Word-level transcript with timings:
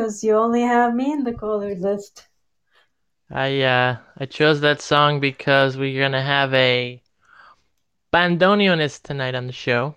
because 0.00 0.24
you 0.24 0.34
only 0.34 0.62
have 0.62 0.94
me 0.94 1.12
in 1.12 1.24
the 1.24 1.34
caller 1.34 1.74
list. 1.74 2.28
I 3.30 3.62
uh 3.62 3.98
I 4.18 4.26
chose 4.26 4.60
that 4.60 4.80
song 4.80 5.20
because 5.20 5.76
we're 5.76 6.00
gonna 6.00 6.22
have 6.22 6.52
a 6.54 7.02
bandoneonist 8.12 9.02
tonight 9.02 9.34
on 9.34 9.46
the 9.46 9.52
show. 9.52 9.96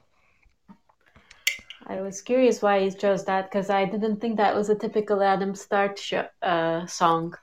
I 1.88 2.02
was 2.02 2.22
curious 2.22 2.62
why 2.62 2.78
you 2.80 2.91
chose 2.91 3.25
that 3.25 3.50
because 3.52 3.69
I 3.69 3.86
didn't 3.86 4.19
think 4.19 4.38
that 4.38 4.56
was 4.56 4.69
a 4.69 4.75
typical 4.75 5.22
Adam 5.24 5.56
Start 5.56 6.00
sh- 6.00 6.14
uh, 6.41 6.85
song. 6.88 7.35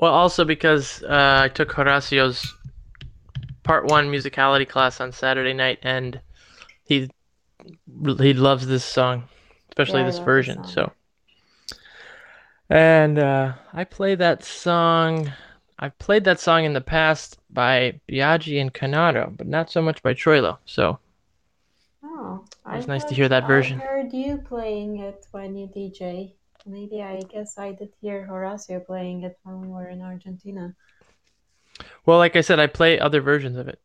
Well, 0.00 0.12
also 0.12 0.44
because 0.44 1.02
uh, 1.02 1.42
I 1.44 1.48
took 1.48 1.70
Horacio's 1.72 2.54
part 3.62 3.86
one 3.86 4.10
musicality 4.10 4.68
class 4.68 5.00
on 5.00 5.12
Saturday 5.12 5.52
night, 5.54 5.78
and 5.82 6.20
he 6.84 7.10
he 8.18 8.34
loves 8.34 8.66
this 8.66 8.84
song, 8.84 9.28
especially 9.70 10.02
Yeah, 10.02 10.04
this 10.04 10.18
version. 10.18 10.64
So, 10.64 10.92
and 12.70 13.18
uh, 13.18 13.52
I 13.72 13.84
play 13.84 14.14
that 14.14 14.44
song. 14.44 15.32
I've 15.78 15.98
played 15.98 16.24
that 16.24 16.40
song 16.40 16.64
in 16.64 16.72
the 16.72 16.80
past 16.80 17.38
by 17.50 18.00
Biaggi 18.08 18.60
and 18.60 18.72
Canaro, 18.72 19.36
but 19.36 19.46
not 19.46 19.70
so 19.70 19.82
much 19.82 20.02
by 20.02 20.14
Troilo. 20.14 20.58
So 20.64 20.98
Oh, 22.02 22.44
It 22.66 22.76
was 22.76 22.84
I 22.84 22.88
nice 22.88 23.04
to 23.04 23.14
hear 23.14 23.28
that 23.28 23.46
version. 23.46 23.78
I 23.78 23.84
heard 23.84 24.12
you 24.12 24.38
playing 24.38 24.98
it 24.98 25.26
when 25.32 25.56
you 25.56 25.66
DJ. 25.66 26.36
Maybe 26.66 27.02
I 27.02 27.20
guess 27.22 27.58
I 27.58 27.72
did 27.72 27.92
hear 28.00 28.26
Horacio 28.30 28.84
playing 28.84 29.22
it 29.22 29.38
when 29.42 29.62
we 29.62 29.68
were 29.68 29.88
in 29.88 30.02
Argentina. 30.02 30.74
Well, 32.06 32.18
like 32.18 32.36
I 32.36 32.40
said, 32.42 32.58
I 32.60 32.66
play 32.66 32.98
other 32.98 33.20
versions 33.20 33.56
of 33.56 33.68
it. 33.68 33.80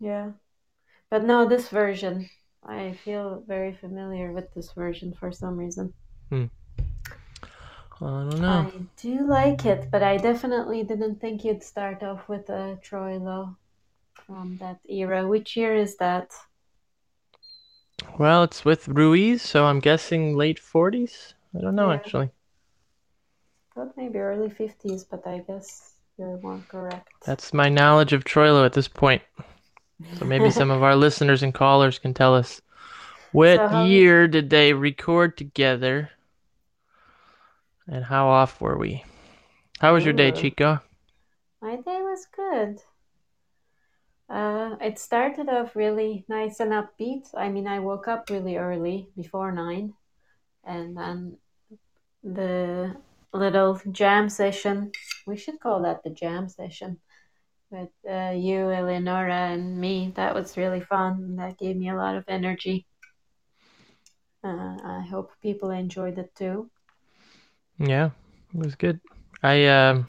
Yeah. 0.00 0.32
But 1.10 1.24
no, 1.24 1.48
this 1.48 1.68
version. 1.68 2.30
I 2.64 2.94
feel 3.04 3.44
very 3.46 3.74
familiar 3.74 4.32
with 4.32 4.52
this 4.54 4.72
version 4.72 5.14
for 5.14 5.32
some 5.32 5.56
reason. 5.56 5.94
I 8.00 8.06
don't 8.06 8.40
know. 8.40 8.66
I 8.66 8.72
do 8.96 9.26
like 9.26 9.66
it, 9.66 9.90
but 9.90 10.02
I 10.02 10.16
definitely 10.16 10.82
didn't 10.84 11.20
think 11.20 11.44
you'd 11.44 11.62
start 11.62 12.02
off 12.02 12.28
with 12.28 12.48
a 12.48 12.78
Troilo 12.82 13.56
from 14.14 14.56
that 14.58 14.80
era. 14.88 15.26
Which 15.26 15.56
year 15.56 15.74
is 15.74 15.96
that? 15.96 16.30
Well, 18.18 18.44
it's 18.44 18.64
with 18.64 18.88
Ruiz, 18.88 19.42
so 19.42 19.66
I'm 19.66 19.80
guessing 19.80 20.36
late 20.36 20.60
40s. 20.60 21.34
I 21.56 21.60
don't 21.60 21.74
know 21.74 21.88
Yeah. 21.88 21.96
actually. 21.96 22.30
Thought 23.74 23.96
maybe 23.96 24.18
early 24.18 24.50
50s, 24.50 25.04
but 25.04 25.26
I 25.26 25.38
guess 25.38 25.94
you're 26.16 26.38
more 26.38 26.62
correct. 26.68 27.08
That's 27.24 27.52
my 27.52 27.68
knowledge 27.68 28.12
of 28.12 28.24
Troilo 28.24 28.64
at 28.64 28.72
this 28.72 28.88
point. 28.88 29.22
So 30.18 30.24
maybe 30.24 30.50
some 30.50 30.70
of 30.70 30.82
our 30.82 30.96
listeners 31.06 31.42
and 31.42 31.54
callers 31.54 31.98
can 31.98 32.14
tell 32.14 32.34
us 32.34 32.60
what 33.32 33.68
So 33.70 33.84
year 33.84 34.26
did 34.28 34.50
they 34.50 34.72
record 34.72 35.36
together 35.36 36.10
and 37.88 38.04
how 38.04 38.28
off 38.28 38.60
were 38.60 38.76
we? 38.76 39.04
How 39.80 39.94
was 39.94 40.04
your 40.04 40.12
day, 40.14 40.28
Ooh. 40.28 40.32
Chico? 40.32 40.80
My 41.60 41.76
day 41.76 42.00
was 42.02 42.26
good. 42.34 42.80
Uh, 44.28 44.76
it 44.80 44.98
started 44.98 45.48
off 45.48 45.74
really 45.74 46.24
nice 46.28 46.60
and 46.60 46.72
upbeat. 46.72 47.34
I 47.34 47.48
mean, 47.48 47.66
I 47.66 47.78
woke 47.78 48.08
up 48.08 48.28
really 48.28 48.56
early, 48.56 49.08
before 49.16 49.52
nine, 49.52 49.94
and 50.64 50.96
then 50.96 51.38
the 52.22 52.94
little 53.32 53.80
jam 53.90 54.28
session. 54.28 54.92
We 55.26 55.36
should 55.36 55.60
call 55.60 55.82
that 55.82 56.02
the 56.02 56.10
jam 56.10 56.48
session. 56.48 56.98
With 57.70 57.90
uh, 58.08 58.32
you, 58.34 58.70
Eleonora, 58.70 59.52
and 59.52 59.78
me. 59.78 60.12
That 60.16 60.34
was 60.34 60.56
really 60.56 60.80
fun. 60.80 61.36
That 61.36 61.58
gave 61.58 61.76
me 61.76 61.90
a 61.90 61.96
lot 61.96 62.16
of 62.16 62.24
energy. 62.28 62.86
Uh, 64.42 64.76
I 64.84 65.06
hope 65.10 65.32
people 65.42 65.70
enjoyed 65.70 66.18
it 66.18 66.34
too. 66.34 66.70
Yeah, 67.78 68.10
it 68.54 68.58
was 68.58 68.74
good. 68.74 69.00
I 69.42 69.66
um 69.66 70.08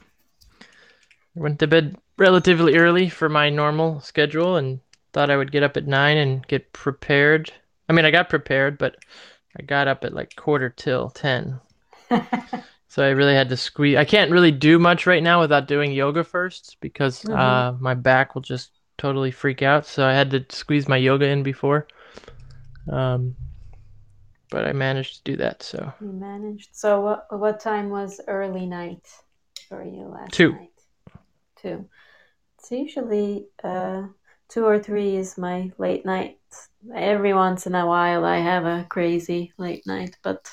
went 1.36 1.60
to 1.60 1.68
bed 1.68 1.98
relatively 2.18 2.76
early 2.76 3.10
for 3.10 3.30
my 3.30 3.50
normal 3.50 4.02
schedule 4.02 4.58
and 4.58 4.80
thought 5.14 5.30
I 5.30 5.38
would 5.38 5.52
get 5.52 5.64
up 5.64 5.78
at 5.78 5.88
9 5.88 6.18
and 6.18 6.46
get 6.48 6.74
prepared. 6.74 7.52
I 7.88 7.94
mean, 7.94 8.06
I 8.06 8.12
got 8.12 8.30
prepared, 8.30 8.78
but 8.78 8.96
I 9.58 9.64
got 9.64 9.88
up 9.88 10.04
at 10.04 10.14
like 10.14 10.36
quarter 10.36 10.70
till 10.70 11.10
10. 11.10 11.60
So 12.92 13.04
I 13.06 13.10
really 13.10 13.36
had 13.36 13.50
to 13.50 13.58
squeeze. 13.58 13.98
I 13.98 14.04
can't 14.04 14.32
really 14.32 14.52
do 14.52 14.80
much 14.80 15.06
right 15.06 15.22
now 15.22 15.42
without 15.42 15.68
doing 15.68 15.92
yoga 15.92 16.24
first 16.24 16.78
because 16.82 17.24
Mhm. 17.24 17.38
uh, 17.38 17.74
my 17.80 17.94
back 17.94 18.34
will 18.34 18.42
just 18.42 18.72
totally 18.98 19.30
freak 19.30 19.62
out. 19.62 19.86
So 19.86 20.04
I 20.04 20.14
had 20.14 20.32
to 20.32 20.44
squeeze 20.50 20.88
my 20.88 20.98
yoga 20.98 21.28
in 21.28 21.44
before. 21.44 21.86
Um, 22.92 23.36
but 24.50 24.66
I 24.68 24.74
managed 24.74 25.18
to 25.18 25.32
do 25.32 25.38
that. 25.38 25.64
So 25.64 25.94
You 26.02 26.12
managed. 26.12 26.70
So 26.74 27.02
what 27.02 27.28
what 27.40 27.60
time 27.60 27.90
was 27.90 28.22
early 28.28 28.66
night 28.66 29.08
for 29.68 29.84
you 29.84 30.08
last 30.08 30.34
Two. 30.34 30.54
night? 30.54 30.70
Two. 31.08 31.20
Two. 31.62 31.90
It's 32.58 32.72
usually 32.72 33.48
uh 33.64 34.08
two 34.50 34.66
or 34.66 34.80
three 34.80 35.16
is 35.16 35.38
my 35.38 35.72
late 35.78 36.06
night. 36.06 36.40
Every 36.94 37.34
once 37.34 37.68
in 37.68 37.76
a 37.76 37.86
while 37.86 38.26
I 38.26 38.38
have 38.40 38.66
a 38.66 38.86
crazy 38.90 39.54
late 39.58 39.86
night, 39.86 40.18
but 40.24 40.50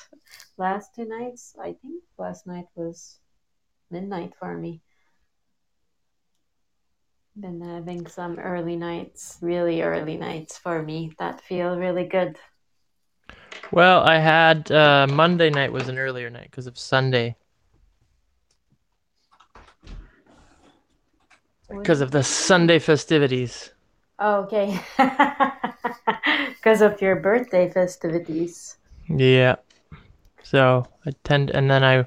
last 0.57 0.95
two 0.95 1.05
nights, 1.05 1.55
I 1.59 1.73
think 1.73 2.03
last 2.17 2.45
night 2.45 2.67
was 2.75 3.19
midnight 3.89 4.33
for 4.39 4.55
me. 4.55 4.81
Been 7.39 7.61
having 7.61 8.07
some 8.07 8.39
early 8.39 8.75
nights, 8.75 9.37
really 9.41 9.81
early 9.81 10.17
nights 10.17 10.57
for 10.57 10.81
me 10.81 11.13
that 11.19 11.41
feel 11.41 11.77
really 11.77 12.05
good. 12.05 12.37
Well, 13.71 14.03
I 14.03 14.19
had 14.19 14.71
uh, 14.71 15.07
Monday 15.09 15.49
night 15.49 15.71
was 15.71 15.87
an 15.87 15.97
earlier 15.97 16.29
night 16.29 16.47
because 16.49 16.67
of 16.67 16.77
Sunday 16.77 17.35
because 21.69 22.01
of 22.01 22.11
the 22.11 22.23
Sunday 22.23 22.79
festivities. 22.79 23.71
Oh, 24.19 24.43
okay. 24.43 24.79
Because 26.57 26.81
of 26.81 27.01
your 27.01 27.15
birthday 27.15 27.69
festivities. 27.71 28.77
Yeah. 29.07 29.55
So 30.43 30.85
I 31.05 31.11
tend, 31.23 31.49
and 31.51 31.69
then 31.69 31.83
I 31.83 32.05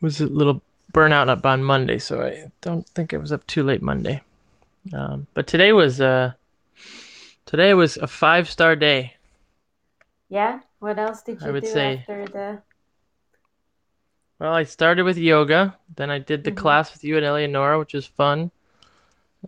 was 0.00 0.20
a 0.20 0.26
little 0.26 0.62
burnout 0.92 1.28
up 1.28 1.44
on 1.46 1.62
Monday, 1.62 1.98
so 1.98 2.22
I 2.22 2.50
don't 2.62 2.88
think 2.88 3.14
I 3.14 3.18
was 3.18 3.30
up 3.30 3.46
too 3.46 3.62
late 3.62 3.82
Monday. 3.82 4.22
Um, 4.92 5.26
but 5.34 5.46
today 5.46 5.72
was 5.72 6.00
uh, 6.00 6.32
today 7.46 7.74
was 7.74 7.96
a 7.98 8.06
five 8.06 8.48
star 8.48 8.74
day. 8.74 9.14
Yeah? 10.28 10.60
What 10.78 10.98
else 10.98 11.22
did 11.22 11.42
I 11.42 11.46
you 11.46 11.52
would 11.52 11.64
do 11.64 11.70
say- 11.70 11.98
after 11.98 12.26
the 12.26 12.62
Well, 14.38 14.52
I 14.54 14.62
started 14.64 15.02
with 15.02 15.18
yoga, 15.18 15.76
then 15.96 16.10
I 16.10 16.18
did 16.20 16.44
the 16.44 16.52
Mhm. 16.52 16.56
class 16.58 16.92
with 16.92 17.02
you 17.02 17.16
and 17.16 17.26
Eleonora, 17.26 17.78
which 17.78 17.92
was 17.94 18.06
fun. 18.06 18.52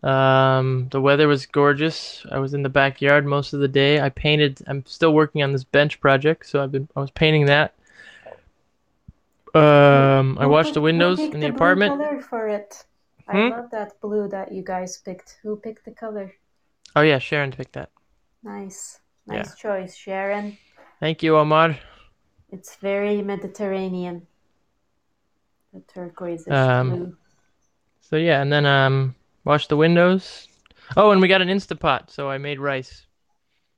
Um, 0.03 0.89
the 0.91 1.01
weather 1.01 1.29
was 1.29 1.47
gorgeous. 1.47 2.25
I 2.31 2.39
was 2.39 2.55
in 2.55 2.63
the 2.63 2.69
backyard 2.69 3.25
most 3.27 3.53
of 3.53 3.61
the 3.61 3.69
day. 3.69 4.01
I 4.01 4.09
painted. 4.09 4.61
I'm 4.67 4.85
still 4.87 5.13
working 5.13 5.43
on 5.43 5.53
this 5.53 5.65
bench 5.65 6.01
project, 6.01 6.47
so 6.47 6.63
I've 6.63 6.73
been. 6.73 6.89
I 6.97 7.01
was 7.01 7.11
painting 7.13 7.47
that. 7.47 7.75
Um, 9.55 10.39
I 10.39 10.47
washed 10.47 10.75
the 10.75 10.81
windows 10.81 11.19
in 11.19 11.31
the 11.33 11.39
blue 11.39 11.49
apartment. 11.49 12.01
color 12.01 12.21
for 12.21 12.49
it. 12.49 12.85
I 13.27 13.33
Hmm? 13.33 13.49
love 13.51 13.71
that 13.71 14.01
blue 14.01 14.29
that 14.29 14.53
you 14.53 14.63
guys 14.63 14.97
picked. 14.99 15.39
Who 15.43 15.57
picked 15.57 15.85
the 15.85 15.91
color? 15.93 16.35
Oh 16.97 17.01
yeah, 17.03 17.19
Sharon 17.19 17.51
picked 17.53 17.73
that. 17.73 17.91
Nice, 18.43 19.01
Yeah. 19.27 19.37
nice 19.39 19.55
choice, 19.57 19.97
Sharon. 19.97 20.57
Thank 21.01 21.23
you, 21.23 21.37
Omar. 21.37 21.79
It's 22.53 22.77
very 22.77 23.23
Mediterranean. 23.23 24.27
The 25.73 25.81
turquoise 25.81 26.47
Um, 26.49 26.91
blue. 26.91 27.17
So 28.01 28.17
yeah, 28.17 28.43
and 28.43 28.53
then 28.53 28.67
um, 28.67 29.15
washed 29.45 29.69
the 29.69 29.77
windows. 29.77 30.49
Oh, 30.97 31.11
and 31.13 31.21
we 31.21 31.29
got 31.29 31.43
an 31.43 31.49
Instapot, 31.49 32.11
so 32.11 32.29
I 32.29 32.39
made 32.39 32.59
rice. 32.59 33.07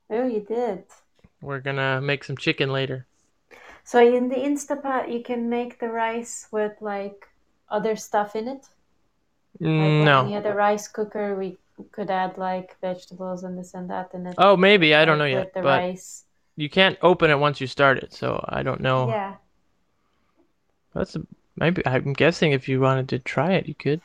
Oh, 0.09 0.25
you 0.27 0.41
did. 0.41 0.83
We're 1.41 1.59
gonna 1.59 2.01
make 2.01 2.23
some 2.23 2.37
chicken 2.37 2.71
later. 2.71 3.05
So 3.83 3.99
in 3.99 4.29
the 4.29 4.35
Instapot, 4.35 5.11
you 5.13 5.21
can 5.23 5.49
make 5.49 5.79
the 5.79 5.89
rice 5.89 6.47
with 6.51 6.73
like 6.81 7.27
other 7.69 7.95
stuff 7.95 8.35
in 8.35 8.47
it. 8.47 8.65
Like 9.59 9.69
Mm, 9.69 10.05
no. 10.05 10.27
had 10.29 10.45
a 10.45 10.53
rice 10.53 10.87
cooker, 10.87 11.35
we 11.35 11.57
could 11.91 12.09
add 12.09 12.37
like 12.37 12.75
vegetables 12.81 13.43
and 13.43 13.57
this 13.57 13.73
and 13.73 13.89
that 13.89 14.13
in 14.13 14.25
it. 14.27 14.35
Oh, 14.37 14.57
maybe 14.57 14.95
I 14.95 15.05
don't 15.05 15.17
know 15.17 15.25
yet, 15.25 15.45
With 15.45 15.53
the 15.53 15.61
but 15.61 15.79
rice. 15.79 16.25
You 16.55 16.69
can't 16.69 16.97
open 17.01 17.31
it 17.31 17.39
once 17.39 17.59
you 17.59 17.67
start 17.67 17.97
it, 17.97 18.13
so 18.13 18.43
I 18.47 18.63
don't 18.63 18.81
know. 18.81 19.09
Yeah. 19.09 19.35
That's 20.93 21.15
a, 21.15 21.21
maybe 21.55 21.81
I'm 21.85 22.13
guessing 22.13 22.51
if 22.51 22.69
you 22.69 22.79
wanted 22.79 23.09
to 23.09 23.19
try 23.19 23.53
it, 23.53 23.67
you 23.67 23.73
could. 23.75 24.01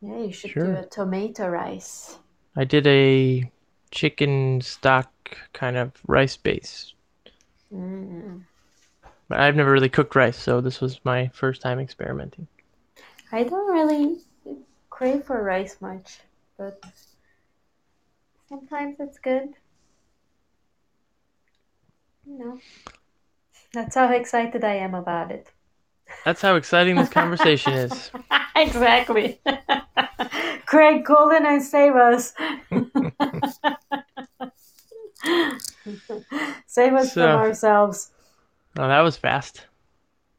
Yeah, 0.00 0.18
you 0.18 0.32
should 0.32 0.52
Sure. 0.52 0.64
do 0.74 0.80
a 0.80 0.86
tomato 0.86 1.48
rice. 1.48 2.18
I 2.56 2.64
did 2.64 2.86
a 2.86 3.50
chicken 3.90 4.60
stock 4.60 5.10
kind 5.52 5.76
of 5.76 5.92
rice 6.06 6.36
base, 6.36 6.94
Mm. 7.74 8.44
but 9.28 9.40
I've 9.40 9.56
never 9.56 9.72
really 9.72 9.88
cooked 9.88 10.14
rice, 10.14 10.36
so 10.36 10.60
this 10.60 10.80
was 10.80 11.04
my 11.04 11.28
first 11.34 11.60
time 11.62 11.80
experimenting. 11.80 12.46
I 13.32 13.44
don't 13.44 13.70
really 13.72 14.20
crave 14.90 15.24
for 15.24 15.42
rice 15.42 15.80
much, 15.80 16.20
but 16.56 16.82
sometimes 18.48 18.96
it's 19.00 19.18
good. 19.18 19.54
You 22.28 22.38
know, 22.38 22.58
that's 23.72 23.94
how 23.94 24.12
excited 24.12 24.62
I 24.64 24.74
am 24.74 24.94
about 24.94 25.30
it. 25.30 25.48
That's 26.24 26.42
how 26.42 26.56
exciting 26.56 26.96
this 26.96 27.08
conversation 27.08 27.72
is. 27.72 28.10
exactly. 28.56 29.40
Craig, 30.66 31.04
call 31.04 31.30
in 31.30 31.46
and 31.46 31.62
save 31.62 31.94
us. 31.94 32.34
save 36.66 36.92
us 36.94 37.12
So- 37.12 37.22
from 37.22 37.40
ourselves. 37.40 38.10
Oh, 38.78 38.86
that 38.88 39.00
was 39.00 39.16
fast. 39.16 39.66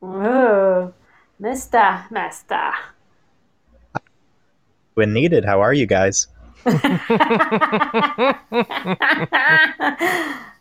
Oh, 0.02 0.94
Mister, 1.40 2.06
Mister. 2.12 2.72
When 4.94 5.12
needed, 5.14 5.44
how 5.44 5.62
are 5.62 5.74
you 5.74 5.86
guys? 5.86 6.28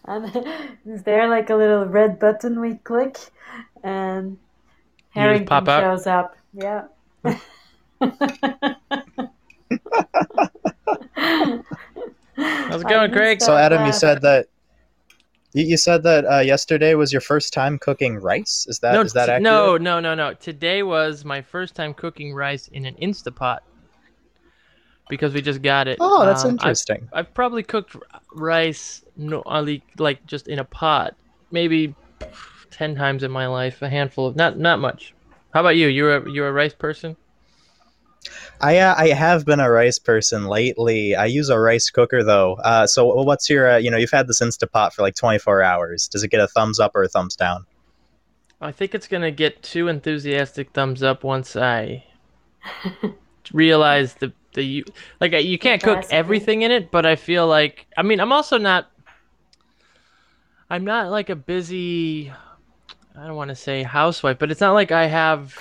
And 0.09 0.47
is 0.87 1.03
there 1.03 1.29
like 1.29 1.51
a 1.51 1.55
little 1.55 1.85
red 1.85 2.19
button 2.19 2.61
we 2.61 2.75
click 2.77 3.19
and 3.85 4.39
Harrington 5.11 5.47
pop 5.47 5.67
shows 5.67 6.07
up? 6.07 6.37
Yeah. 6.53 6.85
How's 12.37 12.83
it 12.83 12.89
going, 12.89 13.13
Craig? 13.13 13.43
So, 13.43 13.57
Adam, 13.57 13.85
you 13.87 13.93
said 13.93 14.23
that 14.23 14.47
you, 15.53 15.65
you 15.65 15.77
said 15.77 16.03
that 16.05 16.25
uh, 16.25 16.39
yesterday 16.39 16.95
was 16.95 17.13
your 17.13 17.21
first 17.21 17.53
time 17.53 17.79
cooking 17.79 18.17
rice. 18.17 18.67
Is 18.69 18.79
that 18.81 18.95
is 19.05 19.15
no, 19.15 19.21
that 19.21 19.27
t- 19.27 19.33
accurate? 19.33 19.43
no, 19.43 19.77
no, 19.77 20.01
no, 20.01 20.15
no. 20.15 20.35
Today 20.35 20.83
was 20.83 21.25
my 21.25 21.43
first 21.43 21.75
time 21.75 21.95
cooking 21.95 22.33
rice 22.35 22.69
in 22.69 22.85
an 22.85 22.95
Instapot 22.97 23.59
because 25.09 25.35
we 25.35 25.43
just 25.43 25.63
got 25.63 25.89
it. 25.89 25.99
Oh, 26.01 26.25
that's 26.25 26.45
Um, 26.45 26.51
I've- 26.51 26.55
interesting. 26.55 27.09
I've 27.13 27.35
probably 27.35 27.63
cooked 27.63 27.97
rice 28.33 29.05
no, 29.19 29.43
only 29.45 29.83
like 29.99 30.25
just 30.27 30.49
in 30.49 30.59
a 30.59 30.65
pot, 30.65 31.15
maybe 31.51 31.95
ten 32.71 32.95
times 32.95 33.23
in 33.23 33.31
my 33.31 33.47
life. 33.47 33.83
A 33.83 33.89
handful 33.89 34.27
of 34.27 34.37
not 34.37 34.59
not 34.59 34.79
much. 34.79 35.15
How 35.53 35.61
about 35.61 35.77
you? 35.77 35.89
You're 35.89 36.17
a 36.17 36.31
you're 36.31 36.49
a 36.49 36.53
rice 36.53 36.75
person. 36.75 37.17
I 38.61 38.79
uh, 38.79 38.95
I 38.97 39.09
have 39.09 39.45
been 39.45 39.61
a 39.61 39.71
rice 39.71 39.99
person 39.99 40.47
lately. 40.47 41.15
I 41.15 41.27
use 41.27 41.49
a 41.49 41.59
rice 41.59 41.91
cooker 41.91 42.23
though. 42.23 42.55
Uh, 42.55 42.87
so 42.87 43.23
what's 43.23 43.51
your 43.51 43.73
uh, 43.73 43.77
you 43.77 43.91
know 43.91 43.97
you've 43.97 44.11
had 44.11 44.29
this 44.29 44.41
Instapot 44.41 44.93
for 44.93 45.03
like 45.03 45.15
24 45.15 45.63
hours. 45.63 46.09
Does 46.09 46.23
it 46.23 46.31
get 46.31 46.41
a 46.41 46.49
thumbs 46.49 46.79
up 46.79 46.93
or 46.95 47.03
a 47.03 47.09
thumbs 47.09 47.37
down? 47.37 47.67
I 48.61 48.73
think 48.73 48.95
it's 48.95 49.07
gonna 49.07 49.31
get 49.31 49.63
two 49.63 49.89
enthusiastic 49.89 50.71
thumbs 50.73 51.03
up 51.03 51.25
once 51.25 51.57
I 51.57 52.05
realize 53.53 54.15
the 54.15 54.33
the 54.55 54.63
you 54.63 54.85
like 55.21 55.33
uh, 55.33 55.39
you 55.39 55.59
can't 55.59 55.83
cook 55.83 56.05
everything 56.11 56.63
in 56.63 56.71
it, 56.71 56.91
but 56.91 57.07
I 57.07 57.17
feel 57.17 57.47
like 57.47 57.87
I 57.97 58.03
mean 58.03 58.21
I'm 58.21 58.33
also 58.33 58.59
not 58.59 58.91
I'm 60.71 60.85
not 60.85 61.11
like 61.11 61.31
a 61.31 61.37
busy 61.37 62.33
I 63.17 63.27
don't 63.27 63.37
want 63.37 63.49
to 63.49 63.57
say 63.57 63.83
housewife, 63.83 64.39
but 64.39 64.51
it's 64.51 64.61
not 64.61 64.75
like 64.75 64.93
I 64.93 65.07
have 65.07 65.59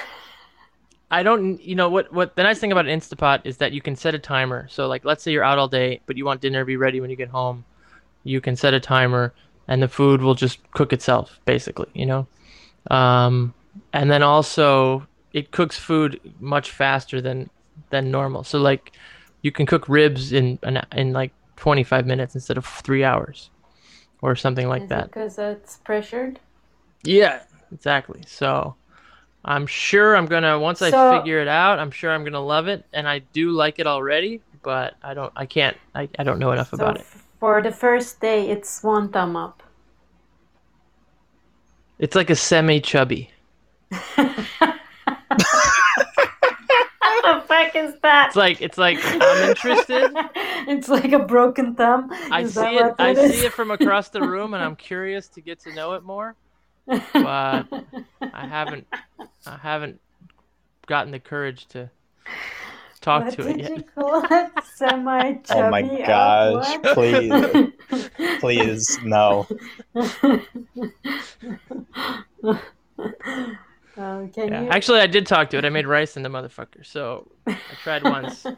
I 1.10 1.24
don't 1.24 1.62
you 1.62 1.76
know 1.76 1.90
what 1.90 2.12
what 2.14 2.36
the 2.36 2.44
nice 2.44 2.60
thing 2.60 2.72
about 2.72 2.88
an 2.88 3.00
Instapot 3.00 3.42
is 3.46 3.58
that 3.58 3.72
you 3.72 3.82
can 3.82 3.96
set 3.96 4.14
a 4.14 4.20
timer. 4.20 4.68
So 4.70 4.88
like 4.88 5.06
let's 5.06 5.24
say 5.24 5.32
you're 5.32 5.44
out 5.44 5.58
all 5.58 5.68
day, 5.68 6.02
but 6.06 6.18
you 6.18 6.26
want 6.26 6.42
dinner 6.42 6.60
to 6.60 6.66
be 6.66 6.78
ready 6.78 7.00
when 7.02 7.10
you 7.10 7.16
get 7.16 7.30
home. 7.30 7.66
You 8.24 8.42
can 8.42 8.56
set 8.56 8.74
a 8.74 8.80
timer 8.80 9.34
and 9.68 9.82
the 9.82 9.88
food 9.88 10.22
will 10.22 10.36
just 10.36 10.60
cook 10.72 10.92
itself 10.94 11.40
basically, 11.46 11.90
you 11.94 12.06
know. 12.06 12.28
Um, 12.92 13.54
and 13.94 14.12
then 14.12 14.24
also 14.24 15.08
it 15.34 15.52
cooks 15.52 15.78
food 15.78 16.20
much 16.40 16.72
faster 16.72 17.22
than 17.22 17.50
than 17.90 18.12
normal. 18.12 18.44
So 18.44 18.60
like 18.60 18.92
you 19.42 19.52
can 19.54 19.66
cook 19.66 19.88
ribs 19.88 20.34
in 20.34 20.60
in, 20.64 20.82
in 20.92 21.14
like 21.14 21.32
25 21.56 22.06
minutes 22.06 22.36
instead 22.36 22.58
of 22.58 22.66
3 22.66 23.04
hours 23.04 23.50
or 24.22 24.36
something 24.36 24.68
like 24.68 24.84
Is 24.84 24.90
that. 24.90 25.06
because 25.06 25.38
it's 25.38 25.78
pressured? 25.78 26.40
Yeah, 27.04 27.42
exactly. 27.72 28.22
So 28.28 28.76
I'm 29.46 29.68
sure 29.68 30.16
I'm 30.16 30.26
gonna 30.26 30.60
once 30.60 30.82
I 30.82 30.92
figure 31.18 31.40
it 31.40 31.48
out, 31.48 31.80
I'm 31.80 31.92
sure 31.92 32.12
I'm 32.12 32.24
gonna 32.24 32.44
love 32.44 32.68
it, 32.68 32.86
and 32.94 33.08
I 33.08 33.20
do 33.20 33.52
like 33.52 33.80
it 33.80 33.88
already. 33.88 34.42
But 34.64 34.96
I 35.02 35.14
don't, 35.14 35.32
I 35.36 35.46
can't, 35.46 35.78
I, 35.96 36.10
I 36.20 36.24
don't 36.24 36.40
know 36.40 36.52
enough 36.52 36.72
So 36.72 36.76
about 36.76 36.98
it. 37.00 37.06
for 37.40 37.62
the 37.62 37.72
first 37.72 38.20
day, 38.20 38.50
it's 38.50 38.84
one 38.84 39.10
thumb 39.10 39.36
up. 39.38 39.64
It's 42.00 42.16
like 42.16 42.30
a 42.30 42.36
semi 42.36 42.80
chubby. 42.82 43.32
What 47.28 47.42
the 47.42 47.48
fuck 47.48 47.76
is 47.76 47.94
that? 48.02 48.28
It's 48.28 48.36
like 48.36 48.62
it's 48.62 48.78
like 48.78 49.00
I'm 49.04 49.50
interested. 49.50 50.12
it's 50.68 50.88
like 50.90 51.12
a 51.12 51.20
broken 51.20 51.76
thumb. 51.76 52.10
I 52.32 52.42
Is 52.42 52.54
see 52.54 52.62
it. 52.62 52.96
I 53.00 53.10
it 53.12 53.18
is? 53.18 53.40
see 53.40 53.46
it 53.48 53.54
from 53.54 53.72
across 53.72 54.10
the 54.10 54.22
room, 54.22 54.54
and 54.54 54.64
I'm 54.64 54.76
curious 54.76 55.28
to 55.30 55.42
get 55.42 55.60
to 55.62 55.74
know 55.74 55.94
it 55.94 56.04
more. 56.04 56.36
but 56.88 57.04
I 57.14 58.48
haven't, 58.48 58.88
I 59.46 59.58
haven't 59.58 60.00
gotten 60.86 61.12
the 61.12 61.20
courage 61.20 61.68
to 61.68 61.90
talk 63.02 63.26
what 63.26 63.34
to 63.36 63.44
did 63.44 63.60
it 63.60 63.70
you 63.70 63.76
yet. 63.76 63.96
call 63.96 64.24
it? 64.30 64.52
Semi 64.76 65.34
chubby. 65.44 65.44
Oh 65.50 65.70
my 65.70 65.82
gosh, 66.06 66.78
please. 66.94 67.72
Please, 68.40 69.00
no. 69.04 69.48
Oh, 73.98 74.30
can 74.34 74.50
Yeah. 74.52 74.64
you? 74.64 74.70
Actually, 74.70 75.02
I 75.02 75.08
did 75.08 75.26
talk 75.28 75.50
to 75.52 75.58
it. 75.58 75.66
I 75.66 75.70
made 75.70 75.88
rice 75.88 76.18
in 76.18 76.24
the 76.24 76.30
motherfucker, 76.30 76.86
so 76.86 77.32
I 77.48 77.76
tried 77.84 78.04
once. 78.04 78.46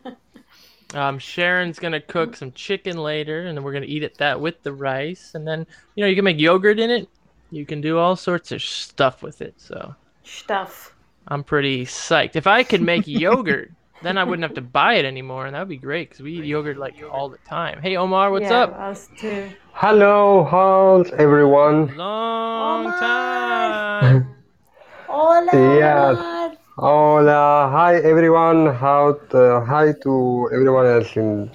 Um, 0.93 1.19
Sharon's 1.19 1.77
gonna 1.77 2.01
cook 2.01 2.35
some 2.35 2.51
chicken 2.51 2.97
later, 2.97 3.45
and 3.45 3.55
then 3.55 3.63
we're 3.63 3.73
gonna 3.73 3.85
eat 3.85 4.01
it 4.03 4.17
that 4.17 4.41
with 4.41 4.63
the 4.63 4.73
rice, 4.73 5.31
and 5.35 5.47
then 5.47 5.67
you 5.95 6.03
know 6.03 6.09
you 6.09 6.15
can 6.15 6.25
make 6.25 6.39
yogurt 6.39 6.79
in 6.79 6.89
it. 6.89 7.07
You 7.51 7.65
can 7.65 7.79
do 7.79 7.99
all 7.99 8.15
sorts 8.15 8.51
of 8.51 8.61
stuff 8.63 9.21
with 9.21 9.41
it. 9.41 9.53
So 9.57 9.95
Stuff. 10.23 10.95
I'm 11.27 11.43
pretty 11.43 11.85
psyched. 11.85 12.35
If 12.35 12.47
I 12.47 12.63
could 12.63 12.81
make 12.81 13.05
yogurt, 13.07 13.71
then 14.01 14.17
I 14.17 14.23
wouldn't 14.23 14.43
have 14.43 14.55
to 14.55 14.61
buy 14.61 14.95
it 14.95 15.05
anymore, 15.05 15.45
and 15.45 15.53
that 15.55 15.59
would 15.59 15.69
be 15.69 15.77
great 15.77 16.09
because 16.09 16.23
we 16.23 16.33
eat 16.33 16.45
yogurt 16.45 16.77
like 16.77 16.95
all 17.11 17.29
the 17.29 17.37
time. 17.39 17.81
Hey 17.81 17.95
Omar, 17.95 18.31
what's 18.31 18.49
yeah, 18.49 18.63
up? 18.63 18.73
Us 18.73 19.09
too. 19.15 19.51
Hello, 19.73 20.43
how's 20.43 21.11
everyone? 21.11 21.95
Long 21.95 22.85
Omar! 22.85 22.99
time. 22.99 24.28
Hola. 25.09 25.51
Yeah. 25.53 26.15
Hola, 26.77 27.69
hi 27.71 27.95
everyone. 27.97 28.67
How 28.73 29.17
uh, 29.33 29.65
hi 29.65 29.93
to 30.03 30.49
everyone 30.53 30.85
else 30.85 31.15
in 31.17 31.51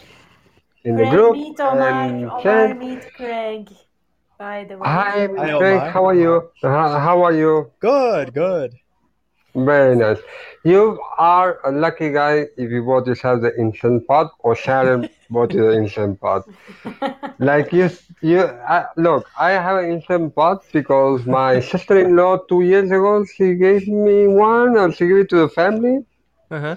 in 0.85 0.97
the 0.97 1.07
Craig, 1.07 1.13
group 1.15 1.33
meet 1.33 1.61
Omar. 1.61 1.89
and 1.89 2.25
Omar, 2.27 2.43
chat. 2.43 2.77
meet 2.77 3.03
Craig. 3.15 3.69
By 4.39 4.65
the 4.65 4.77
way. 4.79 4.89
Hi, 4.89 5.29
Hi, 5.39 5.57
Craig. 5.59 5.81
Omar. 5.81 5.91
How 5.91 6.05
are 6.07 6.15
you? 6.15 6.51
How, 6.63 6.99
how 6.99 7.23
are 7.23 7.33
you? 7.33 7.71
Good, 7.81 8.35
good. 8.35 8.75
Very 9.55 9.97
nice. 9.97 10.19
You 10.65 11.01
are 11.19 11.61
a 11.65 11.71
lucky 11.73 12.11
guy 12.13 12.47
if 12.57 12.71
you 12.71 12.83
bought 12.85 13.07
yourself 13.07 13.41
the 13.43 13.53
instant 13.59 14.07
pot 14.07 14.33
or 14.41 14.57
Sharon 14.57 15.09
bought 15.31 15.52
you 15.52 15.62
the 15.66 15.76
instant 15.76 16.21
pot. 16.21 16.45
Like 17.38 17.73
you, 17.73 17.90
you 18.21 18.40
uh, 18.40 18.87
look. 18.97 19.26
I 19.38 19.50
have 19.52 19.83
an 19.85 19.90
instant 19.90 20.35
pot 20.35 20.64
because 20.73 21.25
my 21.26 21.61
sister-in-law 21.73 22.38
two 22.49 22.62
years 22.62 22.90
ago 22.90 23.25
she 23.25 23.54
gave 23.54 23.87
me 23.88 24.26
one, 24.28 24.76
or 24.76 24.93
she 24.93 25.07
gave 25.09 25.16
it 25.19 25.28
to 25.31 25.37
the 25.37 25.49
family. 25.49 25.99
Uh-huh. 26.50 26.76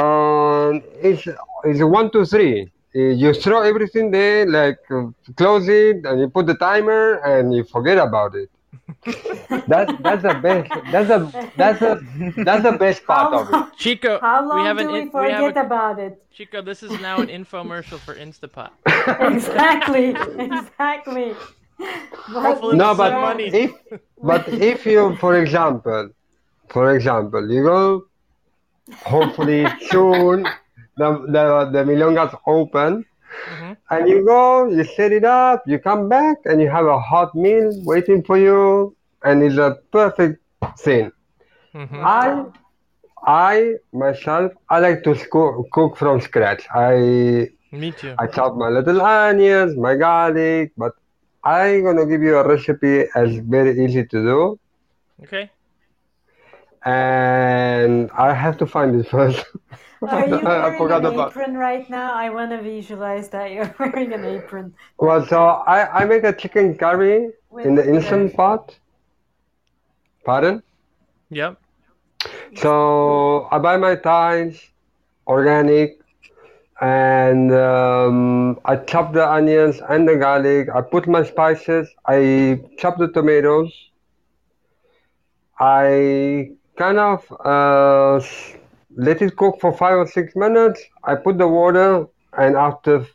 Um, 0.00 0.82
it's 1.00 1.26
it's 1.64 1.82
one 1.82 2.10
two 2.10 2.24
three. 2.24 2.70
You 2.94 3.32
throw 3.34 3.62
everything 3.62 4.10
there, 4.10 4.46
like 4.46 4.78
uh, 4.90 5.08
close 5.36 5.68
it, 5.68 6.04
and 6.04 6.20
you 6.20 6.28
put 6.28 6.46
the 6.46 6.54
timer, 6.54 7.14
and 7.24 7.54
you 7.54 7.64
forget 7.64 7.98
about 7.98 8.34
it. 8.34 8.50
That 9.68 9.86
that's 10.02 10.22
the 10.22 10.34
best. 10.34 10.70
That's 10.90 11.08
the 11.08 11.50
that's 11.56 11.78
the 11.80 11.92
that's 12.44 12.62
the 12.62 12.72
best 12.72 13.04
part 13.06 13.32
How 13.32 13.40
of 13.40 13.50
it. 13.50 13.76
Chico, 13.76 14.18
how 14.20 14.42
we 14.42 14.48
long 14.48 14.64
have 14.64 14.78
an 14.78 14.88
do 14.88 14.92
we 14.92 15.00
in- 15.00 15.10
we 15.12 15.30
have 15.30 15.52
forget 15.52 15.56
a, 15.56 15.60
about 15.66 15.98
it? 15.98 16.22
Chico, 16.32 16.62
this 16.62 16.82
is 16.82 16.98
now 17.00 17.20
an 17.20 17.28
infomercial 17.28 17.98
for 17.98 18.14
Instapot. 18.14 18.70
Exactly, 19.34 20.14
exactly. 20.38 21.34
But 21.78 22.42
Hopefully 22.42 22.76
No, 22.76 22.94
but 22.94 23.12
money. 23.12 23.46
if 23.52 23.72
but 24.22 24.48
if 24.48 24.86
you, 24.86 25.16
for 25.16 25.36
example, 25.40 26.10
for 26.68 26.94
example, 26.96 27.50
you 27.50 27.62
go, 27.64 28.06
hopefully 29.04 29.66
soon, 29.90 30.44
the 30.96 31.08
the 31.34 31.44
the 31.72 31.82
milongas 31.84 32.38
open, 32.46 33.04
Mhm. 33.44 33.76
and 33.90 34.08
you 34.08 34.24
go, 34.24 34.66
you 34.68 34.84
set 34.84 35.12
it 35.12 35.24
up, 35.24 35.62
you 35.66 35.78
come 35.78 36.08
back, 36.08 36.36
and 36.44 36.60
you 36.60 36.68
have 36.68 36.86
a 36.86 36.98
hot 36.98 37.34
meal 37.34 37.70
waiting 37.84 38.22
for 38.22 38.36
you, 38.38 38.94
and 39.24 39.42
it's 39.42 39.56
a 39.56 39.76
perfect 39.92 40.40
thing. 40.78 41.10
Mhm. 41.74 42.02
I, 42.02 42.44
I 43.26 43.74
myself, 43.92 44.52
I 44.68 44.78
like 44.80 45.02
to 45.04 45.14
sco- 45.14 45.64
cook 45.72 45.96
from 45.96 46.20
scratch. 46.20 46.66
I 46.74 47.48
Me 47.72 47.92
too. 47.92 48.18
I 48.18 48.26
chop 48.26 48.56
my 48.56 48.68
little 48.68 49.00
onions, 49.02 49.76
my 49.76 49.94
garlic, 49.96 50.72
but 50.76 50.92
I'm 51.44 51.82
gonna 51.84 52.06
give 52.06 52.22
you 52.22 52.36
a 52.36 52.46
recipe 52.46 53.04
as 53.14 53.36
very 53.38 53.84
easy 53.84 54.04
to 54.04 54.18
do, 54.30 54.58
Okay. 55.22 55.50
and 56.84 58.10
I 58.16 58.32
have 58.34 58.56
to 58.58 58.66
find 58.66 58.94
it 59.00 59.08
first. 59.14 59.44
Are 60.02 60.26
you 60.26 60.46
I 60.46 60.68
wearing 60.68 60.78
forgot 60.78 61.04
an 61.04 61.06
about. 61.06 61.30
apron 61.30 61.56
right 61.56 61.88
now? 61.88 62.14
I 62.14 62.30
want 62.30 62.50
to 62.50 62.60
visualize 62.62 63.28
that 63.30 63.52
you're 63.52 63.74
wearing 63.80 64.12
an 64.12 64.24
apron. 64.24 64.74
Well, 64.98 65.24
so 65.26 65.44
I, 65.44 66.02
I 66.02 66.04
make 66.04 66.24
a 66.24 66.32
chicken 66.32 66.76
curry 66.76 67.30
in 67.64 67.74
the 67.74 67.86
instant 67.88 68.34
pot. 68.34 68.76
Pardon? 70.24 70.62
Yep. 71.30 71.58
So 72.56 73.48
I 73.50 73.58
buy 73.58 73.76
my 73.76 73.96
thighs, 73.96 74.70
organic, 75.26 75.98
and 76.80 77.52
um, 77.52 78.58
I 78.64 78.76
chop 78.76 79.12
the 79.12 79.26
onions 79.28 79.80
and 79.88 80.08
the 80.08 80.16
garlic. 80.16 80.68
I 80.74 80.80
put 80.82 81.06
my 81.08 81.22
spices. 81.24 81.88
I 82.06 82.60
chop 82.78 82.98
the 82.98 83.08
tomatoes. 83.08 83.72
I 85.58 86.52
kind 86.76 86.98
of 86.98 87.24
uh, 87.44 88.16
s- 88.16 88.55
let 88.96 89.22
it 89.22 89.36
cook 89.36 89.60
for 89.60 89.72
five 89.72 89.96
or 89.98 90.06
six 90.06 90.34
minutes. 90.36 90.82
I 91.04 91.14
put 91.16 91.38
the 91.38 91.48
water, 91.48 92.06
and 92.36 92.56
after 92.56 93.06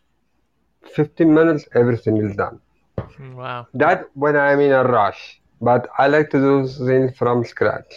15 0.96 1.34
minutes, 1.34 1.68
everything 1.76 2.18
is 2.18 2.36
done. 2.36 2.60
Wow. 3.20 3.68
That 3.74 4.06
when 4.14 4.36
I'm 4.38 4.60
in 4.62 4.72
a 4.72 4.84
rush, 4.84 5.42
but 5.62 5.90
I 5.98 6.08
like 6.08 6.30
to 6.32 6.40
do 6.40 6.68
things 6.68 7.18
from 7.18 7.44
scratch. 7.46 7.94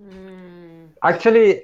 Mm, 0.00 0.88
Actually, 1.02 1.62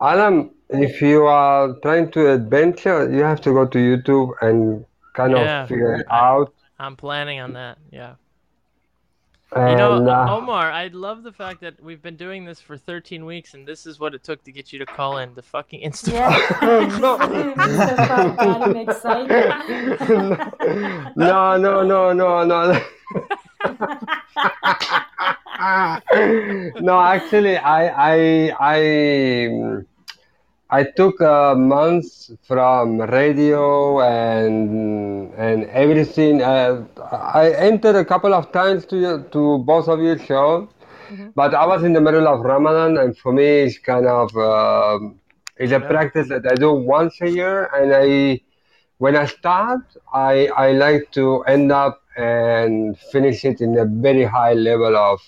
Alan, 0.00 0.50
if 0.70 1.00
you 1.02 1.26
are 1.26 1.74
trying 1.82 2.10
to 2.12 2.30
adventure, 2.32 3.10
you 3.10 3.22
have 3.22 3.40
to 3.42 3.52
go 3.52 3.66
to 3.66 3.78
YouTube 3.78 4.32
and 4.40 4.84
kind 5.14 5.32
Yeah. 5.32 5.62
of 5.62 5.68
figure 5.68 5.94
it 5.96 6.06
out. 6.10 6.52
I'm 6.78 6.96
planning 6.96 7.40
on 7.40 7.52
that. 7.54 7.78
Yeah. 7.90 8.14
And 9.54 9.70
You 9.70 9.76
know, 9.76 10.08
uh, 10.08 10.26
Omar, 10.30 10.70
I 10.70 10.88
love 10.88 11.22
the 11.22 11.32
fact 11.32 11.60
that 11.60 11.82
we've 11.82 12.00
been 12.00 12.16
doing 12.16 12.44
this 12.44 12.60
for 12.60 12.78
13 12.78 13.24
weeks 13.26 13.54
and 13.54 13.66
this 13.66 13.86
is 13.86 14.00
what 14.00 14.14
it 14.14 14.24
took 14.24 14.42
to 14.44 14.52
get 14.52 14.72
you 14.72 14.78
to 14.78 14.86
call 14.86 15.18
in 15.18 15.34
the 15.34 15.42
fucking 15.42 15.82
Instapot. 15.82 16.12
yeah. 16.12 17.54
Mr. 17.54 18.08
Pop 18.08 18.36
got 18.38 18.76
excited. 18.76 19.30
no, 21.16 21.56
no, 21.56 21.82
no, 21.82 22.12
no, 22.12 22.44
no. 22.44 22.80
no, 26.80 27.00
actually, 27.00 27.56
I, 27.56 27.86
I, 27.88 28.56
I, 28.58 29.82
I 30.72 30.84
took 30.84 31.20
a 31.20 31.54
month 31.56 32.08
from 32.48 33.00
radio 33.00 34.00
and 34.00 35.32
and 35.36 35.64
everything. 35.82 36.42
Uh, 36.42 36.84
I 37.12 37.50
entered 37.70 37.96
a 37.96 38.04
couple 38.04 38.34
of 38.34 38.52
times 38.52 38.86
to 38.90 38.96
your- 39.04 39.22
to 39.36 39.42
both 39.72 39.88
of 39.94 40.00
your 40.08 40.18
shows, 40.18 40.68
but 41.34 41.54
I 41.54 41.66
was 41.66 41.82
in 41.84 41.92
the 41.94 42.00
middle 42.08 42.28
of 42.28 42.40
Ramadan, 42.52 42.98
and 42.98 43.16
for 43.16 43.32
me, 43.32 43.48
it's 43.66 43.78
kind 43.78 44.06
of 44.06 44.28
um, 44.36 45.20
it's 45.56 45.72
a 45.72 45.80
Yeah. 45.80 45.86
practice 45.92 46.28
that 46.28 46.44
I 46.52 46.56
do 46.56 46.72
once 46.98 47.20
a 47.22 47.30
year, 47.40 47.58
and 47.78 47.88
I 48.04 48.40
when 48.98 49.16
I 49.16 49.26
start, 49.26 49.82
I 50.12 50.34
I 50.66 50.72
like 50.72 51.04
to 51.18 51.26
end 51.56 51.72
up 51.72 52.00
and 52.16 52.98
finish 53.14 53.44
it 53.44 53.60
in 53.60 53.76
a 53.78 53.86
very 53.86 54.24
high 54.24 54.54
level 54.54 54.96
of 54.96 55.20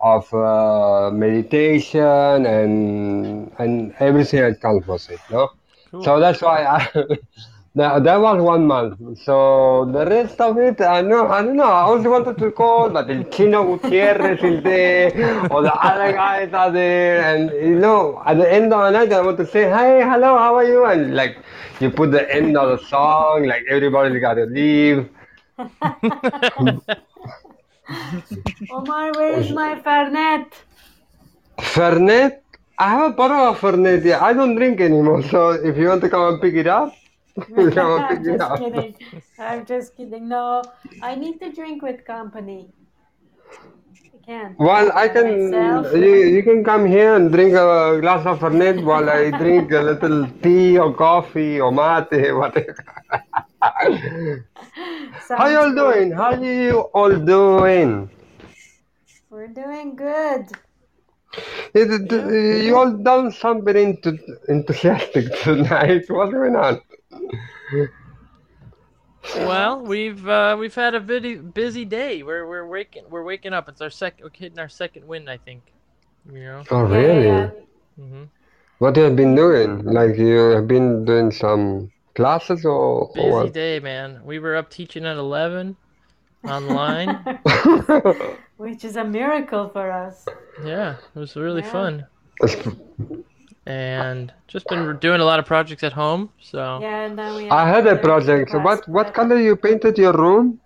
of 0.00 0.32
uh, 0.34 1.10
meditation 1.12 2.46
and 2.46 3.50
and 3.58 3.94
everything 3.98 4.40
that 4.40 4.60
comes 4.60 4.86
with 4.86 5.10
it. 5.10 5.20
No, 5.30 5.48
Cool. 5.90 6.00
so 6.00 6.20
that's 6.20 6.42
why 6.42 6.64
I. 6.64 6.88
That, 7.74 8.02
that 8.04 8.16
was 8.20 8.42
one 8.42 8.66
month. 8.66 9.18
So 9.18 9.84
the 9.92 10.04
rest 10.06 10.40
of 10.40 10.58
it, 10.58 10.80
I 10.80 11.02
know, 11.02 11.28
I 11.28 11.42
don't 11.42 11.56
know. 11.56 11.64
I 11.64 11.82
also 11.82 12.10
wanted 12.10 12.38
to 12.38 12.50
call, 12.50 12.90
but 12.90 13.08
El 13.10 13.24
Chino 13.24 13.64
Gutierrez 13.76 14.42
is 14.42 14.62
there, 14.62 15.12
or 15.50 15.62
the 15.62 15.72
other 15.74 16.12
guys 16.12 16.52
are 16.52 16.70
there, 16.70 17.22
and 17.22 17.50
you 17.50 17.78
know, 17.78 18.22
at 18.26 18.38
the 18.38 18.50
end 18.52 18.72
of 18.72 18.80
the 18.82 18.90
night, 18.90 19.12
I 19.12 19.20
want 19.20 19.38
to 19.38 19.46
say, 19.46 19.62
"Hey, 19.70 20.02
hello, 20.02 20.36
how 20.38 20.56
are 20.56 20.64
you?" 20.64 20.84
And 20.84 21.14
like, 21.14 21.38
you 21.80 21.90
put 21.90 22.10
the 22.10 22.24
end 22.34 22.56
of 22.56 22.68
the 22.78 22.84
song, 22.86 23.44
like 23.46 23.64
everybody's 23.68 24.20
got 24.20 24.34
to 24.34 24.46
leave. 24.46 25.08
Omar, 28.70 29.14
where 29.14 29.38
is 29.38 29.50
my 29.50 29.74
Fernet? 29.76 30.64
Fernet, 31.58 32.42
I 32.78 32.88
have 32.90 33.12
a 33.12 33.14
bottle 33.14 33.36
of 33.50 33.58
Fernet 33.60 34.04
Yeah, 34.04 34.24
I 34.24 34.32
don't 34.32 34.54
drink 34.56 34.80
anymore, 34.80 35.22
so 35.22 35.50
if 35.52 35.76
you 35.76 35.88
want 35.88 36.02
to 36.02 36.08
come 36.10 36.34
and 36.34 36.40
pick 36.42 36.54
it 36.54 36.66
up, 36.66 36.92
come 37.56 37.90
and 37.98 38.08
I'm 38.08 38.08
pick 38.08 38.20
it 38.26 38.38
just 38.38 38.40
up. 38.40 38.58
kidding. 38.58 38.94
I'm 39.38 39.66
just 39.66 39.96
kidding. 39.96 40.28
No, 40.28 40.72
I 41.00 41.14
need 41.16 41.38
to 41.40 41.52
drink 41.52 41.82
with 41.82 42.04
company. 42.04 42.72
I 44.14 44.18
can't. 44.18 44.58
Well, 44.58 44.92
I 44.94 45.08
can. 45.08 45.52
myself. 45.52 45.86
You, 45.94 46.14
you 46.36 46.42
can 46.42 46.62
come 46.64 46.86
here 46.86 47.14
and 47.16 47.32
drink 47.32 47.52
a 47.54 47.98
glass 48.00 48.24
of 48.26 48.38
Fernet 48.40 48.82
while 48.84 49.08
I 49.08 49.30
drink 49.32 49.72
a 49.72 49.80
little 49.80 50.28
tea 50.42 50.78
or 50.78 50.94
coffee 50.94 51.60
or 51.60 51.72
mate, 51.72 52.32
whatever. 52.32 52.76
How 55.36 55.46
y'all 55.48 55.74
doing? 55.74 56.12
How 56.12 56.32
are 56.32 56.42
you 56.44 56.80
all 56.94 57.14
doing? 57.16 58.10
We're 59.30 59.48
doing 59.48 59.96
good. 59.96 60.46
It, 61.74 62.12
it- 62.12 62.64
you 62.64 62.76
all 62.76 62.92
done 62.92 63.30
something 63.32 63.74
sound 63.74 63.76
into, 64.04 64.18
enthusiastic 64.48 65.26
tonight. 65.42 66.04
What's 66.08 66.32
going 66.32 66.56
on? 66.56 66.80
well, 69.36 69.80
we've 69.80 70.26
uh, 70.26 70.56
we've 70.58 70.74
had 70.74 70.94
a 70.94 71.00
busy 71.00 71.36
busy 71.36 71.84
day. 71.84 72.22
We're 72.22 72.46
we're 72.48 72.66
waking 72.66 73.04
we're 73.10 73.24
waking 73.24 73.52
up. 73.52 73.68
It's 73.68 73.80
our 73.80 73.90
second 73.90 74.24
we're 74.24 74.30
hitting 74.34 74.58
our 74.58 74.68
second 74.68 75.06
wind, 75.06 75.28
I 75.30 75.36
think. 75.38 75.62
You 76.32 76.40
know. 76.42 76.66
Oh, 76.70 76.86
Yeah, 76.86 76.98
yeah, 76.98 77.16
really? 77.16 77.26
yeah. 77.26 77.50
hmm 77.96 78.24
What 78.78 78.96
you 78.96 79.02
have 79.04 79.16
been 79.16 79.34
doing? 79.34 79.84
Like 79.84 80.16
you 80.16 80.50
have 80.56 80.66
been 80.66 81.04
doing 81.04 81.30
some 81.32 81.90
classes 82.14 82.64
or, 82.64 83.08
or 83.08 83.12
Busy 83.14 83.30
what? 83.44 83.54
day, 83.54 83.80
man. 83.80 84.20
We 84.24 84.38
were 84.38 84.56
up 84.56 84.70
teaching 84.70 85.04
at 85.06 85.16
11 85.16 85.76
online. 86.46 87.24
Which 88.56 88.84
is 88.84 88.96
a 88.96 89.04
miracle 89.04 89.68
for 89.68 89.90
us. 89.90 90.26
yeah, 90.64 90.96
it 91.14 91.18
was 91.18 91.36
really 91.36 91.62
Yeah. 91.62 91.70
fun. 91.72 92.06
And 93.66 94.32
just 94.48 94.68
been 94.68 94.96
doing 94.98 95.20
a 95.20 95.24
lot 95.24 95.38
of 95.38 95.46
projects 95.46 95.82
at 95.82 95.92
home. 95.92 96.30
So 96.40 96.80
Yeah, 96.80 97.04
and 97.06 97.18
then 97.18 97.34
we 97.36 97.48
I 97.50 97.68
had 97.68 97.86
a 97.86 97.96
project. 97.96 98.50
Class 98.50 98.64
what 98.64 98.88
what 98.88 99.14
color 99.14 99.38
you 99.38 99.56
painted 99.56 99.98
your 99.98 100.12
room? 100.12 100.60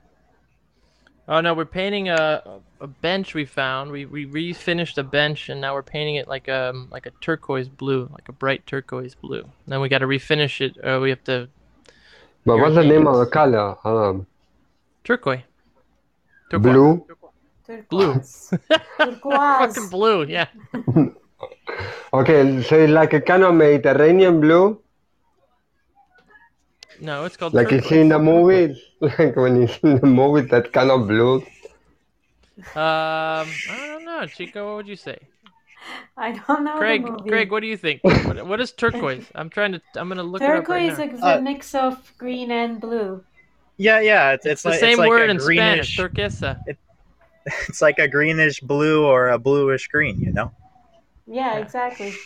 Oh 1.28 1.40
no, 1.40 1.54
we're 1.54 1.64
painting 1.64 2.08
a 2.08 2.60
a 2.84 2.88
bench 2.88 3.34
we 3.34 3.44
found. 3.46 3.90
We 3.90 4.06
we 4.06 4.26
refinished 4.26 4.98
a 4.98 5.02
bench 5.02 5.48
and 5.48 5.60
now 5.60 5.74
we're 5.74 5.82
painting 5.82 6.16
it 6.16 6.28
like 6.28 6.48
um 6.48 6.88
like 6.92 7.06
a 7.06 7.12
turquoise 7.20 7.68
blue, 7.68 8.08
like 8.12 8.28
a 8.28 8.32
bright 8.32 8.66
turquoise 8.66 9.14
blue. 9.16 9.50
Then 9.66 9.80
we 9.80 9.88
got 9.88 9.98
to 10.00 10.06
refinish 10.06 10.60
it. 10.60 10.76
Uh, 10.84 11.00
we 11.00 11.10
have 11.10 11.24
to 11.24 11.48
But 12.46 12.58
what's 12.58 12.76
the 12.76 12.84
name 12.84 13.06
of 13.06 13.18
the 13.18 13.26
color? 13.26 13.76
Um, 13.86 14.26
turquoise. 15.04 15.42
blue. 16.50 17.06
Turquoise. 17.66 18.54
Turquoise. 18.98 19.58
Fucking 19.58 19.88
blue, 19.88 20.24
yeah. 20.24 20.48
Okay, 22.12 22.62
so 22.62 22.78
it's 22.78 22.92
like 22.92 23.12
a 23.12 23.20
kind 23.20 23.42
of 23.42 23.54
Mediterranean 23.54 24.40
blue, 24.40 24.80
No, 27.00 27.24
it's 27.24 27.36
called 27.36 27.54
like 27.54 27.70
you 27.70 27.80
see 27.80 28.00
in 28.00 28.08
the 28.08 28.18
movies. 28.18 28.78
Like 29.00 29.36
when 29.36 29.60
you 29.60 29.68
see 29.68 29.80
in 29.82 30.00
the 30.00 30.06
movies, 30.06 30.50
that 30.50 30.72
kind 30.72 30.90
of 30.90 31.06
blue. 31.08 31.44
Um, 32.58 33.62
I 33.68 33.86
don't 33.86 34.04
know, 34.04 34.26
Chico. 34.26 34.66
What 34.68 34.76
would 34.76 34.88
you 34.88 34.96
say? 34.96 35.18
I 36.16 36.32
don't 36.32 36.64
know 36.64 36.78
Craig, 36.78 37.02
the 37.02 37.10
movie. 37.10 37.30
Craig, 37.30 37.50
what 37.50 37.60
do 37.60 37.66
you 37.66 37.76
think? 37.76 38.02
What, 38.22 38.46
what 38.46 38.60
is 38.60 38.72
turquoise? 38.72 39.30
I'm 39.34 39.50
trying 39.50 39.72
to. 39.72 39.82
I'm 39.96 40.08
gonna 40.08 40.22
look 40.22 40.40
Turquoise 40.40 40.48
it 40.48 40.54
up 40.54 40.68
right 40.68 40.84
is 40.84 40.98
now. 40.98 41.00
a 41.00 41.08
Uh, 41.20 41.38
mix 41.38 41.74
of 41.74 42.12
green 42.18 42.50
and 42.50 42.80
blue. 42.80 43.24
Yeah, 43.76 44.00
yeah. 44.00 44.32
It's, 44.32 44.46
It's, 44.46 44.46
it's, 44.46 44.62
the 44.62 44.70
like, 44.70 44.80
same 44.80 44.98
it's 44.98 44.98
like 44.98 45.08
word 45.08 45.30
a 45.30 45.30
in 45.30 45.38
greenish. 45.38 45.96
Spanish, 45.96 45.96
turquesa. 45.96 46.60
It's 47.68 47.82
like 47.82 47.98
a 47.98 48.08
greenish 48.08 48.60
blue 48.60 49.04
or 49.04 49.28
a 49.28 49.38
bluish 49.38 49.88
green. 49.88 50.20
You 50.20 50.32
know. 50.32 50.52
Yeah, 51.26 51.56
Yeah. 51.56 51.58
exactly. 51.58 52.22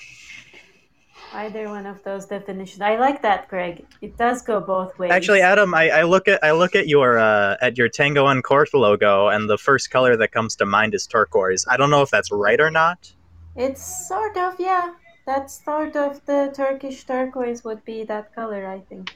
Either 1.34 1.68
one 1.68 1.86
of 1.86 2.02
those 2.04 2.26
definitions. 2.26 2.80
I 2.80 2.96
like 2.96 3.22
that, 3.22 3.48
Greg. 3.48 3.84
It 4.00 4.16
does 4.16 4.42
go 4.42 4.60
both 4.60 4.98
ways. 4.98 5.10
Actually, 5.10 5.42
Adam, 5.42 5.74
I, 5.74 5.90
I 5.90 6.02
look 6.02 6.26
at 6.26 6.42
I 6.42 6.52
look 6.52 6.74
at 6.74 6.88
your 6.88 7.18
uh, 7.18 7.56
at 7.60 7.76
your 7.76 7.88
Tango 7.88 8.26
and 8.26 8.42
Court 8.42 8.72
logo, 8.72 9.28
and 9.28 9.48
the 9.48 9.58
first 9.58 9.90
color 9.90 10.16
that 10.16 10.32
comes 10.32 10.56
to 10.56 10.66
mind 10.66 10.94
is 10.94 11.06
turquoise. 11.06 11.66
I 11.68 11.76
don't 11.76 11.90
know 11.90 12.02
if 12.02 12.10
that's 12.10 12.32
right 12.32 12.60
or 12.60 12.70
not. 12.70 13.12
It's 13.56 14.08
sort 14.08 14.36
of, 14.36 14.54
yeah. 14.58 14.94
That's 15.26 15.62
sort 15.62 15.96
of 15.96 16.24
the 16.24 16.52
Turkish 16.54 17.04
turquoise 17.04 17.64
would 17.64 17.84
be 17.84 18.04
that 18.04 18.34
color, 18.34 18.66
I 18.66 18.80
think. 18.80 19.14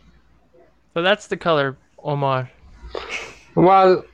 So 0.95 1.01
that's 1.01 1.29
the 1.29 1.37
color, 1.37 1.79
Omar. 2.03 2.51
Well, 3.55 4.05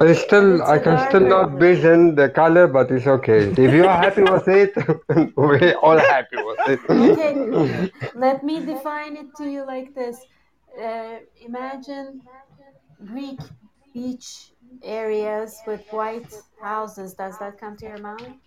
it's 0.00 0.20
still 0.20 0.60
It's 0.60 0.62
I 0.62 0.78
a 0.78 0.80
can 0.80 0.98
still 0.98 1.20
not 1.26 1.58
blue. 1.58 1.58
vision 1.58 2.14
the 2.14 2.28
color, 2.28 2.66
but 2.66 2.90
it's 2.90 3.06
okay. 3.06 3.48
If 3.50 3.72
you're 3.72 3.88
happy 3.88 4.22
with 4.22 4.48
it, 4.48 4.72
we're 5.36 5.74
all 5.82 5.98
happy 5.98 6.36
with 6.38 6.60
it. 6.66 6.80
Okay, 6.88 7.44
let 8.14 8.42
me 8.44 8.64
define 8.64 9.16
it 9.16 9.34
to 9.36 9.44
you 9.48 9.64
like 9.66 9.94
this. 9.94 10.26
Uh, 10.80 11.18
imagine 11.36 12.22
Greek 13.04 13.40
beach 13.92 14.52
areas 14.82 15.62
with 15.66 15.82
white 15.90 16.32
houses. 16.60 17.14
Does 17.14 17.38
that 17.38 17.58
come 17.58 17.76
to 17.78 17.86
your 17.86 17.98
mind? 17.98 18.40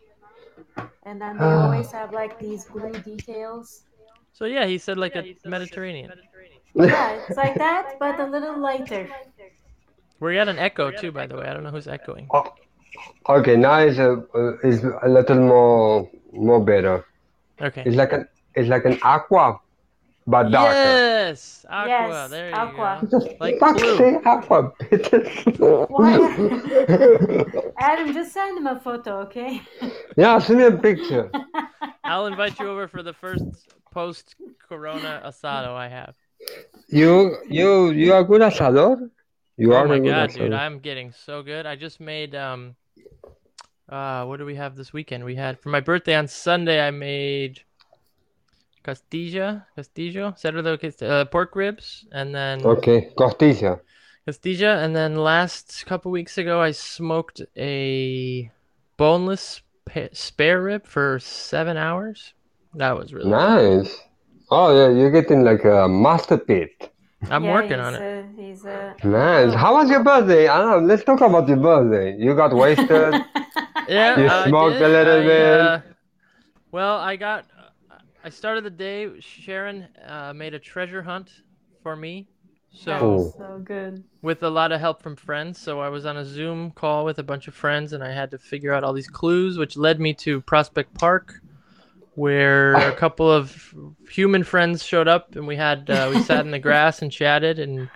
And 1.04 1.22
then 1.22 1.40
they 1.40 1.54
always 1.54 1.92
have 1.92 2.12
like 2.12 2.38
these 2.40 2.66
blue 2.66 3.00
details. 3.02 3.86
So 4.34 4.46
yeah, 4.46 4.66
he 4.66 4.78
said 4.78 4.98
like 4.98 5.16
a 5.16 5.26
Mediterranean. 5.46 6.14
Yeah, 6.76 7.14
it's 7.14 7.38
like 7.38 7.58
that, 7.58 7.94
but 8.00 8.20
a 8.20 8.26
little 8.26 8.58
lighter. 8.60 9.10
We 10.20 10.36
got 10.36 10.48
an 10.48 10.60
echo 10.60 10.92
too, 10.92 11.12
by 11.12 11.28
the 11.28 11.36
way. 11.36 11.46
I 11.46 11.54
don't 11.54 11.64
know 11.64 11.72
who's 11.72 11.88
echoing. 11.88 12.28
Oh, 12.32 12.54
okay, 13.30 13.56
now 13.56 13.80
it's 13.80 13.98
a 13.98 14.14
uh, 14.34 14.58
it's 14.64 14.84
a 14.84 15.10
little 15.10 15.40
more 15.40 16.10
more 16.32 16.64
better. 16.64 17.06
Okay. 17.62 17.84
It's 17.86 17.96
like 17.96 18.14
an 18.14 18.28
it's 18.56 18.70
like 18.70 18.86
an 18.86 18.98
aqua, 19.04 19.60
but 20.26 20.52
darker. 20.52 20.74
Yes, 20.74 21.66
aqua. 21.70 21.90
Yes, 21.90 22.30
there 22.30 22.50
you 22.50 22.56
aqua. 22.56 23.08
go. 23.12 23.36
Like 23.40 23.60
Fuck, 23.60 23.78
blue. 23.78 23.98
say 23.98 24.16
aqua, 24.26 24.72
bitches. 24.80 25.28
Adam, 27.78 28.14
just 28.14 28.34
send 28.34 28.58
him 28.58 28.68
a 28.68 28.80
photo, 28.80 29.20
okay? 29.22 29.62
yeah, 30.18 30.40
send 30.40 30.60
me 30.60 30.66
a 30.66 30.72
picture. 30.72 31.30
I'll 32.04 32.28
invite 32.28 32.60
you 32.60 32.70
over 32.70 32.88
for 32.88 33.04
the 33.04 33.14
first 33.14 33.44
post-Corona 33.92 35.22
asado 35.26 35.74
I 35.76 35.90
have. 35.90 36.16
You 36.88 37.38
you 37.50 37.92
you 37.92 38.14
are 38.14 38.24
good 38.24 38.42
asador. 38.42 39.10
You 39.58 39.74
Oh 39.74 39.74
are 39.74 39.86
my 39.86 40.00
god, 40.00 40.34
dude. 40.34 40.54
I'm 40.54 40.80
getting 40.80 41.12
so 41.12 41.44
good. 41.44 41.66
I 41.68 41.76
just 41.76 42.00
made 42.00 42.34
um 42.36 42.76
uh 43.90 44.26
what 44.26 44.38
do 44.38 44.46
we 44.46 44.56
have 44.56 44.76
this 44.76 44.94
weekend? 44.94 45.24
We 45.24 45.36
had 45.36 45.60
for 45.60 45.70
my 45.70 45.80
birthday 45.80 46.16
on 46.16 46.28
Sunday 46.28 46.86
I 46.86 46.92
made 46.92 47.62
castilla, 48.84 49.68
castillo, 49.76 50.32
cast- 50.78 51.04
uh, 51.04 51.26
pork 51.26 51.56
ribs 51.56 52.06
and 52.12 52.34
then 52.34 52.74
Okay, 52.74 53.14
costilla. 53.16 53.80
castilla 54.26 54.78
and 54.84 54.96
then 54.96 55.16
last 55.16 55.86
couple 55.86 56.12
weeks 56.12 56.38
ago 56.38 56.62
I 56.62 56.72
smoked 56.72 57.42
a 57.58 58.52
boneless 58.98 59.62
pa- 59.86 60.10
spare 60.14 60.62
rib 60.62 60.86
for 60.88 61.20
7 61.20 61.78
hours. 61.78 62.34
That 62.74 62.98
was 62.98 63.14
really 63.14 63.36
good. 63.36 63.64
Nice. 63.64 64.00
Oh 64.50 64.74
yeah, 64.74 64.90
you're 64.98 65.12
getting 65.12 65.44
like 65.44 65.66
a 65.66 65.86
master 65.90 66.38
pit. 66.38 66.94
I'm 67.30 67.44
Yeah, 67.44 67.54
working 67.54 67.80
he's 67.80 67.80
on 67.80 67.96
it. 67.96 68.02
A, 68.02 68.28
he's 68.36 68.66
a. 68.66 68.96
Nice. 69.04 69.54
How 69.54 69.76
was 69.76 69.90
your 69.90 70.04
birthday? 70.04 70.48
Adam, 70.48 70.88
let's 70.88 71.04
talk 71.04 71.22
about 71.22 71.48
your 71.48 71.58
birthday. 71.58 72.16
You 72.18 72.36
got 72.36 72.54
wasted. 72.54 73.16
Yeah, 73.88 74.18
You 74.18 74.30
I 74.30 74.48
smoked 74.48 74.80
did. 74.80 74.82
a 74.82 74.88
little 74.90 75.22
I, 75.22 75.24
bit. 75.24 75.62
uh, 75.62 75.82
well, 76.72 76.98
I 76.98 77.16
got. 77.16 77.46
I 78.24 78.30
started 78.30 78.64
the 78.64 78.72
day. 78.72 79.20
Sharon 79.20 79.88
uh, 80.08 80.34
made 80.34 80.54
a 80.56 80.60
treasure 80.60 81.04
hunt 81.04 81.30
for 81.84 81.96
me, 81.96 82.28
so 82.72 83.32
so 83.38 83.62
good. 83.64 84.04
with 84.24 84.42
a 84.44 84.50
lot 84.50 84.72
of 84.72 84.80
help 84.80 85.04
from 85.04 85.16
friends. 85.16 85.60
So 85.60 85.80
I 85.82 85.90
was 85.90 86.06
on 86.06 86.18
a 86.18 86.26
Zoom 86.26 86.72
call 86.72 87.06
with 87.06 87.20
a 87.20 87.24
bunch 87.24 87.48
of 87.48 87.54
friends, 87.54 87.94
and 87.94 88.04
I 88.04 88.12
had 88.12 88.32
to 88.32 88.40
figure 88.40 88.74
out 88.74 88.84
all 88.84 88.94
these 88.94 89.08
clues, 89.08 89.58
which 89.58 89.78
led 89.78 90.00
me 90.00 90.14
to 90.16 90.42
Prospect 90.42 90.94
Park, 90.96 91.42
where 92.16 92.76
a 92.90 92.94
couple 92.94 93.32
of 93.32 93.74
human 94.10 94.44
friends 94.44 94.84
showed 94.84 95.08
up, 95.08 95.36
and 95.36 95.48
we 95.48 95.56
had 95.58 95.90
uh, 95.90 96.10
we 96.12 96.20
sat 96.20 96.46
in 96.46 96.52
the 96.52 96.60
grass 96.60 97.02
and 97.02 97.12
chatted, 97.12 97.60
and 97.60 97.90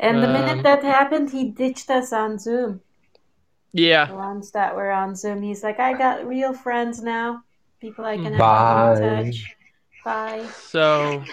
And 0.00 0.20
the 0.20 0.26
Um, 0.26 0.26
minute 0.26 0.64
that 0.64 0.82
happened, 0.82 1.30
he 1.30 1.48
ditched 1.48 1.90
us 1.90 2.12
on 2.12 2.40
Zoom. 2.40 2.82
Yeah 3.72 4.08
the 4.08 4.14
ones 4.14 4.50
that 4.52 4.74
were 4.76 4.90
on 4.90 5.14
Zoom, 5.14 5.42
he's 5.42 5.62
like, 5.62 5.78
I 5.80 5.94
got 5.94 6.26
real 6.26 6.52
friends 6.52 7.02
now. 7.02 7.44
People 7.80 8.04
I 8.04 8.18
can 8.18 8.34
have 8.34 8.74
in 8.80 8.92
touch. 8.92 9.56
Bye. 10.04 10.54
So, 10.56 11.24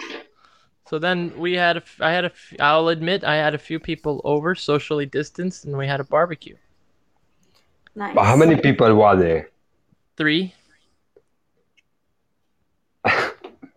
so 0.86 0.98
then 0.98 1.38
we 1.38 1.54
had 1.54 1.76
a 1.78 1.82
f- 1.82 2.00
I 2.00 2.12
had 2.12 2.24
a 2.24 2.28
f- 2.32 2.54
I'll 2.60 2.88
admit 2.88 3.24
I 3.24 3.36
had 3.36 3.54
a 3.54 3.58
few 3.58 3.80
people 3.80 4.20
over, 4.24 4.54
socially 4.54 5.06
distanced, 5.06 5.64
and 5.64 5.76
we 5.78 5.86
had 5.86 6.00
a 6.00 6.04
barbecue. 6.04 6.56
Nice. 7.94 8.14
But 8.14 8.24
how 8.26 8.36
many 8.36 8.56
people 8.60 8.94
were 8.94 9.16
there? 9.16 9.50
Three. 10.18 10.54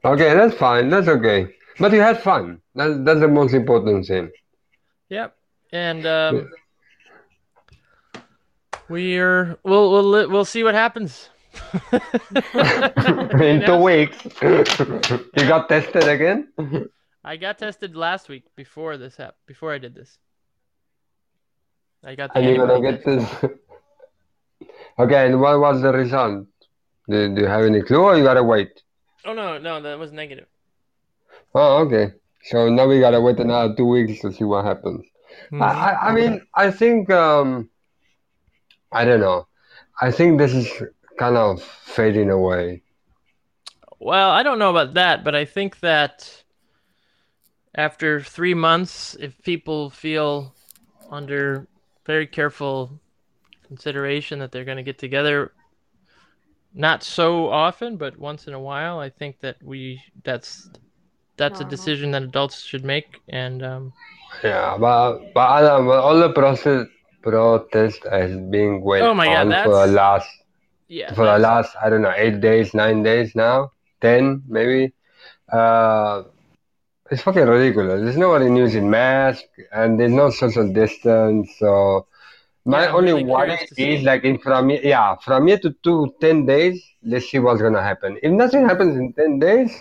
Okay, 0.03 0.33
that's 0.33 0.55
fine. 0.55 0.89
That's 0.89 1.07
okay. 1.07 1.47
But 1.79 1.91
you 1.93 2.01
had 2.01 2.21
fun. 2.21 2.61
That, 2.75 3.05
that's 3.05 3.19
the 3.19 3.27
most 3.27 3.53
important 3.53 4.05
thing. 4.05 4.31
Yep. 5.09 5.35
And 5.71 6.05
um, 6.05 6.49
we're 8.89 9.57
we'll 9.63 9.91
we'll 9.91 10.29
we'll 10.29 10.45
see 10.45 10.63
what 10.63 10.73
happens. 10.73 11.29
In 11.93 13.65
two 13.65 13.77
weeks, 13.77 14.17
you 14.41 15.47
got 15.47 15.69
tested 15.69 16.07
again. 16.07 16.51
I 17.23 17.37
got 17.37 17.59
tested 17.59 17.95
last 17.95 18.29
week 18.29 18.43
before 18.55 18.97
this 18.97 19.17
hap- 19.17 19.37
before 19.45 19.73
I 19.73 19.77
did 19.77 19.93
this. 19.95 20.17
I 22.03 22.15
got 22.15 22.33
the 22.33 22.39
And 22.39 22.55
you're 22.55 22.67
gonna 22.67 22.81
get 22.81 23.05
this. 23.05 23.29
Okay, 24.97 25.27
and 25.27 25.39
what 25.39 25.59
was 25.59 25.81
the 25.81 25.91
result? 25.93 26.47
Do, 27.07 27.35
do 27.35 27.41
you 27.41 27.47
have 27.47 27.65
any 27.65 27.81
clue 27.81 28.01
or 28.01 28.17
you 28.17 28.23
gotta 28.23 28.43
wait? 28.43 28.81
Test. 29.23 29.29
Oh 29.29 29.33
no, 29.33 29.57
no, 29.57 29.81
that 29.81 29.99
was 29.99 30.11
negative. 30.11 30.47
Oh, 31.53 31.85
okay. 31.85 32.13
So 32.43 32.69
now 32.69 32.87
we 32.87 32.99
gotta 32.99 33.21
wait 33.21 33.39
another 33.39 33.75
two 33.75 33.85
weeks 33.85 34.21
to 34.21 34.31
see 34.33 34.43
what 34.43 34.65
happens. 34.65 35.05
Mhm. 35.51 35.61
I, 35.61 35.91
I, 35.91 36.09
I 36.09 36.13
mean, 36.13 36.41
I 36.55 36.71
think, 36.71 37.09
um, 37.09 37.69
I 38.91 39.05
don't 39.05 39.19
know. 39.19 39.47
I 40.01 40.11
think 40.11 40.37
this 40.37 40.53
is 40.53 40.67
kind 41.17 41.37
of 41.37 41.61
fading 41.61 42.29
away. 42.29 42.83
Well, 43.99 44.31
I 44.31 44.43
don't 44.43 44.59
know 44.59 44.71
about 44.71 44.95
that, 44.95 45.23
but 45.23 45.35
I 45.35 45.45
think 45.45 45.79
that 45.81 46.43
after 47.75 48.21
three 48.21 48.53
months, 48.53 49.15
if 49.19 49.41
people 49.43 49.89
feel 49.89 50.53
under 51.09 51.67
very 52.05 52.27
careful 52.27 52.99
consideration 53.67 54.39
that 54.39 54.51
they're 54.51 54.65
going 54.65 54.77
to 54.77 54.83
get 54.83 54.97
together, 54.97 55.53
not 56.73 57.03
so 57.03 57.49
often, 57.49 57.97
but 57.97 58.17
once 58.17 58.47
in 58.47 58.53
a 58.53 58.59
while, 58.59 58.99
I 58.99 59.09
think 59.09 59.39
that 59.41 59.61
we 59.63 60.03
that's 60.23 60.69
that's 61.37 61.59
a 61.61 61.65
decision 61.65 62.11
that 62.11 62.23
adults 62.23 62.61
should 62.61 62.85
make, 62.85 63.21
and 63.27 63.63
um, 63.63 63.93
Yeah, 64.43 64.77
but 64.79 65.33
but 65.33 65.63
Adam, 65.63 65.89
all 65.89 66.17
the 66.19 66.31
process 66.33 66.87
protest 67.21 68.03
has 68.09 68.31
been 68.37 68.83
going 68.83 69.09
Oh 69.09 69.13
my 69.13 69.27
God, 69.27 69.47
on 69.47 69.51
for 69.61 69.85
the 69.85 69.91
last 69.93 70.29
yeah, 70.87 71.15
for 71.15 71.25
the 71.25 71.37
last 71.39 71.75
I 71.81 71.89
don't 71.89 72.01
know 72.01 72.13
eight 72.15 72.39
days, 72.41 72.73
nine 72.73 73.03
days 73.03 73.35
now, 73.35 73.71
ten 74.01 74.43
maybe. 74.47 74.93
Uh, 75.51 76.23
it's 77.11 77.21
fucking 77.23 77.45
ridiculous. 77.47 78.01
There's 78.01 78.17
nobody 78.17 78.45
using 78.45 78.89
mask, 78.89 79.43
and 79.71 79.99
there's 79.99 80.11
no 80.11 80.29
social 80.29 80.71
distance. 80.71 81.49
So 81.59 82.07
my 82.65 82.83
Yeah, 82.83 82.93
only 82.93 83.13
really 83.13 83.25
worry 83.25 83.53
is 83.53 83.69
see. 83.75 84.01
like 84.03 84.23
in 84.23 84.37
from 84.39 84.69
here, 84.69 84.81
yeah, 84.83 85.15
from 85.15 85.47
here 85.47 85.59
to 85.59 85.71
two, 85.83 86.13
10 86.21 86.45
days. 86.45 86.81
Let's 87.03 87.29
see 87.29 87.39
what's 87.39 87.61
gonna 87.61 87.81
happen. 87.81 88.17
If 88.21 88.31
nothing 88.31 88.65
happens 88.67 88.95
in 88.97 89.13
ten 89.13 89.39
days, 89.39 89.71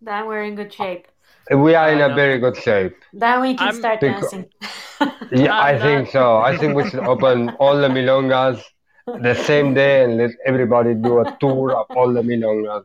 Then 0.00 0.26
we're 0.26 0.44
in 0.44 0.54
good 0.54 0.72
shape. 0.72 1.06
we 1.50 1.74
are 1.74 1.90
in 1.90 1.98
I 2.00 2.06
a 2.06 2.08
know. 2.08 2.14
very 2.14 2.38
good 2.38 2.56
shape. 2.56 2.96
Then 3.12 3.40
we 3.42 3.54
can 3.54 3.66
I'm- 3.68 3.74
start 3.76 4.00
Because- 4.00 4.30
dancing. 4.30 4.46
Yeah, 5.32 5.58
I'm 5.58 5.76
I 5.76 5.78
think 5.78 6.04
not- 6.04 6.12
so. 6.12 6.36
I 6.38 6.56
think 6.56 6.74
we 6.76 6.88
should 6.88 7.00
open 7.14 7.50
all 7.58 7.76
the 7.76 7.88
milongas 7.88 8.62
the 9.28 9.34
same 9.34 9.74
day 9.74 10.04
and 10.04 10.16
let 10.16 10.30
everybody 10.46 10.94
do 10.94 11.18
a 11.20 11.36
tour 11.40 11.72
of 11.76 11.86
all 11.96 12.10
the 12.12 12.22
milongas. 12.22 12.84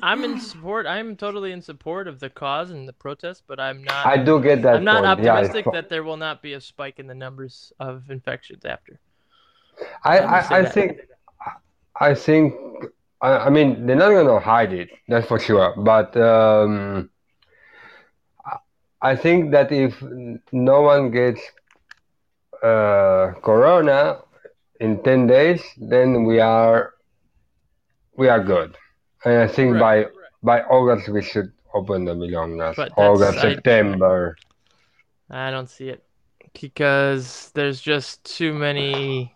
I'm 0.00 0.24
in 0.24 0.40
support. 0.40 0.86
I'm 0.86 1.16
totally 1.16 1.52
in 1.52 1.60
support 1.60 2.08
of 2.08 2.18
the 2.20 2.30
cause 2.30 2.70
and 2.70 2.88
the 2.88 2.92
protest, 2.92 3.42
but 3.46 3.60
I'm 3.60 3.82
not. 3.84 4.06
I 4.06 4.16
do 4.16 4.40
get 4.40 4.62
that. 4.62 4.76
I'm 4.76 4.84
not 4.84 5.04
point. 5.04 5.26
Optimistic 5.28 5.66
it's- 5.66 5.74
that 5.74 5.88
there 5.88 6.02
will 6.02 6.16
not 6.16 6.42
be 6.42 6.54
a 6.54 6.60
spike 6.60 6.98
in 6.98 7.06
the 7.06 7.14
numbers 7.14 7.72
of 7.78 8.08
infections 8.10 8.64
after. 8.64 8.98
I, 10.04 10.18
I'm 10.20 10.28
gonna 10.30 10.42
say 10.42 10.54
I, 10.54 10.58
I 10.58 10.64
think, 10.64 11.00
I 11.96 12.14
think, 12.14 12.54
I, 13.20 13.30
I 13.46 13.50
mean, 13.50 13.86
they're 13.86 13.96
not 13.96 14.10
gonna 14.10 14.38
hide 14.40 14.72
it. 14.72 14.90
That's 15.08 15.26
for 15.26 15.38
sure. 15.38 15.74
But 15.76 16.16
um, 16.16 17.10
I- 18.44 18.58
I 19.12 19.16
think 19.16 19.50
that 19.52 19.72
if 19.72 20.02
no 20.52 20.82
one 20.82 21.10
gets 21.10 21.40
uh, 22.62 23.32
corona 23.42 24.18
in 24.80 25.02
ten 25.02 25.26
days, 25.26 25.62
then 25.76 26.24
we 26.24 26.38
are 26.40 26.94
we 28.16 28.28
are 28.28 28.42
good. 28.42 28.76
And 29.24 29.38
I 29.38 29.46
think 29.46 29.74
Right. 29.74 30.06
by 30.08 30.12
by 30.44 30.62
August 30.62 31.08
we 31.08 31.22
should 31.22 31.52
open 31.72 32.04
the 32.04 32.14
milongas. 32.14 32.76
But 32.76 32.92
August, 32.96 33.38
I- 33.38 33.54
September. 33.54 34.36
I 35.30 35.50
don't 35.50 35.70
see 35.70 35.88
it 35.88 36.02
because 36.60 37.50
there's 37.54 37.80
just 37.80 38.24
too 38.24 38.52
many 38.52 39.34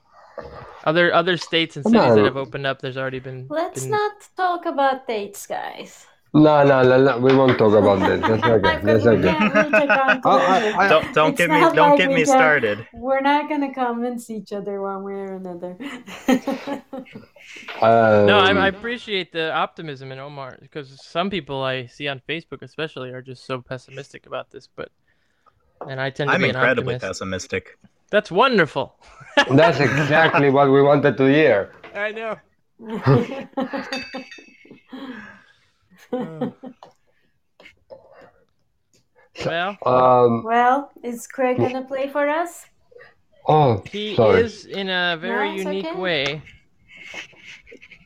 other 0.84 1.14
other 1.14 1.36
states 1.36 1.76
and 1.76 1.84
cities 1.84 2.14
that 2.14 2.24
have 2.24 2.36
opened 2.36 2.66
up. 2.66 2.82
There's 2.82 2.98
already 2.98 3.20
been. 3.20 3.46
Let's 3.48 3.82
been- 3.82 3.92
not 3.92 4.12
talk 4.36 4.66
about 4.66 5.06
dates, 5.06 5.46
guys. 5.46 6.06
No, 6.36 6.62
no, 6.64 6.82
no, 6.82 7.02
no, 7.02 7.18
we 7.18 7.34
won't 7.34 7.56
talk 7.56 7.72
about 7.72 7.98
this. 8.06 8.20
That's 8.28 8.44
okay. 8.44 8.68
I've 8.68 8.82
That's 8.84 9.06
okay. 9.06 9.22
can't 9.22 9.54
reach 9.54 9.72
a 9.72 9.92
I- 9.92 10.12
conclusion. 10.20 10.74
I- 10.80 10.88
Don't 10.88 11.14
don't 11.14 11.36
get 11.36 11.48
me 11.50 11.60
don't 11.60 11.76
like 11.76 11.98
get 11.98 12.08
we 12.10 12.14
me 12.16 12.20
can- 12.24 12.26
started. 12.38 12.86
We're 12.92 13.20
not 13.20 13.48
gonna 13.48 13.72
convince 13.72 14.28
each 14.30 14.52
other 14.52 14.80
one 14.82 15.02
way 15.02 15.12
or 15.14 15.34
another. 15.36 15.76
No, 17.80 18.38
I, 18.38 18.50
Um, 18.50 18.58
I 18.58 18.66
appreciate 18.68 19.30
the 19.32 19.52
optimism 19.52 20.10
in 20.12 20.18
Omar 20.18 20.58
because 20.60 20.88
some 21.04 21.30
people 21.30 21.62
I 21.62 21.86
see 21.86 22.08
on 22.08 22.20
Facebook, 22.28 22.60
especially, 22.62 23.10
are 23.10 23.22
just 23.22 23.46
so 23.46 23.62
pessimistic 23.62 24.26
about 24.26 24.50
this. 24.50 24.68
But 24.74 24.90
and 25.88 26.00
I 26.00 26.10
tend 26.10 26.28
to 26.30 26.34
I'm 26.34 26.42
be 26.42 26.48
incredibly 26.48 26.96
optimist. 26.96 27.20
pessimistic. 27.20 27.78
That's 28.10 28.30
wonderful. 28.30 28.96
That's 29.50 29.78
exactly 29.80 30.50
what 30.50 30.70
we 30.70 30.82
wanted 30.82 31.16
to 31.16 31.24
hear. 31.26 31.72
I 31.94 32.10
know. 32.12 32.36
Well, 39.44 39.76
Um, 39.84 40.42
well, 40.44 40.90
is 41.02 41.26
Craig 41.26 41.58
gonna 41.58 41.84
play 41.84 42.08
for 42.08 42.28
us? 42.28 42.66
oh, 43.46 43.82
he 43.90 44.16
sorry. 44.16 44.40
is 44.42 44.64
in 44.66 44.88
a 44.88 45.16
very 45.20 45.50
it's 45.50 45.64
unique 45.64 45.86
okay. 45.86 45.98
way. 45.98 46.42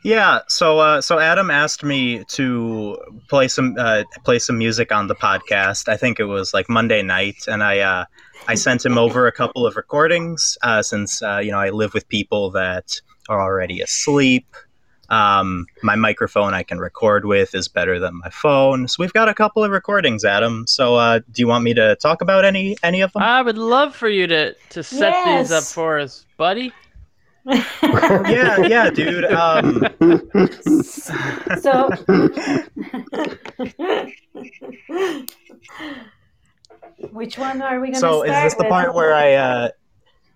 Yeah, 0.02 0.40
so 0.48 0.78
uh, 0.78 1.00
so 1.02 1.18
Adam 1.18 1.50
asked 1.50 1.84
me 1.84 2.24
to 2.24 2.96
play 3.28 3.48
some 3.48 3.76
uh, 3.78 4.04
play 4.24 4.38
some 4.38 4.56
music 4.58 4.92
on 4.92 5.06
the 5.08 5.14
podcast. 5.14 5.88
I 5.88 5.96
think 5.96 6.18
it 6.18 6.24
was 6.24 6.54
like 6.54 6.68
Monday 6.68 7.02
night, 7.02 7.44
and 7.46 7.62
I 7.62 7.80
uh, 7.80 8.04
I 8.48 8.54
sent 8.54 8.84
him 8.84 8.96
over 8.96 9.26
a 9.26 9.32
couple 9.32 9.66
of 9.66 9.76
recordings 9.76 10.56
uh, 10.62 10.82
since 10.82 11.22
uh, 11.22 11.38
you 11.38 11.50
know 11.52 11.58
I 11.58 11.70
live 11.70 11.92
with 11.94 12.08
people 12.08 12.50
that 12.52 13.00
are 13.28 13.40
already 13.40 13.82
asleep. 13.82 14.46
Um, 15.11 15.66
my 15.83 15.96
microphone 15.96 16.55
I 16.55 16.62
can 16.62 16.79
record 16.79 17.25
with 17.25 17.55
is 17.55 17.68
better 17.68 17.99
than 17.99 18.18
my 18.18 18.31
phone, 18.31 18.87
so 18.88 18.96
we've 19.01 19.12
got 19.12 19.29
a 19.29 19.35
couple 19.35 19.64
of 19.64 19.70
recordings, 19.73 20.25
Adam. 20.25 20.66
So 20.66 20.96
uh, 20.96 21.20
do 21.31 21.42
you 21.42 21.49
want 21.49 21.64
me 21.64 21.75
to 21.75 21.96
talk 21.96 22.23
about 22.23 22.44
any 22.44 22.77
any 22.83 23.01
of 23.01 23.12
them? 23.12 23.23
I 23.23 23.42
would 23.42 23.59
love 23.59 23.96
for 23.96 24.09
you 24.09 24.27
to 24.29 24.55
to 24.70 24.83
set 24.83 25.25
these 25.25 25.51
up 25.51 25.64
for 25.64 25.99
us, 25.99 26.27
buddy. 26.37 26.73
yeah, 27.46 28.59
yeah, 28.66 28.90
dude. 28.90 29.25
Um, 29.25 29.87
so 31.59 31.88
which 37.12 37.38
one 37.38 37.62
are 37.62 37.81
we 37.81 37.88
gonna 37.88 37.99
so 37.99 38.25
start 38.25 38.29
is 38.29 38.42
this 38.44 38.55
the 38.55 38.64
with? 38.64 38.70
part 38.70 38.94
where 38.94 39.14
I 39.14 39.35
uh 39.35 39.68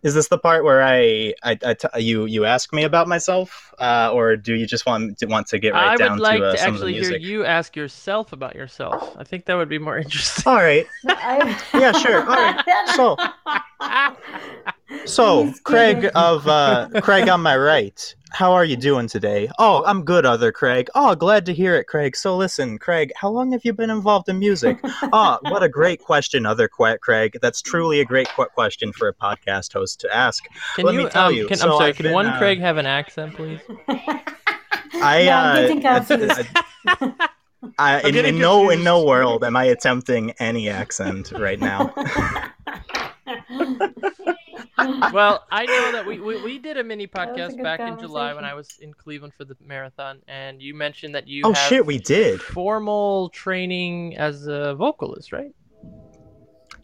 is 0.04 0.14
this 0.14 0.28
the 0.28 0.38
part 0.38 0.62
where 0.64 0.82
I, 0.82 1.34
I, 1.42 1.58
I 1.64 1.74
t- 1.74 1.88
you 2.00 2.26
you 2.26 2.44
ask 2.44 2.72
me 2.72 2.84
about 2.84 3.08
myself, 3.08 3.74
uh, 3.80 4.10
or 4.12 4.36
do 4.36 4.54
you 4.54 4.66
just 4.66 4.86
want 4.86 5.18
to 5.18 5.26
want 5.26 5.48
to 5.48 5.58
get 5.58 5.72
right 5.72 5.92
I 5.92 5.96
down 5.96 6.12
would 6.12 6.20
like 6.20 6.38
to, 6.40 6.46
uh, 6.46 6.52
to 6.52 6.58
some 6.58 6.74
of 6.74 6.80
the 6.80 6.86
actually 6.96 7.18
hear 7.18 7.18
you 7.18 7.44
ask 7.44 7.74
yourself 7.74 8.32
about 8.32 8.54
yourself. 8.54 9.16
I 9.18 9.24
think 9.24 9.46
that 9.46 9.54
would 9.56 9.68
be 9.68 9.78
more 9.78 9.98
interesting. 10.04 10.44
All 10.46 10.56
right, 10.58 10.86
Yeah, 11.04 11.92
sure. 11.92 12.20
All 12.20 12.36
right. 12.36 12.88
So- 12.94 13.16
so 15.06 15.52
Craig 15.64 16.10
of 16.14 16.46
uh, 16.46 16.88
Craig 17.02 17.28
on 17.28 17.40
my 17.42 17.56
right. 17.56 18.14
How 18.34 18.52
are 18.52 18.64
you 18.64 18.76
doing 18.76 19.06
today? 19.06 19.48
Oh, 19.60 19.84
I'm 19.86 20.04
good, 20.04 20.26
other 20.26 20.50
Craig. 20.50 20.90
Oh, 20.96 21.14
glad 21.14 21.46
to 21.46 21.54
hear 21.54 21.76
it, 21.76 21.84
Craig. 21.84 22.16
So 22.16 22.36
listen, 22.36 22.78
Craig, 22.78 23.12
how 23.14 23.30
long 23.30 23.52
have 23.52 23.64
you 23.64 23.72
been 23.72 23.90
involved 23.90 24.28
in 24.28 24.40
music? 24.40 24.80
oh, 25.12 25.38
what 25.42 25.62
a 25.62 25.68
great 25.68 26.00
question, 26.00 26.44
other 26.44 26.66
Qu- 26.66 26.98
Craig. 26.98 27.38
That's 27.40 27.62
truly 27.62 28.00
a 28.00 28.04
great 28.04 28.28
qu- 28.30 28.46
question 28.46 28.92
for 28.92 29.06
a 29.06 29.14
podcast 29.14 29.72
host 29.72 30.00
to 30.00 30.12
ask. 30.12 30.44
Can 30.74 30.84
Let 30.84 30.94
you, 30.94 31.04
me 31.04 31.10
tell 31.10 31.28
um, 31.28 31.34
you, 31.34 31.46
Can, 31.46 31.58
so 31.58 31.66
I'm 31.66 31.72
sorry. 31.74 31.88
I've 31.90 31.96
Can 31.96 32.06
been, 32.06 32.12
one 32.12 32.26
uh, 32.26 32.38
Craig 32.38 32.58
have 32.58 32.76
an 32.76 32.86
accent, 32.86 33.36
please? 33.36 33.60
I, 33.88 35.20
Yeah, 35.22 35.40
I'm 35.40 35.56
uh, 35.56 35.60
getting 35.60 35.80
confused. 35.80 36.48
I, 36.88 37.28
I, 37.78 38.00
in, 38.04 38.16
in 38.16 38.38
no 38.40 38.68
in 38.70 38.82
no 38.82 39.04
world 39.04 39.44
am 39.44 39.54
I 39.54 39.66
attempting 39.66 40.32
any 40.40 40.68
accent 40.68 41.30
right 41.38 41.60
now. 41.60 41.94
well, 45.12 45.44
I 45.50 45.66
know 45.66 45.92
that 45.92 46.04
we, 46.06 46.18
we, 46.18 46.42
we 46.42 46.58
did 46.58 46.76
a 46.76 46.84
mini 46.84 47.06
was 47.06 47.10
a 47.14 47.26
podcast 47.26 47.62
back 47.62 47.80
in 47.80 47.98
July 47.98 48.34
when. 48.34 48.44
I 48.44 48.54
was 48.54 48.68
in 48.80 48.92
Cleveland 48.92 49.34
for 49.34 49.44
the 49.44 49.56
marathon, 49.60 50.20
and 50.26 50.60
you 50.60 50.74
mentioned 50.74 51.14
that 51.14 51.28
you 51.28 51.42
oh 51.44 51.52
have 51.52 51.68
shit, 51.68 51.86
we 51.86 51.98
did. 51.98 52.40
formal 52.40 53.28
training 53.30 54.16
as 54.16 54.46
a 54.46 54.74
vocalist, 54.74 55.32
right? 55.32 55.52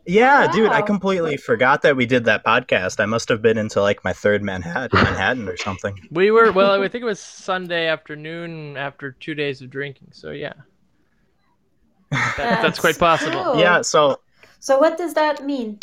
Yeah, 0.07 0.51
dude, 0.51 0.71
I 0.71 0.83
completely 0.83 1.37
forgot 1.37 1.83
that 1.83 1.97
we 1.97 2.07
did 2.07 2.25
that 2.25 2.45
podcast. 2.45 3.01
I 3.01 3.07
must 3.07 3.29
have 3.29 3.43
been 3.43 3.59
into 3.59 3.81
like 3.81 4.03
my 4.05 4.13
third 4.13 4.43
Manhattan, 4.43 4.91
Manhattan 4.95 5.49
or 5.49 5.57
something. 5.57 6.01
We 6.11 6.31
were 6.31 6.53
well. 6.53 6.83
I 6.83 6.89
think 6.89 7.03
it 7.03 7.07
was 7.07 7.21
Sunday 7.21 7.87
afternoon 7.87 8.77
after 8.77 9.13
two 9.13 9.35
days 9.35 9.61
of 9.61 9.71
drinking. 9.71 10.09
So 10.13 10.31
yeah, 10.31 10.55
that, 12.11 12.63
that's 12.63 12.79
quite 12.79 12.99
possible. 12.99 13.43
cool. 13.45 13.61
Yeah, 13.61 13.83
so 13.83 14.21
So 14.59 14.79
what 14.79 14.97
does 14.97 15.15
that 15.15 15.45
mean? 15.45 15.81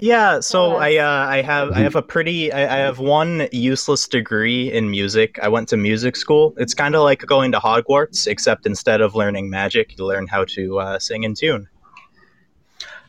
Yeah, 0.00 0.40
so 0.40 0.76
I 0.76 0.96
uh, 0.96 1.26
I 1.28 1.42
have 1.42 1.72
I 1.72 1.80
have 1.80 1.94
a 1.94 2.02
pretty 2.02 2.52
I, 2.52 2.62
I 2.62 2.78
have 2.78 2.98
one 2.98 3.48
useless 3.52 4.08
degree 4.08 4.72
in 4.72 4.90
music. 4.90 5.38
I 5.42 5.48
went 5.48 5.68
to 5.68 5.76
music 5.76 6.16
school. 6.16 6.54
It's 6.56 6.74
kind 6.74 6.94
of 6.94 7.02
like 7.02 7.20
going 7.26 7.52
to 7.52 7.58
Hogwarts, 7.58 8.26
except 8.26 8.66
instead 8.66 9.00
of 9.00 9.14
learning 9.14 9.50
magic, 9.50 9.98
you 9.98 10.06
learn 10.06 10.26
how 10.26 10.44
to 10.56 10.80
uh, 10.80 10.98
sing 10.98 11.24
in 11.24 11.34
tune. 11.34 11.68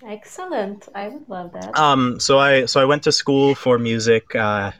Excellent. 0.05 0.89
I 0.93 1.07
would 1.07 1.29
love 1.29 1.53
that. 1.53 1.77
Um, 1.77 2.19
so 2.19 2.39
I 2.39 2.65
so 2.65 2.81
I 2.81 2.85
went 2.85 3.03
to 3.03 3.11
school 3.11 3.55
for 3.55 3.79
music 3.79 4.35
uh, 4.35 4.71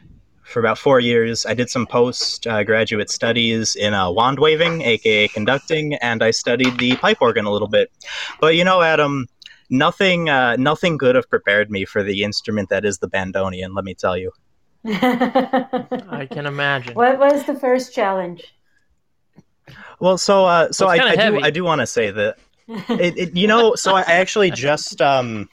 for 0.42 0.60
about 0.60 0.78
four 0.78 1.00
years. 1.00 1.46
I 1.46 1.54
did 1.54 1.70
some 1.70 1.86
post 1.86 2.46
uh, 2.46 2.62
graduate 2.64 3.10
studies 3.10 3.74
in 3.74 3.94
uh, 3.94 4.10
wand 4.10 4.38
waving, 4.38 4.82
aka 4.82 5.28
conducting, 5.28 5.94
and 5.94 6.22
I 6.22 6.32
studied 6.32 6.78
the 6.78 6.96
pipe 6.96 7.18
organ 7.20 7.46
a 7.46 7.50
little 7.50 7.68
bit. 7.68 7.90
But 8.40 8.56
you 8.56 8.64
know, 8.64 8.82
Adam, 8.82 9.28
nothing 9.72 10.28
uh, 10.28 10.54
nothing 10.56 10.96
good 10.96 11.16
have 11.16 11.28
prepared 11.28 11.70
me 11.70 11.84
for 11.84 12.04
the 12.04 12.22
instrument 12.22 12.68
that 12.68 12.84
is 12.84 12.98
the 12.98 13.08
bandoneon. 13.08 13.74
Let 13.74 13.84
me 13.84 13.94
tell 13.94 14.16
you. 14.16 14.30
I 14.84 16.28
can 16.30 16.46
imagine. 16.46 16.94
what 16.94 17.18
was 17.18 17.44
the 17.44 17.54
first 17.54 17.94
challenge? 17.94 18.54
Well, 19.98 20.18
so 20.18 20.44
uh, 20.44 20.70
so 20.70 20.86
Well, 20.86 21.00
I, 21.00 21.10
I 21.10 21.30
do. 21.30 21.40
I 21.40 21.50
do 21.50 21.64
want 21.64 21.80
to 21.80 21.86
say 21.86 22.10
that 22.10 22.38
it, 22.68 23.18
it 23.18 23.36
you 23.36 23.48
know 23.48 23.74
so 23.74 23.96
I 23.96 24.02
actually 24.02 24.50
just 24.68 25.00
um 25.00 25.48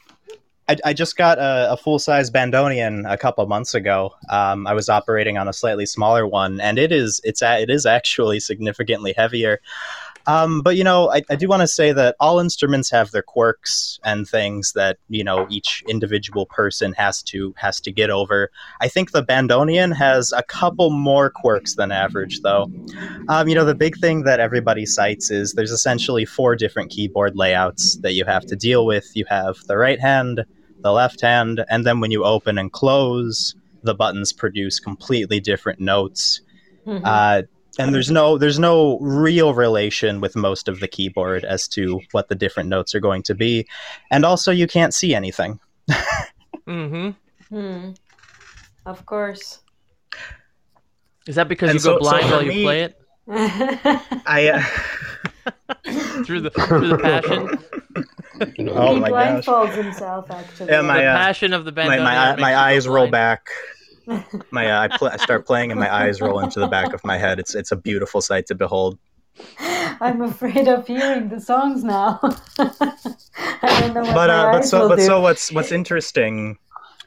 I, 0.67 0.77
I 0.85 0.93
just 0.93 1.17
got 1.17 1.39
a, 1.39 1.73
a 1.73 1.77
full 1.77 1.97
size 1.97 2.29
bandoneon 2.29 3.11
a 3.11 3.17
couple 3.17 3.43
months 3.47 3.73
ago. 3.73 4.13
Um, 4.29 4.67
I 4.67 4.73
was 4.73 4.87
operating 4.87 5.35
on 5.35 5.47
a 5.47 5.53
slightly 5.53 5.87
smaller 5.87 6.27
one, 6.27 6.61
and 6.61 6.77
it 6.77 6.91
is 6.91 7.19
it's 7.23 7.41
a, 7.41 7.59
it 7.59 7.71
is 7.71 7.87
actually 7.87 8.39
significantly 8.39 9.13
heavier. 9.17 9.61
Um, 10.29 10.61
but 10.61 10.75
you 10.75 10.83
know, 10.83 11.11
I, 11.11 11.23
I 11.31 11.35
do 11.35 11.47
want 11.47 11.61
to 11.61 11.67
say 11.67 11.91
that 11.91 12.15
all 12.19 12.39
instruments 12.39 12.91
have 12.91 13.09
their 13.09 13.23
quirks 13.23 13.99
and 14.03 14.27
things 14.29 14.73
that 14.73 14.97
you 15.07 15.23
know 15.23 15.47
each 15.49 15.83
individual 15.87 16.45
person 16.45 16.93
has 16.93 17.23
to 17.23 17.51
has 17.57 17.81
to 17.81 17.91
get 17.91 18.11
over. 18.11 18.51
I 18.79 18.89
think 18.89 19.11
the 19.11 19.23
bandoneon 19.23 19.95
has 19.95 20.31
a 20.31 20.43
couple 20.43 20.91
more 20.91 21.31
quirks 21.31 21.75
than 21.75 21.91
average, 21.91 22.41
though. 22.41 22.71
Um, 23.27 23.47
you 23.47 23.55
know, 23.55 23.65
the 23.65 23.73
big 23.73 23.97
thing 23.97 24.21
that 24.23 24.39
everybody 24.39 24.85
cites 24.85 25.31
is 25.31 25.53
there's 25.53 25.71
essentially 25.71 26.25
four 26.25 26.55
different 26.55 26.91
keyboard 26.91 27.35
layouts 27.35 27.97
that 28.03 28.13
you 28.13 28.23
have 28.25 28.45
to 28.45 28.55
deal 28.55 28.85
with. 28.85 29.09
You 29.15 29.25
have 29.29 29.57
the 29.65 29.77
right 29.77 29.99
hand, 29.99 30.45
the 30.81 30.91
left 30.91 31.21
hand, 31.21 31.65
and 31.71 31.87
then 31.87 32.01
when 32.01 32.11
you 32.11 32.23
open 32.23 32.59
and 32.59 32.71
close, 32.71 33.55
the 33.81 33.95
buttons 33.95 34.31
produce 34.31 34.79
completely 34.79 35.39
different 35.39 35.79
notes. 35.79 36.41
Mhm. 36.85 37.01
Uh, 37.03 37.41
and 37.77 37.93
there's 37.93 38.09
no 38.11 38.37
there's 38.37 38.59
no 38.59 38.97
real 38.99 39.53
relation 39.53 40.19
with 40.21 40.35
most 40.35 40.67
of 40.67 40.79
the 40.79 40.87
keyboard 40.87 41.43
as 41.45 41.67
to 41.69 42.01
what 42.11 42.27
the 42.29 42.35
different 42.35 42.69
notes 42.69 42.95
are 42.95 42.99
going 42.99 43.23
to 43.23 43.35
be, 43.35 43.67
and 44.11 44.25
also 44.25 44.51
you 44.51 44.67
can't 44.67 44.93
see 44.93 45.13
anything. 45.13 45.59
Mm-hmm. 46.67 47.09
Hmm. 47.55 47.91
Of 48.85 49.05
course. 49.05 49.59
Is 51.27 51.35
that 51.35 51.47
because 51.47 51.69
And 51.69 51.75
you 51.75 51.79
so- 51.81 51.93
go 51.95 51.99
blind 51.99 52.25
for 52.25 52.31
while 52.31 52.43
you 52.43 52.49
me- 52.49 52.63
play 52.63 52.81
it 52.83 52.99
I. 54.25 54.49
Uh, 54.49 54.63
through 56.25 56.41
the 56.41 56.49
through 56.51 56.87
the 56.89 56.97
passion? 56.97 57.57
oh 58.69 58.93
he 58.95 58.99
my 58.99 59.09
gosh. 59.09 59.45
blindfolds 59.45 59.75
himself, 59.75 60.29
actually. 60.31 60.71
Yeah, 60.71 60.81
my, 60.81 60.97
the 61.01 61.05
uh, 61.05 61.15
passion 61.17 61.53
of 61.53 61.65
the 61.65 61.71
My 61.71 61.87
my, 61.99 62.35
my 62.35 62.49
you 62.49 62.55
go 62.55 62.59
eyes 62.59 62.87
roll 62.87 63.07
back. 63.09 63.49
My 64.51 64.71
uh, 64.71 64.81
I, 64.81 64.97
pl- 64.97 65.09
I 65.09 65.17
start 65.17 65.45
playing 65.45 65.71
and 65.71 65.79
my 65.79 65.93
eyes 65.93 66.21
roll 66.21 66.39
into 66.39 66.59
the 66.59 66.67
back 66.67 66.93
of 66.93 67.03
my 67.03 67.17
head. 67.17 67.39
It's 67.39 67.55
it's 67.55 67.71
a 67.71 67.75
beautiful 67.75 68.21
sight 68.21 68.47
to 68.47 68.55
behold. 68.55 68.97
I'm 70.01 70.21
afraid 70.21 70.67
of 70.67 70.87
hearing 70.87 71.29
the 71.29 71.39
songs 71.39 71.83
now. 71.83 72.19
I 72.59 73.81
don't 73.81 73.93
know 73.93 74.01
what 74.01 74.13
but 74.13 74.29
uh, 74.29 74.51
but 74.51 74.65
so 74.65 74.87
but 74.87 74.97
do. 74.97 75.05
so 75.05 75.21
what's 75.21 75.51
what's 75.51 75.71
interesting, 75.71 76.57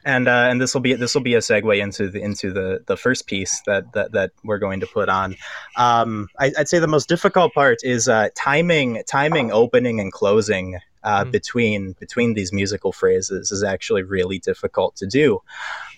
and 0.05 0.27
uh, 0.27 0.47
and 0.49 0.61
this 0.61 0.73
will 0.73 0.81
be 0.81 0.93
this 0.93 1.13
will 1.13 1.21
be 1.21 1.35
a 1.35 1.39
segue 1.39 1.81
into 1.81 2.09
the 2.09 2.21
into 2.21 2.51
the 2.51 2.83
the 2.87 2.97
first 2.97 3.27
piece 3.27 3.61
that 3.65 3.91
that, 3.93 4.11
that 4.13 4.31
we're 4.43 4.59
going 4.59 4.79
to 4.81 4.87
put 4.87 5.09
on. 5.09 5.35
Um, 5.77 6.29
I, 6.39 6.51
I'd 6.57 6.69
say 6.69 6.79
the 6.79 6.87
most 6.87 7.09
difficult 7.09 7.53
part 7.53 7.79
is 7.83 8.07
uh, 8.07 8.29
timing 8.35 9.03
timing 9.07 9.51
opening 9.51 9.99
and 9.99 10.11
closing. 10.11 10.79
Uh, 11.03 11.25
Mm. 11.25 11.31
between 11.31 11.95
between 11.99 12.33
these 12.33 12.53
musical 12.53 12.91
phrases 12.91 13.51
is 13.51 13.63
actually 13.63 14.03
really 14.03 14.39
difficult 14.39 14.95
to 14.95 15.05
do. 15.05 15.39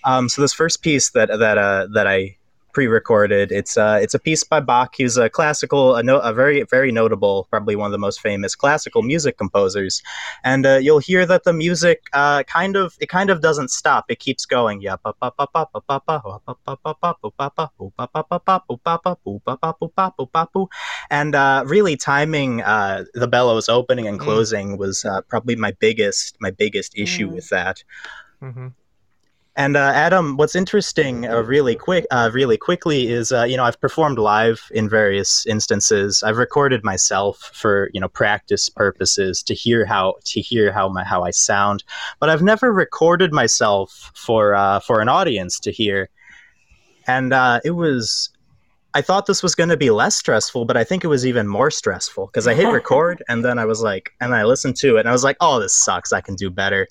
Um, 0.03 0.29
so 0.29 0.41
this 0.41 0.53
first 0.53 0.81
piece 0.81 1.11
that 1.11 1.29
that 1.39 1.57
uh, 1.57 1.87
that 1.93 2.07
I 2.07 2.37
pre-recorded. 2.75 3.51
It's 3.59 3.77
uh, 3.77 3.97
it's 4.03 4.13
a 4.13 4.19
piece 4.19 4.43
by 4.43 4.59
Bach. 4.59 4.89
He's 4.97 5.15
a 5.17 5.29
classical, 5.29 5.95
a, 5.95 6.03
no, 6.03 6.17
a 6.19 6.33
very 6.33 6.63
very 6.75 6.91
notable, 6.91 7.47
probably 7.49 7.75
one 7.75 7.87
of 7.87 7.91
the 7.93 8.03
most 8.07 8.19
famous 8.19 8.53
classical 8.53 9.01
music 9.01 9.37
composers. 9.37 10.03
And 10.43 10.65
uh, 10.65 10.79
you'll 10.85 10.99
hear 10.99 11.25
that 11.25 11.43
the 11.45 11.53
music 11.53 11.99
uh, 12.13 12.43
kind 12.43 12.75
of 12.75 12.87
it 12.99 13.09
kind 13.09 13.29
of 13.29 13.37
doesn't 13.41 13.71
stop. 13.71 14.05
It 14.09 14.19
keeps 14.19 14.45
going. 14.45 14.81
Yeah. 14.81 14.97
And 21.09 21.35
uh, 21.35 21.63
really 21.75 21.95
timing 21.97 22.61
uh, 22.61 23.05
the 23.13 23.27
bellows 23.27 23.69
opening 23.69 24.07
and 24.07 24.19
Mm. 24.19 24.23
closing 24.27 24.77
was 24.77 25.05
uh, 25.05 25.21
probably 25.31 25.55
my 25.55 25.71
biggest 25.79 26.35
my 26.39 26.51
biggest 26.51 26.91
issue 26.97 27.27
Mm. 27.29 27.35
with 27.35 27.49
that. 27.49 27.77
hmm 28.41 28.67
And 29.57 29.77
uh, 29.77 29.91
Adam, 29.95 30.35
what's 30.35 30.55
interesting, 30.55 31.25
uh, 31.25 31.41
really 31.41 31.75
quick, 31.75 32.05
uh, 32.11 32.29
really 32.33 32.57
quickly, 32.57 33.07
is 33.07 33.31
uh, 33.31 33.43
you 33.43 33.55
know 33.55 33.63
I've 33.63 33.79
performed 33.79 34.19
live 34.19 34.69
in 34.71 34.89
various 34.89 35.45
instances. 35.45 36.23
I've 36.23 36.37
recorded 36.37 36.83
myself 36.83 37.51
for 37.53 37.89
you 37.93 38.01
know 38.01 38.09
practice 38.09 38.67
purposes 38.67 39.41
to 39.43 39.53
hear 39.53 39.85
how 39.85 40.15
to 40.25 40.41
hear 40.41 40.73
how 40.73 40.89
my 40.89 41.05
how 41.05 41.23
I 41.23 41.31
sound, 41.31 41.85
but 42.19 42.29
I've 42.29 42.41
never 42.41 42.73
recorded 42.73 43.31
myself 43.31 44.11
for 44.13 44.55
uh, 44.55 44.81
for 44.81 44.99
an 44.99 45.07
audience 45.07 45.57
to 45.61 45.71
hear. 45.71 46.09
And 47.07 47.33
uh, 47.33 47.61
it 47.63 47.71
was, 47.71 48.29
I 48.95 49.01
thought 49.01 49.25
this 49.25 49.43
was 49.43 49.55
going 49.55 49.67
to 49.67 49.75
be 49.77 49.89
less 49.89 50.15
stressful, 50.15 50.63
but 50.63 50.77
I 50.77 50.85
think 50.85 51.03
it 51.03 51.07
was 51.07 51.25
even 51.25 51.49
more 51.49 51.69
stressful 51.69 52.27
because 52.27 52.47
I 52.47 52.53
hit 52.53 52.67
record 52.71 53.21
and 53.27 53.43
then 53.43 53.59
I 53.59 53.65
was 53.65 53.81
like, 53.81 54.13
and 54.21 54.33
I 54.33 54.45
listened 54.45 54.77
to 54.77 54.95
it 54.95 55.01
and 55.01 55.09
I 55.09 55.11
was 55.11 55.23
like, 55.23 55.35
oh, 55.41 55.59
this 55.59 55.73
sucks. 55.73 56.13
I 56.13 56.21
can 56.21 56.35
do 56.35 56.49
better. 56.49 56.87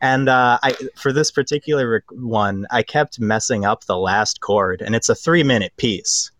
And 0.00 0.28
uh, 0.28 0.58
I, 0.64 0.74
for 0.96 1.12
this 1.12 1.30
particular 1.30 1.88
rec- 1.88 2.10
one, 2.10 2.66
I 2.72 2.82
kept 2.82 3.20
messing 3.20 3.64
up 3.64 3.84
the 3.84 3.96
last 3.96 4.40
chord, 4.40 4.82
and 4.82 4.94
it's 4.94 5.08
a 5.08 5.14
three-minute 5.14 5.72
piece. 5.76 6.32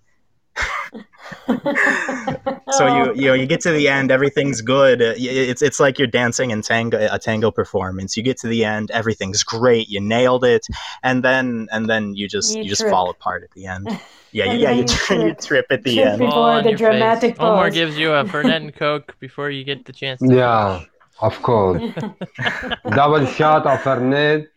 So 1.46 2.86
Oh. 2.86 2.96
you 2.96 3.14
you 3.14 3.26
know 3.28 3.34
you 3.34 3.46
get 3.46 3.60
to 3.62 3.70
the 3.70 3.88
end, 3.88 4.10
everything's 4.10 4.60
good. 4.60 5.00
Uh, 5.00 5.14
It's 5.16 5.62
it's 5.62 5.78
like 5.80 5.98
you're 5.98 6.08
dancing 6.08 6.50
in 6.50 6.62
tango 6.62 6.98
a 7.10 7.18
tango 7.18 7.50
performance. 7.50 8.16
You 8.16 8.22
get 8.22 8.36
to 8.38 8.48
the 8.48 8.64
end, 8.64 8.90
everything's 8.90 9.42
great. 9.44 9.88
You 9.88 10.00
nailed 10.00 10.44
it, 10.44 10.66
and 11.02 11.22
then 11.22 11.68
and 11.70 11.88
then 11.88 12.14
you 12.14 12.28
just 12.28 12.56
You 12.56 12.62
you, 12.64 12.68
just 12.68 12.84
fall 12.88 13.10
apart 13.10 13.42
at 13.44 13.50
the 13.52 13.66
end. 13.66 13.88
Yeah, 14.34 14.46
And 14.50 14.60
yeah, 14.60 14.70
you, 14.72 14.80
you 14.82 14.84
tr- 14.88 15.14
you 15.14 15.20
trip. 15.34 15.40
trip 15.40 15.66
at 15.70 15.84
the 15.84 15.94
Trip 15.94 16.06
end. 16.06 16.18
before 16.18 16.60
the 16.62 16.70
your 16.70 16.78
face. 16.78 16.86
dramatic 16.88 17.36
Omar 17.38 17.70
gives 17.70 17.96
you 17.96 18.12
a 18.12 18.24
Fernet 18.24 18.56
and 18.56 18.74
Coke 18.82 19.14
before 19.20 19.48
you 19.48 19.62
get 19.62 19.84
the 19.84 19.92
chance. 19.92 20.18
To 20.20 20.34
Yeah, 20.34 20.82
of 21.20 21.40
course. 21.40 21.80
Double 23.00 23.24
shot 23.26 23.64
of 23.64 23.78
Fernet, 23.86 24.48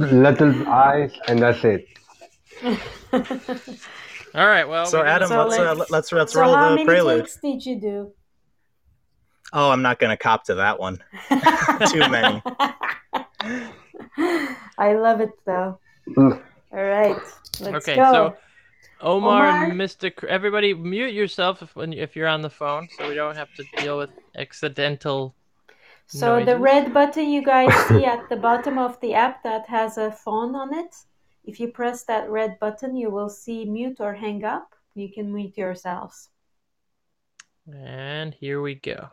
little 0.00 0.52
ice, 0.68 1.14
and 1.28 1.38
that's 1.38 1.62
it. 1.64 1.86
All 4.34 4.46
right. 4.46 4.66
Well. 4.68 4.86
So 4.86 5.02
Adam, 5.02 5.28
So 5.28 5.44
let's 5.46 5.58
uh, 5.58 5.74
let's- 5.74 5.90
let's 5.90 6.12
let's 6.12 6.32
so 6.32 6.40
roll 6.40 6.54
how 6.54 6.70
the 6.70 6.74
many 6.76 6.86
prelude. 6.86 7.20
takes 7.24 7.36
did 7.36 7.64
you 7.66 7.80
do? 7.80 8.12
Oh, 9.52 9.70
I'm 9.70 9.82
not 9.82 9.98
gonna 9.98 10.16
cop 10.16 10.44
to 10.44 10.54
that 10.54 10.78
one. 10.80 10.98
Too 11.90 12.08
many. 12.08 12.42
I 14.78 14.94
love 14.94 15.20
it 15.20 15.30
though. 15.44 15.78
Mm. 16.08 16.42
All 16.72 16.82
right, 16.82 17.16
let's 17.60 17.86
Okay, 17.88 17.96
go. 17.96 18.12
so 18.12 18.36
Omar, 19.02 19.46
Omar? 19.48 19.64
and 19.64 19.72
Mr. 19.74 20.14
Cr- 20.14 20.26
everybody, 20.26 20.72
mute 20.74 21.12
yourself 21.12 21.60
if 21.62 21.76
when 21.76 21.92
if 21.92 22.16
you're 22.16 22.28
on 22.28 22.40
the 22.40 22.50
phone, 22.50 22.88
so 22.96 23.08
we 23.08 23.14
don't 23.14 23.36
have 23.36 23.52
to 23.56 23.64
deal 23.76 23.98
with 23.98 24.10
accidental. 24.36 25.34
So 26.06 26.44
the 26.44 26.58
red 26.58 26.92
button 26.94 27.28
you 27.28 27.42
guys 27.44 27.72
see 27.88 28.04
at 28.04 28.28
the 28.28 28.36
bottom 28.36 28.78
of 28.78 28.98
the 29.00 29.14
app 29.14 29.42
that 29.44 29.66
has 29.68 29.98
a 29.98 30.10
phone 30.12 30.54
on 30.54 30.74
it, 30.74 30.94
if 31.44 31.58
you 31.58 31.68
press 31.68 32.04
that 32.04 32.30
red 32.30 32.58
button, 32.60 32.96
you 32.96 33.10
will 33.10 33.28
see 33.28 33.64
mute 33.64 34.00
or 34.00 34.14
hang 34.14 34.44
up. 34.44 34.74
You 34.94 35.12
can 35.12 35.32
mute 35.32 35.56
yourselves. 35.56 36.28
And 37.72 38.34
here 38.34 38.60
we 38.60 38.74
go. 38.74 39.08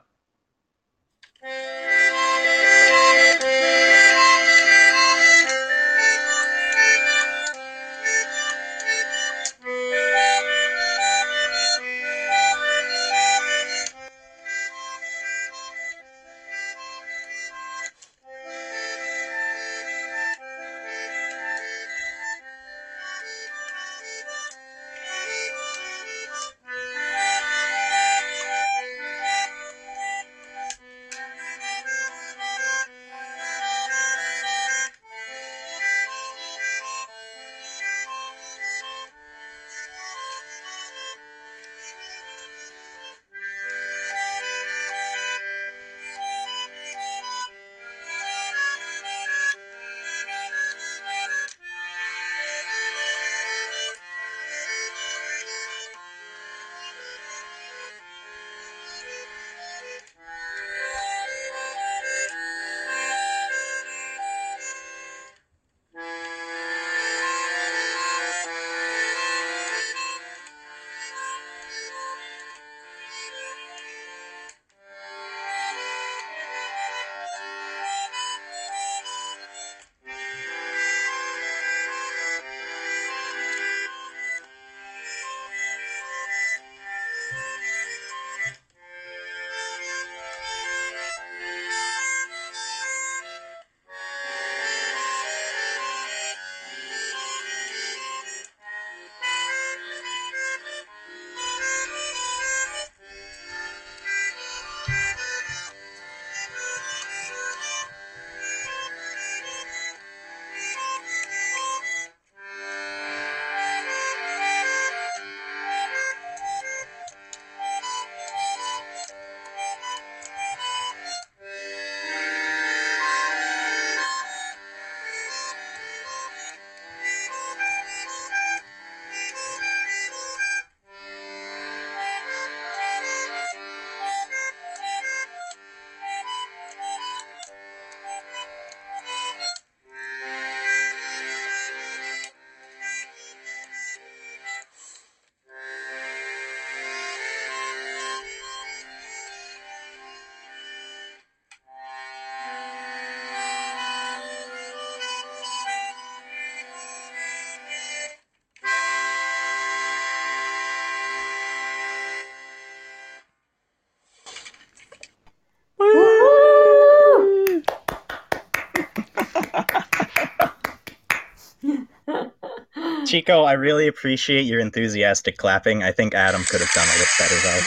Chico, 173.09 173.43
I 173.43 173.53
really 173.53 173.87
appreciate 173.87 174.43
your 174.43 174.59
enthusiastic 174.59 175.37
clapping. 175.37 175.81
I 175.81 175.91
think 175.91 176.13
Adam 176.13 176.43
could 176.43 176.61
have 176.61 176.71
done 176.73 176.87
a 176.87 176.91
little 176.91 177.07
better 177.17 177.35
though. 177.41 177.59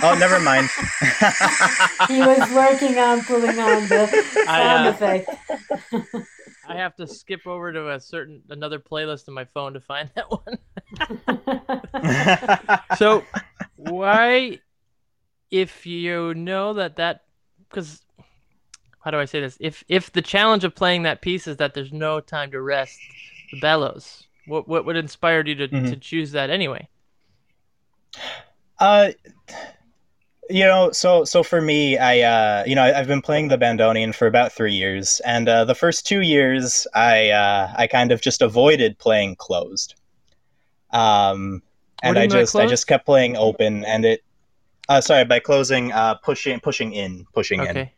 Oh, 0.10 0.14
never 0.18 0.38
mind. 0.38 0.68
he 2.06 2.20
was 2.20 2.50
working 2.52 2.98
on 2.98 3.22
pulling 3.22 3.58
on 3.58 3.88
the 3.88 4.06
sound 4.06 4.48
I, 4.48 4.86
uh, 4.86 4.90
effect. 4.90 5.30
I 6.68 6.76
have 6.76 6.94
to 6.96 7.06
skip 7.06 7.46
over 7.46 7.72
to 7.72 7.92
a 7.92 8.00
certain 8.00 8.42
another 8.50 8.78
playlist 8.78 9.26
on 9.28 9.34
my 9.34 9.46
phone 9.46 9.72
to 9.72 9.80
find 9.80 10.10
that 10.14 10.30
one. 10.30 10.58
so 12.98 13.24
why 13.76 14.58
if 15.50 15.86
you 15.86 16.34
know 16.34 16.74
that 16.74 16.96
that 16.96 17.24
because 17.68 18.02
how 19.00 19.10
do 19.10 19.18
i 19.18 19.24
say 19.24 19.40
this 19.40 19.56
if 19.60 19.82
if 19.88 20.12
the 20.12 20.22
challenge 20.22 20.64
of 20.64 20.74
playing 20.74 21.04
that 21.04 21.22
piece 21.22 21.46
is 21.46 21.56
that 21.56 21.74
there's 21.74 21.92
no 21.92 22.20
time 22.20 22.50
to 22.50 22.60
rest 22.60 22.98
the 23.50 23.60
bellows 23.60 24.27
what 24.48 24.66
what 24.68 24.84
would 24.84 24.96
inspired 24.96 25.46
you 25.48 25.54
to, 25.54 25.68
Mhm. 25.68 25.90
to 25.90 25.96
choose 25.96 26.32
that 26.32 26.50
anyway 26.50 26.88
Uh, 28.80 29.10
you 30.50 30.64
know, 30.64 30.90
so 30.92 31.24
so 31.24 31.42
for 31.42 31.60
me, 31.60 31.98
I 31.98 32.20
uh, 32.20 32.64
you 32.66 32.74
know, 32.74 32.82
I- 32.82 32.98
I've 32.98 33.06
been 33.06 33.20
playing 33.20 33.48
the 33.48 33.58
bandoneon 33.58 34.14
for 34.14 34.26
about 34.26 34.52
three 34.52 34.72
years, 34.72 35.20
and 35.26 35.48
uh, 35.48 35.64
the 35.64 35.74
first 35.74 36.06
two 36.06 36.20
years, 36.20 36.86
I 36.94 37.30
uh, 37.30 37.72
I 37.76 37.86
kind 37.86 38.12
of 38.12 38.20
just 38.22 38.40
avoided 38.40 38.98
playing 38.98 39.36
closed. 39.36 39.94
Um, 40.90 41.62
and 42.02 42.18
I 42.18 42.26
just 42.26 42.56
I 42.56 42.66
just 42.66 42.86
kept 42.86 43.04
playing 43.04 43.36
open, 43.36 43.84
and 43.84 44.04
it. 44.04 44.22
Uh, 44.88 45.02
sorry, 45.02 45.24
by 45.24 45.38
closing, 45.38 45.92
uh, 45.92 46.14
pushing 46.24 46.60
pushing 46.60 46.92
in, 46.94 47.26
pushing 47.34 47.60
in. 47.60 47.68
okay 47.68 47.92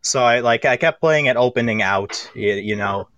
So 0.00 0.22
I 0.24 0.40
like 0.40 0.64
I 0.64 0.76
kept 0.78 1.00
playing 1.00 1.26
it 1.26 1.36
opening 1.36 1.82
out, 1.82 2.30
you, 2.34 2.54
you 2.54 2.76
know, 2.76 3.08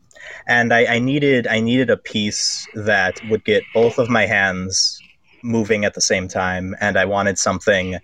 and 0.47 0.73
I, 0.73 0.87
I 0.87 0.99
needed 0.99 1.47
I 1.47 1.61
needed 1.61 1.91
a 1.91 1.97
piece 1.97 2.67
that 2.75 3.21
would 3.29 3.45
get 3.45 3.63
both 3.75 3.99
of 3.99 4.09
my 4.09 4.27
hands 4.27 5.01
moving 5.43 5.85
at 5.85 5.95
the 5.95 6.01
same 6.01 6.29
time, 6.29 6.77
and 6.81 6.99
I 6.99 7.05
wanted 7.05 7.39
something 7.39 7.99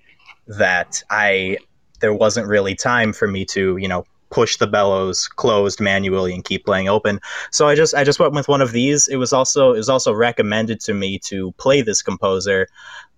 that 0.47 1.03
I 1.11 1.59
there 2.01 2.15
wasn't 2.15 2.47
really 2.47 2.75
time 2.75 3.13
for 3.13 3.27
me 3.27 3.45
to 3.47 3.77
you 3.77 3.89
know 3.89 4.05
push 4.31 4.57
the 4.57 4.67
bellows 4.67 5.29
closed 5.29 5.81
manually 5.81 6.35
and 6.35 6.45
keep 6.45 6.65
playing 6.65 6.89
open. 6.89 7.21
So 7.51 7.69
I 7.69 7.75
just 7.75 7.95
I 7.95 8.05
just 8.05 8.19
went 8.19 8.35
with 8.35 8.49
one 8.49 8.61
of 8.61 8.73
these. 8.73 9.09
It 9.09 9.17
was 9.17 9.33
also 9.33 9.73
it 9.73 9.79
was 9.79 9.89
also 9.89 10.13
recommended 10.13 10.81
to 10.81 10.95
me 10.95 11.19
to 11.27 11.53
play 11.53 11.83
this 11.83 12.03
composer 12.03 12.67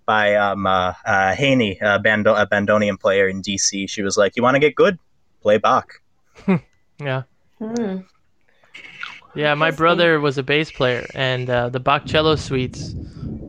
by 0.05 0.37
um, 0.37 0.67
uh, 0.67 0.93
uh, 1.05 1.35
Haney, 1.35 1.79
a, 1.81 1.99
bando- 1.99 2.37
a 2.37 2.47
bandoneon 2.47 3.01
player 3.01 3.27
in 3.27 3.43
DC. 3.43 3.91
She 3.91 4.03
was 4.03 4.17
like, 4.17 4.37
"You 4.37 4.43
want 4.43 4.55
to 4.55 4.61
get 4.61 4.75
good? 4.75 4.99
Play 5.41 5.59
Bach." 5.59 6.01
yeah 7.01 7.23
Hmm. 7.59 8.01
Yeah 9.37 9.55
my 9.55 9.70
brother 9.70 10.20
was 10.20 10.38
a 10.38 10.42
bass 10.42 10.72
player 10.72 11.11
and 11.14 11.51
uh, 11.51 11.68
the 11.70 11.81
bach 11.81 12.07
cello 12.07 12.37
suites 12.37 12.96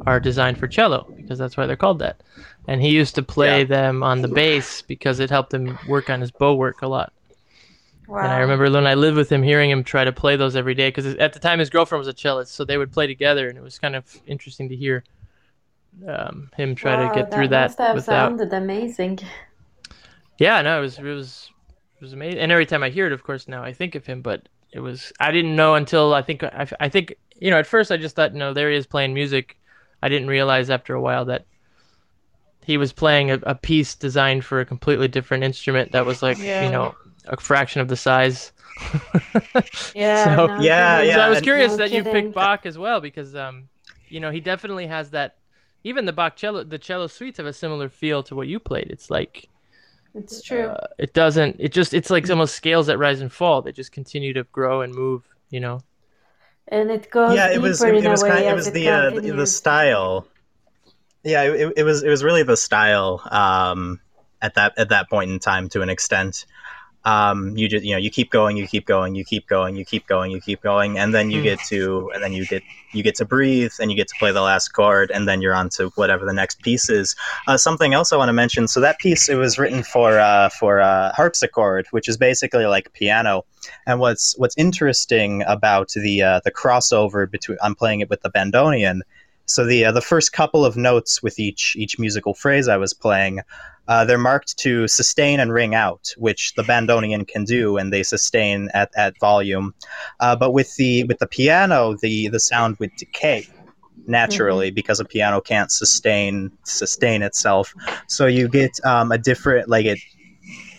are 0.05 0.19
designed 0.19 0.57
for 0.57 0.67
cello 0.67 1.09
because 1.17 1.39
that's 1.39 1.57
why 1.57 1.67
they're 1.67 1.77
called 1.77 1.99
that 1.99 2.23
and 2.67 2.81
he 2.81 2.89
used 2.89 3.15
to 3.15 3.23
play 3.23 3.63
Yeah. 3.63 3.65
them 3.65 4.03
on 4.03 4.21
the 4.21 4.29
bass 4.29 4.81
because 4.83 5.19
it 5.19 5.31
helped 5.31 5.53
him 5.53 5.79
work 5.83 6.09
on 6.09 6.21
his 6.21 6.31
bow 6.31 6.55
work 6.55 6.81
a 6.83 6.87
lot 6.87 7.13
Wow. 8.07 8.21
And 8.21 8.33
I 8.33 8.39
remember 8.39 8.69
when 8.71 8.87
I 8.87 8.95
lived 8.95 9.17
with 9.17 9.31
him, 9.31 9.43
hearing 9.43 9.69
him 9.69 9.83
try 9.83 10.03
to 10.03 10.11
play 10.11 10.35
those 10.35 10.55
every 10.55 10.73
day 10.73 10.89
because 10.89 11.05
at 11.05 11.33
the 11.33 11.39
time 11.39 11.59
his 11.59 11.69
girlfriend 11.69 11.99
was 11.99 12.07
a 12.07 12.13
cellist, 12.13 12.53
so 12.55 12.65
they 12.65 12.77
would 12.77 12.91
play 12.91 13.05
together, 13.07 13.47
and 13.47 13.57
it 13.57 13.61
was 13.61 13.77
kind 13.79 13.95
of 13.95 14.21
interesting 14.25 14.69
to 14.69 14.75
hear 14.75 15.03
um, 16.07 16.49
him 16.55 16.75
try 16.75 16.95
Wow, 16.95 16.97
to 16.97 17.09
get 17.09 17.31
through 17.31 17.49
that 17.49 17.75
must 17.75 17.77
have 17.77 18.01
without. 18.01 18.37
sounded 18.39 18.51
amazing. 18.51 19.19
Yeah, 20.37 20.61
no, 20.61 20.77
it 20.79 20.81
was 20.81 20.99
it 20.99 21.03
was 21.03 21.51
it 21.99 22.03
was 22.03 22.13
amazing. 22.13 22.39
And 22.39 22.51
every 22.51 22.65
time 22.65 22.83
I 22.83 22.89
hear 22.89 23.07
it, 23.07 23.11
of 23.13 23.23
course, 23.23 23.47
now 23.47 23.63
I 23.63 23.73
think 23.73 23.95
of 23.95 24.05
him, 24.05 24.21
but 24.21 24.47
it 24.71 24.79
was 24.79 25.11
I 25.19 25.31
didn't 25.31 25.55
know 25.55 25.75
until 25.75 26.13
I 26.13 26.21
think 26.21 26.43
I, 26.43 26.67
I 26.79 26.89
think 26.89 27.15
you 27.39 27.51
know 27.51 27.57
at 27.59 27.67
first 27.67 27.91
I 27.91 27.97
just 27.97 28.15
thought 28.15 28.33
no 28.33 28.53
there 28.53 28.69
he 28.71 28.77
is 28.77 28.85
playing 28.87 29.13
music. 29.13 29.57
I 30.01 30.09
didn't 30.09 30.27
realize 30.27 30.69
after 30.69 30.93
a 30.93 31.01
while 31.01 31.25
that 31.25 31.45
he 32.65 32.77
was 32.77 32.91
playing 32.93 33.31
a, 33.31 33.39
a 33.43 33.55
piece 33.55 33.95
designed 33.95 34.43
for 34.45 34.59
a 34.59 34.65
completely 34.65 35.07
different 35.07 35.43
instrument 35.43 35.91
that 35.93 36.05
was 36.05 36.21
like 36.21 36.37
Yeah. 36.37 36.65
you 36.65 36.71
know 36.71 36.95
a 37.25 37.37
fraction 37.37 37.81
of 37.81 37.87
the 37.87 37.95
size. 37.97 38.51
Yeah. 39.95 40.23
So- 40.35 40.47
no 40.47 40.59
Yeah, 40.61 40.99
kidding. 40.99 41.13
so 41.15 41.19
I 41.21 41.29
was 41.29 41.41
curious 41.41 41.71
No 41.71 41.77
that 41.77 41.91
you 41.91 42.03
picked 42.03 42.33
Bach 42.33 42.65
as 42.65 42.77
well 42.77 43.01
because 43.01 43.35
um, 43.35 43.69
you 44.09 44.19
know, 44.19 44.31
he 44.31 44.39
definitely 44.39 44.87
has 44.87 45.09
that. 45.11 45.35
Even 45.83 46.05
the 46.05 46.13
Bach 46.13 46.35
cello, 46.35 46.63
the 46.63 46.77
cello 46.77 47.07
suites 47.07 47.37
have 47.37 47.45
a 47.45 47.53
similar 47.53 47.87
feel 47.89 48.21
to 48.23 48.35
what 48.35 48.47
you 48.47 48.59
played. 48.59 48.87
It's 48.89 49.09
like 49.09 49.47
It's 50.17 50.41
true. 50.41 50.67
uh, 50.67 50.87
it 50.97 51.13
doesn't. 51.13 51.57
It 51.59 51.71
just 51.71 51.93
it's 51.93 52.09
like 52.09 52.29
almost 52.29 52.55
scales 52.55 52.87
that 52.87 52.97
rise 52.97 53.21
and 53.21 53.31
fall. 53.31 53.61
They 53.61 53.71
just 53.71 53.91
continue 53.91 54.33
to 54.33 54.43
grow 54.45 54.81
and 54.81 54.93
move. 54.93 55.23
You 55.49 55.59
know. 55.61 55.81
and 56.67 56.91
it 56.91 57.09
goes 57.09 57.35
yeah, 57.35 57.51
it 57.51 57.61
was 57.61 57.81
it, 57.81 57.95
it 57.95 58.09
was 58.09 58.23
kind 58.23 58.43
it 58.43 58.47
as 58.47 58.55
was 58.55 58.67
it 58.67 58.73
the 58.73 58.89
uh, 58.89 59.09
the, 59.11 59.31
the 59.31 59.47
style. 59.47 60.27
Yeah, 61.23 61.43
it, 61.43 61.73
it 61.77 61.83
was 61.83 62.03
it 62.03 62.09
was 62.09 62.23
really 62.23 62.43
the 62.43 62.57
style 62.57 63.21
um, 63.29 63.99
at 64.41 64.55
that 64.55 64.73
at 64.77 64.89
that 64.89 65.09
point 65.09 65.31
in 65.31 65.39
time 65.39 65.69
to 65.69 65.81
an 65.81 65.89
extent. 65.89 66.45
Um, 67.07 67.55
you 67.57 67.69
just 67.69 67.85
you 67.85 67.93
know 67.93 67.97
you 68.05 68.11
keep 68.11 68.29
going, 68.31 68.57
you 68.57 68.67
keep 68.67 68.85
going, 68.85 69.15
you 69.15 69.23
keep 69.23 69.47
going, 69.47 69.75
you 69.77 69.85
keep 69.85 70.05
going, 70.07 70.31
you 70.31 70.41
keep 70.41 70.61
going, 70.61 70.97
and 70.99 71.13
then 71.15 71.31
you 71.31 71.39
Hmm. 71.39 71.47
get 71.49 71.59
to 71.69 72.11
and 72.13 72.23
then 72.23 72.33
you 72.33 72.45
get 72.45 72.63
you 72.91 73.03
get 73.03 73.15
to 73.15 73.25
breathe 73.25 73.71
and 73.79 73.91
you 73.91 73.97
get 73.97 74.07
to 74.09 74.15
play 74.17 74.31
the 74.31 74.41
last 74.41 74.69
chord, 74.69 75.11
and 75.13 75.27
then 75.27 75.41
you're 75.41 75.53
on 75.55 75.69
to 75.77 75.91
whatever 75.95 76.25
the 76.25 76.33
next 76.33 76.61
piece 76.61 76.89
is. 76.89 77.15
Uh, 77.47 77.57
something 77.57 77.93
else 77.93 78.11
I 78.11 78.17
want 78.17 78.29
to 78.29 78.33
mention. 78.33 78.67
So 78.67 78.79
that 78.81 78.99
piece 78.99 79.29
it 79.29 79.35
was 79.35 79.57
written 79.59 79.83
for 79.83 80.19
uh, 80.19 80.49
for 80.49 80.81
uh, 80.81 81.11
harpsichord, 81.13 81.87
which 81.91 82.09
is 82.09 82.17
basically 82.17 82.65
like 82.65 82.91
piano. 82.93 83.45
And 83.85 83.99
what's 83.99 84.37
what's 84.37 84.57
interesting 84.57 85.43
about 85.47 85.89
the 85.95 86.21
uh, 86.21 86.41
the 86.43 86.51
crossover 86.51 87.29
between 87.29 87.57
I'm 87.61 87.75
playing 87.75 88.01
it 88.01 88.09
with 88.09 88.21
the 88.21 88.31
bandoneon. 88.31 89.01
So 89.45 89.65
the 89.65 89.85
uh, 89.85 89.91
the 89.93 90.01
first 90.01 90.33
couple 90.33 90.65
of 90.65 90.75
notes 90.75 91.23
with 91.23 91.39
each 91.39 91.75
each 91.77 91.99
musical 91.99 92.33
phrase 92.33 92.67
I 92.67 92.77
was 92.77 92.93
playing, 92.93 93.41
uh, 93.87 94.05
they're 94.05 94.17
marked 94.17 94.57
to 94.57 94.87
sustain 94.87 95.39
and 95.39 95.51
ring 95.51 95.73
out, 95.73 96.13
which 96.17 96.53
the 96.55 96.63
bandoneon 96.63 97.27
can 97.27 97.43
do, 97.43 97.77
and 97.77 97.91
they 97.91 98.03
sustain 98.03 98.69
at, 98.73 98.89
at 98.95 99.17
volume. 99.19 99.73
Uh, 100.19 100.35
but 100.35 100.51
with 100.51 100.75
the 100.75 101.03
with 101.05 101.19
the 101.19 101.27
piano, 101.27 101.95
the 102.01 102.27
the 102.29 102.39
sound 102.39 102.77
would 102.79 102.91
decay 102.97 103.47
naturally 104.05 104.71
because 104.71 104.99
a 104.99 105.05
piano 105.05 105.41
can't 105.41 105.71
sustain 105.71 106.51
sustain 106.63 107.21
itself. 107.21 107.73
So 108.07 108.25
you 108.25 108.47
get 108.47 108.71
um, 108.85 109.11
a 109.11 109.17
different 109.17 109.69
like 109.69 109.85
it 109.85 109.99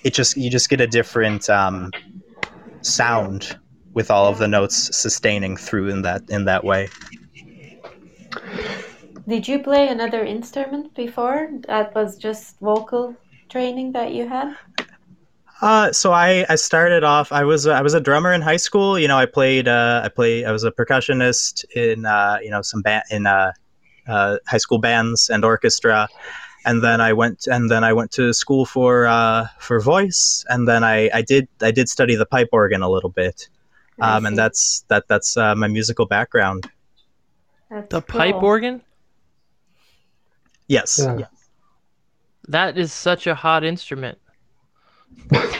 it 0.05 0.15
just 0.15 0.37
you 0.37 0.51
just 0.51 0.69
get 0.69 0.81
a 0.81 0.87
different 0.87 1.49
um, 1.51 1.91
sound 2.83 3.59
with 3.95 4.11
all 4.11 4.27
of 4.27 4.39
the 4.39 4.49
notes 4.49 4.97
sustaining 4.97 5.57
through 5.57 5.89
in 5.89 6.03
that 6.03 6.23
in 6.29 6.45
that 6.45 6.65
way. 6.65 6.89
Did 9.29 9.47
you 9.47 9.59
play 9.59 9.89
another 9.89 10.24
instrument 10.24 10.95
before? 10.95 11.51
That 11.66 11.95
was 11.95 12.16
just 12.16 12.59
vocal 12.61 13.14
training 13.51 13.93
that 13.93 14.14
you 14.14 14.26
had? 14.26 14.57
Uh, 15.61 15.93
so 15.93 16.12
I, 16.12 16.47
I 16.49 16.55
started 16.55 17.05
off. 17.05 17.31
I 17.31 17.45
was 17.45 17.66
I 17.66 17.83
was 17.83 17.93
a 17.93 18.01
drummer 18.01 18.33
in 18.33 18.41
high 18.41 18.57
school. 18.57 18.99
You 18.99 19.07
know, 19.07 19.18
I 19.18 19.26
played. 19.26 19.68
Uh, 19.68 20.01
I 20.03 20.09
play. 20.09 20.47
I 20.47 20.51
was 20.51 20.64
a 20.64 20.70
percussionist 20.70 21.66
in 21.76 22.07
uh, 22.07 22.39
you 22.43 22.51
know 22.51 22.62
some 22.62 22.81
band 22.81 23.03
in 23.11 23.26
uh, 23.26 23.53
uh, 24.07 24.39
high 24.47 24.57
school 24.57 24.79
bands 24.79 25.29
and 25.29 25.45
orchestra, 25.45 26.09
and 26.64 26.83
then 26.83 27.03
I 27.03 27.12
went 27.12 27.49
and 27.49 27.70
then 27.70 27.85
I 27.85 27.93
went 27.93 28.12
to 28.12 28.33
school 28.33 28.64
for 28.64 29.07
uh, 29.07 29.49
for 29.59 29.79
voice, 29.79 30.43
and 30.49 30.66
then 30.66 30.83
I, 30.85 31.11
I 31.12 31.20
did 31.20 31.49
I 31.61 31.70
did 31.70 31.91
study 31.91 32.16
the 32.16 32.26
pipe 32.26 32.49
organ 32.53 32.81
a 32.81 32.89
little 32.89 33.11
bit, 33.11 33.49
um, 34.01 34.24
and 34.24 34.39
that's 34.39 34.87
that 34.89 35.07
that's 35.07 35.37
uh, 35.37 35.55
my 35.55 35.68
musical 35.68 36.07
background. 36.07 36.70
That's 37.68 37.91
The 37.91 38.01
pipe 38.01 38.43
organ. 38.43 38.81
Yes, 40.69 40.99
Yeah. 41.03 41.27
That 42.49 42.79
is 42.79 42.93
such 42.93 43.27
a 43.27 43.35
hot 43.35 43.62
instrument. 43.64 44.19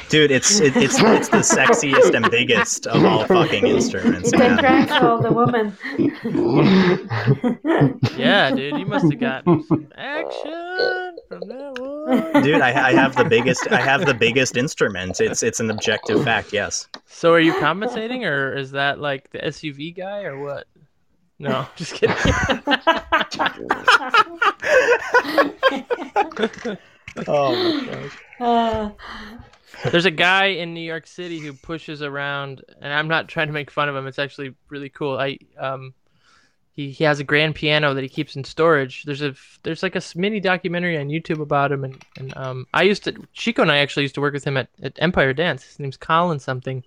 dude, 0.09 0.31
it's 0.31 0.61
it, 0.61 0.77
it's 0.77 0.99
it's 1.01 1.29
the 1.29 1.39
sexiest 1.39 2.15
and 2.15 2.31
biggest 2.31 2.87
of 2.87 3.05
all 3.05 3.25
fucking 3.27 3.67
instruments, 3.67 4.31
You 4.33 4.39
can 4.39 4.57
man. 4.57 4.59
crank 4.59 4.91
all 5.03 5.21
the 5.21 5.33
woman. 5.33 5.77
Yeah, 8.17 8.51
dude, 8.55 8.79
you 8.79 8.87
must 8.87 9.11
have 9.11 9.21
gotten 9.21 9.63
some 9.65 9.87
action 9.97 11.17
from 11.29 11.41
that 11.49 11.79
one. 11.79 12.43
Dude, 12.43 12.61
I, 12.61 12.89
I 12.89 12.93
have 12.93 13.15
the 13.17 13.25
biggest. 13.25 13.71
I 13.71 13.81
have 13.81 14.07
the 14.07 14.15
biggest 14.15 14.57
instrument. 14.57 15.21
It's 15.21 15.43
it's 15.43 15.61
an 15.61 15.71
objective 15.71 16.25
fact. 16.25 16.53
Yes. 16.53 16.89
So 17.07 17.33
are 17.33 17.41
you 17.41 17.55
compensating, 17.61 18.25
or 18.25 18.55
is 18.57 18.71
that 18.73 18.99
like 19.01 19.31
the 19.31 19.39
SUV 19.39 19.95
guy, 19.97 20.23
or 20.25 20.39
what? 20.39 20.67
No, 21.39 21.66
just 21.76 21.95
kidding. 21.95 22.16
Oh 27.26 27.53
my 27.55 27.86
gosh. 27.86 28.18
Uh, 28.39 28.91
There's 29.91 30.05
a 30.05 30.11
guy 30.11 30.47
in 30.47 30.74
New 30.74 30.80
York 30.82 31.07
City 31.07 31.39
who 31.41 31.53
pushes 31.53 32.03
around, 32.03 32.62
and 32.80 32.93
I'm 32.93 33.09
not 33.09 33.28
trying 33.28 33.49
to 33.49 33.53
make 33.53 33.70
fun 33.70 33.89
of 33.89 33.97
him. 33.97 34.07
It's 34.07 34.18
actually 34.18 34.55
really 34.68 34.89
cool. 34.89 35.18
I 35.18 35.39
um, 35.59 35.95
he 36.72 36.91
he 36.91 37.05
has 37.05 37.18
a 37.18 37.24
grand 37.24 37.55
piano 37.57 37.95
that 37.95 38.03
he 38.03 38.09
keeps 38.09 38.36
in 38.36 38.45
storage. 38.45 39.03
There's 39.05 39.22
a 39.22 39.34
there's 39.64 39.82
like 39.82 39.97
a 39.97 40.03
mini 40.14 40.39
documentary 40.41 40.97
on 40.99 41.09
YouTube 41.09 41.41
about 41.41 41.72
him, 41.72 41.84
and 41.84 42.05
and 42.18 42.36
um, 42.36 42.66
I 42.72 42.82
used 42.82 43.05
to 43.05 43.14
Chico 43.32 43.62
and 43.62 43.72
I 43.72 43.78
actually 43.78 44.05
used 44.05 44.14
to 44.16 44.20
work 44.20 44.34
with 44.34 44.45
him 44.45 44.57
at, 44.57 44.68
at 44.82 44.93
Empire 44.99 45.32
Dance. 45.32 45.64
His 45.64 45.78
name's 45.80 45.97
Colin 45.97 46.39
something. 46.39 46.84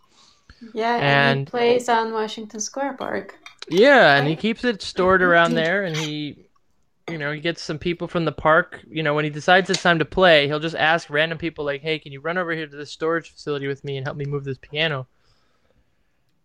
yeah, 0.74 0.96
and, 0.96 1.40
And- 1.40 1.48
he 1.48 1.52
plays 1.52 1.90
on 1.90 2.14
Washington 2.14 2.60
Square 2.62 2.94
Park. 2.94 3.38
Yeah, 3.70 4.16
and 4.18 4.28
he 4.28 4.36
keeps 4.36 4.64
it 4.64 4.82
stored 4.82 5.22
around 5.22 5.54
there, 5.56 5.84
and 5.86 5.96
he, 5.96 6.46
you 7.10 7.18
know, 7.18 7.32
he 7.32 7.40
gets 7.42 7.62
some 7.64 7.80
people 7.80 8.08
from 8.08 8.26
the 8.26 8.32
park. 8.32 8.82
You 8.90 9.04
know, 9.04 9.14
when 9.16 9.26
he 9.26 9.32
decides 9.32 9.70
it's 9.70 9.84
time 9.84 10.00
to 10.00 10.06
play, 10.06 10.48
he'll 10.48 10.60
just 10.60 10.76
ask 10.76 11.10
random 11.10 11.38
people 11.38 11.66
like, 11.66 11.82
"Hey, 11.82 12.00
can 12.00 12.12
you 12.12 12.22
run 12.22 12.38
over 12.38 12.52
here 12.54 12.68
to 12.68 12.76
the 12.78 12.86
storage 12.86 13.32
facility 13.32 13.68
with 13.68 13.84
me 13.84 13.98
and 13.98 14.06
help 14.06 14.18
me 14.18 14.26
move 14.26 14.44
this 14.46 14.58
piano?" 14.60 15.08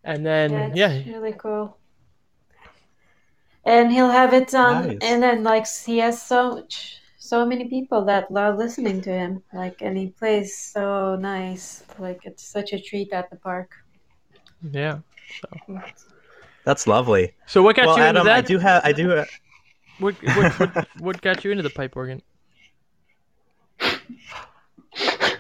And 0.05 0.25
then, 0.25 0.71
That's 0.71 0.75
yeah, 0.75 1.03
really 1.07 1.33
cool. 1.33 1.77
And 3.67 3.93
he'll 3.93 4.09
have 4.11 4.33
it 4.33 4.55
on, 4.55 4.89
Nice. 4.89 4.99
and 5.03 5.23
then 5.23 5.43
like 5.45 5.67
he 5.69 5.99
has 5.99 6.23
so 6.23 6.53
much, 6.53 7.03
so 7.19 7.45
many 7.45 7.69
people 7.69 8.05
that 8.07 8.31
love 8.31 8.57
listening 8.57 9.03
to 9.03 9.11
him. 9.13 9.43
Like, 9.53 9.83
and 9.83 9.99
he 9.99 10.09
plays 10.09 10.57
so 10.57 11.17
nice. 11.17 11.85
Like, 11.99 12.25
it's 12.25 12.43
such 12.47 12.73
a 12.73 12.81
treat 12.81 13.13
at 13.13 13.29
the 13.29 13.37
park. 13.37 13.73
yeah. 14.63 14.99
That's 16.67 16.87
lovely. 16.89 17.33
So 17.47 17.63
what 17.63 17.77
got 17.77 17.87
well, 17.87 17.97
you 17.97 18.05
into 18.05 18.21
Adam, 18.21 18.33
I 18.33 18.41
do 18.43 18.59
have 18.59 18.85
I 18.85 18.93
do. 18.93 19.13
Uh, 19.13 19.25
What, 19.99 20.15
what, 20.23 20.61
what, 20.61 20.89
what 20.99 21.23
got 21.23 21.43
you 21.43 21.51
into 21.53 21.63
the 21.63 21.71
pipe 21.71 21.97
organ? 21.97 22.21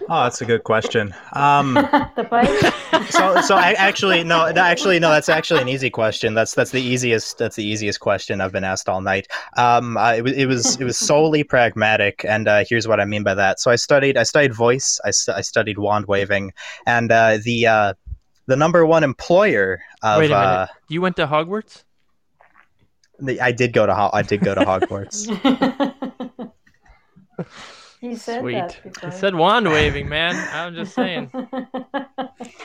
oh, 0.08 0.22
that's 0.24 0.40
a 0.40 0.44
good 0.46 0.64
question. 0.64 1.14
Um, 1.32 1.74
the 2.16 2.26
pipe. 2.30 2.48
so 3.10 3.40
so 3.42 3.56
I 3.56 3.72
actually 3.72 4.24
no 4.24 4.50
no, 4.50 4.62
actually 4.62 4.98
no 4.98 5.10
that's 5.10 5.28
actually 5.28 5.60
an 5.60 5.68
easy 5.68 5.90
question 5.90 6.32
that's 6.34 6.54
that's 6.54 6.70
the 6.70 6.80
easiest 6.80 7.38
that's 7.38 7.56
the 7.56 7.64
easiest 7.64 8.00
question 8.00 8.40
I've 8.40 8.52
been 8.52 8.64
asked 8.64 8.88
all 8.88 9.00
night 9.00 9.26
um 9.56 9.96
uh, 9.96 10.14
it, 10.14 10.22
was 10.22 10.32
it 10.32 10.46
was 10.46 10.80
it 10.80 10.84
was 10.84 10.96
solely 10.96 11.44
pragmatic 11.44 12.24
and 12.24 12.48
uh, 12.48 12.64
here's 12.68 12.88
what 12.88 13.00
I 13.00 13.04
mean 13.04 13.22
by 13.22 13.34
that 13.34 13.60
so 13.60 13.70
I 13.70 13.76
studied 13.76 14.16
I 14.16 14.22
studied 14.22 14.54
voice 14.54 14.98
I, 15.04 15.10
stu- 15.10 15.32
I 15.32 15.42
studied 15.42 15.78
wand 15.78 16.06
waving 16.06 16.52
and 16.86 17.12
uh, 17.12 17.38
the 17.42 17.66
uh, 17.66 17.94
the 18.46 18.56
number 18.56 18.84
one 18.86 19.04
employer 19.04 19.80
of 20.02 20.18
Wait 20.18 20.30
a 20.30 20.34
minute. 20.34 20.46
uh, 20.54 20.66
You 20.88 21.00
went 21.00 21.16
to 21.16 21.26
Hogwarts? 21.26 21.84
the, 23.18 23.40
I 23.40 23.52
did 23.52 23.72
go 23.72 23.86
to 23.86 23.94
Ho- 23.94 24.10
I 24.12 24.22
did 24.22 24.40
go 24.40 24.54
to 24.54 24.60
Hogwarts 24.60 25.26
he 28.00 28.14
said 28.16 28.40
Sweet. 28.40 28.54
that 28.54 28.76
I 28.84 28.88
before. 28.88 29.10
said 29.12 29.34
wand 29.34 29.70
waving, 29.70 30.08
man. 30.08 30.34
I'm 30.52 30.74
just 30.74 30.94
saying. 30.94 31.30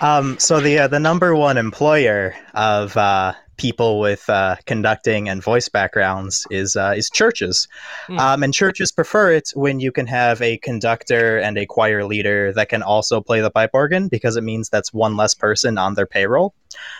Um, 0.01 0.37
so 0.39 0.59
the 0.59 0.79
uh, 0.79 0.87
the 0.87 0.99
number 0.99 1.35
one 1.35 1.57
employer 1.57 2.35
of 2.55 2.97
uh, 2.97 3.33
people 3.61 3.99
with 3.99 4.27
uh, 4.29 4.55
conducting 4.65 5.29
and 5.29 5.43
voice 5.43 5.69
backgrounds 5.69 6.47
is 6.49 6.75
uh, 6.75 6.93
is 6.97 7.09
churches, 7.09 7.67
Hmm. 8.07 8.19
um, 8.19 8.43
and 8.43 8.53
churches 8.53 8.91
prefer 8.91 9.31
it 9.33 9.51
when 9.55 9.79
you 9.79 9.91
can 9.91 10.07
have 10.07 10.41
a 10.41 10.57
conductor 10.57 11.37
and 11.37 11.57
a 11.57 11.65
choir 11.67 12.03
leader 12.03 12.51
that 12.53 12.69
can 12.69 12.81
also 12.81 13.21
play 13.21 13.39
the 13.41 13.51
pipe 13.51 13.69
organ 13.73 14.07
because 14.07 14.35
it 14.35 14.43
means 14.43 14.69
that's 14.69 14.91
one 14.91 15.15
less 15.15 15.35
person 15.35 15.77
on 15.77 15.93
their 15.93 16.07
payroll. 16.07 16.53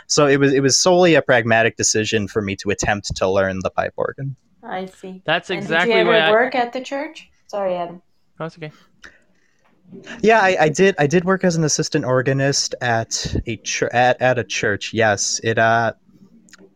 So 0.07 0.27
it 0.27 0.37
was 0.39 0.53
it 0.53 0.61
was 0.61 0.77
solely 0.77 1.15
a 1.15 1.21
pragmatic 1.21 1.77
decision 1.77 2.27
for 2.27 2.41
me 2.41 2.55
to 2.57 2.69
attempt 2.69 3.15
to 3.15 3.27
learn 3.27 3.59
the 3.63 3.71
pipe 3.71 3.93
organ. 3.97 4.35
I 4.63 4.85
see. 4.85 5.23
That's 5.25 5.49
And 5.49 5.59
exactly 5.59 5.93
did 5.95 6.01
you 6.05 6.07
why 6.11 6.17
ever 6.19 6.37
I. 6.37 6.43
work 6.43 6.55
at 6.55 6.71
the 6.73 6.81
church? 6.81 7.29
Sorry, 7.47 7.75
Adam. 7.75 8.01
Oh, 8.39 8.45
it's 8.45 8.57
okay. 8.57 8.71
Yeah, 10.21 10.39
I, 10.39 10.55
I 10.61 10.69
did. 10.69 10.95
I 10.99 11.07
did 11.07 11.25
work 11.25 11.43
as 11.43 11.55
an 11.57 11.63
assistant 11.65 12.05
organist 12.05 12.75
at 12.79 13.35
a 13.45 13.57
ch- 13.57 13.83
at 13.91 14.21
at 14.21 14.39
a 14.39 14.43
church. 14.43 14.93
Yes, 14.93 15.41
it. 15.43 15.57
Uh, 15.57 15.93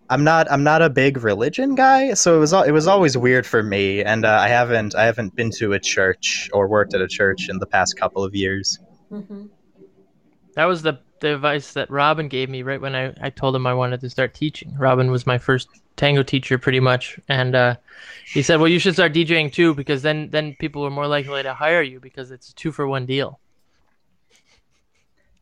I'm 0.10 0.24
not. 0.24 0.52
I'm 0.52 0.64
not 0.64 0.82
a 0.82 0.90
big 0.90 1.24
religion 1.24 1.74
guy, 1.76 2.14
so 2.14 2.36
it 2.36 2.40
was. 2.40 2.54
It 2.54 2.72
was 2.72 2.86
always 2.88 3.18
weird 3.18 3.46
for 3.46 3.64
me, 3.64 4.04
and 4.04 4.24
uh, 4.26 4.30
I 4.40 4.48
haven't. 4.50 4.94
I 4.96 5.06
haven't 5.06 5.36
been 5.36 5.50
to 5.58 5.74
a 5.74 5.80
church 5.80 6.50
or 6.54 6.68
worked 6.68 6.94
at 6.94 7.02
a 7.02 7.08
church 7.08 7.50
in 7.50 7.58
the 7.60 7.66
past 7.66 7.98
couple 7.98 8.24
of 8.24 8.36
years. 8.36 8.78
hmm 9.10 9.46
That 10.56 10.66
was 10.66 10.84
the, 10.84 11.00
the 11.22 11.34
advice 11.34 11.74
that 11.74 11.90
Robin 11.90 12.28
gave 12.28 12.50
me 12.50 12.62
right 12.62 12.80
when 12.80 12.96
I, 12.96 13.14
I 13.20 13.30
told 13.32 13.56
him 13.56 13.66
I 13.66 13.74
wanted 13.74 14.00
to 14.02 14.10
start 14.10 14.34
teaching. 14.36 14.76
Robin 14.78 15.10
was 15.10 15.26
my 15.26 15.40
first 15.40 15.70
tango 15.96 16.22
teacher, 16.24 16.60
pretty 16.60 16.80
much, 16.80 17.20
and 17.28 17.56
uh, 17.56 17.76
he 18.32 18.44
said, 18.44 18.60
"Well, 18.60 18.70
you 18.70 18.78
should 18.80 18.94
start 18.94 19.12
DJing 19.14 19.52
too, 19.52 19.74
because 19.74 20.04
then 20.04 20.30
then 20.30 20.56
people 20.60 20.86
are 20.86 20.92
more 20.92 21.08
likely 21.08 21.42
to 21.42 21.54
hire 21.56 21.82
you 21.82 22.00
because 22.00 22.30
it's 22.30 22.50
a 22.50 22.56
two 22.56 22.72
for 22.72 22.86
one 22.88 23.08
deal." 23.08 23.40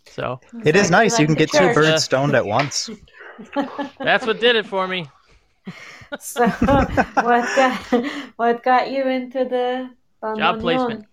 So 0.06 0.40
It 0.64 0.76
is 0.76 0.84
Like- 0.84 0.92
nice. 0.92 1.20
you 1.20 1.26
can 1.26 1.34
the 1.36 1.40
get 1.40 1.52
two 1.52 1.74
birds 1.74 2.04
stoned 2.06 2.36
at 2.36 2.46
once. 2.46 2.90
that's 4.00 4.26
what 4.26 4.40
did 4.40 4.56
it 4.56 4.66
for 4.66 4.88
me. 4.88 5.08
So, 6.20 6.48
what 6.48 7.46
got 7.56 7.78
what 8.36 8.64
got 8.64 8.92
you 8.92 9.08
into 9.08 9.46
the 9.46 9.90
Job 10.38 10.60
placement. 10.60 11.06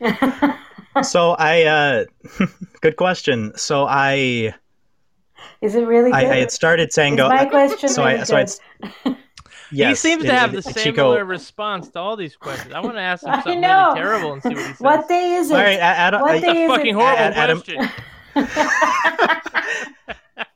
So 1.04 1.36
I. 1.38 1.62
Uh, 1.62 2.04
good 2.80 2.96
question. 2.96 3.52
So 3.56 3.86
I. 3.88 4.52
Is 5.60 5.76
it 5.76 5.86
really 5.86 6.10
good? 6.10 6.16
I, 6.16 6.30
I 6.32 6.36
had 6.36 6.50
started 6.50 6.88
Is 6.88 6.94
tango. 6.96 7.28
my 7.28 7.44
question 7.46 7.88
so 7.88 8.04
really 8.04 8.18
I. 8.20 8.24
So 8.24 8.36
I. 8.36 8.44
good? 9.04 9.16
Yes, 9.72 10.02
he 10.02 10.08
seems 10.08 10.24
to 10.24 10.32
have 10.34 10.52
it- 10.52 10.64
the 10.64 10.72
Chico- 10.72 10.96
similar 10.96 11.24
response 11.24 11.90
to 11.90 12.00
all 12.00 12.16
these 12.16 12.34
questions. 12.34 12.74
I 12.74 12.80
want 12.80 12.96
to 12.96 13.00
ask 13.00 13.24
him 13.24 13.34
something 13.34 13.60
know. 13.60 13.90
really 13.90 14.00
terrible 14.00 14.32
and 14.32 14.42
see 14.42 14.48
what 14.48 14.58
he 14.58 14.64
says. 14.64 14.80
What 14.80 15.08
day 15.08 15.34
is 15.34 15.50
it? 15.52 15.54
All 15.54 15.62
right, 15.62 15.78
A- 15.78 15.82
Adam. 15.82 16.20
What 16.22 16.30
I- 16.32 16.40
day 16.40 16.46
It's 16.48 16.58
a 16.58 16.62
is 16.64 16.70
fucking 16.70 16.86
it? 16.88 16.94
horrible 16.94 17.22
Adam- 17.38 17.62
question. 17.62 17.88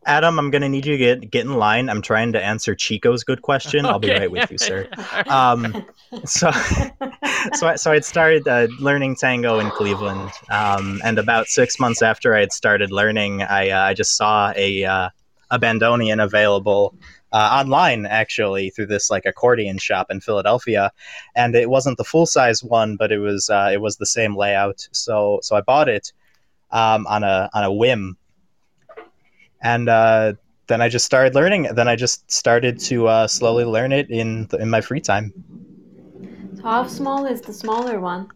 Adam, 0.06 0.38
I'm 0.38 0.50
gonna 0.50 0.68
need 0.68 0.86
you 0.86 0.92
to 0.92 0.98
get 0.98 1.30
get 1.30 1.44
in 1.44 1.54
line. 1.54 1.88
I'm 1.88 2.02
trying 2.02 2.32
to 2.32 2.42
answer 2.42 2.74
Chico's 2.74 3.24
good 3.24 3.42
question. 3.42 3.86
I'll 3.86 3.98
be 3.98 4.10
right 4.10 4.30
with 4.30 4.50
you, 4.50 4.58
sir. 4.58 4.88
Um, 5.26 5.86
so, 6.24 6.50
so, 7.54 7.68
I, 7.68 7.76
so 7.76 7.92
I'd 7.92 8.04
started 8.04 8.46
uh, 8.46 8.68
learning 8.78 9.16
tango 9.16 9.58
in 9.58 9.70
Cleveland, 9.70 10.30
um, 10.50 11.00
and 11.04 11.18
about 11.18 11.46
six 11.46 11.80
months 11.80 12.02
after 12.02 12.34
I 12.34 12.40
had 12.40 12.52
started 12.52 12.90
learning, 12.90 13.42
I, 13.42 13.70
uh, 13.70 13.82
I 13.82 13.94
just 13.94 14.16
saw 14.16 14.52
a 14.54 14.84
uh, 14.84 15.08
a 15.50 15.58
bandoneon 15.58 16.22
available 16.22 16.94
uh, 17.34 17.60
online, 17.60 18.06
actually, 18.06 18.70
through 18.70 18.86
this 18.86 19.10
like 19.10 19.26
accordion 19.26 19.76
shop 19.78 20.06
in 20.08 20.20
Philadelphia, 20.20 20.92
and 21.34 21.56
it 21.56 21.68
wasn't 21.68 21.98
the 21.98 22.04
full 22.04 22.26
size 22.26 22.62
one, 22.62 22.96
but 22.96 23.10
it 23.10 23.18
was 23.18 23.50
uh, 23.50 23.70
it 23.72 23.80
was 23.80 23.96
the 23.96 24.06
same 24.06 24.36
layout. 24.36 24.88
So, 24.92 25.40
so 25.42 25.56
I 25.56 25.60
bought 25.60 25.88
it 25.88 26.12
um, 26.70 27.06
on 27.08 27.24
a 27.24 27.50
on 27.52 27.64
a 27.64 27.72
whim, 27.72 28.16
and. 29.64 29.88
Uh, 29.88 30.34
then 30.66 30.80
I 30.80 30.88
just 30.88 31.04
started 31.04 31.34
learning. 31.34 31.68
Then 31.74 31.88
I 31.88 31.96
just 31.96 32.30
started 32.30 32.78
to 32.88 33.06
uh, 33.06 33.26
slowly 33.26 33.64
learn 33.64 33.92
it 33.92 34.08
in 34.10 34.48
in 34.58 34.70
my 34.70 34.80
free 34.80 35.00
time. 35.00 35.32
So 36.56 36.62
How 36.62 36.86
small 36.86 37.26
is 37.26 37.42
the 37.42 37.52
smaller 37.52 38.00
one? 38.00 38.28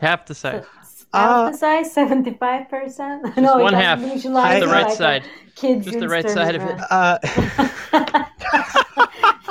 Half 0.00 0.26
the 0.26 0.34
size. 0.34 0.64
Half 0.64 1.06
Uh, 1.12 1.50
the 1.50 1.56
size, 1.56 1.92
seventy-five 1.92 2.68
percent. 2.68 3.36
No, 3.46 3.58
one 3.58 3.74
half. 3.74 4.00
visualize 4.00 4.58
Just 4.60 4.66
the 4.66 4.72
right 4.72 4.86
like 4.86 4.96
side. 4.96 5.24
Kid's 5.54 5.86
Just 5.86 5.98
the 6.00 6.08
right 6.08 6.28
side 6.28 6.56
of 6.56 6.62
it. 6.62 6.80
Uh, 6.90 7.18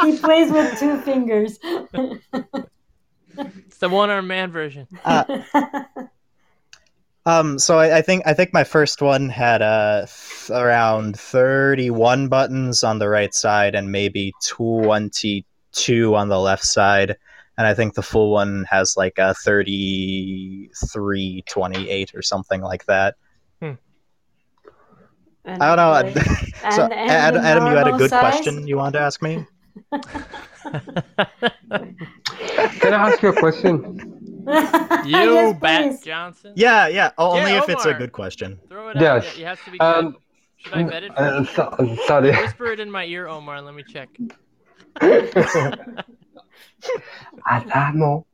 he 0.06 0.18
plays 0.18 0.52
with 0.52 0.78
two 0.80 0.98
fingers. 1.02 1.60
It's 3.38 3.78
the 3.80 3.90
one 3.90 4.10
arm 4.10 4.28
man 4.28 4.52
version. 4.52 4.88
Um, 7.30 7.60
so 7.60 7.78
I, 7.78 7.98
I 7.98 8.02
think 8.02 8.24
I 8.26 8.34
think 8.34 8.54
my 8.54 8.64
first 8.64 9.02
one 9.02 9.30
had 9.30 9.62
uh, 9.62 10.06
th- 10.08 10.50
around 10.58 11.20
thirty-one 11.20 12.28
buttons 12.28 12.84
on 12.84 13.00
the 13.00 13.10
right 13.10 13.34
side 13.34 13.76
and 13.76 13.92
maybe 13.92 14.34
twenty-two 14.48 16.16
on 16.16 16.30
the 16.30 16.40
left 16.40 16.64
side, 16.66 17.18
and 17.58 17.68
I 17.68 17.74
think 17.74 17.94
the 17.94 18.02
full 18.02 18.32
one 18.32 18.66
has 18.70 18.96
like 18.98 19.18
a 19.18 19.34
33, 19.36 21.44
28 21.48 22.16
or 22.16 22.22
something 22.22 22.62
like 22.62 22.86
that. 22.86 23.16
And 25.46 25.64
I 25.64 25.76
don't 25.76 25.78
know. 25.78 25.92
like- 25.92 26.16
so, 26.76 26.84
and- 26.84 26.94
and 26.94 27.10
Ad- 27.12 27.38
Adam, 27.38 27.68
you 27.68 27.76
had 27.76 27.88
a 27.88 27.98
good 27.98 28.10
size? 28.10 28.20
question 28.22 28.68
you 28.68 28.78
wanted 28.78 29.00
to 29.00 29.04
ask 29.04 29.22
me. 29.22 29.46
Can 32.80 32.94
I 32.94 33.10
ask 33.10 33.22
you 33.22 33.30
a 33.30 33.34
question? 33.34 34.19
You 35.06 35.34
Yes, 35.34 35.60
Bat 35.60 35.82
please. 35.84 36.02
Johnson. 36.04 36.54
Yeah, 36.56 36.88
yeah. 36.88 37.12
o- 37.18 37.36
Yeah, 37.36 37.40
only 37.40 37.52
if 37.58 37.70
it's 37.70 37.86
a 37.86 37.94
good 37.94 38.12
question. 38.12 38.60
Throw 38.70 38.90
it 38.90 38.98
out. 38.98 39.02
Yes. 39.02 39.38
Yeah, 39.38 39.44
It 39.44 39.48
has 39.48 39.60
to 39.66 39.72
be 39.72 39.78
good. 39.78 39.86
Um, 39.88 40.18
Should 40.58 40.74
I 40.74 40.84
bet 40.84 41.04
it? 41.04 41.12
Uh, 41.16 41.46
so, 41.46 41.98
sorry. 42.06 42.32
Whisper 42.44 42.72
it 42.74 42.80
in 42.80 42.92
my 42.92 43.06
ear, 43.06 43.28
Omar, 43.28 43.56
and 43.56 43.66
let 43.66 43.76
me 43.76 43.84
check. 43.84 44.10
Adamo. 47.50 48.26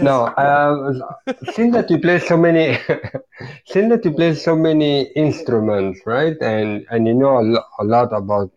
No, 0.00 0.32
um, 0.36 1.02
since 1.52 1.74
that 1.74 1.90
you 1.90 1.98
play 1.98 2.18
so 2.18 2.36
many, 2.36 2.78
since 3.66 3.88
that 3.90 4.04
you 4.04 4.12
play 4.12 4.34
so 4.34 4.56
many 4.56 5.02
instruments, 5.14 6.00
right, 6.06 6.36
and 6.40 6.86
and 6.90 7.06
you 7.06 7.14
know 7.14 7.38
a, 7.38 7.42
lo- 7.42 7.68
a 7.80 7.84
lot 7.84 8.12
about 8.12 8.50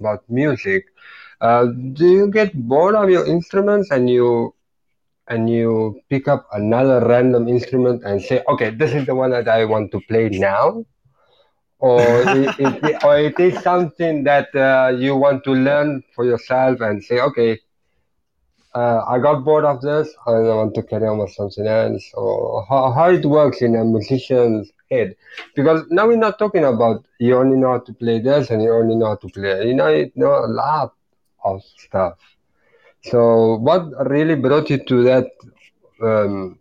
about 0.00 0.24
music, 0.28 0.86
uh, 1.40 1.66
do 1.92 2.06
you 2.08 2.30
get 2.30 2.52
bored 2.54 2.94
of 2.96 3.08
your 3.10 3.26
instruments 3.26 3.90
and 3.92 4.10
you 4.10 4.54
and 5.28 5.50
you 5.50 6.00
pick 6.08 6.28
up 6.28 6.46
another 6.52 7.06
random 7.06 7.48
instrument 7.48 8.04
and 8.04 8.22
say, 8.22 8.42
okay, 8.48 8.70
this 8.70 8.92
is 8.92 9.06
the 9.06 9.14
one 9.14 9.30
that 9.30 9.48
I 9.48 9.64
want 9.64 9.90
to 9.92 10.00
play 10.08 10.28
now, 10.28 10.84
or 11.78 12.00
it, 12.26 12.54
it, 12.58 13.04
or 13.04 13.18
it 13.18 13.38
is 13.38 13.62
something 13.62 14.24
that 14.24 14.54
uh, 14.54 14.92
you 14.96 15.16
want 15.16 15.44
to 15.44 15.52
learn 15.52 16.02
for 16.14 16.24
yourself 16.24 16.80
and 16.80 17.02
say, 17.02 17.20
okay, 17.20 17.58
uh, 18.74 19.02
I 19.08 19.18
got 19.18 19.44
bored 19.44 19.64
of 19.64 19.80
this 19.80 20.14
and 20.26 20.46
I 20.48 20.54
want 20.54 20.74
to 20.74 20.82
carry 20.82 21.06
on 21.06 21.18
with 21.18 21.32
something 21.32 21.66
else, 21.66 22.04
or 22.14 22.64
how, 22.68 22.92
how 22.92 23.10
it 23.10 23.24
works 23.24 23.62
in 23.62 23.74
a 23.74 23.84
musician's 23.84 24.70
head. 24.90 25.16
Because 25.54 25.84
now 25.90 26.06
we're 26.06 26.16
not 26.16 26.38
talking 26.38 26.64
about 26.64 27.06
you 27.18 27.36
only 27.36 27.56
know 27.56 27.72
how 27.72 27.78
to 27.80 27.92
play 27.94 28.20
this 28.20 28.50
and 28.50 28.62
you 28.62 28.72
only 28.72 28.94
know 28.96 29.06
how 29.06 29.16
to 29.16 29.28
play. 29.28 29.68
You 29.68 29.74
know, 29.74 29.88
you 29.88 30.12
know 30.14 30.44
a 30.44 30.46
lot 30.46 30.94
of 31.44 31.62
stuff. 31.78 32.18
So, 33.04 33.56
what 33.56 34.10
really 34.10 34.34
brought 34.34 34.70
you 34.70 34.78
to 34.84 35.02
that? 35.04 35.26
Um, 36.02 36.58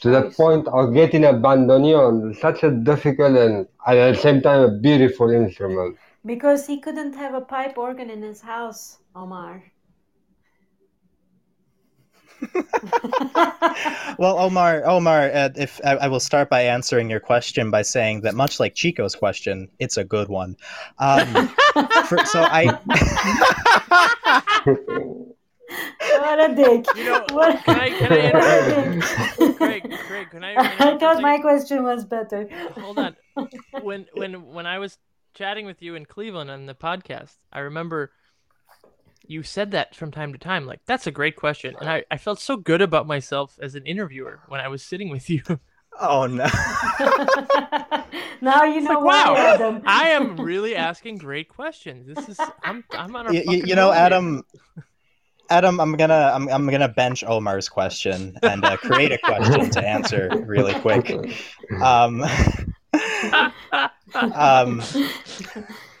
to 0.00 0.10
Choice. 0.24 0.36
point 0.36 0.68
of 0.68 0.92
getting 0.92 1.24
a 1.24 1.32
bandoneon, 1.32 2.36
such 2.38 2.62
a 2.62 2.70
difficult 2.70 3.36
and 3.36 3.66
at 3.86 3.94
the 3.94 4.20
same 4.20 4.40
time 4.42 4.60
a 4.62 4.70
beautiful 4.70 5.30
instrument. 5.30 5.96
Because 6.26 6.66
he 6.66 6.80
couldn't 6.80 7.14
have 7.14 7.34
a 7.34 7.40
pipe 7.40 7.78
organ 7.78 8.10
in 8.10 8.22
his 8.22 8.40
house, 8.42 8.98
Omar. 9.14 9.62
Well, 14.18 14.38
Omar, 14.38 14.84
Omar, 14.84 15.30
uh, 15.32 15.48
if 15.56 15.80
I, 15.84 15.96
I 15.96 16.08
will 16.08 16.20
start 16.20 16.48
by 16.48 16.62
answering 16.62 17.10
your 17.10 17.18
question 17.20 17.70
by 17.70 17.82
saying 17.82 18.20
that 18.20 18.34
much 18.34 18.60
like 18.60 18.74
Chico's 18.74 19.16
question, 19.16 19.68
it's 19.80 19.96
a 19.96 20.04
good 20.04 20.28
one. 20.28 20.56
Um, 20.98 21.48
for, 22.06 22.24
so 22.24 22.42
I, 22.42 22.78
what 26.10 26.50
a 26.50 26.54
dick. 26.54 26.86
You 26.96 27.04
know, 27.04 27.24
what, 27.32 27.62
can 27.64 27.80
I- 27.80 27.88
can 27.90 28.12
I 28.12 28.30
what 28.30 28.44
a 28.44 28.84
interrupt? 28.84 29.38
dick. 29.38 29.56
Craig, 29.56 29.98
Craig, 30.06 30.30
can 30.30 30.44
I 30.44 30.54
I 30.54 30.72
interrupt 30.92 31.00
thought 31.00 31.22
my 31.22 31.38
question 31.38 31.82
was 31.82 32.04
better. 32.04 32.48
Hold 32.78 32.98
on. 32.98 33.16
When 33.82 34.06
when 34.14 34.52
when 34.52 34.66
I 34.66 34.78
was 34.78 34.98
chatting 35.34 35.66
with 35.66 35.82
you 35.82 35.94
in 35.96 36.06
Cleveland 36.06 36.50
on 36.50 36.66
the 36.66 36.74
podcast, 36.74 37.36
I 37.52 37.60
remember 37.60 38.12
you 39.26 39.42
said 39.42 39.70
that 39.72 39.94
from 39.94 40.10
time 40.10 40.32
to 40.32 40.38
time. 40.38 40.66
Like, 40.66 40.80
that's 40.86 41.06
a 41.06 41.10
great 41.10 41.36
question. 41.36 41.74
And 41.80 41.88
I, 41.88 42.04
I 42.10 42.18
felt 42.18 42.40
so 42.40 42.56
good 42.56 42.82
about 42.82 43.06
myself 43.06 43.58
as 43.60 43.74
an 43.74 43.86
interviewer 43.86 44.40
when 44.48 44.60
I 44.60 44.68
was 44.68 44.82
sitting 44.82 45.08
with 45.10 45.30
you. 45.30 45.42
oh 46.00 46.26
no, 46.26 46.44
now 48.40 48.64
you 48.64 48.80
know 48.80 48.94
like, 48.94 49.04
why, 49.04 49.30
wow, 49.30 49.36
Adam. 49.36 49.82
I 49.86 50.08
am 50.10 50.36
really 50.40 50.74
asking 50.74 51.18
great 51.18 51.48
questions. 51.48 52.06
This 52.06 52.28
is 52.28 52.40
I'm 52.62 52.84
I'm 52.90 53.14
on 53.14 53.28
a 53.28 53.32
you, 53.32 53.42
you, 53.66 53.74
know, 53.74 53.86
roll 53.86 53.92
here. 53.92 54.02
Adam. 54.02 54.42
Adam, 55.50 55.78
I'm 55.78 55.92
gonna 55.92 56.32
I'm, 56.34 56.48
I'm 56.48 56.66
gonna 56.68 56.88
bench 56.88 57.22
Omar's 57.22 57.68
question 57.68 58.36
and 58.42 58.64
uh, 58.64 58.76
create 58.78 59.12
a 59.12 59.18
question 59.18 59.70
to 59.70 59.86
answer 59.86 60.30
really 60.46 60.74
quick. 60.80 61.10
Um, 61.82 62.24
um, 64.14 64.82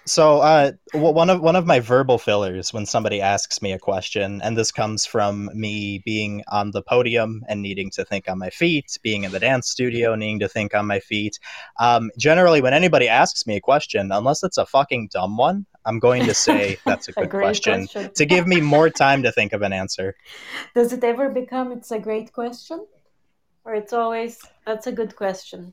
so 0.06 0.40
uh, 0.40 0.72
one 0.92 1.30
of 1.30 1.40
one 1.40 1.56
of 1.56 1.66
my 1.66 1.80
verbal 1.80 2.18
fillers 2.18 2.72
when 2.72 2.84
somebody 2.86 3.20
asks 3.20 3.62
me 3.62 3.72
a 3.72 3.78
question, 3.78 4.40
and 4.42 4.56
this 4.56 4.70
comes 4.70 5.06
from 5.06 5.50
me 5.54 6.02
being 6.04 6.42
on 6.48 6.70
the 6.72 6.82
podium 6.82 7.42
and 7.48 7.62
needing 7.62 7.90
to 7.92 8.04
think 8.04 8.28
on 8.28 8.38
my 8.38 8.50
feet, 8.50 8.98
being 9.02 9.24
in 9.24 9.32
the 9.32 9.40
dance 9.40 9.68
studio 9.68 10.14
needing 10.14 10.40
to 10.40 10.48
think 10.48 10.74
on 10.74 10.86
my 10.86 11.00
feet. 11.00 11.38
Um, 11.78 12.10
generally, 12.18 12.60
when 12.60 12.74
anybody 12.74 13.08
asks 13.08 13.46
me 13.46 13.56
a 13.56 13.60
question, 13.60 14.12
unless 14.12 14.42
it's 14.42 14.58
a 14.58 14.66
fucking 14.66 15.08
dumb 15.12 15.36
one, 15.36 15.66
I'm 15.86 15.98
going 15.98 16.24
to 16.26 16.34
say 16.34 16.76
that's 16.84 17.08
a 17.08 17.12
A 17.16 17.22
good 17.22 17.30
great 17.30 17.42
question 17.42 17.86
question. 17.86 18.12
to 18.14 18.26
give 18.26 18.46
me 18.46 18.60
more 18.60 18.90
time 18.90 19.22
to 19.22 19.32
think 19.32 19.52
of 19.52 19.62
an 19.62 19.72
answer. 19.72 20.14
Does 20.74 20.92
it 20.92 21.02
ever 21.04 21.28
become 21.30 21.72
it's 21.72 21.90
a 21.90 21.98
great 21.98 22.32
question? 22.32 22.86
Or 23.64 23.74
it's 23.74 23.94
always 23.94 24.38
that's 24.66 24.86
a 24.86 24.92
good 24.92 25.16
question. 25.16 25.72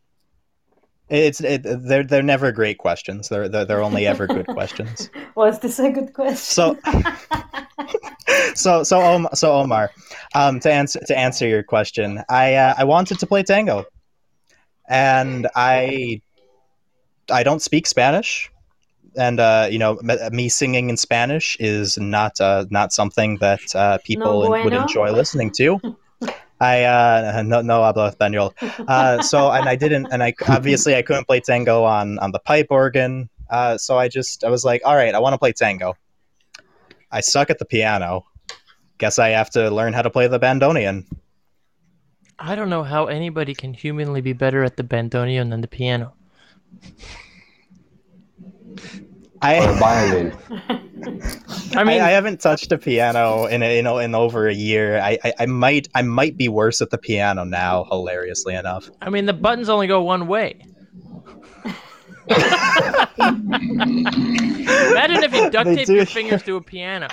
It's 1.12 1.42
it, 1.42 1.64
they're 1.64 2.06
they're 2.06 2.24
never 2.24 2.54
great 2.54 2.78
questions. 2.78 3.28
They're 3.28 3.50
they're, 3.50 3.66
they're 3.66 3.84
only 3.84 4.08
ever 4.08 4.28
good 4.28 4.48
questions. 4.58 5.10
Was 5.36 5.60
this 5.60 5.78
a 5.78 5.92
good 5.92 6.14
question? 6.14 6.38
So 6.38 6.78
so 8.56 8.84
so 8.84 9.02
Om, 9.02 9.28
so 9.34 9.52
Omar, 9.52 9.92
um, 10.36 10.62
to 10.62 10.72
answer 10.72 11.02
to 11.06 11.18
answer 11.18 11.46
your 11.46 11.64
question, 11.64 12.24
I 12.30 12.56
uh, 12.56 12.76
I 12.78 12.86
wanted 12.86 13.20
to 13.20 13.28
play 13.28 13.44
tango, 13.44 13.84
and 14.88 15.50
I 15.54 16.22
I 17.30 17.44
don't 17.44 17.62
speak 17.62 17.88
Spanish, 17.88 18.50
and 19.18 19.42
uh, 19.42 19.68
you 19.70 19.80
know 19.80 20.00
me, 20.02 20.16
me 20.32 20.48
singing 20.48 20.90
in 20.90 20.96
Spanish 20.96 21.58
is 21.60 21.98
not 21.98 22.40
uh, 22.40 22.68
not 22.70 22.94
something 22.94 23.38
that 23.40 23.76
uh, 23.76 23.98
people 24.06 24.44
No 24.44 24.64
would 24.64 24.74
enjoy 24.74 25.12
listening 25.12 25.52
to. 25.58 25.78
I 26.62 26.84
uh, 26.84 27.42
no 27.46 27.62
no 27.62 27.82
hablo 27.82 28.08
español. 28.08 28.54
Uh, 28.88 29.22
so 29.22 29.52
and 29.52 29.68
I 29.68 29.76
didn't, 29.76 30.08
and 30.12 30.24
I 30.24 30.34
obviously 30.48 30.96
I 30.96 31.02
couldn't 31.02 31.26
play 31.26 31.42
tango 31.42 31.84
on 31.84 32.20
on 32.20 32.32
the 32.32 32.40
pipe 32.40 32.68
organ. 32.70 33.30
Uh, 33.50 33.78
so 33.78 33.98
I 33.98 34.08
just 34.08 34.44
I 34.44 34.50
was 34.50 34.64
like, 34.64 34.82
all 34.86 34.96
right, 34.96 35.14
I 35.14 35.20
want 35.20 35.34
to 35.34 35.40
play 35.40 35.52
tango. 35.52 35.98
I 37.12 37.22
suck 37.22 37.50
at 37.50 37.60
the 37.60 37.66
piano. 37.66 38.26
Guess 39.00 39.18
I 39.20 39.30
have 39.30 39.50
to 39.52 39.70
learn 39.72 39.94
how 39.94 40.04
to 40.04 40.10
play 40.12 40.28
the 40.28 40.40
bandoneon. 40.40 41.06
I 42.38 42.56
don't 42.56 42.70
know 42.70 42.84
how 42.84 43.08
anybody 43.08 43.54
can 43.54 43.74
humanly 43.74 44.22
be 44.22 44.34
better 44.34 44.64
at 44.64 44.78
the 44.78 44.84
bandoneon 44.84 45.50
than 45.50 45.62
the 45.62 45.68
piano. 45.68 46.14
Or 49.44 49.48
I 49.48 49.80
violin. 49.80 50.38
I 51.76 51.84
mean, 51.84 52.00
I, 52.00 52.08
I 52.08 52.10
haven't 52.12 52.42
touched 52.42 52.72
a 52.72 52.78
piano 52.78 53.46
in 53.46 53.64
a, 53.64 53.80
in, 53.80 53.88
a, 53.88 53.98
in 53.98 54.14
over 54.14 54.48
a 54.48 54.54
year. 54.54 55.00
I, 55.00 55.18
I 55.24 55.34
I 55.40 55.46
might 55.48 55.88
I 55.96 56.04
might 56.04 56.38
be 56.38 56.48
worse 56.48 56.80
at 56.82 56.92
the 56.92 56.98
piano 57.00 57.44
now. 57.44 57.86
Hilariously 57.86 58.54
enough. 58.54 58.90
I 59.02 59.10
mean, 59.10 59.26
the 59.26 59.34
buttons 59.34 59.68
only 59.68 59.88
go 59.88 60.04
one 60.04 60.28
way. 60.28 60.64
Imagine 63.82 65.24
if 65.24 65.34
you 65.34 65.50
duct 65.52 65.74
taped 65.76 65.90
your 65.90 66.06
fingers 66.06 66.44
to 66.44 66.56
a 66.58 66.62
piano, 66.62 67.08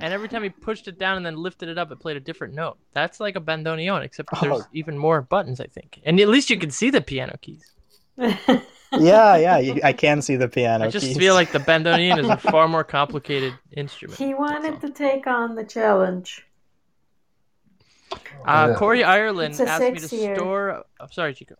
and 0.00 0.12
every 0.14 0.28
time 0.28 0.44
you 0.44 0.50
pushed 0.50 0.88
it 0.88 0.98
down 0.98 1.16
and 1.16 1.26
then 1.26 1.36
lifted 1.36 1.68
it 1.68 1.76
up, 1.78 1.90
it 1.90 1.98
played 2.00 2.16
a 2.16 2.20
different 2.20 2.54
note. 2.54 2.78
That's 2.92 3.20
like 3.20 3.36
a 3.36 3.40
bandoneon, 3.40 4.02
except 4.04 4.28
there's 4.40 4.60
Oh. 4.60 4.66
even 4.72 4.96
more 4.96 5.22
buttons, 5.22 5.60
I 5.60 5.66
think. 5.66 6.00
And 6.04 6.20
at 6.20 6.28
least 6.28 6.50
you 6.50 6.58
can 6.58 6.70
see 6.70 6.90
the 6.90 7.00
piano 7.00 7.36
keys. 7.40 7.72
Yeah, 9.00 9.36
yeah. 9.36 9.58
You, 9.58 9.80
I 9.82 9.92
can 9.92 10.22
see 10.22 10.36
the 10.36 10.48
piano. 10.48 10.84
I 10.84 10.90
just 10.90 11.06
keys. 11.06 11.16
feel 11.16 11.34
like 11.34 11.52
the 11.52 11.58
bandoneon 11.58 12.18
is 12.18 12.28
a 12.28 12.36
far 12.50 12.68
more 12.68 12.84
complicated 12.84 13.54
instrument. 13.72 14.18
he 14.18 14.34
wanted 14.34 14.80
to 14.80 14.90
take 14.90 15.26
on 15.26 15.54
the 15.54 15.64
challenge. 15.64 16.46
Uh, 18.46 18.68
Yeah. 18.70 18.74
Corey 18.76 19.02
Ireland 19.04 19.58
asked 19.60 19.82
me 19.82 19.92
to 19.94 20.00
six-year. 20.00 20.36
store. 20.36 20.70
I'm 20.70 20.82
oh, 21.00 21.06
sorry, 21.10 21.34
Chico. 21.34 21.56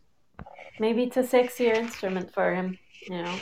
Maybe 0.79 1.05
it's 1.05 1.17
a 1.17 1.23
sexier 1.23 1.75
instrument 1.77 2.33
for 2.33 2.55
him, 2.55 2.79
you 3.03 3.23
know. 3.23 3.37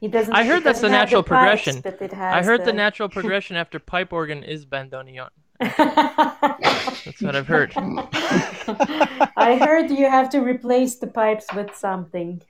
He 0.00 0.08
doesn't 0.08 0.32
I 0.32 0.44
heard 0.44 0.64
that's 0.64 0.80
the 0.80 0.88
doesn't 0.88 0.92
have 0.92 1.08
natural 1.08 1.22
pipes, 1.22 1.28
progression. 1.28 1.80
but 1.82 2.00
it 2.00 2.12
has 2.12 2.34
I 2.34 2.42
heard 2.42 2.64
the 2.64 2.72
natural 2.72 3.08
progression 3.18 3.56
after 3.56 3.78
pipe 3.78 4.12
organ 4.12 4.42
is 4.42 4.64
bandoneon. 4.64 5.28
That's 5.60 7.20
what 7.20 7.36
I've 7.36 7.46
heard. 7.46 7.72
I 7.76 9.58
heard 9.60 9.90
you 9.90 10.08
have 10.08 10.30
to 10.30 10.40
replace 10.40 10.94
the 10.96 11.06
pipes 11.06 11.44
with 11.54 11.76
something, 11.76 12.40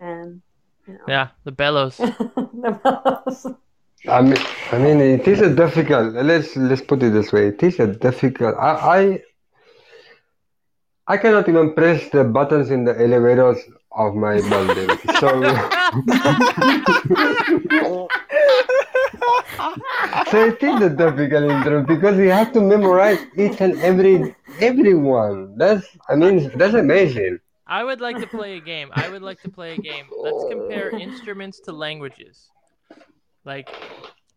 and 0.00 0.42
you 0.86 0.94
know. 0.94 1.04
Yeah, 1.08 1.28
the 1.44 1.52
bellows. 1.52 1.98
The 2.60 2.72
bellows. 2.82 3.46
I 4.08 4.20
mean, 4.22 4.38
I 4.72 4.78
mean, 4.78 5.00
it 5.00 5.26
is 5.28 5.40
a 5.40 5.54
difficult. 5.54 6.14
Let's 6.14 6.56
let's 6.56 6.82
put 6.82 7.02
it 7.02 7.10
this 7.12 7.32
way. 7.32 7.48
It 7.48 7.62
is 7.62 7.78
a 7.80 7.86
difficult. 7.86 8.56
I 8.58 8.70
I, 8.98 9.22
I 11.08 11.16
cannot 11.18 11.48
even 11.48 11.74
press 11.74 12.08
the 12.10 12.24
buttons 12.24 12.70
in 12.70 12.84
the 12.84 12.98
elevators 13.00 13.58
of 13.92 14.14
my 14.14 14.40
building. 14.40 14.98
So 15.08 15.28
so 20.26 20.38
it 20.46 20.62
is 20.62 20.80
a 20.80 20.90
difficult 20.90 21.44
instrument 21.44 21.86
because 21.88 22.18
you 22.18 22.30
have 22.30 22.52
to 22.52 22.60
memorize 22.60 23.20
each 23.36 23.60
and 23.60 23.78
every 23.82 24.34
everyone. 24.60 25.56
That's 25.56 25.86
I 26.08 26.16
mean 26.16 26.50
that's 26.56 26.74
amazing. 26.74 27.38
I 27.68 27.84
would 27.84 28.00
like 28.00 28.18
to 28.18 28.26
play 28.38 28.56
a 28.56 28.60
game. 28.60 28.90
I 28.92 29.08
would 29.08 29.22
like 29.22 29.40
to 29.42 29.50
play 29.50 29.74
a 29.74 29.76
game. 29.76 30.06
Let's 30.16 30.44
compare 30.48 30.90
oh. 30.94 30.98
instruments 30.98 31.60
to 31.60 31.72
languages. 31.72 32.50
Like, 33.44 33.68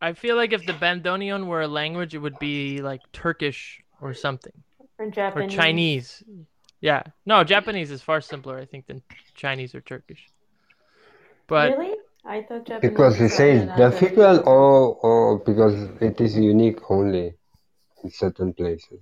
I 0.01 0.13
feel 0.13 0.35
like 0.35 0.53
if 0.53 0.65
the 0.65 0.73
bandoneon 0.73 1.47
were 1.47 1.61
a 1.61 1.67
language, 1.67 2.13
it 2.13 2.19
would 2.19 2.39
be 2.39 2.81
like 2.81 3.01
Turkish 3.13 3.81
or 4.01 4.13
something, 4.13 4.53
Or 4.97 5.09
Japanese, 5.09 5.53
or 5.53 5.57
Chinese. 5.57 6.23
Yeah, 6.81 7.03
no, 7.25 7.43
Japanese 7.43 7.91
is 7.91 8.01
far 8.01 8.21
simpler, 8.21 8.57
I 8.57 8.65
think, 8.65 8.87
than 8.87 9.01
Chinese 9.35 9.75
or 9.75 9.81
Turkish. 9.81 10.27
But 11.47 11.77
really? 11.77 11.95
I 12.25 12.41
thought 12.41 12.65
Japanese. 12.65 12.91
Because 12.91 13.15
he 13.17 13.23
was 13.23 13.33
says 13.33 13.69
difficult 13.77 14.47
or 14.47 14.95
or 14.95 15.39
because 15.39 15.75
it 16.01 16.19
is 16.19 16.35
unique 16.37 16.79
only 16.89 17.35
in 18.03 18.09
certain 18.09 18.53
places. 18.53 18.99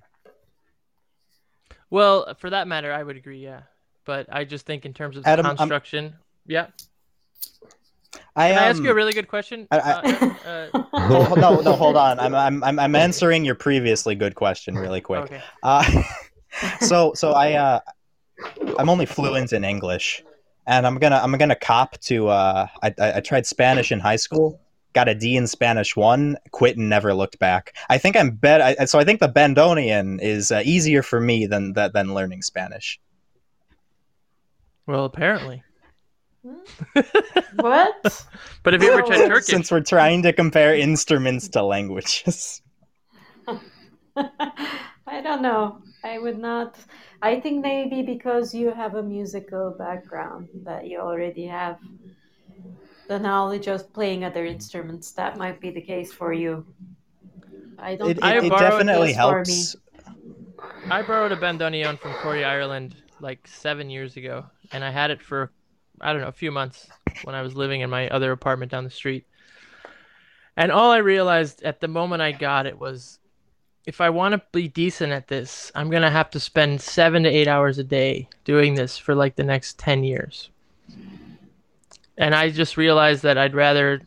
well, 1.89 2.33
for 2.39 2.49
that 2.49 2.67
matter, 2.67 2.91
I 2.91 3.03
would 3.03 3.15
agree. 3.15 3.43
Yeah, 3.43 3.61
but 4.09 4.25
I 4.31 4.43
just 4.43 4.65
think 4.65 4.87
in 4.87 4.93
terms 4.95 5.17
of 5.17 5.27
Adam, 5.27 5.45
I'm- 5.45 5.55
construction. 5.55 6.15
Yeah. 6.47 6.65
I, 8.35 8.49
Can 8.49 8.57
I 8.57 8.65
ask 8.69 8.79
um, 8.79 8.85
you 8.85 8.89
a 8.89 8.95
really 8.95 9.13
good 9.13 9.27
question? 9.27 9.67
I- 9.69 9.79
I- 9.79 10.71
Uh, 10.73 10.79
uh, 10.93 11.35
no, 11.35 11.61
no, 11.61 11.73
hold 11.73 11.95
on. 11.95 12.19
I'm, 12.25 12.33
I'm, 12.33 12.63
I'm, 12.63 12.79
I'm 12.79 12.95
answering 12.95 13.45
your 13.45 13.53
previously 13.53 14.15
good 14.15 14.33
question 14.33 14.73
really 14.73 14.99
quick. 14.99 15.25
okay. 15.25 15.43
Uh, 15.61 16.03
so, 16.81 17.13
so 17.13 17.33
I, 17.33 17.53
uh, 17.53 17.79
I'm 18.79 18.89
only 18.89 19.05
fluent 19.05 19.53
in 19.53 19.63
English, 19.63 20.23
and 20.65 20.87
I'm 20.87 20.97
gonna, 20.97 21.19
I'm 21.21 21.33
gonna 21.33 21.55
cop 21.55 21.99
to. 22.09 22.29
Uh, 22.29 22.65
I, 22.81 22.87
I, 22.99 23.17
I 23.17 23.19
tried 23.19 23.45
Spanish 23.45 23.91
in 23.91 23.99
high 23.99 24.15
school, 24.15 24.59
got 24.93 25.07
a 25.07 25.13
D 25.13 25.37
in 25.37 25.45
Spanish 25.45 25.95
one, 25.95 26.35
quit 26.49 26.77
and 26.77 26.89
never 26.89 27.13
looked 27.13 27.37
back. 27.37 27.75
I 27.89 27.99
think 27.99 28.15
I'm 28.15 28.31
bet. 28.31 28.59
I, 28.59 28.85
so 28.85 28.97
I 28.97 29.03
think 29.03 29.19
the 29.19 29.29
Bandoneon 29.29 30.19
is 30.19 30.51
uh, 30.51 30.63
easier 30.65 31.03
for 31.03 31.19
me 31.19 31.45
than 31.45 31.73
that 31.73 31.93
than 31.93 32.15
learning 32.15 32.41
Spanish. 32.41 32.99
Well, 34.89 35.05
apparently. 35.05 35.61
What? 37.57 38.25
But 38.63 38.73
have 38.73 38.81
you 38.81 38.91
ever 38.91 39.03
tried 39.03 39.27
Turkish? 39.27 39.45
Since 39.45 39.71
we're 39.71 39.81
trying 39.81 40.23
to 40.23 40.33
compare 40.33 40.75
instruments 40.75 41.47
to 41.49 41.61
languages. 41.63 42.61
I 44.17 45.21
don't 45.21 45.43
know. 45.43 45.81
I 46.03 46.17
would 46.17 46.39
not. 46.39 46.75
I 47.21 47.39
think 47.39 47.61
maybe 47.61 48.01
because 48.01 48.53
you 48.53 48.71
have 48.71 48.95
a 48.95 49.03
musical 49.03 49.75
background 49.77 50.49
that 50.63 50.87
you 50.87 50.99
already 50.99 51.45
have 51.45 51.77
the 53.07 53.19
knowledge 53.19 53.67
of 53.67 53.93
playing 53.93 54.25
other 54.25 54.45
instruments. 54.45 55.11
That 55.11 55.37
might 55.37 55.61
be 55.61 55.69
the 55.69 55.81
case 55.81 56.11
for 56.11 56.33
you. 56.33 56.65
I 57.77 57.95
don't. 57.95 58.09
It, 58.09 58.19
think 58.19 58.35
it, 58.35 58.43
it 58.45 58.53
it 58.53 58.57
definitely 58.57 59.13
was 59.13 59.15
helps. 59.15 59.75
I 60.89 61.01
borrowed 61.03 61.31
a 61.31 61.37
bandoneon 61.37 61.99
from 61.99 62.13
Corey 62.15 62.43
Ireland 62.43 62.95
like 63.21 63.47
seven 63.47 63.89
years 63.89 64.17
ago, 64.17 64.45
and 64.71 64.83
I 64.83 64.91
had 64.91 65.11
it 65.11 65.21
for 65.21 65.51
I 66.01 66.13
don't 66.13 66.21
know 66.21 66.27
a 66.27 66.33
few 66.33 66.51
months 66.51 66.87
when 67.23 67.35
I 67.35 67.41
was 67.41 67.55
living 67.55 67.81
in 67.81 67.89
my 67.89 68.07
other 68.09 68.31
apartment 68.31 68.71
down 68.71 68.83
the 68.83 68.89
street. 68.89 69.25
And 70.55 70.71
all 70.71 70.91
I 70.91 70.97
realized 70.97 71.63
at 71.63 71.79
the 71.79 71.87
moment 71.87 72.21
I 72.21 72.31
got 72.31 72.65
it 72.65 72.79
was, 72.79 73.19
if 73.85 74.01
I 74.01 74.09
want 74.09 74.33
to 74.33 74.41
be 74.51 74.67
decent 74.67 75.11
at 75.11 75.27
this, 75.27 75.71
I'm 75.75 75.89
gonna 75.89 76.11
have 76.11 76.29
to 76.31 76.39
spend 76.39 76.81
seven 76.81 77.23
to 77.23 77.29
eight 77.29 77.47
hours 77.47 77.77
a 77.77 77.83
day 77.83 78.27
doing 78.43 78.75
this 78.75 78.97
for 78.97 79.15
like 79.15 79.35
the 79.35 79.43
next 79.43 79.79
ten 79.79 80.03
years. 80.03 80.49
And 82.17 82.35
I 82.35 82.49
just 82.49 82.75
realized 82.75 83.23
that 83.23 83.37
I'd 83.37 83.55
rather 83.55 84.01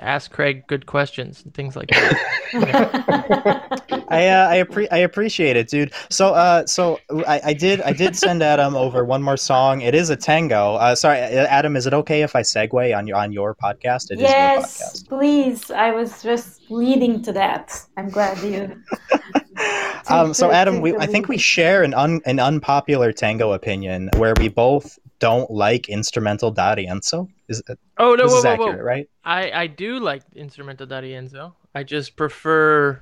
ask 0.00 0.30
Craig 0.30 0.66
good 0.66 0.86
questions 0.86 1.42
and 1.44 1.54
things 1.54 1.76
like 1.76 1.88
that. 1.88 3.86
I 4.10 4.28
uh, 4.28 4.48
I, 4.48 4.56
appre- 4.62 4.88
I 4.90 4.98
appreciate 4.98 5.56
it, 5.56 5.68
dude. 5.68 5.92
So 6.10 6.34
uh 6.34 6.66
so 6.66 6.98
I, 7.26 7.40
I 7.44 7.52
did 7.54 7.80
I 7.82 7.92
did 7.92 8.16
send 8.16 8.42
Adam 8.42 8.74
over 8.74 9.04
one 9.04 9.22
more 9.22 9.36
song. 9.36 9.80
It 9.80 9.94
is 9.94 10.10
a 10.10 10.16
tango. 10.16 10.74
Uh, 10.74 10.94
sorry, 10.94 11.20
uh, 11.20 11.46
Adam. 11.46 11.76
Is 11.76 11.86
it 11.86 11.94
okay 11.94 12.22
if 12.22 12.34
I 12.34 12.42
segue 12.42 12.96
on 12.96 13.06
your 13.06 13.16
on 13.16 13.32
your 13.32 13.54
podcast? 13.54 14.10
It 14.10 14.14
is 14.14 14.20
your 14.20 14.30
yes, 14.30 14.82
podcast. 14.82 15.08
please. 15.08 15.70
I 15.70 15.92
was 15.92 16.22
just 16.22 16.70
leading 16.70 17.22
to 17.22 17.32
that. 17.32 17.80
I'm 17.96 18.10
glad 18.10 18.38
you. 18.42 18.82
Um, 20.08 20.34
so 20.34 20.50
Adam, 20.50 20.80
we, 20.80 20.96
I 20.96 21.06
think 21.06 21.28
we 21.28 21.38
share 21.38 21.84
an 21.84 21.94
un, 21.94 22.20
an 22.24 22.40
unpopular 22.40 23.12
tango 23.12 23.52
opinion 23.52 24.10
where 24.16 24.34
we 24.40 24.48
both 24.48 24.98
don't 25.20 25.50
like 25.50 25.88
instrumental 25.88 26.50
d'arienzo. 26.50 27.28
Is 27.48 27.62
that, 27.68 27.78
oh 27.98 28.14
no, 28.14 28.24
this 28.24 28.32
whoa, 28.32 28.38
is 28.38 28.44
whoa, 28.44 28.50
accurate, 28.50 28.78
whoa. 28.78 28.84
right? 28.84 29.10
I 29.24 29.50
I 29.52 29.66
do 29.68 30.00
like 30.00 30.22
instrumental 30.34 30.86
d'arienzo. 30.86 31.52
I 31.74 31.84
just 31.84 32.16
prefer 32.16 33.00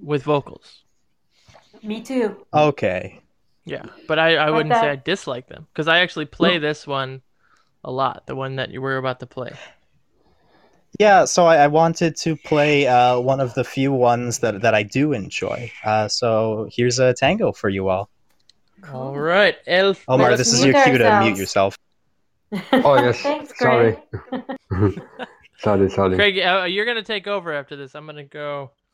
with 0.00 0.22
vocals. 0.22 0.82
Me 1.82 2.00
too. 2.00 2.46
Okay. 2.54 3.20
Yeah, 3.64 3.84
but 4.08 4.18
I, 4.18 4.36
I 4.36 4.46
But 4.46 4.54
wouldn't 4.54 4.74
say 4.74 4.90
I 4.90 4.96
dislike 4.96 5.48
them 5.48 5.66
because 5.72 5.86
I 5.88 5.98
actually 6.00 6.26
play 6.26 6.58
this 6.58 6.86
one 6.86 7.22
a 7.84 7.90
lot. 7.92 8.26
The 8.26 8.34
one 8.34 8.56
that 8.56 8.70
you 8.70 8.80
were 8.80 8.96
about 8.96 9.20
to 9.20 9.26
play. 9.26 9.52
Yeah, 10.98 11.24
so 11.24 11.46
I, 11.46 11.56
I 11.56 11.66
wanted 11.68 12.16
to 12.16 12.36
play 12.36 12.86
uh, 12.86 13.18
one 13.18 13.40
of 13.40 13.54
the 13.54 13.64
few 13.64 13.92
ones 13.92 14.40
that, 14.40 14.60
that 14.60 14.74
I 14.74 14.82
do 14.82 15.12
enjoy. 15.12 15.72
Uh, 15.84 16.06
so 16.08 16.68
here's 16.70 16.98
a 16.98 17.14
tango 17.14 17.50
for 17.52 17.68
you 17.70 17.88
all. 17.88 18.10
All 18.92 19.16
right, 19.18 19.56
El. 19.66 19.96
Omar, 20.08 20.36
this 20.36 20.52
is 20.52 20.64
your 20.64 20.74
cue 20.74 20.98
to 20.98 21.04
ourselves. 21.04 21.24
mute 21.26 21.38
yourself. 21.38 21.78
Oh 22.72 22.96
yes, 22.96 23.22
Thanks, 23.22 23.58
sorry, 23.58 23.96
Greg. 24.10 24.42
sorry, 25.58 25.88
sorry. 25.88 26.16
Craig, 26.16 26.38
uh, 26.38 26.64
you're 26.64 26.84
gonna 26.84 27.02
take 27.02 27.26
over 27.26 27.54
after 27.54 27.76
this. 27.76 27.94
I'm 27.94 28.04
gonna 28.04 28.24
go. 28.24 28.72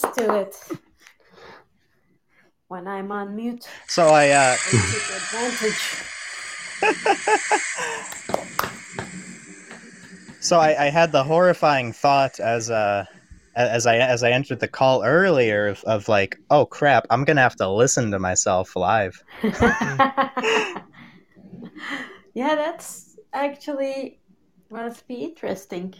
Dance 0.00 0.16
to 0.16 0.40
it 0.40 0.56
when 2.68 2.86
I'm 2.86 3.10
on 3.12 3.34
mute. 3.36 3.68
So 3.86 4.08
I 4.08 4.30
uh, 4.30 4.56
I 4.56 4.56
take 4.56 5.02
advantage. 5.16 6.04
so 10.40 10.58
I, 10.58 10.86
I 10.86 10.90
had 10.90 11.12
the 11.12 11.24
horrifying 11.24 11.92
thought 11.92 12.40
as 12.40 12.70
uh 12.70 13.04
as 13.56 13.86
I 13.86 13.96
as 13.96 14.22
I 14.22 14.30
entered 14.30 14.60
the 14.60 14.68
call 14.68 15.04
earlier 15.04 15.68
of, 15.68 15.82
of 15.84 16.08
like, 16.08 16.38
oh 16.50 16.66
crap, 16.66 17.06
I'm 17.10 17.24
gonna 17.24 17.42
have 17.42 17.56
to 17.56 17.68
listen 17.68 18.10
to 18.12 18.18
myself 18.18 18.76
live. 18.76 19.22
yeah, 19.42 20.82
that's 22.34 23.16
actually 23.32 24.20
must 24.70 25.06
be 25.08 25.16
interesting. 25.16 25.94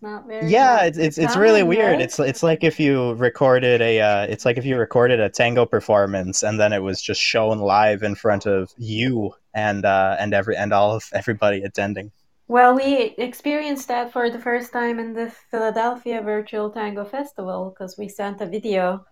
It's 0.00 0.10
not 0.10 0.26
very. 0.26 0.50
Yeah, 0.50 0.84
it's 0.84 0.96
it's, 0.96 1.18
it's 1.18 1.36
really 1.36 1.62
weird. 1.62 1.92
right? 1.92 2.00
It's 2.00 2.18
it's 2.18 2.42
like 2.42 2.64
if 2.64 2.80
you 2.80 3.12
recorded 3.16 3.82
a 3.82 4.00
uh, 4.00 4.22
it's 4.22 4.46
like 4.46 4.56
if 4.56 4.64
you 4.64 4.78
recorded 4.78 5.20
a 5.20 5.28
tango 5.28 5.66
performance 5.66 6.42
and 6.42 6.58
then 6.58 6.72
it 6.72 6.82
was 6.82 7.02
just 7.02 7.20
shown 7.20 7.58
live 7.58 8.02
in 8.02 8.14
front 8.14 8.46
of 8.46 8.72
you 8.78 9.34
and 9.52 9.84
uh, 9.84 10.16
and 10.18 10.32
every 10.32 10.56
and 10.56 10.72
all 10.72 10.94
of 10.94 11.04
everybody 11.12 11.60
attending. 11.62 12.12
Well, 12.48 12.74
we 12.74 13.14
experienced 13.18 13.88
that 13.88 14.10
for 14.10 14.30
the 14.30 14.38
first 14.38 14.72
time 14.72 14.98
in 14.98 15.12
the 15.12 15.30
Philadelphia 15.50 16.22
Virtual 16.22 16.70
Tango 16.70 17.04
Festival 17.04 17.68
because 17.68 17.98
we 17.98 18.08
sent 18.08 18.40
a 18.40 18.46
video, 18.46 19.04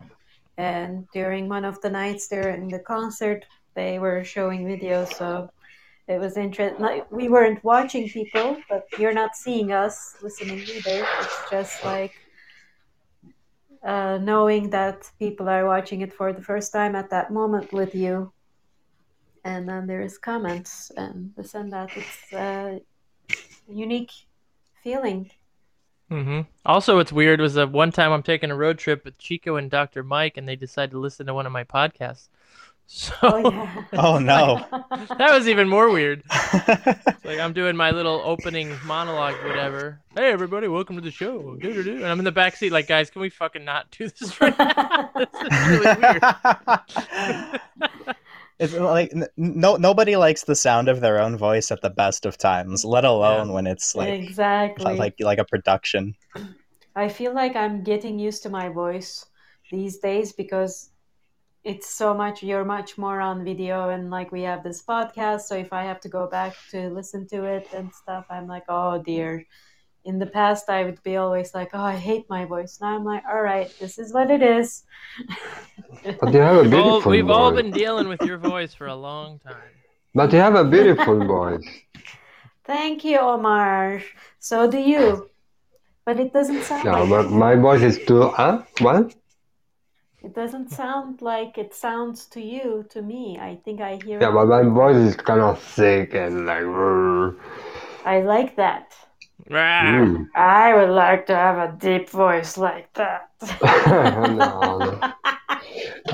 and 0.57 1.07
during 1.13 1.51
one 1.51 1.67
of 1.67 1.79
the 1.83 1.91
nights 1.91 2.29
during 2.29 2.69
the 2.69 2.79
concert, 2.79 3.45
they 3.75 3.99
were 3.99 4.25
showing 4.25 4.65
videos. 4.65 5.13
So 5.13 5.51
it 6.09 6.19
was 6.19 6.37
interesting. 6.37 7.03
We 7.11 7.29
weren't 7.29 7.63
watching 7.63 8.09
people, 8.09 8.57
but 8.69 8.87
you're 8.99 9.13
not 9.13 9.37
seeing 9.37 9.73
us 9.73 10.17
listening 10.23 10.59
either. 10.61 11.07
It's 11.21 11.51
just 11.51 11.85
like 11.85 12.15
uh, 13.85 14.19
knowing 14.19 14.71
that 14.71 15.11
people 15.19 15.49
are 15.49 15.67
watching 15.67 16.01
it 16.01 16.13
for 16.13 16.33
the 16.33 16.43
first 16.43 16.73
time 16.73 16.97
at 16.97 17.11
that 17.11 17.31
moment 17.31 17.73
with 17.73 17.95
you. 17.95 18.33
And 19.45 19.69
then 19.69 19.87
there 19.87 20.03
is 20.03 20.19
comments 20.19 20.91
and 20.97 21.33
this 21.37 21.55
and 21.55 21.73
that. 21.73 21.91
It's 21.97 22.33
a 22.33 22.81
unique 23.71 24.13
feeling. 24.83 25.31
hmm 26.09 26.41
Also, 26.65 26.97
what's 26.97 27.13
weird 27.13 27.41
was 27.41 27.55
that 27.55 27.71
one 27.71 27.93
time 27.93 28.13
I'm 28.13 28.23
taking 28.23 28.51
a 28.51 28.57
road 28.57 28.79
trip 28.79 29.05
with 29.05 29.19
Chico 29.19 29.57
and 29.57 29.71
Dr. 29.71 30.03
Mike, 30.03 30.39
and 30.39 30.49
they 30.49 30.57
decided 30.57 30.93
to 30.93 30.99
listen 30.99 31.27
to 31.27 31.35
one 31.35 31.47
of 31.47 31.53
my 31.53 31.65
podcasts. 31.65 32.29
So 32.91 33.15
Oh 33.23 33.39
yeah. 33.51 33.85
Oh, 33.99 34.19
no. 34.19 34.65
that 35.19 35.31
was 35.31 35.47
even 35.47 35.69
more 35.69 35.91
weird. 35.91 36.25
Like 37.25 37.41
I'm 37.41 37.53
doing 37.53 37.77
my 37.77 37.91
little 37.91 38.23
opening 38.25 38.75
monologue, 38.87 39.35
whatever. 39.45 40.01
Hey, 40.17 40.33
everybody, 40.33 40.67
welcome 40.67 40.97
to 40.97 41.03
the 41.03 41.11
show. 41.11 41.57
Doo-doo-doo. 41.57 41.97
And 41.97 42.07
I'm 42.07 42.19
in 42.19 42.25
the 42.25 42.33
back 42.33 42.57
seat, 42.57 42.73
like, 42.73 42.87
guys, 42.89 43.11
can 43.11 43.21
we 43.21 43.29
fucking 43.29 43.67
not 43.67 43.91
do 43.91 44.09
this 44.09 44.41
right 44.41 44.59
now? 44.59 45.11
this 45.17 45.29
is 45.43 45.69
really 45.69 46.01
weird. 46.01 46.23
it's 48.59 48.73
like 48.73 49.13
n- 49.15 49.29
no 49.37 49.77
nobody 49.77 50.17
likes 50.17 50.45
the 50.45 50.55
sound 50.55 50.89
of 50.89 51.03
their 51.03 51.21
own 51.21 51.37
voice 51.37 51.71
at 51.71 51.83
the 51.83 51.91
best 51.91 52.25
of 52.25 52.39
times, 52.39 52.83
let 52.83 53.05
alone 53.05 53.53
when 53.53 53.67
it's 53.67 53.95
like 53.95 54.09
exactly. 54.09 54.97
like 54.97 55.17
like 55.21 55.39
a 55.39 55.45
production. 55.45 56.15
I 56.97 57.11
feel 57.11 57.35
like 57.35 57.57
I'm 57.57 57.83
getting 57.83 58.19
used 58.19 58.43
to 58.45 58.49
my 58.49 58.71
voice 58.71 59.27
these 59.71 59.99
days 59.99 60.33
because 60.33 60.89
it's 61.65 61.91
so 61.91 62.15
much 62.15 62.43
you're 62.43 62.65
much 62.65 62.97
more 62.97 63.21
on 63.21 63.45
video 63.45 63.91
and 63.91 64.11
like 64.11 64.31
we 64.33 64.43
have 64.43 64.63
this 64.63 64.83
podcast 64.83 65.43
so 65.43 65.55
if 65.57 65.73
I 65.73 65.83
have 65.85 66.01
to 66.01 66.09
go 66.09 66.27
back 66.27 66.55
to 66.71 66.89
listen 66.91 67.27
to 67.29 67.45
it 67.45 67.69
and 67.75 67.93
stuff 67.93 68.27
I'm 68.31 68.47
like 68.47 68.65
oh 68.69 69.03
dear 69.03 69.45
in 70.05 70.19
the 70.19 70.27
past 70.27 70.71
I 70.71 70.85
would 70.85 71.03
be 71.03 71.17
always 71.17 71.55
like 71.55 71.71
oh 71.75 71.83
I 71.83 71.97
hate 71.97 72.27
my 72.31 72.45
voice 72.45 72.79
now 72.81 72.97
I'm 72.97 73.05
like 73.05 73.25
all 73.29 73.43
right 73.43 73.73
this 73.81 73.99
is 73.99 74.13
what 74.13 74.31
it 74.31 74.43
is 74.43 74.85
But 76.21 76.33
you 76.33 76.41
have 76.41 76.57
a 76.59 76.63
We've 76.63 76.75
all, 76.75 77.01
we've 77.03 77.31
all 77.31 77.53
been 77.53 77.71
dealing 77.71 78.09
with 78.09 78.23
your 78.23 78.39
voice 78.39 78.73
for 78.73 78.87
a 78.87 78.95
long 78.95 79.41
time. 79.41 79.57
But 80.15 80.33
you 80.33 80.39
have 80.39 80.55
a 80.55 80.65
beautiful 80.65 81.19
voice. 81.27 81.67
thank 82.65 83.05
you 83.05 83.19
Omar 83.19 84.01
so 84.39 84.71
do 84.71 84.79
you 84.79 85.29
but 86.05 86.19
it 86.19 86.33
doesn't 86.33 86.63
sound 86.63 86.85
No, 86.85 87.05
like 87.05 87.29
my, 87.31 87.55
my 87.55 87.55
voice 87.61 87.83
is 87.83 87.99
too. 88.07 88.29
Huh? 88.31 88.63
What? 88.81 89.15
It 90.29 90.35
doesn't 90.35 90.71
sound 90.71 91.23
like 91.23 91.57
it 91.57 91.75
sounds 91.75 92.27
to 92.27 92.41
you, 92.43 92.85
to 92.91 93.01
me. 93.01 93.39
I 93.41 93.57
think 93.65 93.81
I 93.81 93.97
hear 93.97 94.21
it. 94.21 94.23
Yeah, 94.23 94.29
it. 94.29 94.33
but 94.33 94.47
my 94.47 94.63
voice 94.63 94.97
is 94.97 95.17
kind 95.17 95.41
of 95.41 95.59
thick 95.59 96.13
and 96.13 96.45
like. 96.45 96.65
"Rrr." 96.65 97.35
I 98.05 98.21
like 98.21 98.57
that. 98.57 98.95
Mm. 99.81 100.29
I 100.35 100.75
would 100.75 100.91
like 100.91 101.27
to 101.27 101.35
have 101.35 101.57
a 101.59 101.73
deep 101.79 102.11
voice 102.11 102.59
like 102.59 102.93
that. 102.95 103.31
no, 103.63 104.27
no. 104.27 105.01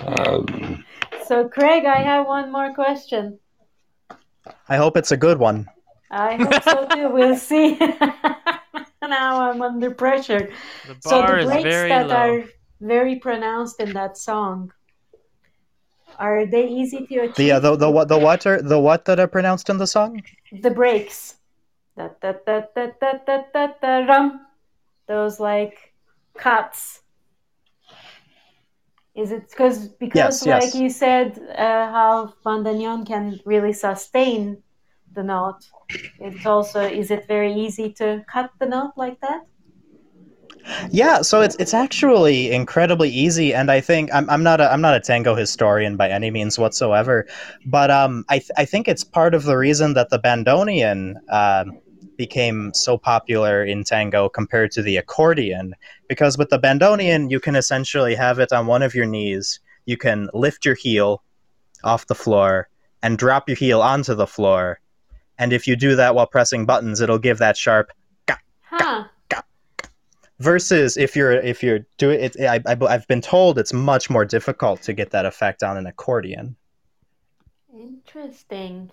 Um, 0.07 0.85
so, 1.27 1.49
Craig, 1.49 1.85
I 1.85 2.03
have 2.03 2.27
one 2.27 2.53
more 2.53 2.73
question. 2.75 3.41
I 4.69 4.77
hope 4.77 4.97
it's 4.97 5.11
a 5.11 5.17
good 5.17 5.39
one. 5.39 5.71
I 6.11 6.37
hope 6.37 6.63
so 6.63 6.87
too. 6.87 7.09
We'll 7.13 7.37
see. 7.37 7.79
now 9.03 9.51
I'm 9.51 9.63
under 9.63 9.91
pressure. 9.91 10.51
The 10.85 10.97
So 11.01 11.23
bar 11.23 11.39
the 11.39 11.39
is 11.39 11.57
very 11.63 11.89
that 11.89 12.07
low. 12.07 12.43
are 12.43 12.45
very 12.85 13.17
pronounced 13.17 13.81
in 13.81 13.93
that 13.95 14.17
song, 14.17 14.73
are 16.19 16.47
they 16.47 16.69
easy 16.69 17.07
to 17.07 17.19
achieve? 17.21 17.37
The 17.37 17.53
uh, 17.53 17.61
the 17.61 17.77
the 17.77 17.91
what 17.91 18.09
the 18.09 18.19
what 18.19 18.47
are 18.47 18.63
the 18.63 18.79
what 18.79 19.05
that 19.07 19.19
are 19.19 19.27
pronounced 19.27 19.69
in 19.71 19.79
the 19.79 19.87
song? 19.87 20.23
the 20.53 20.71
breaks. 20.71 21.37
Da, 21.97 22.09
da, 22.21 22.33
da, 22.47 22.63
da, 22.75 22.87
da, 23.01 23.13
da, 23.27 23.43
da, 23.53 23.67
da, 23.81 23.99
rum. 24.07 24.47
Those 25.07 25.41
like 25.41 25.95
cuts. 26.37 27.03
Is 29.15 29.31
it 29.31 29.49
because 29.51 29.89
because 29.89 30.17
Yes, 30.17 30.47
like 30.47 30.63
yes. 30.63 30.75
you 30.75 30.91
said 30.91 31.39
uh, 31.57 31.91
how 31.91 32.35
bandoneon 32.45 33.07
can 33.07 33.41
really 33.45 33.73
sustain 33.73 34.63
the 35.15 35.23
note? 35.23 35.63
It's 36.19 36.45
also 36.45 36.81
is 36.83 37.11
it 37.11 37.27
very 37.29 37.55
easy 37.55 37.93
to 37.95 38.25
cut 38.29 38.51
the 38.59 38.67
note 38.67 38.95
like 38.97 39.21
that? 39.21 39.47
Yeah, 40.91 41.23
so 41.23 41.41
it's 41.41 41.57
it's 41.59 41.75
actually 41.75 42.51
incredibly 42.53 43.11
easy, 43.11 43.55
and 43.55 43.71
I 43.71 43.81
think 43.81 44.13
I'm, 44.15 44.29
I'm 44.31 44.43
not 44.43 44.61
a 44.61 44.73
I'm 44.73 44.81
not 44.81 44.95
a 44.95 45.01
tango 45.01 45.35
historian 45.35 45.97
by 45.97 46.09
any 46.09 46.31
means 46.31 46.59
whatsoever, 46.59 47.27
but 47.67 47.91
um 47.91 48.25
I 48.29 48.39
th- 48.39 48.51
I 48.57 48.65
think 48.65 48.89
it's 48.89 49.05
part 49.05 49.35
of 49.35 49.45
the 49.45 49.57
reason 49.57 49.95
that 49.95 50.11
the 50.11 50.19
bandoneon 50.19 51.17
um, 51.31 51.79
became 52.17 52.73
so 52.75 52.97
popular 52.97 53.65
in 53.65 53.85
tango 53.85 54.29
compared 54.29 54.71
to 54.73 54.83
the 54.83 54.97
accordion, 54.97 55.75
because 56.09 56.39
with 56.39 56.49
the 56.49 56.59
bandoneon 56.59 57.31
you 57.31 57.41
can 57.41 57.57
essentially 57.57 58.15
have 58.15 58.39
it 58.39 58.53
on 58.53 58.67
one 58.67 58.83
of 58.83 58.95
your 58.95 59.07
knees, 59.07 59.61
you 59.85 59.97
can 59.97 60.29
lift 60.33 60.65
your 60.65 60.77
heel 60.77 61.23
off 61.83 62.07
the 62.07 62.15
floor 62.15 62.69
and 63.03 63.19
drop 63.19 63.49
your 63.49 63.57
heel 63.57 63.83
onto 63.83 64.15
the 64.15 64.27
floor, 64.27 64.81
and 65.39 65.53
if 65.53 65.67
you 65.67 65.77
do 65.77 65.97
that 65.97 66.15
while 66.15 66.27
pressing 66.27 66.65
buttons, 66.65 67.01
it'll 67.01 67.19
give 67.19 67.39
that 67.39 67.57
sharp 67.57 67.91
Huh. 68.77 69.05
Versus 70.45 70.97
if 70.97 71.17
you're 71.17 71.33
if 71.33 71.63
you're 71.63 71.81
doing 71.99 72.21
it 72.21 72.37
I, 72.41 72.61
I, 72.67 72.77
i've 72.93 73.09
been 73.09 73.21
told 73.21 73.59
it's 73.59 73.73
much 73.73 74.11
more 74.11 74.25
difficult 74.25 74.83
to 74.83 74.93
get 74.93 75.11
that 75.11 75.27
effect 75.27 75.63
on 75.63 75.77
an 75.77 75.87
accordion 75.87 76.57
Interesting. 77.75 78.91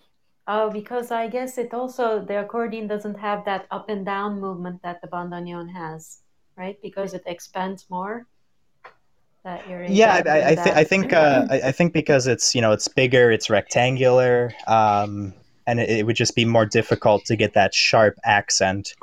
Oh, 0.48 0.72
because 0.72 1.12
I 1.12 1.28
guess 1.28 1.58
it 1.58 1.74
also 1.74 2.24
the 2.24 2.40
accordion 2.40 2.88
doesn't 2.88 3.20
have 3.20 3.46
that 3.46 3.68
up 3.70 3.90
and 3.90 4.06
down 4.06 4.40
movement 4.40 4.82
that 4.82 5.02
the 5.02 5.08
bandoneon 5.08 5.72
has, 5.72 6.20
right? 6.58 6.82
Because 6.82 7.14
it 7.14 7.24
expands 7.26 7.86
more. 7.90 8.26
That 9.44 9.68
you're 9.68 9.84
yeah 9.86 10.22
i, 10.28 10.30
I, 10.30 10.48
I, 10.50 10.56
th-. 10.56 10.76
I 10.76 10.84
think 10.84 11.14
uh, 11.14 11.48
I, 11.50 11.62
I 11.70 11.72
think 11.72 11.94
because 11.94 12.28
it's 12.28 12.54
you 12.54 12.62
know 12.62 12.74
it's 12.74 12.88
bigger 12.88 13.32
it's 13.32 13.50
rectangular 13.50 14.54
um, 14.68 15.34
and 15.66 15.80
it, 15.80 15.90
it 15.90 16.06
would 16.06 16.16
just 16.16 16.36
be 16.36 16.46
more 16.46 16.68
difficult 16.68 17.26
to 17.26 17.36
get 17.36 17.56
that 17.56 17.74
sharp 17.74 18.20
accent 18.24 18.94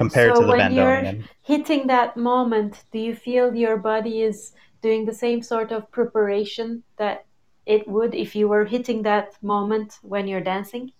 compared 0.00 0.34
So 0.34 0.40
to 0.40 0.46
the 0.46 0.52
when 0.52 0.72
you're 0.72 1.04
hitting 1.42 1.86
that 1.88 2.16
moment, 2.16 2.72
do 2.90 2.98
you 2.98 3.14
feel 3.14 3.54
your 3.54 3.76
body 3.76 4.22
is 4.22 4.52
doing 4.80 5.04
the 5.04 5.12
same 5.12 5.42
sort 5.42 5.72
of 5.72 5.90
preparation 5.92 6.82
that 6.96 7.26
it 7.66 7.86
would 7.86 8.14
if 8.14 8.34
you 8.34 8.48
were 8.48 8.64
hitting 8.64 9.02
that 9.02 9.28
moment 9.42 9.98
when 10.00 10.26
you're 10.26 10.46
dancing? 10.54 10.92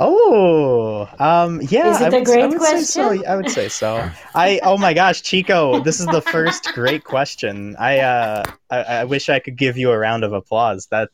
Oh, 0.00 1.06
um, 1.18 1.60
yeah. 1.68 1.90
Is 1.90 2.00
it 2.00 2.14
I 2.14 2.16
a 2.16 2.20
would, 2.20 2.24
great 2.24 2.48
would 2.48 2.62
say 2.62 2.82
so. 2.82 3.08
question? 3.08 3.26
I 3.28 3.36
would 3.36 3.50
say 3.50 3.68
so. 3.68 4.10
I 4.34 4.60
oh 4.62 4.78
my 4.78 4.94
gosh, 4.94 5.20
Chico, 5.20 5.80
this 5.80 6.00
is 6.00 6.06
the 6.06 6.22
first 6.22 6.70
great 6.72 7.04
question. 7.04 7.76
I 7.78 7.98
uh, 7.98 8.42
I, 8.70 8.78
I 9.02 9.04
wish 9.04 9.28
I 9.28 9.38
could 9.38 9.56
give 9.56 9.76
you 9.76 9.90
a 9.90 9.98
round 9.98 10.24
of 10.24 10.32
applause. 10.32 10.86
That, 10.86 11.10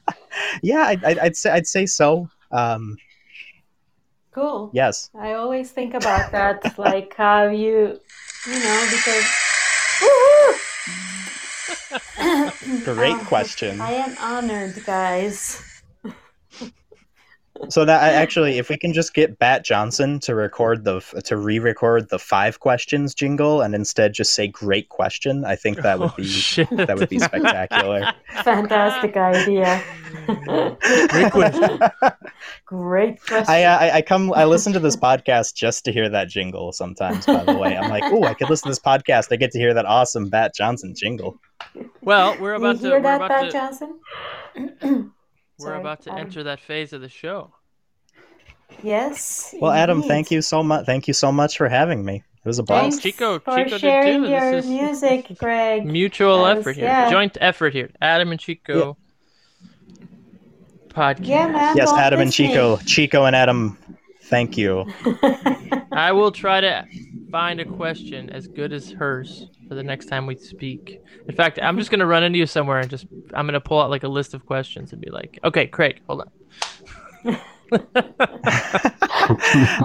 yeah, 0.62 0.82
I, 0.90 0.94
I, 1.10 1.16
I'd 1.22 1.36
say 1.36 1.50
I'd 1.50 1.66
say 1.66 1.86
so. 1.86 2.28
Um, 2.50 2.98
Cool. 4.36 4.68
yes. 4.74 5.08
I 5.18 5.32
always 5.32 5.70
think 5.70 5.94
about 5.94 6.30
that, 6.32 6.76
like 6.78 7.16
how 7.16 7.48
you, 7.48 7.98
you 8.46 8.58
know, 8.60 8.86
because. 8.90 9.26
Great 12.84 13.16
Oh, 13.16 13.24
question. 13.26 13.80
I 13.80 13.92
am 13.92 14.14
honored, 14.20 14.84
guys. 14.84 15.62
So 17.68 17.84
that 17.84 18.14
actually, 18.14 18.58
if 18.58 18.68
we 18.68 18.76
can 18.76 18.92
just 18.92 19.14
get 19.14 19.38
Bat 19.38 19.64
Johnson 19.64 20.20
to 20.20 20.34
record 20.34 20.84
the 20.84 21.00
to 21.24 21.36
re-record 21.36 22.08
the 22.10 22.18
five 22.18 22.60
questions 22.60 23.14
jingle 23.14 23.60
and 23.60 23.74
instead 23.74 24.12
just 24.12 24.34
say 24.34 24.46
"great 24.48 24.88
question," 24.88 25.44
I 25.44 25.56
think 25.56 25.78
that 25.82 25.98
would 25.98 26.10
Oh, 26.10 26.14
be 26.16 26.24
shit. 26.24 26.68
that 26.70 26.96
would 26.98 27.08
be 27.08 27.18
spectacular. 27.18 28.12
Fantastic 28.44 29.16
idea. 29.16 29.82
Great 31.08 31.32
question. 31.32 31.78
Great 32.66 33.20
question. 33.22 33.46
I, 33.54 33.62
uh, 33.64 33.78
I 33.78 33.90
I 33.96 34.02
come 34.02 34.32
I 34.32 34.44
listen 34.44 34.72
to 34.72 34.80
this 34.80 34.96
podcast 34.96 35.54
just 35.54 35.84
to 35.86 35.92
hear 35.92 36.08
that 36.08 36.28
jingle. 36.28 36.72
Sometimes, 36.72 37.26
by 37.26 37.44
the 37.44 37.56
way, 37.56 37.76
I'm 37.76 37.90
like, 37.90 38.04
oh, 38.06 38.24
I 38.24 38.34
could 38.34 38.50
listen 38.50 38.66
to 38.66 38.70
this 38.70 38.78
podcast. 38.80 39.28
I 39.32 39.36
get 39.36 39.50
to 39.52 39.58
hear 39.58 39.74
that 39.74 39.86
awesome 39.86 40.28
Bat 40.28 40.54
Johnson 40.54 40.94
jingle. 40.94 41.40
Well, 42.02 42.36
we're 42.40 42.52
you 42.52 42.56
about 42.58 42.76
to 42.76 42.82
hear 42.82 42.90
we're 42.96 43.02
that, 43.02 43.16
about 43.16 43.30
Pat 43.30 43.44
to 43.44 43.50
Johnson? 43.52 45.12
we're 45.58 45.66
Sorry, 45.66 45.80
about 45.80 46.02
to 46.02 46.12
Adam. 46.12 46.26
enter 46.26 46.42
that 46.44 46.60
phase 46.60 46.92
of 46.92 47.00
the 47.00 47.08
show. 47.08 47.52
Yes. 48.82 49.54
Well, 49.60 49.72
Adam, 49.72 50.02
thank 50.02 50.30
you 50.30 50.42
so 50.42 50.62
much. 50.62 50.84
Thank 50.86 51.06
you 51.08 51.14
so 51.14 51.30
much 51.32 51.56
for 51.56 51.68
having 51.68 52.04
me. 52.04 52.16
It 52.44 52.48
was 52.48 52.58
a 52.58 52.62
blast. 52.62 52.82
Thanks 52.82 52.98
Chico- 53.02 53.38
for 53.38 53.56
Chico 53.56 53.70
did 53.70 53.80
sharing 53.80 54.22
too. 54.24 54.28
This 54.28 54.30
your 54.30 54.52
is- 54.54 54.66
music, 54.66 55.32
Greg. 55.38 55.84
Mutual 55.86 56.42
was- 56.42 56.58
effort 56.58 56.76
here. 56.76 56.84
yeah. 56.84 57.10
Joint 57.10 57.38
effort 57.40 57.72
here. 57.72 57.90
Adam 58.00 58.30
and 58.32 58.40
Chico 58.40 58.96
podcast. 60.88 61.26
Yeah, 61.26 61.48
man. 61.48 61.76
Yes, 61.76 61.90
don't 61.90 61.98
Adam 62.00 62.20
and. 62.20 62.32
Chico, 62.32 62.76
Chico 62.78 63.24
and 63.24 63.34
Adam. 63.36 63.78
Thank 64.28 64.56
you. 64.58 64.84
I 65.92 66.12
will 66.12 66.30
try 66.32 66.60
to 66.60 66.84
find 67.30 67.60
a 67.60 67.64
question 67.64 68.28
as 68.30 68.46
good 68.48 68.72
as 68.72 68.90
hers 68.90 69.48
for 69.68 69.74
the 69.74 69.82
next 69.82 70.06
time 70.06 70.26
we 70.26 70.36
speak. 70.36 71.00
In 71.28 71.34
fact, 71.34 71.58
I'm 71.62 71.78
just 71.78 71.90
gonna 71.90 72.06
run 72.06 72.22
into 72.24 72.38
you 72.38 72.46
somewhere 72.46 72.78
and 72.80 72.90
just 72.90 73.06
I'm 73.34 73.46
gonna 73.46 73.60
pull 73.60 73.80
out 73.80 73.90
like 73.90 74.02
a 74.02 74.08
list 74.08 74.34
of 74.34 74.44
questions 74.46 74.92
and 74.92 75.00
be 75.00 75.10
like, 75.10 75.38
okay, 75.44 75.66
Craig, 75.66 76.00
hold 76.08 76.22
on. 76.22 76.30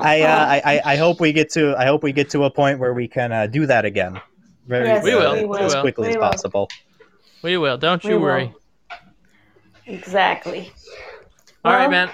I, 0.03 0.21
uh, 0.23 0.45
I 0.45 0.61
I 0.65 0.81
I 0.93 0.95
hope 0.97 1.19
we 1.19 1.33
get 1.33 1.49
to 1.51 1.75
I 1.77 1.85
hope 1.85 2.03
we 2.03 2.11
get 2.11 2.29
to 2.31 2.43
a 2.43 2.51
point 2.51 2.79
where 2.79 2.93
we 2.93 3.07
can 3.07 3.31
uh, 3.31 3.47
do 3.47 3.65
that 3.65 3.85
again. 3.85 4.19
Very 4.67 4.87
Yes, 4.87 5.03
We 5.03 5.15
will, 5.15 5.33
we 5.33 5.39
we 5.41 5.45
will. 5.47 5.57
as 5.59 5.75
quickly 5.75 6.07
We 6.09 6.13
as 6.13 6.17
will. 6.17 6.21
possible. 6.29 6.67
We 7.41 7.57
will. 7.57 7.77
Don't 7.77 8.03
We 8.03 8.11
you 8.11 8.15
will. 8.17 8.21
worry. 8.23 8.53
Exactly. 9.87 10.71
All 11.65 11.73
right, 11.73 11.81
Well, 11.89 11.89
man. 11.91 12.09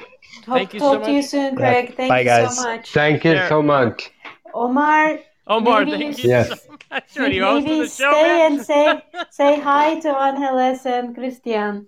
Hope, 0.47 0.57
Thank 0.57 0.73
you 0.75 0.79
so 0.79 0.93
talk 0.95 1.03
to 1.03 1.11
you 1.11 1.21
soon, 1.21 1.55
Greg. 1.55 1.95
Thank 1.95 2.09
Bye, 2.09 2.19
you 2.21 2.25
guys. 2.25 2.55
so 2.57 2.63
much. 2.63 2.91
Thank 2.91 3.25
you 3.25 3.37
so 3.49 3.61
much. 3.61 4.11
Omar, 4.53 5.19
Omar, 5.45 5.85
Maybe 5.85 5.91
thank 5.97 6.17
you- 6.19 6.23
you 6.23 6.29
Yes. 6.29 6.47
so 6.49 6.77
much. 6.91 7.17
Are 7.19 7.27
you 7.27 7.43
hosting 7.43 7.63
maybe 7.71 7.81
the 7.83 7.89
show, 7.89 8.11
stay 8.11 8.23
man? 8.23 8.51
and 8.53 8.65
say 8.65 9.01
say 9.31 9.59
hi 9.59 9.99
to 9.99 10.09
Angeles 10.09 10.85
and 10.85 11.13
Christian. 11.15 11.87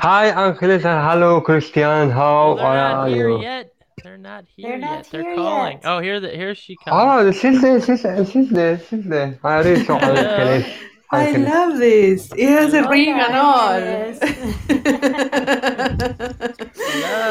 Hi, 0.00 0.26
Angeles, 0.28 0.84
and 0.84 1.00
hello, 1.08 1.40
Christian. 1.42 2.10
How 2.10 2.54
Well, 2.54 2.56
they're 2.56 2.64
not 2.64 2.94
are 2.96 3.08
here 3.08 3.28
you? 3.30 3.40
yet. 3.42 3.72
They're 4.02 4.16
not 4.18 4.44
here 4.56 4.68
They're 4.70 4.78
not 4.78 4.96
yet. 4.96 5.08
They're 5.10 5.22
here 5.22 5.34
calling. 5.36 5.72
yet. 5.72 5.80
Oh, 5.84 5.98
here 6.00 6.18
the 6.20 6.30
here 6.30 6.54
she 6.54 6.76
comes. 6.82 6.96
Oh, 6.98 7.30
she's 7.32 7.60
there, 7.60 7.80
she's 7.82 8.02
there, 8.02 8.24
she's 8.24 8.48
there, 8.50 8.78
she's 8.88 9.04
there. 9.04 9.38
I 9.44 9.60
read 9.62 9.86
so 9.86 9.96
Angeles. 9.96 10.66
I 11.10 11.26
Angeles. 11.28 11.48
love 11.48 11.78
this. 11.78 12.32
It 12.36 12.48
has 12.48 12.74
a 12.74 12.80
oh, 12.80 12.82
Hola, 12.88 12.90
ring 12.90 13.10
and 13.10 13.34
all. 13.36 13.68
Ángeles. 13.68 14.18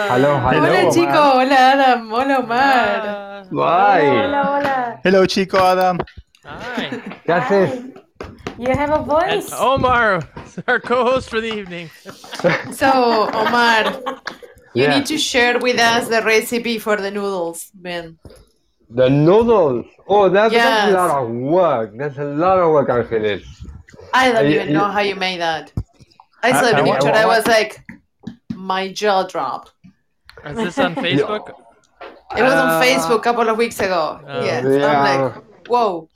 Hello, 0.07 0.39
hello. 0.39 0.61
Hola, 0.61 0.84
Omar. 0.88 0.91
chico. 0.91 1.21
Hola, 1.39 1.55
Adam. 1.55 2.09
Hola, 2.09 2.38
Omar. 2.39 3.45
Bye. 3.51 4.07
Hola, 4.07 4.43
hola. 4.45 4.99
Hello, 5.03 5.26
Chico 5.26 5.57
Adam. 5.57 5.97
hi. 6.45 6.89
¿Qué 7.26 7.34
haces? 7.34 7.84
You 8.57 8.71
have 8.71 8.91
a 8.91 8.95
And 8.95 9.05
voice. 9.05 9.51
Omar, 9.53 10.23
our 10.67 10.80
co-host 10.80 11.30
for 11.30 11.41
the 11.41 11.51
evening. 11.53 11.89
So, 12.71 13.30
Omar, 13.34 14.01
you 14.73 14.84
Yeah. 14.84 14.97
need 14.99 15.05
to 15.07 15.17
share 15.17 15.59
with 15.59 15.80
us 15.80 16.07
the 16.07 16.21
recipe 16.23 16.80
for 16.80 16.95
the 16.97 17.11
noodles, 17.11 17.71
man. 17.80 18.17
The 18.99 19.09
noodles. 19.09 19.85
Oh, 20.07 20.23
that, 20.29 20.51
that's 20.51 20.53
Yes. 20.53 20.89
a 20.89 20.93
lot 20.99 21.11
of 21.23 21.29
work. 21.29 21.87
That's 21.99 22.17
a 22.17 22.23
lot 22.43 22.57
of 22.63 22.67
work, 22.75 22.89
Angeles. 22.89 23.43
I 24.13 24.31
don't 24.31 24.45
Uh, 24.45 24.49
even 24.55 24.67
know 24.73 24.85
you- 24.87 24.91
how 24.95 25.03
you 25.09 25.15
made 25.27 25.39
that. 25.41 25.65
I 26.47 26.49
saw 26.59 26.67
I- 26.67 26.75
the 26.79 26.83
picture. 26.91 27.11
I 27.11 27.23
I 27.23 27.25
wa- 27.25 27.35
was 27.35 27.45
like, 27.47 27.71
my 28.71 28.83
jaw 28.99 29.23
dropped. 29.33 29.71
Is 30.49 30.55
this 30.57 30.77
on 30.79 30.95
Facebook? 31.05 31.45
It 32.37 32.41
was 32.47 32.53
on 32.63 32.69
Uh, 32.69 32.81
Facebook 32.81 33.19
a 33.23 33.25
couple 33.27 33.47
of 33.49 33.57
weeks 33.57 33.79
ago. 33.87 34.03
Oh. 34.27 34.43
yes. 34.49 34.63
Yeah. 34.67 34.87
I'm 34.91 35.01
like, 35.09 35.43
whoa. 35.67 36.09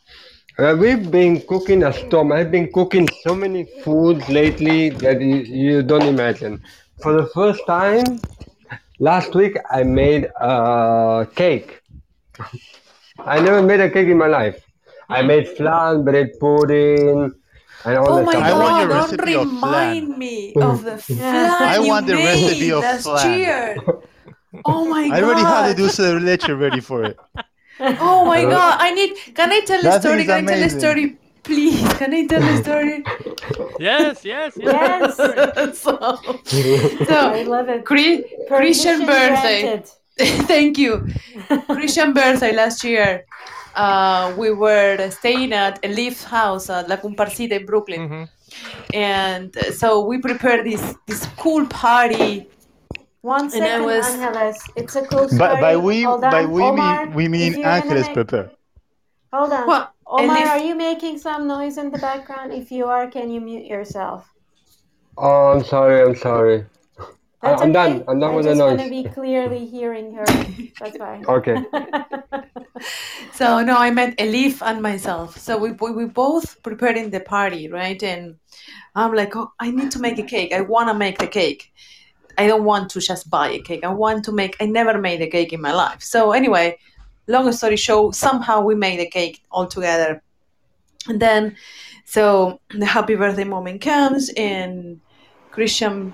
Uh, 0.58 0.76
we've 0.78 1.10
been 1.10 1.42
cooking 1.52 1.84
a 1.84 1.92
storm. 1.94 2.32
I've 2.32 2.52
been 2.52 2.70
cooking 2.72 3.08
so 3.26 3.34
many 3.34 3.64
foods 3.84 4.28
lately 4.30 4.90
that 5.04 5.20
you, 5.22 5.38
you 5.64 5.84
don't 5.84 6.04
imagine. 6.16 6.62
For 7.02 7.12
the 7.14 7.28
first 7.28 7.62
time, 7.66 8.20
last 9.00 9.34
week 9.36 9.56
I 9.72 9.84
made 9.84 10.24
a 10.42 11.28
cake. 11.36 11.79
I 13.20 13.40
never 13.42 13.62
made 13.62 13.80
a 13.80 13.90
cake 13.90 14.08
in 14.08 14.18
my 14.18 14.28
life. 14.28 14.64
I 15.10 15.22
made 15.24 15.48
flan, 15.50 16.04
bread 16.04 16.32
pudding, 16.40 17.32
and 17.86 17.98
all 17.98 18.14
Oh 18.14 18.16
that 18.18 18.26
my 18.26 18.32
stuff. 18.34 18.44
I 18.44 18.54
want 18.54 18.70
god, 18.70 18.80
your 18.80 18.90
don't 18.90 19.12
recipe 19.12 19.36
of 19.36 19.48
remind 19.48 20.08
flan. 20.08 20.20
me 20.20 20.54
mm. 20.54 20.72
of 20.72 20.84
the 20.84 20.98
flan 20.98 21.52
I 21.62 21.78
you 21.78 21.88
want 21.88 22.08
the 22.08 22.14
made 22.14 22.44
recipe 22.44 22.72
of 22.72 22.82
last 22.84 23.04
flan. 23.04 23.78
Oh 24.66 24.86
my 24.86 25.08
god. 25.10 25.16
I 25.16 25.22
already 25.22 25.42
had 25.42 25.70
the 25.70 25.76
dulce 25.76 25.98
de 25.98 26.20
leche 26.20 26.50
ready 26.50 26.80
for 26.80 27.04
it. 27.04 27.18
Oh 27.80 28.26
my 28.26 28.44
god, 28.44 28.78
I 28.80 28.92
need 28.92 29.16
can 29.36 29.52
I 29.52 29.62
tell 29.62 29.86
a 29.86 30.00
story? 30.00 30.22
is 30.22 30.28
Can 30.28 30.50
I 30.50 30.54
tell 30.54 30.64
a 30.64 30.70
story? 30.70 31.18
Please, 31.44 31.94
can 31.94 32.14
I 32.14 32.28
tell 32.28 32.44
a 32.44 32.58
story? 32.64 33.04
Yes, 33.80 34.26
yes, 34.26 34.58
yes. 34.58 35.16
Yes. 35.18 35.80
so, 35.80 35.98
I 36.02 37.06
so 37.08 37.50
love 37.50 37.70
it. 37.70 37.86
Chri- 37.86 38.26
Christian 38.48 39.06
birthday. 39.06 39.62
granted. 39.62 39.90
Thank 40.48 40.78
you. 40.78 41.08
Christian 41.68 42.14
birthday 42.14 42.54
last 42.54 42.84
year. 42.84 43.26
Uh, 43.76 44.34
we 44.38 44.52
were 44.52 45.10
staying 45.12 45.54
at 45.54 45.82
Elif 45.84 46.24
house 46.26 46.70
at 46.70 46.90
La 46.90 46.98
Cumparsita 46.98 47.60
in 47.62 47.66
Brooklyn. 47.66 48.10
Mhm. 48.10 48.30
And 48.94 49.56
uh, 49.58 49.72
so 49.72 50.04
we 50.06 50.18
prepared 50.20 50.66
this 50.66 50.84
this 51.08 51.26
cool 51.38 51.66
party. 51.68 52.50
One 53.22 53.46
And 53.46 53.64
I 53.64 53.68
second, 53.68 53.84
was- 53.86 54.08
Angeles. 54.08 54.58
It's 54.76 54.96
a 54.96 55.04
cool 55.08 55.28
story. 55.30 55.40
By, 55.40 55.62
by 55.62 55.78
we, 55.78 56.04
Hold 56.04 56.22
by 56.22 56.44
on. 56.44 56.52
we 56.52 56.62
Omar, 56.64 57.06
mean 57.06 57.16
we 57.16 57.28
mean 57.28 57.64
Angeles 57.64 58.08
make- 58.08 58.14
prepare. 58.20 58.52
Hold 59.32 59.54
on. 59.54 59.68
Well, 59.68 59.86
Omar, 60.08 60.36
and 60.36 60.44
if- 60.44 60.50
are 60.50 60.60
you 60.68 60.76
making 60.76 61.18
some 61.20 61.48
noise 61.48 61.78
in 61.78 61.92
the 61.92 62.00
background? 62.00 62.52
If 62.52 62.72
you 62.72 62.86
are, 62.88 63.08
can 63.08 63.30
you 63.32 63.40
mute 63.40 63.66
yourself? 63.66 64.28
Oh, 65.18 65.52
I'm 65.54 65.64
sorry. 65.64 66.02
I'm 66.02 66.16
sorry. 66.16 66.66
I- 67.42 67.54
I'm 67.54 67.62
okay. 67.62 67.72
done. 67.72 68.04
I'm 68.08 68.20
done 68.20 68.32
I 68.32 68.36
with 68.36 68.46
the 68.46 68.52
just 68.52 68.62
want 68.62 68.78
noise. 68.78 68.86
to 68.86 68.90
be 68.90 69.04
clearly 69.10 69.66
hearing 69.66 70.14
her. 70.16 70.26
That's 70.80 70.98
fine. 70.98 71.26
Okay. 71.38 71.58
So 73.34 73.62
no, 73.64 73.78
I 73.78 73.92
meant 73.92 74.18
Elif 74.18 74.62
and 74.62 74.82
myself. 74.82 75.38
So 75.38 75.58
we 75.58 75.72
we, 75.72 75.92
we 75.92 76.06
both 76.06 76.62
preparing 76.64 77.10
the 77.10 77.20
party, 77.20 77.70
right? 77.70 78.02
And 78.04 78.36
I'm 78.96 79.14
like, 79.14 79.36
oh, 79.36 79.52
I 79.60 79.72
need 79.72 79.92
to 79.92 80.00
make 80.00 80.18
a 80.20 80.24
cake. 80.24 80.54
I 80.54 80.62
want 80.62 80.88
to 80.90 80.94
make 80.94 81.18
the 81.20 81.28
cake. 81.28 81.72
I 82.38 82.48
don't 82.48 82.64
want 82.64 82.90
to 82.92 83.00
just 83.02 83.30
buy 83.30 83.50
a 83.50 83.60
cake. 83.60 83.84
I 83.84 83.90
want 83.94 84.24
to 84.26 84.32
make. 84.32 84.56
I 84.62 84.66
never 84.66 84.98
made 84.98 85.22
a 85.22 85.28
cake 85.28 85.52
in 85.54 85.62
my 85.62 85.74
life. 85.74 86.02
So 86.02 86.32
anyway, 86.32 86.78
long 87.28 87.52
story 87.52 87.76
short, 87.78 88.16
somehow 88.16 88.62
we 88.62 88.76
made 88.76 89.00
a 89.00 89.10
cake 89.10 89.42
all 89.52 89.68
together. 89.68 90.22
And 91.08 91.22
then, 91.22 91.56
so 92.06 92.60
the 92.70 92.86
happy 92.86 93.16
birthday 93.16 93.46
moment 93.46 93.82
comes, 93.82 94.30
and 94.38 95.00
Christian 95.52 96.14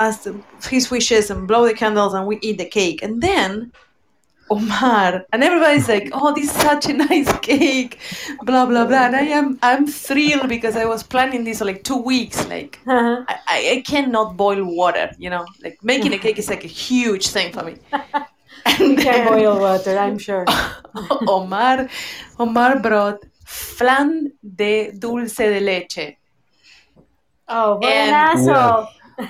asks 0.00 0.28
his 0.68 0.90
wishes 0.90 1.30
and 1.30 1.46
blow 1.48 1.66
the 1.66 1.74
candles, 1.74 2.14
and 2.14 2.26
we 2.26 2.38
eat 2.42 2.58
the 2.58 2.64
cake. 2.66 3.02
And 3.02 3.20
then 3.22 3.72
Omar, 4.50 5.26
and 5.32 5.44
everybody's 5.44 5.88
like, 5.88 6.08
"Oh, 6.14 6.32
this 6.34 6.44
is 6.46 6.62
such 6.62 6.86
a 6.88 6.94
nice 6.94 7.30
cake," 7.40 7.98
blah 8.42 8.64
blah 8.66 8.86
blah. 8.86 9.06
And 9.06 9.16
I 9.16 9.22
am, 9.38 9.58
I'm 9.62 9.86
thrilled 9.86 10.48
because 10.48 10.74
I 10.76 10.86
was 10.86 11.02
planning 11.02 11.44
this 11.44 11.58
for 11.58 11.66
like 11.66 11.84
two 11.84 11.98
weeks. 12.00 12.46
Like, 12.48 12.78
Uh-huh. 12.86 13.24
I, 13.28 13.36
I 13.76 13.82
cannot 13.86 14.36
boil 14.36 14.64
water, 14.64 15.10
you 15.18 15.28
know. 15.30 15.44
Like 15.62 15.78
making 15.82 16.12
a 16.14 16.18
cake 16.24 16.38
is 16.38 16.48
like 16.48 16.64
a 16.64 16.68
huge 16.68 17.28
thing 17.28 17.52
for 17.52 17.62
me. 17.64 17.76
You 18.78 18.86
And 18.90 18.98
can 18.98 19.04
then 19.24 19.28
boil 19.28 19.60
water, 19.60 19.96
I'm 19.98 20.18
sure. 20.18 20.44
Omar, 21.26 21.88
Omar 22.38 22.80
brought 22.80 23.24
flan 23.44 24.32
de 24.42 24.92
dulce 24.92 25.36
de 25.36 25.60
leche. 25.60 26.16
Oh, 27.48 27.76
what 27.76 27.84
an 27.84 28.14
And- 28.14 28.14
asshole. 28.48 28.88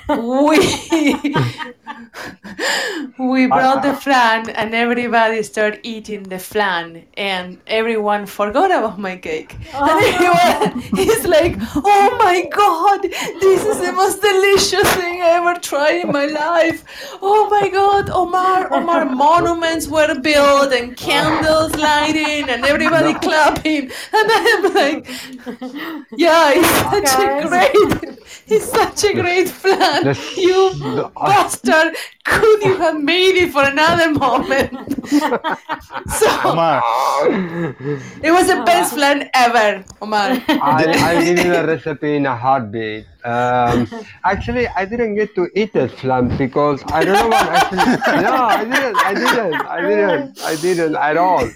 We 0.09 0.59
we 3.19 3.47
brought 3.47 3.83
the 3.83 3.95
flan 3.95 4.51
and 4.51 4.75
everybody 4.75 5.43
started 5.43 5.81
eating 5.83 6.23
the 6.25 6.39
flan 6.39 7.07
and 7.17 7.59
everyone 7.67 8.27
forgot 8.27 8.71
about 8.71 8.99
my 8.99 9.17
cake. 9.17 9.55
And 9.55 9.65
oh. 9.75 10.09
everyone 10.13 10.83
is 10.99 11.27
like 11.27 11.57
oh 11.77 12.17
my 12.19 12.47
god 12.53 13.03
this 13.41 13.65
is 13.65 13.81
the 13.81 13.93
most 13.93 14.21
delicious 14.21 14.93
thing 14.95 15.23
i 15.23 15.31
ever 15.41 15.59
tried 15.59 16.05
in 16.05 16.13
my 16.13 16.27
life. 16.27 16.85
Oh 17.23 17.49
my 17.49 17.71
god 17.71 18.11
omar 18.11 18.71
omar 18.73 19.07
monuments 19.07 19.89
were 19.89 20.21
built 20.21 20.73
and 20.73 20.97
candles 20.97 21.75
lighting 21.77 22.51
and 22.51 22.65
everybody 22.65 23.15
clapping. 23.15 23.91
And 24.13 24.31
i'm 24.39 24.75
like 24.75 25.07
yeah 26.17 26.53
it's 26.55 26.69
such 26.93 27.05
Guys. 27.05 27.45
a 27.45 27.49
great 27.49 28.19
it's 28.47 28.71
such 28.71 29.05
a 29.05 29.15
great 29.15 29.49
flan 29.49 30.05
That's- 30.05 30.37
you 30.47 30.73
the- 30.75 31.11
bastard 31.31 31.95
could 32.29 32.63
you 32.63 32.77
have 32.77 33.01
made 33.03 33.37
it 33.37 33.53
for 33.53 33.65
another 33.65 34.13
moment? 34.13 34.71
so 35.09 36.27
Omar, 36.45 36.83
it 38.23 38.31
was 38.31 38.49
the 38.49 38.63
best 38.67 38.95
flan 38.95 39.31
ever, 39.35 39.85
Omar. 40.03 40.37
I, 40.49 40.85
I 41.11 41.25
give 41.25 41.39
you 41.39 41.53
the 41.53 41.67
recipe 41.67 42.17
in 42.17 42.27
a 42.27 42.37
heartbeat. 42.37 43.07
Um, 43.25 43.89
actually, 44.25 44.69
I 44.69 44.85
didn't 44.85 45.15
get 45.15 45.35
to 45.37 45.49
eat 45.55 45.73
that 45.73 45.91
flan 45.93 46.37
because 46.37 46.83
I 46.89 47.05
don't 47.05 47.15
know 47.15 47.29
what 47.29 47.49
actually. 47.49 48.23
No, 48.23 48.33
I 48.33 48.65
didn't. 48.65 48.97
I 48.97 49.15
didn't. 49.15 49.55
I 49.55 49.81
didn't. 49.81 50.41
I 50.43 50.57
didn't 50.57 50.97
at 50.97 51.17
all. 51.17 51.49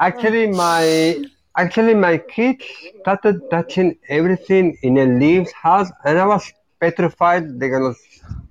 Actually, 0.00 0.46
my 0.46 1.24
actually 1.56 1.94
my 1.94 2.18
kids 2.18 2.64
started 3.00 3.40
touching 3.50 3.96
everything 4.08 4.76
in 4.82 4.94
Elif's 4.94 5.52
house, 5.52 5.90
and 6.04 6.18
I 6.18 6.26
was 6.26 6.52
petrified 6.80 7.58
they're 7.58 7.70
gonna 7.70 7.94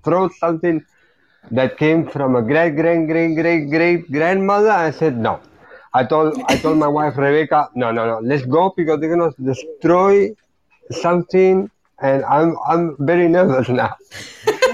throw 0.04 0.30
something 0.30 0.86
that 1.52 1.78
came 1.78 2.08
from 2.08 2.36
a 2.36 2.42
great 2.42 2.72
great 2.72 3.06
great 3.06 3.36
great 3.36 3.70
great 3.70 4.12
grandmother. 4.12 4.72
I 4.72 4.92
said 4.92 5.18
no. 5.18 5.40
I 5.94 6.04
told 6.04 6.42
I 6.48 6.58
told 6.58 6.78
my 6.78 6.88
wife 6.88 7.18
Rebecca, 7.18 7.70
no, 7.76 7.92
no, 7.92 8.06
no, 8.08 8.20
let's 8.20 8.46
go 8.46 8.74
because 8.76 9.00
they're 9.00 9.16
gonna 9.16 9.32
destroy 9.44 10.34
something, 10.92 11.70
and 12.02 12.26
I'm 12.26 12.58
I'm 12.68 12.96
very 13.00 13.28
nervous 13.28 13.70
now. 13.70 13.96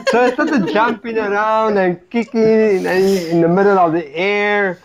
so 0.10 0.22
I 0.22 0.32
started 0.32 0.72
jumping 0.72 1.18
around 1.18 1.78
and 1.78 2.00
kicking 2.10 2.42
in, 2.42 2.86
in 2.86 3.42
the 3.42 3.48
middle 3.50 3.78
of 3.78 3.92
the 3.94 4.08
air, 4.16 4.80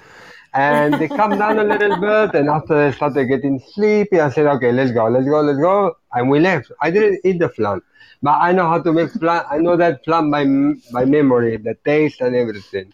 and 0.55 0.94
they 0.94 1.09
come 1.09 1.36
down 1.38 1.59
a 1.59 1.64
little 1.64 1.96
bit, 1.96 2.34
and 2.34 2.48
after 2.48 2.74
they 2.84 2.96
started 2.96 3.26
getting 3.26 3.59
sleepy, 3.59 4.20
I 4.20 4.30
said, 4.30 4.46
okay, 4.46 4.72
let's 4.72 4.92
go, 4.92 5.09
let's 5.09 5.26
go, 5.26 5.40
let's 5.40 5.59
go, 5.59 5.96
and 6.12 6.30
we 6.30 6.40
left. 6.40 6.70
I 6.80 6.90
didn't 6.90 7.20
eat 7.24 7.38
the 7.38 7.48
flan, 7.48 7.82
but 8.22 8.38
I 8.40 8.52
know 8.52 8.68
how 8.68 8.80
to 8.80 8.92
make 8.92 9.11
flan. 9.12 9.44
I 9.50 9.59
know 9.59 9.76
that 9.76 10.05
flan 10.05 10.30
by 10.30 10.44
by 10.92 11.05
memory, 11.05 11.57
the 11.57 11.74
taste 11.84 12.20
and 12.20 12.34
everything. 12.36 12.92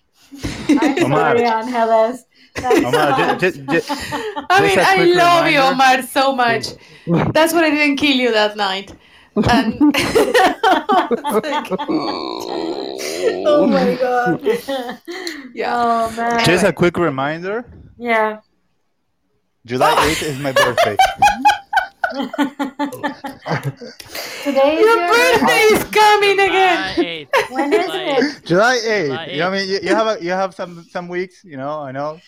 I'm 0.69 1.05
Omar. 1.05 1.37
sorry, 1.37 1.45
Angeles. 1.45 2.25
Omar, 2.65 3.13
hard. 3.13 3.41
just, 3.41 3.65
just, 3.67 3.91
I 3.91 4.61
mean, 4.63 4.75
Just 4.75 4.79
a 4.79 4.89
I 4.89 4.97
quick 4.97 5.15
love 5.17 5.47
you. 5.49 5.59
Omar, 5.59 6.03
so 6.03 6.35
much. 6.35 6.69
That's 7.33 7.53
why 7.53 7.65
I 7.65 7.71
didn't 7.71 7.97
kill 7.97 8.17
you 8.17 8.33
that 8.33 8.57
night. 8.57 8.93
Um, 9.37 9.45
and 9.49 9.75
oh 13.47 13.67
my 13.67 13.97
oh 14.01 14.37
god. 14.37 14.41
yeah. 15.55 15.73
Oh 15.77 16.11
man. 16.17 16.45
just 16.45 16.65
a 16.65 16.73
quick 16.73 16.97
reminder. 16.99 17.65
Yeah. 17.99 18.41
July 19.67 19.95
8th 20.15 20.23
is 20.23 20.39
my 20.41 20.53
birthday. 20.53 20.97
Today 24.43 24.77
is 24.77 24.81
Your 24.85 24.97
your 24.97 25.09
birthday 25.09 25.63
is 25.77 25.85
coming 25.85 26.41
again. 26.41 26.95
July 26.97 27.29
8th. 27.31 27.51
When 27.51 27.73
is 27.73 27.85
July 27.87 28.03
it? 28.03 28.45
July 28.47 28.77
8th. 28.79 29.07
July 29.07 29.27
You 29.27 29.39
know, 29.39 29.47
I 29.47 29.51
mean, 29.51 29.69
you, 29.69 29.79
you 29.83 29.95
have 29.95 30.07
a, 30.19 30.25
you 30.25 30.31
have 30.31 30.55
some 30.55 30.85
some 30.91 31.09
weeks. 31.09 31.45
You 31.45 31.57
know, 31.57 31.81
I 31.81 31.93
know. 31.93 32.19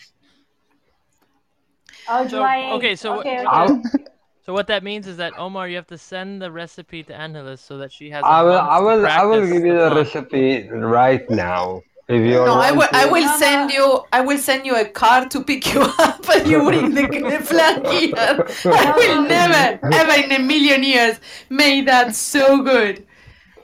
Oh, 2.07 2.27
July 2.27 2.57
8th. 2.57 2.73
okay, 2.77 2.95
so- 2.95 3.19
okay, 3.19 3.45
okay. 3.45 4.05
I'll, 4.47 4.53
So 4.53 4.53
what 4.53 4.67
that 4.67 4.83
means 4.83 5.07
is 5.07 5.17
that 5.17 5.33
Omar, 5.37 5.67
you 5.69 5.75
have 5.77 5.87
to 5.87 5.97
send 5.97 6.41
the 6.41 6.51
recipe 6.51 7.03
to 7.03 7.15
Angeles 7.15 7.61
so 7.61 7.77
that 7.79 7.91
she 7.91 8.09
has. 8.11 8.29
a 8.29 8.31
I 8.31 8.41
will, 8.43 8.59
I 8.59 8.79
will, 8.79 9.05
I 9.07 9.23
will 9.25 9.47
give 9.47 9.65
you 9.65 9.77
the 9.77 9.91
flan. 9.91 9.95
recipe 9.95 10.69
right 10.69 11.29
now. 11.29 11.83
If 12.07 12.25
you 12.25 12.39
No, 12.45 12.59
I 12.59 12.71
want 12.71 12.73
will. 12.73 12.89
I 12.93 13.05
will 13.05 13.27
send 13.27 13.71
you. 13.71 14.01
I 14.11 14.21
will 14.21 14.37
send 14.37 14.65
you 14.65 14.75
a 14.75 14.85
car 14.85 15.27
to 15.29 15.43
pick 15.43 15.73
you 15.73 15.81
up, 15.99 16.27
and 16.29 16.47
you 16.47 16.63
bring 16.63 16.93
the, 16.93 17.03
the 17.29 17.39
flan 17.39 17.85
here. 17.85 18.47
I 18.71 18.91
will 18.95 19.23
never, 19.27 19.79
ever 19.91 20.13
in 20.23 20.31
a 20.33 20.39
million 20.39 20.83
years 20.83 21.19
make 21.49 21.85
that 21.85 22.15
so 22.15 22.61
good. 22.63 23.05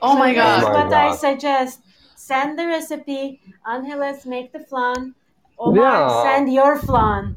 Oh 0.02 0.16
my 0.16 0.32
Here's 0.32 0.58
Oh 0.58 0.60
god! 0.62 0.62
my 0.62 0.72
what 0.72 0.92
I 0.92 1.10
suggest. 1.12 1.80
Send 2.14 2.58
the 2.58 2.66
recipe. 2.66 3.40
Angeles 3.66 4.26
make 4.26 4.52
the 4.52 4.60
flan. 4.60 5.14
Omar, 5.58 6.08
Yeah. 6.08 6.22
send 6.22 6.52
your 6.52 6.76
flan. 6.78 7.36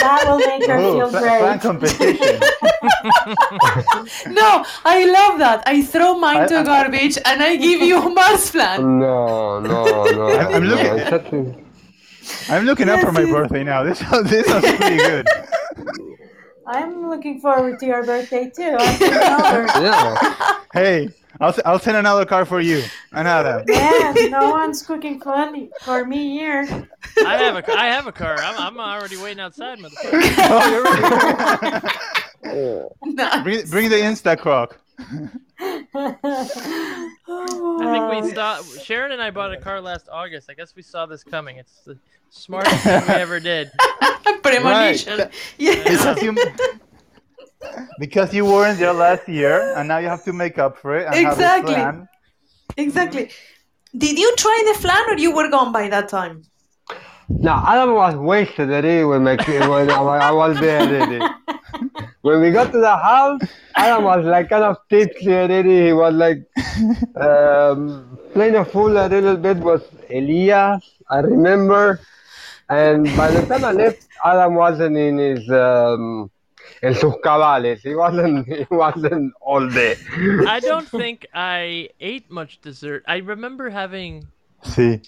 That 0.00 0.24
will 0.26 0.38
make 0.38 0.66
her 0.66 0.78
Ooh, 0.78 0.92
feel 0.94 1.08
fla- 1.10 1.20
flan 1.20 1.58
great. 1.58 1.60
competition. 1.60 2.40
No, 4.28 4.64
I 4.84 5.04
love 5.04 5.38
that. 5.38 5.62
I 5.66 5.82
throw 5.82 6.18
mine 6.18 6.38
I- 6.42 6.46
to 6.48 6.58
I- 6.58 6.62
garbage, 6.64 7.18
and 7.24 7.42
I 7.42 7.56
give 7.56 7.80
you 7.82 7.96
Omar's 7.96 8.50
flan. 8.50 8.98
No, 8.98 9.60
no, 9.60 9.84
no. 9.84 10.28
I'm- 10.38 10.54
I'm 10.54 10.64
no, 10.64 10.70
looking- 10.74 10.98
it's 10.98 11.10
such 11.10 11.32
a- 11.32 12.52
I'm 12.52 12.64
looking 12.64 12.88
up 12.88 13.00
for 13.00 13.12
my 13.12 13.20
Yes, 13.20 13.28
yes. 13.28 13.36
birthday 13.36 13.64
now. 13.64 13.82
This 13.82 13.98
sounds, 13.98 14.30
this 14.30 14.46
sounds 14.46 14.64
pretty 14.76 14.96
good. 14.96 15.26
I'm 16.66 17.08
looking 17.10 17.40
forward 17.40 17.78
to 17.80 17.86
your 17.86 18.04
birthday 18.04 18.50
too. 18.54 18.76
I'm 18.78 18.98
coming 18.98 19.18
over. 19.18 19.66
Yeah. 19.82 20.58
Hey, 20.72 21.08
I'll 21.40 21.48
s- 21.50 21.60
I'll 21.64 21.78
send 21.78 21.96
another 21.96 22.24
car 22.26 22.44
for 22.44 22.60
you. 22.60 22.82
Another. 23.12 23.64
Yeah, 23.68 24.12
no 24.30 24.50
one's 24.50 24.82
cooking 24.82 25.20
flan 25.20 25.70
for 25.82 26.04
me 26.04 26.30
here. 26.38 26.86
I 27.24 27.36
have 27.38 27.56
a, 27.56 27.72
I 27.78 27.86
have 27.86 28.06
a 28.06 28.12
car. 28.12 28.36
I'm, 28.38 28.58
I'm 28.58 28.78
already 28.80 29.16
waiting 29.16 29.40
outside, 29.40 29.78
motherfucker. 29.78 30.22
Oh, 30.50 30.70
you're 30.70 30.84
ready. 31.64 31.88
Bring 33.44 33.66
bring 33.70 33.88
the 33.88 33.96
Insta 33.96 34.36
croc. 34.38 34.78
I 34.98 35.04
think 38.10 38.24
we 38.24 38.34
saw 38.34 38.60
Sharon 38.82 39.12
and 39.12 39.22
I 39.22 39.30
bought 39.30 39.52
a 39.52 39.56
car 39.58 39.80
last 39.80 40.08
August. 40.10 40.50
I 40.50 40.54
guess 40.54 40.74
we 40.74 40.82
saw 40.82 41.06
this 41.06 41.22
coming. 41.22 41.56
It's 41.58 41.80
the 41.84 41.96
smartest 42.30 42.82
thing 42.82 43.02
we 43.06 43.14
ever 43.14 43.38
did. 43.40 43.70
Premonition. 44.42 45.18
Right. 45.20 45.30
Yes. 45.58 45.84
Because 46.04 46.22
you 46.22 46.32
because 47.98 48.32
you 48.34 48.44
weren't 48.44 48.78
there 48.78 48.92
last 48.92 49.28
year, 49.28 49.74
and 49.76 49.88
now 49.88 49.98
you 49.98 50.08
have 50.08 50.24
to 50.24 50.32
make 50.32 50.58
up 50.58 50.78
for 50.78 50.96
it. 50.96 51.06
And 51.06 51.14
Exactly. 51.14 51.74
Have. 51.74 52.06
Exactly. 52.76 53.30
Did 53.96 54.18
you 54.18 54.34
try 54.36 54.72
the 54.72 54.80
flan, 54.80 55.10
or 55.10 55.18
you 55.18 55.34
were 55.34 55.48
gone 55.50 55.72
by 55.72 55.88
that 55.88 56.08
time? 56.08 56.42
No, 57.28 57.62
Adam 57.66 57.94
was 57.94 58.14
wasted 58.16 58.68
already 58.70 59.04
when, 59.04 59.24
my, 59.24 59.36
kid- 59.36 59.68
when 59.68 59.90
I, 59.90 59.94
I 59.94 60.30
was 60.32 60.58
there 60.60 60.82
already. 60.82 61.20
When 62.22 62.40
we 62.40 62.50
got 62.50 62.70
to 62.72 62.78
the 62.78 62.96
house, 62.96 63.40
Adam 63.74 64.04
was 64.04 64.24
like 64.24 64.48
kind 64.48 64.64
of 64.64 64.76
tipsy 64.88 65.32
already. 65.32 65.86
He 65.86 65.92
was 65.92 66.14
like 66.14 66.46
um, 67.16 68.18
playing 68.32 68.54
a 68.54 68.64
fool 68.64 68.96
a 68.96 69.08
little 69.08 69.36
bit 69.36 69.56
with 69.58 69.88
Elias, 70.10 70.88
I 71.10 71.18
remember. 71.18 72.00
And 72.68 73.04
by 73.16 73.30
the 73.30 73.44
time 73.46 73.64
I 73.64 73.72
left, 73.72 74.06
Adam 74.24 74.54
wasn't 74.54 74.96
in 74.96 75.18
his 75.18 75.50
um, 75.50 76.30
in 76.82 76.94
sus 76.94 77.14
cabales. 77.24 77.80
He 77.80 77.94
wasn't. 77.94 78.46
He 78.46 78.66
wasn't 78.70 79.32
all 79.40 79.68
day. 79.68 79.96
I 80.48 80.60
don't 80.60 80.88
think 80.88 81.26
I 81.34 81.88
ate 82.00 82.30
much 82.30 82.60
dessert. 82.60 83.04
I 83.06 83.18
remember 83.18 83.70
having 83.70 84.26
See. 84.64 85.00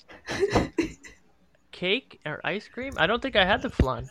cake 1.73 2.21
or 2.25 2.41
ice 2.45 2.69
cream. 2.69 2.93
I 2.97 3.07
don't 3.07 3.21
think 3.21 3.37
I 3.37 3.45
had 3.45 3.63
the 3.63 3.71
flan. 3.71 4.09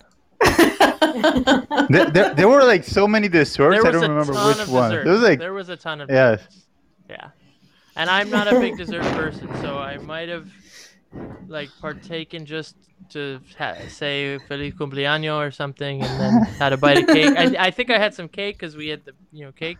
there, 1.89 2.09
there, 2.11 2.33
there 2.33 2.49
were 2.49 2.63
like 2.63 2.83
so 2.83 3.07
many 3.07 3.29
desserts. 3.29 3.85
I 3.85 3.91
don't 3.91 4.01
remember 4.01 4.33
which 4.33 4.67
one. 4.67 4.91
dessert. 4.91 5.03
There 5.05 5.13
was 5.13 5.21
like 5.21 5.39
there 5.39 5.53
was 5.53 5.69
a 5.69 5.77
ton 5.77 6.01
of 6.01 6.09
yes. 6.09 6.41
Yeah. 7.09 7.29
And 7.95 8.09
I'm 8.09 8.29
not 8.29 8.51
a 8.51 8.59
big 8.59 8.77
dessert 8.77 9.03
person, 9.13 9.47
so 9.61 9.77
I 9.77 9.97
might 9.97 10.27
have 10.27 10.49
like 11.47 11.69
partaken 11.81 12.45
just 12.45 12.75
to 13.09 13.39
ha- 13.57 13.75
say 13.87 14.37
feliz 14.47 14.73
cumpleaños 14.73 15.47
or 15.47 15.51
something 15.51 16.01
and 16.01 16.19
then 16.19 16.43
had 16.59 16.73
a 16.73 16.77
bite 16.77 16.97
of 16.97 17.07
cake. 17.07 17.37
I, 17.37 17.67
I 17.67 17.71
think 17.71 17.89
I 17.89 17.99
had 17.99 18.13
some 18.13 18.27
cake 18.27 18.57
because 18.57 18.75
we 18.75 18.87
had 18.87 19.05
the 19.05 19.13
you 19.31 19.45
know 19.45 19.51
cake. 19.51 19.77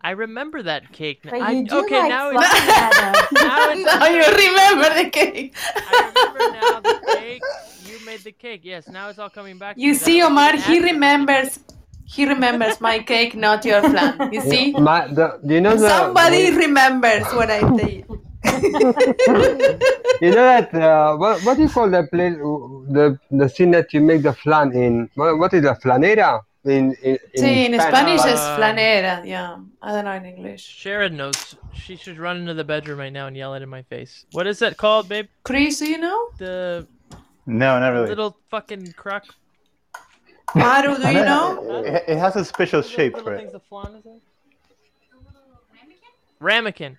I 0.00 0.12
remember 0.12 0.62
that 0.62 0.92
cake. 0.92 1.20
But 1.24 1.34
I, 1.34 1.50
you 1.50 1.64
do 1.66 1.80
okay, 1.80 2.00
like 2.00 2.08
now 2.08 2.30
it's, 2.34 3.32
now 3.32 3.70
it's 3.70 3.84
now 3.84 4.06
you 4.06 4.24
remember 4.46 5.02
the 5.02 5.10
cake. 5.10 5.56
I 5.76 6.12
remember 6.14 6.40
now 6.60 6.80
the 6.80 7.00
cake. 7.18 7.42
You 7.84 8.06
made 8.06 8.20
the 8.20 8.32
cake. 8.32 8.60
Yes, 8.64 8.88
now 8.88 9.08
it's 9.08 9.18
all 9.18 9.30
coming 9.30 9.58
back. 9.58 9.76
You 9.78 9.94
see, 9.94 10.22
Omar, 10.22 10.56
he 10.56 10.80
remembers. 10.80 11.58
He 12.04 12.24
remembers 12.24 12.80
my 12.80 13.00
cake, 13.00 13.34
not 13.34 13.66
your 13.66 13.82
plan. 13.82 14.32
You 14.32 14.40
see, 14.40 14.72
My, 14.72 15.08
the, 15.08 15.38
you 15.44 15.60
know 15.60 15.76
the, 15.76 15.86
somebody 15.90 16.56
remembers 16.56 17.24
what 17.34 17.50
I 17.50 17.60
did. 17.76 18.06
You 20.20 20.30
know 20.30 20.42
that 20.52 20.74
uh, 20.74 21.16
what 21.16 21.40
what 21.44 21.56
do 21.56 21.62
you 21.62 21.68
call 21.68 21.88
that 21.90 22.10
place? 22.10 22.34
The 22.96 23.18
the 23.30 23.48
scene 23.48 23.70
that 23.70 23.94
you 23.94 24.00
make 24.00 24.22
the 24.22 24.32
flan 24.32 24.72
in. 24.74 25.08
What, 25.14 25.38
what 25.38 25.54
is 25.54 25.64
a 25.64 25.74
flanera 25.76 26.40
in 26.64 26.92
in, 27.02 27.18
in 27.34 27.40
See, 27.40 27.66
in 27.66 27.78
Spanish 27.80 28.22
Uh, 28.24 28.34
is 28.34 28.40
flanera. 28.58 29.24
Yeah, 29.24 29.58
I 29.80 29.92
don't 29.92 30.04
know 30.06 30.12
in 30.12 30.26
English. 30.26 30.62
Sharon 30.66 31.16
knows. 31.16 31.54
She 31.72 31.94
should 31.94 32.18
run 32.18 32.36
into 32.38 32.54
the 32.54 32.64
bedroom 32.64 32.98
right 32.98 33.12
now 33.12 33.28
and 33.28 33.36
yell 33.36 33.54
it 33.54 33.62
in 33.62 33.68
my 33.68 33.82
face. 33.82 34.26
What 34.32 34.48
is 34.48 34.58
that 34.58 34.76
called, 34.76 35.08
babe? 35.08 35.28
Chris, 35.44 35.78
do 35.78 35.86
you 35.86 35.98
know? 35.98 36.30
The 36.38 36.86
No, 37.46 37.78
not 37.78 37.90
really. 37.90 38.08
little 38.08 38.36
fucking 38.50 38.92
crock. 38.94 39.24
Maru, 40.56 40.96
do 40.96 41.02
I 41.04 41.10
you 41.12 41.24
know 41.24 41.54
know? 41.62 41.84
It, 41.84 42.04
it 42.08 42.18
has 42.18 42.34
a 42.34 42.44
special 42.44 42.82
shape 42.82 43.14
little 43.14 43.30
for 43.30 43.36
things 43.36 43.50
it. 43.50 43.52
the 43.52 43.60
flan 43.70 43.94
is 43.94 44.04
in? 44.06 44.20
Ramekin. 46.40 46.96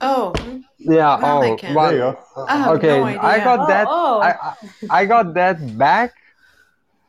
Oh, 0.00 0.32
Yeah. 0.78 1.18
Oh, 1.22 1.40
Ramekin. 1.42 1.74
well, 1.74 1.90
There 1.90 1.98
you 1.98 2.16
go. 2.36 2.44
I 2.48 2.68
okay. 2.74 2.98
no 3.00 3.04
I 3.20 3.38
got 3.38 3.58
Oh, 3.60 3.66
that. 3.66 3.86
oh. 3.90 4.20
I, 4.20 4.30
I 4.30 4.54
I 4.90 5.06
got 5.06 5.34
that 5.34 5.58
back. 5.78 6.14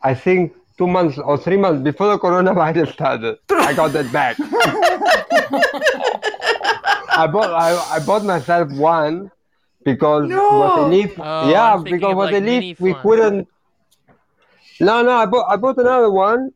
I 0.01 0.13
think 0.15 0.53
two 0.77 0.87
months 0.87 1.17
or 1.17 1.37
three 1.37 1.57
months 1.57 1.81
before 1.83 2.07
the 2.07 2.17
coronavirus 2.19 2.93
started. 2.93 3.37
I 3.51 3.73
got 3.73 3.91
that 3.93 4.11
back. 4.11 4.37
I 7.21 7.27
bought 7.27 7.51
I, 7.53 7.95
I 7.95 7.99
bought 7.99 8.23
myself 8.23 8.71
one 8.71 9.31
because 9.83 10.23
what 10.29 10.75
they 10.75 10.85
No. 10.85 10.87
leave 10.89 11.13
Oh, 11.19 11.49
yeah 11.49 11.77
because 11.77 12.15
what 12.15 12.31
like, 12.31 12.33
they 12.33 12.41
leave 12.41 12.79
we 12.79 12.91
flan. 12.91 13.01
couldn't 13.03 13.47
no 14.79 15.01
no 15.03 15.11
I 15.11 15.25
bought 15.25 15.45
I 15.51 15.55
bought 15.57 15.77
another 15.77 16.11
one 16.11 16.51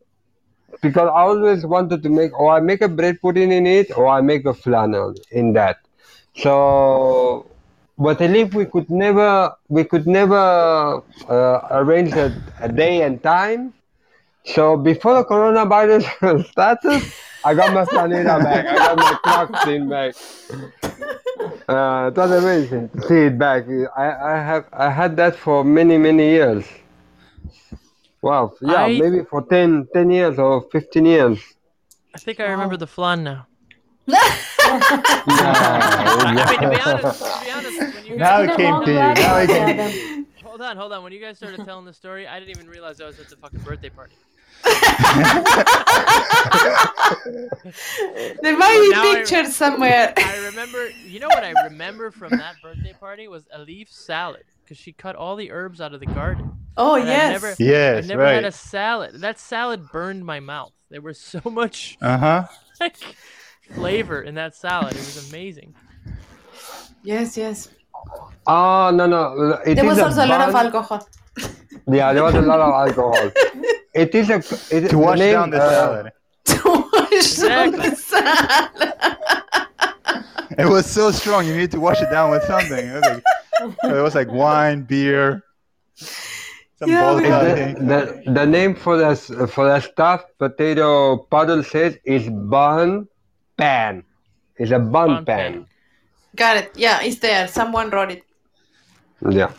because 0.82 1.08
I 1.10 1.22
always 1.30 1.66
wanted 1.66 2.02
to 2.04 2.10
make 2.10 2.38
or 2.40 2.52
I 2.56 2.60
make 2.60 2.82
a 2.82 2.88
bread 2.88 3.20
pudding 3.22 3.52
in 3.52 3.66
it 3.68 3.96
or 3.98 4.08
I 4.08 4.22
make 4.22 4.46
a 4.46 4.54
flannel 4.54 5.14
in 5.32 5.54
that 5.54 5.78
so 6.36 7.46
what 7.96 8.18
they 8.20 8.28
leave 8.28 8.54
we 8.56 8.66
could 8.66 8.90
never 8.90 9.54
we 9.70 9.84
could 9.84 10.08
never 10.08 11.02
uh, 11.30 11.68
arrange 11.72 12.14
a, 12.14 12.34
a 12.62 12.70
day 12.72 13.02
and 13.04 13.22
time 13.24 13.74
so 14.46 14.76
before 14.76 15.14
the 15.16 15.24
coronavirus 15.24 16.46
started, 16.52 17.02
I 17.46 17.54
got 17.54 17.74
my 17.74 17.86
planeta 17.86 18.44
back. 18.44 18.66
I 18.68 18.76
got 18.76 18.98
my 18.98 19.18
clock 19.24 19.64
thing 19.64 19.88
back. 19.88 20.16
Uh, 21.68 22.12
it 22.12 22.18
was 22.18 22.32
amazing 22.32 22.90
to 22.90 23.02
see 23.08 23.22
it 23.28 23.38
back. 23.40 23.64
I, 23.96 24.12
I 24.12 24.38
have 24.44 24.66
I 24.74 24.90
had 24.90 25.16
that 25.16 25.36
for 25.38 25.64
many 25.64 25.98
many 25.98 26.30
years. 26.32 26.66
Wow, 28.22 28.54
yeah, 28.62 28.84
I- 28.86 29.00
maybe 29.00 29.24
for 29.24 29.42
10, 29.44 29.88
10 29.94 30.12
years 30.12 30.38
or 30.40 30.62
fifteen 30.72 31.06
years. 31.06 31.40
I 32.14 32.18
think 32.18 32.40
I 32.40 32.46
remember 32.46 32.78
the 32.78 32.88
flan 32.88 33.24
now. 33.24 33.48
Yeah, 34.06 34.18
I 34.60 36.34
mean, 36.36 36.60
to 36.60 36.70
be 36.70 36.82
honest, 36.82 37.24
to 37.24 37.46
be 37.46 37.52
honest, 37.52 37.80
when 37.96 38.06
you 38.06 38.16
Now 38.18 38.42
it 38.42 38.56
came 38.58 38.84
to 38.84 38.92
you. 38.92 38.98
Now 38.98 39.38
it 39.38 39.48
came. 39.48 40.26
Hold 40.44 40.62
on, 40.62 40.76
hold 40.78 40.92
on. 40.94 41.04
When 41.04 41.14
you 41.14 41.20
guys 41.22 41.38
started 41.38 41.64
telling 41.66 41.86
the 41.86 41.94
story, 41.94 42.28
I 42.28 42.40
didn't 42.40 42.52
even 42.58 42.70
realize 42.70 43.00
I 43.02 43.06
was 43.06 43.20
at 43.20 43.30
the 43.30 43.36
fucking 43.38 43.60
birthday 43.62 43.90
party. 43.90 44.16
There 48.42 48.58
might 48.58 48.80
be 48.82 48.90
Now 48.92 49.12
I- 49.12 49.16
pictures 49.16 49.56
somewhere. 49.56 50.14
I 50.18 50.46
remember, 50.46 50.90
you 51.06 51.20
know 51.20 51.28
what 51.28 51.44
I 51.44 51.52
remember 51.64 52.12
from 52.12 52.32
that 52.32 52.56
birthday 52.62 52.94
party 53.00 53.28
was 53.28 53.46
a 53.54 53.60
leaf 53.60 53.92
salad 53.92 54.44
because 54.64 54.78
she 54.78 54.94
cut 54.94 55.16
all 55.16 55.36
the 55.36 55.52
herbs 55.52 55.82
out 55.82 55.94
of 55.94 56.00
the 56.00 56.06
garden. 56.08 56.52
Oh 56.78 56.96
And 56.96 57.10
I 57.10 57.14
yes. 57.14 57.32
never- 57.42 57.56
Yes, 57.60 58.06
I 58.06 58.08
never 58.08 58.26
had 58.26 58.46
a 58.46 58.52
salad. 58.52 59.16
That 59.22 59.40
salad 59.40 59.90
burned 59.92 60.26
my 60.26 60.40
mouth. 60.40 60.72
There 60.90 61.02
was 61.02 61.20
so 61.20 61.42
much 61.46 61.98
Uh 62.02 62.18
huh. 62.18 62.48
like 62.80 62.96
flavor 63.74 64.22
in 64.22 64.36
that 64.36 64.56
salad. 64.56 64.94
It 64.94 65.00
was 65.00 65.30
amazing. 65.30 65.74
Yes, 67.04 67.38
yes. 67.38 67.70
Oh 68.48 68.92
no 68.94 69.06
no! 69.08 69.60
It 69.66 69.76
There 69.76 69.86
is 69.86 69.92
was 69.92 70.00
also 70.00 70.26
a 70.26 70.28
lot 70.28 70.50
of 70.50 70.56
alcohol. 70.56 71.08
Yeah, 71.88 72.14
there 72.14 72.24
was 72.24 72.36
a 72.36 72.42
lot 72.42 72.60
of 72.60 72.72
alcohol. 72.74 73.32
It 73.94 74.16
is 74.16 74.28
a 74.32 74.42
it, 74.76 74.90
To 74.90 74.98
wash 74.98 75.20
name, 75.20 75.34
down 75.34 75.50
the 75.52 75.62
uh, 75.62 75.70
salad. 75.70 76.12
To 76.46 76.60
wash 76.92 77.36
down 77.36 77.72
the 77.74 77.96
salad. 77.96 79.68
It 80.58 80.66
was 80.66 80.86
so 80.88 81.12
strong. 81.12 81.46
You 81.46 81.56
need 81.56 81.72
to 81.72 81.80
wash 81.80 82.02
it 82.02 82.10
down 82.10 82.32
with 82.32 82.44
something. 82.44 82.84
It 82.88 82.94
was 82.96 83.04
like, 83.04 83.24
it 83.84 84.02
was 84.02 84.16
like 84.16 84.32
wine, 84.32 84.82
beer, 84.84 85.44
some 85.96 86.90
Yeah, 86.90 87.14
vodka. 87.14 87.76
The, 87.78 87.86
the, 88.26 88.32
the 88.32 88.46
name 88.46 88.74
for 88.76 88.98
the 88.98 89.16
for 89.48 89.66
the 89.70 89.80
stuffed 89.80 90.30
potato 90.40 91.18
puddle 91.30 91.64
set 91.64 92.00
is 92.04 92.30
bun 92.30 93.08
pan. 93.58 94.04
It's 94.58 94.72
a 94.72 94.80
bun, 94.80 95.08
Bun 95.08 95.26
pan. 95.26 95.54
pan. 95.54 95.66
Got 96.36 96.58
it. 96.58 96.72
Yeah, 96.76 97.02
it's 97.02 97.20
there. 97.20 97.48
Someone 97.48 97.90
wrote 97.90 98.12
it. 98.12 98.24
Yeah. 99.30 99.52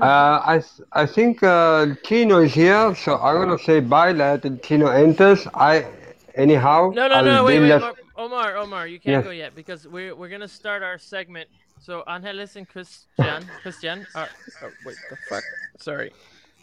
Uh, 0.00 0.42
I 0.44 0.58
th- 0.58 0.88
I 0.92 1.06
think 1.06 1.42
uh, 1.42 1.94
Tino 2.04 2.38
is 2.40 2.52
here, 2.52 2.94
so 2.94 3.16
I'm 3.16 3.36
gonna 3.36 3.58
say 3.58 3.80
bye. 3.80 4.12
Let 4.12 4.42
Tino 4.62 4.88
enters. 4.88 5.46
I 5.54 5.86
anyhow. 6.34 6.90
No, 6.94 7.08
no, 7.08 7.14
I'll 7.14 7.24
no. 7.24 7.44
Wait, 7.44 7.60
wait, 7.60 7.68
left- 7.68 8.00
Omar, 8.16 8.56
Omar, 8.56 8.86
you 8.88 8.98
can't 8.98 9.18
Yes. 9.18 9.24
go 9.24 9.30
yet 9.30 9.54
because 9.54 9.86
we're 9.88 10.14
we're 10.14 10.28
gonna 10.28 10.48
start 10.48 10.82
our 10.82 10.98
segment. 10.98 11.48
So 11.80 12.02
Angeles 12.08 12.56
and 12.56 12.68
Christian, 12.68 13.46
Christian, 13.62 14.06
are, 14.14 14.28
oh, 14.62 14.70
wait, 14.84 14.96
the 15.08 15.16
fuck? 15.28 15.44
Sorry. 15.78 16.12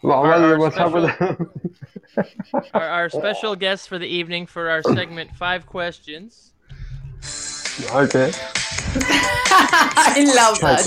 Well, 0.03 0.19
our- 0.19 0.27
well, 0.27 0.43
our 0.43 0.59
what's 0.59 0.77
up 0.77 0.91
with 0.93 1.09
Our, 2.73 2.83
our 2.99 3.09
special 3.09 3.55
guest 3.55 3.89
for 3.89 3.97
the 3.97 4.07
evening 4.07 4.45
for 4.45 4.69
our 4.69 4.83
segment 4.83 5.31
five 5.35 5.65
questions. 5.65 6.51
Okay. 7.83 8.31
I 8.97 10.23
love 10.35 10.59
that. 10.59 10.81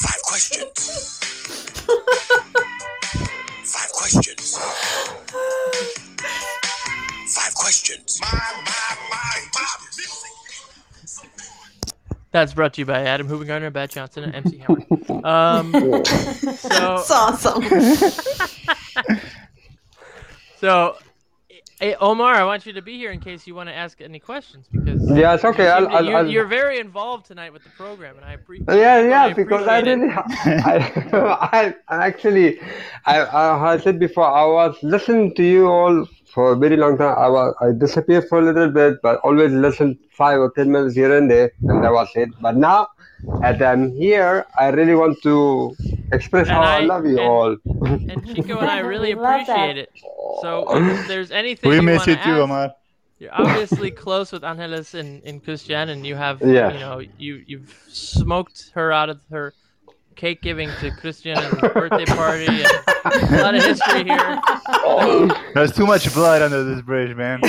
Five 0.00 0.22
questions. 0.22 1.18
Five 3.64 3.92
questions. 3.92 4.58
Five 7.34 7.54
questions. 7.54 8.20
My, 8.20 8.28
my, 8.32 8.96
my, 9.10 9.40
my. 9.54 9.70
That's 12.32 12.54
brought 12.54 12.74
to 12.74 12.80
you 12.80 12.86
by 12.86 13.02
Adam 13.02 13.28
Hubengartner, 13.28 13.72
Bat 13.72 13.90
Johnson, 13.90 14.24
and 14.24 14.34
MC 14.34 14.58
Hammer. 14.58 15.26
Um, 15.26 15.72
so 16.04 16.96
It's 17.00 17.10
awesome. 17.10 17.62
so. 20.60 20.96
Hey, 21.80 21.96
Omar, 21.98 22.34
I 22.34 22.44
want 22.44 22.66
you 22.66 22.74
to 22.74 22.82
be 22.82 22.98
here 22.98 23.10
in 23.10 23.20
case 23.20 23.46
you 23.46 23.54
want 23.54 23.70
to 23.70 23.74
ask 23.74 24.02
any 24.02 24.18
questions 24.18 24.68
because 24.70 25.00
Yeah, 25.08 25.32
it's 25.32 25.46
okay. 25.46 25.68
I'll, 25.68 25.88
I'll, 25.88 26.04
you, 26.04 26.14
I'll... 26.14 26.28
you're 26.28 26.44
very 26.44 26.78
involved 26.78 27.24
tonight 27.24 27.54
with 27.54 27.64
the 27.64 27.70
program, 27.70 28.16
and 28.16 28.24
I 28.26 28.34
appreciate. 28.34 28.68
Yeah, 28.68 29.00
yeah, 29.00 29.24
I 29.24 29.32
because 29.32 29.66
I 29.66 29.78
appreciate 29.78 29.98
it. 29.98 30.02
really, 30.02 30.12
I, 31.40 31.74
I 31.88 32.06
actually, 32.06 32.60
I, 33.06 33.20
I, 33.20 33.72
I 33.72 33.78
said 33.78 33.98
before, 33.98 34.26
I 34.26 34.44
was 34.44 34.76
listening 34.82 35.34
to 35.36 35.42
you 35.42 35.68
all 35.68 36.06
for 36.26 36.52
a 36.52 36.56
very 36.56 36.76
long 36.76 36.98
time. 36.98 37.16
I 37.16 37.28
was, 37.30 37.54
I 37.62 37.72
disappeared 37.72 38.28
for 38.28 38.40
a 38.40 38.42
little 38.42 38.68
bit, 38.68 38.98
but 39.02 39.18
always 39.24 39.50
listened 39.50 39.96
five 40.10 40.38
or 40.38 40.52
ten 40.54 40.70
minutes 40.70 40.94
here 40.94 41.16
and 41.16 41.30
there, 41.30 41.50
and 41.62 41.82
that 41.82 41.92
was 41.92 42.10
it. 42.14 42.28
But 42.42 42.56
now, 42.56 42.88
as 43.42 43.60
I'm 43.62 43.92
here, 43.92 44.46
I 44.58 44.68
really 44.68 44.94
want 44.94 45.20
to 45.22 45.74
express 46.12 46.48
And 46.48 46.56
how 46.56 46.62
I, 46.62 46.76
I- 46.76 46.80
love 46.80 47.04
you 47.06 47.18
and- 47.18 47.28
all. 47.28 47.56
And 48.10 48.26
Chico 48.34 48.58
and 48.58 48.68
I 48.70 48.80
really 48.80 49.14
We 49.14 49.20
love 49.20 49.46
that. 49.46 49.70
appreciate 49.70 49.78
it. 49.78 49.90
So 50.42 50.66
if 50.76 51.08
there's 51.08 51.30
anything 51.30 51.70
We 51.70 51.76
you 51.76 51.82
miss 51.82 52.06
you 52.06 52.14
too, 52.14 52.20
ask, 52.20 52.28
Omar. 52.28 52.72
You're 53.18 53.34
obviously 53.34 53.90
close 54.04 54.32
with 54.32 54.44
Angeles 54.44 54.94
and, 54.94 55.22
and 55.24 55.44
Christian, 55.44 55.90
and 55.90 56.06
you 56.06 56.14
have, 56.16 56.40
Yes. 56.40 56.72
you 56.74 56.80
know, 56.80 57.02
you 57.18 57.44
you've 57.46 57.74
smoked 57.88 58.70
her 58.74 58.92
out 58.92 59.10
of 59.10 59.20
her 59.30 59.52
cake 60.16 60.40
giving 60.42 60.70
to 60.80 60.90
Christian 60.90 61.36
and 61.38 61.46
his 61.60 61.72
birthday 61.72 62.04
party, 62.06 62.46
and 62.46 62.66
a 63.32 63.42
lot 63.42 63.54
of 63.54 63.62
history 63.62 64.04
here. 64.04 64.40
There's 65.54 65.72
too 65.74 65.86
much 65.86 66.12
blood 66.14 66.42
under 66.42 66.62
this 66.64 66.82
bridge, 66.82 67.14
man. 67.16 67.40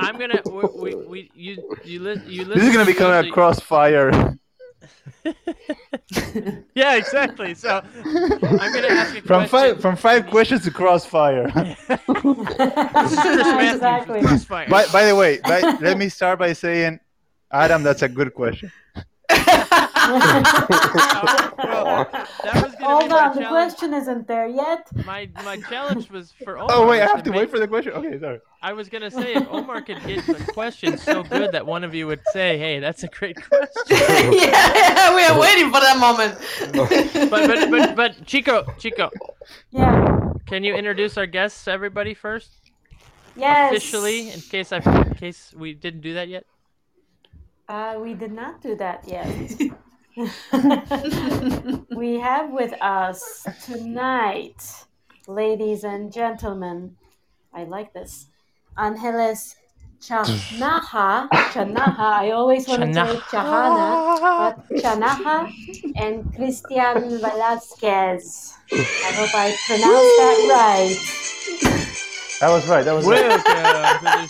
I'm 0.00 0.18
gonna, 0.18 0.40
we, 0.50 0.94
we, 0.94 0.94
we 1.06 1.30
you 1.34 1.76
you 1.84 2.00
li- 2.00 2.22
you 2.26 2.44
This 2.44 2.62
is 2.64 2.72
gonna 2.72 2.84
become 2.86 3.12
a 3.12 3.30
crossfire. 3.30 4.38
Yeah, 6.74 6.96
exactly. 6.96 7.54
So 7.54 7.82
I'm 8.04 8.72
gonna 8.72 8.88
ask 8.88 9.14
you 9.14 9.20
From 9.22 9.46
question. 9.46 9.48
five 9.48 9.80
from 9.80 9.96
five 9.96 10.26
questions 10.28 10.64
to 10.64 10.70
crossfire. 10.70 11.48
This 11.54 11.78
is 11.90 11.98
Chris 12.16 13.18
Matthews, 13.18 13.74
Exactly. 13.74 14.20
Crossfire. 14.22 14.68
by, 14.68 14.86
by 14.86 15.04
the 15.06 15.14
way, 15.16 15.38
by, 15.44 15.60
let 15.80 15.98
me 15.98 16.08
start 16.08 16.38
by 16.38 16.52
saying, 16.52 17.00
Adam, 17.50 17.82
that's 17.82 18.02
a 18.02 18.08
good 18.08 18.32
question. 18.34 18.70
Uh, 19.30 19.34
well, 21.58 22.08
that 22.44 22.62
was 22.64 22.74
Hold 22.80 23.08
be 23.08 23.12
on, 23.14 23.36
the 23.36 23.46
question 23.46 23.94
isn't 23.94 24.26
there 24.26 24.46
yet. 24.46 24.86
My 25.04 25.28
my 25.44 25.58
challenge 25.68 26.10
was 26.10 26.32
for 26.44 26.58
Omar. 26.58 26.68
Oh 26.72 26.88
wait, 26.88 27.00
I 27.02 27.06
was 27.06 27.14
have 27.16 27.22
to 27.24 27.30
make- 27.30 27.40
wait 27.40 27.50
for 27.50 27.58
the 27.58 27.68
question. 27.68 27.92
Okay, 27.92 28.18
sorry. 28.18 28.40
I 28.60 28.72
was 28.72 28.88
gonna 28.88 29.10
say 29.10 29.34
if 29.34 29.46
Omar 29.50 29.82
could 29.82 30.02
get 30.04 30.26
the 30.26 30.34
question 30.52 30.98
so 30.98 31.22
good 31.22 31.52
that 31.52 31.64
one 31.64 31.84
of 31.84 31.94
you 31.94 32.06
would 32.08 32.20
say, 32.32 32.58
"Hey, 32.58 32.80
that's 32.80 33.04
a 33.04 33.08
great 33.08 33.36
question." 33.48 33.68
yeah, 34.32 35.14
we 35.14 35.22
are 35.22 35.38
waiting 35.38 35.66
for 35.72 35.80
that 35.80 35.96
moment. 35.98 36.36
But 37.30 37.30
but 37.30 37.70
but, 37.70 37.96
but 37.96 38.26
Chico, 38.26 38.66
Chico, 38.78 39.10
Yeah. 39.70 40.32
can 40.46 40.64
you 40.64 40.74
introduce 40.74 41.16
our 41.16 41.26
guests, 41.26 41.64
to 41.64 41.70
everybody 41.70 42.14
first, 42.14 42.50
Yes. 43.36 43.70
officially, 43.70 44.30
in 44.30 44.40
case 44.40 44.72
I 44.72 44.78
in 44.78 45.14
case 45.14 45.54
we 45.56 45.72
didn't 45.74 46.00
do 46.00 46.14
that 46.14 46.26
yet? 46.28 46.44
Uh, 47.68 47.98
we 48.02 48.14
did 48.14 48.32
not 48.32 48.60
do 48.60 48.74
that 48.76 49.06
yet. 49.06 49.28
we 51.94 52.18
have 52.18 52.50
with 52.50 52.72
us 52.82 53.46
tonight, 53.64 54.84
ladies 55.28 55.84
and 55.84 56.12
gentlemen, 56.12 56.96
I 57.54 57.64
like 57.64 57.92
this, 57.92 58.26
Angeles 58.78 59.56
Chanaha. 60.00 61.28
Chanaha, 61.52 61.98
I 61.98 62.30
always 62.30 62.68
want 62.68 62.82
to 62.82 62.92
say 62.94 63.16
Chahana, 63.30 64.18
but 64.38 64.56
Chanaha 64.80 65.52
and 65.96 66.32
Christian 66.34 67.18
Velasquez. 67.20 68.54
I 68.72 69.12
hope 69.12 69.34
I 69.34 69.56
pronounced 69.66 70.16
that 70.18 70.38
right. 70.48 70.96
That 72.40 72.50
was 72.50 72.68
right. 72.68 72.84
That 72.84 72.94
was 72.94 73.04
right. 73.06 73.24
Welcome 73.24 73.98
to 73.98 74.18
the 74.18 74.28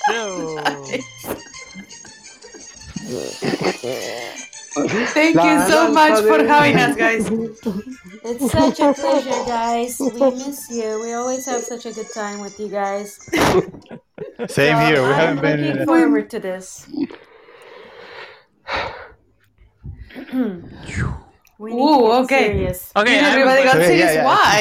show. 4.33 4.48
Thank 4.87 5.35
you 5.35 5.69
so 5.69 5.93
much 5.93 6.23
for 6.23 6.45
having 6.45 6.77
us, 6.77 6.97
guys. 6.97 7.31
It's 8.25 8.51
such 8.51 8.81
a 8.81 8.93
pleasure, 8.93 9.45
guys. 9.47 9.97
We 10.01 10.11
miss 10.11 10.69
you. 10.71 11.01
We 11.01 11.13
always 11.13 11.47
have 11.47 11.63
such 11.63 11.87
a 11.87 11.93
good 11.93 12.13
time 12.13 12.41
with 12.41 12.59
you 12.59 12.69
guys. 12.69 13.17
Same 14.49 14.49
so 14.49 14.87
here. 14.87 15.03
We 15.03 15.09
I'm 15.09 15.15
haven't 15.15 15.41
been. 15.41 15.67
Looking 15.67 15.87
forward 15.87 16.29
to 16.31 16.41
this. 16.41 16.89
We 21.59 21.75
need 21.75 21.81
Ooh, 21.83 21.99
to 22.07 22.13
okay. 22.23 22.47
serious. 22.53 22.93
Okay, 22.95 23.19
I 23.19 23.31
Everybody 23.31 23.65
got 23.65 23.75
serious. 23.77 23.99
Yeah, 23.99 24.13
yeah. 24.13 24.25
Why? 24.25 24.53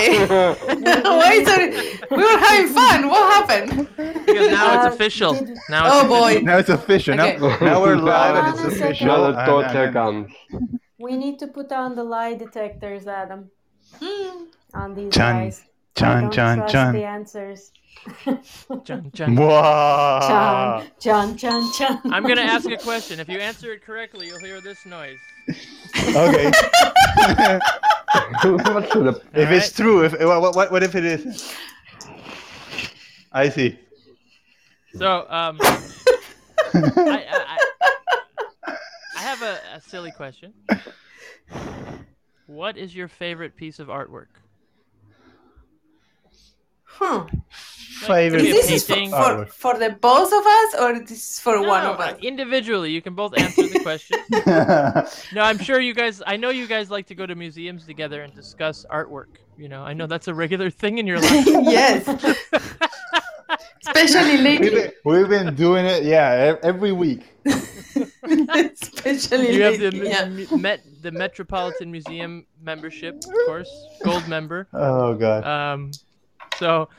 Why 1.20 1.32
is 1.34 1.48
it? 1.48 2.10
We 2.10 2.18
were 2.18 2.40
having 2.40 2.74
fun. 2.74 3.08
What 3.10 3.24
happened? 3.38 3.88
Because 4.26 4.50
now 4.50 4.76
it's 4.78 4.86
Uh, 4.86 4.94
official. 4.96 5.34
did- 5.34 5.58
Now 5.70 5.86
it's 5.86 5.94
Oh 5.96 6.00
official. 6.00 6.18
boy. 6.18 6.32
Now 6.50 6.58
it's 6.58 6.70
official. 6.70 7.16
Now, 7.16 7.26
Okay. 7.28 7.66
now 7.66 7.82
we're 7.84 7.96
live 7.98 8.36
and 8.36 8.48
it's 8.48 8.60
Hold 8.60 8.66
on 8.66 8.74
a 8.74 8.76
second. 8.76 8.84
official. 8.92 9.08
Now 9.08 9.32
the 9.32 9.38
and- 9.38 9.48
torture 9.48 9.92
comes. 9.92 10.32
We 11.00 11.16
need 11.16 11.38
to 11.40 11.48
put 11.48 11.72
on 11.72 11.94
the 11.94 12.04
lie 12.04 12.34
detectors, 12.34 13.06
Adam, 13.06 13.52
Hmm. 14.02 14.46
on 14.74 14.96
these 14.96 15.14
Chun, 15.14 15.36
guys. 15.36 15.62
I 15.64 16.00
Chun, 16.00 16.22
don't 16.24 16.34
Chun, 16.34 16.58
trust 16.58 16.74
Chun. 16.74 16.94
the 16.96 17.06
answers. 17.06 17.72
John, 18.84 19.12
John. 19.14 19.36
Wow. 19.36 20.84
Chun, 21.00 21.38
Chun, 21.38 21.72
Chun, 21.72 21.74
Chun. 21.74 22.14
I'm 22.14 22.24
gonna 22.24 22.42
ask 22.42 22.70
a 22.70 22.78
question. 22.78 23.20
If 23.20 23.30
you 23.30 23.40
answer 23.40 23.74
it 23.74 23.84
correctly, 23.84 24.28
you'll 24.28 24.40
hear 24.40 24.62
this 24.62 24.86
noise. 24.86 25.18
Okay. 26.10 26.52
What's 28.44 28.94
the 28.94 29.22
if 29.34 29.52
it's 29.52 29.72
true, 29.72 30.04
if 30.06 30.14
what, 30.20 30.56
what, 30.56 30.72
what 30.72 30.84
if 30.84 30.96
it 30.96 31.06
is? 31.06 31.54
I 33.32 33.50
see. 33.50 33.78
So, 34.98 35.28
um, 35.30 35.58
I, 35.62 36.08
I, 36.74 37.58
I, 38.68 38.78
I 39.16 39.20
have 39.20 39.42
a, 39.42 39.60
a 39.76 39.82
silly 39.82 40.12
question. 40.12 40.54
What 42.48 42.78
is 42.78 42.96
your 42.96 43.08
favorite 43.08 43.56
piece 43.56 43.80
of 43.80 43.88
artwork? 43.88 44.28
Hmm. 46.86 47.28
Favorite 48.06 48.44
Maybe 48.44 48.52
This 48.52 48.70
is 48.72 48.86
for, 48.86 48.96
for, 49.10 49.46
for 49.48 49.80
the 49.80 49.90
both 49.92 50.32
of 50.32 50.46
us, 50.46 50.76
or 50.82 51.00
this 51.00 51.12
is 51.12 51.40
for 51.40 51.56
No, 51.56 51.64
one 51.68 51.86
of 51.86 52.00
uh, 52.00 52.04
us? 52.04 52.20
individually. 52.22 52.92
You 52.92 53.02
can 53.02 53.16
both 53.16 53.38
answer 53.38 53.64
the 53.68 53.80
question. 53.80 54.20
No, 55.34 55.42
I'm 55.42 55.58
sure 55.58 55.80
you 55.80 55.94
guys. 55.94 56.22
I 56.26 56.38
know 56.38 56.50
you 56.50 56.68
guys 56.68 56.92
like 56.92 57.08
to 57.08 57.16
go 57.16 57.26
to 57.26 57.36
museums 57.36 57.86
together 57.86 58.22
and 58.22 58.34
discuss 58.34 58.86
artwork. 58.92 59.38
You 59.58 59.70
know, 59.70 59.84
I 59.84 59.94
know 59.94 60.06
that's 60.08 60.28
a 60.28 60.34
regular 60.34 60.70
thing 60.70 60.98
in 61.00 61.08
your 61.08 61.20
life. 61.20 61.46
yes. 61.48 62.08
Especially 63.88 64.32
we've, 64.36 64.42
lately. 64.42 64.70
been, 64.70 64.92
we've 65.06 65.30
been 65.30 65.56
doing 65.56 65.86
it, 65.86 66.04
yeah, 66.04 66.54
e- 66.54 66.58
every 66.62 66.92
week. 66.92 67.22
Especially 67.46 69.56
you 69.56 69.64
have 69.64 69.80
the 69.80 69.92
lately. 69.92 70.10
Yeah. 70.10 70.22
m- 70.52 70.62
Met 70.62 70.82
the 71.02 71.12
Metropolitan 71.12 71.90
Museum 71.92 72.46
membership, 72.62 73.16
of 73.16 73.34
course, 73.46 73.70
gold 74.04 74.28
member. 74.28 74.68
Oh 74.74 75.16
god. 75.16 75.44
Um, 75.46 75.92
so 76.58 76.90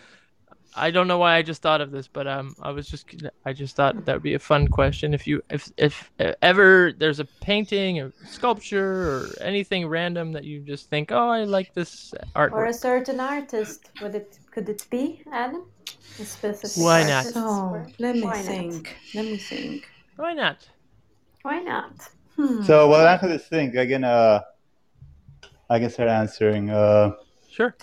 I 0.74 0.90
don't 0.90 1.08
know 1.08 1.18
why 1.18 1.34
I 1.36 1.42
just 1.42 1.62
thought 1.62 1.80
of 1.80 1.90
this, 1.90 2.08
but 2.08 2.26
um, 2.26 2.54
I 2.62 2.70
was 2.70 2.88
just 2.88 3.06
I 3.44 3.52
just 3.52 3.74
thought 3.76 4.04
that 4.04 4.14
would 4.14 4.22
be 4.22 4.34
a 4.34 4.38
fun 4.38 4.68
question. 4.68 5.14
If 5.14 5.26
you 5.26 5.42
if 5.50 5.70
if 5.76 6.10
ever 6.42 6.92
there's 6.96 7.20
a 7.20 7.24
painting 7.40 8.00
or 8.00 8.12
sculpture 8.24 9.08
or 9.08 9.38
anything 9.40 9.88
random 9.88 10.32
that 10.32 10.44
you 10.44 10.60
just 10.60 10.90
think, 10.90 11.10
oh, 11.10 11.28
I 11.28 11.44
like 11.44 11.74
this 11.74 12.14
art, 12.34 12.52
Or 12.52 12.64
a 12.66 12.72
certain 12.72 13.20
artist. 13.20 13.90
Would 14.00 14.14
it? 14.14 14.38
Could 14.52 14.68
it 14.68 14.86
be 14.90 15.22
Adam? 15.32 15.62
A 16.20 16.24
specific 16.24 16.82
Why 16.82 17.00
not? 17.02 17.24
artist's 17.24 17.34
So 17.34 17.86
let 17.98 18.14
me 18.16 18.22
Why 18.22 18.42
not? 18.42 18.44
think. 18.44 18.96
Let 19.14 19.24
me 19.24 19.36
think. 19.38 19.88
Why 20.16 20.34
not? 20.34 20.68
Why 21.42 21.60
not? 21.60 22.08
Hmm. 22.36 22.62
So 22.62 22.88
while 22.88 23.06
I 23.06 23.12
have 23.16 23.20
to 23.22 23.38
think, 23.38 23.76
I 23.76 23.86
can 23.86 24.04
uh, 24.04 24.40
I 25.70 25.78
can 25.78 25.90
start 25.90 26.08
answering. 26.08 26.70
Uh, 26.70 27.12
Sure. 27.50 27.74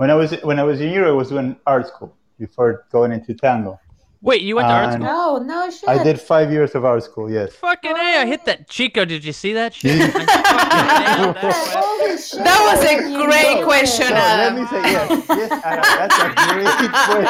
When 0.00 0.08
I 0.10 0.14
was 0.14 0.32
when 0.48 0.58
I 0.58 0.64
was 0.64 0.80
in 0.80 0.90
Europe, 0.94 1.10
I 1.10 1.18
was 1.22 1.28
doing 1.28 1.56
art 1.66 1.86
school 1.86 2.16
before 2.38 2.86
going 2.90 3.12
into 3.12 3.34
tango. 3.34 3.78
Wait, 4.22 4.40
you 4.40 4.56
went 4.56 4.66
to 4.68 4.72
art 4.72 4.92
school? 4.94 5.04
No, 5.04 5.36
no 5.38 5.70
shit. 5.70 5.86
I 5.88 6.02
did 6.02 6.18
five 6.18 6.50
years 6.50 6.74
of 6.74 6.86
art 6.86 7.02
school. 7.04 7.30
Yes. 7.30 7.52
Fucking 7.56 7.96
a! 7.96 8.16
I 8.22 8.24
hit 8.24 8.46
that 8.46 8.66
Chico. 8.66 9.04
Did 9.04 9.22
you 9.22 9.34
see 9.34 9.52
that 9.52 9.74
shit? 9.74 9.98
Yeah. 9.98 10.06
I 10.06 10.10
fucking 10.10 11.22
nailed 11.22 11.36
that 11.36 11.40
question. 11.40 11.82
Holy 11.84 12.16
shit. 12.16 12.44
That 12.48 12.60
was 12.68 12.80
a 12.92 12.94
great 13.26 13.56
did 13.56 13.64
question, 13.64 14.06
So 14.08 14.14
let 14.14 14.40
Adam. 14.40 14.62
me 14.62 14.66
say 14.68 14.82
yes. 14.96 15.26
Yes, 15.28 15.52
Adam, 15.70 15.84
that's 16.00 16.18
a 16.24 16.28
great 16.48 16.76
question. 17.10 17.26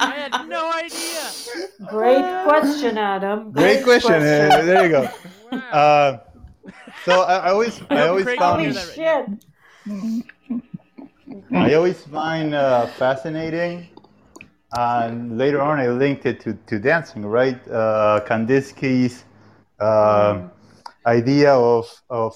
I 0.00 0.14
had 0.22 0.48
no 0.48 0.62
idea. 0.84 1.22
Great 1.88 2.26
question, 2.48 2.98
Adam. 2.98 3.52
Great 3.52 3.82
question. 3.84 4.14
Uh, 4.16 4.62
there 4.68 4.84
you 4.84 4.90
go. 4.90 5.02
Wow. 5.50 5.58
Uh, 5.80 6.18
so 7.06 7.22
I, 7.22 7.36
I 7.36 7.50
always 7.52 7.80
I 7.88 7.96
hope 7.96 8.08
always 8.10 8.24
Craig 8.24 8.38
can 8.38 8.48
Holy 8.48 8.64
found 8.64 8.76
that 8.76 8.88
right 8.98 10.18
shit. 10.20 10.37
I 11.52 11.74
always 11.74 12.02
find 12.02 12.54
uh, 12.54 12.86
fascinating, 12.86 13.88
and 14.72 15.38
later 15.38 15.62
on 15.62 15.80
I 15.80 15.88
linked 15.88 16.26
it 16.26 16.40
to, 16.40 16.54
to 16.66 16.78
dancing, 16.78 17.24
right? 17.24 17.58
Uh, 17.68 18.20
Kandinsky's 18.26 19.24
uh, 19.80 20.42
idea 21.06 21.54
of 21.54 21.86
of 22.10 22.34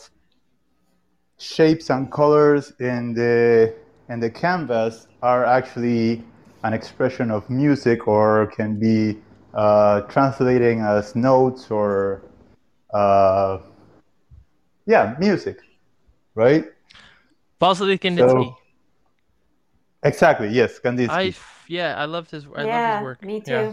shapes 1.39 1.91
and 1.91 2.11
colors 2.11 2.73
in 2.81 3.13
the 3.13 3.75
in 4.09 4.21
the 4.21 4.31
canvas 4.31 5.09
are 5.23 5.45
actually 5.45 6.25
an 6.63 6.73
expression 6.73 7.31
of 7.31 7.49
music, 7.51 8.09
or 8.09 8.47
can 8.57 8.79
be 8.79 9.19
uh, 9.53 10.01
translating 10.03 10.81
as 10.81 11.15
notes 11.15 11.71
or 11.71 12.23
uh, 12.95 13.59
yeah, 14.87 15.17
music, 15.19 15.59
right? 16.35 16.65
Vasily 17.61 17.99
Kandinsky. 17.99 18.57
Exactly. 20.03 20.49
Yes, 20.49 20.79
Kandinsky. 20.81 21.11
I 21.11 21.25
f- 21.29 21.65
yeah, 21.69 21.95
I 21.97 22.07
loved 22.07 22.31
his. 22.31 22.47
I 22.57 22.65
yeah, 22.65 22.75
loved 22.75 22.95
his 22.95 23.03
work. 23.03 23.23
me 23.23 23.41
too. 23.41 23.53
Yeah. 23.53 23.73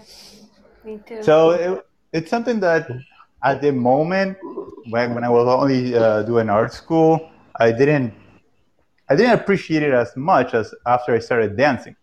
Me 0.84 0.99
too. 1.06 1.23
So 1.23 1.51
it, 1.51 1.85
it's 2.14 2.30
something 2.30 2.60
that 2.60 2.89
at 3.43 3.61
the 3.61 3.72
moment 3.72 4.38
when, 4.89 5.15
when 5.15 5.23
I 5.23 5.30
was 5.30 5.47
only 5.47 5.95
uh, 5.95 6.23
doing 6.23 6.49
art 6.49 6.73
school, 6.73 7.31
I 7.60 7.72
didn't 7.72 8.14
I 9.10 9.15
didn't 9.15 9.34
appreciate 9.34 9.81
it 9.81 9.93
as 9.93 10.15
much 10.15 10.53
as 10.53 10.73
after 10.85 11.14
I 11.15 11.19
started 11.19 11.57
dancing. 11.57 11.95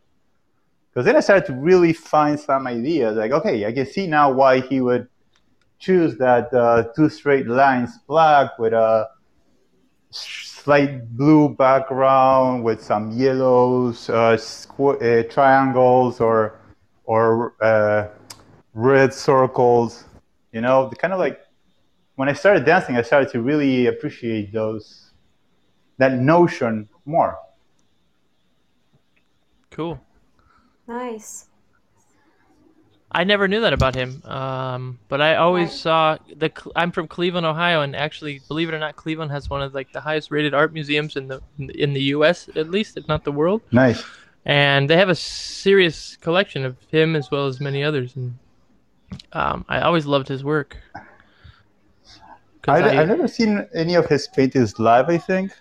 Because 0.91 1.05
then 1.05 1.17
I 1.17 1.21
started 1.21 1.47
to 1.47 1.53
really 1.53 1.93
find 1.93 2.39
some 2.41 2.67
ideas 2.67 3.17
like, 3.17 3.31
okay, 3.31 3.65
I 3.67 3.73
can 3.73 3.87
see 3.87 4.07
now 4.07 4.33
why 4.33 4.61
he 4.61 4.81
would 4.81 5.09
choose 5.79 6.17
that 6.19 6.53
uh, 6.53 6.85
two 6.97 7.09
straight 7.09 7.47
lines 7.47 7.91
black 8.09 8.59
with 8.59 8.73
a 8.73 9.09
slight 10.67 11.17
blue 11.17 11.49
background 11.49 12.65
with 12.65 12.83
some 12.83 13.13
yellows, 13.13 14.11
uh, 14.11 14.37
squ- 14.37 14.99
uh, 15.01 15.23
triangles, 15.33 16.21
or 16.21 16.59
or 17.05 17.55
uh, 17.63 18.09
red 18.75 19.15
circles. 19.15 20.07
You 20.51 20.63
know, 20.63 20.89
the 20.89 20.97
kind 20.97 21.13
of 21.13 21.21
like 21.21 21.39
when 22.17 22.29
I 22.29 22.33
started 22.33 22.65
dancing, 22.65 22.97
I 22.97 23.03
started 23.03 23.31
to 23.31 23.43
really 23.43 23.87
appreciate 23.87 24.53
those 24.53 25.13
that 25.99 26.15
notion 26.15 26.89
more. 27.05 27.39
Cool. 29.71 30.01
nice. 30.89 31.46
I 33.13 33.25
never 33.25 33.47
knew 33.49 33.61
that 33.61 33.73
about 33.73 33.95
him. 33.95 34.21
Um, 34.25 34.99
but 35.09 35.21
I 35.21 35.37
always 35.37 35.69
Right. 35.69 35.77
saw 35.77 36.19
the. 36.37 36.51
I'm 36.75 36.91
from 36.91 37.07
Cleveland, 37.09 37.47
Ohio, 37.47 37.81
and 37.83 37.95
actually, 37.97 38.41
believe 38.49 38.69
it 38.69 38.75
or 38.75 38.79
not, 38.79 38.97
Cleveland 38.97 39.31
has 39.31 39.49
one 39.49 39.63
of 39.63 39.75
like 39.75 39.93
the 39.93 40.01
highest 40.01 40.31
rated 40.31 40.55
art 40.55 40.73
museums 40.73 41.17
in 41.17 41.29
the 41.29 41.41
in 41.59 41.93
the 41.95 42.03
U.S. 42.17 42.49
at 42.57 42.69
least, 42.71 42.97
if 42.97 43.07
not 43.09 43.25
the 43.25 43.33
world. 43.33 43.63
Nice. 43.73 44.03
And 44.45 44.89
they 44.91 44.97
have 44.97 45.09
a 45.09 45.15
serious 45.15 46.17
collection 46.17 46.65
of 46.65 46.77
him 46.91 47.17
as 47.17 47.31
well 47.31 47.47
as 47.47 47.61
many 47.61 47.83
others. 47.83 48.15
And 48.17 48.39
um, 49.33 49.65
I 49.69 49.81
always 49.81 50.07
loved 50.07 50.29
his 50.29 50.45
work. 50.45 50.77
'Cause 52.63 52.83
I, 52.83 52.89
I- 52.91 52.95
have 52.95 53.09
never 53.09 53.29
seen 53.29 53.67
any 53.75 53.95
of 53.95 54.07
his 54.07 54.27
paintings 54.29 54.79
live. 54.79 55.09
I 55.09 55.19
think. 55.19 55.53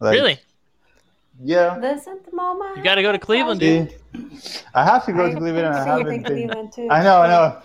Like, 0.00 0.12
really, 0.14 0.38
Yeah. 1.42 1.78
Doesn't 1.80 2.32
Mama? 2.32 2.72
you 2.76 2.82
got 2.82 2.96
to 2.96 3.02
go 3.02 3.12
to 3.12 3.18
Cleveland, 3.18 3.60
dude. 3.60 3.94
I 4.74 4.84
have 4.84 5.04
to 5.06 5.12
go 5.12 5.26
I 5.26 5.30
to 5.30 5.36
Cleveland. 5.36 5.66
and 5.66 5.76
I 5.76 5.84
see 5.84 5.90
it 5.90 6.06
in 6.06 6.06
haven't 6.06 6.22
been. 6.22 6.24
Cleveland 6.24 6.72
too. 6.72 6.88
I 6.90 7.02
know. 7.02 7.20
I 7.22 7.28
know. 7.28 7.62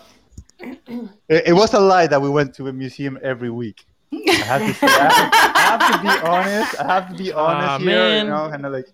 It, 1.30 1.48
it 1.48 1.54
was 1.54 1.74
a 1.74 1.80
lie 1.80 2.08
that 2.08 2.22
we 2.22 2.30
went 2.30 2.54
to 2.56 2.68
a 2.68 2.74
museum 2.74 3.18
every 3.22 3.50
week. 3.50 3.86
I 4.14 4.32
have 4.46 4.62
to 4.62 4.74
say, 4.76 4.88
I 4.88 5.12
have, 5.12 5.34
I 5.34 5.60
have 5.60 5.92
to 5.92 6.02
be 6.02 6.28
honest. 6.30 6.80
I 6.80 6.84
have 6.86 7.10
to 7.10 7.16
be 7.16 7.34
honest 7.34 7.68
Aw, 7.70 7.78
here. 7.80 7.88
man. 7.88 8.26
You 8.26 8.32
know, 8.32 8.50
kind 8.50 8.66
of 8.66 8.72
like 8.74 8.88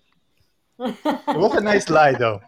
it 1.28 1.36
was 1.38 1.54
a 1.56 1.60
nice 1.60 1.90
lie, 1.90 2.12
though. 2.12 2.40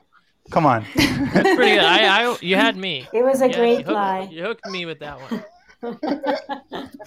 Come 0.51 0.65
on. 0.67 0.87
That's 0.97 1.55
pretty 1.55 1.73
good. 1.77 1.85
I, 1.85 2.25
I, 2.33 2.37
you 2.41 2.57
had 2.57 2.77
me. 2.77 3.07
It 3.13 3.23
was 3.23 3.43
a 3.43 3.49
Yeah, 3.49 3.57
great 3.57 3.71
you 3.81 3.85
hooked, 3.85 3.89
lie. 3.91 4.29
You 4.31 4.43
hooked 4.43 4.67
me 4.71 4.87
with 4.87 4.99
that 5.01 5.21
one. 5.21 5.45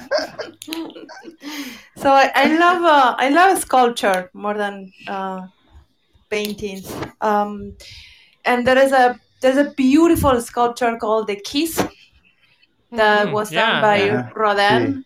So 1.95 2.09
I, 2.11 2.31
I 2.35 2.57
love 2.57 2.83
uh, 2.83 3.15
I 3.17 3.29
love 3.29 3.57
sculpture 3.59 4.29
more 4.33 4.53
than 4.55 4.93
uh, 5.07 5.47
paintings. 6.29 6.91
Um, 7.21 7.77
and 8.45 8.67
there 8.67 8.77
is 8.77 8.91
a 8.91 9.19
there's 9.41 9.57
a 9.57 9.71
beautiful 9.71 10.39
sculpture 10.41 10.97
called 10.97 11.27
the 11.27 11.35
Kiss 11.37 11.83
that 12.91 13.31
Mhm, 13.31 13.31
was 13.31 13.51
yeah, 13.51 13.53
done 13.53 13.79
by 13.79 14.09
yeah. 14.09 14.29
Rodin. 14.35 15.05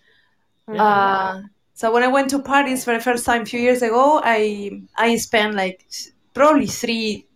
Uh, 0.78 1.42
so 1.74 1.92
when 1.92 2.04
I 2.04 2.08
went 2.08 2.30
to 2.32 2.42
Paris 2.42 2.84
for 2.84 2.94
the 2.94 3.00
first 3.00 3.26
time 3.26 3.44
a 3.44 3.46
few 3.46 3.60
years 3.60 3.82
ago, 3.82 4.22
I 4.24 4.82
I 4.98 5.16
spent 5.18 5.56
like 5.56 5.86
probably 6.34 6.68
three 6.68 7.28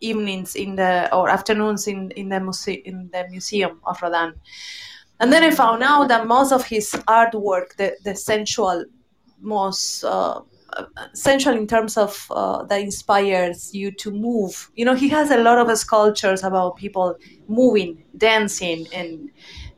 evenings 0.00 0.54
in 0.56 0.76
the 0.76 1.14
or 1.14 1.28
afternoons 1.28 1.86
in 1.88 2.10
in 2.12 2.28
the 2.28 2.40
muse- 2.40 2.68
in 2.84 3.10
the 3.12 3.26
museum 3.30 3.80
of 3.84 4.00
Rodin, 4.02 4.34
And 5.20 5.32
then 5.32 5.42
I 5.42 5.50
found 5.50 5.82
out 5.82 6.08
that 6.08 6.26
most 6.26 6.52
of 6.52 6.64
his 6.64 6.92
artwork, 7.08 7.76
the, 7.76 7.96
the 8.04 8.14
sensual, 8.14 8.84
most 9.40 10.04
uh, 10.04 10.40
uh, 10.74 10.84
sensual 11.12 11.56
in 11.56 11.66
terms 11.66 11.96
of 11.96 12.26
uh, 12.30 12.62
that 12.64 12.80
inspires 12.80 13.74
you 13.74 13.90
to 13.92 14.10
move. 14.10 14.70
You 14.76 14.84
know, 14.84 14.94
he 14.94 15.08
has 15.08 15.30
a 15.30 15.38
lot 15.38 15.58
of 15.58 15.76
sculptures 15.78 16.44
about 16.44 16.76
people 16.76 17.16
moving, 17.48 18.04
dancing, 18.16 18.86
and 18.94 19.30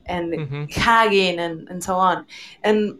and 0.06 0.32
Mhm. 0.32 0.72
hugging, 0.76 1.38
and, 1.38 1.68
and 1.68 1.82
so 1.82 1.94
on. 1.94 2.26
And 2.64 2.98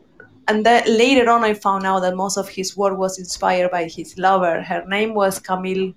and 0.49 0.65
that 0.65 0.89
later 0.89 1.29
on, 1.31 1.45
I 1.45 1.55
found 1.55 1.85
out 1.85 2.01
that 2.01 2.15
most 2.17 2.37
of 2.39 2.49
his 2.49 2.77
work 2.77 2.97
was 2.97 3.19
inspired 3.19 3.71
by 3.71 3.85
his 3.85 4.17
lover. 4.17 4.62
Her 4.62 4.85
name 4.87 5.12
was 5.15 5.39
Camille 5.39 5.93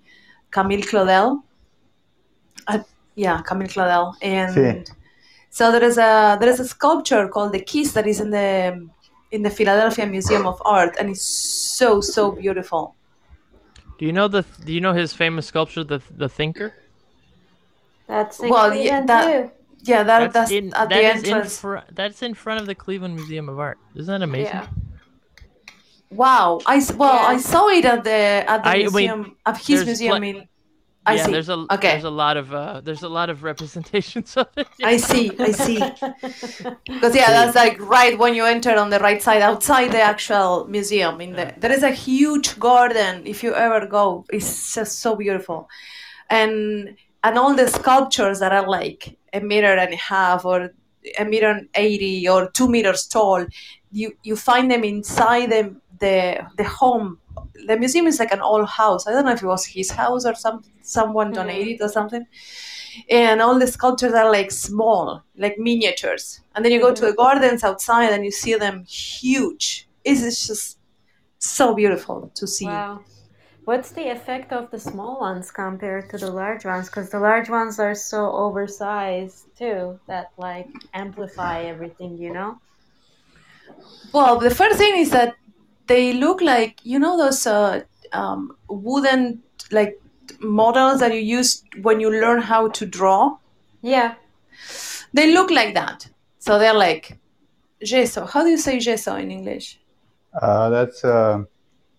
Camille 0.52 0.82
Claudel. 0.82 1.44
Uh, 2.68 2.80
yeah, 3.16 3.42
Camille 3.42 3.68
Claudel, 3.70 4.16
and. 4.22 4.54
Sí. 4.56 5.03
So 5.58 5.72
there 5.72 5.84
is 5.84 5.98
a 6.00 6.36
there 6.40 6.50
is 6.50 6.60
a 6.60 6.66
sculpture 6.76 7.28
called 7.28 7.52
the 7.54 7.60
Kiss 7.72 7.92
that 7.94 8.08
is 8.08 8.20
in 8.20 8.32
the 8.32 8.50
in 9.36 9.44
the 9.44 9.50
Philadelphia 9.52 10.06
Museum 10.08 10.48
of 10.48 10.60
Art, 10.66 10.96
and 11.00 11.10
it's 11.12 11.22
so 11.80 12.02
so 12.02 12.32
beautiful. 12.32 12.96
Do 14.00 14.06
you 14.08 14.14
know 14.14 14.28
the? 14.28 14.44
Do 14.66 14.74
you 14.74 14.82
know 14.82 14.94
his 14.94 15.14
famous 15.14 15.46
sculpture, 15.46 15.84
the 15.84 16.02
the 16.18 16.28
Thinker? 16.28 16.74
That's 18.08 18.40
in 18.40 18.50
Well, 18.50 18.74
yeah, 18.74 19.06
that- 19.06 19.26
too. 19.28 19.52
Yeah, 19.86 20.04
that, 20.04 20.32
that's, 20.32 20.50
in, 20.50 20.74
at 20.74 20.88
that 20.88 20.90
the 20.90 20.96
is 20.96 21.24
in 21.24 21.30
entrance. 21.30 21.60
fr- 21.60 21.86
that's 21.92 22.22
in 22.24 22.34
front 22.34 22.62
of 22.62 22.68
the 22.68 22.74
Cleveland 22.84 23.16
Museum 23.16 23.50
of 23.50 23.60
Art. 23.60 23.78
Isn't 23.96 24.14
that 24.14 24.24
amazing? 24.24 24.56
Yeah. 24.56 24.68
wow, 26.10 26.62
I 26.66 26.78
well 26.96 27.20
I 27.34 27.38
saw 27.38 27.68
it 27.68 27.84
at 27.86 28.04
the 28.04 28.22
at 28.54 28.64
the 28.64 28.70
I- 28.70 28.88
wait, 28.88 29.08
museum 29.12 29.36
of 29.46 29.58
his 29.58 29.84
museum 29.86 30.18
pla- 30.22 30.30
in. 30.30 30.48
I 31.06 31.16
yeah, 31.16 31.26
see. 31.26 31.32
there's 31.32 31.50
a 31.50 31.66
okay, 31.72 31.92
there's 31.92 32.04
a 32.06 32.10
lot 32.10 32.38
of 32.38 32.54
uh, 32.54 32.82
there's 32.82 33.04
a 33.04 33.10
lot 33.10 33.30
of 33.30 33.44
representations 33.44 34.38
of 34.42 34.48
it. 34.56 34.68
I 34.84 34.98
see. 34.98 35.32
I 35.38 35.52
see. 35.52 35.80
Because 36.86 37.16
yeah, 37.16 37.32
that's 37.32 37.56
like 37.56 37.80
right 37.82 38.18
when 38.18 38.34
you 38.36 38.46
enter 38.46 38.76
on 38.76 38.90
the 38.90 39.00
right 39.00 39.22
side 39.22 39.42
outside 39.42 39.92
the 39.92 40.02
actual 40.02 40.66
museum. 40.68 41.20
In 41.20 41.34
the 41.34 41.54
there 41.58 41.72
is 41.72 41.84
a 41.84 41.92
huge 41.92 42.58
garden. 42.60 43.24
If 43.26 43.44
you 43.44 43.54
ever 43.54 43.86
go, 43.86 44.26
it's 44.32 44.74
just 44.74 45.00
so 45.00 45.16
beautiful, 45.16 45.68
and 46.30 46.96
and 47.24 47.38
all 47.38 47.54
the 47.54 47.68
sculptures 47.68 48.40
that 48.40 48.54
are 48.54 48.68
like 48.68 49.18
a 49.34 49.42
meter 49.42 49.76
and 49.76 49.94
a 49.94 49.98
half 49.98 50.46
or 50.46 50.70
a 51.20 51.26
meter 51.26 51.50
and 51.50 51.68
eighty 51.76 52.28
or 52.30 52.50
two 52.52 52.70
meters 52.70 53.08
tall, 53.08 53.46
you 53.92 54.14
you 54.24 54.36
find 54.38 54.72
them 54.72 54.84
inside 54.86 55.50
the 55.50 55.76
the 56.00 56.46
the 56.58 56.64
home. 56.64 57.20
The 57.68 57.78
museum 57.78 58.08
is 58.08 58.20
like 58.20 58.32
an 58.32 58.42
old 58.42 58.68
house. 58.68 59.08
I 59.08 59.12
don't 59.12 59.26
know 59.26 59.32
if 59.34 59.44
it 59.44 59.48
was 59.48 59.66
his 59.66 59.92
house 59.92 60.26
or 60.26 60.36
some 60.36 60.64
someone 60.82 61.32
Mhm. 61.32 61.36
donated 61.36 61.82
or 61.82 61.90
something 61.90 62.26
and 63.10 63.42
all 63.42 63.58
the 63.60 63.68
sculptures 63.68 64.14
are 64.14 64.32
like 64.32 64.52
small, 64.52 65.24
like 65.38 65.58
miniatures. 65.58 66.42
And 66.56 66.64
then 66.64 66.72
you 66.72 66.80
go 66.82 66.94
to 66.94 67.06
the 67.06 67.14
gardens 67.14 67.64
outside 67.64 68.12
and 68.14 68.24
you 68.26 68.32
see 68.32 68.56
them 68.56 68.84
huge. 68.86 69.88
It's 70.04 70.22
it's 70.24 70.48
just 70.48 70.80
so 71.40 71.74
beautiful 71.76 72.32
to 72.36 72.48
see. 72.48 72.66
Wow. 72.66 73.06
What's 73.66 73.92
the 73.92 74.10
effect 74.10 74.52
of 74.54 74.72
the 74.72 74.80
small 74.80 75.20
ones 75.22 75.52
compared 75.52 76.10
to 76.12 76.18
the 76.18 76.32
large 76.32 76.66
ones? 76.66 76.88
Because 76.90 77.10
the 77.10 77.20
large 77.20 77.50
ones 77.50 77.80
are 77.80 77.96
so 77.96 78.32
oversized 78.32 79.46
too 79.58 80.00
that 80.08 80.28
like 80.38 80.68
amplify 80.94 81.64
everything, 81.64 82.18
you 82.18 82.32
know? 82.34 82.60
Well, 84.14 84.40
the 84.40 84.54
first 84.54 84.78
thing 84.78 84.98
is 84.98 85.10
that 85.12 85.36
they 85.94 86.14
look 86.14 86.42
like 86.42 86.80
you 86.84 87.00
know 87.00 87.16
those 87.18 87.46
uh, 87.46 87.82
um, 88.14 88.56
wooden 88.68 89.42
like 89.72 89.94
models 90.40 91.00
that 91.02 91.14
you 91.14 91.20
use 91.40 91.64
when 91.82 92.00
you 92.00 92.10
learn 92.10 92.42
how 92.42 92.68
to 92.70 92.86
draw. 92.86 93.38
Yeah. 93.82 94.16
They 95.14 95.32
look 95.34 95.52
like 95.52 95.74
that. 95.76 96.08
So 96.40 96.58
they're 96.60 96.74
like 96.88 97.20
gesso. 97.84 98.26
How 98.26 98.44
do 98.44 98.50
you 98.50 98.58
say 98.58 98.80
gesso 98.80 99.16
in 99.16 99.30
English? 99.32 99.80
Uh, 100.42 100.70
that's 100.70 101.04
uh, 101.06 101.44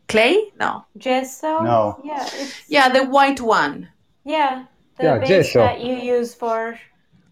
Clay? 0.09 0.53
No. 0.59 0.85
Gesso? 0.99 1.61
No. 1.63 2.01
Yeah, 2.05 2.27
it's 2.41 2.69
Yeah, 2.69 2.89
the 2.89 3.05
white 3.17 3.41
one. 3.41 3.89
yeah. 4.25 4.65
The 4.99 5.05
Yeah, 5.05 5.19
gesso. 5.25 5.61
that 5.61 5.81
you 5.81 5.95
use 6.19 6.35
for 6.35 6.79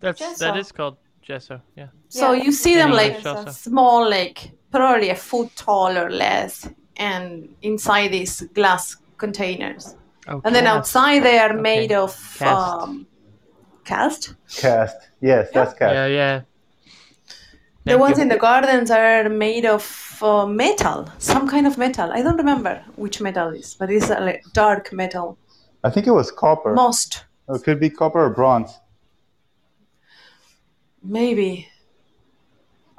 That's 0.01 0.18
Gesso. 0.20 0.44
that 0.44 0.56
is 0.56 0.72
called 0.72 0.97
gesso. 1.22 1.60
Yeah. 1.76 1.90
So 2.12 2.32
Yeah. 2.32 2.44
you 2.44 2.52
see 2.52 2.74
them 2.74 2.90
English 2.93 3.24
like 3.24 3.36
also. 3.36 3.51
small, 3.51 4.09
like 4.10 4.39
probably 4.70 5.09
a 5.09 5.14
foot 5.14 5.48
tall 5.56 5.97
or 5.97 6.10
less, 6.10 6.68
and 6.97 7.48
inside 7.62 8.09
these 8.12 8.43
glass 8.55 8.97
containers. 9.16 9.97
Oh, 10.28 10.43
And 10.44 10.55
then 10.55 10.66
outside 10.66 11.20
they 11.24 11.39
are 11.39 11.52
Okay. 11.52 11.62
made 11.72 11.93
of 11.93 12.12
Cast. 12.39 12.82
um, 12.82 13.06
cast. 13.84 14.34
cast. 14.60 14.97
Yes, 15.22 15.48
that's 15.55 15.72
cast. 15.72 15.94
Yeah, 15.94 16.06
yeah. 16.06 16.40
The 17.84 17.93
Thank 17.93 18.01
ones 18.01 18.16
you. 18.18 18.22
in 18.24 18.28
the 18.28 18.39
gardens 18.39 18.90
are 18.90 19.28
made 19.30 19.64
of 19.64 20.18
uh, 20.22 20.47
metal, 20.47 21.09
some 21.18 21.48
kind 21.48 21.66
of 21.66 21.78
metal. 21.78 22.12
I 22.12 22.20
don't 22.22 22.36
remember 22.36 22.84
which 22.97 23.20
metal 23.22 23.48
it 23.55 23.60
is, 23.60 23.74
but 23.74 23.90
it's 23.90 24.10
a 24.10 24.20
like, 24.20 24.43
dark 24.52 24.93
metal. 24.93 25.39
I 25.82 25.90
think 25.90 26.06
it 26.06 26.12
was 26.12 26.30
copper. 26.30 26.74
Most, 26.74 27.24
it 27.48 27.64
could 27.64 27.80
be 27.80 27.89
copper 27.90 28.20
or 28.26 28.30
bronze. 28.30 28.70
maybe. 31.02 31.68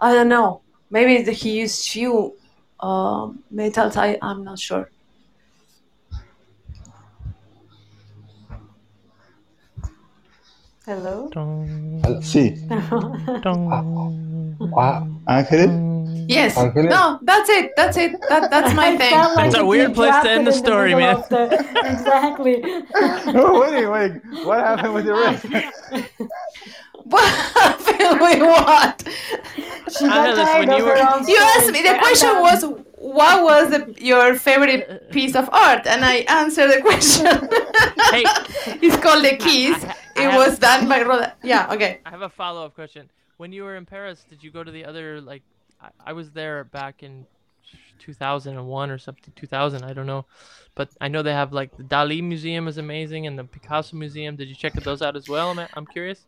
I 0.03 0.13
don't 0.13 0.27
know. 0.30 0.61
Maybe 0.89 1.23
the, 1.23 1.31
he 1.31 1.59
used 1.61 1.89
few 1.89 2.35
um 2.80 3.43
metals. 3.49 3.95
I 3.97 4.17
I'm 4.21 4.43
not 4.43 4.59
sure. 4.59 4.89
hello. 10.85 11.30
Dong, 11.31 11.67
Sí. 12.21 12.55
dong, 13.41 13.71
Ah, 14.77 15.03
Ángel. 15.27 15.69
Yes. 16.27 16.57
Angeles? 16.57 16.89
No, 16.91 17.19
that's 17.23 17.49
it. 17.49 17.71
That's 17.75 17.97
it. 17.97 18.15
That, 18.30 18.49
that's 18.49 18.73
my 18.73 18.95
thing. 18.99 19.09
felt 19.11 19.35
That's 19.35 19.55
a 19.55 19.65
weird 19.65 19.93
place 19.93 20.15
to 20.23 20.30
end 20.30 20.47
the 20.47 20.51
story, 20.53 20.95
middle 20.95 21.19
man. 21.19 21.23
the- 21.30 21.59
exactly. 21.91 22.63
Oh, 23.35 23.59
wait, 23.61 23.88
wait. 23.88 24.11
What 24.45 24.59
happened 24.59 24.93
with 24.93 25.05
the 25.05 25.13
rest? 25.15 25.45
What 27.03 27.23
happened 27.53 28.41
what? 28.41 29.03
She 29.97 30.05
got 30.05 30.27
Angeles, 30.30 30.49
tired 30.49 30.59
when 30.67 30.69
of 30.71 30.80
you 30.80 30.85
were- 30.85 30.95
You 31.30 31.38
asked 31.55 31.71
me. 31.71 31.81
The 31.81 31.97
question 31.99 32.30
was, 32.39 32.63
what 32.97 33.43
was 33.43 33.69
the, 33.71 33.95
your 34.03 34.35
favorite 34.35 35.11
piece 35.15 35.35
of 35.35 35.49
art? 35.51 35.85
And 35.85 36.03
I 36.05 36.17
answered 36.41 36.69
the 36.71 36.81
question. 36.81 37.25
Hey. 37.25 38.23
it's 38.85 38.97
called 38.97 39.23
the 39.25 39.35
keys. 39.38 39.75
I- 39.84 39.88
I- 39.88 39.95
I 40.15 40.21
It 40.25 40.31
have- 40.31 40.47
was 40.47 40.59
done 40.59 40.88
by 40.88 41.01
Roda. 41.03 41.34
Yeah. 41.43 41.73
Okay. 41.73 41.99
I 42.05 42.09
have 42.11 42.21
a 42.21 42.30
follow 42.30 42.65
up 42.65 42.75
question. 42.75 43.09
When 43.38 43.51
you 43.51 43.63
were 43.63 43.75
in 43.75 43.85
Paris, 43.85 44.23
did 44.30 44.43
you 44.43 44.51
go 44.51 44.63
to 44.63 44.71
the 44.71 44.85
other 44.85 45.19
like? 45.19 45.41
I, 45.81 45.89
I 46.05 46.13
was 46.13 46.31
there 46.31 46.63
back 46.65 47.01
in 47.03 47.25
2001 47.99 48.91
or 48.91 48.97
something. 48.97 49.34
2000, 49.35 49.84
I 49.84 49.93
don't 49.93 50.05
know, 50.05 50.25
but 50.75 50.89
I 51.01 51.07
know 51.07 51.23
they 51.23 51.34
have 51.34 51.51
like 51.51 51.75
the 51.77 51.84
Dali 51.84 52.21
Museum 52.23 52.67
is 52.67 52.77
amazing 52.77 53.25
and 53.27 53.38
the 53.39 53.43
Picasso 53.43 53.95
Museum. 53.97 54.35
Did 54.35 54.49
you 54.49 54.55
check 54.55 54.73
those 54.73 55.01
out 55.01 55.15
as 55.15 55.27
well? 55.27 55.49
I'm, 55.49 55.67
I'm 55.73 55.85
curious. 55.88 56.25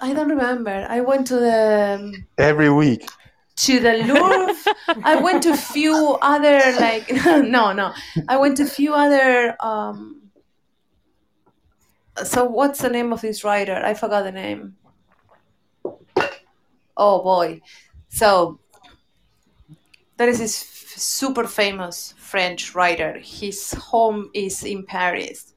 I 0.00 0.12
don't 0.12 0.28
remember. 0.28 0.86
I 0.88 1.00
went 1.00 1.26
to 1.28 1.36
the 1.36 2.22
Every 2.38 2.70
week. 2.70 3.08
to 3.56 3.80
the 3.80 3.94
Louvre. 4.08 4.74
I 5.04 5.16
went 5.16 5.42
to 5.44 5.50
a 5.52 5.56
few 5.56 6.18
other 6.20 6.60
like 6.80 7.08
no 7.26 7.72
no. 7.72 7.92
I 8.28 8.36
went 8.36 8.56
to 8.58 8.64
a 8.64 8.66
few 8.66 8.92
other. 8.94 9.56
um 9.60 10.22
So 12.24 12.44
what's 12.44 12.80
the 12.80 12.90
name 12.90 13.12
of 13.12 13.20
this 13.22 13.42
writer? 13.44 13.74
I 13.84 13.94
forgot 13.94 14.22
the 14.24 14.32
name. 14.32 14.76
Oh 16.96 17.22
boy, 17.22 17.60
so 18.08 18.60
there 20.16 20.28
is 20.28 20.38
this 20.38 20.62
f- 20.62 20.98
super 21.00 21.44
famous 21.44 22.14
French 22.16 22.72
writer. 22.74 23.18
His 23.18 23.72
home 23.72 24.30
is 24.32 24.62
in 24.62 24.84
Paris, 24.86 25.54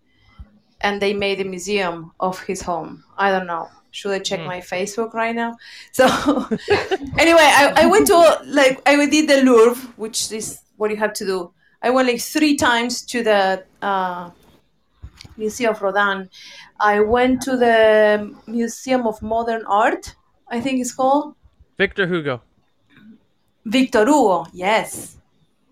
and 0.82 1.00
they 1.00 1.14
made 1.14 1.40
a 1.40 1.46
museum 1.46 2.12
of 2.20 2.42
his 2.42 2.62
home. 2.64 3.04
I 3.18 3.30
don't 3.30 3.46
know. 3.46 3.70
Should 3.92 4.12
I 4.12 4.20
check 4.20 4.40
Hmm. 4.42 4.48
my 4.48 4.60
Facebook 4.62 5.14
right 5.14 5.36
now? 5.36 5.58
So 5.92 6.06
anyway, 7.18 7.48
I, 7.62 7.74
I 7.78 7.86
went 7.88 8.08
to 8.08 8.18
like 8.46 8.82
I 8.86 9.06
did 9.06 9.28
the 9.30 9.42
Louvre, 9.44 9.82
which 9.96 10.32
is 10.32 10.60
what 10.78 10.92
you 10.92 10.98
have 10.98 11.14
to 11.14 11.26
do. 11.26 11.52
I 11.82 11.90
went 11.90 12.08
like 12.08 12.22
three 12.22 12.56
times 12.56 13.02
to 13.12 13.24
the 13.24 13.64
uh, 13.82 14.30
Museum 15.38 15.72
of 15.74 15.82
Rodin. 15.82 16.30
I 16.80 17.00
went 17.00 17.42
to 17.44 17.56
the 17.58 18.36
Museum 18.48 19.06
of 19.08 19.22
Modern 19.22 19.64
Art, 19.68 20.16
I 20.50 20.60
think 20.62 20.80
it's 20.82 20.94
called. 20.94 21.36
Victor 21.78 22.08
Hugo. 22.08 22.42
Victor 23.66 24.06
Hugo, 24.06 24.46
yes. 24.54 25.17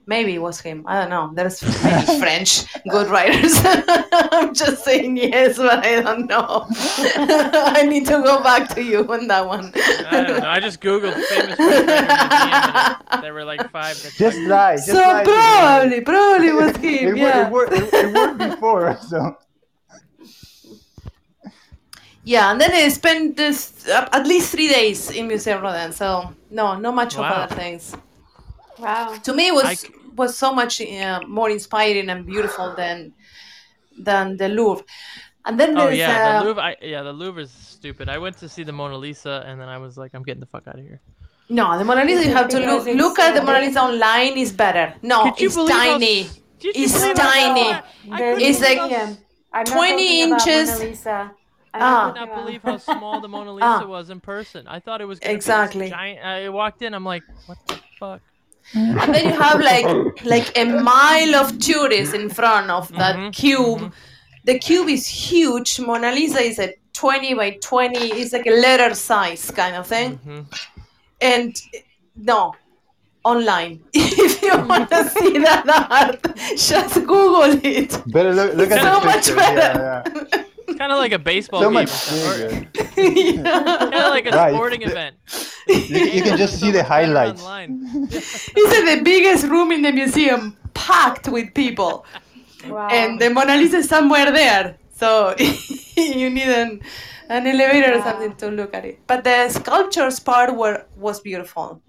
Maybe 0.08 0.36
it 0.36 0.40
was 0.42 0.62
him. 0.62 0.84
I 0.86 1.00
don't 1.02 1.10
know. 1.10 1.32
There's 1.34 1.60
French 2.20 2.66
good 2.90 3.08
writers. 3.08 3.54
I'm 3.66 4.54
just 4.54 4.84
saying 4.84 5.18
yes, 5.18 5.58
but 5.58 5.84
I 5.84 6.00
don't 6.02 6.28
know. 6.28 6.68
I 6.70 7.84
need 7.90 8.06
to 8.06 8.22
go 8.22 8.44
back 8.44 8.70
to 8.76 8.84
you 8.84 9.00
on 9.12 9.28
that 9.28 9.48
one. 9.48 9.72
I 9.76 10.22
don't 10.22 10.40
know. 10.42 10.48
I 10.48 10.60
just 10.60 10.80
googled 10.80 11.14
famous 11.26 11.56
French 11.56 11.88
writer 11.90 12.98
museum 13.08 13.22
there 13.22 13.34
were 13.34 13.46
like 13.46 13.68
five. 13.72 14.00
That 14.04 14.14
Just 14.14 14.38
lie. 14.40 14.76
Just 14.76 14.88
so 14.88 14.94
lie 14.94 15.24
probably, 15.24 16.02
probably 16.02 16.52
was 16.54 16.76
It, 16.78 16.84
him. 16.84 17.06
wor- 17.08 17.16
Yeah. 17.18 17.48
it, 17.48 17.52
worked, 17.52 17.74
it, 17.74 17.94
it 17.94 18.14
worked 18.14 18.38
before, 18.38 18.98
so. 19.10 19.38
Yeah, 22.24 22.52
and 22.52 22.60
then 22.60 22.72
I 22.72 22.90
spent 22.90 23.38
this 23.38 23.88
uh, 23.88 24.10
at 24.12 24.26
least 24.26 24.52
three 24.52 24.68
days 24.68 25.12
in 25.12 25.28
Museum 25.28 25.62
Rodin. 25.62 25.92
So 25.92 26.34
no, 26.50 26.76
not 26.78 26.96
much 26.96 27.18
Wow. 27.18 27.26
of 27.26 27.32
other 27.52 27.56
things. 27.56 27.96
Wow. 28.80 29.16
To 29.24 29.34
me, 29.34 29.48
it 29.48 29.54
was 29.54 29.64
I 29.66 29.74
c- 29.76 29.94
was 30.16 30.38
so 30.38 30.54
much 30.54 30.82
uh, 30.82 31.22
more 31.28 31.50
inspiring 31.50 32.10
and 32.10 32.26
beautiful 32.26 32.74
than 32.76 33.14
than 33.98 34.38
the 34.38 34.50
Louvre. 34.50 34.84
And 35.46 35.60
then 35.60 35.78
Oh 35.78 35.90
yeah, 35.90 36.12
uh, 36.12 36.40
the 36.40 36.46
Louvre. 36.48 36.62
I, 36.64 36.76
yeah, 36.82 37.04
the 37.04 37.14
Louvre 37.14 37.42
is 37.44 37.52
stupid. 37.52 38.10
I 38.10 38.18
went 38.18 38.38
to 38.38 38.50
see 38.50 38.64
the 38.64 38.72
Mona 38.72 38.98
Lisa, 38.98 39.44
and 39.48 39.60
then 39.62 39.70
I 39.70 39.78
was 39.78 39.98
like, 39.98 40.14
I'm 40.14 40.24
getting 40.24 40.40
the 40.42 40.48
fuck 40.48 40.68
out 40.68 40.76
of 40.76 40.82
here. 40.82 41.00
no, 41.50 41.78
the 41.78 41.86
Mona 41.86 42.04
Lisa. 42.04 42.26
You 42.28 42.34
have 42.34 42.50
to 42.50 42.60
look 42.60 42.86
look 42.88 43.20
at 43.20 43.36
the 43.36 43.44
Mona. 43.44 43.60
Lisa 43.60 43.82
online 43.82 44.38
is 44.38 44.52
better. 44.52 44.94
No, 45.02 45.34
it's 45.38 45.56
believe 45.56 45.72
how 45.76 45.84
tiny. 45.94 46.22
s- 46.22 46.40
Did 46.60 46.76
you 46.76 46.84
It's 46.86 46.94
believe 47.00 47.18
how 47.18 47.32
tiny. 47.32 47.64
small- 47.64 47.74
I 48.16 48.18
The 48.18 48.24
couldn't 48.24 48.42
It's 48.50 48.62
like 48.62 48.80
how. 48.80 49.18
I'm 49.54 49.66
20 49.66 50.22
inches. 50.22 50.70
I'm 51.08 51.38
Ah. 51.78 52.08
I 52.08 52.12
could 52.12 52.20
not 52.22 52.36
believe 52.46 52.62
how 52.64 52.78
small 52.92 53.20
the 53.22 53.28
Mona 53.28 53.52
Lisa 53.54 53.68
Ah. 53.68 53.86
was 53.86 54.10
in 54.10 54.20
person. 54.22 54.68
I 54.68 54.80
thought 54.80 55.00
it 55.02 55.06
was 55.06 55.20
gonna 55.20 55.34
be 55.34 55.36
Exactly. 55.36 55.90
giant. 55.90 56.26
I 56.26 56.50
walked 56.50 56.82
in. 56.82 56.94
I'm 56.94 57.06
like, 57.06 57.24
what 57.46 57.58
the 57.68 57.80
fuck? 58.00 58.22
And 58.74 59.14
then 59.14 59.26
you 59.26 59.34
have 59.40 59.60
like 59.62 59.86
like 60.24 60.58
a 60.58 60.66
mile 60.92 61.36
of 61.36 61.58
tourists 61.60 62.14
in 62.14 62.30
front 62.30 62.70
of 62.70 62.92
that 62.94 63.16
Mhm, 63.16 63.34
cube. 63.34 63.92
The 64.46 64.60
cube 64.60 64.90
is 64.90 65.08
huge. 65.08 65.80
Mona 65.80 66.12
Lisa 66.12 66.40
is 66.40 66.60
a 66.60 66.74
20 66.94 67.34
by 67.34 67.52
20. 67.62 67.98
It's 68.12 68.32
like 68.34 68.46
a 68.48 68.52
letter 68.52 68.94
size 68.96 69.50
kind 69.52 69.76
of 69.76 69.88
thing. 69.88 70.18
hmm 70.18 70.42
And 71.22 71.56
no, 72.16 72.56
online. 73.24 73.82
if 73.94 74.42
you 74.42 74.50
want 74.68 74.90
to 74.90 75.10
see 75.10 75.38
that 75.40 75.66
art, 75.90 76.22
just 76.58 76.96
Google 76.96 77.60
it. 77.64 78.02
Better 78.08 78.34
look, 78.34 78.54
look 78.56 78.72
at 78.72 78.82
So 78.84 79.00
the 79.00 79.06
much 79.06 79.16
picture. 79.16 79.36
better. 79.36 79.80
Yeah, 79.80 80.04
yeah. 80.34 80.44
It's 80.80 80.80
kind 80.84 80.92
of 80.92 80.98
like 81.00 81.12
a 81.14 81.20
baseball 81.20 81.62
So 81.62 81.68
game. 81.70 81.74
much 81.74 81.90
or 81.90 81.94
something, 81.94 82.68
or 82.68 82.84
bigger. 82.96 83.22
yeah. 83.22 83.80
Kind 83.80 83.94
of 83.96 84.10
like 84.18 84.26
a 84.26 84.32
Right. 84.32 84.54
sporting 84.54 84.82
event. 84.84 85.16
You, 85.68 85.76
you 86.16 86.22
can 86.24 86.38
just 86.38 86.60
see 86.60 86.72
the 86.72 86.84
highlights. 86.84 87.42
Online. 87.44 87.72
It's 88.12 88.74
in 88.80 88.86
the 88.94 89.02
biggest 89.04 89.44
room 89.54 89.72
in 89.72 89.82
the 89.82 89.92
museum, 89.92 90.42
packed 90.74 91.28
with 91.36 91.54
people. 91.54 92.06
Wow. 92.68 92.88
and 92.92 93.20
the 93.22 93.30
Mona 93.30 93.56
Lisa 93.58 93.78
is 93.78 93.88
somewhere 93.88 94.32
there. 94.32 94.78
So 95.02 95.36
you 96.18 96.30
need 96.38 96.50
an, 96.62 96.82
an 97.30 97.46
elevator 97.48 97.92
or 97.98 98.02
something 98.02 98.34
to 98.42 98.48
look 98.50 98.74
at 98.74 98.84
it. 98.86 99.00
But 99.08 99.24
the 99.24 99.50
sculptures 99.50 100.20
part 100.20 100.56
were 100.56 100.86
was 100.98 101.20
beautiful. 101.20 101.82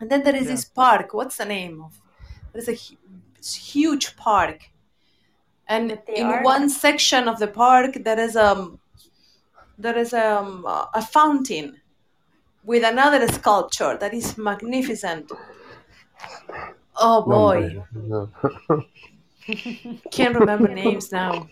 And 0.00 0.10
then 0.10 0.24
there 0.24 0.34
is 0.36 0.46
this 0.48 0.64
park. 0.64 1.14
What's 1.14 1.36
the 1.36 1.44
name 1.44 1.80
of? 1.86 1.92
There's 2.52 2.68
a 2.68 2.78
huge 3.72 4.16
park, 4.16 4.58
and 5.68 5.98
in 6.08 6.26
art? 6.26 6.44
one 6.44 6.68
section 6.68 7.28
of 7.28 7.38
the 7.38 7.46
park 7.48 7.94
there 8.04 8.18
is 8.18 8.36
um 8.36 8.78
there 9.78 9.98
is 9.98 10.12
um, 10.14 10.64
a 10.94 11.02
fountain 11.02 11.80
with 12.64 12.84
another 12.84 13.26
sculpture 13.28 13.96
that 13.98 14.14
is 14.14 14.38
magnificent. 14.38 15.32
Oh 16.96 17.22
boy, 17.22 17.82
No. 17.92 18.30
can't 20.12 20.36
remember 20.38 20.68
names 20.68 21.10
now. 21.10 21.48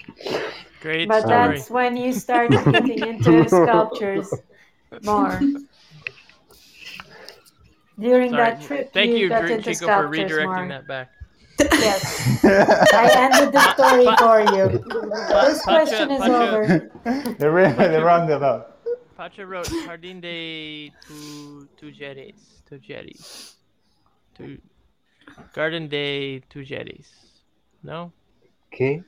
Great 0.81 1.09
But 1.09 1.23
story. 1.23 1.59
that's 1.59 1.69
when 1.69 1.97
you 1.97 2.13
start 2.13 2.51
getting 2.51 3.07
into 3.07 3.49
sculptures 3.49 4.33
more. 5.03 5.41
During 7.99 8.31
Sorry. 8.31 8.43
that 8.43 8.63
trip, 8.63 8.93
Thank 8.93 9.13
you, 9.17 9.29
got 9.29 9.41
Dr- 9.43 9.51
into 9.51 9.75
Chico, 9.75 9.87
for 9.87 10.09
redirecting 10.09 10.45
more. 10.59 10.69
that 10.69 10.87
back. 10.89 11.11
Yes, 11.59 12.45
I 12.45 13.11
ended 13.15 13.53
the 13.53 13.75
story 13.75 14.07
for 14.19 14.41
you. 14.57 14.69
This 15.49 15.63
question 15.63 16.11
is 16.11 16.21
Pacha. 16.21 16.33
over. 16.49 16.91
the, 17.39 17.51
ra- 17.51 17.73
the 17.73 18.03
roundabout. 18.05 18.77
Pacha 19.17 19.47
wrote 19.47 19.67
Jardín 19.67 20.21
de 20.21 20.93
tu, 21.07 21.69
Tujeres. 21.81 22.63
Tujeres. 22.69 23.55
Tu, 24.37 24.59
Garden 25.55 25.89
de 25.89 26.43
Tujeres. 26.51 27.07
No? 27.83 28.13
Okay. 28.73 29.03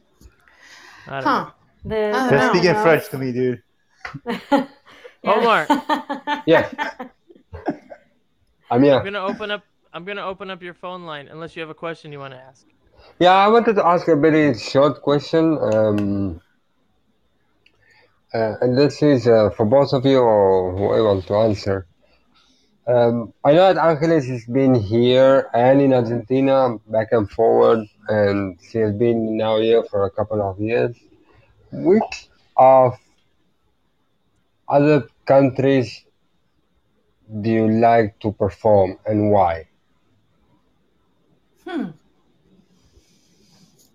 I 1.06 1.20
don't 1.20 1.24
Huh. 1.24 1.50
The, 1.84 1.96
I 1.96 2.12
don't 2.12 2.30
Just 2.30 2.54
know. 2.54 2.60
speak 2.60 2.64
French 2.82 3.08
to 3.10 3.18
me, 3.18 3.32
dude. 3.32 3.62
know. 4.24 4.66
Omar, 5.24 5.66
Yes. 6.46 6.74
I'm 8.70 8.82
here. 8.82 8.94
I'm 8.94 9.04
gonna 9.04 9.20
open 9.24 9.50
up. 9.50 9.62
I'm 9.94 10.04
gonna 10.04 10.26
open 10.26 10.50
up 10.50 10.60
your 10.60 10.74
phone 10.74 11.04
line 11.04 11.28
unless 11.28 11.54
you 11.54 11.60
have 11.60 11.70
a 11.70 11.74
question 11.74 12.10
you 12.10 12.18
want 12.18 12.34
to 12.34 12.40
ask. 12.40 12.66
Yeah, 13.20 13.32
I 13.32 13.46
wanted 13.46 13.76
to 13.76 13.86
ask 13.86 14.08
a 14.08 14.16
very 14.16 14.58
short 14.58 15.00
question. 15.02 15.56
Um, 15.72 16.40
uh, 18.34 18.54
and 18.60 18.76
this 18.76 19.00
is 19.02 19.28
uh, 19.28 19.50
for 19.56 19.64
both 19.64 19.92
of 19.92 20.04
you 20.04 20.18
or 20.18 20.76
whoever 20.76 21.22
to 21.22 21.34
answer. 21.36 21.86
Um, 22.88 23.32
I 23.44 23.52
know 23.52 23.72
that 23.72 23.78
Angeles 23.78 24.26
has 24.26 24.44
been 24.46 24.74
here 24.74 25.48
and 25.54 25.80
in 25.80 25.92
Argentina 25.92 26.76
back 26.88 27.12
and 27.12 27.30
forward, 27.30 27.86
and 28.08 28.58
she 28.60 28.78
has 28.78 28.92
been 28.96 29.36
now 29.36 29.60
here 29.60 29.84
for 29.84 30.06
a 30.06 30.10
couple 30.10 30.42
of 30.42 30.58
years. 30.58 30.96
Which 31.70 32.28
of 32.56 32.98
other 34.68 35.08
countries 35.24 36.04
do 37.42 37.48
you 37.48 37.68
like 37.68 38.18
to 38.20 38.32
perform 38.32 38.98
and 39.06 39.30
why? 39.30 39.68
Hmm. 41.66 41.90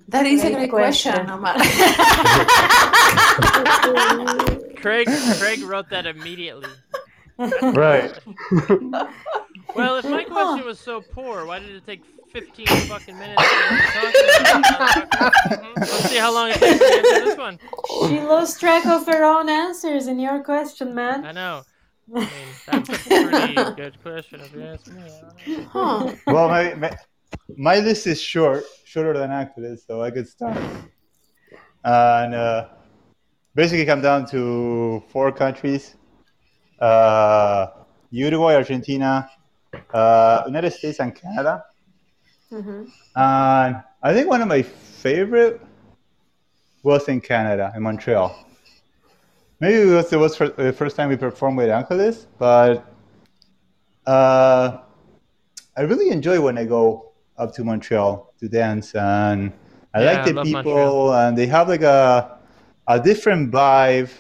That 0.07 0.25
is 0.25 0.43
a 0.43 0.51
Great 0.51 0.55
great 0.55 0.69
question, 0.71 1.13
question. 1.13 1.29
Omar. 1.29 1.53
Craig, 4.77 5.07
Craig 5.37 5.61
wrote 5.61 5.89
that 5.89 6.07
immediately. 6.07 6.69
Right. 7.61 8.17
Well, 9.75 9.97
if 9.97 10.05
my 10.05 10.23
question 10.23 10.65
was 10.65 10.79
so 10.79 10.99
poor, 11.01 11.45
why 11.45 11.59
did 11.59 11.69
it 11.69 11.85
take 11.85 12.03
15 12.33 12.65
fucking 12.65 13.15
minutes? 13.17 13.39
to 13.41 14.61
talk 14.63 14.95
about? 15.13 15.33
Let's 15.77 16.09
see 16.09 16.17
how 16.17 16.33
long 16.33 16.49
it 16.49 16.55
takes 16.55 16.79
to 16.79 16.85
answer 16.85 17.25
this 17.25 17.37
one. 17.37 17.59
she 18.07 18.19
lost 18.19 18.59
track 18.59 18.85
of 18.87 19.05
her 19.05 19.23
own 19.23 19.47
answers 19.47 20.07
in 20.07 20.17
your 20.19 20.43
question, 20.43 20.89
I 20.89 20.93
man. 20.93 21.35
know. 21.35 21.61
I 22.15 22.19
mean, 22.19 22.29
that's 22.65 22.89
a 22.89 22.93
pretty 23.27 23.53
good 23.75 24.01
question 24.01 24.39
if 24.41 24.51
you 24.55 24.63
ask 24.63 24.87
me. 24.87 25.03
I 25.03 25.07
don't 25.07 25.47
know. 25.47 25.67
Huh. 25.71 26.15
Well, 26.25 26.47
my, 26.49 26.73
my 27.57 27.80
list 27.80 28.07
is 28.07 28.22
short, 28.22 28.64
shorter 28.85 29.14
than 29.18 29.31
Angeles, 29.31 29.85
so 29.85 30.01
I 30.01 30.11
could 30.11 30.27
start. 30.27 30.57
And 31.84 32.34
uh, 32.34 32.68
basically, 33.56 33.85
come 33.85 34.01
down 34.01 34.26
to 34.27 35.01
four 35.10 35.31
countries: 35.31 35.95
uh, 36.80 37.68
Uruguay, 38.11 38.56
Argentina, 38.56 39.30
uh, 39.93 40.43
United 40.47 40.72
States, 40.72 40.99
and 40.99 41.15
Canada. 41.15 41.64
hmm 42.49 42.84
And 43.15 43.84
I 44.01 44.14
think 44.14 44.30
one 44.30 44.41
of 44.41 44.47
my 44.47 44.61
favorite 44.61 45.61
was 46.84 47.07
in 47.07 47.22
Canada, 47.22 47.72
in 47.76 47.81
Montreal. 47.84 48.35
Maybe 49.60 49.76
it 49.97 50.11
was 50.18 50.35
for 50.35 50.49
the 50.49 50.72
first 50.73 50.95
time 50.95 51.10
we 51.10 51.18
performed 51.18 51.57
with 51.57 51.69
Angeles, 51.69 52.27
but 52.38 52.85
uh, 54.06 54.77
I 55.77 55.81
really 55.81 56.10
enjoy 56.10 56.41
when 56.41 56.57
I 56.57 56.65
go 56.65 57.09
up 57.40 57.53
to 57.56 57.64
Montreal 57.64 58.34
to 58.40 58.49
dance, 58.49 58.94
and 58.95 59.53
I 59.94 60.02
Yeah, 60.02 60.03
like 60.03 60.24
the 60.24 60.36
people, 60.36 61.14
Montreal. 61.14 61.14
and 61.14 61.38
they 61.38 61.48
have 61.48 61.68
like 61.70 61.82
a 61.84 62.38
a 62.88 62.99
different 62.99 63.52
vibe. 63.52 64.11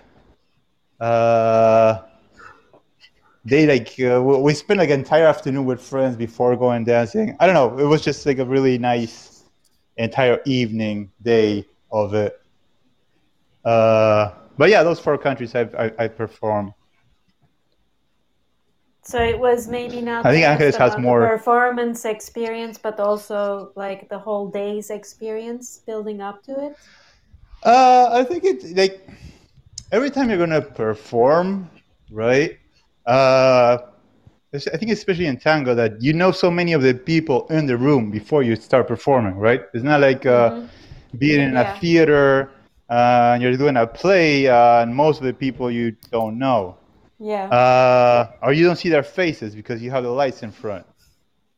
Uh, 0.99 2.01
they 3.45 3.65
like 3.65 3.89
uh, 3.99 4.21
we 4.21 4.37
we 4.41 4.53
spent 4.53 4.79
like 4.79 4.89
an 4.89 4.99
entire 4.99 5.25
afternoon 5.25 5.65
with 5.65 5.81
friends 5.81 6.15
before 6.15 6.55
going 6.55 6.83
dancing. 6.85 7.35
I 7.39 7.45
don't 7.45 7.55
know. 7.55 7.77
It 7.79 7.85
was 7.87 8.01
just 8.03 8.25
like 8.25 8.39
a 8.39 8.45
really 8.45 8.77
nice 8.77 9.43
entire 9.97 10.39
evening 10.45 11.11
day 11.21 11.65
of 11.91 12.13
it. 12.13 12.33
Uh, 13.63 14.31
but 14.57 14.69
yeah, 14.69 14.83
those 14.83 14.99
four 14.99 15.17
countries 15.17 15.55
I 15.55 15.61
I, 15.77 15.91
I 16.05 16.07
performed. 16.07 16.73
So 19.09 19.19
it 19.23 19.39
was 19.39 19.67
maybe 19.67 20.01
not 20.01 20.25
I 20.25 20.31
think 20.31 20.45
Angeles 20.45 20.75
has 20.77 20.97
more- 20.99 21.27
performance 21.27 22.05
experience, 22.05 22.77
but 22.77 22.99
also 22.99 23.71
like 23.75 24.07
the 24.09 24.19
whole 24.19 24.47
day's 24.49 24.91
experience 24.91 25.81
building 25.87 26.21
up 26.21 26.43
to 26.43 26.51
it. 26.67 26.73
Uh, 27.63 28.09
I 28.13 28.23
think 28.23 28.43
it 28.43 28.77
like 28.77 29.09
every 29.91 30.09
time 30.11 30.29
you're 30.29 30.37
gonna 30.37 30.61
perform, 30.61 31.69
right? 32.11 32.57
Uh, 33.05 33.77
I 34.53 34.77
think 34.77 34.91
especially 34.91 35.25
in 35.27 35.37
tango 35.37 35.73
that 35.75 36.01
you 36.01 36.13
know 36.13 36.31
so 36.31 36.49
many 36.51 36.73
of 36.73 36.81
the 36.81 36.93
people 36.93 37.47
in 37.49 37.65
the 37.65 37.77
room 37.77 38.11
before 38.11 38.43
you 38.43 38.55
start 38.55 38.87
performing, 38.87 39.35
right? 39.35 39.61
It's 39.73 39.83
not 39.83 40.01
like 40.01 40.25
uh, 40.25 40.51
being 41.17 41.41
in 41.41 41.53
Yeah. 41.53 41.61
a 41.61 41.79
theater 41.79 42.49
uh, 42.89 43.31
and 43.33 43.43
you're 43.43 43.57
doing 43.57 43.77
a 43.77 43.87
play 43.87 44.47
uh, 44.47 44.81
and 44.81 44.95
most 44.95 45.19
of 45.19 45.25
the 45.25 45.33
people 45.33 45.69
you 45.71 45.95
don't 46.11 46.37
know. 46.39 46.77
Yeah. 47.19 47.49
uh, 47.49 48.31
or 48.41 48.53
you 48.53 48.65
don't 48.65 48.77
see 48.77 48.89
their 48.89 49.03
faces 49.03 49.55
because 49.55 49.81
you 49.81 49.91
have 49.91 50.03
the 50.03 50.09
lights 50.09 50.43
in 50.43 50.51
front. 50.51 50.85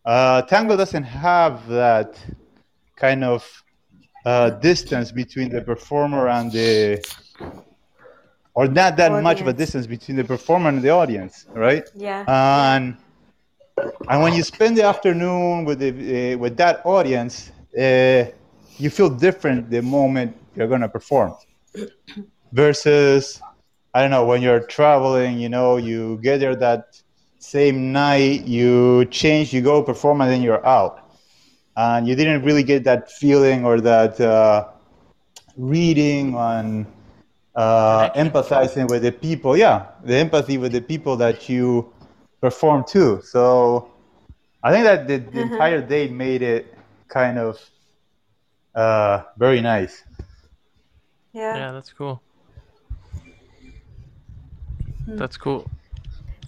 Uh, 0.06 0.42
tango 0.44 0.76
doesn't 0.76 1.04
have 1.04 1.68
that 1.68 2.20
kind 2.96 3.24
of 3.24 3.64
uh, 4.26 4.50
distance 4.52 5.12
between 5.12 5.50
the 5.50 5.62
performer 5.62 6.28
and 6.30 6.52
the 6.52 7.02
or 8.54 8.68
not 8.68 8.98
that 8.98 9.12
much 9.24 9.42
of 9.42 9.48
a 9.48 9.54
distance 9.54 9.88
between 9.88 10.18
the 10.18 10.24
performer 10.24 10.70
and 10.70 10.82
the 10.82 10.90
audience, 10.90 11.46
right? 11.54 11.90
Yeah. 11.96 12.26
and 12.28 12.98
and 14.10 14.22
when 14.22 14.34
you 14.34 14.44
spend 14.44 14.78
the 14.78 14.84
afternoon 14.84 15.66
with 15.66 15.80
the 15.80 16.34
uh, 16.34 16.38
with 16.38 16.58
that 16.58 16.86
audience, 16.86 17.52
uh, 17.78 18.26
you 18.78 18.90
feel 18.90 19.10
different 19.10 19.70
the 19.70 19.82
moment 19.82 20.36
you're 20.56 20.68
gonna 20.68 20.90
perform, 20.90 21.34
versus 22.52 23.42
I 23.93 24.01
don't 24.01 24.11
know 24.11 24.26
when 24.26 24.41
you're 24.41 24.61
traveling. 24.61 25.39
You 25.39 25.49
know, 25.49 25.77
you 25.77 26.19
get 26.22 26.39
there 26.39 26.55
that 26.55 27.01
same 27.39 27.91
night, 27.91 28.45
you 28.45 29.05
change, 29.05 29.53
you 29.53 29.61
go 29.61 29.84
perform, 29.84 30.22
and 30.22 30.31
then 30.31 30.41
you're 30.41 30.65
out, 30.65 31.09
and 31.76 32.07
you 32.07 32.15
didn't 32.15 32.43
really 32.43 32.63
get 32.63 32.84
that 32.85 33.11
feeling 33.11 33.65
or 33.65 33.81
that 33.81 34.19
uh, 34.22 34.68
reading 35.57 36.35
on 36.35 36.85
uh, 37.55 38.09
empathizing 38.11 38.89
with 38.89 39.03
the 39.03 39.11
people. 39.11 39.57
Yeah, 39.57 39.88
the 40.03 40.15
empathy 40.15 40.57
with 40.57 40.72
the 40.72 40.81
people 40.81 41.18
that 41.18 41.49
you 41.49 41.91
perform 42.41 42.84
to. 42.89 43.22
So 43.23 43.91
I 44.63 44.72
think 44.72 44.85
that 44.85 45.07
the, 45.07 45.18
the 45.18 45.41
entire 45.41 45.81
day 45.81 46.07
made 46.07 46.41
it 46.41 46.73
kind 47.07 47.38
of 47.38 47.59
uh, 48.76 49.23
very 49.38 49.61
nice. 49.61 50.03
Yeah. 51.34 51.55
Yeah, 51.57 51.72
that's 51.72 51.91
cool. 51.93 52.22
Hmm. 55.06 55.18
That's 55.18 55.38
cool. 55.38 55.69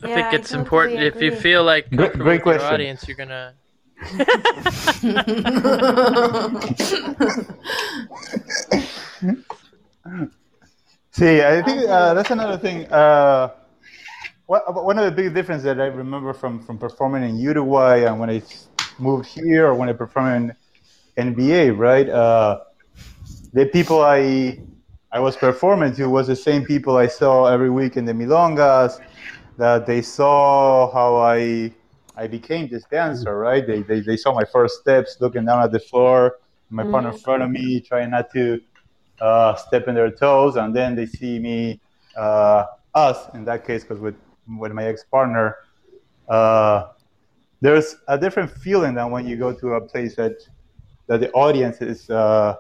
I 0.03 0.07
Yeah, 0.07 0.15
think 0.15 0.34
it's 0.34 0.49
totally 0.51 0.61
important 0.61 0.99
if 1.01 1.21
you 1.21 1.31
feel 1.31 1.63
like 1.63 1.89
Great- 1.89 1.97
comfortable 1.97 2.25
great 2.25 2.45
with 2.45 2.45
your 2.45 2.55
question. 2.59 2.73
audience, 2.73 3.07
you're 3.07 3.17
gonna. 3.17 3.53
See, 11.11 11.41
I 11.41 11.61
think 11.61 11.88
uh, 11.88 12.13
that's 12.15 12.31
another 12.31 12.57
thing. 12.57 12.91
Uh, 12.91 13.49
one 14.47 14.97
of 14.99 15.05
the 15.05 15.11
big 15.11 15.34
differences 15.34 15.63
that 15.63 15.80
I 15.80 15.85
remember 15.85 16.34
from, 16.34 16.61
from 16.65 16.77
performing 16.77 17.23
in 17.23 17.38
Uruguay 17.38 18.03
and 18.05 18.19
when 18.19 18.30
I 18.30 18.41
moved 18.99 19.27
here 19.27 19.67
or 19.67 19.75
when 19.75 19.89
I 19.89 19.93
performed 19.93 20.53
in 21.17 21.34
NBA, 21.35 21.77
right? 21.77 22.09
Uh, 22.09 22.59
the 23.53 23.65
people 23.67 24.01
I 24.01 24.59
I 25.14 25.19
was 25.19 25.38
performing 25.38 25.94
to 25.95 26.07
was 26.07 26.26
the 26.26 26.35
same 26.35 26.65
people 26.65 26.98
I 26.98 27.06
saw 27.06 27.45
every 27.45 27.69
week 27.69 27.98
in 27.98 28.06
the 28.06 28.14
milongas. 28.14 28.99
That 29.57 29.85
they 29.85 30.02
saw 30.02 30.91
how 30.91 31.18
I 31.18 31.72
I 32.18 32.26
became 32.26 32.68
this 32.68 32.84
dancer, 32.85 33.38
right? 33.38 33.65
They, 33.65 33.84
they, 33.84 33.99
they 33.99 34.18
saw 34.18 34.34
my 34.34 34.44
first 34.44 34.80
steps, 34.81 35.18
looking 35.19 35.45
down 35.45 35.61
at 35.61 35.72
the 35.72 35.80
floor, 35.80 36.38
my 36.72 36.84
partner 36.84 37.11
in 37.11 37.19
front 37.19 37.44
of 37.44 37.52
me, 37.52 37.80
trying 37.80 38.10
not 38.10 38.31
to 38.31 38.60
uh, 39.22 39.53
step 39.56 39.88
in 39.88 39.94
their 39.94 40.10
toes, 40.10 40.56
and 40.56 40.76
then 40.76 40.95
they 40.95 41.06
see 41.06 41.38
me, 41.38 41.80
uh, 42.18 42.65
us 42.95 43.34
in 43.35 43.45
that 43.45 43.65
case, 43.68 43.84
because 43.84 43.99
with 43.99 44.15
with 44.57 44.72
my 44.72 44.85
ex 44.85 45.03
partner, 45.03 45.57
uh, 46.27 46.88
there's 47.61 47.98
a 48.07 48.18
different 48.18 48.49
feeling 48.49 48.95
than 48.95 49.11
when 49.11 49.27
you 49.27 49.38
go 49.38 49.53
to 49.53 49.76
a 49.76 49.81
place 49.81 50.15
that 50.15 50.38
that 51.06 51.19
the 51.19 51.31
audience 51.34 51.81
is 51.81 52.10
uh, 52.10 52.56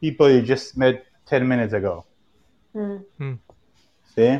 people 0.00 0.28
you 0.28 0.42
just 0.42 0.76
met 0.76 1.04
ten 1.26 1.46
minutes 1.46 1.72
ago. 1.72 2.04
Mm. 2.74 3.38
See? 4.14 4.38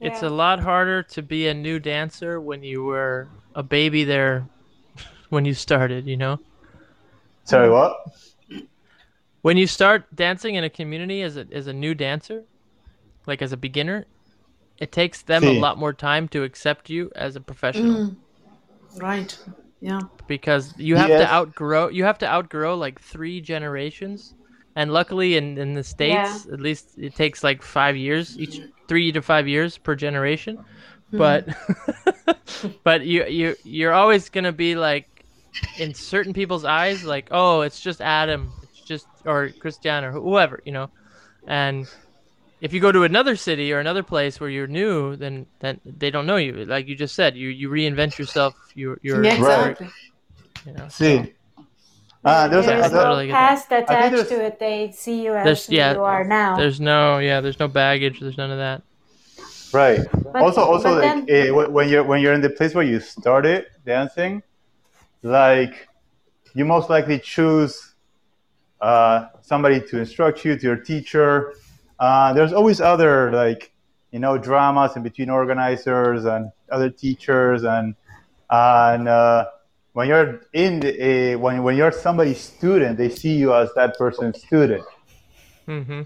It's 0.00 0.22
Yeah. 0.22 0.28
a 0.28 0.30
lot 0.30 0.60
harder 0.60 1.02
to 1.02 1.22
be 1.22 1.48
a 1.48 1.54
new 1.54 1.78
dancer 1.78 2.40
when 2.40 2.62
you 2.62 2.84
were 2.84 3.28
a 3.54 3.62
baby 3.62 4.04
there 4.04 4.46
when 5.30 5.44
you 5.44 5.54
started, 5.54 6.06
you 6.06 6.16
know? 6.16 6.38
Sorry, 7.44 7.70
what? 7.70 7.96
When 9.42 9.56
you 9.58 9.66
start 9.66 10.04
dancing 10.14 10.54
in 10.54 10.64
a 10.64 10.70
community 10.70 11.20
as 11.22 11.36
a 11.36 11.46
as 11.52 11.66
a 11.66 11.72
new 11.72 11.94
dancer, 11.94 12.44
like 13.26 13.42
as 13.42 13.52
a 13.52 13.56
beginner, 13.58 14.06
it 14.78 14.90
takes 14.90 15.20
them 15.22 15.44
a 15.44 15.52
lot 15.60 15.76
more 15.78 15.92
time 15.92 16.28
to 16.28 16.42
accept 16.44 16.88
you 16.88 17.10
as 17.14 17.36
a 17.36 17.40
professional 17.40 17.94
Mm. 17.94 18.16
Right. 19.00 19.36
Yeah. 19.80 20.00
because 20.28 20.72
you 20.78 20.96
have 20.96 21.08
to 21.08 21.30
outgrow 21.30 21.88
you 21.88 22.04
have 22.04 22.18
to 22.18 22.26
outgrow 22.26 22.74
like 22.76 23.00
three 23.00 23.40
generations. 23.42 24.34
And 24.76 24.92
luckily 24.92 25.36
in, 25.36 25.56
in 25.58 25.74
the 25.74 25.84
States, 25.84 26.46
at 26.52 26.60
least 26.60 26.98
it 26.98 27.14
takes 27.14 27.44
like 27.44 27.62
five 27.62 27.96
years, 27.96 28.36
each 28.38 28.60
three 28.88 29.12
to 29.12 29.22
five 29.22 29.46
years 29.46 29.78
per 29.78 29.94
generation. 29.94 30.56
Hmm. 31.10 31.18
But 31.18 31.48
but 32.84 33.06
you 33.06 33.24
you 33.26 33.56
you're 33.64 33.92
always 33.92 34.28
gonna 34.28 34.52
be 34.52 34.74
like 34.74 35.06
in 35.78 35.94
certain 35.94 36.32
people's 36.32 36.64
eyes, 36.64 37.04
like, 37.04 37.28
oh, 37.30 37.60
it's 37.62 37.80
just 37.80 38.00
Adam, 38.00 38.52
it's 38.62 38.80
just 38.80 39.06
or 39.24 39.50
Christian 39.60 40.04
or 40.04 40.10
whoever, 40.12 40.60
you 40.64 40.72
know. 40.72 40.90
And 41.46 41.86
if 42.60 42.72
you 42.72 42.80
go 42.80 42.90
to 42.90 43.04
another 43.04 43.36
city 43.36 43.72
or 43.72 43.78
another 43.78 44.02
place 44.02 44.40
where 44.40 44.50
you're 44.50 44.66
new, 44.66 45.14
then 45.16 45.46
then 45.60 45.80
they 45.84 46.10
don't 46.10 46.26
know 46.26 46.36
you. 46.36 46.64
Like 46.64 46.88
you 46.88 46.96
just 46.96 47.14
said, 47.14 47.36
you 47.36 47.48
you 47.48 47.68
reinvent 47.68 48.18
yourself. 48.18 48.54
You 48.74 48.96
you're 49.02 49.22
Yeah, 49.22 49.40
Right. 49.40 49.70
exactly. 49.70 49.88
you 50.66 50.72
know. 50.72 50.88
See? 50.88 51.32
Uh, 52.24 52.48
there's 52.48 52.64
There's 52.66 52.84
a, 52.84 52.86
I 52.86 52.88
no 52.88 53.02
totally 53.04 53.26
get 53.26 53.32
that. 53.32 53.48
past 53.48 53.68
think 53.68 53.82
attached 53.90 54.28
to 54.30 54.44
it. 54.44 54.58
They 54.58 54.90
see 54.92 55.24
you 55.24 55.34
as 55.34 55.44
There's 55.44 55.66
who 55.66 55.74
yeah, 55.74 55.92
you 55.92 56.02
are 56.02 56.24
now. 56.24 56.56
there's 56.56 56.80
no 56.80 57.18
yeah, 57.18 57.40
there's 57.42 57.58
no 57.60 57.68
baggage. 57.68 58.20
There's 58.20 58.38
none 58.38 58.50
of 58.50 58.58
that. 58.58 58.82
Right. 59.72 60.00
But- 60.32 60.36
also, 60.42 60.62
also, 60.62 60.94
but 60.94 61.04
like 61.18 61.30
eh, 61.30 61.48
wh- 61.50 61.70
when 61.72 61.88
you're 61.88 62.02
when 62.04 62.20
you're 62.22 62.32
in 62.32 62.40
the 62.40 62.50
place 62.50 62.74
where 62.74 62.84
you 62.84 62.98
started 63.00 63.66
dancing, 63.84 64.42
like 65.22 65.88
you 66.54 66.64
most 66.64 66.88
likely 66.88 67.18
choose 67.18 67.94
uh, 68.80 69.26
somebody 69.42 69.80
to 69.80 69.98
instruct 69.98 70.44
you, 70.44 70.56
to 70.56 70.62
your 70.62 70.76
teacher. 70.76 71.52
Uh, 71.98 72.32
there's 72.32 72.52
always 72.52 72.80
other 72.80 73.32
like 73.32 73.72
you 74.12 74.18
know 74.18 74.38
dramas 74.38 74.96
in 74.96 75.02
between 75.02 75.28
organizers 75.28 76.24
and 76.24 76.50
other 76.70 76.88
teachers, 76.88 77.64
and 77.64 77.94
and 78.50 79.08
uh, 79.08 79.46
when 79.94 80.08
you're 80.08 80.40
in 80.52 80.80
the, 80.80 80.90
uh, 81.34 81.38
when 81.38 81.62
when 81.62 81.74
you're 81.76 81.92
somebody's 81.92 82.40
student, 82.40 82.98
they 82.98 83.08
see 83.08 83.34
you 83.42 83.54
as 83.54 83.68
that 83.74 83.96
person's 83.96 84.36
student 84.42 84.84
Mm-hmm. 85.66 86.02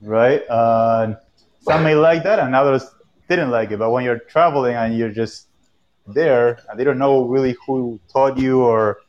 right? 0.00 0.42
Uh, 0.48 1.16
some 1.60 1.82
may 1.84 1.94
like 1.94 2.22
that, 2.24 2.38
and 2.38 2.54
others 2.56 2.84
didn't 3.28 3.50
like 3.50 3.70
it. 3.70 3.78
But 3.78 3.90
when 3.90 4.04
you're 4.04 4.18
traveling 4.34 4.74
and 4.74 4.96
you're 4.96 5.12
just 5.22 5.48
there, 6.06 6.58
and 6.68 6.80
they 6.80 6.84
don't 6.84 6.98
know 6.98 7.24
really 7.34 7.54
who 7.66 8.00
taught 8.12 8.38
you 8.38 8.62
or 8.62 9.00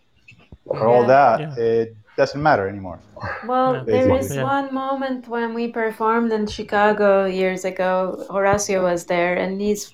or 0.66 0.86
all 0.88 1.06
that, 1.08 1.40
Yeah. 1.40 1.56
it 1.64 1.96
doesn't 2.18 2.42
matter 2.42 2.68
anymore. 2.68 3.00
Well, 3.48 3.76
Yeah. 3.76 3.84
there 3.88 4.10
is 4.20 4.36
Yeah. 4.36 4.44
one 4.44 4.74
moment 4.74 5.28
when 5.28 5.54
we 5.54 5.68
performed 5.72 6.32
in 6.32 6.48
Chicago 6.48 7.26
years 7.26 7.64
ago. 7.66 8.26
Horacio 8.30 8.84
was 8.84 9.06
there, 9.06 9.34
and 9.36 9.60
he's 9.62 9.92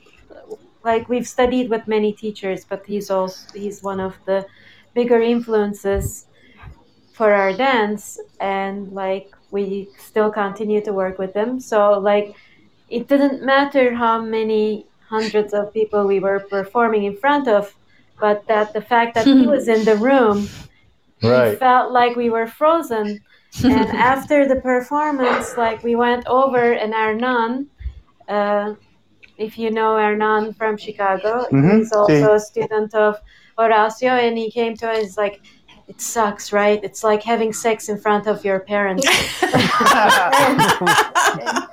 like 0.84 1.10
we've 1.10 1.28
studied 1.28 1.70
with 1.70 1.88
many 1.88 2.14
teachers, 2.14 2.66
but 2.66 2.86
he's 2.86 3.10
also 3.10 3.50
he's 3.54 3.82
one 3.84 4.00
of 4.00 4.20
the 4.26 4.46
bigger 4.94 5.20
influences 5.22 6.28
for 7.12 7.34
our 7.34 7.54
dance, 7.54 8.20
and 8.40 8.92
like 8.92 9.36
we 9.52 9.90
still 9.98 10.32
continue 10.32 10.82
to 10.84 10.94
work 10.94 11.18
with 11.18 11.34
him. 11.36 11.60
So 11.60 12.00
like 12.00 12.36
it 12.90 13.08
didn't 13.08 13.44
matter 13.44 13.94
how 13.96 14.22
many 14.22 14.88
hundreds 15.10 15.54
of 15.54 15.74
people 15.74 16.06
we 16.08 16.20
were 16.20 16.42
performing 16.50 17.04
in 17.06 17.18
front 17.18 17.48
of, 17.48 17.76
but 18.20 18.48
that 18.48 18.74
the 18.74 18.82
fact 18.82 19.16
that 19.16 19.32
he 19.38 19.48
was 19.48 19.68
in 19.68 19.86
the 19.86 19.98
room 20.10 20.54
Right. 21.22 21.60
felt 21.60 21.92
like 21.92 22.16
we 22.16 22.30
were 22.30 22.48
frozen. 22.48 23.22
and 23.68 23.90
after 23.98 24.48
the 24.48 24.56
performance, 24.62 25.58
like 25.58 25.84
we 25.84 25.96
went 25.96 26.26
over 26.28 26.74
and 26.74 26.94
Hernan, 26.94 27.68
uh, 28.28 28.76
if 29.40 29.58
you 29.58 29.72
know 29.72 29.98
Hernan 29.98 30.54
from 30.54 30.78
Chicago, 30.78 31.46
Mhm, 31.52 31.78
he's 31.80 31.92
also 31.94 32.14
sí. 32.14 32.36
a 32.36 32.40
student 32.40 32.94
of 32.94 33.20
Horacio, 33.58 34.12
and 34.12 34.38
he 34.38 34.52
came 34.52 34.76
to 34.78 34.90
us 34.90 35.18
like, 35.18 35.42
it 35.88 36.00
sucks, 36.00 36.54
right? 36.54 36.80
It's 36.84 37.04
like 37.04 37.24
having 37.24 37.52
sex 37.52 37.90
in 37.90 37.98
front 37.98 38.28
of 38.28 38.46
your 38.46 38.60
parents. 38.60 39.08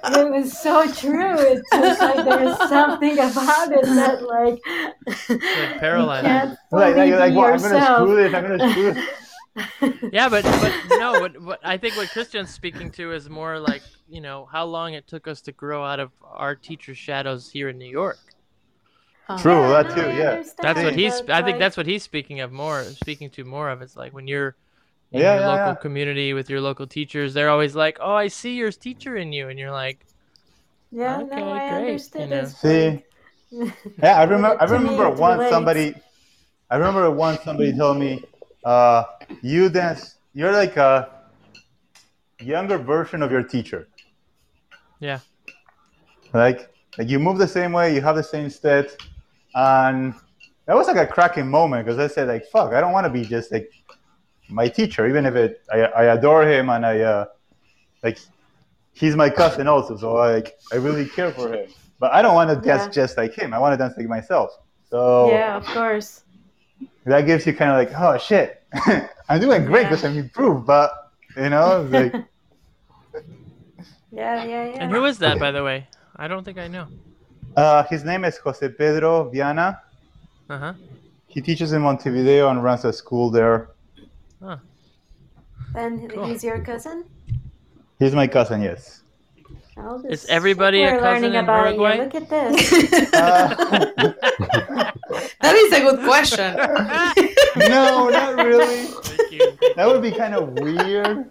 And 0.06 0.16
it 0.16 0.30
was 0.30 0.56
so 0.58 0.86
true. 0.92 1.34
It's 1.38 1.68
just 1.72 2.00
like 2.00 2.24
there's 2.24 2.56
something 2.68 3.18
about 3.18 3.72
it 3.72 3.84
that 3.84 4.22
like, 4.22 4.60
like 5.28 5.28
you 5.28 5.38
can't 5.80 6.56
Like, 6.70 6.96
like, 6.96 7.12
like 7.12 7.34
well, 7.34 7.54
I'm 7.54 7.60
gonna 7.60 7.84
screw 7.84 8.16
this. 8.16 8.34
I'm 8.34 8.42
gonna 8.46 8.70
screw 8.70 8.92
this. 8.92 9.04
Yeah, 10.12 10.28
but 10.28 10.44
but 10.44 10.72
no, 10.98 11.20
what, 11.20 11.40
what 11.42 11.60
I 11.64 11.76
think 11.78 11.96
what 11.96 12.10
Christian's 12.10 12.50
speaking 12.50 12.90
to 12.92 13.12
is 13.12 13.28
more 13.30 13.58
like 13.58 13.82
you 14.08 14.20
know 14.20 14.46
how 14.46 14.64
long 14.66 14.94
it 14.94 15.06
took 15.06 15.26
us 15.28 15.40
to 15.42 15.52
grow 15.52 15.84
out 15.84 16.00
of 16.00 16.12
our 16.22 16.54
teacher's 16.56 16.98
shadows 16.98 17.50
here 17.50 17.68
in 17.68 17.78
New 17.78 17.86
York. 17.90 18.34
True, 19.36 19.60
Yeah, 19.60 19.72
that 19.72 19.90
no, 19.90 19.94
too. 19.94 20.10
Yeah. 20.12 20.42
That's 20.60 20.82
what 20.82 20.94
he's. 20.94 21.22
I 21.28 21.42
think 21.42 21.58
that's 21.58 21.76
what 21.76 21.86
he's 21.86 22.02
speaking 22.02 22.40
of 22.40 22.52
more. 22.52 22.94
Speaking 22.94 23.30
to 23.30 23.44
more 23.44 23.70
of. 23.70 23.82
It's 23.82 23.96
like 23.96 24.12
when 24.12 24.26
you're 24.26 24.56
in 25.12 25.22
Yeah, 25.22 25.34
your 25.34 25.40
yeah, 25.40 25.42
local 25.42 25.74
yeah. 25.74 25.76
community 25.76 26.32
with 26.34 26.50
your 26.50 26.60
local 26.60 26.86
teachers, 26.86 27.34
they're 27.34 27.50
always 27.50 27.76
like, 27.76 27.98
"Oh, 28.00 28.14
I 28.14 28.28
see 28.28 28.54
your 28.56 28.72
teacher 28.72 29.16
in 29.16 29.32
you," 29.32 29.48
and 29.48 29.58
you're 29.58 29.72
like, 29.72 30.06
Yeah, 30.90 31.22
Okay, 31.22 31.26
no, 31.26 31.48
I 31.50 31.68
great, 31.68 31.78
understood 31.78 32.20
you 32.20 32.26
know. 32.28 32.54
See, 32.60 33.04
yeah, 34.02 34.18
I 34.20 34.24
remember. 34.24 34.56
I 34.60 34.64
remember 34.64 35.10
once 35.10 35.42
relates. 35.42 35.48
somebody. 35.48 35.94
I 36.70 36.76
remember 36.76 37.10
once 37.10 37.42
somebody 37.42 37.76
told 37.76 37.98
me, 37.98 38.24
uh, 38.64 39.04
"You 39.42 39.68
dance. 39.68 40.16
You're 40.34 40.52
like 40.52 40.76
a 40.76 41.08
younger 42.40 42.78
version 42.78 43.22
of 43.22 43.30
your 43.30 43.42
teacher." 43.42 43.88
"Yeah, 45.00 45.20
Like 46.32 46.68
like 46.98 47.08
you 47.08 47.18
move 47.18 47.38
the 47.38 47.48
same 47.48 47.72
way, 47.72 47.94
you 47.94 48.00
have 48.00 48.16
the 48.16 48.22
same 48.22 48.50
steps, 48.50 48.96
and 49.54 50.14
that 50.66 50.74
was 50.74 50.86
like 50.88 50.96
a 50.96 51.06
cracking 51.06 51.48
moment 51.48 51.84
because 51.86 51.98
I 51.98 52.06
said 52.12 52.28
like 52.28 52.44
fuck, 52.46 52.72
I 52.72 52.80
don't 52.80 52.92
want 52.92 53.04
to 53.06 53.10
be 53.10 53.24
just 53.24 53.52
like 53.52 53.70
my 54.48 54.68
teacher, 54.68 55.06
even 55.06 55.26
if 55.26 55.34
it 55.34 55.60
I, 55.72 55.78
I 55.82 56.04
adore 56.14 56.46
him 56.46 56.70
and 56.70 56.84
I 56.86 57.00
uh, 57.00 57.24
like 58.02 58.18
he's 58.92 59.16
my 59.16 59.30
cousin 59.30 59.68
also, 59.68 59.96
so 59.96 60.14
like 60.14 60.54
I 60.72 60.76
really 60.76 61.06
care 61.06 61.30
for 61.32 61.52
him. 61.52 61.68
But 61.98 62.12
I 62.12 62.20
don't 62.22 62.34
want 62.34 62.50
to 62.50 62.56
dance 62.56 62.84
Yeah. 62.84 62.90
just 63.02 63.16
like 63.16 63.34
him. 63.34 63.54
I 63.54 63.58
want 63.58 63.72
to 63.72 63.76
dance 63.78 63.94
like 63.96 64.06
myself. 64.08 64.50
So 64.90 65.30
Yeah, 65.30 65.56
of 65.56 65.64
course. 65.66 66.22
that 67.04 67.22
gives 67.22 67.46
you 67.46 67.54
kind 67.54 67.70
of 67.70 67.76
like, 67.78 67.98
oh 67.98 68.18
shit, 68.18 68.62
I'm 69.28 69.40
doing 69.40 69.64
great 69.64 69.82
Yeah. 69.82 69.90
because 69.90 70.04
I'm 70.04 70.16
improved. 70.18 70.66
But 70.66 70.92
you 71.36 71.48
know, 71.50 71.82
like 71.90 72.14
Yeah, 74.16 74.44
yeah, 74.44 74.64
yeah. 74.72 74.80
And 74.82 74.90
who 74.90 75.04
is 75.04 75.18
that, 75.18 75.38
by 75.38 75.50
the 75.52 75.62
way? 75.62 75.86
I 76.16 76.26
don't 76.28 76.42
think 76.44 76.56
I 76.58 76.68
know. 76.68 76.86
uh, 77.56 77.82
his 77.92 78.02
name 78.04 78.24
is 78.24 78.38
Jose 78.38 78.66
Pedro 78.70 79.28
Viana. 79.30 79.80
Uh 80.48 80.58
huh. 80.58 80.72
He 81.26 81.42
teaches 81.42 81.72
in 81.72 81.82
Montevideo 81.82 82.48
and 82.48 82.64
runs 82.64 82.84
a 82.86 82.92
school 82.92 83.30
there. 83.30 83.68
And 85.74 86.08
Cool. 86.10 86.26
he's 86.26 86.42
your 86.42 86.60
cousin? 86.64 87.04
He's 87.98 88.14
my 88.14 88.26
cousin, 88.26 88.62
yes. 88.62 89.02
Oh, 89.76 90.00
Is 90.08 90.24
everybody 90.32 90.82
a 90.84 90.92
cousin 90.98 91.04
learning 91.04 91.34
in 91.34 91.44
about 91.44 91.66
Uruguay? 91.66 91.96
you. 91.96 92.02
Look 92.04 92.14
at 92.14 92.28
this. 92.30 93.12
Uh, 93.12 94.12
that 95.40 95.54
is 95.54 95.72
a 95.72 95.80
good 95.80 96.00
question. 96.04 96.56
no, 97.68 98.08
not 98.08 98.36
really. 98.36 98.84
Thank 98.86 99.32
you. 99.32 99.52
That 99.76 99.86
would 99.86 100.00
be 100.02 100.12
kind 100.12 100.34
of 100.34 100.52
weird. 100.58 101.30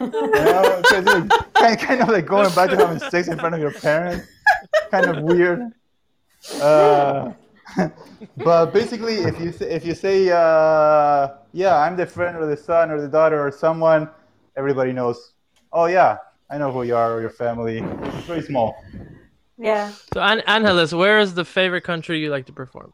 You 0.00 0.06
know, 0.10 0.82
'cause 0.88 1.04
it's 1.06 1.36
kind, 1.54 1.78
kind 1.78 2.00
of 2.02 2.08
like 2.08 2.26
going 2.26 2.52
back 2.54 2.70
to 2.70 2.76
having 2.76 2.98
sex 3.10 3.28
in 3.28 3.38
front 3.38 3.54
of 3.54 3.60
your 3.60 3.72
parents. 3.72 4.26
Kind 4.90 5.06
of 5.06 5.22
weird. 5.22 5.72
Uh, 6.60 7.32
but 8.38 8.72
basically, 8.72 9.16
if 9.16 9.38
you 9.40 9.52
say, 9.52 9.70
if 9.70 9.84
you 9.86 9.94
say, 9.94 10.30
uh, 10.30 11.28
yeah, 11.52 11.76
I'm 11.76 11.96
the 11.96 12.06
friend 12.06 12.36
or 12.36 12.46
the 12.46 12.56
son 12.56 12.90
or 12.90 13.00
the 13.00 13.08
daughter 13.08 13.38
or 13.44 13.50
someone, 13.52 14.08
everybody 14.56 14.92
knows. 14.92 15.32
Oh 15.72 15.86
yeah, 15.86 16.16
I 16.50 16.58
know 16.58 16.72
who 16.72 16.82
you 16.82 16.96
are 16.96 17.12
or 17.14 17.20
your 17.20 17.30
family. 17.30 17.78
It's 17.78 18.26
very 18.26 18.42
small. 18.42 18.74
yeah. 19.58 19.92
So, 20.12 20.20
An- 20.20 20.40
Angeles, 20.46 20.92
where 20.92 21.18
is 21.20 21.34
the 21.34 21.44
favorite 21.44 21.82
country 21.84 22.18
you 22.18 22.30
like 22.30 22.46
to 22.46 22.52
perform? 22.52 22.92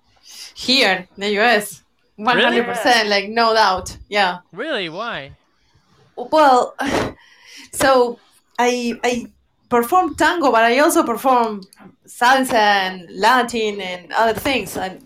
Here, 0.55 1.07
in 1.17 1.21
the 1.21 1.39
US. 1.41 1.83
100%, 2.19 3.09
like, 3.09 3.29
no 3.29 3.53
doubt. 3.55 3.97
Yeah. 4.09 4.39
Really? 4.53 4.89
Why? 4.89 5.33
Well, 6.17 6.75
so 7.73 8.19
I 8.59 8.99
I 9.05 9.27
perform 9.69 10.15
tango, 10.15 10.51
but 10.51 10.65
I 10.65 10.79
also 10.79 11.03
perform 11.03 11.63
salsa 12.07 12.55
and 12.55 13.09
Latin 13.11 13.81
and 13.81 14.13
other 14.13 14.39
things, 14.39 14.77
and 14.77 15.05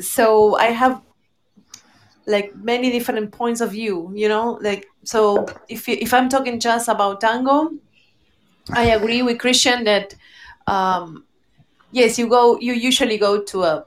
so 0.00 0.56
I 0.56 0.66
have 0.66 1.00
like 2.26 2.54
many 2.56 2.90
different 2.90 3.32
points 3.32 3.60
of 3.60 3.72
view. 3.72 4.12
You 4.14 4.28
know, 4.28 4.58
like 4.60 4.86
so 5.04 5.46
if 5.68 5.88
if 5.88 6.12
I'm 6.12 6.28
talking 6.28 6.60
just 6.60 6.88
about 6.88 7.20
tango, 7.20 7.70
I 8.72 8.90
agree 8.90 9.22
with 9.22 9.38
Christian 9.38 9.84
that 9.84 10.14
um, 10.66 11.24
yes, 11.92 12.18
you 12.18 12.28
go. 12.28 12.58
You 12.60 12.72
usually 12.74 13.18
go 13.18 13.42
to 13.42 13.62
a 13.62 13.86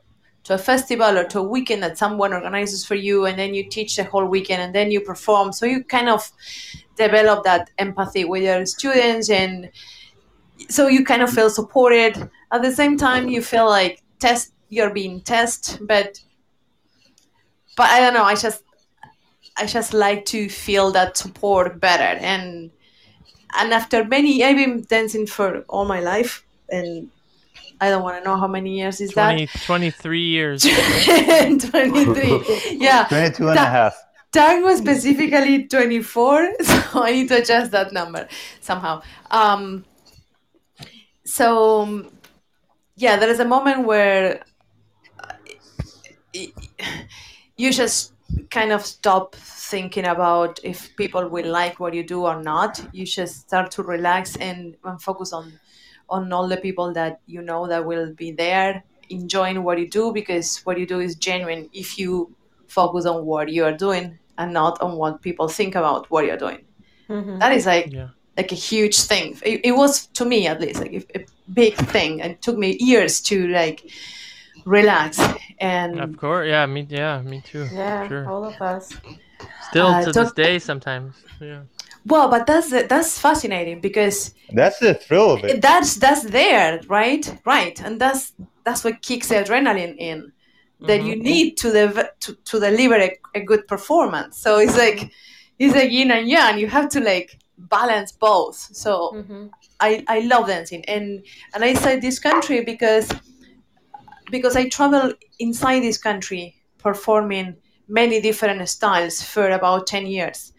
to 0.49 0.55
a 0.55 0.57
festival 0.57 1.15
or 1.15 1.23
to 1.25 1.39
a 1.39 1.43
weekend 1.43 1.83
that 1.83 1.95
someone 1.95 2.33
organizes 2.33 2.83
for 2.83 2.95
you, 2.95 3.27
and 3.27 3.37
then 3.37 3.53
you 3.53 3.69
teach 3.69 3.95
the 3.95 4.03
whole 4.03 4.25
weekend, 4.25 4.63
and 4.63 4.73
then 4.73 4.89
you 4.89 4.99
perform. 4.99 5.53
So 5.53 5.67
you 5.67 5.83
kind 5.83 6.09
of 6.09 6.31
develop 6.95 7.43
that 7.43 7.69
empathy 7.77 8.25
with 8.25 8.41
your 8.41 8.65
students, 8.65 9.29
and 9.29 9.69
so 10.67 10.87
you 10.87 11.05
kind 11.05 11.21
of 11.21 11.29
feel 11.29 11.51
supported. 11.51 12.31
At 12.51 12.63
the 12.63 12.71
same 12.71 12.97
time, 12.97 13.29
you 13.29 13.43
feel 13.43 13.69
like 13.69 14.01
test 14.17 14.51
you're 14.69 14.89
being 14.89 15.21
tested, 15.21 15.87
but 15.87 16.19
but 17.77 17.87
I 17.91 17.99
don't 17.99 18.15
know. 18.15 18.23
I 18.23 18.33
just 18.33 18.63
I 19.55 19.67
just 19.67 19.93
like 19.93 20.25
to 20.25 20.49
feel 20.49 20.89
that 20.93 21.15
support 21.15 21.79
better, 21.79 22.17
and 22.25 22.71
and 23.55 23.71
after 23.71 24.03
many, 24.03 24.43
I've 24.43 24.57
been 24.57 24.83
dancing 24.89 25.27
for 25.27 25.63
all 25.69 25.85
my 25.85 25.99
life, 25.99 26.43
and 26.69 27.11
I 27.81 27.89
don't 27.89 28.03
want 28.03 28.17
to 28.17 28.23
know 28.23 28.35
how 28.37 28.47
many 28.47 28.77
years 28.77 28.99
is 29.01 29.11
20, 29.11 29.47
23 29.47 30.21
years. 30.21 30.61
23. 31.05 32.43
Yeah. 32.77 33.05
22 33.07 33.43
and 33.43 33.51
a 33.51 33.53
That- 33.55 33.71
half. 33.71 33.95
Tango 34.31 34.75
specifically 34.75 35.65
24, 35.67 36.53
so 36.61 37.03
I 37.03 37.11
need 37.13 37.29
to 37.29 37.41
adjust 37.41 37.71
that 37.71 37.91
number 37.91 38.27
somehow. 38.61 39.01
Um, 39.31 39.85
so, 41.25 41.81
um, 41.81 42.11
yeah, 42.95 43.17
there 43.17 43.29
is 43.29 43.39
a 43.39 43.45
moment 43.45 43.87
where 43.87 44.43
uh, 45.19 45.33
you 47.57 47.71
just 47.73 48.13
kind 48.51 48.71
of 48.71 48.85
stop 48.85 49.33
thinking 49.35 50.05
about 50.05 50.59
if 50.63 50.95
people 50.95 51.27
will 51.27 51.47
like 51.51 51.79
what 51.79 51.95
you 51.95 52.03
do 52.03 52.25
or 52.25 52.39
not. 52.43 52.79
You 52.93 53.07
just 53.07 53.41
start 53.41 53.71
to 53.71 53.83
relax 53.83 54.35
and, 54.35 54.75
and 54.83 55.01
focus 55.01 55.33
on 55.33 55.53
on 56.09 56.31
all 56.33 56.47
the 56.47 56.57
people 56.57 56.93
that 56.93 57.19
you 57.27 57.41
know 57.41 57.67
that 57.67 57.85
will 57.85 58.13
be 58.13 58.31
there 58.31 58.83
enjoying 59.09 59.63
what 59.63 59.79
you 59.79 59.87
do 59.87 60.11
because 60.13 60.57
what 60.65 60.77
you 60.79 60.85
do 60.85 60.99
is 60.99 61.15
genuine 61.15 61.69
if 61.73 61.97
you 61.97 62.31
focus 62.67 63.05
on 63.05 63.25
what 63.25 63.49
you 63.49 63.63
are 63.65 63.75
doing 63.75 64.17
and 64.37 64.53
not 64.53 64.79
on 64.81 64.97
what 64.97 65.21
people 65.21 65.47
think 65.47 65.75
about 65.75 66.09
what 66.11 66.25
you're 66.25 66.37
doing. 66.37 66.59
Mhm. 67.09 67.39
That 67.39 67.51
is 67.53 67.65
like 67.65 67.91
Yeah. 67.91 68.09
like 68.37 68.51
a 68.51 68.55
huge 68.55 68.97
thing. 69.01 69.37
It, 69.43 69.61
it 69.63 69.71
was 69.71 70.07
to 70.19 70.25
me 70.25 70.47
at 70.47 70.61
least 70.61 70.79
like 70.79 70.93
a, 70.93 71.19
a 71.19 71.25
big 71.53 71.73
thing, 71.91 72.21
and 72.21 72.31
it 72.33 72.41
took 72.41 72.57
me 72.57 72.77
years 72.79 73.19
to 73.21 73.47
like 73.47 73.81
relax 74.65 75.19
and 75.59 75.99
Of 75.99 76.17
course. 76.17 76.47
Yeah. 76.47 76.65
Me. 76.67 76.85
Yeah. 76.89 77.21
Me 77.21 77.41
too. 77.41 77.67
Yeah, 77.73 78.07
Sure. 78.07 78.27
all 78.29 78.43
of 78.45 78.61
us. 78.61 78.93
Still 79.69 79.87
Uh, 79.87 80.03
to 80.05 80.11
talk- 80.13 80.23
this 80.23 80.33
day, 80.33 80.59
sometimes. 80.59 81.15
Yeah. 81.41 81.61
Well, 82.05 82.29
but 82.29 82.45
that's 82.47 82.69
that's 82.87 83.19
fascinating 83.19 83.81
because 83.81 84.33
That's 84.53 84.79
the 84.79 84.93
thrill 84.93 85.31
of 85.33 85.43
it. 85.43 85.61
that's 85.61 85.95
that's 85.95 86.23
there, 86.23 86.81
right? 86.87 87.39
Right, 87.45 87.79
and 87.81 87.99
that's 87.99 88.33
that's 88.63 88.83
what 88.83 89.01
kicks 89.01 89.29
the 89.29 89.35
adrenaline 89.35 89.95
in. 89.97 90.31
That 90.87 91.03
you 91.03 91.15
need 91.17 91.57
to 91.57 91.71
dev- 91.73 92.09
to, 92.21 92.35
to 92.35 92.59
deliver 92.59 92.95
a, 92.95 93.11
a 93.35 93.41
good 93.41 93.67
performance. 93.67 94.37
So 94.37 94.59
it's 94.59 94.77
like 94.77 95.11
it's 95.59 95.75
like 95.75 95.91
yin 95.91 96.11
and 96.11 96.27
yang. 96.27 96.57
You 96.57 96.67
have 96.67 96.89
to 96.89 96.99
like 97.01 97.37
balance 97.57 98.11
both. 98.13 98.55
So 98.55 99.11
Mhm. 99.13 99.49
I, 99.81 100.03
I 100.07 100.19
love 100.21 100.47
dancing 100.47 100.83
and 100.87 101.23
and 101.53 101.63
I 101.63 101.73
say 101.73 101.99
this 101.99 102.19
country 102.19 102.63
because 102.63 103.09
because 104.31 104.55
I 104.55 104.69
travel 104.69 105.13
inside 105.39 105.81
this 105.81 105.97
country 105.97 106.55
performing 106.77 107.55
many 107.87 108.21
different 108.21 108.67
styles 108.69 109.21
for 109.21 109.49
about 109.49 109.87
10 109.87 110.05
years 110.05 110.53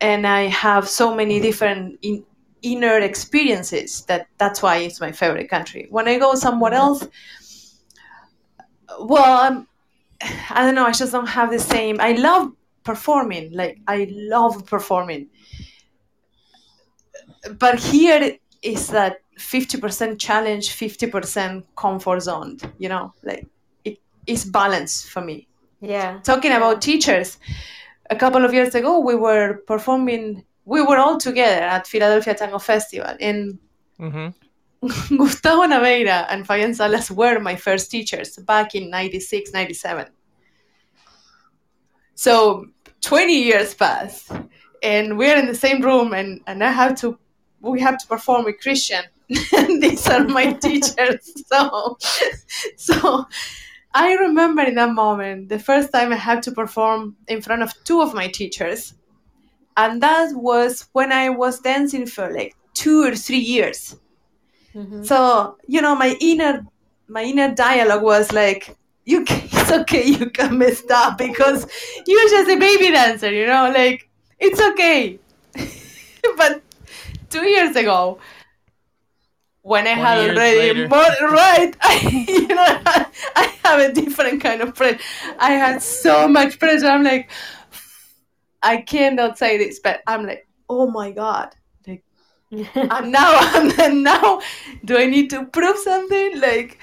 and 0.00 0.26
I 0.26 0.42
have 0.46 0.88
so 0.88 1.14
many 1.14 1.40
different 1.40 1.98
in, 2.02 2.24
inner 2.62 2.98
experiences 2.98 4.02
that 4.06 4.28
that's 4.38 4.62
why 4.62 4.78
it's 4.78 5.00
my 5.00 5.12
favorite 5.12 5.48
country. 5.48 5.86
When 5.90 6.08
I 6.08 6.18
go 6.18 6.34
somewhere 6.34 6.74
else 6.74 7.06
well 8.98 9.40
I'm, 9.40 9.66
I 10.50 10.64
don't 10.64 10.74
know 10.74 10.84
I 10.84 10.92
just 10.92 11.12
don't 11.12 11.28
have 11.28 11.50
the 11.50 11.58
same 11.58 12.00
I 12.00 12.12
love 12.12 12.52
performing 12.84 13.52
like 13.52 13.78
I 13.86 14.08
love 14.10 14.66
performing. 14.66 15.28
But 17.58 17.78
here 17.78 18.36
is 18.62 18.88
that 18.88 19.20
50% 19.38 20.18
challenge 20.18 20.68
50% 20.70 21.64
comfort 21.76 22.20
zone 22.20 22.58
you 22.78 22.88
know 22.88 23.14
like 23.22 23.46
it 23.84 23.98
is 24.26 24.44
balance 24.44 25.04
for 25.06 25.22
me. 25.22 25.46
Yeah. 25.80 26.20
talking 26.22 26.52
about 26.52 26.82
teachers 26.82 27.38
a 28.10 28.16
couple 28.16 28.44
of 28.44 28.52
years 28.52 28.74
ago 28.74 29.00
we 29.00 29.14
were 29.14 29.62
performing 29.66 30.44
we 30.64 30.82
were 30.82 30.98
all 30.98 31.18
together 31.18 31.62
at 31.62 31.86
philadelphia 31.86 32.34
tango 32.34 32.58
festival. 32.58 33.14
And 33.20 33.58
Mm-hmm. 34.00 35.16
gustavo 35.18 35.66
naveira 35.66 36.26
and 36.30 36.46
fabian 36.46 36.72
salas 36.72 37.10
were 37.10 37.38
my 37.38 37.54
first 37.54 37.90
teachers 37.90 38.38
back 38.46 38.74
in 38.74 38.88
96 38.88 39.52
97 39.52 40.06
so 42.14 42.64
20 43.02 43.44
years 43.44 43.74
passed 43.74 44.32
and 44.82 45.18
we're 45.18 45.36
in 45.36 45.44
the 45.44 45.54
same 45.54 45.82
room 45.82 46.14
and, 46.14 46.40
and 46.46 46.64
i 46.64 46.70
have 46.70 46.94
to 46.94 47.18
we 47.60 47.80
have 47.80 47.98
to 47.98 48.06
perform 48.06 48.44
with 48.44 48.58
christian. 48.60 49.04
And 49.56 49.82
these 49.82 50.08
are 50.08 50.24
my 50.24 50.52
teachers. 50.66 51.30
So 51.46 51.96
so 52.76 53.26
i 53.94 54.14
remember 54.14 54.62
in 54.62 54.74
that 54.76 54.92
moment 54.92 55.48
the 55.48 55.58
first 55.58 55.92
time 55.92 56.12
i 56.12 56.16
had 56.16 56.42
to 56.42 56.52
perform 56.52 57.16
in 57.28 57.40
front 57.40 57.62
of 57.62 57.72
two 57.84 58.00
of 58.00 58.14
my 58.14 58.28
teachers 58.28 58.94
and 59.76 60.02
that 60.02 60.32
was 60.34 60.88
when 60.92 61.12
i 61.12 61.28
was 61.28 61.60
dancing 61.60 62.06
for 62.06 62.32
like 62.32 62.54
two 62.74 63.02
or 63.02 63.14
three 63.14 63.38
years 63.38 63.96
Mhm. 64.74 65.04
so 65.04 65.56
you 65.66 65.80
know 65.82 65.96
my 65.96 66.16
inner 66.20 66.64
my 67.08 67.24
inner 67.24 67.52
dialogue 67.52 68.02
was 68.02 68.30
like 68.32 68.76
you 69.04 69.24
can, 69.24 69.42
it's 69.52 69.72
okay 69.72 70.04
you 70.04 70.30
can 70.30 70.56
mess 70.58 70.82
up 70.90 71.18
because 71.18 71.66
you're 72.06 72.28
just 72.28 72.48
a 72.50 72.56
baby 72.56 72.90
dancer 72.92 73.32
you 73.32 73.46
know 73.46 73.72
like 73.74 74.08
it's 74.38 74.60
okay 74.60 75.18
but 76.36 76.62
two 77.30 77.44
years 77.48 77.74
ago 77.76 78.18
when 79.62 79.86
I 79.86 79.90
had 79.90 80.16
already 80.16 80.72
more 80.72 80.98
right, 81.00 81.76
I, 81.82 82.24
you 82.28 82.48
know, 82.48 82.64
I 83.36 83.54
have 83.64 83.80
a 83.80 83.92
different 83.92 84.40
kind 84.40 84.60
of 84.62 84.74
pressure. 84.74 84.98
I 85.38 85.52
had 85.52 85.82
so 85.82 86.26
much 86.28 86.58
pressure. 86.58 86.86
I'm 86.86 87.02
like, 87.02 87.30
I 88.62 88.78
cannot 88.78 89.38
say 89.38 89.58
this, 89.58 89.80
but 89.80 90.00
I'm 90.06 90.26
like, 90.26 90.46
oh 90.68 90.90
my 90.90 91.10
god, 91.10 91.54
like 91.86 92.04
I'm 92.90 93.10
now, 93.10 93.30
I'm 93.78 94.02
now. 94.02 94.40
Do 94.84 94.98
I 94.98 95.06
need 95.06 95.30
to 95.30 95.44
prove 95.46 95.78
something? 95.78 96.40
Like, 96.40 96.78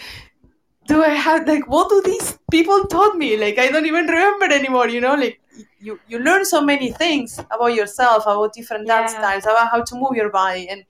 do 0.88 1.04
I 1.04 1.10
have 1.10 1.48
like 1.48 1.68
what 1.68 1.90
do 1.90 2.02
these 2.04 2.38
people 2.52 2.86
taught 2.86 3.18
me? 3.18 3.38
Like, 3.38 3.58
I 3.60 3.70
don't 3.70 3.86
even 3.86 4.06
remember 4.08 4.46
anymore. 4.46 4.88
You 4.90 5.02
know, 5.02 5.16
like 5.16 5.40
you 5.80 6.00
you 6.08 6.20
learn 6.20 6.46
so 6.46 6.62
many 6.62 6.92
things 6.92 7.40
about 7.52 7.74
yourself, 7.74 8.24
about 8.24 8.54
different 8.54 8.88
dance 8.88 9.14
Yeah. 9.14 9.20
styles, 9.20 9.44
about 9.46 9.70
how 9.72 9.84
to 9.84 9.96
move 9.96 10.16
your 10.16 10.30
body, 10.32 10.68
and 10.70 10.84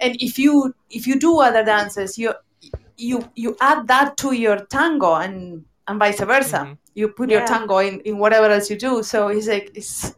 and 0.00 0.16
if 0.20 0.38
you 0.38 0.74
if 0.90 1.06
you 1.06 1.18
do 1.18 1.40
other 1.40 1.64
dances, 1.64 2.18
you 2.18 2.32
you 2.96 3.28
you 3.34 3.56
add 3.60 3.86
that 3.88 4.16
to 4.18 4.32
your 4.32 4.58
tango 4.66 5.14
and 5.14 5.64
and 5.88 5.98
vice 5.98 6.20
versa. 6.20 6.58
Mhm. 6.58 6.78
You 6.94 7.08
put 7.08 7.30
your 7.30 7.44
tango 7.46 7.78
in 7.78 8.00
in 8.00 8.18
whatever 8.18 8.46
else 8.50 8.70
you 8.70 8.76
do. 8.78 9.02
So 9.02 9.28
it's 9.28 9.46
like 9.48 9.70
it's 9.74 10.14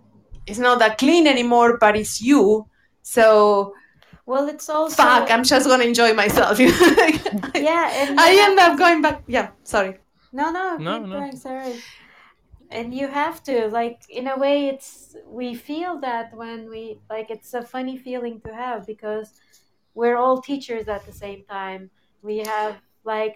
it's 0.46 0.59
not 0.59 0.78
that 0.78 0.98
clean 0.98 1.26
anymore, 1.26 1.76
but 1.78 1.96
it's 1.96 2.20
you. 2.22 2.66
So 3.02 3.74
well, 4.26 4.46
it's 4.48 4.68
also 4.68 4.94
fuck, 5.02 5.30
I'm 5.30 5.42
just 5.44 5.66
gonna 5.66 5.84
enjoy 5.84 6.12
myself. 6.14 6.59
You 6.60 6.68
know, 6.70 6.94
like, 6.98 7.20
yeah, 7.56 7.90
and 7.94 8.20
I 8.20 8.30
end 8.46 8.59
up 8.59 8.78
going 8.78 9.02
back. 9.02 9.22
Yeah, 9.26 9.48
sorry. 9.64 9.98
No, 10.32 10.50
no, 10.50 10.76
No, 10.76 10.98
keep 11.00 11.09
no. 11.09 11.18
going, 11.20 11.36
sorry. 11.36 11.74
And 12.70 12.92
you 12.92 13.09
have 13.09 13.42
to, 13.44 13.68
like, 13.68 14.02
in 14.10 14.26
a 14.28 14.36
way, 14.38 14.68
it's 14.68 15.16
we 15.26 15.55
feel 15.55 15.98
that 16.00 16.34
when 16.36 16.68
we 16.68 17.00
like, 17.09 17.30
it's 17.30 17.55
a 17.55 17.62
funny 17.62 17.96
feeling 17.96 18.42
to 18.42 18.55
have 18.55 18.86
because 18.86 19.32
we're 19.99 20.16
all 20.16 20.41
teachers 20.41 20.87
at 20.87 21.05
the 21.07 21.12
same 21.12 21.43
time. 21.59 21.91
We 22.23 22.39
have 22.55 22.77
like 23.05 23.35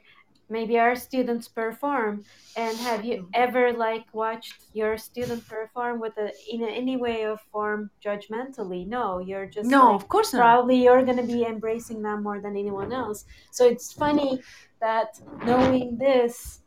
maybe 0.48 0.78
our 0.78 0.94
students 0.94 1.48
perform, 1.48 2.24
and 2.56 2.76
have 2.88 3.04
you 3.04 3.16
mm-hmm. 3.16 3.42
ever 3.44 3.72
like 3.72 4.06
watched 4.12 4.58
your 4.72 4.96
student 5.08 5.42
perform 5.48 5.94
with 6.04 6.14
a 6.18 6.28
in 6.54 6.62
any 6.82 6.96
way 6.96 7.18
of 7.24 7.40
form 7.52 7.90
judgmentally? 8.04 8.86
No, 8.86 9.18
you're 9.18 9.46
just 9.56 9.68
No, 9.68 9.82
like, 9.86 10.00
of 10.00 10.08
course 10.08 10.32
not. 10.32 10.40
probably 10.42 10.76
you're 10.84 11.04
going 11.08 11.22
to 11.24 11.30
be 11.36 11.44
embracing 11.44 12.00
them 12.06 12.22
more 12.22 12.38
than 12.44 12.54
anyone 12.64 12.92
else. 12.92 13.24
So 13.50 13.66
it's 13.66 13.92
funny 13.92 14.40
that 14.80 15.08
knowing 15.44 15.96
this, 16.06 16.60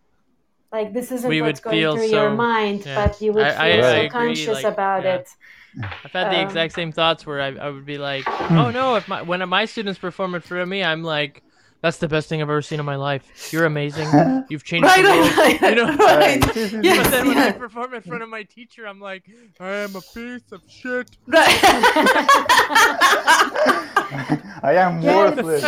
like 0.75 0.91
this 0.97 1.07
isn't 1.15 1.29
We 1.29 1.41
what's 1.41 1.59
would 1.59 1.63
going 1.63 1.75
feel 1.77 1.95
through 1.95 2.13
your 2.19 2.31
mind, 2.31 2.85
yeah. 2.85 2.95
but 2.99 3.21
you 3.21 3.31
would 3.33 3.45
I- 3.45 3.51
feel 3.51 3.85
I- 3.85 3.87
I 3.87 3.91
so 3.93 3.97
agree, 3.97 4.09
conscious 4.09 4.59
like, 4.63 4.73
about 4.73 5.03
yeah. 5.03 5.15
it. 5.15 5.27
I've 6.03 6.13
had 6.13 6.29
the 6.29 6.37
Um, 6.37 6.39
exact 6.39 6.73
same 6.73 6.91
thoughts 6.91 7.25
where 7.25 7.41
I, 7.41 7.49
I 7.55 7.69
would 7.69 7.85
be 7.85 7.97
like, 7.97 8.31
oh 8.55 8.71
no, 8.71 8.95
if 8.95 9.07
my 9.07 9.21
when 9.23 9.47
my 9.49 9.65
students 9.65 9.99
perform 9.99 10.35
in 10.35 10.41
front 10.41 10.63
of 10.63 10.69
me, 10.69 10.83
I'm 10.83 11.03
like, 11.03 11.43
that's 11.85 11.97
the 11.99 12.07
best 12.07 12.27
thing 12.29 12.41
I've 12.41 12.49
ever 12.49 12.63
seen 12.63 12.79
in 12.79 12.85
my 12.85 12.95
life. 12.95 13.51
You're 13.53 13.65
amazing. 13.65 14.45
You've 14.49 14.63
changed 14.63 14.87
Right, 14.87 15.03
the 15.03 15.09
world. 15.11 15.37
right, 15.37 15.61
right, 15.61 15.77
You 15.77 15.85
know? 15.85 15.95
right. 15.97 16.41
But 16.55 16.55
Yes, 16.83 17.11
then 17.11 17.27
when 17.27 17.37
I 17.37 17.51
perform 17.51 17.93
in 17.93 18.01
front 18.01 18.23
of 18.23 18.29
my 18.29 18.41
teacher, 18.41 18.87
I'm 18.87 18.99
like, 18.99 19.23
I 19.59 19.69
am 19.85 19.95
a 19.95 20.01
piece 20.01 20.51
of 20.51 20.61
shit. 20.67 21.15
Right. 21.27 21.45
I 24.63 24.73
am 24.77 25.03
Yes. 25.03 25.35
worthless. 25.37 25.63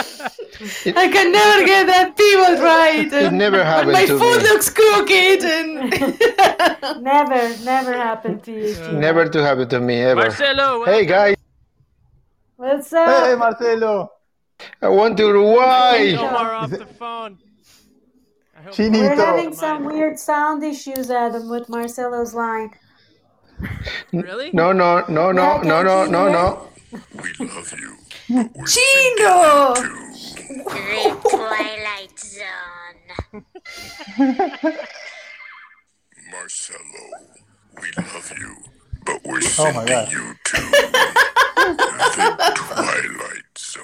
I 0.88 1.08
can 1.08 1.32
never 1.32 1.66
get 1.66 1.86
that 1.86 2.18
people 2.18 2.64
right. 2.66 3.14
It 3.14 3.32
never 3.34 3.60
and 3.60 3.68
happened 3.68 3.94
my 3.94 4.06
to 4.08 4.18
food 4.18 4.42
me. 4.42 4.50
looks 4.50 4.70
crooked 4.72 5.44
and 5.46 7.04
Never, 7.04 7.58
never 7.64 7.94
happened 7.94 8.44
to 8.46 8.52
you. 8.52 8.74
Tina. 8.74 9.00
Never 9.00 9.30
to 9.30 9.44
happen 9.44 9.70
to 9.70 9.80
me 9.80 10.02
ever. 10.02 10.22
Marcelo, 10.22 10.84
Hey 10.86 11.06
guys, 11.06 11.36
What's 12.56 12.92
up? 12.92 13.08
Hey, 13.08 13.34
up? 13.34 13.40
Marcelo. 13.40 14.10
I 14.82 14.90
want 14.90 15.18
to 15.18 15.24
Uruguay. 15.28 16.16
Omar 16.18 16.54
off 16.54 16.70
the 16.72 16.86
phone. 16.86 17.38
Chinito. 18.70 18.92
We're 19.02 19.16
having 19.16 19.54
some 19.54 19.86
weird 19.86 20.20
sound 20.20 20.64
issues, 20.64 21.10
Adam, 21.10 21.48
with 21.50 21.70
Marcelo's 21.70 22.34
line. 22.34 22.72
Really? 24.14 24.52
No, 24.54 24.72
no, 24.72 25.04
no, 25.10 25.32
no, 25.32 25.56
Yeah, 25.56 25.62
no, 25.64 25.82
no, 25.84 26.06
no, 26.06 26.30
no. 26.32 26.68
We 26.92 27.48
love 27.48 27.74
you, 27.80 27.98
but 28.30 28.52
we're 28.56 28.66
Chino. 28.66 29.74
The 29.74 31.18
Twilight 31.30 32.20
Zone. 32.20 33.46
Marcelo. 36.32 36.80
We 37.82 37.92
love 37.98 38.32
you, 38.38 38.56
but 39.06 39.24
we're 39.26 39.38
Oh 39.38 39.42
sending 39.42 39.86
God. 39.86 40.12
you 40.12 40.34
to 40.46 40.58
the 41.68 42.54
Twilight 42.56 43.58
Zone. 43.58 43.84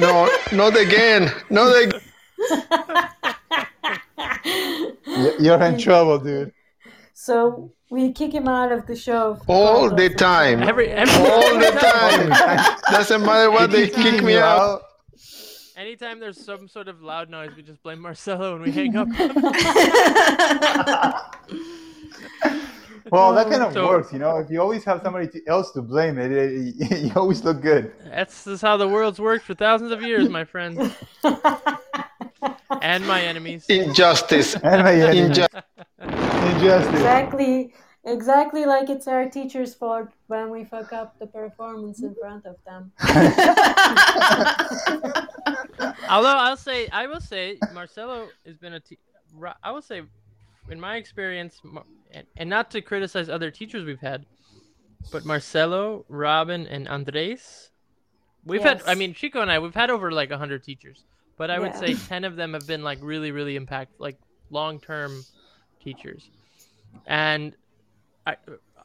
No, 0.00 0.28
not 0.52 0.76
again. 0.76 1.32
Not 1.50 1.82
again. 1.82 2.00
You're 5.38 5.62
in 5.62 5.78
trouble, 5.86 6.18
dude. 6.18 6.52
So 7.14 7.72
we 7.90 8.12
kick 8.12 8.32
him 8.32 8.48
out 8.48 8.72
of 8.72 8.86
the 8.86 8.96
show. 8.96 9.38
All 9.46 9.94
the 9.94 10.08
time. 10.10 10.62
Every, 10.62 10.88
every 10.88 11.30
All 11.30 11.58
the 11.58 11.70
time. 11.70 12.30
Doesn't 12.90 13.22
matter 13.22 13.50
what 13.50 13.70
they 13.70 13.88
kick 13.88 14.22
me 14.22 14.34
you 14.34 14.40
out. 14.40 14.82
Anytime 15.76 16.20
there's 16.20 16.42
some 16.42 16.68
sort 16.68 16.88
of 16.88 17.02
loud 17.02 17.28
noise, 17.28 17.50
we 17.54 17.62
just 17.62 17.82
blame 17.82 18.00
Marcelo 18.00 18.56
and 18.56 18.64
we 18.64 18.72
hang 18.72 18.96
up. 18.96 19.08
Well, 23.10 23.32
that 23.34 23.46
oh, 23.46 23.50
kind 23.50 23.62
of 23.62 23.72
So- 23.72 23.86
works, 23.88 24.12
you 24.12 24.18
know. 24.18 24.36
If 24.38 24.50
you 24.50 24.60
always 24.60 24.84
have 24.84 25.00
somebody 25.02 25.28
to, 25.28 25.40
else 25.46 25.70
to 25.72 25.82
blame, 25.82 26.18
it, 26.18 26.32
it, 26.32 26.98
you 27.02 27.12
always 27.14 27.44
look 27.44 27.60
good. 27.60 27.92
That's 28.04 28.44
just 28.44 28.62
how 28.62 28.76
the 28.76 28.88
world's 28.88 29.20
worked 29.20 29.44
for 29.44 29.54
thousands 29.54 29.92
of 29.92 30.02
years, 30.02 30.28
my 30.28 30.44
friends. 30.44 30.78
and 32.82 33.06
my 33.06 33.20
enemies. 33.22 33.66
Injustice. 33.68 34.54
And 34.62 34.82
my 34.82 34.92
Inju- 34.92 35.62
injustice. 36.00 36.94
exactly, 36.94 37.74
exactly 38.04 38.64
like 38.66 38.90
it's 38.90 39.06
our 39.08 39.28
teacher's 39.28 39.74
fault 39.74 40.08
when 40.26 40.50
we 40.50 40.64
fuck 40.64 40.92
up 40.92 41.18
the 41.18 41.26
performance 41.26 42.02
in 42.02 42.14
front 42.20 42.44
of 42.46 42.56
them. 42.66 42.92
Although 46.08 46.38
I'll 46.38 46.56
say, 46.56 46.88
I 46.88 47.06
will 47.06 47.20
say, 47.20 47.58
Marcelo 47.72 48.28
has 48.44 48.56
been 48.56 48.74
a. 48.74 48.80
Te- 48.80 48.98
I 49.62 49.70
will 49.70 49.82
say, 49.82 50.02
in 50.70 50.80
my 50.80 50.96
experience, 50.96 51.60
and, 52.36 52.50
not 52.50 52.70
to 52.72 52.80
criticize 52.80 53.28
other 53.28 53.50
teachers 53.50 53.84
we've 53.84 54.00
had, 54.00 54.26
but 55.12 55.24
Marcelo, 55.24 56.04
Robin, 56.08 56.66
and 56.66 56.88
Andres, 56.88 57.70
we've 58.44 58.62
had. 58.62 58.82
I 58.86 58.94
mean, 58.94 59.14
Chico 59.14 59.40
and 59.40 59.50
I, 59.50 59.58
we've 59.58 59.74
had 59.74 59.90
over 59.90 60.10
like 60.10 60.30
hundred 60.30 60.64
teachers, 60.64 61.04
but 61.36 61.50
I 61.50 61.58
would 61.58 61.74
say 61.76 61.94
ten 61.94 62.24
of 62.24 62.36
them 62.36 62.54
have 62.54 62.66
been 62.66 62.82
like 62.82 62.98
really, 63.00 63.30
really 63.30 63.56
impact, 63.56 64.00
like 64.00 64.18
long-term 64.50 65.24
teachers, 65.82 66.30
and 67.06 67.54
I. 68.26 68.36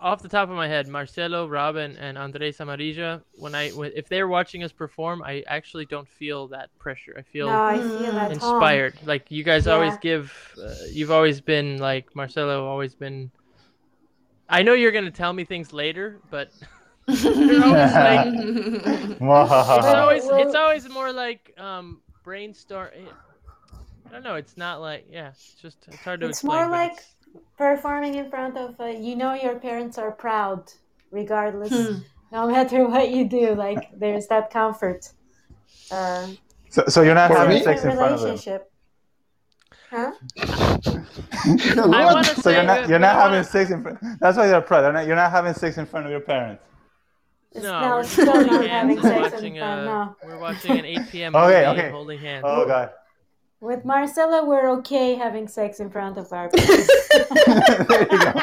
Off 0.01 0.23
the 0.23 0.27
top 0.27 0.49
of 0.49 0.55
my 0.55 0.67
head, 0.67 0.87
Marcelo, 0.87 1.47
Robin, 1.47 1.95
and 1.97 2.17
Andres 2.17 2.57
Amarilla. 2.57 3.21
When 3.35 3.53
I, 3.53 3.69
when, 3.69 3.91
if 3.95 4.09
they're 4.09 4.27
watching 4.27 4.63
us 4.63 4.71
perform, 4.71 5.21
I 5.21 5.43
actually 5.45 5.85
don't 5.85 6.07
feel 6.07 6.47
that 6.47 6.75
pressure. 6.79 7.13
I 7.17 7.21
feel 7.21 7.45
No, 7.47 7.61
I 7.63 7.77
feel 7.77 7.99
that 8.11 8.13
home. 8.23 8.31
inspired. 8.31 8.95
Like 9.05 9.29
you 9.29 9.43
guys 9.43 9.67
always 9.67 9.95
give, 10.01 10.33
uh, 10.59 10.73
you've 10.91 11.11
always 11.11 11.39
been 11.39 11.77
like 11.77 12.15
Marcelo, 12.15 12.65
always 12.65 12.95
been. 12.95 13.29
I 14.49 14.63
know 14.63 14.73
you're 14.73 14.91
gonna 14.91 15.11
tell 15.11 15.33
me 15.33 15.45
things 15.45 15.71
later, 15.71 16.19
but 16.31 16.51
you're 17.07 17.63
always 17.63 17.93
like, 17.93 18.27
it's 18.27 19.21
always 19.21 20.23
it's 20.25 20.55
always 20.55 20.89
more 20.89 21.13
like 21.13 21.53
um 21.59 22.01
brainstorm. 22.23 22.89
I 24.07 24.11
don't 24.11 24.23
know. 24.23 24.35
It's 24.35 24.57
not 24.57 24.81
like 24.81 25.05
yeah. 25.11 25.29
It's 25.29 25.53
just 25.61 25.77
it's 25.87 25.97
hard 26.03 26.21
to 26.21 26.27
explain. 26.27 26.29
It's 26.29 26.39
explain. 26.39 26.69
more 26.69 26.69
like 26.71 26.91
it's- 26.93 27.15
performing 27.57 28.15
in 28.15 28.29
front 28.29 28.57
of 28.57 28.79
uh, 28.79 28.85
you 28.85 29.15
know 29.15 29.33
your 29.33 29.55
parents 29.59 29.97
are 29.97 30.11
proud 30.11 30.71
regardless 31.11 31.69
Hmm. 31.71 31.97
no 32.31 32.47
matter 32.47 32.87
what 32.87 33.09
you 33.11 33.27
do 33.27 33.53
like 33.55 33.89
there's 33.97 34.27
that 34.27 34.49
comfort 34.49 35.11
uh, 35.91 36.27
So, 36.69 36.83
so 36.87 37.01
you're 37.01 37.15
not 37.15 37.31
having 37.31 37.57
me- 37.57 37.63
sex 37.63 37.83
in 37.83 37.91
front 37.91 38.13
of 38.13 38.19
them. 38.21 38.29
relationship 38.29 38.71
huh 39.89 40.11
I 40.55 42.05
wanna 42.05 42.23
so 42.23 42.41
say 42.41 42.53
you're 42.55 42.63
not 42.63 42.87
you're 42.89 42.99
but 42.99 43.07
I 43.09 43.13
not 43.13 43.15
wanna- 43.17 43.35
having 43.37 43.43
sex 43.43 43.71
in 43.71 43.81
front. 43.83 43.99
That's 44.19 44.37
why 44.37 44.47
they're 44.47 44.61
proud. 44.61 44.81
They're 44.81 44.93
not, 44.93 45.05
you're 45.07 45.15
not 45.15 45.31
having 45.31 45.53
sex 45.53 45.77
in 45.77 45.85
front 45.85 46.05
of 46.05 46.11
your 46.11 46.21
parents. 46.21 46.63
It's- 47.51 47.63
no, 47.63 47.81
no, 47.81 47.89
we're 47.95 47.99
it's 48.01 48.15
just 48.15 48.29
still 48.29 48.41
not 48.47 48.65
hands 48.65 48.69
having 48.69 48.97
and 48.97 49.01
sex 49.03 49.15
in 49.15 49.21
watching 49.21 49.55
front, 49.57 49.81
a, 49.81 49.85
no. 49.85 50.15
We're 50.23 50.39
watching 50.39 50.79
an 50.79 50.85
8 50.85 50.99
p.m. 51.11 51.35
Okay, 51.35 51.45
movie 51.45 51.67
okay. 51.67 51.85
and 51.87 51.93
holding 51.93 52.19
hands. 52.19 52.43
Oh 52.47 52.65
god. 52.65 52.91
With 53.61 53.85
marcella 53.85 54.43
we're 54.45 54.69
okay 54.69 55.15
having 55.15 55.47
sex 55.47 55.79
in 55.79 55.89
front 55.89 56.17
of 56.17 56.31
our 56.33 56.49
parents 56.53 57.09
there 57.87 58.07
you 58.11 58.19
go. 58.19 58.33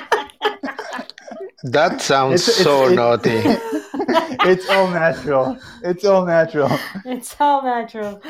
That 1.65 2.01
sounds 2.01 2.49
It's- 2.49 2.61
it's- 2.61 2.65
so 2.65 2.85
it's- 2.85 2.97
naughty. 2.97 3.43
it's 4.51 4.69
all 4.70 4.89
natural. 4.89 5.59
It's 5.82 6.05
all 6.05 6.24
natural. 6.24 6.70
it's 7.05 7.35
all 7.40 7.62
natural 7.65 8.20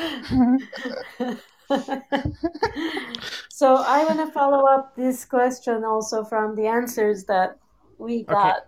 so 3.49 3.75
i 3.75 4.03
want 4.05 4.19
to 4.19 4.31
follow 4.31 4.65
up 4.65 4.95
this 4.95 5.23
question 5.25 5.83
also 5.83 6.23
from 6.23 6.55
the 6.55 6.65
answers 6.65 7.25
that 7.25 7.57
we 7.99 8.23
got 8.23 8.63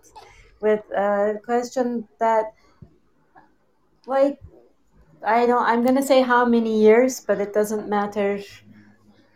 with 0.61 0.83
a 0.95 1.35
question 1.43 2.07
that 2.19 2.53
like 4.05 4.37
I 5.25 5.45
don't. 5.45 5.63
I'm 5.63 5.85
gonna 5.85 6.01
say 6.01 6.21
how 6.21 6.45
many 6.45 6.81
years, 6.81 7.19
but 7.19 7.39
it 7.39 7.53
doesn't 7.53 7.87
matter 7.87 8.39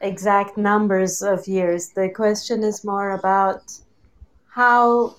exact 0.01 0.57
numbers 0.57 1.21
of 1.21 1.47
years. 1.47 1.89
The 1.89 2.09
question 2.09 2.63
is 2.63 2.83
more 2.83 3.11
about 3.11 3.61
how 4.47 5.15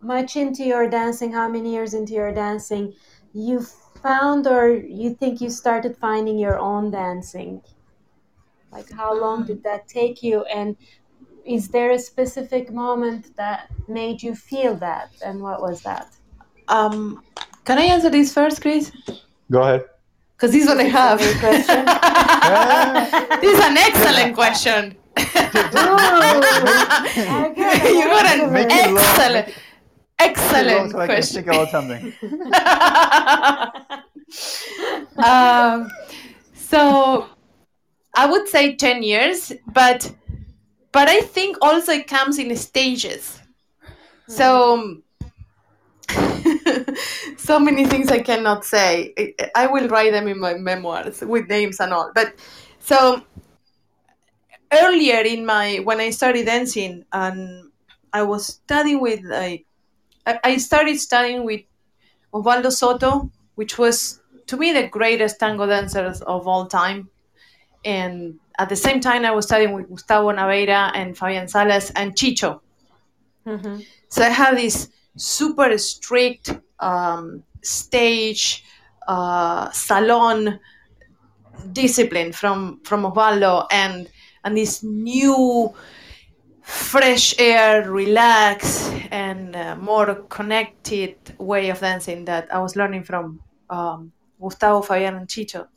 much 0.00 0.36
into 0.36 0.64
your 0.64 0.88
dancing, 0.88 1.32
how 1.32 1.48
many 1.48 1.72
years 1.72 1.94
into 1.94 2.12
your 2.14 2.32
dancing 2.32 2.94
you 3.32 3.60
found 4.02 4.46
or 4.46 4.70
you 4.70 5.14
think 5.14 5.40
you 5.40 5.50
started 5.50 5.96
finding 5.96 6.38
your 6.38 6.58
own 6.58 6.90
dancing. 6.90 7.62
Like 8.72 8.90
how 8.90 9.18
long 9.18 9.44
did 9.44 9.62
that 9.64 9.88
take 9.88 10.22
you 10.22 10.44
and 10.44 10.76
is 11.44 11.68
there 11.68 11.92
a 11.92 11.98
specific 11.98 12.72
moment 12.72 13.36
that 13.36 13.70
made 13.88 14.22
you 14.22 14.34
feel 14.34 14.74
that 14.76 15.10
and 15.24 15.40
what 15.40 15.60
was 15.62 15.82
that? 15.82 16.08
Um, 16.68 17.22
can 17.64 17.78
I 17.78 17.84
answer 17.84 18.10
this 18.10 18.32
first, 18.32 18.60
Chris? 18.60 18.92
Go 19.50 19.62
ahead. 19.62 19.84
Because 20.36 20.52
this 20.52 20.66
one 20.68 20.78
I 20.80 20.84
have. 20.84 21.18
This 23.40 23.58
is 23.58 23.64
an 23.64 23.76
excellent 23.76 24.34
question. 24.40 24.96
you 25.16 25.24
got 28.04 28.26
an 28.26 28.52
Make 28.52 28.68
excellent, 28.70 29.48
excellent 30.18 30.90
so 30.92 30.98
I 30.98 31.06
can 31.06 31.16
question. 31.16 31.44
think 31.44 31.46
about 31.46 31.70
something. 31.70 32.12
um, 35.24 35.90
so 36.54 37.26
I 38.14 38.26
would 38.26 38.46
say 38.48 38.74
10 38.76 39.02
years, 39.02 39.52
but 39.72 40.12
but 40.92 41.08
I 41.08 41.20
think 41.20 41.56
also 41.62 41.92
it 41.92 42.06
comes 42.08 42.38
in 42.38 42.54
stages. 42.56 43.40
So 44.28 44.98
so 47.36 47.58
many 47.58 47.86
things 47.86 48.10
I 48.10 48.20
cannot 48.20 48.64
say. 48.64 49.14
I- 49.54 49.66
will 49.66 49.88
write 49.88 50.12
them 50.12 50.28
in 50.28 50.38
my 50.38 50.54
memoirs 50.54 51.20
with 51.20 51.48
names 51.48 51.80
and 51.80 51.92
all. 51.92 52.12
But 52.14 52.34
so 52.78 53.22
earlier 54.72 55.20
in 55.20 55.46
my 55.46 55.76
when 55.84 56.00
I 56.00 56.10
started 56.10 56.46
dancing 56.46 57.04
and 57.12 57.70
I 58.12 58.22
was 58.22 58.46
studying 58.46 59.00
with 59.00 59.20
like 59.24 59.66
I 60.26 60.38
I 60.44 60.56
started 60.56 60.98
studying 60.98 61.44
with 61.44 61.62
Osvaldo 62.32 62.70
Zotto, 62.70 63.30
which 63.54 63.78
was 63.78 64.20
to 64.46 64.56
me 64.56 64.72
the 64.72 64.88
greatest 64.88 65.38
tango 65.40 65.66
dancers 65.66 66.20
of 66.22 66.46
all 66.46 66.66
time. 66.66 67.08
And 67.84 68.38
at 68.58 68.68
the 68.68 68.76
same 68.76 69.00
time, 69.00 69.24
I 69.24 69.30
was 69.30 69.46
studying 69.46 69.72
with 69.72 69.88
Gustavo 69.88 70.32
Naveira 70.32 70.90
and 70.94 71.16
Fabian 71.16 71.46
Salas 71.46 71.90
and 71.90 72.14
Chicho. 72.16 72.60
Mm-hmm. 73.46 73.80
So 74.08 74.22
I 74.22 74.28
have 74.30 74.56
this 74.56 74.88
super 75.16 75.76
strict 75.78 76.58
um, 76.80 77.42
stage 77.62 78.64
uh, 79.08 79.70
salon 79.70 80.60
discipline 81.72 82.32
from 82.32 82.80
from 82.84 83.04
Osvaldo 83.04 83.66
and 83.70 84.08
and 84.44 84.56
this 84.56 84.82
new 84.82 85.74
fresh 86.62 87.34
air, 87.38 87.90
relax 87.90 88.90
and 89.10 89.54
uh, 89.54 89.76
more 89.76 90.14
connected 90.28 91.16
way 91.38 91.70
of 91.70 91.80
dancing 91.80 92.24
that 92.24 92.52
I 92.52 92.58
was 92.58 92.74
learning 92.74 93.04
from 93.04 93.40
um, 93.70 94.12
Gustavo, 94.40 94.82
Fabian, 94.82 95.14
and 95.14 95.28
Chicho. 95.28 95.68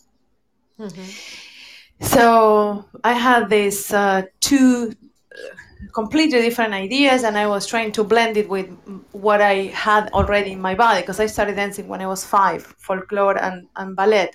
So 2.02 2.86
I 3.03 3.14
had 3.14 3.49
these 3.49 3.94
uh, 3.94 4.24
two 4.40 4.95
uh, 5.32 5.56
completely 5.93 6.41
different 6.41 6.73
ideas, 6.73 7.23
and 7.23 7.38
I 7.38 7.47
was 7.47 7.65
trying 7.65 7.91
to 7.93 8.03
blend 8.03 8.38
it 8.38 8.49
with 8.49 8.69
what 9.11 9.41
I 9.41 9.65
had 9.68 10.10
already 10.11 10.51
in 10.51 10.61
my 10.61 10.76
body 10.76 11.01
because 11.01 11.19
I 11.19 11.26
started 11.27 11.56
dancing 11.56 11.88
when 11.88 12.01
I 12.01 12.07
was 12.07 12.26
five, 12.26 12.64
folklore 12.77 13.38
and, 13.38 13.68
and 13.76 13.95
ballet. 13.95 14.31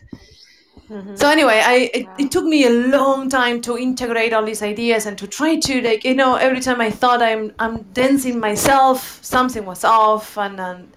So 1.15 1.31
anyway, 1.31 1.63
I 1.65 1.91
it, 1.95 2.07
it 2.19 2.31
took 2.31 2.45
me 2.45 2.67
a 2.67 2.71
long 2.71 3.31
time 3.31 3.63
to 3.63 3.79
integrate 3.79 4.35
all 4.35 4.45
these 4.45 4.63
ideas 4.63 5.07
and 5.07 5.17
to 5.17 5.27
try 5.27 5.57
to 5.57 5.81
like 5.81 6.05
you 6.05 6.15
know 6.15 6.37
every 6.37 6.61
time 6.61 6.81
I 6.81 6.91
thought 6.91 7.23
I'm 7.23 7.53
I'm 7.59 7.83
dancing 7.95 8.39
myself, 8.39 9.19
something 9.25 9.65
was 9.65 9.83
off, 9.83 10.37
and 10.37 10.61
and 10.61 10.95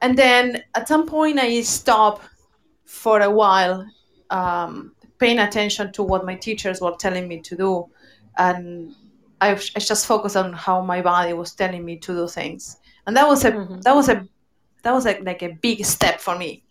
and 0.00 0.16
then 0.16 0.62
at 0.74 0.88
some 0.88 1.06
point 1.06 1.38
I 1.38 1.60
stopped 1.60 2.26
for 2.86 3.20
a 3.20 3.30
while, 3.30 3.86
um, 4.30 4.94
paying 5.18 5.40
attention 5.40 5.92
to 5.92 6.02
what 6.02 6.24
my 6.24 6.34
teachers 6.34 6.80
were 6.80 6.96
telling 6.98 7.28
me 7.28 7.40
to 7.42 7.56
do, 7.56 7.86
and 8.38 8.94
I, 9.40 9.52
I 9.52 9.80
just 9.80 10.06
focused 10.06 10.36
on 10.36 10.52
how 10.52 10.80
my 10.80 11.02
body 11.02 11.32
was 11.32 11.54
telling 11.54 11.84
me 11.84 11.98
to 11.98 12.12
do 12.12 12.28
things, 12.28 12.78
and 13.06 13.16
that 13.16 13.26
was 13.28 13.44
a 13.44 13.50
that 13.82 13.94
was 13.94 14.08
a 14.08 14.26
that 14.82 14.92
was 14.92 15.04
like, 15.04 15.22
like 15.24 15.42
a 15.42 15.58
big 15.60 15.84
step 15.84 16.20
for 16.20 16.38
me. 16.38 16.62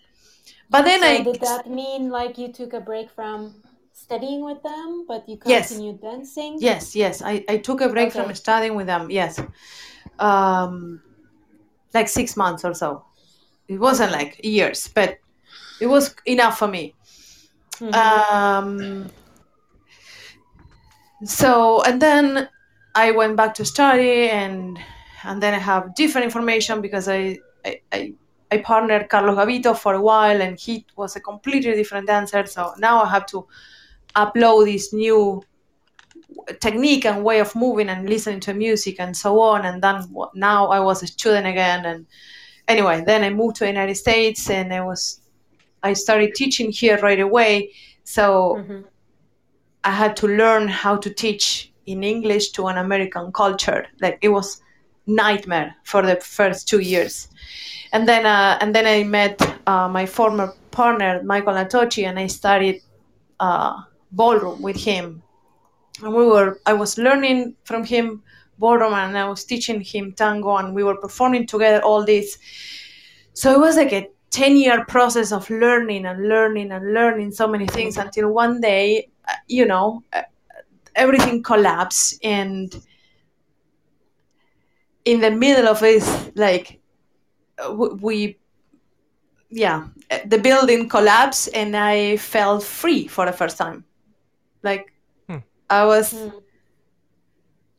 But 0.69 0.83
then 0.83 1.01
so 1.01 1.07
I 1.07 1.21
did 1.21 1.41
that 1.41 1.69
mean 1.69 2.09
like 2.09 2.37
you 2.37 2.51
took 2.51 2.73
a 2.73 2.79
break 2.79 3.09
from 3.11 3.63
studying 3.93 4.43
with 4.43 4.61
them, 4.63 5.05
but 5.07 5.27
you 5.27 5.39
Yes. 5.45 5.69
continued 5.69 6.01
dancing? 6.01 6.57
Yes, 6.59 6.95
yes. 6.95 7.21
I, 7.21 7.43
I 7.47 7.57
took 7.57 7.81
a 7.81 7.89
break 7.89 8.11
from 8.13 8.33
studying 8.35 8.75
with 8.75 8.87
them. 8.87 9.09
Yes. 9.09 9.39
Um, 10.19 11.01
like 11.93 12.07
six 12.07 12.35
months 12.35 12.65
or 12.65 12.73
so. 12.73 13.05
It 13.67 13.79
wasn't 13.79 14.11
like 14.11 14.39
years, 14.43 14.87
but 14.87 15.17
it 15.81 15.87
was 15.87 16.15
enough 16.25 16.59
for 16.59 16.67
me. 16.67 16.93
Um, 17.93 19.09
so, 21.23 21.81
and 21.83 22.01
then 22.01 22.49
I 22.95 23.11
went 23.11 23.35
back 23.35 23.53
to 23.55 23.65
study 23.65 24.29
and 24.29 24.79
and 25.25 25.41
then 25.43 25.53
I 25.53 25.59
have 25.59 25.95
different 25.95 26.25
information 26.25 26.81
because 26.81 27.07
I, 27.07 27.39
I, 27.65 27.81
I, 27.91 28.13
I 28.51 28.57
partnered 28.59 29.09
Carlos 29.09 29.35
Gavito 29.35 29.77
for 29.77 29.95
a 29.95 30.01
while 30.01 30.41
and 30.41 30.57
he 30.57 30.85
was 30.95 31.15
a 31.15 31.19
completely 31.19 31.73
different 31.73 32.07
dancer. 32.07 32.45
So 32.45 32.73
now 32.77 33.01
I 33.01 33.09
have 33.09 33.25
to 33.27 33.47
upload 34.15 34.65
this 34.65 34.93
new 34.93 35.43
technique 36.59 37.05
and 37.05 37.23
way 37.23 37.39
of 37.39 37.55
moving 37.55 37.89
and 37.89 38.07
listening 38.07 38.39
to 38.41 38.53
music 38.53 38.99
and 38.99 39.17
so 39.17 39.39
on. 39.39 39.65
And 39.65 39.81
then 39.81 40.05
now 40.35 40.67
I 40.67 40.79
was 40.79 41.01
a 41.01 41.07
student 41.07 41.47
again. 41.47 41.85
And 41.85 42.05
anyway, 42.67 43.03
then 43.05 43.23
I 43.23 43.29
moved 43.31 43.55
to 43.57 43.63
the 43.63 43.71
United 43.71 43.95
States 43.95 44.49
and 44.49 44.73
I 44.73 44.81
was 44.81 45.21
I 45.81 45.93
started 45.93 46.33
teaching 46.35 46.71
here 46.71 46.97
right 46.99 47.19
away. 47.19 47.71
So 48.03 48.57
mm-hmm. 48.59 48.81
I 49.83 49.91
had 49.91 50.15
to 50.17 50.27
learn 50.27 50.67
how 50.67 50.97
to 50.97 51.09
teach 51.09 51.71
in 51.85 52.03
English 52.03 52.49
to 52.51 52.67
an 52.67 52.77
American 52.77 53.31
culture. 53.31 53.85
Like 54.01 54.19
it 54.21 54.29
was 54.29 54.61
nightmare 55.07 55.75
for 55.83 56.01
the 56.01 56.15
first 56.17 56.67
two 56.67 56.79
years. 56.79 57.27
And 57.93 58.07
then 58.07 58.25
uh, 58.25 58.57
and 58.61 58.73
then 58.73 58.85
I 58.85 59.03
met 59.03 59.41
uh, 59.67 59.87
my 59.87 60.05
former 60.05 60.53
partner 60.71 61.21
Michael 61.23 61.53
Natochi 61.53 62.05
and 62.05 62.19
I 62.19 62.27
studied 62.27 62.81
uh, 63.39 63.81
ballroom 64.11 64.61
with 64.61 64.77
him 64.77 65.21
and 66.01 66.13
we 66.13 66.25
were 66.25 66.59
i 66.65 66.73
was 66.73 66.97
learning 66.97 67.55
from 67.63 67.83
him 67.83 68.21
ballroom 68.59 68.93
and 68.93 69.17
i 69.17 69.27
was 69.27 69.43
teaching 69.43 69.81
him 69.81 70.11
tango 70.13 70.57
and 70.57 70.73
we 70.73 70.83
were 70.83 70.97
performing 70.97 71.45
together 71.45 71.81
all 71.83 72.05
this 72.05 72.37
so 73.33 73.51
it 73.51 73.59
was 73.59 73.75
like 73.75 73.93
a 73.93 74.07
10 74.31 74.57
year 74.57 74.83
process 74.85 75.31
of 75.31 75.49
learning 75.49 76.05
and 76.05 76.27
learning 76.27 76.71
and 76.71 76.93
learning 76.93 77.31
so 77.31 77.47
many 77.47 77.65
things 77.67 77.97
until 77.97 78.31
one 78.31 78.59
day 78.59 79.09
uh, 79.27 79.33
you 79.47 79.65
know 79.65 80.03
uh, 80.13 80.21
everything 80.95 81.43
collapsed 81.43 82.19
and 82.23 82.81
in 85.03 85.21
the 85.21 85.31
middle 85.31 85.67
of 85.67 85.83
it 85.83 86.03
like 86.35 86.79
uh, 87.59 87.71
we 87.73 88.37
yeah 89.49 89.87
uh, 90.11 90.19
the 90.25 90.37
building 90.37 90.89
collapsed 90.89 91.49
and 91.53 91.75
i 91.75 92.17
felt 92.17 92.63
free 92.63 93.07
for 93.07 93.25
the 93.25 93.31
first 93.31 93.57
time 93.57 93.83
like 94.63 94.91
I 95.69 95.85
was 95.85 96.13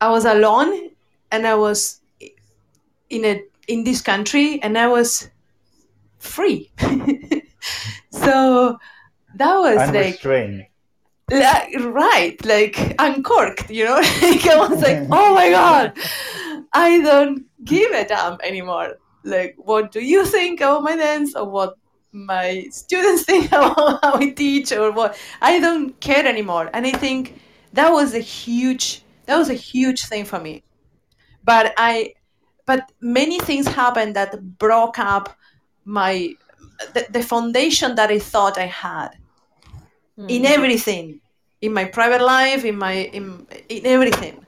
I 0.00 0.10
was 0.10 0.24
alone 0.24 0.90
and 1.30 1.46
I 1.46 1.54
was 1.54 2.00
in 3.10 3.24
a 3.24 3.42
in 3.68 3.84
this 3.84 4.00
country 4.00 4.60
and 4.62 4.76
I 4.76 4.88
was 4.88 5.30
free. 6.18 6.70
so 8.10 8.78
that 9.34 9.56
was 9.56 9.76
like 9.76 9.88
Unrestrained. 9.88 10.66
Like, 11.30 11.74
right, 11.80 12.44
like 12.44 12.94
uncorked, 12.98 13.70
you 13.70 13.84
know? 13.84 13.94
like 14.22 14.46
I 14.46 14.68
was 14.68 14.80
like, 14.80 15.06
oh 15.10 15.34
my 15.34 15.50
god, 15.50 15.92
I 16.72 17.00
don't 17.00 17.44
give 17.64 17.90
a 17.92 18.06
damn 18.06 18.40
anymore. 18.42 18.98
Like, 19.24 19.56
what 19.58 19.90
do 19.90 20.00
you 20.00 20.24
think 20.24 20.60
about 20.60 20.84
my 20.84 20.96
dance, 20.96 21.34
or 21.34 21.48
what 21.48 21.76
my 22.12 22.66
students 22.70 23.24
think 23.26 23.48
about 23.48 23.76
how 24.02 24.14
I 24.14 24.30
teach, 24.30 24.72
or 24.72 24.92
what? 24.92 25.18
I 25.42 25.58
don't 25.58 25.98
care 26.00 26.26
anymore, 26.26 26.70
and 26.72 26.86
I 26.86 26.92
think 26.92 27.40
that 27.72 27.90
was 27.90 28.14
a 28.14 28.20
huge 28.20 29.02
that 29.26 29.36
was 29.36 29.50
a 29.50 29.54
huge 29.54 30.04
thing 30.04 30.24
for 30.24 30.38
me. 30.38 30.62
But 31.42 31.74
I, 31.76 32.14
but 32.64 32.90
many 33.00 33.40
things 33.40 33.66
happened 33.66 34.14
that 34.14 34.58
broke 34.58 34.98
up 34.98 35.36
my 35.84 36.34
the, 36.94 37.06
the 37.10 37.22
foundation 37.22 37.94
that 37.96 38.10
I 38.10 38.18
thought 38.18 38.58
I 38.58 38.66
had 38.66 39.10
in 40.28 40.44
everything 40.44 41.20
in 41.60 41.72
my 41.72 41.84
private 41.84 42.22
life 42.22 42.64
in 42.64 42.76
my 42.76 42.92
in, 43.12 43.46
in 43.68 43.86
everything 43.86 44.44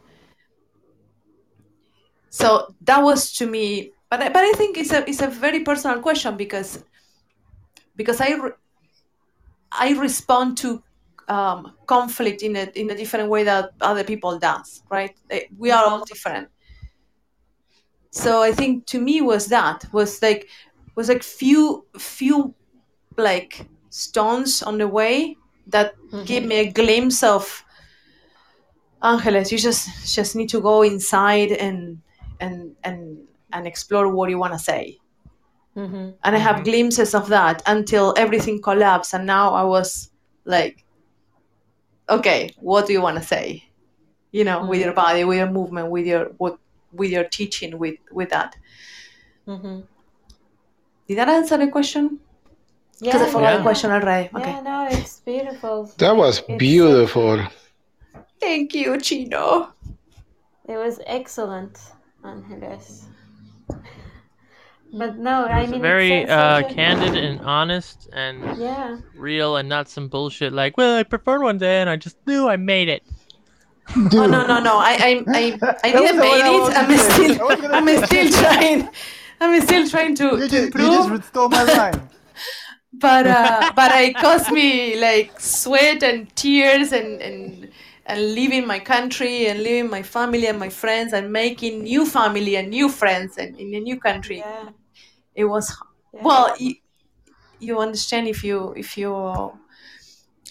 so 2.30 2.74
that 2.82 2.98
was 3.02 3.32
to 3.32 3.46
me 3.46 3.92
but 4.10 4.20
I, 4.22 4.28
but 4.28 4.42
I 4.42 4.52
think 4.52 4.76
it's 4.78 4.92
a 4.92 5.08
it's 5.08 5.20
a 5.22 5.28
very 5.28 5.60
personal 5.64 6.00
question 6.00 6.36
because 6.36 6.84
because 7.96 8.20
I 8.20 8.30
re- 8.34 8.52
I 9.72 9.90
respond 9.98 10.56
to 10.58 10.82
um, 11.28 11.74
conflict 11.86 12.42
in 12.42 12.56
a 12.56 12.70
in 12.74 12.90
a 12.90 12.94
different 12.94 13.28
way 13.28 13.44
that 13.44 13.70
other 13.80 14.04
people 14.04 14.38
does. 14.38 14.82
Right? 14.90 15.14
Eh, 15.30 15.44
We 15.58 15.70
are 15.70 15.84
all 15.84 16.04
different. 16.04 16.48
So 18.10 18.42
I 18.42 18.52
think 18.52 18.86
to 18.86 19.00
me 19.00 19.20
was 19.20 19.46
that 19.46 19.84
was 19.92 20.22
like 20.22 20.48
was 20.96 21.08
like 21.08 21.22
few 21.22 21.86
few 21.98 22.54
like 23.16 23.68
stones 23.90 24.62
on 24.62 24.78
the 24.78 24.88
way 24.88 25.36
that 25.68 25.94
gave 26.24 26.44
me 26.44 26.56
a 26.56 26.72
glimpse 26.72 27.22
of 27.22 27.64
Angeles. 29.02 29.52
You 29.52 29.58
just 29.58 30.14
just 30.14 30.34
need 30.36 30.48
to 30.50 30.60
go 30.60 30.82
inside 30.82 31.52
and 31.52 32.00
and 32.40 32.74
and 32.84 33.18
and 33.52 33.66
explore 33.66 34.08
what 34.08 34.30
you 34.30 34.38
want 34.38 34.52
to 34.54 34.58
say. 34.58 34.98
Mm-hmm. 35.76 36.10
And 36.24 36.36
I 36.36 36.38
have 36.38 36.64
glimpses 36.64 37.14
of 37.14 37.28
that 37.28 37.62
until 37.66 38.12
everything 38.16 38.60
collapsed. 38.60 39.14
And 39.14 39.26
now 39.26 39.54
I 39.54 39.62
was 39.62 40.10
like, 40.44 40.84
okay, 42.08 42.50
what 42.58 42.86
do 42.86 42.92
you 42.92 43.00
want 43.00 43.16
to 43.18 43.22
say? 43.22 43.64
You 44.32 44.44
know, 44.44 44.66
with 44.66 44.80
your 44.80 44.92
body, 44.92 45.24
with 45.24 45.38
your 45.38 45.50
movement, 45.50 45.90
with 45.90 46.06
your 46.06 46.32
with, 46.38 46.54
with 46.92 47.10
your 47.10 47.24
teaching, 47.24 47.78
with 47.78 47.96
with 48.10 48.30
that. 48.30 48.56
Mm-hmm. 49.46 49.80
Did 51.06 51.18
that 51.18 51.28
answer 51.28 51.56
the 51.56 51.68
question? 51.68 52.20
Because 53.00 53.22
I 53.22 53.26
Yeah, 53.26 53.32
the 53.32 53.40
Yeah. 53.58 53.62
question 53.62 53.90
already. 53.90 54.28
Okay. 54.34 54.50
Yeah, 54.50 54.60
no, 54.62 54.88
it's 54.90 55.20
beautiful. 55.20 55.90
That 55.98 56.16
was 56.16 56.38
It's- 56.40 56.58
beautiful. 56.58 57.40
Thank 58.40 58.74
you, 58.74 58.98
Chino. 59.00 59.68
It 60.68 60.76
was 60.76 61.00
excellent, 61.06 61.78
Angeles. 62.24 63.06
But 64.92 65.18
no, 65.18 65.44
I 65.44 65.62
It's 65.62 65.70
mean, 65.72 65.82
very 65.82 66.12
it's 66.22 66.30
uh, 66.30 66.62
such 66.62 66.70
a- 66.72 66.74
candid 66.74 67.14
and 67.16 67.40
honest 67.42 68.08
and 68.14 68.56
Yeah, 68.56 68.96
real 69.16 69.56
and 69.56 69.68
not 69.68 69.88
some 69.90 70.08
bullshit 70.08 70.52
like, 70.52 70.76
well, 70.78 70.96
I 70.96 71.02
preferred 71.02 71.42
one 71.42 71.58
day 71.58 71.80
and 71.82 71.90
I 71.90 71.96
just 71.96 72.16
knew 72.26 72.48
I 72.48 72.56
made 72.56 72.88
it. 72.88 73.02
Oh 73.96 74.26
no 74.26 74.46
no 74.46 74.60
no! 74.60 74.76
I 74.76 74.92
I 75.08 75.24
I, 75.28 75.58
I 75.84 75.92
didn't 75.92 76.16
the 76.16 76.22
one 76.22 76.38
make 76.38 76.42
I 76.44 76.50
it. 76.50 76.76
I'm 76.76 76.88
gonna 76.88 76.98
say. 76.98 77.38
I 77.38 77.42
was 77.42 77.58
still 77.58 77.74
I'm 77.74 78.06
still 78.06 78.28
trying. 78.42 78.88
I'm 79.40 79.60
still 79.62 79.88
trying 79.88 80.14
to, 80.16 80.24
You 80.36 80.48
to 80.48 80.70
just, 80.70 80.74
you 80.78 81.16
just 81.16 81.28
stole 81.28 81.48
my 81.48 81.62
line. 81.62 82.08
But 83.00 83.26
uh, 83.26 83.72
but 83.74 83.92
it 83.92 84.14
cost 84.16 84.50
me 84.50 84.98
like 85.00 85.38
sweat 85.40 86.02
and 86.02 86.34
tears 86.36 86.92
and 86.92 87.20
and 87.20 87.70
and 88.06 88.34
leaving 88.34 88.66
my 88.66 88.78
country 88.78 89.46
and 89.46 89.62
leaving 89.62 89.90
my 89.90 90.02
family 90.02 90.46
and 90.46 90.58
my 90.58 90.68
friends 90.68 91.12
and 91.12 91.30
making 91.30 91.82
new 91.82 92.06
family 92.06 92.56
and 92.56 92.70
new 92.70 92.88
friends 92.88 93.36
and 93.36 93.58
in 93.58 93.74
a 93.74 93.80
new 93.80 93.98
country. 94.00 94.38
yeah. 94.38 94.70
It 95.34 95.44
was 95.44 95.76
yeah. 96.12 96.22
well. 96.22 96.54
You, 96.58 96.74
you 97.60 97.78
understand 97.80 98.28
if 98.28 98.44
you 98.44 98.72
if 98.76 98.96
you 98.96 99.52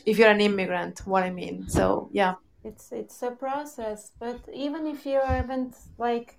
if 0.06 0.18
you're 0.18 0.30
an 0.30 0.42
immigrant 0.42 1.02
what 1.06 1.24
I 1.24 1.30
mean. 1.30 1.68
So 1.68 2.10
yeah. 2.12 2.36
it's 2.64 2.92
it's 2.92 3.22
a 3.24 3.32
process 3.32 4.12
but 4.20 4.40
even 4.54 4.88
if 4.88 5.06
you 5.06 5.22
haven't 5.22 5.76
like 5.98 6.38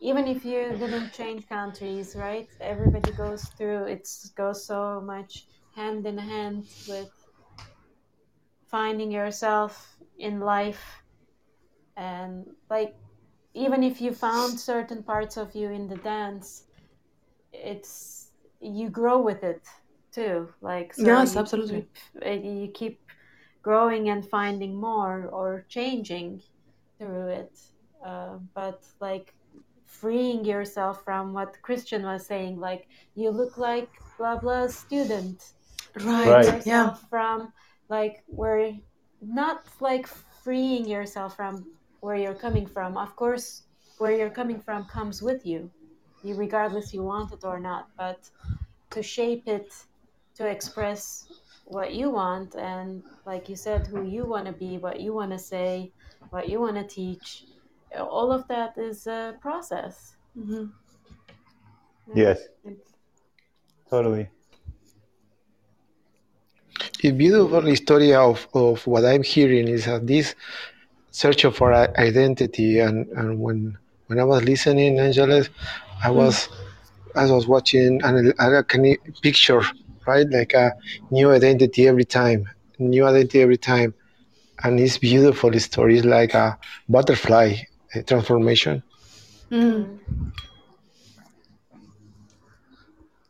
even 0.00 0.26
if 0.28 0.44
you 0.44 0.76
didn't 0.78 1.12
change 1.12 1.46
countries 1.48 2.16
right? 2.16 2.48
Everybody 2.60 3.12
goes 3.12 3.48
through 3.56 3.84
it 3.86 4.08
goes 4.36 4.66
so 4.66 5.00
much 5.00 5.46
hand 5.74 6.06
in 6.06 6.18
hand 6.18 6.64
with 6.86 7.12
finding 8.66 9.10
yourself 9.10 9.98
in 10.18 10.40
life. 10.40 11.02
And 11.96 12.46
like 12.70 12.96
even 13.54 13.82
if 13.82 14.00
you 14.00 14.14
found 14.14 14.60
certain 14.60 15.02
parts 15.04 15.36
of 15.36 15.54
you 15.54 15.70
in 15.70 15.88
the 15.88 15.96
dance 15.96 16.68
it's 17.52 18.32
you 18.60 18.90
grow 18.90 19.20
with 19.22 19.44
it 19.44 19.66
too. 20.12 20.54
Like 20.62 20.94
so 20.94 21.20
Yes, 21.20 21.36
you 21.36 21.36
absolutely. 21.36 21.64
keep, 21.64 21.96
uh, 22.24 22.30
you 22.30 22.70
keep 22.74 23.02
growing 23.62 24.10
and 24.10 24.28
finding 24.28 24.80
more 24.80 25.28
or 25.28 25.66
changing 25.68 26.42
through 26.98 27.28
it. 27.28 27.58
Uh, 28.04 28.38
but 28.54 28.84
like 29.00 29.34
freeing 30.00 30.44
yourself 30.44 31.04
from 31.04 31.32
what 31.32 31.60
christian 31.62 32.02
was 32.02 32.26
saying 32.26 32.58
like 32.60 32.88
you 33.14 33.30
look 33.30 33.56
like 33.58 33.90
blah 34.18 34.36
blah 34.36 34.66
student 34.68 35.52
Right. 36.04 36.46
Right. 36.46 36.66
Yeah. 36.66 36.94
from 37.10 37.52
like 37.88 38.22
where 38.26 38.72
not 39.20 39.62
like 39.80 40.06
freeing 40.06 40.86
yourself 40.86 41.36
from 41.36 41.66
where 42.00 42.16
you're 42.16 42.34
coming 42.46 42.66
from 42.66 42.96
of 42.96 43.14
course 43.16 43.62
where 43.98 44.12
you're 44.12 44.30
coming 44.40 44.60
from 44.60 44.84
comes 44.86 45.22
with 45.22 45.44
you 45.46 45.70
you 46.22 46.34
regardless 46.34 46.92
you 46.94 47.02
want 47.02 47.32
it 47.32 47.44
or 47.44 47.58
not 47.58 47.88
but 47.96 48.30
to 48.90 49.02
shape 49.02 49.44
it 49.46 49.72
to 50.34 50.46
express 50.46 51.26
what 51.64 51.92
you 51.94 52.10
want 52.10 52.54
and 52.56 53.02
like 53.26 53.48
you 53.48 53.56
said 53.56 53.86
who 53.86 54.02
you 54.04 54.24
want 54.26 54.46
to 54.46 54.52
be 54.52 54.78
what 54.78 55.00
you 55.00 55.12
want 55.12 55.30
to 55.32 55.38
say 55.38 55.92
what 56.30 56.48
you 56.48 56.60
want 56.60 56.76
to 56.76 56.84
teach 56.86 57.44
all 57.96 58.32
of 58.32 58.46
that 58.48 58.76
is 58.78 59.06
a 59.06 59.34
process 59.40 60.16
hmm 60.34 60.66
Yes, 62.14 62.48
It's- 62.64 62.94
totally. 63.90 64.28
A 67.04 67.10
beautiful 67.10 67.74
story 67.76 68.14
of, 68.14 68.46
of 68.54 68.86
what 68.86 69.04
I'm 69.04 69.22
hearing 69.22 69.68
is 69.68 69.84
that 69.86 70.06
this 70.06 70.34
search 71.10 71.42
for 71.46 71.72
i- 71.72 71.88
identity 71.98 72.78
and, 72.80 73.06
and 73.20 73.40
when 73.40 73.76
when 74.06 74.18
I 74.20 74.24
was 74.24 74.42
listening, 74.44 74.98
Angeles, 74.98 75.48
I 76.02 76.10
was 76.10 76.48
I 77.14 77.24
was 77.30 77.46
watching 77.46 78.00
an 78.04 78.32
a 78.38 78.62
kind 78.64 78.96
picture, 79.22 79.62
right? 80.06 80.26
Like 80.30 80.54
a 80.54 80.72
new 81.10 81.30
identity 81.30 81.86
every 81.88 82.04
time, 82.04 82.48
new 82.78 83.04
identity 83.06 83.40
every 83.42 83.58
time, 83.58 83.94
and 84.64 84.78
it's 84.80 84.98
beautiful 84.98 85.52
story. 85.58 85.98
It's 85.98 86.06
like 86.06 86.34
a 86.34 86.58
butterfly 86.88 87.48
transformation. 88.06 88.82
Mm. 89.50 89.98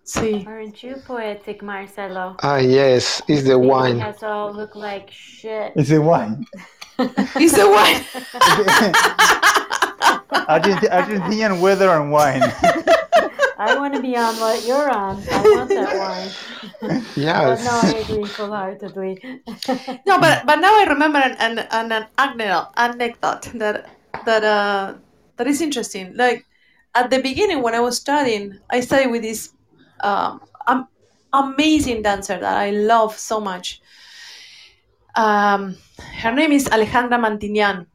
See. 0.04 0.44
aren't 0.48 0.82
you 0.82 0.96
poetic 1.06 1.62
marcelo 1.62 2.34
Ah, 2.42 2.56
yes, 2.56 3.20
it's 3.28 3.42
the 3.44 3.58
wine. 3.58 4.00
us 4.00 4.22
all 4.22 4.52
look 4.54 4.74
like 4.74 5.10
shit 5.10 5.72
Is 5.76 5.90
it 5.90 5.98
wine? 5.98 6.46
It's 6.98 7.52
the 7.54 7.68
wine. 7.68 8.00
Argenti- 10.48 10.88
Argentinian 10.90 11.60
weather 11.60 11.90
and 11.90 12.10
wine. 12.10 12.42
I 13.60 13.76
want 13.76 13.92
to 13.94 14.00
be 14.00 14.16
on 14.16 14.34
what 14.40 14.64
you're 14.66 14.88
on. 14.90 15.20
I 15.30 15.42
want 15.42 15.68
that 15.68 15.92
wine. 15.98 16.30
Yeah. 17.16 17.44
But 17.44 17.58
Yes. 17.60 17.64
no, 17.68 17.74
I 17.84 17.92
agree 18.00 18.24
full-heartedly. 18.24 19.20
No, 20.06 20.18
but 20.18 20.46
but 20.46 20.56
now 20.56 20.72
I 20.78 20.86
remember 20.88 21.18
an 21.18 21.36
an, 21.38 21.58
an, 21.70 21.92
an 21.92 22.06
anecdote, 22.16 22.70
anecdote 22.76 23.50
that 23.60 23.90
that 24.24 24.44
uh 24.44 24.94
that 25.36 25.46
is 25.46 25.60
interesting. 25.60 26.16
Like 26.16 26.46
at 26.94 27.10
the 27.10 27.20
beginning 27.20 27.62
when 27.62 27.74
I 27.74 27.80
was 27.80 27.96
studying, 27.96 28.58
I 28.70 28.80
studied 28.80 29.10
with 29.10 29.22
this 29.22 29.52
um, 30.00 30.40
amazing 31.32 32.02
dancer 32.02 32.38
that 32.38 32.56
I 32.56 32.70
love 32.70 33.16
so 33.16 33.40
much. 33.40 33.80
Um, 35.14 35.76
her 36.22 36.32
name 36.32 36.52
is 36.52 36.68
Alejandra 36.68 37.18
Mantiñán, 37.18 37.86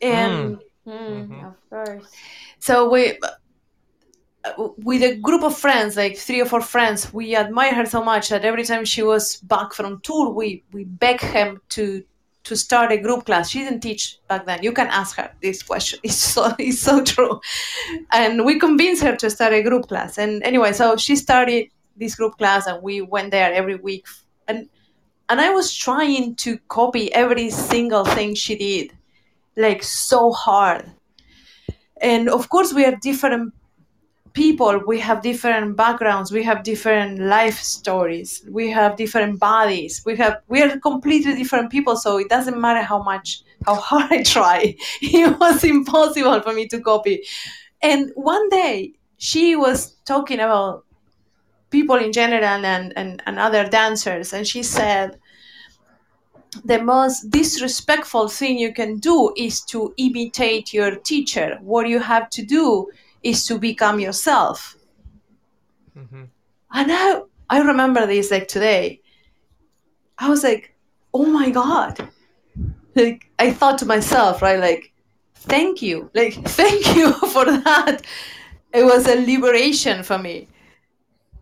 and 0.00 0.58
Mm, 0.86 1.44
of 1.44 1.56
course. 1.68 2.28
so 2.60 2.88
we 2.88 3.18
with 4.78 5.02
a 5.02 5.16
group 5.16 5.42
of 5.42 5.56
friends 5.56 5.96
like 5.96 6.16
three 6.16 6.40
or 6.40 6.44
four 6.44 6.60
friends 6.60 7.12
we 7.12 7.34
admire 7.34 7.74
her 7.74 7.84
so 7.84 8.02
much 8.02 8.28
that 8.28 8.44
every 8.44 8.62
time 8.62 8.84
she 8.84 9.02
was 9.02 9.36
back 9.38 9.72
from 9.72 10.00
tour 10.02 10.30
we 10.30 10.62
we 10.72 10.84
begged 10.84 11.22
him 11.22 11.60
to 11.68 12.04
to 12.46 12.56
start 12.56 12.92
a 12.92 12.96
group 12.96 13.26
class. 13.26 13.50
She 13.50 13.58
didn't 13.58 13.80
teach 13.80 14.18
back 14.28 14.46
then. 14.46 14.62
You 14.62 14.72
can 14.72 14.86
ask 14.86 15.16
her 15.16 15.30
this 15.42 15.62
question. 15.62 15.98
It's 16.04 16.14
so 16.14 16.52
it's 16.58 16.78
so 16.78 17.02
true. 17.02 17.40
And 18.12 18.44
we 18.44 18.58
convinced 18.58 19.02
her 19.02 19.16
to 19.16 19.30
start 19.30 19.52
a 19.52 19.62
group 19.62 19.88
class. 19.88 20.18
And 20.18 20.42
anyway 20.42 20.72
so 20.72 20.96
she 20.96 21.16
started 21.16 21.66
this 21.96 22.14
group 22.14 22.38
class 22.38 22.66
and 22.66 22.82
we 22.82 23.00
went 23.00 23.32
there 23.32 23.52
every 23.52 23.76
week. 23.76 24.06
And 24.48 24.68
and 25.28 25.40
i 25.40 25.50
was 25.50 25.74
trying 25.74 26.36
to 26.36 26.56
copy 26.68 27.12
every 27.12 27.50
single 27.50 28.04
thing 28.04 28.36
she 28.36 28.56
did 28.56 28.96
like 29.56 29.82
so 29.82 30.30
hard. 30.30 30.84
And 32.00 32.28
of 32.28 32.48
course 32.48 32.72
we 32.72 32.84
are 32.84 32.94
different 33.02 33.54
people 34.36 34.82
we 34.86 35.00
have 35.00 35.22
different 35.22 35.76
backgrounds 35.76 36.30
we 36.30 36.42
have 36.42 36.62
different 36.62 37.18
life 37.18 37.58
stories 37.58 38.44
we 38.50 38.70
have 38.70 38.94
different 38.96 39.40
bodies 39.40 40.02
we 40.04 40.14
have 40.14 40.36
we 40.48 40.60
are 40.62 40.78
completely 40.80 41.34
different 41.34 41.70
people 41.70 41.96
so 41.96 42.18
it 42.18 42.28
doesn't 42.28 42.60
matter 42.60 42.82
how 42.82 43.02
much 43.02 43.42
how 43.64 43.74
hard 43.74 44.12
i 44.18 44.22
try 44.22 44.76
it 45.00 45.40
was 45.40 45.64
impossible 45.64 46.40
for 46.42 46.52
me 46.52 46.68
to 46.68 46.78
copy 46.80 47.22
and 47.80 48.12
one 48.14 48.46
day 48.50 48.92
she 49.16 49.56
was 49.56 49.96
talking 50.04 50.38
about 50.38 50.84
people 51.70 51.96
in 51.96 52.12
general 52.12 52.44
and, 52.44 52.92
and, 52.96 53.22
and 53.26 53.38
other 53.38 53.66
dancers 53.66 54.34
and 54.34 54.46
she 54.46 54.62
said 54.62 55.18
the 56.64 56.82
most 56.82 57.30
disrespectful 57.30 58.28
thing 58.28 58.58
you 58.58 58.72
can 58.72 58.98
do 58.98 59.32
is 59.36 59.60
to 59.60 59.92
imitate 59.98 60.72
your 60.72 60.96
teacher. 60.96 61.58
What 61.60 61.86
you 61.86 61.98
have 62.00 62.30
to 62.30 62.42
do 62.42 62.88
is 63.26 63.46
to 63.46 63.58
become 63.58 64.00
yourself. 64.00 64.76
hmm 65.94 66.24
And 66.72 66.92
I, 66.92 67.22
I 67.48 67.60
remember 67.60 68.06
this 68.06 68.30
like 68.30 68.48
today. 68.48 69.00
I 70.18 70.28
was 70.28 70.42
like, 70.44 70.74
oh 71.14 71.26
my 71.26 71.50
god. 71.50 72.08
Like 72.94 73.30
I 73.38 73.52
thought 73.52 73.78
to 73.78 73.86
myself, 73.86 74.42
right, 74.42 74.58
like, 74.58 74.92
thank 75.34 75.82
you. 75.82 76.10
Like, 76.14 76.34
thank 76.60 76.96
you 76.96 77.12
for 77.32 77.44
that. 77.44 78.02
It 78.72 78.84
was 78.84 79.06
a 79.08 79.16
liberation 79.16 80.02
for 80.02 80.18
me. 80.18 80.48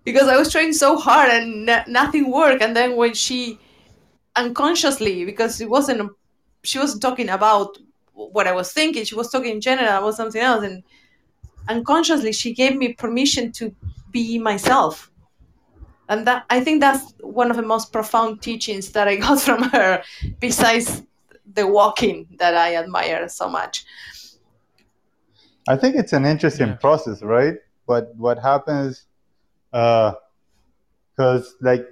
Because 0.05 0.29
I 0.29 0.37
was 0.37 0.53
trying 0.53 0.73
so 0.73 0.97
hard 0.99 1.31
and 1.31 1.69
n- 1.69 1.85
nothing 1.89 2.31
worked. 2.31 2.63
And 2.63 2.77
then 2.77 2.97
when 2.97 3.15
she 3.15 3.59
unconsciously, 4.37 5.25
because 5.25 5.61
it 5.61 5.69
wasn't 5.71 6.13
she 6.63 6.79
wasn't 6.79 7.03
talking 7.03 7.29
about 7.31 7.79
what 8.15 8.47
I 8.47 8.53
was 8.53 8.73
thinking, 8.73 9.05
she 9.05 9.15
was 9.17 9.31
talking 9.31 9.53
in 9.53 9.61
general 9.61 9.99
about 9.99 10.15
something 10.15 10.41
else. 10.43 10.65
And 10.65 10.83
unconsciously 11.69 12.33
she 12.33 12.53
gave 12.53 12.77
me 12.77 12.93
permission 12.93 13.51
to 13.53 13.75
be 14.11 14.39
myself 14.39 15.11
and 16.09 16.27
that 16.27 16.45
i 16.51 16.61
think 16.61 16.81
that's 16.81 17.15
one 17.21 17.51
of 17.51 17.57
the 17.57 17.63
most 17.63 17.93
profound 17.93 18.41
teachings 18.43 18.91
that 18.91 19.09
i 19.09 19.17
got 19.27 19.41
from 19.41 19.63
her 19.63 20.03
besides 20.41 21.03
the 21.55 21.67
walking 21.67 22.27
that 22.39 22.55
i 22.55 22.77
admire 22.77 23.29
so 23.29 23.49
much 23.49 23.85
I 25.67 25.77
think 25.77 25.97
it's 25.97 26.13
an 26.13 26.27
interesting 26.27 26.69
Yeah. 26.69 26.75
process, 26.77 27.23
right? 27.23 27.57
But 27.87 28.15
what 28.17 28.39
happens, 28.39 29.07
uh, 29.73 30.13
because 31.17 31.55
like, 31.61 31.87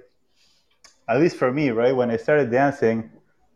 at 1.09 1.19
least 1.19 1.37
for 1.37 1.51
me, 1.51 1.71
right, 1.71 1.95
when 1.95 2.11
I 2.11 2.17
started 2.17 2.51
dancing, 2.51 3.09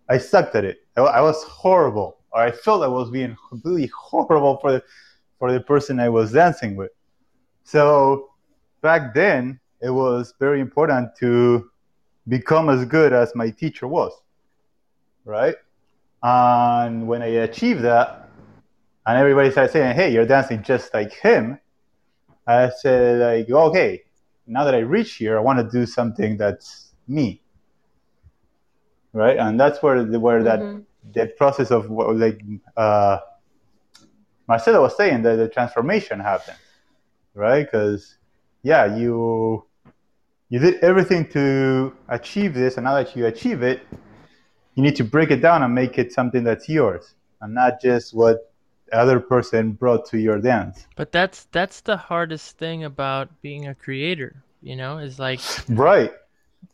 I 0.09 0.17
sucked 0.17 0.55
at 0.55 0.65
it. 0.65 0.77
I, 0.95 1.01
I 1.01 1.21
was 1.21 1.43
horrible, 1.43 2.17
or 2.31 2.41
I 2.41 2.51
felt 2.51 2.83
I 2.83 2.87
was 2.87 3.09
being 3.11 3.35
completely 3.49 3.91
horrible 3.97 4.57
for 4.57 4.71
the 4.71 4.83
for 5.39 5.51
the 5.51 5.59
person 5.61 5.99
I 5.99 6.09
was 6.09 6.31
dancing 6.31 6.75
with. 6.75 6.91
So 7.63 8.31
back 8.81 9.13
then, 9.13 9.59
it 9.81 9.89
was 9.89 10.33
very 10.39 10.59
important 10.59 11.15
to 11.17 11.69
become 12.27 12.69
as 12.69 12.85
good 12.85 13.13
as 13.13 13.35
my 13.35 13.49
teacher 13.49 13.87
was, 13.87 14.11
right? 15.25 15.55
And 16.23 17.07
when 17.07 17.21
I 17.21 17.27
achieved 17.27 17.81
that, 17.83 18.29
and 19.05 19.17
everybody 19.17 19.51
started 19.51 19.71
saying, 19.71 19.95
"Hey, 19.95 20.11
you're 20.11 20.25
dancing 20.25 20.63
just 20.63 20.93
like 20.93 21.13
him," 21.13 21.59
I 22.45 22.69
said, 22.69 23.19
"Like, 23.19 23.49
okay, 23.49 24.03
now 24.47 24.63
that 24.65 24.75
I 24.75 24.79
reach 24.79 25.15
here, 25.15 25.37
I 25.37 25.41
want 25.41 25.59
to 25.59 25.69
do 25.79 25.85
something 25.85 26.37
that's 26.37 26.93
me." 27.07 27.41
Right, 29.13 29.37
and 29.37 29.59
that's 29.59 29.81
where 29.81 30.03
the, 30.03 30.19
where 30.19 30.43
that 30.43 30.59
Mhm. 30.59 30.83
that 31.15 31.37
process 31.37 31.71
of 31.71 31.89
like 31.89 32.41
uh, 32.75 33.19
Marcelo 34.47 34.81
was 34.81 34.95
saying 34.95 35.23
that 35.23 35.35
the 35.35 35.49
transformation 35.49 36.19
happens, 36.19 36.57
right? 37.33 37.63
Because 37.65 38.17
yeah, 38.63 38.95
you 38.95 39.65
you 40.49 40.59
did 40.59 40.75
everything 40.83 41.27
to 41.31 41.93
achieve 42.07 42.53
this, 42.53 42.77
and 42.77 42.85
now 42.85 42.95
that 42.95 43.15
you 43.15 43.25
achieve 43.25 43.61
it, 43.61 43.81
you 44.75 44.83
need 44.83 44.95
to 44.95 45.03
break 45.03 45.31
it 45.31 45.41
down 45.41 45.63
and 45.63 45.75
make 45.75 45.97
it 45.97 46.13
something 46.13 46.43
that's 46.43 46.69
yours, 46.69 47.15
and 47.41 47.53
not 47.53 47.81
just 47.81 48.13
what 48.13 48.51
the 48.89 48.97
other 48.97 49.19
person 49.19 49.71
brought 49.71 50.05
to 50.07 50.17
your 50.17 50.39
dance. 50.39 50.87
But 50.95 51.11
that's 51.11 51.47
that's 51.51 51.81
the 51.81 51.97
hardest 51.97 52.57
thing 52.57 52.85
about 52.85 53.29
being 53.41 53.67
a 53.67 53.75
creator, 53.75 54.43
you 54.61 54.75
know, 54.75 54.97
is 54.99 55.19
like 55.19 55.41
Right. 55.69 56.11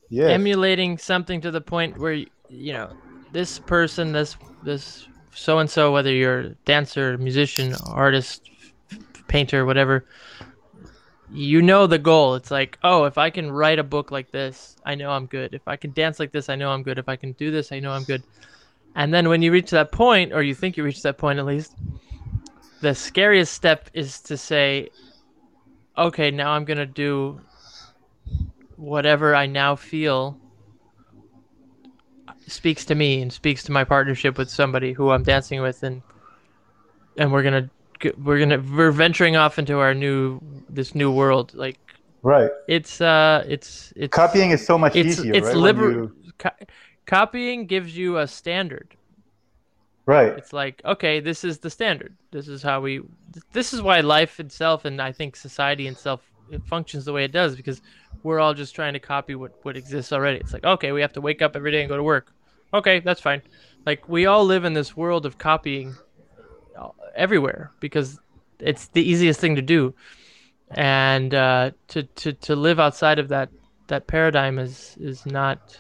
Yes. 0.10 0.30
emulating 0.30 1.00
something 1.00 1.42
to 1.42 1.50
the 1.50 1.62
point 1.62 1.98
where 1.98 2.14
you 2.14 2.74
know 2.74 2.92
this 3.32 3.58
person, 3.58 4.12
this 4.12 4.38
this 4.62 5.08
so 5.36 5.60
and 5.60 5.70
so, 5.70 5.92
whether 5.92 6.12
you're 6.12 6.50
dancer, 6.66 7.18
musician, 7.18 7.76
artist, 7.86 8.50
painter, 9.28 9.66
whatever, 9.66 10.06
you 11.32 11.62
know 11.62 11.88
the 11.88 11.98
goal. 11.98 12.36
It's 12.36 12.52
like, 12.52 12.78
oh, 12.84 13.06
if 13.06 13.18
I 13.18 13.30
can 13.30 13.52
write 13.52 13.80
a 13.80 13.84
book 13.84 14.12
like 14.12 14.32
this, 14.32 14.76
I 14.86 14.96
know 14.96 15.10
I'm 15.10 15.26
good. 15.26 15.54
If 15.54 15.68
I 15.68 15.76
can 15.76 15.92
dance 15.92 16.20
like 16.20 16.32
this, 16.32 16.50
I 16.50 16.56
know 16.56 16.70
I'm 16.70 16.84
good. 16.84 17.00
If 17.00 17.10
I 17.10 17.16
can 17.16 17.32
do 17.34 17.52
this, 17.52 17.72
I 17.72 17.80
know 17.80 17.92
I'm 17.92 18.04
good. 18.04 18.24
And 18.96 19.14
then 19.14 19.28
when 19.28 19.42
you 19.42 19.52
reach 19.52 19.72
that 19.72 19.92
point, 19.92 20.34
or 20.34 20.44
you 20.44 20.54
think 20.54 20.78
you 20.78 20.84
reach 20.84 21.02
that 21.02 21.18
point 21.18 21.40
at 21.40 21.46
least, 21.46 21.76
the 22.82 22.94
scariest 22.94 23.54
step 23.54 23.90
is 23.94 24.20
to 24.22 24.38
say, 24.38 24.90
okay, 25.98 26.30
now 26.30 26.52
I'm 26.52 26.66
gonna 26.66 26.86
do 26.86 27.42
whatever 28.76 29.36
I 29.36 29.46
now 29.46 29.76
feel 29.76 30.38
speaks 32.48 32.86
to 32.86 32.96
me 32.96 33.22
and 33.22 33.32
speaks 33.32 33.64
to 33.64 33.72
my 33.72 33.84
partnership 33.84 34.38
with 34.38 34.50
somebody 34.50 34.94
who 34.94 35.12
I'm 35.12 35.24
dancing 35.24 35.62
with, 35.62 35.84
and 35.84 36.02
and 37.18 37.32
we're 37.32 37.44
gonna 37.44 37.70
we're 38.18 38.40
gonna 38.40 38.60
we're 38.76 38.92
venturing 38.92 39.36
off 39.36 39.60
into 39.60 39.80
our 39.80 39.94
new 39.94 40.40
this 40.70 40.94
new 40.96 41.12
world. 41.12 41.54
Like 41.54 41.78
right. 42.22 42.52
it's 42.68 43.02
uh 43.02 43.44
it's 43.48 43.94
it's 43.96 44.14
Copying 44.14 44.52
is 44.52 44.66
so 44.66 44.78
much 44.78 44.96
it's 44.96 45.20
easier, 45.20 45.34
it's 45.34 45.48
right? 45.48 45.56
liber- 45.58 45.92
you- 45.92 46.16
co- 46.38 46.50
copying 47.06 47.66
gives 47.68 47.96
you 47.96 48.18
a 48.18 48.28
standard. 48.28 48.96
right. 50.06 50.34
It's 50.38 50.52
like, 50.54 50.82
okay, 50.84 51.20
this 51.20 51.44
is 51.44 51.60
the 51.60 51.70
standard. 51.70 52.16
This 52.32 52.48
is 52.48 52.62
how 52.62 52.82
we. 52.82 53.02
This 53.54 53.74
is 53.74 53.82
why 53.82 54.02
life 54.02 54.40
itself, 54.40 54.86
and 54.86 55.02
I 55.02 55.12
think 55.12 55.36
society 55.36 55.88
itself, 55.88 56.22
it 56.52 56.66
functions 56.66 57.06
the 57.06 57.14
way 57.14 57.24
it 57.24 57.32
does 57.32 57.56
because 57.56 57.82
we're 58.24 58.40
all 58.40 58.54
just 58.54 58.76
trying 58.76 58.94
to 58.94 59.00
copy 59.00 59.36
what 59.36 59.54
what 59.64 59.78
exists 59.78 60.12
already. 60.12 60.40
It's 60.40 60.52
like, 60.54 60.66
okay, 60.66 60.92
we 60.92 61.02
have 61.02 61.14
to 61.14 61.22
wake 61.22 61.42
up 61.42 61.56
every 61.56 61.72
day 61.72 61.82
and 61.82 61.90
go 61.90 61.96
to 61.98 62.04
work. 62.04 62.33
Okay, 62.74 63.00
that's 63.00 63.22
fine. 63.22 63.42
Like 63.86 64.08
we 64.10 64.26
all 64.26 64.46
live 64.46 64.66
in 64.66 64.74
this 64.74 64.96
world 64.98 65.26
of 65.26 65.38
copying 65.38 65.96
uh, 66.78 66.90
everywhere 67.16 67.72
because 67.80 68.20
it's 68.60 68.88
the 68.90 69.02
easiest 69.04 69.40
thing 69.40 69.56
to 69.56 69.62
do, 69.62 69.94
and 70.72 71.34
uh, 71.34 71.72
to 71.90 72.04
to 72.04 72.34
to 72.34 72.56
live 72.56 72.80
outside 72.80 73.20
of 73.20 73.30
that 73.30 73.50
that 73.88 74.08
paradigm 74.08 74.60
is 74.60 74.98
is 75.00 75.26
not 75.26 75.80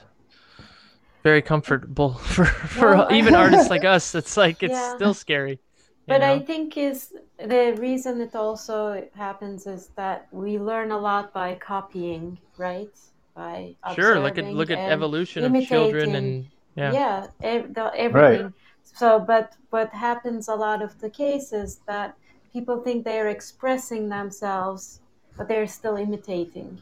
very 1.24 1.42
comfortable 1.42 2.14
for 2.34 2.46
for 2.46 2.96
Well, 2.96 3.12
even 3.12 3.36
artists 3.36 3.70
like 3.70 3.86
us. 3.86 4.16
It's 4.16 4.38
like 4.38 4.64
it's 4.64 4.78
Yeah. 4.78 4.94
still 4.94 5.14
scary. 5.14 5.60
But 6.08 6.22
I 6.22 6.40
think 6.40 6.78
is 6.78 7.14
the 7.38 7.76
reason 7.80 8.22
it 8.22 8.36
also 8.36 9.08
happens 9.16 9.66
is 9.66 9.90
that 9.96 10.28
we 10.32 10.60
learn 10.60 10.92
a 10.92 10.98
lot 10.98 11.34
by 11.34 11.56
copying, 11.56 12.38
right? 12.58 12.90
By 13.36 13.76
sure, 13.96 14.20
look 14.20 14.38
at 14.38 14.46
look 14.46 14.70
at 14.70 14.80
evolution 14.86 15.46
of 15.46 15.58
children 15.58 16.16
and 16.16 16.46
yeah. 16.76 16.92
yeah, 16.92 17.28
ev- 17.42 17.74
the, 17.74 17.92
everything. 17.96 18.54
So, 18.84 19.20
but 19.20 19.54
what 19.72 19.90
happens 19.92 20.48
a 20.48 20.56
lot 20.56 20.82
of 20.82 21.00
the 21.00 21.10
cases 21.10 21.82
that 21.88 22.16
people 22.52 22.82
think 22.82 23.04
they're 23.06 23.30
expressing 23.30 24.10
themselves, 24.10 25.00
but 25.38 25.48
they're 25.48 25.68
still 25.68 25.96
imitating, 25.98 26.78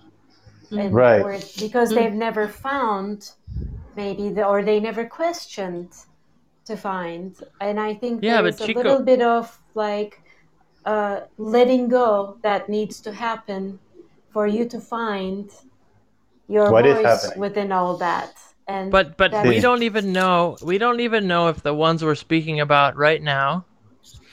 and 0.72 0.94
Right. 0.94 1.22
or 1.22 1.38
because 1.60 1.90
they've 1.92 2.14
never 2.28 2.48
found 2.48 3.32
maybe 3.96 4.30
the, 4.30 4.46
or 4.46 4.64
they 4.64 4.80
never 4.80 5.06
questioned 5.06 5.90
to 6.66 6.76
find. 6.76 7.36
And 7.60 7.80
I 7.80 7.94
think 7.94 8.24
Yeah, 8.24 8.42
there's 8.42 8.58
but 8.58 8.64
a 8.64 8.68
Chico- 8.68 8.80
little 8.84 9.04
bit 9.04 9.22
of 9.22 9.58
like 9.74 10.22
uh, 10.86 11.22
letting 11.38 11.88
go 11.88 12.38
that 12.42 12.68
needs 12.70 13.00
to 13.02 13.12
happen 13.14 13.80
for 14.34 14.48
you 14.48 14.66
to 14.66 14.80
find 14.80 15.50
your 16.48 16.72
What 16.72 16.86
is 16.86 16.96
voice 16.96 17.06
happening? 17.06 17.40
within 17.40 17.72
all 17.72 17.98
that. 17.98 18.34
And 18.72 18.92
But 18.92 19.18
but 19.18 19.32
we 19.46 19.60
don't 19.60 19.84
even 19.84 20.14
know 20.14 20.58
we 20.62 20.78
don't 20.78 21.00
even 21.02 21.28
know 21.28 21.50
if 21.50 21.62
the 21.62 21.74
ones 21.74 22.04
we're 22.04 22.16
speaking 22.16 22.60
about 22.62 22.96
right 22.96 23.22
now 23.22 23.66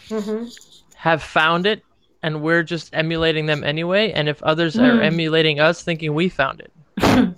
Mhm. 0.09 0.49
have 0.95 1.23
found 1.23 1.67
it 1.67 1.83
and 2.23 2.41
we're 2.43 2.63
just 2.63 2.91
emulating 2.95 3.47
them 3.47 3.63
anyway 3.65 4.13
and 4.13 4.29
if 4.29 4.43
others 4.43 4.77
are 4.79 4.95
Mm. 4.99 5.05
emulating 5.05 5.61
us 5.61 5.83
thinking 5.83 6.15
we 6.15 6.29
found 6.29 6.61
it. 6.61 6.73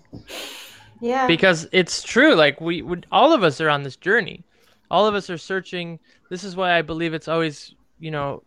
Yeah. 1.03 1.27
because 1.27 1.67
it's 1.73 2.03
true 2.03 2.35
like 2.35 2.61
we 2.61 2.83
would 2.83 3.07
all 3.11 3.33
of 3.33 3.43
us 3.43 3.59
are 3.61 3.71
on 3.71 3.83
this 3.85 3.97
journey 3.97 4.45
all 4.91 5.07
of 5.07 5.15
us 5.15 5.31
are 5.31 5.39
searching 5.39 5.99
this 6.29 6.45
is 6.45 6.57
why 6.57 6.77
i 6.77 6.83
believe 6.83 7.15
it's 7.15 7.27
always 7.29 7.75
you 7.99 8.11
know 8.11 8.43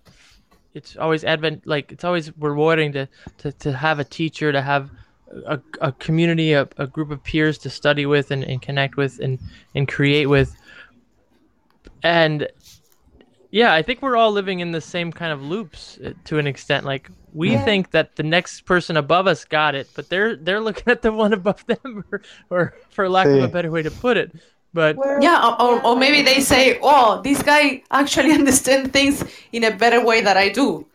it's 0.75 0.95
always 0.97 1.23
advent 1.23 1.65
like 1.65 1.91
it's 1.91 2.03
always 2.03 2.31
rewarding 2.37 2.91
to 2.93 3.07
to, 3.39 3.51
to 3.53 3.71
have 3.73 3.97
a 3.99 4.03
teacher 4.03 4.51
to 4.51 4.61
have 4.61 4.91
a, 5.45 5.59
a 5.81 5.91
community 5.93 6.53
a, 6.53 6.67
a 6.77 6.87
group 6.87 7.11
of 7.11 7.23
peers 7.23 7.57
to 7.59 7.69
study 7.69 8.05
with 8.05 8.31
and, 8.31 8.43
and 8.43 8.61
connect 8.61 8.97
with 8.97 9.19
and 9.19 9.39
and 9.75 9.87
create 9.87 10.27
with. 10.27 10.55
And 12.03 12.47
yeah 13.51 13.71
i 13.73 13.83
think 13.83 14.01
we're 14.01 14.15
all 14.17 14.31
living 14.31 14.61
in 14.61 14.71
the 14.71 14.81
same 14.81 15.11
kind 15.11 15.31
of 15.31 15.41
loops 15.41 15.99
uh, 16.03 16.13
to 16.25 16.39
an 16.39 16.47
extent. 16.47 16.85
Like 16.85 17.09
we 17.33 17.51
Yeah. 17.51 17.63
think 17.65 17.91
that 17.91 18.15
the 18.15 18.23
next 18.23 18.61
person 18.65 18.97
above 18.97 19.27
us 19.27 19.45
got 19.45 19.75
it 19.75 19.87
but 19.95 20.09
they're 20.09 20.35
they're 20.35 20.59
looking 20.61 20.89
at 20.91 21.01
the 21.01 21.11
one 21.11 21.33
above 21.33 21.63
them 21.67 22.03
or, 22.11 22.21
or 22.49 22.73
for 22.89 23.07
lack 23.09 23.27
of 23.27 23.41
a 23.41 23.47
better 23.47 23.71
way 23.71 23.83
to 23.83 23.91
put 23.91 24.17
it. 24.17 24.31
But 24.73 24.97
We're- 24.97 25.23
Yeah, 25.23 25.55
or, 25.59 25.85
or, 25.85 25.95
maybe 25.95 26.23
they 26.23 26.39
say, 26.41 26.79
"Oh, 26.81 27.21
this 27.21 27.43
guy 27.43 27.83
actually 27.91 28.31
understands 28.39 28.89
things 28.89 29.23
in 29.51 29.63
a 29.65 29.71
better 29.71 30.03
way 30.03 30.21
that 30.21 30.35
I 30.35 30.49
do, 30.49 30.87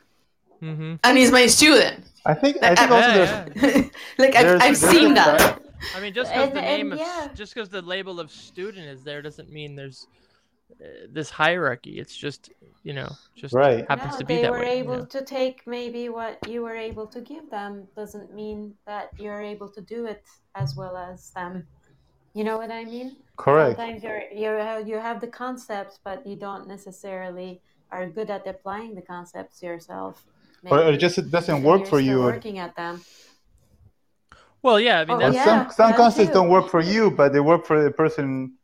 hmm 0.61 0.97
and 1.05 1.17
he's 1.19 1.31
my 1.31 1.47
student." 1.47 2.05
I 2.27 2.35
think 2.35 2.59
I 2.63 2.75
think 2.75 2.91
Uh, 2.91 2.95
also 2.95 3.09
yeah, 3.09 3.45
there's 3.55 3.75
yeah. 3.77 3.89
like 4.19 4.35
I've, 4.37 4.47
I've 4.47 4.61
there's 4.61 4.81
seen 4.81 5.15
that. 5.15 5.41
fact- 5.41 5.65
I 5.97 6.01
mean, 6.01 6.13
just 6.13 6.33
because 6.33 6.51
the 6.51 6.61
name 6.61 6.93
and 6.93 7.01
of 7.01 7.07
yeah. 7.07 7.29
just 7.35 7.55
because 7.55 7.69
the 7.69 7.83
label 7.83 8.19
of 8.21 8.31
student 8.33 8.87
is 8.89 9.05
there 9.05 9.23
doesn't 9.23 9.51
mean 9.53 9.77
there's 9.77 10.09
uh, 10.83 10.85
this 11.09 11.31
hierarchy. 11.31 11.99
It's 12.01 12.17
just 12.17 12.51
you 12.83 12.93
know 12.93 13.09
just 13.37 13.55
Right. 13.55 13.87
happens 13.89 14.15
no, 14.15 14.19
to 14.19 14.25
be 14.25 14.37
they 14.37 14.43
that 14.43 14.51
were 14.51 14.59
way. 14.59 14.77
you 14.79 14.83
able 14.85 14.99
know? 14.99 15.05
to 15.05 15.25
take 15.25 15.67
maybe 15.67 16.09
what 16.09 16.37
you 16.49 16.63
were 16.63 16.75
able 16.77 17.07
to 17.07 17.21
give 17.21 17.49
them 17.51 17.87
doesn't 17.95 18.35
mean 18.35 18.75
that 18.87 19.11
you're 19.19 19.41
able 19.41 19.69
to 19.71 19.81
do 19.81 20.07
it 20.07 20.25
as 20.57 20.75
well 20.77 20.97
as 20.97 21.31
them. 21.31 21.67
You 22.35 22.45
know 22.45 22.59
what 22.59 22.71
I 22.71 22.85
mean? 22.85 23.17
Correct. 23.37 23.77
Sometimes 23.77 24.03
you're 24.03 24.23
you're 24.33 24.81
you 24.81 24.99
have 24.99 25.21
the 25.21 25.29
concepts, 25.29 26.01
but 26.03 26.27
you 26.27 26.37
don't 26.37 26.67
necessarily 26.67 27.61
are 27.91 28.07
good 28.09 28.31
at 28.31 28.47
applying 28.47 28.95
the 28.95 29.03
concepts 29.03 29.63
yourself. 29.63 30.27
Or, 30.65 30.79
or 30.79 30.85
maybe. 30.87 30.99
just 30.99 31.19
it 31.19 31.31
doesn't 31.31 31.63
work 31.63 31.87
for 31.87 32.01
you. 32.01 32.21
Working 32.21 32.59
at 32.59 32.75
them. 32.77 33.01
Well, 34.63 34.81
yeah, 34.81 35.01
I 35.01 35.05
mean 35.05 35.17
Oh, 35.17 35.21
that's 35.21 35.37
yeah, 35.37 35.45
some 35.45 35.71
some 35.71 35.91
that 35.91 35.97
concepts 35.97 36.29
too. 36.29 36.35
don't 36.35 36.49
work 36.49 36.69
for 36.69 36.81
you, 36.81 37.11
but 37.11 37.33
they 37.33 37.41
work 37.41 37.65
for 37.65 37.83
the 37.83 37.91
person 37.91 38.55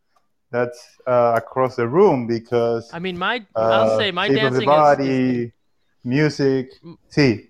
that's 0.51 0.99
uh, 1.07 1.35
across 1.37 1.77
the 1.77 1.87
room 1.89 2.27
because 2.27 2.91
I 2.93 2.99
mean 2.99 3.16
my 3.16 3.47
uh, 3.57 3.61
I'll 3.61 3.99
say 3.99 4.11
my 4.11 4.29
shape 4.29 4.43
of 4.43 4.55
the 4.55 4.65
dancing 4.65 5.07
is, 5.07 5.11
is 5.11 5.16
body, 5.16 5.53
music. 6.05 6.71
See, 7.09 7.49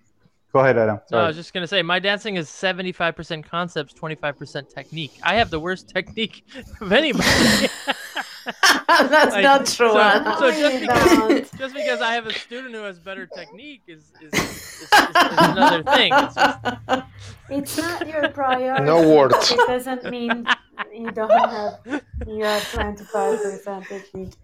go 0.54 0.60
ahead, 0.60 0.78
Adam. 0.78 1.00
No, 1.10 1.18
I 1.18 1.26
was 1.26 1.36
just 1.36 1.52
gonna 1.52 1.66
say 1.66 1.82
my 1.82 1.98
dancing 1.98 2.36
is 2.36 2.48
seventy-five 2.48 3.14
percent 3.16 3.44
concepts, 3.48 3.92
twenty-five 3.92 4.38
percent 4.38 4.70
technique. 4.70 5.18
I 5.22 5.34
have 5.34 5.50
the 5.50 5.60
worst 5.60 5.88
technique 5.94 6.46
of 6.80 6.92
anybody. 6.92 7.24
That's 8.88 9.32
Like, 9.34 9.42
not 9.42 9.60
true. 9.66 9.90
so, 9.90 9.98
Anna. 9.98 10.36
so 10.38 10.50
just 10.50 10.80
because 10.80 11.50
just 11.58 11.74
because 11.74 12.00
I 12.00 12.12
have 12.14 12.26
a 12.26 12.32
student 12.32 12.74
who 12.74 12.82
has 12.82 12.98
better 12.98 13.26
technique 13.26 13.82
is 13.86 14.12
is, 14.22 14.32
is, 14.32 14.42
is, 14.42 14.82
is 14.82 14.88
another 14.92 15.82
thing. 15.82 16.12
It's 16.14 16.34
just, 16.34 16.58
It's 17.48 17.76
not 17.78 18.06
your 18.06 18.28
priority. 18.28 18.84
No 18.84 19.02
but 19.02 19.08
words. 19.32 19.50
It 19.50 19.56
doesn't 19.66 20.04
mean 20.10 20.46
you 20.94 21.10
don't 21.10 21.30
have 21.30 22.02
you 22.26 22.44
have 22.44 22.70
twenty 22.72 23.04
five 23.04 23.42
percent 23.42 23.86
technique. 23.86 24.34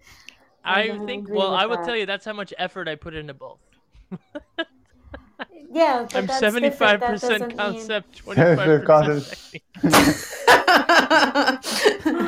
I 0.63 0.87
don't 0.87 1.05
think. 1.07 1.29
Well, 1.29 1.53
I 1.55 1.65
will 1.65 1.77
that. 1.77 1.85
tell 1.85 1.95
you 1.95 2.05
that's 2.05 2.25
how 2.25 2.33
much 2.33 2.53
effort 2.57 2.87
I 2.87 2.95
put 2.95 3.13
into 3.13 3.33
both. 3.33 3.59
Yeah, 5.73 6.05
I'm 6.13 6.27
seventy-five 6.27 6.99
percent 6.99 7.55
concept, 7.57 8.17
twenty-five 8.23 8.83
percent 8.85 9.63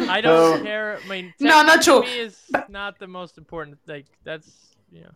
I 0.10 0.20
don't 0.22 0.58
So- 0.60 0.64
care. 0.64 1.00
I 1.04 1.08
mean, 1.10 1.34
No, 1.40 1.62
not 1.64 1.82
true. 1.84 2.02
Me 2.02 2.20
is 2.20 2.38
not 2.70 3.00
the 3.00 3.08
most 3.08 3.38
important. 3.38 3.80
Like 3.88 4.06
that's 4.24 4.50
you 4.92 5.02
know. 5.02 5.12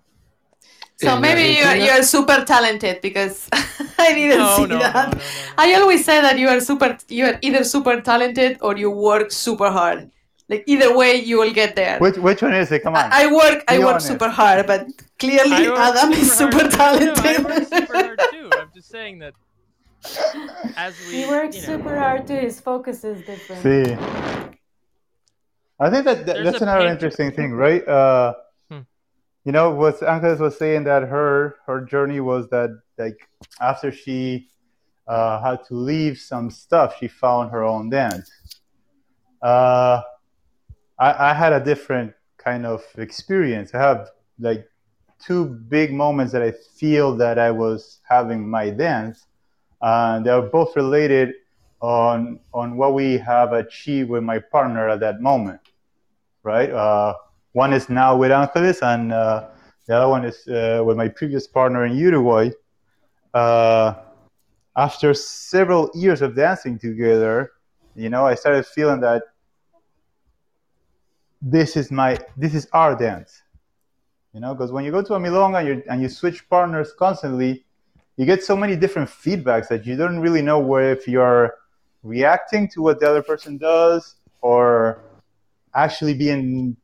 So 0.97 1.15
In 1.15 1.21
maybe 1.21 1.43
you're, 1.59 1.75
you're 1.75 2.03
super 2.03 2.43
talented 2.43 3.01
because 3.01 3.47
I 3.99 4.13
didn't 4.13 4.39
No, 4.39 4.55
see 4.57 4.65
no, 4.65 4.75
no, 4.77 4.79
that. 4.81 4.93
no, 4.95 5.01
no, 5.11 5.17
no. 5.17 5.23
I 5.57 5.73
always 5.75 6.03
say 6.03 6.21
that 6.21 6.37
you 6.39 6.47
are 6.49 6.59
super, 6.59 6.97
you 7.07 7.25
are 7.25 7.37
either 7.41 7.63
super 7.63 8.01
talented 8.01 8.57
or 8.61 8.75
you 8.75 8.89
work 8.89 9.31
super 9.31 9.69
hard. 9.69 10.09
Like 10.49 10.63
either 10.65 10.95
way, 10.97 11.15
you 11.15 11.39
will 11.39 11.51
get 11.51 11.75
there. 11.75 11.99
Which 11.99 12.17
which 12.17 12.41
one 12.41 12.53
is 12.53 12.71
it? 12.71 12.81
Come 12.83 12.95
on. 12.95 13.11
I, 13.11 13.23
I 13.23 13.27
work, 13.33 13.63
I 13.67 13.79
work 13.79 13.87
honest. 13.87 14.07
super 14.07 14.29
hard, 14.29 14.65
but 14.65 14.87
clearly 15.19 15.51
I 15.67 15.69
work 15.69 15.79
Adam 15.79 16.13
is 16.13 16.31
super 16.31 16.69
hard 16.77 16.99
too. 16.99 17.05
No, 17.05 17.13
I 17.13 17.37
work 17.41 17.47
talented. 17.47 17.67
super 17.67 17.93
hard 17.93 18.19
too. 18.31 18.49
I'm 18.53 18.69
just 18.73 18.89
saying 18.97 19.19
that 19.19 19.33
as 20.77 20.95
we, 21.07 21.23
He 21.23 21.27
works 21.27 21.55
you 21.57 21.61
know, 21.63 21.67
super 21.67 21.97
hard 21.99 22.27
too. 22.27 22.35
His 22.35 22.61
focus 22.61 23.03
is 23.03 23.25
different. 23.25 23.61
See, 23.61 23.93
I 25.79 25.89
think 25.89 26.05
that, 26.05 26.25
that 26.25 26.43
that's 26.43 26.61
another 26.61 26.81
paint- 26.81 26.91
interesting 26.93 27.31
thing, 27.31 27.51
right? 27.53 27.85
Uh, 27.87 28.33
Hmm. 28.69 28.79
You 29.43 29.51
know, 29.51 29.71
what 29.71 30.01
Angeles 30.01 30.39
was 30.39 30.57
saying 30.57 30.85
that 30.85 31.03
her 31.03 31.55
her 31.65 31.81
journey 31.81 32.19
was 32.21 32.47
that 32.49 32.69
like 32.97 33.19
after 33.59 33.91
she 33.91 34.47
uh, 35.07 35.41
had 35.41 35.63
to 35.65 35.73
leave 35.75 36.17
some 36.17 36.49
stuff, 36.49 36.95
she 36.99 37.07
found 37.09 37.51
her 37.51 37.63
own 37.63 37.89
dance. 37.89 38.29
Uh, 39.41 40.01
I, 40.99 41.31
I 41.31 41.33
had 41.33 41.53
a 41.53 41.63
different 41.63 42.13
kind 42.37 42.65
of 42.65 42.83
experience. 42.97 43.73
I 43.73 43.79
have 43.79 44.09
like 44.39 44.67
two 45.19 45.45
big 45.45 45.93
moments 45.93 46.33
that 46.33 46.41
I 46.41 46.51
feel 46.51 47.15
that 47.17 47.39
I 47.39 47.51
was 47.51 47.99
having 48.07 48.47
my 48.47 48.69
dance, 48.69 49.27
and 49.81 50.25
they're 50.25 50.41
both 50.41 50.75
related 50.75 51.33
on 51.81 52.39
on 52.53 52.77
what 52.77 52.93
we 52.93 53.17
have 53.17 53.53
achieved 53.53 54.09
with 54.09 54.23
my 54.23 54.39
partner 54.39 54.89
at 54.89 54.99
that 54.99 55.21
moment, 55.21 55.61
right? 56.43 56.69
Uh, 56.71 57.13
one 57.53 57.73
is 57.73 57.89
now 57.89 58.15
with 58.15 58.31
Angeles, 58.31 58.81
and 58.81 59.11
uh, 59.11 59.47
the 59.87 59.95
other 59.95 60.09
one 60.09 60.25
is 60.25 60.47
uh, 60.47 60.83
with 60.85 60.97
my 60.97 61.07
previous 61.07 61.47
partner 61.47 61.85
in 61.85 61.95
Uruguay. 61.95 62.49
Uh, 63.33 63.93
after 64.75 65.13
several 65.13 65.89
years 65.93 66.21
of 66.21 66.35
dancing 66.35 66.77
together, 66.77 67.51
you 67.95 68.09
know, 68.09 68.25
I 68.25 68.35
started 68.35 68.65
feeling 68.65 68.99
that 69.01 69.23
this 71.41 71.75
is 71.75 71.91
my 71.91 72.17
this 72.35 72.53
is 72.53 72.67
our 72.73 72.95
dance. 72.95 73.41
You 74.33 74.41
know, 74.41 74.53
because 74.53 74.71
when 74.71 74.85
you 74.85 74.91
go 74.91 75.01
to 75.01 75.15
a 75.15 75.19
milonga 75.19 75.59
and 75.59 75.67
you 75.67 75.83
and 75.89 76.01
you 76.01 76.09
switch 76.09 76.47
partners 76.49 76.93
constantly, 76.97 77.65
you 78.17 78.25
get 78.25 78.43
so 78.43 78.55
many 78.55 78.75
different 78.75 79.09
feedbacks 79.09 79.67
that 79.69 79.85
you 79.85 79.95
don't 79.95 80.19
really 80.19 80.41
know 80.41 80.59
where 80.59 80.91
if 80.91 81.07
you're 81.07 81.55
reacting 82.03 82.67
to 82.69 82.81
what 82.81 82.99
the 82.99 83.09
other 83.09 83.23
person 83.23 83.57
does 83.57 84.15
or 84.41 85.01
actually 85.73 86.13
being, 86.13 86.75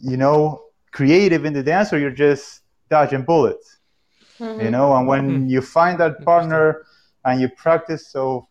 you 0.00 0.16
know, 0.16 0.62
creative 0.92 1.44
in 1.44 1.52
the 1.52 1.62
dance 1.62 1.92
or 1.92 1.98
you're 1.98 2.10
just 2.10 2.62
dodging 2.90 3.22
bullets. 3.22 3.78
You 4.40 4.70
know, 4.70 4.94
and 4.94 5.06
when 5.08 5.48
you 5.48 5.60
find 5.60 5.98
that 5.98 6.24
partner 6.24 6.86
and 7.24 7.40
you 7.40 7.48
practice 7.48 8.06
so 8.08 8.46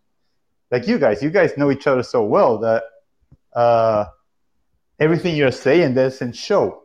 like 0.70 0.88
you 0.88 1.00
guys, 1.00 1.24
you 1.24 1.30
guys 1.30 1.56
know 1.58 1.72
each 1.72 1.88
other 1.88 2.04
so 2.04 2.24
well 2.24 2.58
that 2.58 2.84
uh, 3.54 4.06
everything 5.00 5.36
you're 5.36 5.52
saying 5.52 5.94
doesn't 5.96 6.36
show, 6.36 6.84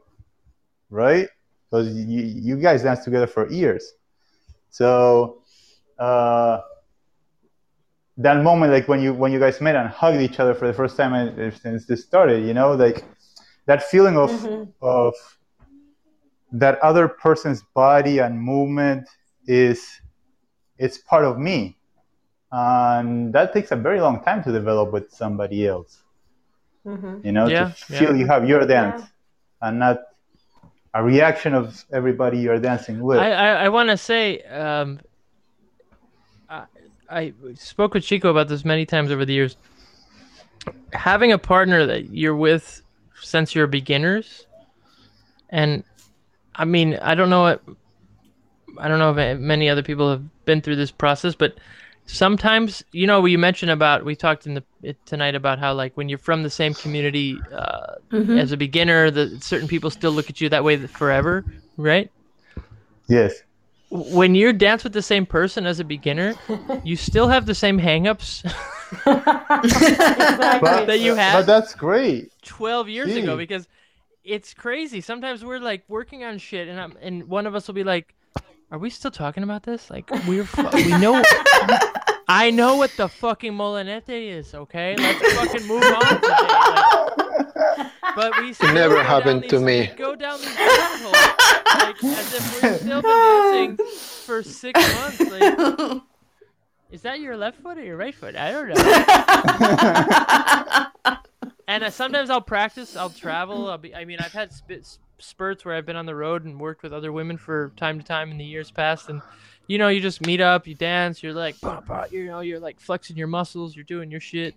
right? 0.90 1.28
Because 1.70 1.94
you, 1.94 2.22
you 2.22 2.56
guys 2.56 2.82
dance 2.82 3.04
together 3.04 3.26
for 3.26 3.50
years. 3.50 3.92
So 4.70 5.42
uh, 5.98 6.60
that 8.18 8.42
moment, 8.42 8.72
like 8.72 8.88
when 8.88 9.00
you 9.00 9.14
when 9.14 9.32
you 9.32 9.38
guys 9.38 9.60
met 9.60 9.76
and 9.76 9.88
hugged 9.88 10.20
each 10.20 10.38
other 10.40 10.54
for 10.54 10.66
the 10.66 10.74
first 10.74 10.96
time 10.96 11.52
since 11.52 11.86
this 11.86 12.04
started, 12.04 12.44
you 12.46 12.54
know, 12.54 12.72
like 12.72 13.04
that 13.66 13.82
feeling 13.82 14.16
of 14.16 14.30
Mhm. 14.30 14.72
of 14.82 15.14
that 16.52 16.78
other 16.80 17.08
person's 17.08 17.62
body 17.74 18.18
and 18.18 18.38
movement 18.40 19.08
is 19.46 20.00
it's 20.78 20.98
part 20.98 21.24
of 21.24 21.38
me, 21.38 21.78
and 22.50 23.32
that 23.32 23.52
takes 23.52 23.70
a 23.70 23.76
very 23.76 24.00
long 24.00 24.22
time 24.22 24.42
to 24.44 24.52
develop 24.52 24.92
with 24.92 25.10
somebody 25.10 25.66
else. 25.66 26.01
Mhm. 26.86 27.24
You 27.24 27.32
know, 27.32 27.46
Yeah, 27.46 27.68
to 27.68 27.70
feel 27.74 28.10
yeah. 28.12 28.20
you 28.20 28.26
have 28.26 28.48
your 28.48 28.66
dance 28.66 29.02
and 29.60 29.78
not 29.78 30.00
a 30.94 31.02
reaction 31.02 31.54
of 31.54 31.84
everybody 31.92 32.38
you're 32.38 32.58
dancing 32.58 33.00
with. 33.00 33.18
I 33.18 33.30
I, 33.30 33.48
I 33.64 33.68
want 33.68 33.90
to 33.90 33.96
say 33.96 34.40
um, 34.42 35.00
I 36.50 36.64
I 37.08 37.32
spoke 37.54 37.94
with 37.94 38.04
Chico 38.04 38.30
about 38.30 38.48
this 38.48 38.64
many 38.64 38.84
times 38.84 39.10
over 39.10 39.24
the 39.24 39.32
years. 39.32 39.56
Having 40.92 41.32
a 41.32 41.38
partner 41.38 41.86
that 41.86 42.10
you're 42.10 42.36
with 42.36 42.82
since 43.20 43.54
you're 43.54 43.66
beginners, 43.66 44.46
and 45.50 45.84
I 46.54 46.64
mean 46.64 46.98
I 47.00 47.14
don't 47.14 47.30
know 47.30 47.42
what 47.42 47.62
I 48.78 48.88
don't 48.88 48.98
know 48.98 49.16
if 49.16 49.38
many 49.38 49.68
other 49.68 49.82
people 49.82 50.10
have 50.10 50.44
been 50.44 50.60
through 50.60 50.76
this 50.76 50.90
process, 50.90 51.34
but 51.34 51.56
sometimes 52.12 52.82
you 52.92 53.06
know 53.06 53.24
you 53.24 53.38
mentioned 53.38 53.70
about 53.70 54.04
we 54.04 54.14
talked 54.14 54.46
in 54.46 54.54
the 54.54 54.64
it, 54.82 54.96
tonight 55.06 55.34
about 55.34 55.58
how 55.58 55.72
like 55.72 55.96
when 55.96 56.08
you're 56.08 56.18
from 56.18 56.42
the 56.42 56.50
same 56.50 56.74
community 56.74 57.42
uh, 57.52 57.94
Mhm. 58.12 58.38
as 58.38 58.52
a 58.52 58.56
beginner, 58.56 59.10
the 59.10 59.38
certain 59.40 59.68
people 59.68 59.90
still 59.90 60.12
look 60.12 60.28
at 60.30 60.40
you 60.40 60.48
that 60.50 60.64
way 60.64 60.76
forever, 60.86 61.44
right? 61.76 62.10
yes. 63.08 63.42
when 63.90 64.34
you 64.34 64.52
dance 64.52 64.84
with 64.84 64.92
the 64.92 65.02
same 65.02 65.26
person 65.26 65.66
as 65.66 65.78
a 65.80 65.84
beginner, 65.84 66.34
you 66.84 66.96
still 66.96 67.28
have 67.28 67.46
the 67.46 67.54
same 67.54 67.78
hangups 67.78 68.42
Exactly. 69.04 70.86
that 70.86 70.98
you 71.00 71.14
But 71.14 71.16
had 71.16 71.46
that's 71.46 71.74
great. 71.74 72.30
12 72.44 72.88
years 72.88 73.14
ago 73.16 73.36
because 73.36 73.66
it's 74.24 74.54
crazy. 74.54 75.00
Sometimes 75.00 75.44
we're 75.44 75.58
like 75.58 75.84
working 75.88 76.24
on 76.24 76.38
shit 76.38 76.68
and 76.68 76.80
I'm, 76.80 76.96
and 77.00 77.28
one 77.28 77.46
of 77.46 77.54
us 77.54 77.66
will 77.66 77.74
be 77.74 77.84
like, 77.84 78.14
"Are 78.72 78.78
we 78.78 78.90
still 78.90 79.10
talking 79.10 79.42
about 79.44 79.62
this? 79.62 79.90
Like 79.90 80.10
we're 80.26 80.44
fu- 80.44 80.68
we 80.74 80.88
know 80.98 81.22
I 82.28 82.50
know 82.50 82.76
what 82.76 82.90
the 82.96 83.08
fucking 83.08 83.52
molinete 83.52 84.08
is, 84.08 84.54
okay? 84.54 84.96
Let's 84.96 85.32
fucking 85.34 85.66
move 85.68 85.82
on 85.84 86.20
today." 86.20 86.32
Like, 86.32 87.92
but 88.16 88.40
we 88.40 88.52
still 88.54 88.72
never 88.74 88.94
go 88.94 89.02
down 89.02 89.06
happened 89.06 89.48
to 89.50 89.60
me. 89.60 89.90
Go 89.96 90.14
down 90.16 90.40
these 90.40 90.56
rabbit 90.56 91.12
like 91.12 92.04
as 92.04 92.34
if 92.34 92.62
we've 92.62 92.76
still 92.80 93.02
been 93.02 93.76
dancing 93.76 93.86
for 94.24 94.42
six 94.42 94.80
months. 94.96 95.20
Like, 95.20 96.02
is 96.90 97.02
that 97.02 97.20
your 97.20 97.36
left 97.36 97.60
foot 97.62 97.78
or 97.78 97.84
your 97.84 97.96
right 97.96 98.14
foot? 98.14 98.36
I 98.36 98.52
don't 98.52 98.68
know. 98.68 98.74
and 101.68 101.84
uh, 101.84 101.90
sometimes 101.90 102.30
I'll 102.30 102.40
practice. 102.40 102.96
I'll 102.96 103.10
travel. 103.10 103.68
I'll 103.70 103.78
be. 103.78 103.94
I 103.94 104.04
mean, 104.04 104.18
I've 104.20 104.32
had 104.32 104.52
sp- 104.52 104.84
spurts 105.22 105.64
where 105.64 105.74
I've 105.74 105.86
been 105.86 105.96
on 105.96 106.06
the 106.06 106.14
road 106.14 106.44
and 106.44 106.60
worked 106.60 106.82
with 106.82 106.92
other 106.92 107.12
women 107.12 107.36
for 107.36 107.72
time 107.76 107.98
to 107.98 108.04
time 108.04 108.30
in 108.30 108.38
the 108.38 108.44
years 108.44 108.70
past, 108.70 109.08
and 109.08 109.22
you 109.66 109.78
know, 109.78 109.88
you 109.88 110.00
just 110.00 110.26
meet 110.26 110.40
up, 110.40 110.66
you 110.66 110.74
dance, 110.74 111.22
you're 111.22 111.32
like, 111.32 111.60
bah, 111.60 111.80
bah, 111.86 112.06
you 112.10 112.26
know, 112.26 112.40
you're 112.40 112.60
like 112.60 112.80
flexing 112.80 113.16
your 113.16 113.28
muscles, 113.28 113.74
you're 113.74 113.84
doing 113.84 114.10
your 114.10 114.20
shit, 114.20 114.54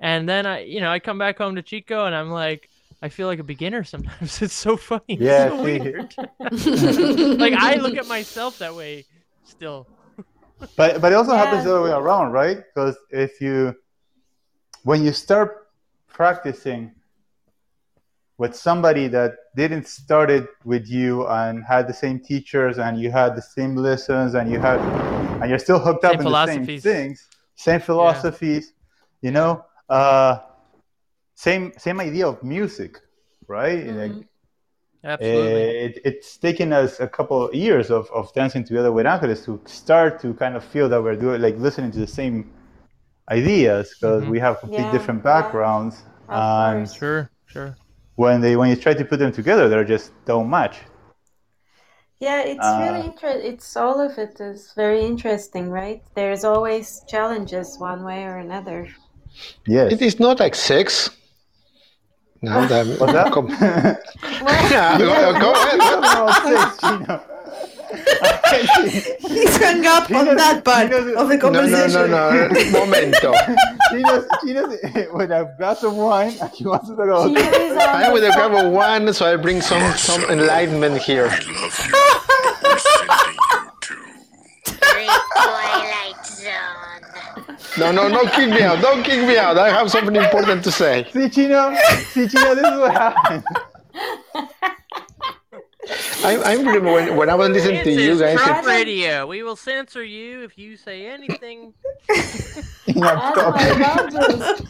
and 0.00 0.28
then 0.28 0.46
I, 0.46 0.60
you 0.64 0.80
know, 0.80 0.90
I 0.90 0.98
come 0.98 1.18
back 1.18 1.38
home 1.38 1.56
to 1.56 1.62
Chico 1.62 2.06
and 2.06 2.14
I'm 2.14 2.30
like. 2.30 2.68
I 3.02 3.10
feel 3.10 3.26
like 3.26 3.38
a 3.38 3.44
beginner 3.44 3.84
sometimes. 3.84 4.40
It's 4.42 4.54
so 4.54 4.74
funny. 4.78 5.02
It's 5.06 5.20
Yeah, 5.20 5.50
so 5.50 5.62
weird. 5.62 6.14
like 7.38 7.52
I 7.52 7.74
look 7.76 7.94
at 7.94 8.06
myself 8.06 8.58
that 8.60 8.74
way 8.74 9.04
still. 9.44 9.86
But 10.76 11.00
but 11.00 11.12
it 11.12 11.14
also 11.14 11.34
happens 11.34 11.64
the 11.64 11.70
other 11.70 11.82
way 11.82 11.90
around, 11.90 12.32
right? 12.32 12.56
Because 12.56 12.96
if 13.10 13.40
you 13.40 13.74
when 14.84 15.04
you 15.04 15.12
start 15.12 15.68
practicing 16.08 16.92
with 18.38 18.54
somebody 18.54 19.08
that 19.08 19.34
didn't 19.56 19.88
start 19.88 20.30
it 20.30 20.46
with 20.64 20.88
you 20.88 21.26
and 21.28 21.64
had 21.64 21.88
the 21.88 21.94
same 21.94 22.20
teachers 22.20 22.78
and 22.78 23.00
you 23.00 23.10
had 23.10 23.36
the 23.36 23.42
same 23.42 23.76
lessons 23.76 24.34
and 24.34 24.50
you 24.52 24.58
had 24.60 24.78
and 25.40 25.50
you're 25.50 25.58
still 25.58 25.78
hooked 25.78 26.04
up 26.04 26.20
in 26.20 26.28
the 26.28 26.34
same 26.34 26.68
things, 26.68 27.28
same 27.56 27.80
philosophies, 27.80 28.72
you 29.22 29.32
know, 29.32 29.64
uh, 29.88 30.38
same 31.34 31.72
same 31.78 32.00
idea 32.00 32.26
of 32.28 32.42
music, 32.42 33.00
right? 33.48 33.86
Like, 33.86 34.12
Absolutely. 35.04 35.62
it, 35.86 36.00
it's 36.04 36.36
taken 36.36 36.72
us 36.72 37.00
a 37.00 37.08
couple 37.08 37.48
of 37.48 37.54
years 37.54 37.90
of, 37.90 38.10
of 38.10 38.32
dancing 38.34 38.64
together 38.64 38.92
with 38.92 39.06
Angeles 39.06 39.44
to 39.46 39.60
start 39.66 40.20
to 40.22 40.34
kind 40.34 40.56
of 40.56 40.64
feel 40.64 40.88
that 40.88 41.02
we're 41.02 41.16
doing 41.16 41.40
like 41.40 41.56
listening 41.58 41.90
to 41.92 41.98
the 42.00 42.06
same 42.06 42.50
ideas 43.30 43.94
because 43.94 44.24
Mhm. 44.24 44.30
we 44.30 44.38
have 44.40 44.60
complete 44.60 44.84
Yeah, 44.84 44.90
different 44.92 45.22
backgrounds 45.22 46.04
Of 46.28 46.44
and. 46.66 46.88
Sure, 46.92 47.30
sure. 47.46 47.76
When 48.16 48.40
they 48.40 48.56
when 48.56 48.68
you 48.70 48.76
try 48.76 48.94
to 48.94 49.04
put 49.04 49.18
them 49.18 49.32
together 49.32 49.68
they 49.68 49.84
just 49.84 50.12
don't 50.24 50.48
match 50.50 50.78
Yeah, 52.18 52.40
it's 52.42 52.64
Uh, 52.66 52.78
really 52.80 53.06
interesting. 53.12 53.52
It's 53.52 53.76
all 53.76 54.00
of 54.00 54.18
it 54.18 54.40
is 54.40 54.72
very 54.74 55.04
interesting, 55.04 55.68
right? 55.70 56.00
There's 56.14 56.44
always 56.44 57.04
challenges 57.06 57.76
one 57.78 58.04
way 58.04 58.24
or 58.24 58.38
another. 58.38 58.88
yes 59.66 59.92
It 59.92 60.00
is 60.02 60.18
not 60.18 60.40
like 60.40 60.54
sex. 60.54 61.10
Now 62.42 62.66
that 62.66 62.86
what's 63.00 63.12
that 63.12 63.32
Come- 63.34 63.48
Well, 64.44 64.70
Yeah, 64.70 64.98
go- 64.98 65.40
go 65.40 65.52
ahead. 65.52 67.20
He's 67.90 69.56
hung 69.58 69.84
up 69.86 70.10
on 70.10 70.34
that 70.36 70.62
part 70.64 70.90
Gino's- 70.90 71.14
of 71.16 71.28
the 71.28 71.36
No, 71.36 71.50
no, 71.50 71.86
no, 71.86 72.48
no. 72.48 72.70
Momento. 72.78 73.32
Gino's, 73.90 74.26
Gino's 74.44 75.12
with 75.12 75.30
a 75.30 75.54
glass 75.58 75.82
of 75.82 75.94
wine 75.94 76.34
and 76.40 76.50
he 76.54 76.64
wants 76.66 76.88
to 76.88 76.96
go 76.96 77.28
Gino 77.28 77.40
I'm 77.78 78.12
with 78.12 78.24
a 78.24 78.32
phone. 78.32 78.52
cup 78.52 78.64
of 78.64 78.72
wine, 78.72 79.12
so 79.12 79.26
I 79.26 79.36
bring 79.36 79.60
some 79.60 79.82
some 79.96 80.22
enlightenment 80.24 80.98
here. 80.98 81.28
We 81.28 81.30
love 81.30 81.40
you. 81.86 81.92
We're 82.62 82.78
sending 82.78 83.36
you 83.52 83.70
to. 83.82 83.94
Great 84.80 85.10
Twilight 85.36 86.26
Zone. 86.26 87.56
No, 87.78 87.92
no, 87.92 88.08
no, 88.08 88.24
kick 88.30 88.48
me 88.50 88.62
out. 88.62 88.80
Don't 88.80 89.02
kick 89.02 89.26
me 89.26 89.36
out. 89.36 89.58
I 89.58 89.68
have 89.70 89.90
something 89.90 90.16
important 90.16 90.64
to 90.64 90.72
say. 90.72 91.06
see 91.12 91.28
Chino 91.28 91.74
see 92.10 92.26
Chino 92.28 92.54
this 92.54 92.64
is 92.66 92.78
what 92.80 92.92
happened 92.92 93.44
I, 96.24 96.36
I 96.44 96.52
remember 96.54 96.92
when, 96.92 97.16
when 97.16 97.30
I 97.30 97.34
was 97.34 97.50
listening 97.50 97.84
to 97.84 97.90
This 97.94 98.00
you 98.00 98.12
is 98.12 98.20
guys. 98.20 98.38
Trump 98.40 98.64
it- 98.64 98.68
Radio. 98.68 99.26
We 99.26 99.42
will 99.42 99.56
censor 99.56 100.02
you 100.04 100.42
if 100.42 100.58
you 100.58 100.76
say 100.76 101.06
anything. 101.06 101.74
In 102.86 103.02
our 103.02 103.34
topic. 103.34 103.78
my 103.78 104.08
God, 104.10 104.60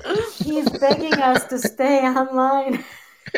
he's 0.44 0.68
begging 0.78 1.14
us 1.14 1.44
to 1.46 1.58
stay 1.58 2.00
online. 2.06 2.84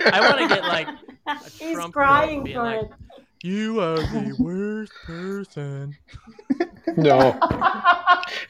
I 0.06 0.20
want 0.20 0.38
to 0.40 0.48
get 0.48 0.62
like 0.64 0.88
a 1.26 1.38
He's 1.58 1.74
Trump 1.74 1.92
crying 1.94 2.40
quote 2.40 2.44
being 2.44 2.56
for 2.56 2.62
like, 2.62 2.82
it. 2.82 2.90
"You 3.42 3.80
are 3.80 3.96
the 3.96 4.34
worst 4.38 4.92
person." 5.04 5.96
No, 6.96 7.38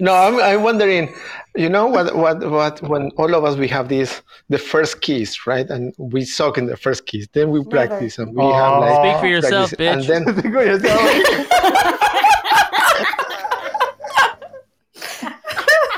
no. 0.00 0.14
I'm, 0.14 0.40
I'm 0.40 0.62
wondering. 0.62 1.12
You 1.56 1.68
know 1.68 1.86
what? 1.86 2.14
What? 2.16 2.48
What? 2.50 2.82
When 2.82 3.10
all 3.16 3.34
of 3.34 3.44
us 3.44 3.56
we 3.56 3.68
have 3.68 3.88
this 3.88 4.22
the 4.48 4.58
first 4.58 5.00
kiss, 5.00 5.46
right? 5.46 5.68
And 5.68 5.92
we 5.98 6.24
suck 6.24 6.56
in 6.58 6.66
the 6.66 6.76
first 6.76 7.06
kiss. 7.06 7.26
Then 7.32 7.50
we 7.50 7.64
practice 7.64 8.18
and 8.18 8.34
we 8.36 8.44
have 8.44 8.80
like 8.80 8.94
Speak 9.02 9.20
for 9.20 9.26
yourself, 9.26 9.70
practice. 9.76 10.06
bitch. 10.06 10.18
And 10.18 10.26
then 10.26 10.34
Think 10.42 10.54
of 10.54 10.64
yourself. 10.66 11.10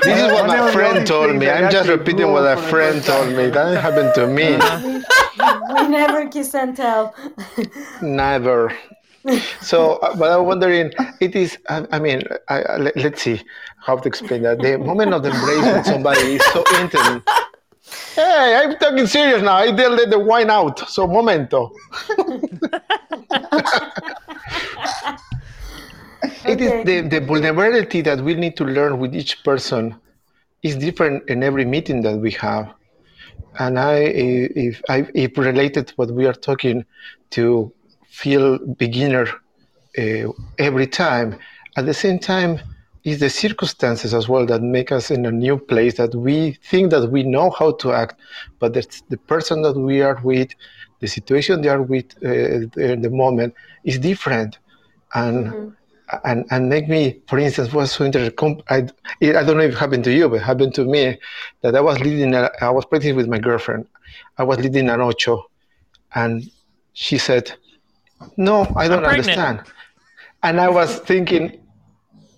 this 0.03 0.19
is 0.19 0.31
what 0.31 0.47
my 0.47 0.71
friend 0.71 1.05
told 1.05 1.35
me. 1.35 1.49
I'm 1.49 1.69
just 1.71 1.89
repeating 1.89 2.31
what 2.31 2.43
a 2.45 2.57
friend 2.69 3.03
told 3.03 3.29
me. 3.29 3.49
That 3.49 3.65
didn't 3.65 3.81
happen 3.81 4.13
to 4.15 4.27
me. 4.27 4.57
We 4.57 5.10
never 5.91 6.27
kiss 6.27 6.55
and 6.55 6.75
tell. 6.75 7.13
Never. 8.01 8.73
So, 9.61 9.97
uh, 9.97 10.15
but 10.15 10.31
I'm 10.31 10.45
wondering, 10.45 10.91
it 11.19 11.35
is, 11.35 11.57
I, 11.69 11.85
I 11.91 11.99
mean, 11.99 12.23
I, 12.49 12.61
I, 12.63 12.77
let, 12.77 12.97
us 12.97 13.21
see 13.21 13.39
how 13.77 13.97
to 13.97 14.07
explain 14.07 14.41
that. 14.43 14.59
The 14.59 14.77
moment 14.79 15.13
of 15.13 15.23
embrace 15.23 15.63
with 15.63 15.85
somebody 15.85 16.35
is 16.37 16.45
so 16.51 16.63
intimate. 16.79 17.21
Hey, 18.15 18.59
I'm 18.63 18.77
talking 18.77 19.05
serious 19.05 19.41
now. 19.43 19.55
I 19.55 19.71
did 19.71 19.91
let 19.91 20.09
the 20.09 20.17
wine 20.19 20.49
out. 20.49 20.89
So, 20.89 21.05
momento. 21.07 21.71
It 26.45 26.59
is 26.61 26.71
Okay. 26.71 26.83
the, 26.83 27.07
the 27.07 27.19
vulnerability 27.25 28.01
that 28.01 28.19
we 28.21 28.33
need 28.35 28.57
to 28.57 28.65
learn 28.65 28.99
with 28.99 29.15
each 29.15 29.43
person 29.43 29.95
is 30.63 30.75
different 30.75 31.29
in 31.29 31.43
every 31.43 31.65
meeting 31.65 32.01
that 32.01 32.17
we 32.17 32.31
have. 32.31 32.73
And 33.59 33.77
I, 33.79 33.95
if 33.95 34.81
I, 34.89 35.07
if 35.13 35.37
related 35.37 35.91
what 35.97 36.11
we 36.11 36.25
are 36.25 36.33
talking 36.33 36.85
to 37.31 37.71
feel 38.09 38.57
beginner 38.59 39.27
uh, 39.97 40.31
every 40.57 40.87
time, 40.87 41.37
at 41.77 41.85
the 41.85 41.93
same 41.93 42.19
time, 42.19 42.59
is 43.03 43.19
the 43.19 43.29
circumstances 43.29 44.13
as 44.13 44.29
well 44.29 44.45
that 44.45 44.61
make 44.61 44.91
us 44.91 45.09
in 45.09 45.25
a 45.25 45.31
new 45.31 45.57
place 45.57 45.95
that 45.95 46.13
we 46.13 46.57
think 46.63 46.91
that 46.91 47.09
we 47.09 47.23
know 47.23 47.49
how 47.49 47.71
to 47.71 47.91
act, 47.91 48.19
but 48.59 48.73
that's 48.73 49.01
the 49.09 49.17
person 49.17 49.63
that 49.63 49.75
we 49.75 50.01
are 50.01 50.19
with, 50.23 50.51
the 50.99 51.07
situation 51.07 51.61
they 51.61 51.69
are 51.69 51.81
with 51.81 52.05
uh, 52.23 52.29
in 52.29 53.01
the 53.01 53.09
moment 53.09 53.55
is 53.83 53.97
different, 53.97 54.59
and 55.15 55.75
and 56.23 56.45
and 56.51 56.69
make 56.69 56.87
me, 56.87 57.21
for 57.27 57.39
instance, 57.39 57.73
was 57.73 57.91
so 57.91 58.05
interesting. 58.05 58.61
I, 58.69 58.87
I 59.21 59.43
don't 59.43 59.57
know 59.57 59.63
if 59.63 59.73
it 59.73 59.77
happened 59.77 60.03
to 60.05 60.13
you, 60.13 60.29
but 60.29 60.35
it 60.35 60.43
happened 60.43 60.73
to 60.75 60.85
me 60.85 61.17
that 61.61 61.75
I 61.75 61.81
was 61.81 61.99
leading. 61.99 62.33
A, 62.33 62.49
I 62.61 62.69
was 62.69 62.85
practicing 62.85 63.15
with 63.15 63.27
my 63.27 63.39
girlfriend. 63.39 63.87
I 64.37 64.43
was 64.43 64.59
leading 64.59 64.89
an 64.89 65.01
ocho, 65.01 65.45
and 66.15 66.49
she 66.93 67.17
said, 67.17 67.53
"No, 68.37 68.71
I 68.75 68.87
don't 68.87 69.05
understand." 69.05 69.61
And 70.43 70.59
I 70.59 70.69
was 70.69 70.99
thinking, 70.99 71.59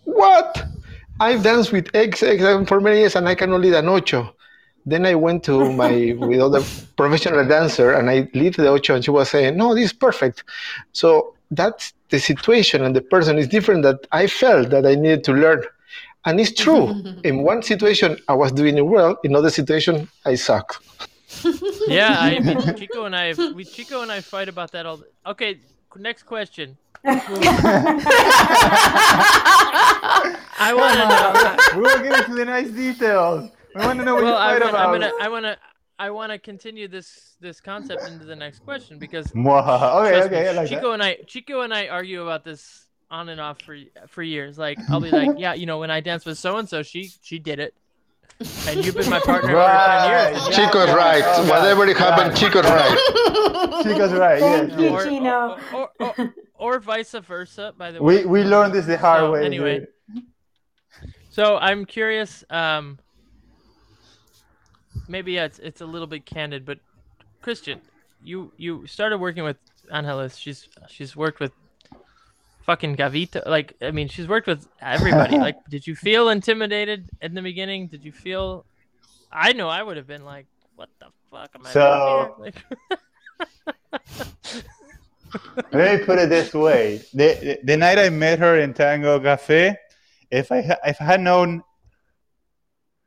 "What? 0.04 0.66
I've 1.20 1.44
danced 1.44 1.72
with 1.72 1.96
X, 1.96 2.22
X 2.24 2.68
for 2.68 2.82
many 2.82 3.00
years, 3.00 3.16
and 3.16 3.28
I 3.28 3.36
cannot 3.36 3.62
lead 3.62 3.74
an 3.74 3.88
ocho." 3.88 4.36
Then 4.86 5.06
I 5.06 5.16
went 5.16 5.44
to 5.46 5.72
my 5.72 6.16
with 6.20 6.42
other 6.42 6.62
professional 6.98 7.46
dancer, 7.48 7.94
and 7.94 8.10
I 8.10 8.28
lead 8.34 8.56
the 8.56 8.68
ocho, 8.68 8.96
and 8.96 9.04
she 9.04 9.12
was 9.12 9.30
saying, 9.30 9.58
"No, 9.58 9.74
this 9.74 9.86
is 9.86 9.94
perfect." 9.94 10.44
So 10.92 11.33
that's 11.56 11.94
the 12.10 12.20
situation, 12.20 12.84
and 12.84 12.94
the 12.96 13.02
person 13.02 13.38
is 13.38 13.48
different. 13.48 13.84
That 13.84 14.06
I 14.12 14.28
felt 14.28 14.70
that 14.70 14.86
I 14.86 14.96
needed 14.96 15.24
to 15.26 15.34
learn, 15.34 15.64
and 16.26 16.40
it's 16.40 16.54
true. 16.54 16.94
in 17.24 17.44
one 17.44 17.62
situation, 17.64 18.18
I 18.28 18.34
was 18.34 18.52
doing 18.52 18.78
it 18.78 18.86
well. 18.86 19.18
In 19.24 19.36
other 19.36 19.50
situation, 19.50 20.08
I 20.26 20.36
suck. 20.36 20.84
Yeah, 21.88 22.16
I 22.18 22.40
mean, 22.46 22.62
Chico 22.76 23.04
and 23.06 23.16
I, 23.16 23.34
we 23.54 23.66
Chico 23.66 24.02
and 24.04 24.12
I 24.12 24.22
fight 24.22 24.48
about 24.48 24.72
that 24.72 24.86
all. 24.86 24.98
The, 24.98 25.08
okay, 25.32 25.60
next 25.98 26.24
question. 26.24 26.78
I 27.06 27.16
want 30.74 30.94
to 30.94 31.00
know. 31.10 31.58
we 31.76 31.82
will 31.82 32.00
get 32.04 32.20
into 32.20 32.36
the 32.36 32.46
nice 32.46 32.70
details. 32.70 33.50
We 33.76 33.82
want 33.82 34.00
to 34.00 34.06
know 34.06 34.14
what 34.16 34.24
Well, 34.24 34.34
you 34.34 34.40
I 34.40 34.54
fight 34.54 34.62
want, 34.62 34.74
about. 34.76 34.94
I'm 34.94 35.02
gonna, 35.02 35.12
I 35.20 35.28
want 35.30 35.46
to, 35.46 35.58
I 36.04 36.10
want 36.10 36.32
to 36.34 36.38
continue 36.38 36.88
this 36.90 37.38
this 37.40 37.62
concept 37.62 38.04
into 38.10 38.26
the 38.26 38.36
next 38.36 38.60
question 38.60 39.00
because 39.00 39.26
Okay, 39.36 40.22
okay, 40.24 40.44
me, 40.52 40.58
like 40.60 40.68
Chico 40.70 40.82
that. 40.90 40.94
and 40.96 41.04
I, 41.04 41.16
Chico 41.28 41.62
and 41.62 41.74
I 41.74 41.88
argue 41.88 42.22
about 42.24 42.44
this 42.44 42.88
on 43.10 43.30
and 43.30 43.40
off 43.40 43.62
for 43.62 43.78
for 44.08 44.22
years. 44.22 44.58
Like 44.58 44.78
I'll 44.90 45.00
be 45.00 45.12
like, 45.12 45.32
yeah, 45.38 45.54
you 45.54 45.66
know, 45.66 45.80
when 45.80 45.92
I 45.92 46.02
danced 46.02 46.26
with 46.26 46.38
so 46.38 46.58
and 46.58 46.68
so, 46.68 46.84
she 46.84 47.10
she 47.22 47.40
did 47.40 47.60
it, 47.60 47.74
and 48.68 48.84
you've 48.84 48.96
been 48.96 49.10
my 49.10 49.22
partner 49.22 49.56
Right. 49.56 49.72
for 49.72 50.10
ten 50.10 50.34
years. 50.36 50.46
and 50.46 50.56
Chico's 50.56 50.88
yeah, 50.90 50.96
right. 51.06 51.24
oh, 51.26 51.50
Whatever 51.50 51.86
it 51.88 51.98
God. 51.98 52.20
happened, 52.20 52.38
Chico's 52.38 52.66
right. 52.66 53.84
Chico's 53.84 54.12
right. 54.12 54.40
Thank 54.42 54.72
Yes, 54.72 54.80
you, 54.82 54.90
or, 54.90 55.04
Chino. 55.06 55.58
or, 55.74 55.90
or, 56.02 56.14
or, 56.18 56.34
or 56.56 56.80
vice 56.80 57.12
versa. 57.14 57.74
By 57.78 57.92
the 57.92 58.04
way, 58.04 58.26
We 58.26 58.26
we 58.26 58.44
learned 58.44 58.74
this 58.74 58.86
the 58.88 58.98
hard 58.98 59.22
So, 59.22 59.32
way. 59.32 59.46
anyway. 59.46 59.80
dude. 59.80 60.24
So 61.30 61.58
I'm 61.58 61.86
curious. 61.86 62.44
Um, 62.50 63.00
maybe 65.08 65.34
yeah, 65.34 65.46
it's 65.46 65.60
it's 65.60 65.82
a 65.82 65.86
little 65.86 66.08
bit 66.08 66.26
candid, 66.26 66.66
but 66.66 66.80
Christian, 67.42 67.82
you 68.24 68.52
you 68.58 68.86
started 68.88 69.18
working 69.18 69.44
with 69.44 69.58
Angeles. 69.92 70.38
She's 70.38 70.68
she's 70.90 71.16
worked 71.16 71.40
with 71.40 71.52
fucking 72.66 72.96
Gavito. 72.96 73.46
Like 73.46 73.74
I 73.82 73.92
mean, 73.92 74.08
she's 74.08 74.28
worked 74.28 74.48
with 74.48 74.68
everybody. 74.82 75.38
like, 75.48 75.58
did 75.70 75.86
you 75.88 75.96
feel 75.96 76.30
intimidated 76.30 77.10
in 77.22 77.34
the 77.34 77.42
beginning? 77.42 77.88
Did 77.88 78.04
you 78.04 78.12
feel? 78.12 78.66
I 79.32 79.54
know 79.54 79.68
I 79.68 79.82
would 79.82 79.98
have 79.98 80.08
been 80.08 80.24
like, 80.26 80.46
what 80.76 80.90
the 81.00 81.08
fuck 81.32 81.50
am 81.56 81.66
I 81.66 81.72
So- 81.72 82.36
doing 82.38 82.54
here? 82.54 82.98
Like, 83.92 85.74
Let 85.74 86.00
me 86.00 86.06
put 86.06 86.20
it 86.20 86.30
this 86.30 86.54
way: 86.54 87.02
the, 87.14 87.34
the 87.42 87.60
the 87.64 87.78
night 87.78 87.98
I 87.98 88.10
met 88.10 88.38
her 88.40 88.60
in 88.60 88.74
Tango 88.74 89.20
Cafe, 89.20 89.76
if 90.30 90.52
I 90.52 90.60
if 90.86 91.02
I 91.02 91.04
had 91.04 91.22
known 91.22 91.64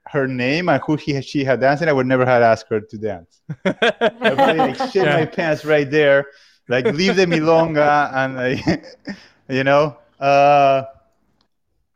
her 0.08 0.26
name 0.28 0.68
and 0.68 0.80
who 0.86 0.96
she 0.96 1.20
she 1.22 1.44
had 1.44 1.60
danced, 1.60 1.82
I 1.82 1.92
would 1.92 2.06
never 2.06 2.24
have 2.24 2.42
asked 2.42 2.66
her 2.70 2.80
to 2.80 2.98
dance. 2.98 3.40
I 3.64 4.52
like 4.56 4.76
shit 4.90 5.04
Yeah. 5.04 5.16
my 5.18 5.26
pants 5.26 5.64
right 5.64 5.90
there, 5.90 6.26
like 6.68 6.84
leave 6.86 7.16
the 7.16 7.26
milonga 7.26 8.10
and 8.14 8.36
like, 8.36 8.86
you 9.48 9.64
know. 9.64 9.96
Uh, 10.20 10.84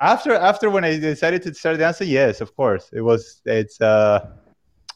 after 0.00 0.32
after 0.34 0.70
when 0.70 0.84
I 0.84 0.98
decided 0.98 1.42
to 1.42 1.54
start 1.54 1.78
dancing, 1.78 2.08
yes, 2.08 2.40
of 2.40 2.54
course, 2.56 2.90
it 2.92 3.00
was. 3.02 3.40
It's 3.44 3.80
uh, 3.80 4.26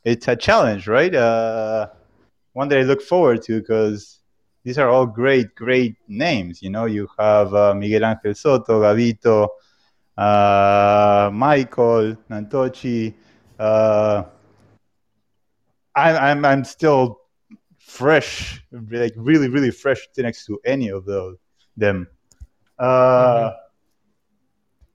it's 0.05 0.29
a 0.29 0.37
challenge, 0.37 0.87
right? 0.89 1.15
Uh, 1.15 1.89
one 2.53 2.69
that 2.69 2.79
I 2.79 2.83
look 2.83 3.03
forward 3.03 3.43
to 3.43 3.61
because 3.61 4.21
these 4.65 4.79
are 4.79 4.89
all 4.89 5.07
great, 5.07 5.55
great 5.55 5.97
names. 6.09 6.63
You 6.63 6.71
know, 6.71 6.87
you 6.87 7.09
have 7.19 7.53
uh, 7.55 7.75
Miguel 7.75 8.05
Angel 8.05 8.33
Zotto, 8.33 8.81
Gavito, 8.85 9.49
uh, 10.17 11.31
Michael, 11.33 12.17
Nadtochi. 12.31 13.15
Uh, 13.59 14.25
I'm, 15.95 16.17
I'm, 16.17 16.45
I'm 16.45 16.65
still 16.65 17.21
fresh, 17.79 18.63
like 18.91 19.13
really, 19.17 19.49
really 19.49 19.71
fresh 19.71 20.07
next 20.19 20.47
to 20.47 20.61
any 20.65 20.89
of 20.89 21.05
those 21.05 21.37
them. 21.77 22.09
Uh, 22.79 23.51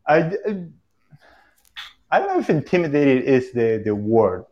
I, 0.08 0.32
I 2.12 2.20
don't 2.20 2.28
know 2.28 2.40
if 2.40 2.50
intimidated 2.50 3.24
is 3.24 3.52
the, 3.52 3.82
the 3.84 3.96
word. 3.96 4.46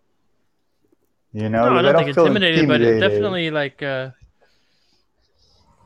You 1.34 1.50
know, 1.50 1.64
No, 1.70 1.78
I 1.78 1.92
don't 1.92 2.04
think 2.06 2.16
feel 2.16 2.28
intimidated, 2.28 2.68
but 2.68 2.82
it 2.82 3.00
definitely 3.00 3.52
like 3.52 3.84
uh, 3.84 4.12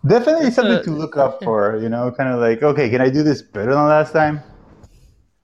Definitely 0.05 0.51
something 0.51 0.77
a- 0.77 0.83
to 0.83 0.91
look 0.91 1.17
up 1.17 1.43
for, 1.43 1.77
you 1.77 1.89
know, 1.89 2.11
kind 2.11 2.29
of 2.33 2.39
like, 2.39 2.63
okay, 2.63 2.89
can 2.89 3.01
I 3.01 3.09
do 3.09 3.23
this 3.23 3.41
better 3.41 3.73
than 3.73 3.87
last 3.87 4.13
time? 4.13 4.41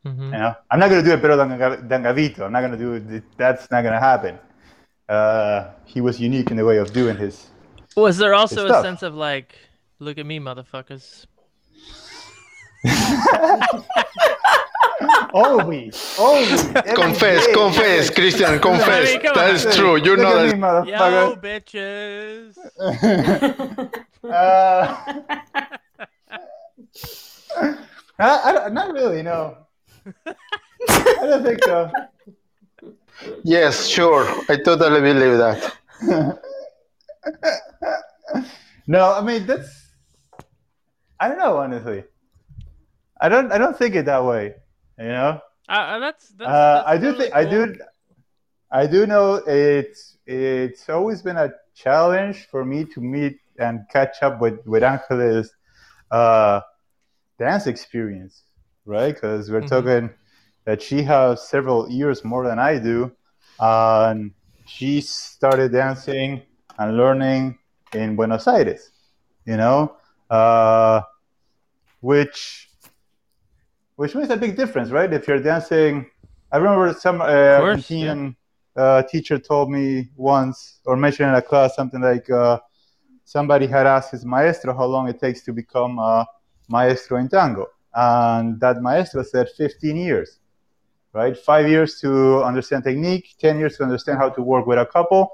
Mhm. 0.07 0.25
You 0.33 0.39
know, 0.39 0.55
I'm 0.71 0.79
not 0.79 0.89
gonna 0.89 1.03
do 1.03 1.11
it 1.11 1.21
better 1.21 1.35
than, 1.35 1.49
than 1.87 2.03
Gavito. 2.03 2.41
I'm 2.45 2.51
not 2.51 2.61
gonna 2.61 2.77
do 2.77 2.93
it. 2.93 3.23
That's 3.37 3.69
not 3.71 3.83
gonna 3.83 3.99
happen. 3.99 4.39
Uh, 5.09 5.71
he 5.85 6.01
was 6.01 6.19
unique 6.19 6.51
in 6.51 6.57
the 6.57 6.65
way 6.65 6.77
of 6.77 6.91
doing 6.93 7.17
his. 7.17 7.47
Was 7.95 8.17
there 8.17 8.33
also 8.33 8.65
a 8.65 8.69
stuff. 8.69 8.83
sense 8.83 9.01
of 9.03 9.15
like, 9.15 9.55
look 9.99 10.17
at 10.17 10.25
me, 10.25 10.39
motherfuckers? 10.39 11.25
Always, 15.33 16.15
always. 16.17 16.63
Confess, 16.95 17.45
day. 17.45 17.53
confess, 17.53 18.09
Christian, 18.09 18.59
confess. 18.69 19.13
come 19.21 19.33
That 19.35 19.49
on. 19.49 19.55
is 19.55 19.65
true. 19.75 19.95
You 19.97 20.15
Look 20.15 20.19
know 20.21 20.39
at 20.39 20.49
that. 20.49 20.55
me, 20.55 20.59
Yo, 20.91 21.35
motherfucker. 21.35 21.37
bitches! 21.37 22.57
uh, 24.23 24.97
I, 28.19 28.57
I, 28.65 28.69
not 28.69 28.93
really, 28.93 29.21
no. 29.21 29.57
I 30.89 31.21
don't 31.21 31.43
think 31.43 31.63
so. 31.63 31.91
Yes, 33.43 33.87
sure. 33.87 34.25
I 34.49 34.57
totally 34.57 35.01
believe 35.01 35.37
that. 35.37 36.39
no, 38.87 39.13
I 39.13 39.21
mean 39.21 39.45
that's. 39.45 39.91
I 41.19 41.27
don't 41.29 41.39
know, 41.39 41.57
honestly. 41.57 42.03
I 43.19 43.29
don't. 43.29 43.51
I 43.51 43.57
don't 43.57 43.77
think 43.77 43.95
it 43.95 44.05
that 44.05 44.23
way. 44.23 44.55
You 44.99 45.07
know. 45.07 45.41
Uh, 45.69 45.71
uh, 45.71 45.99
that's, 45.99 46.29
that's, 46.29 46.49
Uh, 46.49 46.75
that's 46.75 46.87
I 46.87 46.97
do 46.97 47.05
totally 47.07 47.23
think. 47.25 47.35
I 47.35 47.45
do. 47.45 47.75
I 48.71 48.87
do 48.87 49.07
know 49.07 49.35
it's. 49.47 50.17
It's 50.25 50.89
always 50.89 51.21
been 51.21 51.37
a 51.37 51.51
challenge 51.73 52.47
for 52.51 52.63
me 52.65 52.85
to 52.85 53.01
meet 53.01 53.39
and 53.57 53.85
catch 53.91 54.21
up 54.21 54.39
with 54.39 54.65
with 54.65 54.83
Angeles, 54.83 55.49
uh, 56.11 56.61
dance 57.39 57.65
experience, 57.67 58.43
right? 58.87 59.13
Because 59.13 59.51
we're 59.51 59.61
Mhm. 59.61 59.69
talking 59.69 60.09
that 60.65 60.81
she 60.81 61.03
has 61.03 61.47
several 61.47 61.89
years 61.89 62.23
more 62.25 62.47
than 62.47 62.59
I 62.59 62.79
do, 62.79 63.11
and 63.59 64.33
she 64.65 65.01
started 65.01 65.71
dancing 65.71 66.43
and 66.79 66.97
learning 66.97 67.57
in 67.93 68.15
Buenos 68.15 68.47
Aires, 68.47 68.91
you 69.45 69.57
know, 69.57 69.95
uh, 70.29 71.01
which 72.01 72.69
which 73.95 74.15
makes 74.15 74.29
a 74.29 74.37
big 74.37 74.55
difference, 74.55 74.91
right? 74.91 75.11
If 75.11 75.27
you're 75.27 75.39
dancing, 75.41 76.05
I 76.51 76.57
remember 76.57 76.93
some 76.93 77.21
uh, 77.21 77.25
course, 77.55 77.91
Argentinian 77.91 78.35
uh, 78.75 79.03
teacher 79.03 79.39
told 79.39 79.71
me 79.71 80.09
once, 80.15 80.79
or 80.85 80.95
mentioned 80.95 81.29
in 81.29 81.35
a 81.35 81.41
class, 81.41 81.75
something 81.75 82.01
like 82.01 82.29
uh, 82.29 82.59
somebody 83.25 83.67
had 83.67 83.87
asked 83.87 84.11
his 84.11 84.25
maestro 84.25 84.75
how 84.75 84.85
long 84.85 85.07
it 85.09 85.19
takes 85.19 85.41
to 85.43 85.53
become 85.53 85.99
a 85.99 86.25
maestro 86.69 87.17
in 87.17 87.27
tango, 87.29 87.67
and 87.97 88.59
that 88.59 88.79
maestro 88.79 89.23
said 89.23 89.49
15 89.57 89.95
years, 89.95 90.37
right? 91.13 91.35
Five 91.35 91.67
years 91.67 91.99
to 92.01 92.43
understand 92.43 92.83
technique, 92.83 93.35
10 93.39 93.57
years 93.57 93.75
to 93.77 93.83
understand 93.83 94.19
how 94.19 94.29
to 94.29 94.41
work 94.43 94.67
with 94.67 94.77
a 94.77 94.85
couple, 94.85 95.31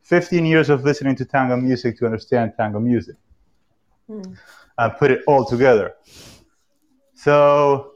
15 0.00 0.46
years 0.46 0.70
of 0.70 0.82
listening 0.82 1.14
to 1.16 1.26
tango 1.26 1.56
music 1.58 1.98
to 1.98 2.06
understand 2.06 2.54
tango 2.56 2.80
music, 2.80 3.16
hmm. 4.06 4.22
and 4.78 4.96
put 4.96 5.10
it 5.10 5.24
all 5.26 5.44
together. 5.44 5.92
So 7.14 7.92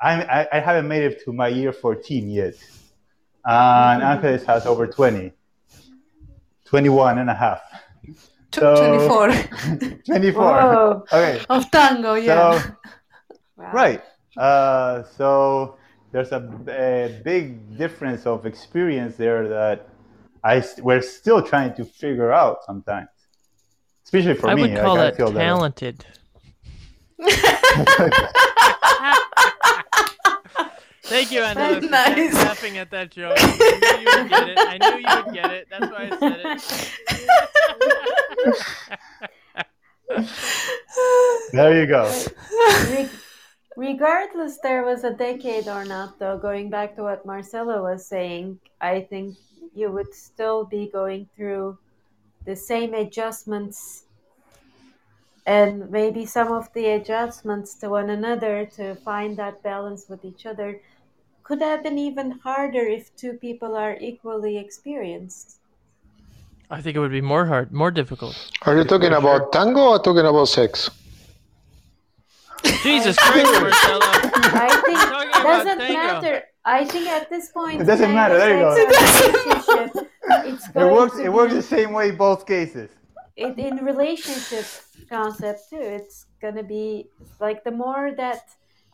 I'm, 0.00 0.28
I, 0.28 0.48
I 0.52 0.58
haven't 0.58 0.88
made 0.88 1.04
it 1.04 1.22
to 1.24 1.32
my 1.32 1.46
year 1.46 1.72
14 1.72 2.28
yet. 2.28 2.54
And 3.44 4.02
hmm. 4.02 4.08
Angeles 4.08 4.44
has 4.44 4.66
over 4.66 4.88
20, 4.88 5.32
21 6.64 7.18
and 7.18 7.30
a 7.30 7.34
half. 7.34 7.62
So- 8.52 8.74
24 8.74 9.98
24. 10.06 10.42
Whoa. 10.42 11.04
Okay. 11.12 11.44
of 11.48 11.70
tango, 11.70 12.14
yeah. 12.14 12.58
So, 12.58 12.76
Wow. 13.60 13.72
right. 13.72 14.02
Uh, 14.36 15.02
so 15.16 15.76
there's 16.12 16.32
a, 16.32 16.38
a 16.68 17.20
big 17.22 17.76
difference 17.76 18.26
of 18.26 18.46
experience 18.46 19.16
there 19.16 19.46
that 19.48 19.88
I 20.42 20.60
st- 20.60 20.84
we're 20.84 21.02
still 21.02 21.42
trying 21.42 21.74
to 21.74 21.84
figure 21.84 22.32
out 22.32 22.64
sometimes. 22.64 23.08
Especially 24.04 24.34
for 24.34 24.48
I 24.48 24.54
me, 24.54 24.62
would 24.62 24.76
call 24.80 24.94
like, 24.96 25.00
I 25.00 25.04
that 25.10 25.16
feel 25.16 25.30
that. 25.32 25.40
talented. 25.40 26.04
Thank 31.04 31.30
you, 31.32 31.40
Anna, 31.42 31.80
for 31.80 31.86
Nice. 31.88 32.34
laughing 32.34 32.78
at 32.78 32.90
that 32.92 33.10
joke. 33.10 33.36
I 33.38 33.98
knew 33.98 34.10
you 34.10 34.16
would 34.22 34.30
get 34.30 34.48
it. 34.48 34.58
I 34.58 34.78
knew 34.78 34.96
you 34.98 35.16
would 35.24 35.34
get 35.34 35.50
it. 35.50 35.66
That's 35.70 35.90
why 35.90 36.08
I 36.10 36.18
said 36.18 36.40
it. 36.44 36.62
There 41.52 41.80
you 41.80 41.86
go. 41.86 42.10
Re- 43.80 43.92
regardless 43.92 44.58
there 44.58 44.84
was 44.84 45.04
a 45.04 45.10
decade 45.10 45.66
or 45.66 45.84
not 45.84 46.18
though 46.18 46.36
going 46.36 46.68
back 46.68 46.94
to 46.96 47.02
what 47.02 47.24
marcelo 47.24 47.82
was 47.82 48.06
saying 48.06 48.60
i 48.80 49.00
think 49.00 49.36
you 49.74 49.90
would 49.90 50.12
still 50.14 50.64
be 50.66 50.86
going 50.92 51.26
through 51.34 51.78
the 52.44 52.54
same 52.54 52.92
adjustments 52.92 54.04
and 55.46 55.90
maybe 55.90 56.26
some 56.26 56.52
of 56.52 56.70
the 56.74 56.88
adjustments 56.88 57.74
to 57.74 57.88
one 57.88 58.10
another 58.10 58.66
to 58.66 58.94
find 58.96 59.38
that 59.38 59.62
balance 59.62 60.04
with 60.10 60.26
each 60.26 60.44
other 60.44 60.80
could 61.42 61.62
have 61.62 61.82
been 61.82 61.98
even 61.98 62.30
harder 62.32 62.84
if 62.98 63.16
two 63.16 63.32
people 63.32 63.74
are 63.74 63.96
equally 63.98 64.58
experienced 64.58 65.56
I 66.72 66.80
think 66.82 66.96
it 66.96 67.00
would 67.00 67.10
be 67.10 67.20
more 67.20 67.46
hard, 67.46 67.72
more 67.72 67.90
difficult. 67.90 68.36
Are 68.62 68.76
you 68.76 68.84
talking 68.84 69.12
about 69.12 69.50
tango 69.50 69.88
or 69.88 69.98
talking 69.98 70.24
about 70.24 70.44
sex? 70.44 70.88
Jesus 72.82 73.16
Christ, 73.16 73.52
Marcelo. 73.60 74.00
i 74.02 74.82
think 74.84 74.98
Talking 74.98 75.28
about 75.30 75.42
doesn't 75.44 75.78
tango. 75.78 75.92
matter 75.94 76.42
i 76.64 76.84
think 76.84 77.06
at 77.08 77.28
this 77.30 77.50
point 77.50 77.80
It 77.80 77.84
doesn't 77.84 78.08
in 78.10 78.14
matter, 78.14 78.38
there 78.38 78.54
you 78.56 78.62
go. 78.62 78.74
sex 78.76 79.26
relationship, 79.26 80.10
it's 80.46 80.68
It 80.68 80.74
going 80.74 80.94
works. 80.94 81.16
to 81.16 81.24
It 81.24 81.32
works 81.32 81.52
be- 81.52 81.56
the 81.56 81.62
same 81.62 81.92
way 81.92 82.10
both 82.10 82.46
cases. 82.46 82.90
it, 83.36 83.58
in 83.58 83.76
relationship 83.84 84.66
concept 85.08 85.70
too 85.70 85.78
it's 85.98 86.26
gonna 86.42 86.62
be 86.62 87.06
like 87.40 87.64
the 87.64 87.70
more 87.70 88.12
that 88.16 88.42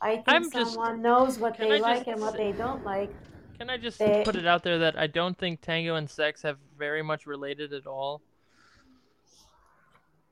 i 0.01 0.13
think 0.17 0.25
I'm 0.29 0.51
just- 0.51 0.75
someone 0.75 1.03
knows 1.03 1.39
what 1.39 1.57
can 1.57 1.69
they 1.69 1.77
I 1.77 1.79
like 1.81 1.99
just 2.05 2.09
and 2.09 2.21
what 2.21 2.33
say- 2.35 2.53
they 2.53 2.59
don't 2.59 2.85
like 2.85 3.11
Can 3.59 3.71
I 3.71 3.79
just 3.79 3.99
They- 3.99 4.23
put 4.23 4.37
it 4.37 4.47
out 4.47 4.63
there 4.63 4.79
that 4.85 4.95
I 5.05 5.07
don't 5.07 5.37
think 5.43 5.63
tango 5.63 5.95
and 5.97 6.09
sex 6.11 6.43
have 6.43 6.59
very 6.79 7.03
much 7.03 7.23
related 7.27 7.73
at 7.73 7.87
all? 7.87 8.21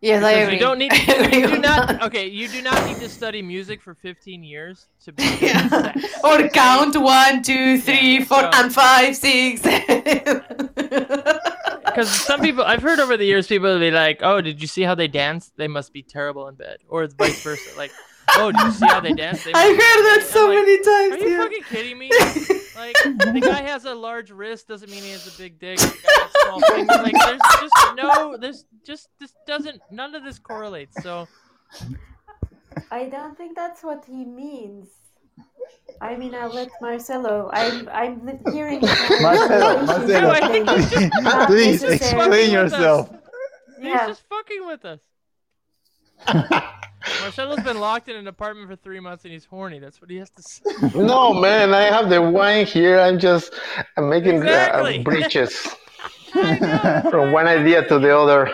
Yes, 0.04 0.22
I 0.22 0.32
Because 0.34 0.42
agree. 0.44 0.54
you 0.54 0.60
don't 0.60 0.78
need 0.78 0.92
I 0.94 0.96
agree 1.24 1.38
you 1.40 1.46
do 1.48 1.58
not 1.58 2.02
okay, 2.06 2.26
you 2.28 2.46
do 2.48 2.60
not 2.62 2.86
need 2.86 2.98
to 2.98 3.08
study 3.08 3.42
music 3.42 3.80
for 3.82 3.94
15 3.94 4.44
years 4.44 4.86
to 5.04 5.12
be 5.12 5.22
Yeah. 5.40 5.92
Or 6.22 6.48
count 6.48 6.96
one, 7.00 7.42
two, 7.42 7.78
three, 7.80 8.18
Yeah, 8.18 8.24
four, 8.24 8.40
so- 8.42 8.50
and 8.54 8.72
five, 8.72 9.16
six. 9.16 9.62
Because 11.84 12.10
some 12.10 12.40
people, 12.40 12.64
I've 12.64 12.82
heard 12.82 12.98
over 12.98 13.16
the 13.16 13.24
years, 13.24 13.46
people 13.46 13.68
will 13.68 13.78
be 13.78 13.90
like, 13.90 14.18
"Oh, 14.22 14.40
did 14.40 14.60
you 14.60 14.66
see 14.66 14.82
how 14.82 14.94
they 14.96 15.06
dance? 15.08 15.52
They 15.56 15.68
must 15.68 15.92
be 15.92 16.02
terrible 16.02 16.48
in 16.48 16.56
bed," 16.56 16.78
or 16.88 17.04
it's 17.04 17.14
vice 17.14 17.40
versa. 17.42 17.70
Like, 17.76 17.92
"Oh, 18.36 18.50
did 18.52 18.60
you 18.62 18.72
see 18.72 18.86
how 18.86 19.00
they 19.00 19.12
dance? 19.12 19.44
They 19.44 19.52
I 19.54 19.72
must 19.72 19.80
heard 19.80 20.04
that 20.04 20.16
great." 20.20 20.26
so 20.26 20.48
like, 20.48 20.58
many 20.58 20.76
times. 20.78 21.12
Are 21.12 21.18
you 21.28 21.34
yeah. 21.36 21.42
fucking 21.42 21.62
kidding 21.64 21.98
me? 21.98 22.10
Like, 22.76 22.96
the 23.04 23.40
guy 23.40 23.62
has 23.62 23.84
a 23.84 23.94
large 23.94 24.32
wrist 24.32 24.66
doesn't 24.66 24.90
mean 24.90 25.00
he 25.00 25.12
has 25.12 25.32
a 25.32 25.38
big 25.38 25.60
dick. 25.60 25.78
The 25.78 25.86
guy 25.86 26.22
has 26.22 26.32
small. 26.42 27.02
Like, 27.04 27.14
there's 27.14 27.40
just 27.60 27.74
no, 27.96 28.36
there's 28.36 28.64
just 28.84 29.08
this 29.20 29.32
doesn't, 29.46 29.80
none 29.92 30.16
of 30.16 30.24
this 30.24 30.40
correlates. 30.40 31.00
So, 31.00 31.28
i 32.90 33.04
don't 33.08 33.36
think 33.38 33.54
that's 33.54 33.82
what 33.84 34.04
he 34.04 34.24
means 34.24 34.88
i 36.00 36.16
mean 36.16 36.34
i'll 36.34 36.52
let 36.52 36.68
marcelo 36.80 37.48
i'm 37.52 37.88
i'm 37.90 38.26
li- 38.26 38.38
hearing 38.52 38.80
Marcelo, 38.80 39.80
relationship 39.80 40.22
Marcelo, 40.22 40.30
I 40.30 40.48
think 40.48 40.68
things, 40.68 40.90
he's 40.90 41.10
just- 41.10 41.22
not 41.22 41.46
please 41.48 41.82
necessarily- 41.82 42.26
explain 42.26 42.50
yourself. 42.50 43.10
he's 43.78 43.86
Yeah. 43.86 44.06
just 44.08 44.22
fucking 44.28 44.66
with 44.66 44.84
us. 44.84 45.00
Marcelo's 47.20 47.60
been 47.62 47.78
locked 47.78 48.08
in 48.08 48.16
an 48.16 48.26
apartment 48.26 48.68
for 48.68 48.76
three 48.76 49.00
months 49.00 49.24
and 49.24 49.32
he's 49.32 49.44
horny. 49.44 49.78
That's 49.78 50.00
what 50.00 50.10
he 50.10 50.16
has 50.16 50.30
to 50.30 50.42
say. 50.42 50.62
No, 50.94 51.32
man, 51.34 51.74
I 51.74 51.82
have 51.82 52.08
the 52.08 52.20
wine 52.22 52.66
here. 52.66 52.98
I'm 52.98 53.18
just 53.18 53.52
I'm 53.96 54.08
making 54.08 54.36
Exactly. 54.36 55.00
uh, 55.00 55.02
breaches 55.02 55.54
from 56.32 57.32
one 57.32 57.46
idea 57.46 57.86
to 57.88 57.98
the 57.98 58.16
other. 58.16 58.50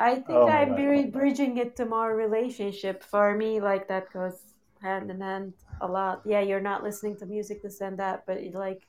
I 0.00 0.14
think 0.16 0.28
Oh 0.28 0.46
my 0.46 0.60
I'm 0.62 0.76
God. 0.76 1.12
bridging 1.12 1.56
it 1.58 1.76
to 1.76 1.84
more 1.86 2.14
relationship. 2.14 3.02
For 3.02 3.34
me, 3.36 3.60
like 3.60 3.88
that 3.88 4.12
goes 4.12 4.54
hand 4.80 5.10
in 5.10 5.20
hand 5.20 5.54
a 5.80 5.86
lot. 5.88 6.22
Yeah, 6.24 6.40
you're 6.40 6.60
not 6.60 6.82
listening 6.82 7.16
to 7.18 7.26
music, 7.26 7.62
this 7.62 7.80
and 7.80 7.98
that, 7.98 8.24
but 8.26 8.36
it, 8.38 8.54
like 8.54 8.86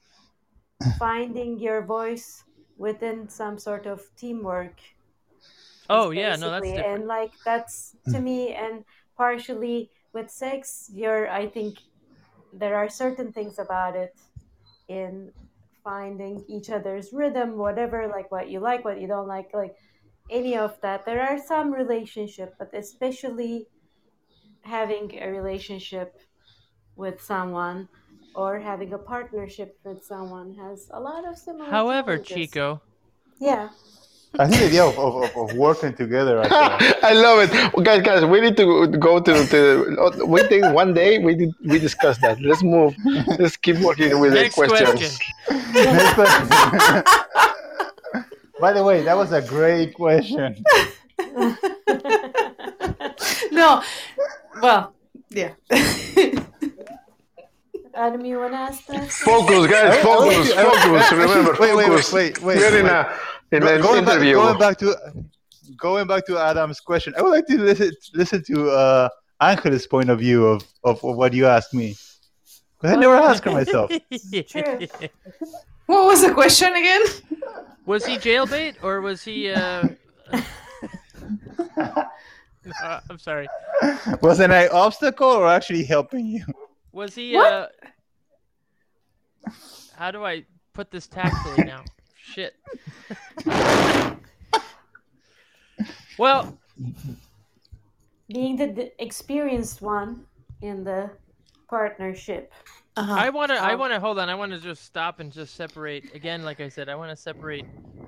finding 0.97 1.59
your 1.59 1.81
voice 1.81 2.43
within 2.77 3.27
some 3.27 3.57
sort 3.57 3.85
of 3.87 4.01
teamwork. 4.15 4.79
Oh 5.89 6.11
yeah, 6.11 6.35
no, 6.35 6.51
that's 6.51 6.61
basically. 6.61 6.77
different. 6.77 6.99
And 6.99 7.07
like 7.07 7.31
that's 7.43 7.95
to 8.05 8.17
mm. 8.17 8.23
me, 8.23 8.53
and 8.53 8.85
partially 9.17 9.89
with 10.13 10.29
sex, 10.29 10.89
you're. 10.93 11.29
I 11.29 11.47
think 11.47 11.79
there 12.53 12.75
are 12.75 12.89
certain 12.89 13.31
things 13.31 13.59
about 13.59 13.95
it 13.95 14.15
in 14.87 15.31
finding 15.83 16.43
each 16.47 16.69
other's 16.69 17.13
rhythm, 17.13 17.57
whatever, 17.57 18.07
like 18.07 18.31
what 18.31 18.49
you 18.49 18.59
like, 18.59 18.83
what 18.85 18.99
you 19.01 19.07
don't 19.07 19.27
like, 19.27 19.49
like 19.53 19.75
any 20.29 20.57
of 20.57 20.79
that. 20.81 21.05
There 21.05 21.21
are 21.21 21.39
some 21.39 21.71
relationship, 21.71 22.55
but 22.59 22.69
especially 22.73 23.67
having 24.61 25.17
a 25.19 25.29
relationship 25.29 26.19
with 26.95 27.21
someone 27.21 27.87
or 28.35 28.59
having 28.59 28.93
a 28.93 28.97
partnership 28.97 29.79
with 29.83 30.03
someone 30.03 30.53
has 30.55 30.89
a 30.93 30.99
lot 30.99 31.27
of 31.27 31.37
similar. 31.37 31.69
However, 31.69 32.17
challenges. 32.17 32.51
Chico, 32.51 32.81
Yeah. 33.39 33.69
I 34.37 34.47
think 34.47 34.59
the 34.61 34.67
idea 34.67 34.85
of, 34.85 34.97
of, 34.99 35.15
of, 35.23 35.35
of 35.49 35.57
working 35.57 35.93
together 35.93 36.39
I 36.41 37.13
love 37.25 37.39
it, 37.39 37.73
well, 37.73 37.83
guys. 37.83 38.01
Guys, 38.03 38.23
we 38.23 38.39
need 38.41 38.55
to 38.57 38.87
go 38.87 39.19
to 39.19 39.45
to. 39.47 40.25
We 40.25 40.43
think 40.43 40.65
one 40.73 40.93
day 40.93 41.17
we 41.17 41.33
did, 41.35 41.49
we 41.65 41.79
discussed 41.79 42.21
that. 42.21 42.39
Let's 42.39 42.61
move. 42.61 42.95
Let's 43.39 43.57
keep 43.57 43.77
working 43.77 44.19
with 44.19 44.33
next 44.33 44.55
the 44.55 44.67
questions. 44.67 45.17
question. 45.47 47.03
By 48.61 48.73
the 48.73 48.83
way, 48.83 49.01
that 49.03 49.17
was 49.17 49.31
a 49.31 49.41
great 49.41 49.93
question. 49.95 50.63
No, 53.51 53.83
well, 54.61 54.93
yeah. 55.29 55.51
Adam, 57.93 58.23
you 58.25 58.37
want 58.39 58.53
to 58.53 58.57
ask 58.57 58.85
that? 58.87 59.09
Focus, 59.11 59.67
guys. 59.67 59.95
I- 59.95 59.99
I 59.99 60.01
Focus. 60.01 60.35
want 60.37 60.47
to- 60.47 60.55
I 60.55 60.63
want 60.63 60.75
to- 60.77 60.87
Focus. 60.89 61.11
Remember, 61.11 61.55
Wait, 61.59 61.75
wait, 61.75 61.87
focus. 61.87 62.13
wait, 62.13 62.41
wait, 62.41 62.57
We're 62.57 62.77
in 62.79 62.85
wait. 62.85 62.91
a 62.91 63.13
in 63.51 63.61
Go- 63.61 63.75
an 63.75 63.81
going, 63.81 64.05
back, 64.05 64.19
going 64.19 64.59
back 64.59 64.77
to 64.79 64.95
going 65.77 66.07
back 66.07 66.25
to 66.27 66.37
Adam's 66.37 66.79
question, 66.79 67.13
I 67.17 67.21
would 67.21 67.31
like 67.31 67.47
to 67.47 67.57
listen 67.57 67.91
listen 68.13 68.43
to 68.45 68.69
uh, 68.69 69.09
Angel's 69.41 69.87
point 69.87 70.09
of 70.09 70.19
view 70.19 70.45
of, 70.45 70.63
of, 70.83 71.03
of 71.03 71.15
what 71.15 71.33
you 71.33 71.45
asked 71.45 71.73
me. 71.73 71.95
I 72.81 72.95
never 72.95 73.15
asked 73.15 73.43
her 73.45 73.51
myself. 73.51 73.91
What 75.89 76.05
was 76.05 76.21
the 76.21 76.31
question 76.31 76.75
again? 76.75 77.01
Was 77.87 78.05
he 78.05 78.17
jailbait 78.17 78.75
or 78.83 79.01
was 79.01 79.23
he? 79.23 79.49
Uh... 79.49 79.87
No, 81.81 82.05
I'm 83.09 83.17
sorry. 83.17 83.47
Was 84.21 84.39
it 84.39 84.51
an 84.51 84.69
obstacle 84.71 85.27
or 85.27 85.47
actually 85.47 85.83
helping 85.83 86.27
you? 86.27 86.45
Was 86.91 87.15
he? 87.15 87.35
Uh... 87.35 87.65
How 89.95 90.11
do 90.11 90.23
I 90.23 90.45
put 90.73 90.91
this 90.91 91.07
tactfully 91.07 91.63
now? 91.63 91.83
Shit. 92.33 92.55
well, 96.17 96.57
Being 98.27 98.55
the, 98.57 98.67
the 98.67 99.03
experienced 99.03 99.81
one 99.81 100.25
in 100.61 100.83
the 100.83 101.09
partnership. 101.67 102.53
Uh-huh. 102.97 103.13
I 103.13 103.29
want 103.29 103.49
to. 103.51 103.57
I 103.57 103.73
Oh. 103.73 103.77
want 103.77 103.93
to 103.93 103.99
hold 103.99 104.19
on. 104.19 104.29
I 104.29 104.35
want 104.35 104.51
to 104.51 104.59
just 104.59 104.83
stop 104.83 105.19
and 105.19 105.31
just 105.31 105.55
separate 105.55 106.13
again. 106.13 106.43
Like 106.43 106.59
I 106.59 106.69
said, 106.69 106.89
I 106.89 106.95
want 106.95 107.09
to 107.11 107.15
separate 107.15 107.65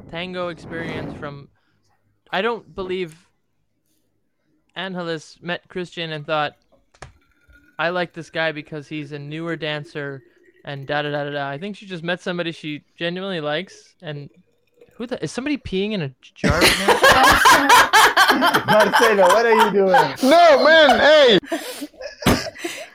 tango 0.09 0.49
experience 0.49 1.17
from. 1.17 1.47
I 2.31 2.41
don't 2.41 2.73
believe. 2.75 3.27
Angeles 4.75 5.37
met 5.41 5.67
Christian 5.67 6.11
and 6.13 6.25
thought, 6.25 6.55
"I 7.79 7.89
like 7.89 8.13
this 8.13 8.29
guy 8.29 8.51
because 8.51 8.87
he's 8.87 9.11
a 9.11 9.19
newer 9.19 9.55
dancer," 9.55 10.23
and 10.65 10.87
da 10.87 11.01
da 11.01 11.11
da 11.11 11.23
da 11.25 11.29
da. 11.31 11.49
I 11.49 11.57
think 11.57 11.75
she 11.75 11.85
just 11.85 12.03
met 12.03 12.21
somebody 12.21 12.51
she 12.51 12.83
genuinely 12.97 13.41
likes, 13.41 13.95
and 14.01 14.29
who 14.95 15.07
the 15.07 15.21
is 15.23 15.31
somebody 15.31 15.57
peeing 15.57 15.91
in 15.93 16.01
a 16.01 16.13
jar 16.35 16.59
right 16.59 16.79
now? 16.79 16.97
Marcelo, 18.67 19.23
what 19.23 19.45
are 19.45 19.53
you 19.53 19.71
doing? 19.71 20.15
No, 20.23 20.63
man. 20.63 20.99
Hey, 20.99 21.39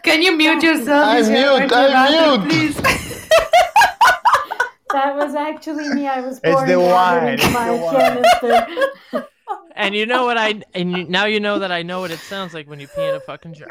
Can 0.03 0.23
you 0.23 0.37
mute 0.37 0.63
yourself? 0.63 1.07
I 1.07 1.19
if 1.19 1.27
you're 1.27 1.59
mute, 1.61 1.73
I 1.73 1.89
bathroom, 1.89 2.49
mute. 2.49 2.75
Please. 2.77 3.03
That 4.93 5.15
was 5.17 5.35
actually 5.35 5.89
me. 5.91 6.07
I 6.07 6.21
was 6.21 6.41
It's 6.43 6.63
the 6.63 6.81
wine, 6.81 7.29
into 7.29 7.45
it's 7.45 8.41
the 8.41 8.79
wine. 9.13 9.25
and 9.77 9.95
you 9.95 10.07
know 10.07 10.25
what 10.25 10.39
I 10.39 10.63
and 10.75 10.97
you, 10.97 11.05
now 11.05 11.27
you 11.27 11.39
know 11.39 11.59
that 11.59 11.71
I 11.71 11.83
know 11.83 12.01
what 12.01 12.11
it 12.11 12.19
sounds 12.21 12.55
like 12.55 12.67
when 12.67 12.81
you 12.81 12.87
pee 12.89 13.05
in 13.05 13.15
a 13.15 13.21
fucking 13.21 13.53
jar. 13.55 13.69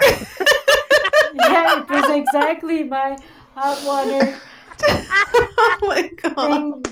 yeah, 1.33 1.81
it 1.81 1.89
was 1.89 2.09
exactly 2.11 2.83
my 2.83 3.17
hot 3.55 3.83
water 3.85 4.37
oh 4.87 5.77
my 5.83 6.09
god. 6.21 6.35
thing 6.35 6.83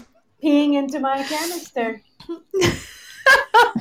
peeing 0.42 0.74
into 0.76 1.00
my 1.00 1.22
canister. 1.24 2.02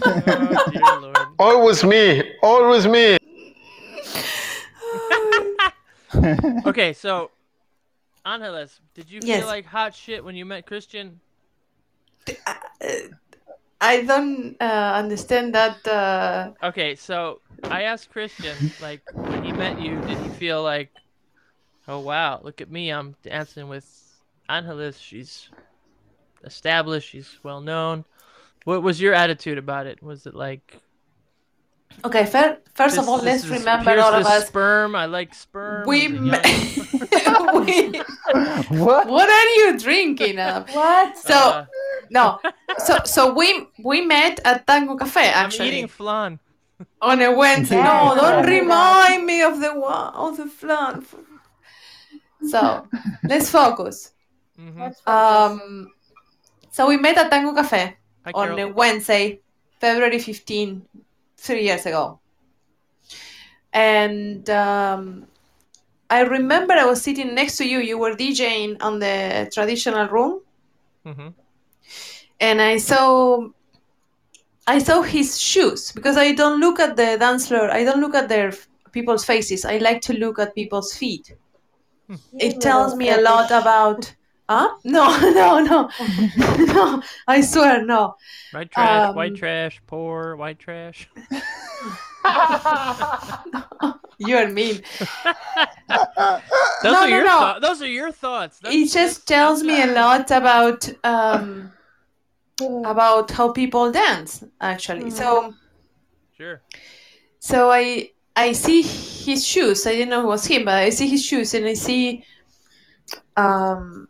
oh 0.04 0.56
dear 0.68 0.96
lord. 0.96 1.28
always 1.38 1.84
me. 1.84 2.22
Always 2.42 2.86
me. 2.86 3.16
Okay, 6.66 6.92
so 6.92 7.30
Angeles, 8.24 8.80
did 8.94 9.10
you 9.10 9.20
Yes. 9.22 9.40
feel 9.40 9.46
like 9.46 9.66
hot 9.66 9.94
shit 9.94 10.24
when 10.24 10.36
you 10.36 10.44
met 10.44 10.66
Christian? 10.66 11.20
I 13.80 14.02
don't 14.02 14.56
uh, 14.60 14.92
understand 14.94 15.54
that. 15.54 15.86
Uh, 15.86 16.52
Okay, 16.62 16.94
so 16.94 17.40
I 17.70 17.82
asked 17.82 18.10
Christian, 18.10 18.74
like, 18.78 19.02
when 19.26 19.42
he 19.42 19.52
met 19.52 19.78
you, 19.78 19.98
did 20.06 20.18
he 20.18 20.28
feel 20.28 20.62
like, 20.62 20.90
oh 21.88 21.98
wow, 22.00 22.40
look 22.42 22.60
at 22.60 22.70
me, 22.70 22.90
I'm 22.90 23.14
dancing 23.22 23.68
with 23.68 23.86
Angeles. 24.48 24.98
She's 24.98 25.48
established, 26.44 27.08
she's 27.10 27.38
well 27.42 27.60
known. 27.60 28.04
What 28.64 28.82
was 28.82 29.00
your 29.00 29.14
attitude 29.14 29.58
about 29.58 29.86
it? 29.86 30.02
Was 30.02 30.26
it 30.26 30.34
like, 30.34 30.80
okay, 32.04 32.24
fir- 32.26 32.58
first 32.74 32.94
this- 32.96 33.02
of 33.02 33.08
all, 33.08 33.18
this 33.18 33.24
let's 33.26 33.44
is- 33.44 33.50
remember 33.50 33.90
here's 33.90 34.02
all 34.02 34.14
of 34.14 34.24
this 34.24 34.32
us. 34.32 34.46
sperm, 34.48 34.94
I 34.94 35.06
like 35.06 35.34
sperm. 35.34 35.86
We, 35.86 36.00
he's 36.02 36.12
a 36.12 36.20
ma- 36.20 37.58
we 37.60 37.92
What? 38.78 39.08
what 39.08 39.28
are 39.28 39.48
you 39.60 39.78
drinking? 39.78 40.38
Adam? 40.38 40.64
What? 40.74 41.18
So 41.18 41.34
Uh, 41.34 41.66
no, 42.10 42.38
so 42.78 42.98
so 43.04 43.32
we 43.34 43.66
we 43.82 44.00
met 44.02 44.38
at 44.44 44.66
Tango 44.66 44.96
Cafe 44.96 45.20
I'm 45.28 45.46
actually 45.46 45.68
eating 45.68 45.88
flan. 45.88 46.38
on 47.00 47.20
a 47.22 47.30
Wednesday. 47.34 47.76
Yeah, 47.76 48.14
no, 48.16 48.20
don't 48.20 48.46
remind 48.46 49.24
me 49.26 49.42
of 49.42 49.60
the 49.60 49.72
of 49.74 50.36
the 50.36 50.46
flan. 50.46 51.04
So 52.42 52.88
let's 53.28 53.50
focus. 53.50 54.12
hmm 54.56 54.80
Let's 54.80 55.00
focus. 55.00 55.62
Um, 55.62 55.92
so 56.70 56.88
we 56.88 56.96
met 56.96 57.18
at 57.18 57.30
Tango 57.30 57.54
Cafe 57.54 57.96
Hi, 58.24 58.32
on 58.34 58.58
a 58.58 58.68
Wednesday, 58.68 59.40
February 59.80 60.18
15, 60.18 60.82
three 61.36 61.64
years 61.64 61.86
ago. 61.86 62.20
And 63.72 64.48
um, 64.50 65.26
I 66.10 66.20
remember 66.22 66.74
I 66.74 66.84
was 66.86 67.02
sitting 67.02 67.34
next 67.34 67.56
to 67.58 67.68
you. 67.68 67.78
You 67.80 67.98
were 67.98 68.14
DJing 68.14 68.78
on 68.82 68.98
the 69.00 69.50
traditional 69.52 70.08
room, 70.08 70.42
hmm 71.04 71.28
and 72.40 72.60
I 72.60 72.78
saw 72.78 73.48
I 74.66 74.78
saw 74.78 75.02
his 75.02 75.38
shoes 75.40 75.92
because 75.92 76.16
I 76.16 76.32
don't 76.32 76.60
look 76.60 76.80
at 76.80 76.96
the 76.96 77.16
dance 77.18 77.48
floor. 77.48 77.70
I 77.70 77.84
don't 77.84 78.00
look 78.00 78.14
at 78.14 78.28
their 78.28 78.52
people's 78.92 79.24
faces. 79.24 79.64
I 79.64 79.78
like 79.78 80.00
to 80.02 80.12
look 80.14 80.38
at 80.38 80.54
people's 80.54 80.94
feet. 80.94 81.34
You 82.32 82.38
It 82.40 82.60
tells 82.60 82.94
me 82.96 83.10
a 83.10 83.20
lot 83.20 83.50
about. 83.50 84.14
Huh? 84.48 84.68
No, 84.84 85.06
no, 85.40 85.60
no, 85.60 85.90
no. 86.66 87.02
I 87.26 87.40
swear, 87.40 87.84
no. 87.84 88.16
White 88.52 88.70
trash, 88.70 89.14
white 89.14 89.30
Um, 89.30 89.36
trash, 89.36 89.80
poor 89.86 90.36
white 90.36 90.58
trash. 90.58 91.08
You're 94.18 94.48
mean. 94.48 94.82
Those 96.82 96.92
No, 96.92 96.94
are 96.94 97.00
no, 97.00 97.06
your 97.06 97.24
no. 97.24 97.40
thou- 97.40 97.58
those 97.60 97.82
are 97.82 97.88
your 97.88 98.12
thoughts. 98.12 98.60
it 98.64 98.92
just 98.92 99.26
tells 99.26 99.62
me 99.62 99.82
a 99.82 99.86
lot 99.86 100.30
about 100.30 100.88
um, 101.04 101.72
about 102.84 103.30
how 103.30 103.52
people 103.52 103.90
dance 103.90 104.44
actually 104.60 105.10
so 105.10 105.54
Sure. 106.36 106.60
so 107.40 107.70
i 107.70 108.10
i 108.36 108.52
see 108.52 108.82
his 108.82 109.46
shoes 109.46 109.86
i 109.86 109.92
didn't 109.92 110.10
know 110.10 110.22
it 110.22 110.26
was 110.26 110.46
him 110.46 110.64
but 110.64 110.74
i 110.74 110.90
see 110.90 111.08
his 111.08 111.24
shoes 111.24 111.54
and 111.54 111.66
i 111.66 111.74
see 111.74 112.24
um 113.36 114.08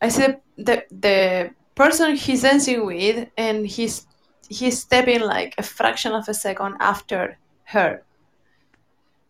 i 0.00 0.08
see 0.08 0.26
the 0.56 0.84
the 0.90 1.50
person 1.74 2.16
he's 2.16 2.42
dancing 2.42 2.84
with 2.86 3.28
and 3.36 3.66
he's 3.66 4.06
he's 4.48 4.80
stepping 4.80 5.20
like 5.20 5.54
a 5.58 5.62
fraction 5.62 6.12
of 6.12 6.28
a 6.28 6.34
second 6.34 6.76
after 6.80 7.38
her, 7.64 8.02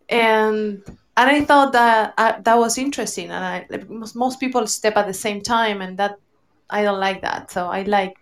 and 0.09 0.83
and 1.17 1.31
I 1.31 1.45
thought 1.45 1.73
that 1.73 2.15
uh, 2.19 2.41
that 2.43 2.59
was 2.59 2.79
interesting. 2.79 3.31
And 3.31 3.45
I 3.45 3.67
most, 3.89 4.15
most 4.17 4.41
people 4.41 4.67
step 4.67 4.97
at 4.97 5.07
the 5.07 5.15
same 5.15 5.41
time, 5.41 5.81
and 5.83 5.99
that 5.99 6.17
I 6.71 6.83
don't 6.83 7.01
like 7.01 7.23
that. 7.23 7.51
So 7.51 7.67
I 7.67 7.83
like 7.83 8.17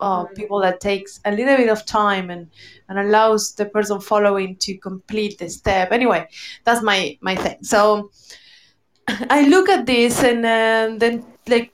uh, 0.00 0.24
people 0.34 0.60
that 0.60 0.80
takes 0.80 1.20
a 1.24 1.32
little 1.32 1.56
bit 1.56 1.68
of 1.68 1.84
time 1.86 2.30
and 2.30 2.50
and 2.88 2.98
allows 2.98 3.54
the 3.54 3.66
person 3.66 4.00
following 4.00 4.56
to 4.56 4.76
complete 4.78 5.38
the 5.38 5.48
step. 5.48 5.92
Anyway, 5.92 6.26
that's 6.64 6.82
my 6.82 7.16
my 7.20 7.34
thing. 7.36 7.58
So 7.62 8.10
I 9.08 9.48
look 9.48 9.68
at 9.68 9.86
this, 9.86 10.22
and 10.22 10.44
uh, 10.44 10.96
then 10.98 11.24
like 11.48 11.72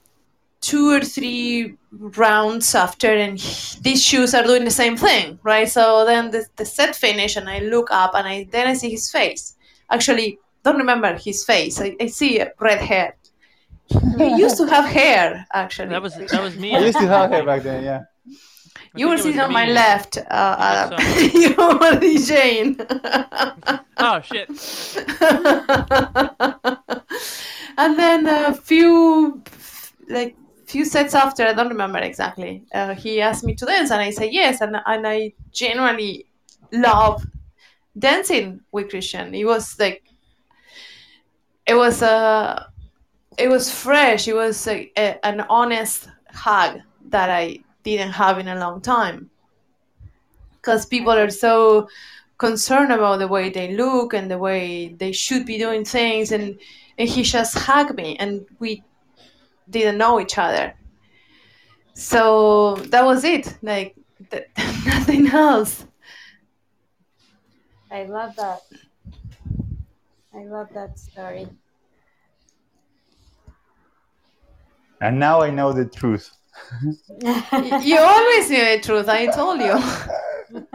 two 0.61 0.89
or 0.91 1.01
three 1.01 1.75
rounds 1.91 2.73
after, 2.73 3.11
and 3.13 3.37
he- 3.39 3.79
these 3.81 4.03
shoes 4.03 4.33
are 4.33 4.43
doing 4.43 4.63
the 4.63 4.71
same 4.71 4.95
thing, 4.97 5.39
right? 5.43 5.69
So 5.69 6.05
then 6.05 6.31
the, 6.31 6.45
the 6.55 6.65
set 6.65 6.95
finish, 6.95 7.35
and 7.35 7.49
I 7.49 7.59
look 7.59 7.89
up, 7.91 8.11
and 8.15 8.27
I 8.27 8.47
then 8.51 8.67
I 8.67 8.73
see 8.73 8.89
his 8.89 9.11
face. 9.11 9.55
Actually, 9.89 10.39
don't 10.63 10.77
remember 10.77 11.15
his 11.17 11.43
face. 11.43 11.81
I, 11.81 11.95
I 11.99 12.07
see 12.07 12.41
red 12.59 12.79
hair. 12.79 13.15
He 14.17 14.35
used 14.45 14.57
to 14.57 14.65
have 14.67 14.85
hair, 14.85 15.45
actually. 15.53 15.89
That 15.89 16.01
was 16.01 16.15
that 16.15 16.41
was 16.41 16.57
me. 16.57 16.75
I 16.75 16.79
used 16.79 16.97
to 16.99 17.07
have 17.07 17.29
hair 17.29 17.45
back 17.45 17.63
then. 17.63 17.83
Yeah. 17.83 18.03
You 18.95 19.09
were 19.09 19.17
sitting 19.17 19.39
on 19.39 19.51
my 19.51 19.65
left, 19.65 20.17
uh, 20.17 20.23
Adam. 20.29 20.99
so. 20.99 21.19
you 21.39 21.55
were 21.57 21.99
Jane. 22.19 22.77
Oh 23.95 24.19
shit. 24.19 24.49
and 27.77 27.97
then 27.97 28.27
a 28.27 28.53
few, 28.53 29.41
like 30.09 30.35
few 30.65 30.83
sets 30.83 31.13
after, 31.13 31.45
I 31.45 31.53
don't 31.53 31.69
remember 31.69 31.99
exactly. 31.99 32.65
Uh, 32.73 32.95
he 32.95 33.21
asked 33.21 33.45
me 33.45 33.53
to 33.55 33.65
dance, 33.65 33.91
and 33.91 34.01
I 34.01 34.09
said 34.09 34.33
yes, 34.33 34.59
and 34.61 34.75
and 34.85 35.07
I 35.07 35.31
genuinely 35.51 36.25
love 36.73 37.25
dancing 37.97 38.59
with 38.71 38.89
Christian. 38.89 39.33
It 39.33 39.45
was 39.45 39.79
like, 39.79 40.03
it 41.65 41.75
was 41.75 42.01
uh, 42.01 42.65
it 43.37 43.47
was 43.47 43.71
fresh. 43.71 44.27
It 44.27 44.35
was 44.35 44.67
a, 44.67 44.91
a, 44.97 45.25
an 45.25 45.41
honest 45.49 46.09
hug 46.33 46.81
that 47.09 47.29
I 47.29 47.59
didn't 47.83 48.13
have 48.13 48.39
in 48.39 48.47
a 48.47 48.59
long 48.59 48.81
time. 48.81 49.29
Because 50.55 50.85
people 50.85 51.11
are 51.11 51.29
so 51.29 51.87
concerned 52.37 52.91
about 52.91 53.19
the 53.19 53.27
way 53.27 53.49
they 53.49 53.75
look 53.75 54.13
and 54.13 54.29
the 54.29 54.37
way 54.37 54.93
they 54.97 55.11
should 55.11 55.45
be 55.45 55.57
doing 55.57 55.85
things, 55.85 56.31
and 56.31 56.59
and 56.97 57.09
he 57.09 57.23
just 57.23 57.57
hugged 57.57 57.95
me, 57.95 58.15
and 58.17 58.45
we 58.59 58.83
didn't 59.69 59.97
know 59.97 60.19
each 60.19 60.37
other. 60.37 60.73
So 61.93 62.75
that 62.89 63.05
was 63.05 63.23
it. 63.23 63.57
Like 63.61 63.95
th- 64.31 64.47
nothing 64.85 65.27
else. 65.27 65.85
I 67.91 68.05
love 68.05 68.35
that. 68.37 68.61
I 70.35 70.43
love 70.45 70.69
that 70.73 70.97
story. 70.97 71.47
And 74.99 75.19
now 75.19 75.41
I 75.41 75.51
know 75.51 75.73
the 75.73 75.85
truth. 75.85 76.31
Y- 77.21 77.81
you 77.83 77.97
always 77.99 78.49
knew 78.49 78.63
the 78.63 78.79
truth. 78.81 79.07
I 79.09 79.27
told 79.27 79.59
you. 79.61 79.75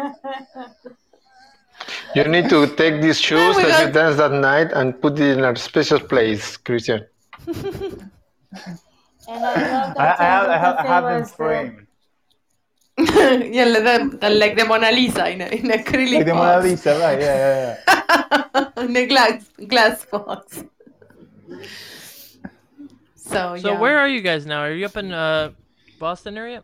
You 2.14 2.24
need 2.24 2.48
to 2.50 2.66
take 2.74 3.00
these 3.00 3.20
shoes 3.20 3.56
we 3.56 3.62
that 3.62 3.80
you 3.80 3.86
got- 3.86 3.94
danced 3.94 4.18
that 4.18 4.32
night 4.32 4.72
and 4.72 5.00
put 5.00 5.18
it 5.20 5.38
in 5.38 5.44
a 5.44 5.54
special 5.56 6.00
place, 6.00 6.56
Christian. 6.56 7.06
And 9.30 9.44
I 9.44 9.54
love 9.70 9.94
I, 9.98 10.04
that 10.16 10.20
I 10.20 10.24
have, 10.24 10.48
I 10.48 10.56
have, 10.56 10.76
I 10.76 10.82
Buffet 10.82 10.88
have 10.88 11.04
them 11.04 11.20
was 11.20 11.32
framed. 11.34 11.86
yeah, 13.54 13.64
like 13.66 14.20
the, 14.20 14.30
like 14.30 14.56
the 14.56 14.64
Mona 14.64 14.90
Lisa 14.90 15.28
in, 15.30 15.42
a, 15.42 15.46
in 15.48 15.66
acrylic 15.68 16.14
Like 16.16 16.26
the 16.26 16.34
Mona. 16.34 16.60
Lisa, 16.62 16.98
right? 16.98 17.20
Yeah, 17.20 17.36
yeah, 17.36 17.76
yeah. 18.76 18.84
in 18.84 18.96
a 18.96 19.06
glass 19.06 19.44
glass 19.68 20.04
box. 20.06 20.64
So, 23.14 23.56
So 23.56 23.72
yeah. 23.72 23.78
where 23.78 23.98
are 23.98 24.08
you 24.08 24.22
guys 24.22 24.46
now? 24.46 24.60
Are 24.62 24.72
you 24.72 24.86
up 24.86 24.96
in 24.96 25.12
uh 25.12 25.50
Boston 25.98 26.36
area? 26.38 26.62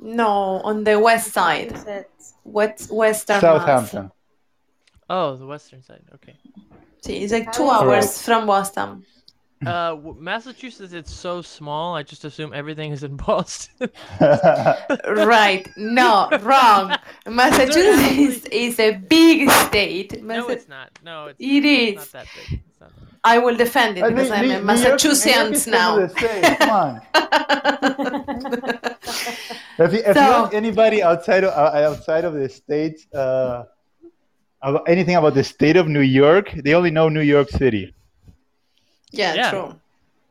No, 0.00 0.60
on 0.62 0.84
the 0.84 0.98
west 0.98 1.32
side, 1.32 1.72
Massachusetts. 1.72 2.34
west 2.44 2.90
western. 2.92 3.40
Southampton. 3.40 4.10
Oh, 5.08 5.36
the 5.36 5.46
western 5.46 5.82
side. 5.82 6.02
Okay. 6.14 6.34
See, 7.02 7.18
it's 7.18 7.32
like 7.32 7.52
two 7.52 7.64
Right. 7.64 7.82
hours 7.82 8.20
from 8.22 8.46
Boston. 8.46 9.04
Uh, 9.64 9.96
Massachusetts, 10.18 10.92
it's 10.92 11.12
so 11.12 11.40
small. 11.40 11.94
I 11.96 12.02
just 12.02 12.24
assume 12.26 12.52
everything 12.52 12.92
is 12.92 13.02
in 13.04 13.16
Boston. 13.28 13.88
right? 14.20 15.66
No, 15.76 16.28
wrong. 16.42 16.94
Massachusetts 17.26 18.46
is 18.52 18.78
a 18.78 18.92
big 18.96 19.48
state. 19.50 20.22
no, 20.22 20.48
it's 20.48 20.68
not. 20.68 20.90
No, 21.02 21.28
it's, 21.28 21.40
It 21.40 21.64
it's 21.64 21.66
is. 21.66 21.96
not 21.96 22.12
that 22.12 22.26
big. 22.34 22.60
It's 22.68 22.75
not 22.75 22.75
that 22.75 22.75
big. 22.75 22.75
I 23.32 23.38
will 23.44 23.56
defend 23.56 23.98
it 23.98 24.02
Uh, 24.04 24.08
because 24.10 24.28
New- 24.30 24.36
I'm 24.36 24.46
New- 24.48 24.54
a 24.54 24.60
New 24.60 24.66
York- 24.66 24.66
New 24.66 24.88
York 24.88 25.00
Massachusetts 25.02 25.66
now. 25.66 25.88
kind 25.96 26.10
the 26.10 26.14
same. 26.22 26.42
Come 26.62 26.70
on. 26.84 26.92
If, 29.78 29.92
you, 29.92 29.98
if 30.10 30.14
So- 30.16 30.20
ask 30.20 30.54
anybody 30.54 31.02
outside 31.02 31.44
of 31.44 31.50
uh, 31.52 31.88
outside 31.90 32.24
of 32.24 32.32
the 32.34 32.48
states, 32.48 33.06
uh, 33.14 33.64
about 34.62 34.88
anything 34.88 35.16
about 35.16 35.34
the 35.34 35.44
state 35.44 35.76
of 35.76 35.86
New 35.86 36.00
York, 36.22 36.46
they 36.64 36.72
only 36.74 36.90
know 36.90 37.08
New 37.10 37.20
York 37.20 37.48
City. 37.50 37.94
Yeah, 39.10 39.34
Yeah. 39.34 39.50
true. 39.50 39.68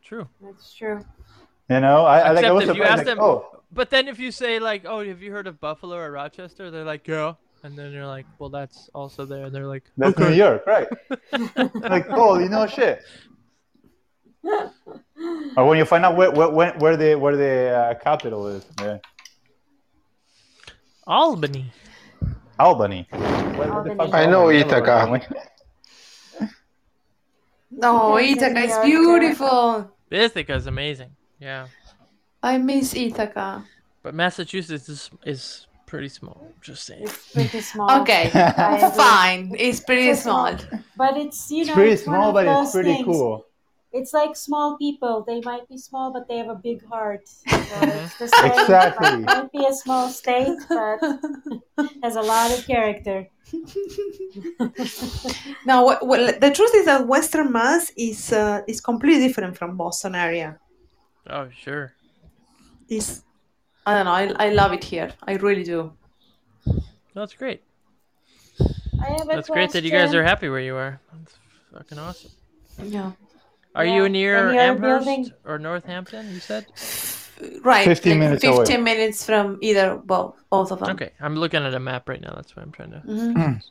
True. 0.03 0.27
That's 0.41 0.73
true. 0.73 0.99
You 1.69 1.79
know, 1.79 2.05
I, 2.05 2.19
I 2.19 2.31
like 2.31 2.45
I 2.45 2.49
Except 2.49 2.53
was 2.55 2.63
if 2.63 2.67
you 2.69 2.73
surprised, 2.75 2.91
ask 2.91 2.97
like, 2.97 3.05
them, 3.05 3.19
oh, 3.21 3.61
but 3.71 3.89
then 3.89 4.07
if 4.07 4.17
you 4.19 4.31
say 4.31 4.59
like, 4.59 4.81
"Oh, 4.85 4.99
have 5.05 5.21
you 5.21 5.31
heard 5.31 5.47
of 5.47 5.59
Buffalo 5.59 5.95
or 5.97 6.11
Rochester?" 6.11 6.69
They're 6.71 6.83
like, 6.93 7.07
"Yeah," 7.07 7.33
and 7.65 7.75
then 7.77 7.91
you're 7.91 8.05
like, 8.05 8.27
"Well, 8.37 8.49
that's 8.49 8.89
also 8.93 9.25
there." 9.25 9.45
And 9.45 9.53
they're 9.53 9.65
like, 9.67 9.83
that's 9.97 10.17
New 10.19 10.33
York, 10.33 10.65
right? 10.67 10.87
like, 11.93 12.05
oh, 12.09 12.37
you 12.39 12.47
know, 12.47 12.67
shit. 12.67 13.01
or 15.57 15.65
when 15.67 15.77
you 15.77 15.85
find 15.85 16.05
out 16.05 16.15
where 16.15 16.31
where, 16.31 16.49
where, 16.49 16.73
where 16.77 16.95
the 16.97 17.15
where 17.15 17.35
the 17.35 17.69
uh, 17.75 17.93
capital 17.95 18.47
is, 18.47 18.63
yeah. 18.81 18.97
Albany. 21.07 21.71
Albany. 22.59 23.07
What- 23.09 23.69
what 23.73 23.83
the 23.83 23.89
Albany. 23.91 24.13
I 24.13 24.25
know 24.27 24.41
Albany? 24.41 24.59
Ithaca. 24.59 25.21
No, 27.77 28.17
Yes, 28.17 28.37
Ithaca 28.37 28.59
is 28.61 28.77
beautiful. 28.85 29.91
Ithaca 30.09 30.53
is 30.55 30.67
amazing. 30.67 31.09
Yeah, 31.39 31.67
I 32.41 32.57
miss 32.57 32.93
Ithaca. 32.95 33.65
but 34.01 34.13
Massachusetts 34.13 34.87
is 34.87 35.09
is 35.25 35.67
pretty 35.85 36.09
small. 36.09 36.47
Just 36.61 36.83
saying. 36.85 37.03
It's 37.03 37.31
pretty 37.33 37.61
small. 37.61 38.01
Okay, 38.01 38.29
I 38.33 38.89
fine. 38.95 39.55
It's 39.57 39.79
pretty 39.79 40.09
It's 40.09 40.21
a 40.21 40.23
small. 40.23 40.55
But 40.97 41.17
it's 41.17 41.49
you 41.51 41.61
It's 41.61 41.67
know 41.69 41.73
pretty 41.75 41.91
it's 41.93 42.03
small, 42.03 42.33
but 42.33 42.47
it's 42.47 42.71
pretty 42.71 42.93
things. 42.93 43.05
cool. 43.05 43.45
It's 43.91 44.11
like 44.13 44.35
small 44.35 44.77
people. 44.77 45.23
They 45.25 45.39
might 45.41 45.69
be 45.69 45.77
small, 45.77 46.11
but 46.11 46.27
they 46.27 46.37
have 46.37 46.49
a 46.49 46.55
big 46.55 46.85
heart. 46.85 47.27
So 47.29 47.45
it's 47.47 48.17
the 48.19 48.27
same. 48.27 48.51
Exactly. 48.51 49.09
Like, 49.09 49.19
might 49.21 49.51
be 49.53 49.65
a 49.65 49.73
small 49.73 50.09
state, 50.09 50.57
but 50.67 50.99
has 52.03 52.15
a 52.17 52.21
lot 52.21 52.51
of 52.51 52.65
character. 52.67 53.27
now, 55.65 55.85
well, 55.85 55.99
well, 56.01 56.33
the 56.39 56.51
truth 56.51 56.71
is 56.75 56.85
that 56.85 57.07
Western 57.07 57.51
Mass 57.51 57.91
is 57.97 58.33
uh, 58.33 58.61
is 58.67 58.81
completely 58.81 59.27
different 59.27 59.55
from 59.57 59.77
Boston 59.77 60.13
area. 60.15 60.59
Oh, 61.29 61.47
sure. 61.49 61.93
Is 62.89 63.23
I 63.85 63.93
don't 63.93 64.05
know. 64.05 64.11
I, 64.11 64.47
I 64.47 64.49
love 64.49 64.73
it 64.73 64.83
here. 64.83 65.11
I 65.27 65.33
really 65.33 65.63
do. 65.63 65.93
That's 67.13 67.33
great. 67.33 67.61
I 69.01 69.07
have 69.09 69.21
a 69.29 69.35
That's 69.35 69.49
great 69.49 69.71
that 69.71 69.83
you 69.83 69.91
guys 69.91 70.13
are 70.13 70.23
happy 70.23 70.49
where 70.49 70.59
you 70.59 70.75
are. 70.75 70.99
That's 71.13 71.37
fucking 71.73 71.99
awesome. 71.99 72.31
Yeah. 72.83 73.11
Are 73.75 73.85
Yeah, 73.85 73.95
you 73.95 74.09
near 74.09 74.49
and 74.49 74.57
Amherst 74.57 75.05
building- 75.05 75.31
or 75.45 75.59
Northampton? 75.59 76.33
You 76.33 76.39
said. 76.39 76.65
Right. 77.61 77.85
15 77.85 78.11
like 78.13 78.19
minutes 78.19 78.43
away. 78.45 78.57
15 78.59 78.83
minutes 78.83 79.25
from 79.25 79.59
either 79.61 79.97
both 79.97 80.35
both 80.49 80.71
of 80.71 80.79
them. 80.79 80.91
Okay, 80.91 81.11
I'm 81.19 81.35
looking 81.35 81.63
at 81.63 81.73
a 81.73 81.79
map 81.79 82.07
right 82.07 82.21
now. 82.21 82.33
That's 82.33 82.55
why 82.55 82.63
I'm 82.63 82.71
trying 82.71 82.91
to 82.91 83.01
Mhm. 83.05 83.61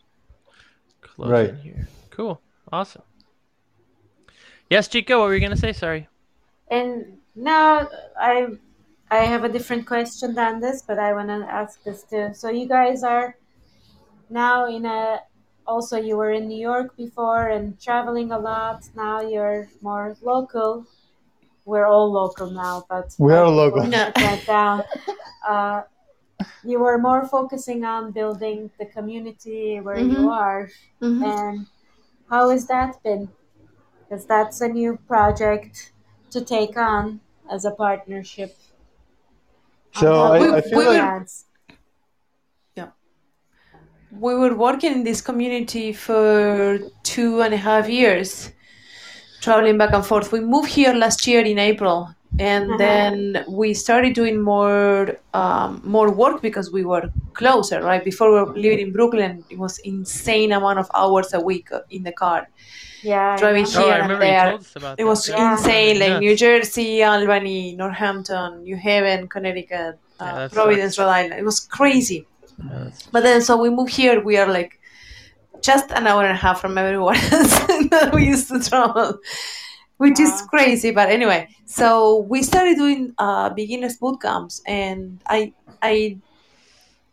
close 1.01 1.31
Right. 1.31 1.49
in 1.49 1.57
here. 1.57 1.89
Cool. 2.11 2.41
Awesome. 2.71 3.03
Yes, 4.69 4.89
Chico, 4.89 5.19
what 5.21 5.27
were 5.29 5.35
you 5.35 5.41
gonna 5.41 5.57
say? 5.57 5.73
Sorry. 5.73 6.09
And 6.71 7.19
now 7.35 7.89
I 8.21 8.49
I 9.15 9.25
have 9.33 9.45
a 9.45 9.49
different 9.49 9.87
question 9.87 10.35
than 10.35 10.61
this, 10.61 10.83
but 10.83 10.99
I 10.99 11.13
want 11.15 11.29
to 11.29 11.47
ask 11.61 11.83
this 11.85 12.03
too. 12.05 12.31
So 12.35 12.49
you 12.51 12.67
guys 12.69 13.03
are 13.03 13.37
now 14.31 14.67
in 14.67 14.85
a 14.87 15.21
also 15.67 15.97
you 15.99 16.17
were 16.17 16.33
in 16.33 16.49
New 16.49 16.61
York 16.73 16.97
before 16.97 17.49
and 17.49 17.81
traveling 17.81 18.31
a 18.33 18.39
lot. 18.39 18.81
Now 18.95 19.21
you're 19.23 19.69
more 19.83 20.17
local. 20.23 20.87
We're 21.65 21.87
all 21.87 22.11
local 22.13 22.51
now, 22.51 22.87
but 22.89 23.15
We 23.19 23.33
are 23.35 23.49
local. 23.51 23.83
it 23.85 24.15
went 24.17 24.47
down. 24.47 24.85
Uh, 25.49 25.83
you 26.65 26.79
were 26.81 26.99
more 26.99 27.27
focusing 27.27 27.85
on 27.85 28.13
building 28.13 28.71
the 28.79 28.87
community 28.87 29.81
where 29.81 30.03
Mhm. 30.05 30.13
you 30.15 30.29
are, 30.29 30.63
Mhm. 31.03 31.23
and 31.33 31.67
how 32.31 32.51
has 32.51 32.67
that 32.69 33.03
been? 33.05 33.25
Because 34.09 34.27
that's 34.27 34.61
a 34.61 34.69
new 34.69 34.99
project 35.09 35.93
to 36.33 36.41
take 36.45 36.77
on 36.77 37.21
as 37.51 37.65
a 37.65 37.73
partnership. 37.73 38.57
So 40.01 40.23
I, 40.23 40.39
of 40.47 40.55
I 40.55 40.61
feel 40.61 40.79
we 40.79 40.85
like 40.87 40.95
will- 40.95 41.01
ads. 41.01 41.45
we 44.17 44.33
were 44.33 44.55
working 44.55 44.93
in 44.93 45.03
this 45.03 45.21
community 45.21 45.93
for 45.93 46.79
two 47.03 47.43
and 47.43 47.53
a 47.53 47.57
half 47.57 47.89
years, 47.89 48.53
traveling 49.41 49.77
back 49.77 49.93
and 49.93 50.07
forth. 50.07 50.31
We 50.31 50.39
moved 50.39 50.69
here 50.69 50.95
last 50.95 51.27
year 51.27 51.43
in 51.45 51.59
April, 51.59 52.15
and 52.39 52.65
Uh-huh. 52.71 52.79
then 52.79 53.45
we 53.49 53.75
started 53.75 54.15
doing 54.15 54.37
more 54.41 55.17
um, 55.41 55.81
more 55.85 56.11
work 56.23 56.41
because 56.43 56.71
we 56.77 56.85
were 56.85 57.05
closer. 57.41 57.79
Right 57.83 58.05
before 58.05 58.29
we 58.33 58.39
were 58.41 58.55
living 58.67 58.81
in 58.87 58.93
Brooklyn, 58.93 59.45
it 59.51 59.59
was 59.59 59.79
insane 59.81 60.53
amount 60.53 60.79
of 60.79 60.89
hours 60.95 61.35
a 61.35 61.41
week 61.41 61.67
uh, 61.73 61.81
in 61.91 62.03
the 62.05 62.13
car 62.13 62.47
Yeah. 63.05 63.35
I 63.35 63.37
driving 63.43 63.65
remember. 63.65 63.81
Oh, 63.81 63.83
I 63.83 63.85
here 63.85 63.95
and 63.95 64.03
remember 64.03 64.25
you 64.25 64.31
there. 64.31 64.51
told 64.51 64.61
us 64.61 64.77
about 64.77 64.93
It 64.95 65.03
that. 65.03 65.07
was 65.13 65.29
Yeah. 65.29 65.53
insane, 65.53 65.99
like 66.01 66.19
New 66.21 66.35
Jersey, 66.37 67.03
Albany, 67.05 67.77
Northampton, 67.77 68.63
New 68.63 68.77
Haven, 68.77 69.29
Connecticut, 69.29 69.99
uh, 70.21 70.35
that 70.39 70.53
Providence, 70.53 70.97
sucks. 70.97 70.99
Rhode 71.07 71.13
Island. 71.21 71.41
It 71.41 71.45
was 71.45 71.61
crazy. 71.61 72.27
Yeah, 72.59 72.91
But 73.13 73.23
then, 73.25 73.41
so 73.43 73.57
we 73.61 73.69
moved 73.71 73.93
here. 73.93 74.21
We 74.21 74.37
are 74.39 74.47
like 74.59 74.81
just 75.61 75.91
an 75.93 76.07
hour 76.07 76.23
and 76.23 76.33
a 76.33 76.41
half 76.47 76.61
from 76.61 76.79
everyone 76.79 77.17
else 77.33 77.55
that 77.93 78.11
we 78.15 78.27
used 78.27 78.49
to 78.49 78.61
travel, 78.61 79.19
which 79.99 80.19
is 80.21 80.43
crazy. 80.51 80.91
But 80.93 81.09
anyway, 81.11 81.49
so 81.67 82.19
we 82.33 82.43
started 82.43 82.77
doing 82.77 83.13
uh, 83.19 83.51
beginners 83.51 83.97
boot 83.97 84.21
camps, 84.23 84.63
and 84.67 85.19
I, 85.27 85.53
I, 85.83 86.19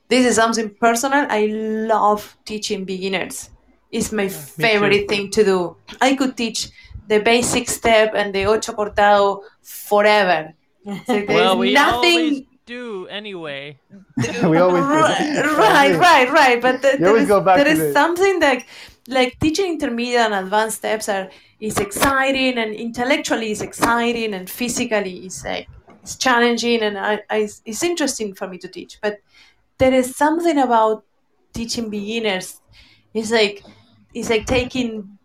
this 0.09 0.25
is 0.25 0.35
something 0.35 0.69
personal. 0.79 1.25
I 1.29 1.45
love 1.47 2.37
teaching 2.45 2.85
beginners. 2.85 3.49
It's 3.91 4.11
my 4.11 4.23
me 4.23 4.29
favorite 4.29 5.07
thing 5.09 5.29
to 5.31 5.43
do. 5.43 5.77
I 5.99 6.15
could 6.15 6.37
teach 6.37 6.69
the 7.07 7.19
basic 7.19 7.69
step 7.69 8.13
and 8.15 8.33
the 8.33 8.45
ocho 8.45 8.73
cortado 8.73 9.41
forever. 9.61 10.53
So 11.05 11.23
well, 11.27 11.57
we 11.57 11.73
nothing 11.73 12.17
always 12.17 12.41
do 12.65 13.07
anyway. 13.07 13.77
we 14.17 14.57
always 14.57 14.83
right, 14.83 15.43
right, 15.57 15.97
right, 15.99 16.31
right. 16.31 16.61
But 16.61 16.81
th- 16.81 16.93
You 16.93 16.99
there 16.99 17.09
always 17.09 17.23
is, 17.23 17.27
go 17.29 17.41
back 17.41 17.57
there 17.57 17.65
to 17.65 17.71
is 17.71 17.79
the- 17.79 17.93
something 17.93 18.39
that, 18.39 18.63
like 19.07 19.37
teaching 19.39 19.73
intermediate 19.73 20.21
and 20.21 20.33
advanced 20.33 20.77
steps 20.77 21.09
are 21.09 21.29
is 21.59 21.77
exciting 21.77 22.57
and 22.57 22.73
intellectually 22.73 23.51
is 23.51 23.61
exciting 23.61 24.33
and 24.33 24.49
physically 24.49 25.25
is 25.27 25.43
like 25.45 25.67
it's 26.01 26.15
challenging 26.15 26.81
and 26.81 26.97
I, 26.97 27.21
I 27.29 27.49
it's 27.65 27.83
interesting 27.83 28.33
for 28.33 28.47
me 28.47 28.57
to 28.59 28.67
teach. 28.67 28.99
But 29.01 29.17
there 29.77 29.93
is 29.93 30.15
something 30.15 30.57
about 30.57 31.03
teaching 31.53 31.89
beginners. 31.89 32.61
It's 33.13 33.31
like 33.31 33.63
it's 34.13 34.29
like 34.29 34.45
taking 34.45 35.17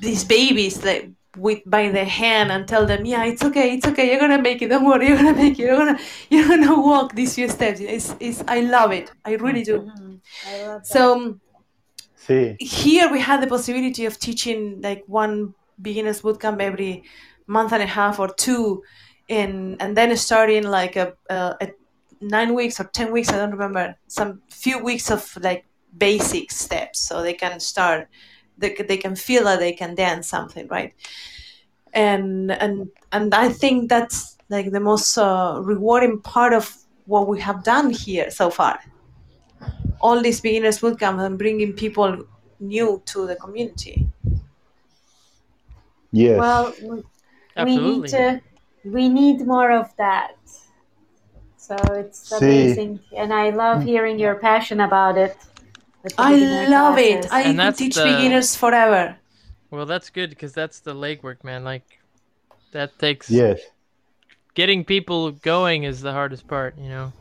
these 0.00 0.24
babies 0.24 0.84
like 0.84 1.10
with 1.36 1.60
by 1.66 1.88
the 1.90 2.04
hand 2.04 2.50
and 2.50 2.66
tell 2.66 2.86
them, 2.86 3.04
yeah, 3.04 3.24
it's 3.24 3.44
okay, 3.44 3.74
it's 3.74 3.86
okay, 3.86 4.10
you're 4.10 4.20
gonna 4.20 4.40
make 4.42 4.60
it. 4.62 4.68
Don't 4.68 4.84
worry, 4.84 5.06
you're 5.08 5.16
gonna 5.16 5.34
make 5.34 5.58
it. 5.58 5.62
You're 5.62 5.76
gonna 5.76 5.98
you're 6.30 6.48
gonna 6.48 6.80
walk 6.80 7.14
these 7.14 7.34
few 7.34 7.48
steps. 7.48 7.80
It's, 7.80 8.14
it's 8.20 8.42
I 8.48 8.60
love 8.60 8.92
it. 8.92 9.10
I 9.24 9.34
really 9.34 9.62
do. 9.62 9.80
Mhm. 9.80 10.20
I 10.46 10.66
love 10.66 10.82
that. 10.82 10.86
So 10.86 11.38
See, 12.16 12.56
here 12.60 13.10
we 13.10 13.20
had 13.20 13.42
the 13.42 13.46
possibility 13.46 14.04
of 14.04 14.18
teaching 14.18 14.80
like 14.82 15.04
one 15.06 15.54
beginners 15.80 16.22
bootcamp 16.22 16.60
every 16.60 17.04
month 17.46 17.72
and 17.72 17.82
a 17.82 17.86
half 17.86 18.18
or 18.18 18.28
two, 18.34 18.82
and 19.28 19.80
and 19.80 19.96
then 19.96 20.16
starting 20.16 20.64
like 20.64 20.96
a, 20.96 21.14
a, 21.30 21.56
a 21.60 21.68
nine 22.20 22.54
weeks 22.54 22.80
or 22.80 22.84
ten 22.84 23.12
weeks. 23.12 23.28
I 23.30 23.36
don't 23.36 23.52
remember 23.52 23.96
some 24.08 24.42
few 24.50 24.82
weeks 24.82 25.10
of 25.10 25.36
like 25.40 25.64
basic 25.96 26.50
steps, 26.50 27.00
so 27.00 27.22
they 27.22 27.34
can 27.34 27.60
start. 27.60 28.08
They, 28.58 28.74
they 28.74 28.96
can 28.96 29.14
feel 29.16 29.44
that 29.44 29.60
they 29.60 29.72
can 29.72 29.94
dance 29.94 30.28
something, 30.28 30.66
right? 30.68 30.94
And 31.92 32.50
and 32.52 32.90
and 33.12 33.34
I 33.34 33.48
think 33.48 33.88
that's 33.88 34.36
like 34.50 34.70
the 34.72 34.80
most 34.80 35.16
uh, 35.16 35.60
rewarding 35.62 36.20
part 36.20 36.52
of 36.52 36.74
what 37.06 37.28
we 37.28 37.40
have 37.40 37.64
done 37.64 37.90
here 37.90 38.30
so 38.30 38.50
far 38.50 38.78
all 40.00 40.20
these 40.22 40.40
beginners 40.40 40.78
bootcamp 40.80 41.24
and 41.24 41.38
bringing 41.38 41.72
people 41.72 42.24
new 42.60 43.02
to 43.06 43.26
the 43.26 43.36
community. 43.36 44.06
yes. 46.12 46.38
Well, 46.38 46.74
we- 46.80 47.04
we 47.64 47.76
need 47.76 48.08
to. 48.08 48.40
We 48.84 49.08
need 49.08 49.46
more 49.46 49.72
of 49.72 49.94
that. 49.96 50.36
So 51.56 51.74
it's 51.92 52.30
See. 52.30 52.36
amazing, 52.36 53.00
and 53.16 53.32
I 53.34 53.50
love 53.50 53.82
hearing 53.82 54.18
your 54.18 54.36
passion 54.36 54.80
about 54.80 55.18
it. 55.18 55.36
With 56.02 56.14
the 56.16 56.22
I 56.22 56.32
beginner 56.34 56.68
love 56.70 56.98
it. 56.98 57.26
I 57.32 57.40
And 57.42 57.50
could 57.52 57.58
that's 57.58 57.78
teach 57.78 57.94
the- 57.96 58.04
beginners 58.04 58.56
forever. 58.56 59.16
Well, 59.70 59.84
that's 59.86 60.08
good 60.10 60.30
because 60.30 60.52
that's 60.52 60.80
the 60.80 60.94
legwork, 60.94 61.44
man. 61.44 61.62
Like 61.64 61.84
that 62.72 62.98
takes 62.98 63.30
yes. 63.30 63.60
getting 64.54 64.84
people 64.84 65.32
going 65.32 65.84
is 65.84 66.00
the 66.00 66.12
hardest 66.12 66.46
part, 66.48 66.78
you 66.78 66.88
know. 66.88 67.12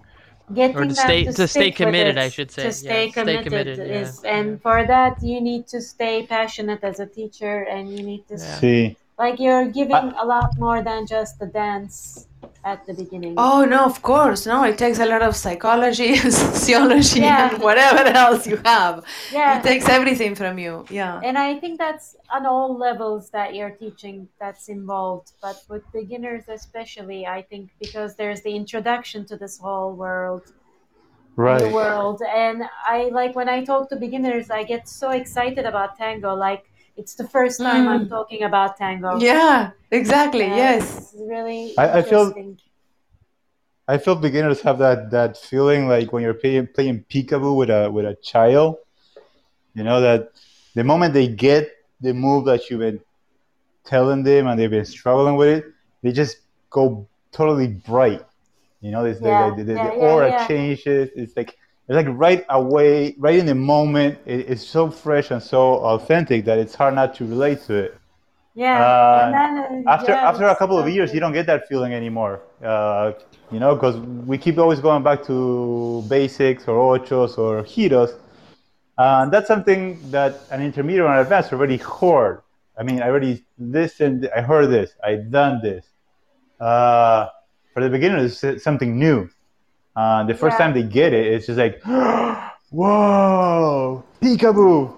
Getting 0.53 0.77
Or 0.77 0.81
to 0.83 0.87
them 0.87 0.95
stay- 0.95 1.23
to, 1.25 1.33
to 1.33 1.47
stay 1.47 1.47
stick 1.47 1.79
with 1.79 1.87
committed, 1.87 2.17
I 2.17 2.29
should 2.29 2.51
say. 2.51 2.61
To 2.61 2.67
Yeah, 2.69 2.71
stay 2.71 3.11
stay 3.11 3.11
committed, 3.11 3.43
committed, 3.43 3.77
yeah. 3.79 3.99
is, 4.01 4.23
and 4.23 4.61
for 4.61 4.85
that 4.85 5.21
you 5.21 5.41
need 5.41 5.67
to 5.67 5.81
stay 5.81 6.25
passionate 6.25 6.81
as 6.83 7.01
a 7.01 7.05
teacher, 7.05 7.63
and 7.63 7.89
you 7.91 8.01
need 8.01 8.25
to 8.29 8.35
Yeah. 8.35 8.55
See, 8.59 8.97
like 9.17 9.39
you're 9.39 9.67
giving 9.67 9.93
uh, 9.95 10.13
a 10.21 10.25
lot 10.25 10.57
more 10.57 10.81
than 10.83 11.07
just 11.07 11.39
the 11.39 11.47
dance 11.47 12.27
at 12.63 12.85
the 12.85 12.93
beginning. 12.93 13.33
Oh 13.37 13.65
no, 13.65 13.85
of 13.85 14.01
course. 14.01 14.45
No, 14.45 14.63
it 14.63 14.77
takes 14.77 14.99
a 14.99 15.05
lot 15.05 15.21
of 15.21 15.35
psychology, 15.35 16.15
sociology, 16.17 17.21
Yeah. 17.21 17.53
and 17.53 17.63
whatever 17.63 18.03
else 18.09 18.45
you 18.45 18.57
have. 18.65 19.03
yeah, 19.31 19.59
It 19.59 19.63
takes 19.63 19.87
everything 19.89 20.35
from 20.35 20.59
you. 20.59 20.85
Yeah. 20.89 21.19
And 21.23 21.37
I 21.37 21.59
think 21.59 21.79
that's 21.79 22.15
on 22.29 22.45
all 22.45 22.77
levels 22.77 23.29
that 23.31 23.55
you're 23.55 23.71
teaching 23.71 24.27
that's 24.39 24.67
involved, 24.69 25.31
but 25.41 25.63
with 25.69 25.83
beginners 25.93 26.43
especially, 26.47 27.25
I 27.25 27.41
think 27.41 27.71
because 27.79 28.15
there's 28.15 28.41
the 28.41 28.53
introduction 28.55 29.25
to 29.27 29.37
this 29.37 29.57
whole 29.57 29.93
world, 29.95 30.43
new 31.37 31.43
right. 31.43 31.71
world, 31.71 32.21
and 32.27 32.63
I 32.85 33.09
like 33.11 33.35
when 33.35 33.49
I 33.49 33.63
talk 33.63 33.89
to 33.89 33.95
beginners, 33.95 34.49
I 34.49 34.63
get 34.63 34.87
so 34.89 35.11
excited 35.11 35.65
about 35.65 35.97
tango, 35.97 36.33
like 36.35 36.66
it's 36.97 37.15
the 37.15 37.27
first 37.27 37.59
time 37.59 37.87
I'm 37.87 38.05
Mm. 38.05 38.09
talking 38.09 38.43
about 38.43 38.77
tango. 38.77 39.19
Yeah, 39.19 39.71
exactly. 39.91 40.43
And 40.45 40.55
Yes. 40.55 41.13
it's 41.13 41.13
really 41.33 41.73
I- 41.77 41.99
I 41.99 42.01
feel- 42.01 42.33
I 43.87 43.97
feel 43.97 44.15
beginners 44.15 44.59
have 44.61 44.79
that 44.79 45.11
that 45.11 45.37
feeling 45.37 45.87
like 45.87 46.11
when 46.11 46.21
you're 46.23 46.33
playing 46.33 46.67
playing 46.75 47.05
peekaboo 47.09 47.55
with 47.55 47.69
a 47.69 47.89
with 47.89 48.05
a 48.05 48.15
child. 48.15 48.77
You 49.75 49.83
know 49.83 50.01
that 50.01 50.31
the 50.75 50.83
moment 50.83 51.13
they 51.13 51.27
get 51.27 51.69
the 52.01 52.13
move 52.13 52.45
that 52.45 52.69
you've 52.69 52.81
been 52.81 52.99
telling 53.85 54.23
them 54.23 54.47
and 54.47 54.59
they've 54.59 54.69
been 54.79 54.85
struggling 54.85 55.35
with 55.37 55.49
it, 55.59 55.65
they 56.01 56.11
just 56.11 56.37
go 56.69 57.07
totally 57.31 57.67
bright. 57.67 58.23
You 58.81 58.91
know, 58.91 59.03
this, 59.03 59.19
Yeah, 59.21 59.49
the, 59.49 59.55
the, 59.57 59.63
the, 59.63 59.73
yeah, 59.73 59.89
the 59.89 59.95
yeah, 59.95 60.05
aura 60.07 60.29
yeah. 60.29 60.47
changes. 60.47 61.09
It's 61.15 61.35
like 61.37 61.57
it's 61.87 61.95
like 61.95 62.07
right 62.09 62.45
away, 62.49 63.15
right 63.17 63.39
in 63.39 63.45
the 63.45 63.55
moment. 63.55 64.19
It, 64.25 64.49
it's 64.49 64.65
so 64.65 64.89
fresh 64.91 65.31
and 65.31 65.41
so 65.41 65.75
authentic 65.77 66.45
that 66.45 66.57
it's 66.57 66.75
hard 66.75 66.95
not 66.95 67.15
to 67.15 67.25
relate 67.25 67.61
to 67.63 67.75
it. 67.75 67.97
Yeah. 68.55 68.83
Uh, 68.83 69.21
and 69.25 69.33
then, 69.33 69.83
uh, 69.87 69.91
after 69.91 70.11
yeah, 70.11 70.29
after 70.29 70.47
a 70.47 70.55
couple 70.55 70.77
of 70.79 70.89
years, 70.89 71.13
you 71.13 71.19
don't 71.19 71.31
get 71.31 71.45
that 71.45 71.67
feeling 71.67 71.93
anymore. 71.93 72.41
Uh, 72.61 73.13
you 73.51 73.59
know, 73.59 73.75
because 73.75 73.97
we 74.25 74.37
keep 74.37 74.57
always 74.57 74.79
going 74.79 75.03
back 75.03 75.23
to 75.25 76.03
basics 76.09 76.67
or 76.67 76.97
ochos 76.97 77.37
or 77.37 77.63
hitos, 77.63 78.15
uh, 78.97 79.21
and 79.21 79.31
that's 79.31 79.47
something 79.47 79.99
that 80.09 80.41
an 80.49 80.61
intermediate 80.61 81.05
or 81.05 81.13
an 81.13 81.19
advanced 81.19 81.53
already 81.53 81.77
heard. 81.77 82.41
I 82.77 82.83
mean, 82.83 83.01
I 83.01 83.07
already 83.09 83.45
listened. 83.59 84.27
I 84.35 84.41
heard 84.41 84.71
this. 84.71 84.91
I 85.03 85.15
done 85.15 85.61
this. 85.61 85.85
Uh, 86.59 87.27
for 87.73 87.83
the 87.83 87.89
beginners, 87.89 88.43
it's 88.43 88.63
something 88.63 88.97
new. 88.97 89.29
Uh, 89.97 90.23
the 90.25 90.35
first 90.35 90.59
Yeah. 90.59 90.65
time 90.67 90.73
they 90.75 90.83
get 90.83 91.11
it, 91.13 91.25
it's 91.33 91.47
just 91.47 91.57
like, 91.57 91.81
whoa, 92.69 94.03
peekaboo. 94.21 94.95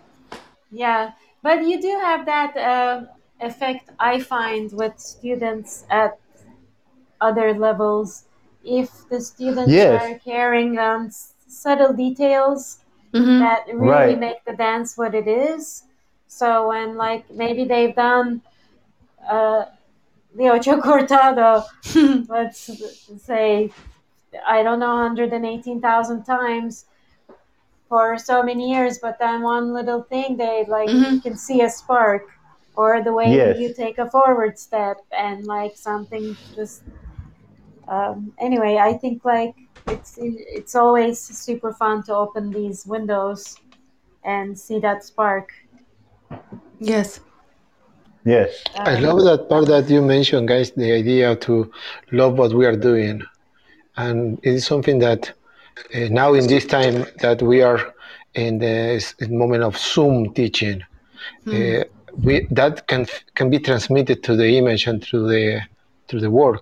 Yeah, 0.72 1.12
but 1.42 1.64
you 1.66 1.82
do 1.82 1.98
have 2.00 2.26
that 2.26 2.58
uh, 2.58 3.06
effect, 3.40 3.90
I 4.00 4.20
find, 4.20 4.72
with 4.74 5.00
students 5.00 5.86
at 5.90 6.20
other 7.22 7.54
levels. 7.54 8.26
If 8.64 9.08
the 9.10 9.22
students 9.22 9.72
Yes. 9.72 10.04
are 10.04 10.20
carrying 10.20 10.78
on 10.80 11.08
s- 11.08 11.34
subtle 11.48 11.94
details 11.94 12.80
Mhm. 13.14 13.40
that 13.40 13.66
really 13.74 13.90
Right. 13.90 14.20
make 14.20 14.44
the 14.46 14.54
dance 14.54 14.98
what 14.98 15.16
it 15.16 15.28
is. 15.28 15.84
So 16.28 16.68
when, 16.70 16.98
like, 16.98 17.30
maybe 17.32 17.64
they've 17.66 17.96
done 17.96 18.42
uh, 19.30 19.66
the 20.36 20.50
ocho 20.50 20.80
cortado, 20.82 21.64
let's 22.30 22.70
say, 23.26 23.72
I 24.48 24.64
don't 24.64 24.80
know, 24.80 24.96
118,000 24.96 26.24
times 26.24 26.86
for 27.88 28.18
so 28.18 28.44
many 28.44 28.72
years, 28.72 29.00
but 29.00 29.18
then 29.20 29.42
one 29.42 29.74
little 29.74 30.04
thing 30.04 30.38
they 30.38 30.66
like 30.68 30.92
you 30.92 30.96
Mhm. 30.96 31.22
can 31.22 31.36
see 31.38 31.62
a 31.62 31.70
spark, 31.70 32.24
or 32.76 33.04
the 33.04 33.14
way 33.14 33.32
Yes. 33.36 33.58
you 33.58 33.74
take 33.74 33.98
a 33.98 34.10
forward 34.10 34.58
step, 34.60 34.98
and 35.12 35.46
like 35.46 35.76
something 35.78 36.38
just. 36.56 36.84
Um, 37.88 38.34
anyway, 38.40 38.78
I 38.78 38.94
think 38.94 39.26
like 39.26 39.56
it's 39.88 40.16
it's 40.20 40.76
always 40.76 41.20
super 41.20 41.74
fun 41.74 42.04
to 42.04 42.16
open 42.16 42.54
these 42.54 42.86
windows 42.86 43.58
and 44.24 44.58
see 44.58 44.80
that 44.80 45.04
spark. 45.04 45.50
Yes. 46.80 47.20
Yes. 48.26 48.64
I 48.86 48.96
Um, 48.96 49.04
love 49.04 49.24
that 49.24 49.50
part 49.50 49.68
that 49.68 49.90
you 49.90 50.02
mentioned, 50.02 50.48
guys, 50.48 50.72
the 50.72 50.92
idea 50.92 51.36
to 51.38 51.72
love 52.12 52.38
what 52.38 52.54
we 52.54 52.66
are 52.66 52.76
doing. 52.76 53.22
And 54.06 54.40
it 54.44 54.54
is 54.60 54.66
something 54.66 54.98
that 55.08 55.22
uh, 55.96 56.08
now 56.22 56.30
in 56.40 56.46
this 56.48 56.66
time 56.66 56.98
that 57.26 57.42
we 57.42 57.58
are 57.62 57.82
in 58.34 58.54
the 58.60 59.04
moment 59.30 59.64
of 59.64 59.74
Zoom 59.78 60.34
teaching, 60.34 60.78
uh, 61.52 61.84
we 62.26 62.48
that 62.60 62.74
can 62.88 63.02
can 63.36 63.48
be 63.50 63.60
transmitted 63.60 64.18
to 64.28 64.32
the 64.42 64.50
image 64.60 64.84
and 64.88 64.98
through 65.04 65.26
the 65.34 65.46
through 66.08 66.22
the 66.22 66.32
work. 66.44 66.62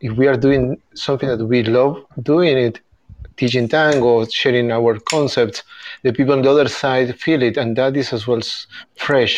If 0.00 0.12
we 0.20 0.26
are 0.30 0.36
doing 0.46 0.64
something 0.94 1.28
that 1.32 1.44
we 1.52 1.62
love 1.62 1.94
doing 2.22 2.56
it, 2.58 2.80
teaching 3.36 3.68
tango, 3.68 4.26
sharing 4.26 4.70
our 4.70 4.98
concepts, 5.14 5.62
the 6.02 6.12
people 6.12 6.34
on 6.34 6.42
the 6.42 6.50
other 6.54 6.68
side 6.68 7.08
feel 7.24 7.42
it, 7.42 7.56
and 7.56 7.76
that 7.76 7.96
is 7.96 8.12
as 8.12 8.26
well 8.28 8.42
fresh 8.96 9.34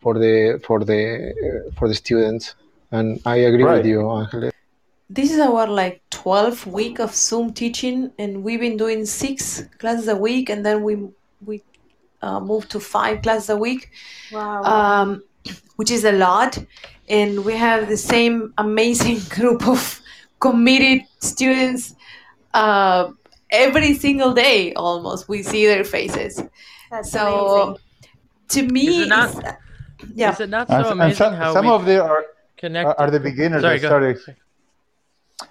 for 0.00 0.14
the 0.22 0.60
for 0.66 0.78
the 0.84 1.00
uh, 1.44 1.70
for 1.76 1.88
the 1.88 1.94
students. 1.94 2.54
And 2.92 3.20
I 3.26 3.36
agree 3.50 3.64
Right. 3.64 3.78
with 3.78 3.86
you, 3.86 4.00
Angel. 4.18 4.50
This 5.10 5.30
is 5.30 5.38
our 5.38 5.66
like 5.66 6.00
12th 6.10 6.66
week 6.66 6.98
of 6.98 7.14
Zoom 7.14 7.52
teaching, 7.52 8.10
and 8.18 8.42
we've 8.42 8.60
been 8.60 8.76
doing 8.76 9.04
six 9.04 9.62
classes 9.78 10.08
a 10.08 10.16
week, 10.16 10.48
and 10.50 10.64
then 10.64 10.82
we 10.82 10.96
we 11.44 11.62
uh, 12.22 12.40
moved 12.40 12.70
to 12.70 12.80
five 12.80 13.20
classes 13.22 13.50
a 13.50 13.56
week, 13.56 13.90
Wow. 14.32 14.62
um, 14.62 15.22
which 15.76 15.90
is 15.90 16.04
a 16.04 16.12
lot. 16.12 16.58
And 17.10 17.44
we 17.44 17.54
have 17.54 17.88
the 17.88 17.98
same 17.98 18.54
amazing 18.56 19.18
group 19.28 19.68
of 19.68 20.00
committed 20.40 21.02
students 21.20 21.94
uh, 22.54 23.10
every 23.50 23.92
single 23.94 24.32
day. 24.32 24.72
Almost, 24.72 25.28
we 25.28 25.42
see 25.42 25.66
their 25.66 25.84
faces. 25.84 26.42
That's 26.90 27.10
So 27.12 27.76
amazing. 27.76 27.78
to 28.48 28.62
me, 28.72 28.86
Is 28.86 29.02
it 29.04 29.08
not- 29.08 29.30
it's- 29.38 29.54
yeah. 30.14 30.32
Is 30.32 30.40
it 30.40 30.48
not 30.50 30.68
so 30.68 30.74
and 30.76 30.86
amazing 30.86 31.14
some, 31.16 31.34
how 31.34 31.52
some 31.52 31.66
we 31.66 31.72
of 31.72 31.84
them 31.84 32.00
are, 32.06 32.24
connect? 32.56 32.86
are, 32.88 32.98
are 33.00 33.10
the 33.10 33.20
beginners 33.20 33.62
Sorry, 33.62 33.78
that 33.78 33.82
go. 33.82 33.88
started, 33.88 34.18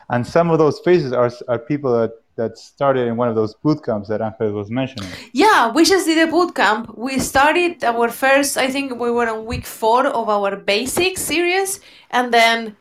and 0.10 0.26
some 0.26 0.50
of 0.52 0.60
those 0.60 0.80
faces 0.80 1.14
are, 1.14 1.32
are 1.48 1.60
people 1.60 1.94
that, 2.00 2.14
that 2.36 2.58
started 2.58 3.08
in 3.08 3.16
one 3.18 3.30
of 3.30 3.36
those 3.36 3.56
boot 3.56 3.84
camps 3.84 4.10
that 4.10 4.22
Angel 4.22 4.53
was 4.53 4.70
mentioning. 4.72 5.18
Yeah, 5.34 5.72
we 5.72 5.84
just 5.86 6.06
did 6.06 6.28
a 6.28 6.32
boot 6.32 6.56
camp. 6.56 6.98
We 6.98 7.20
started 7.20 7.84
our 7.84 8.10
first, 8.10 8.58
I 8.58 8.68
think 8.70 9.00
we 9.00 9.12
were 9.12 9.30
on 9.30 9.45
week 9.45 9.66
four 9.66 10.08
of 10.08 10.30
our 10.30 10.56
basic 10.56 11.18
series, 11.18 11.80
and 12.12 12.34
then 12.34 12.78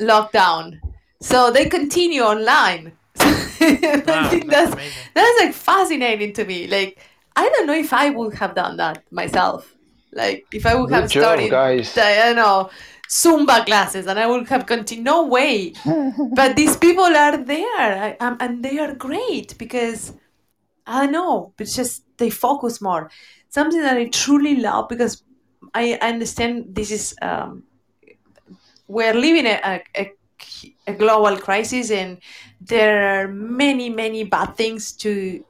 lockdown. 0.00 0.80
So 1.20 1.50
they 1.50 1.66
continue 1.66 2.22
online. 2.22 2.92
I 3.20 4.00
Wow, 4.06 4.28
think 4.28 4.50
that's 4.50 4.74
that's 4.74 4.80
that's 5.14 5.40
like 5.40 5.54
fascinating 5.54 6.32
to 6.34 6.44
me. 6.44 6.66
Like 6.66 6.98
I 7.36 7.48
don't 7.48 7.66
know 7.66 7.74
if 7.74 7.92
I 7.92 8.10
would 8.10 8.34
have 8.34 8.54
done 8.54 8.76
that 8.78 9.04
myself. 9.10 9.74
Like 10.12 10.46
if 10.52 10.66
I 10.66 10.74
would 10.74 10.90
Good 10.90 10.92
have 10.92 11.08
job, 11.08 11.48
started, 11.48 11.50
guys. 11.50 11.94
I 11.96 12.16
don't 12.16 12.36
know, 12.36 12.70
Zumba 13.08 13.64
classes, 13.64 14.06
and 14.06 14.18
I 14.18 14.26
would 14.26 14.48
have 14.48 14.66
continued. 14.66 15.04
No 15.04 15.26
way. 15.26 15.74
but 16.34 16.56
these 16.56 16.76
people 16.76 17.04
are 17.04 17.36
there, 17.36 17.66
I, 17.78 18.16
um, 18.20 18.36
and 18.40 18.64
they 18.64 18.78
are 18.78 18.94
great 18.94 19.56
because 19.58 20.12
I 20.86 21.04
don't 21.04 21.12
know, 21.12 21.52
it's 21.58 21.74
just 21.74 22.04
they 22.18 22.30
focus 22.30 22.80
more. 22.80 23.10
Something 23.48 23.80
that 23.82 23.96
I 23.96 24.08
truly 24.08 24.56
love 24.56 24.88
because 24.88 25.22
I 25.74 25.98
understand 26.02 26.74
this 26.74 26.90
is 26.90 27.14
um, 27.22 27.64
we're 28.86 29.14
living 29.14 29.46
a, 29.46 29.60
a, 29.64 29.82
a, 29.96 30.12
a 30.88 30.94
global 30.94 31.36
crisis 31.38 31.90
and 31.90 32.18
there 32.60 33.22
are 33.22 33.28
many 33.28 33.88
many 33.88 34.24
bad 34.24 34.56
things 34.56 34.92
to 34.92 35.44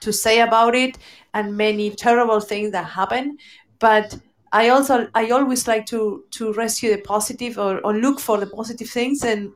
to 0.00 0.12
say 0.12 0.40
about 0.40 0.74
it 0.74 0.98
and 1.34 1.56
many 1.56 1.90
terrible 1.90 2.40
things 2.40 2.70
that 2.72 2.84
happen 2.84 3.38
but 3.78 4.18
i 4.60 4.68
also 4.68 5.08
i 5.14 5.30
always 5.30 5.66
like 5.68 5.86
to 5.86 6.24
to 6.30 6.52
rescue 6.54 6.90
the 6.94 7.00
positive 7.02 7.58
or, 7.58 7.80
or 7.80 7.94
look 7.94 8.20
for 8.20 8.38
the 8.38 8.46
positive 8.46 8.88
things. 8.88 9.22
And 9.24 9.52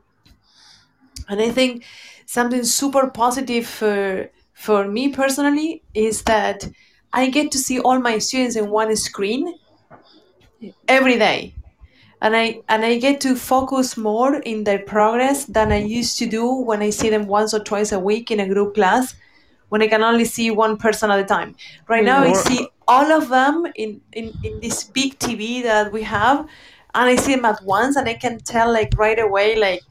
and 1.29 1.41
i 1.41 1.49
think 1.51 1.83
something 2.25 2.63
super 2.63 3.09
positive 3.09 3.65
for 3.67 4.29
for 4.53 4.87
me 4.87 5.09
personally 5.09 5.83
is 5.93 6.23
that 6.23 6.69
i 7.13 7.29
get 7.29 7.51
to 7.51 7.57
see 7.57 7.79
all 7.79 7.99
my 7.99 8.17
students 8.17 8.55
in 8.55 8.69
one 8.69 8.95
screen 8.95 9.55
every 10.87 11.17
day. 11.17 11.53
And 12.21 12.35
I 12.35 12.61
and 12.69 12.85
I 12.85 12.99
get 12.99 13.19
to 13.21 13.35
focus 13.35 13.97
more 13.97 14.35
in 14.35 14.63
their 14.63 14.79
progress 14.79 15.45
than 15.45 15.71
I 15.71 15.79
used 15.79 16.19
to 16.19 16.27
do 16.27 16.53
when 16.53 16.81
I 16.83 16.91
see 16.91 17.09
them 17.09 17.25
once 17.25 17.53
or 17.53 17.63
twice 17.63 17.91
a 17.91 17.99
week 17.99 18.29
in 18.29 18.39
a 18.39 18.47
group 18.47 18.75
class 18.75 19.15
when 19.71 19.81
I 19.81 19.87
can 19.87 20.03
only 20.03 20.25
see 20.25 20.51
one 20.51 20.75
person 20.75 21.09
at 21.11 21.19
a 21.19 21.23
time. 21.23 21.55
Right 21.87 22.03
now 22.03 22.23
I 22.23 22.33
see 22.33 22.67
all 22.89 23.09
of 23.13 23.29
them 23.29 23.65
in, 23.75 24.01
in, 24.11 24.33
in 24.43 24.59
this 24.59 24.83
big 24.83 25.17
TV 25.17 25.63
that 25.63 25.93
we 25.93 26.03
have 26.03 26.39
and 26.93 27.09
I 27.09 27.15
see 27.15 27.35
them 27.35 27.45
at 27.45 27.63
once 27.63 27.95
and 27.95 28.05
I 28.09 28.15
can 28.15 28.39
tell 28.39 28.73
like 28.73 28.91
right 28.97 29.17
away 29.17 29.55
like 29.55 29.81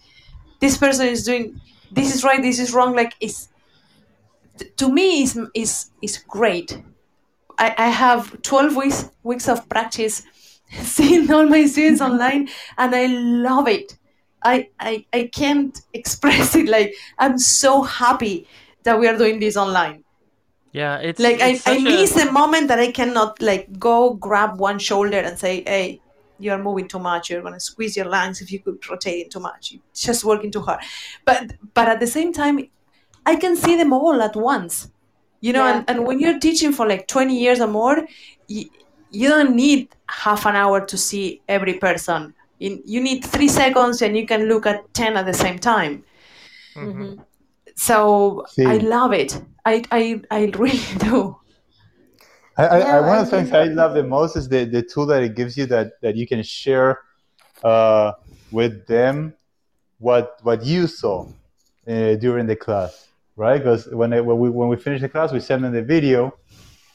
this 0.61 0.77
person 0.77 1.07
is 1.07 1.25
doing 1.25 1.59
this 1.91 2.15
is 2.15 2.23
right, 2.23 2.43
this 2.43 2.59
is 2.59 2.75
wrong, 2.75 2.95
like 2.95 3.15
it's 3.21 3.49
to 4.77 4.93
me 4.93 5.23
is 5.23 5.39
is 5.55 5.91
is 6.03 6.19
great. 6.29 6.83
I, 7.59 7.75
I 7.79 7.89
have 7.89 8.43
12 8.43 8.77
weeks 8.77 9.11
weeks 9.23 9.49
of 9.49 9.67
practice 9.71 10.23
seeing 10.83 11.33
all 11.33 11.47
my 11.47 11.65
students 11.65 12.01
online 12.09 12.51
and 12.77 12.95
I 12.95 13.07
love 13.07 13.67
it. 13.67 13.97
I, 14.43 14.69
I 14.79 15.07
I 15.15 15.31
can't 15.35 15.81
express 15.95 16.55
it 16.55 16.69
like 16.69 16.95
I'm 17.19 17.39
so 17.39 17.81
happy 17.81 18.47
that 18.85 18.99
we 18.99 19.07
are 19.09 19.17
doing 19.17 19.39
this 19.41 19.57
online. 19.57 20.05
Yeah, 20.73 20.99
it's 20.99 21.19
Like 21.21 21.41
I, 21.41 21.49
it's 21.51 21.67
I 21.67 21.77
such 21.77 21.81
a- 21.81 21.85
miss 21.85 22.13
the 22.13 22.31
moment 22.33 22.69
that 22.69 22.79
I 22.79 22.93
cannot 22.93 23.41
like 23.43 23.79
go 23.79 24.15
grab 24.15 24.59
one 24.59 24.79
shoulder 24.79 25.19
and 25.19 25.39
say, 25.39 25.63
Hey, 25.67 26.01
you're 26.39 26.59
moving 26.59 26.87
too 26.89 26.99
much, 27.01 27.29
you're 27.31 27.43
gonna 27.43 27.61
squeeze 27.61 27.97
your 27.97 28.07
lungs 28.07 28.41
if 28.41 28.51
you 28.53 28.61
could 28.61 28.79
rotate 28.89 29.27
it 29.27 29.31
too 29.31 29.41
much. 29.41 29.73
You're 29.73 29.83
just 29.95 30.25
working 30.25 30.51
too 30.51 30.63
hard. 30.63 30.81
But 31.25 31.53
but 31.75 31.89
at 31.89 31.99
the 32.01 32.07
same 32.07 32.33
time 32.33 32.61
I 33.27 33.37
can 33.37 33.57
see 33.57 33.77
them 33.77 33.93
all 33.93 34.23
at 34.23 34.37
once. 34.37 34.91
You 35.41 35.53
know, 35.55 35.65
Yeah. 35.67 35.79
and, 35.79 35.91
and 35.91 36.07
when 36.07 36.21
you're 36.21 36.39
teaching 36.39 36.73
for 36.73 36.87
like 36.87 37.07
20 37.09 37.37
years 37.39 37.61
or 37.61 37.67
more, 37.67 38.07
you, 38.47 38.65
you 39.11 39.29
don't 39.29 39.57
need 39.57 39.89
half 40.09 40.47
an 40.47 40.55
hour 40.55 40.85
to 40.87 40.97
see 40.97 41.41
every 41.49 41.75
person. 41.75 42.33
In, 42.61 42.83
you 42.85 43.01
need 43.01 43.25
three 43.25 43.49
seconds 43.49 44.03
and 44.03 44.17
you 44.17 44.27
can 44.27 44.45
look 44.49 44.67
at 44.67 44.93
10 44.95 45.17
at 45.17 45.25
the 45.27 45.33
same 45.35 45.59
time. 45.59 46.05
Mhm. 46.77 47.25
So 47.81 48.45
See. 48.49 48.67
I 48.67 48.77
love 48.77 49.13
it. 49.15 49.41
I, 49.65 49.83
I, 49.91 50.21
I 50.31 50.41
really 50.59 50.79
do. 50.99 51.37
I, 52.59 52.67
I, 52.67 52.79
Yeah, 52.79 52.97
I, 52.97 53.01
one 53.01 53.09
I 53.11 53.21
of 53.21 53.31
the 53.31 53.31
things 53.37 53.53
I 53.53 53.65
love 53.65 53.95
the 53.95 54.03
most 54.03 54.37
is 54.37 54.49
the, 54.51 54.65
the 54.67 54.83
tool 54.83 55.07
that 55.07 55.23
it 55.23 55.35
gives 55.35 55.57
you 55.57 55.65
that, 55.67 55.93
that 56.03 56.15
you 56.15 56.27
can 56.27 56.43
share 56.43 56.99
uh, 57.65 58.13
with 58.51 58.87
them 58.87 59.33
what 59.99 60.37
what 60.43 60.65
you 60.65 60.87
saw 60.87 61.27
uh, 61.89 62.15
during 62.17 62.47
the 62.47 62.57
class, 62.57 63.09
right? 63.37 63.59
Because 63.59 63.87
when, 63.89 64.11
they- 64.11 64.21
when 64.21 64.39
we 64.39 64.49
when 64.51 64.69
we 64.69 64.77
finish 64.77 65.01
the 65.01 65.09
class, 65.09 65.33
we 65.33 65.41
send 65.41 65.65
them 65.65 65.73
the 65.73 65.83
video, 65.83 66.35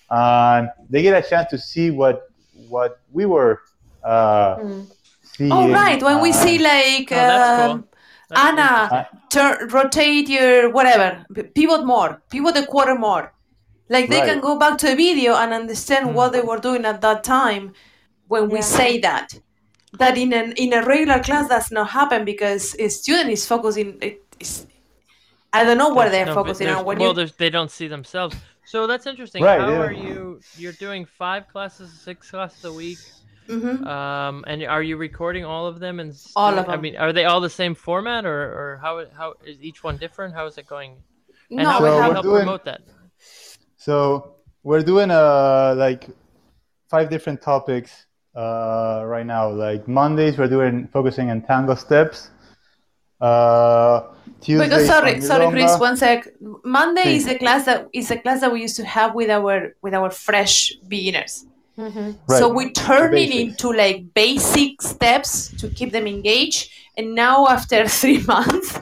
and 0.09 0.69
they 0.89 1.01
get 1.01 1.14
a 1.23 1.27
chance 1.27 1.49
to 1.51 1.57
see 1.57 1.89
what 1.91 2.30
what 2.69 2.99
we 3.11 3.25
were 3.25 3.61
uh, 4.03 4.57
Mm. 4.57 4.88
seeing. 5.23 5.51
Oh, 5.51 5.69
right. 5.72 6.01
When 6.01 6.19
we 6.22 6.30
and- 6.30 6.38
see 6.43 6.57
like 6.59 7.11
Oh, 7.11 7.83
that's 8.29 8.41
cool. 8.41 8.55
That's 8.55 8.93
Anna, 8.93 9.07
turn, 9.29 9.67
rotate 9.69 10.29
your 10.29 10.69
whatever, 10.71 11.25
p- 11.33 11.43
pivot 11.43 11.85
more, 11.85 12.21
pivot 12.29 12.57
a 12.57 12.65
quarter 12.65 12.95
more. 12.95 13.33
Like 13.89 14.09
they 14.09 14.19
Right. 14.19 14.29
can 14.29 14.41
go 14.41 14.57
back 14.57 14.77
to 14.79 14.87
the 14.87 14.95
video 14.95 15.35
and 15.35 15.53
understand 15.53 16.07
hmm. 16.09 16.13
what 16.15 16.31
they 16.33 16.41
were 16.41 16.59
doing 16.59 16.85
at 16.85 17.01
that 17.01 17.23
time 17.23 17.73
when 18.27 18.49
we 18.49 18.59
Yeah. 18.59 18.61
say 18.79 18.99
that. 18.99 19.39
That 19.93 20.17
in 20.17 20.33
an 20.33 20.51
in 20.53 20.73
a 20.73 20.83
regular 20.83 21.19
class 21.23 21.47
does 21.47 21.71
not 21.71 21.89
happen 21.91 22.25
because 22.25 22.75
a 22.79 22.89
student 22.89 23.29
is 23.29 23.45
focusing. 23.45 23.97
It 24.01 24.21
is, 24.39 24.67
I 25.53 25.63
don't 25.63 25.77
know 25.77 25.93
where 25.93 26.09
There's 26.09 26.25
they're 26.25 26.35
no 26.35 26.41
focusing 26.41 26.67
on. 26.67 26.83
When 26.83 26.99
well, 26.99 27.17
you 27.17 27.29
they 27.37 27.49
don't 27.49 27.71
see 27.71 27.87
themselves. 27.87 28.35
So 28.65 28.87
that's 28.87 29.05
interesting. 29.05 29.43
Right, 29.43 29.61
How 29.61 29.69
yeah. 29.69 29.77
are 29.77 29.93
you? 29.93 30.41
You're 30.57 30.73
doing 30.73 31.05
five 31.05 31.47
classes, 31.47 31.93
six 31.93 32.29
classes 32.31 32.65
a 32.65 32.73
week. 32.73 32.97
Mhm. 33.48 33.85
Um, 33.85 34.43
and 34.48 34.64
are 34.64 34.82
you 34.82 34.98
recording 34.98 35.45
all 35.45 35.67
of 35.67 35.80
them? 35.80 35.99
And 35.99 36.11
s- 36.11 36.32
All 36.35 36.51
doing- 36.51 36.64
of 36.65 36.69
I 36.69 36.77
mean, 36.77 36.95
are 36.98 37.14
they 37.14 37.25
all 37.25 37.41
the 37.41 37.49
same 37.49 37.75
format, 37.75 38.25
or 38.25 38.41
or 38.59 38.80
how 38.82 39.06
how 39.17 39.33
is 39.45 39.57
each 39.61 39.83
one 39.83 39.98
different? 39.98 40.33
How 40.33 40.45
is 40.48 40.57
it 40.57 40.65
going? 40.67 40.91
And 41.51 41.59
No, 41.64 41.69
how 41.69 41.80
we 41.80 41.83
would 41.90 41.95
you 41.95 42.01
have 42.01 42.09
we're 42.09 42.14
help 42.14 42.25
doing- 42.25 42.43
promote 42.43 42.65
that? 42.65 42.82
So 43.77 44.35
we're 44.64 44.82
doing 44.82 45.11
uh 45.11 45.75
like 45.77 46.07
five 46.90 47.09
different 47.09 47.41
topics 47.41 47.91
uh, 48.35 49.01
right 49.06 49.25
now. 49.25 49.49
Like 49.49 49.88
Mondays, 49.88 50.38
we're 50.38 50.48
doing 50.49 50.88
focusing 50.91 51.30
on 51.32 51.41
tango 51.41 51.75
steps. 51.75 52.32
Uh, 53.22 54.01
Tuesdays, 54.41 54.69
Because 54.69 54.88
sorry, 54.88 55.22
sorry, 55.22 55.49
Chris. 55.51 55.80
One 55.80 55.95
sec. 55.95 56.27
Monday 56.64 57.14
Sí. 57.14 57.17
is 57.17 57.27
a 57.27 57.38
class 57.38 57.65
that 57.65 57.88
is 57.93 58.11
a 58.11 58.17
class 58.17 58.41
that 58.41 58.51
we 58.51 58.61
used 58.61 58.75
to 58.75 58.85
have 58.85 59.15
with 59.15 59.30
our 59.30 59.74
with 59.82 59.93
our 59.93 60.09
fresh 60.09 60.74
beginners. 60.88 61.45
Mhm. 61.77 62.17
So 62.29 62.47
we 62.49 62.71
turn 62.71 63.13
it 63.17 63.31
into 63.35 63.71
like 63.73 64.13
basic 64.13 64.81
steps 64.81 65.49
to 65.59 65.67
keep 65.69 65.91
them 65.91 66.07
engaged. 66.07 66.71
And 66.97 67.13
now 67.15 67.47
after 67.47 67.87
three 67.99 68.23
months, 68.23 68.79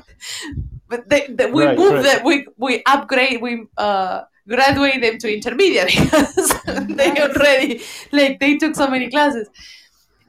but 0.87 1.09
they, 1.09 1.27
they, 1.27 1.49
we 1.51 1.65
Right, 1.65 1.77
move 1.77 1.93
right. 1.93 2.03
them, 2.03 2.23
we 2.23 2.47
we 2.57 2.83
upgrade, 2.85 3.41
we 3.41 3.65
uh, 3.77 4.21
graduate 4.47 5.01
them 5.01 5.17
to 5.17 5.33
intermediate 5.33 5.87
because 5.87 6.53
they 6.65 7.11
Nice. 7.13 7.19
already 7.19 7.81
like 8.11 8.39
they 8.39 8.57
took 8.57 8.75
so 8.75 8.87
many 8.87 9.09
classes. 9.09 9.49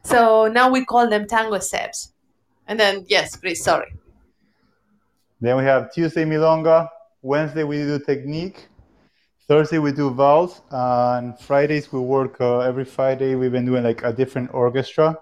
So 0.05 0.49
now 0.49 0.71
we 0.71 0.85
call 0.85 1.09
them 1.11 1.27
tango 1.27 1.59
steps. 1.59 2.13
And 2.67 2.81
then 2.81 3.05
yes, 3.09 3.37
please, 3.37 3.63
sorry. 3.63 3.93
Then 5.41 5.57
we 5.59 5.65
have 5.65 5.93
Tuesday 5.93 6.25
milonga, 6.25 6.89
Wednesday 7.21 7.65
we 7.65 7.77
do 7.79 7.99
technique. 7.99 8.69
Thursday 9.47 9.79
we 9.79 9.93
do 9.93 10.11
vals. 10.11 10.61
and 10.71 11.39
Fridays 11.39 11.93
we 11.93 12.01
work. 12.01 12.41
Uh, 12.41 12.61
every 12.61 12.85
Friday 12.85 13.35
we've 13.35 13.53
been 13.53 13.67
doing 13.67 13.85
like 13.85 14.03
a 14.03 14.13
different 14.13 14.53
orchestra, 14.55 15.19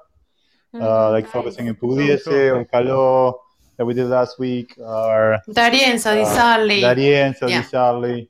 uh, 0.75 1.11
like 1.11 1.27
focusing 1.27 1.67
in 1.67 1.75
Pugliese 1.75 2.27
or 2.29 2.65
Caló 2.65 3.35
that 3.77 3.85
we 3.85 3.95
did 3.95 4.07
last 4.07 4.39
week, 4.39 4.75
or 4.79 5.39
Darienza 5.49 6.15
di 6.15 6.23
uh, 6.23 6.27
Sarli, 6.37 6.81
D'Arienzo, 6.81 7.49
Yeah. 7.49 7.63
Di 7.63 7.69
Sarli. 7.69 8.29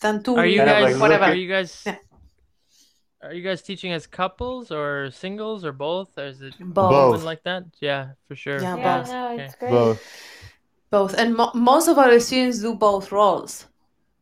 Tanturi, 0.00 0.36
Are 0.38 0.46
you 0.46 0.58
Kind 0.58 0.70
guys? 0.70 0.92
like 0.92 1.00
whatever. 1.00 1.24
Are 1.24 1.34
you 1.34 1.48
guys? 1.48 1.86
Are 3.22 3.32
you 3.32 3.42
guys 3.42 3.62
teaching 3.62 3.92
as 3.92 4.04
couples 4.08 4.72
or 4.72 5.08
singles 5.12 5.64
or 5.64 5.70
both? 5.72 6.08
Or 6.18 6.26
is 6.26 6.42
it 6.42 6.54
Both. 6.58 7.14
open 7.14 7.24
like 7.24 7.44
that? 7.44 7.62
Yeah, 7.80 8.18
for 8.26 8.34
sure. 8.34 8.60
Yeah, 8.60 8.76
Yeah, 8.76 8.98
both. 8.98 9.08
no, 9.12 9.36
it's 9.38 9.54
Okay. 9.54 9.60
great. 9.60 9.70
Both. 9.70 10.02
Both. 10.90 11.14
And 11.14 11.36
mo- 11.36 11.52
most 11.54 11.86
of 11.86 11.96
our 11.98 12.18
students 12.18 12.58
do 12.58 12.74
both 12.74 13.12
roles. 13.12 13.66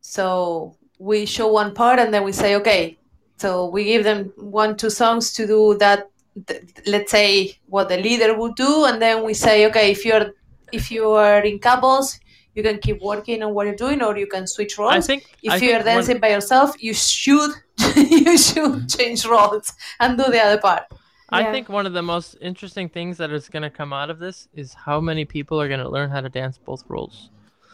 So 0.01 0.77
we 1.09 1.25
show 1.25 1.47
one 1.51 1.73
part 1.73 1.97
and 1.99 2.13
then 2.13 2.23
we 2.23 2.31
say, 2.31 2.55
okay, 2.59 2.97
so 3.37 3.49
we 3.75 3.83
give 3.85 4.03
them 4.03 4.31
one, 4.37 4.77
two 4.77 4.89
songs 4.91 5.33
to 5.33 5.47
do 5.47 5.75
that, 5.79 5.99
th- 6.47 6.61
let's 6.85 7.11
say 7.11 7.57
what 7.67 7.89
the 7.89 7.97
leader 7.97 8.37
would 8.37 8.55
do. 8.55 8.85
And 8.85 9.01
then 9.01 9.23
we 9.23 9.33
say, 9.33 9.65
okay, 9.69 9.91
if 9.91 10.05
you're, 10.05 10.27
if 10.71 10.91
you 10.91 11.09
are 11.09 11.41
in 11.41 11.57
couples, 11.59 12.19
you 12.53 12.61
can 12.61 12.77
keep 12.77 13.01
working 13.01 13.41
on 13.41 13.53
what 13.55 13.65
you're 13.65 13.75
doing 13.87 14.01
or 14.03 14.15
you 14.15 14.27
can 14.27 14.45
switch 14.45 14.77
roles. 14.77 14.93
I 14.93 15.01
think 15.01 15.23
if 15.41 15.53
I 15.53 15.55
you're 15.55 15.75
think 15.77 15.85
one- 15.85 15.95
dancing 15.95 16.19
by 16.19 16.29
yourself, 16.29 16.69
you 16.83 16.93
should, 16.93 17.51
you 17.95 18.37
should 18.37 18.87
change 18.87 19.25
roles 19.25 19.73
and 19.99 20.17
do 20.17 20.25
the 20.25 20.39
other 20.39 20.59
part. 20.61 20.83
I 21.29 21.41
Yeah. 21.41 21.51
think 21.53 21.67
one 21.69 21.85
of 21.87 21.93
the 21.93 22.03
most 22.03 22.35
interesting 22.41 22.89
things 22.89 23.17
that 23.17 23.31
is 23.31 23.49
going 23.49 23.63
to 23.63 23.69
come 23.71 23.91
out 23.93 24.09
of 24.11 24.19
this 24.19 24.49
is 24.53 24.73
how 24.75 24.99
many 24.99 25.25
people 25.25 25.59
are 25.61 25.67
going 25.69 25.79
to 25.79 25.89
learn 25.89 26.09
how 26.11 26.21
to 26.21 26.29
dance 26.29 26.59
both 26.59 26.83
roles. 26.89 27.29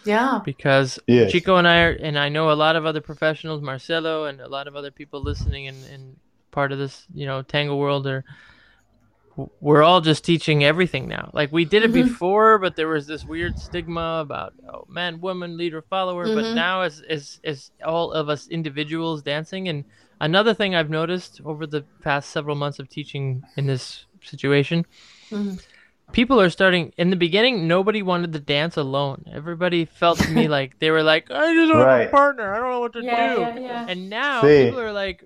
Yeah. 0.07 0.39
Because 0.43 0.99
Yes. 1.07 1.31
Chico 1.31 1.57
and 1.57 1.67
I 1.67 1.81
are, 1.81 1.91
and 1.91 2.17
I 2.17 2.29
know 2.29 2.51
a 2.51 2.53
lot 2.53 2.75
of 2.75 2.85
other 2.85 3.01
professionals, 3.01 3.61
Marcelo, 3.61 4.25
and 4.25 4.39
a 4.41 4.47
lot 4.47 4.67
of 4.67 4.75
other 4.75 4.91
people 4.91 5.21
listening 5.21 5.67
and, 5.67 5.83
and 5.85 6.17
part 6.51 6.71
of 6.71 6.79
this, 6.79 7.05
you 7.13 7.25
know, 7.25 7.41
tango 7.41 7.75
world 7.75 8.07
are. 8.07 8.23
We're 9.61 9.83
all 9.83 10.01
just 10.01 10.25
teaching 10.25 10.63
everything 10.63 11.07
now. 11.07 11.29
Like 11.31 11.51
we 11.51 11.63
did 11.63 11.83
it 11.83 11.91
Mhm. 11.91 12.05
before, 12.05 12.57
but 12.57 12.75
there 12.75 12.87
was 12.87 13.05
this 13.05 13.23
weird 13.23 13.59
stigma 13.59 14.19
about 14.21 14.53
oh, 14.67 14.85
man, 14.89 15.21
woman, 15.21 15.57
leader, 15.57 15.83
follower. 15.83 16.23
But 16.33 16.45
Mhm. 16.45 16.55
now, 16.55 16.81
as 16.81 17.01
as 17.07 17.39
as 17.43 17.69
all 17.85 18.11
of 18.13 18.29
us 18.29 18.47
individuals 18.47 19.21
dancing, 19.21 19.67
and 19.67 19.85
another 20.19 20.55
thing 20.55 20.73
I've 20.73 20.89
noticed 20.89 21.39
over 21.45 21.67
the 21.67 21.83
past 22.01 22.31
several 22.31 22.55
months 22.55 22.79
of 22.79 22.89
teaching 22.89 23.43
in 23.57 23.67
this 23.67 24.07
situation, 24.23 24.87
Mhm. 25.29 25.61
People 26.13 26.39
are 26.39 26.49
starting 26.49 26.93
in 26.97 27.09
the 27.09 27.15
beginning 27.15 27.67
nobody 27.67 28.01
wanted 28.01 28.31
to 28.33 28.39
dance 28.39 28.77
alone 28.77 29.25
everybody 29.31 29.85
felt 29.85 30.17
to 30.19 30.29
me 30.31 30.47
like 30.57 30.79
they 30.79 30.89
were 30.91 31.03
like 31.03 31.29
i 31.31 31.53
just 31.53 31.71
don't 31.71 31.83
Right. 31.83 32.07
a 32.07 32.11
partner 32.11 32.53
i 32.53 32.59
don't 32.59 32.69
know 32.71 32.79
what 32.79 32.93
to 32.93 33.03
Yeah, 33.03 33.35
do 33.35 33.41
yeah, 33.41 33.59
yeah. 33.59 33.85
and 33.89 34.09
now 34.09 34.41
See. 34.41 34.65
people 34.65 34.79
are 34.79 34.93
like 34.93 35.25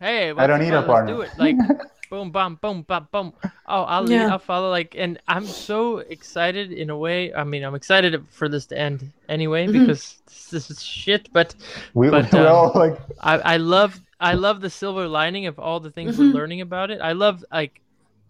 hey 0.00 0.30
i 0.30 0.46
don't 0.46 0.60
need 0.60 0.72
a 0.74 0.82
partner 0.82 1.12
do 1.14 1.20
it 1.22 1.30
like 1.38 1.56
boom 2.10 2.30
bam 2.30 2.54
boom 2.62 2.82
bam 2.82 3.08
boom 3.10 3.32
oh 3.66 3.82
i'll 3.82 4.02
lead 4.04 4.14
Yeah. 4.20 4.28
i'll 4.30 4.38
follow 4.38 4.70
like 4.70 4.94
and 4.96 5.18
i'm 5.26 5.44
so 5.44 5.98
excited 5.98 6.70
in 6.70 6.88
a 6.90 6.96
way 6.96 7.34
i 7.34 7.42
mean 7.42 7.64
i'm 7.64 7.74
excited 7.74 8.24
for 8.30 8.48
this 8.48 8.66
to 8.66 8.78
end 8.78 9.10
anyway 9.28 9.66
Mhm. 9.66 9.72
because 9.72 10.22
this 10.52 10.70
is 10.70 10.80
shit 10.82 11.28
but 11.32 11.54
We, 11.94 12.10
But, 12.10 12.32
we're 12.32 12.46
um, 12.46 12.54
all 12.54 12.72
like, 12.76 12.96
I, 13.20 13.38
I 13.38 13.56
love 13.56 14.00
I 14.20 14.34
love 14.34 14.60
the 14.60 14.70
silver 14.70 15.08
lining 15.08 15.46
of 15.46 15.58
all 15.58 15.80
the 15.80 15.90
things 15.90 16.14
Mhm. 16.16 16.18
we're 16.20 16.32
learning 16.40 16.60
about 16.62 16.90
it. 16.90 17.00
I 17.02 17.12
love 17.12 17.44
like 17.52 17.82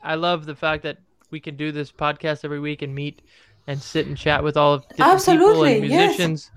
I 0.02 0.14
love 0.16 0.44
the 0.46 0.56
fact 0.56 0.82
that 0.82 0.96
we 1.36 1.40
can 1.40 1.55
do 1.55 1.70
this 1.70 1.92
podcast 1.92 2.47
every 2.47 2.60
week 2.60 2.81
and 2.81 2.94
meet 2.94 3.20
and 3.66 3.78
sit 3.78 4.06
and 4.06 4.16
chat 4.16 4.42
with 4.42 4.56
all 4.56 4.73
of 4.73 4.81
different 4.89 4.97
people 4.97 5.12
Absolutely, 5.12 5.76
and 5.76 5.86
yes. 5.86 6.08
musicians. 6.18 6.50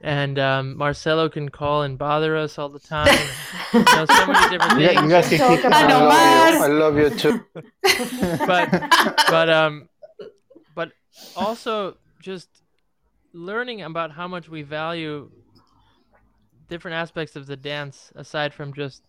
And 0.00 0.38
um, 0.38 0.74
Marcelo 0.78 1.28
can 1.28 1.50
call 1.50 1.82
and 1.82 1.98
bother 1.98 2.34
us 2.34 2.58
all 2.58 2.70
the 2.70 2.78
time. 2.78 3.14
you 3.74 3.80
know, 3.80 4.06
so 4.06 4.26
many 4.26 4.48
different 4.58 4.80
you, 4.80 4.86
guys- 5.10 5.28
things. 5.28 5.42
guys 5.42 5.60
keep 5.60 5.70
I 5.70 5.86
love 5.98 6.54
you. 6.54 6.64
I 6.64 6.66
love 6.68 6.96
you 6.96 7.10
too. 7.10 7.44
but 8.46 8.70
but 9.28 9.50
um 9.50 9.86
but 10.74 10.92
also 11.36 11.98
just 12.22 12.48
learning 13.34 13.82
about 13.82 14.12
how 14.12 14.26
much 14.26 14.48
we 14.48 14.62
value 14.62 15.30
different 16.70 16.94
aspects 16.94 17.36
of 17.36 17.46
the 17.46 17.56
dance 17.56 18.12
aside 18.14 18.54
from 18.54 18.72
just 18.72 19.02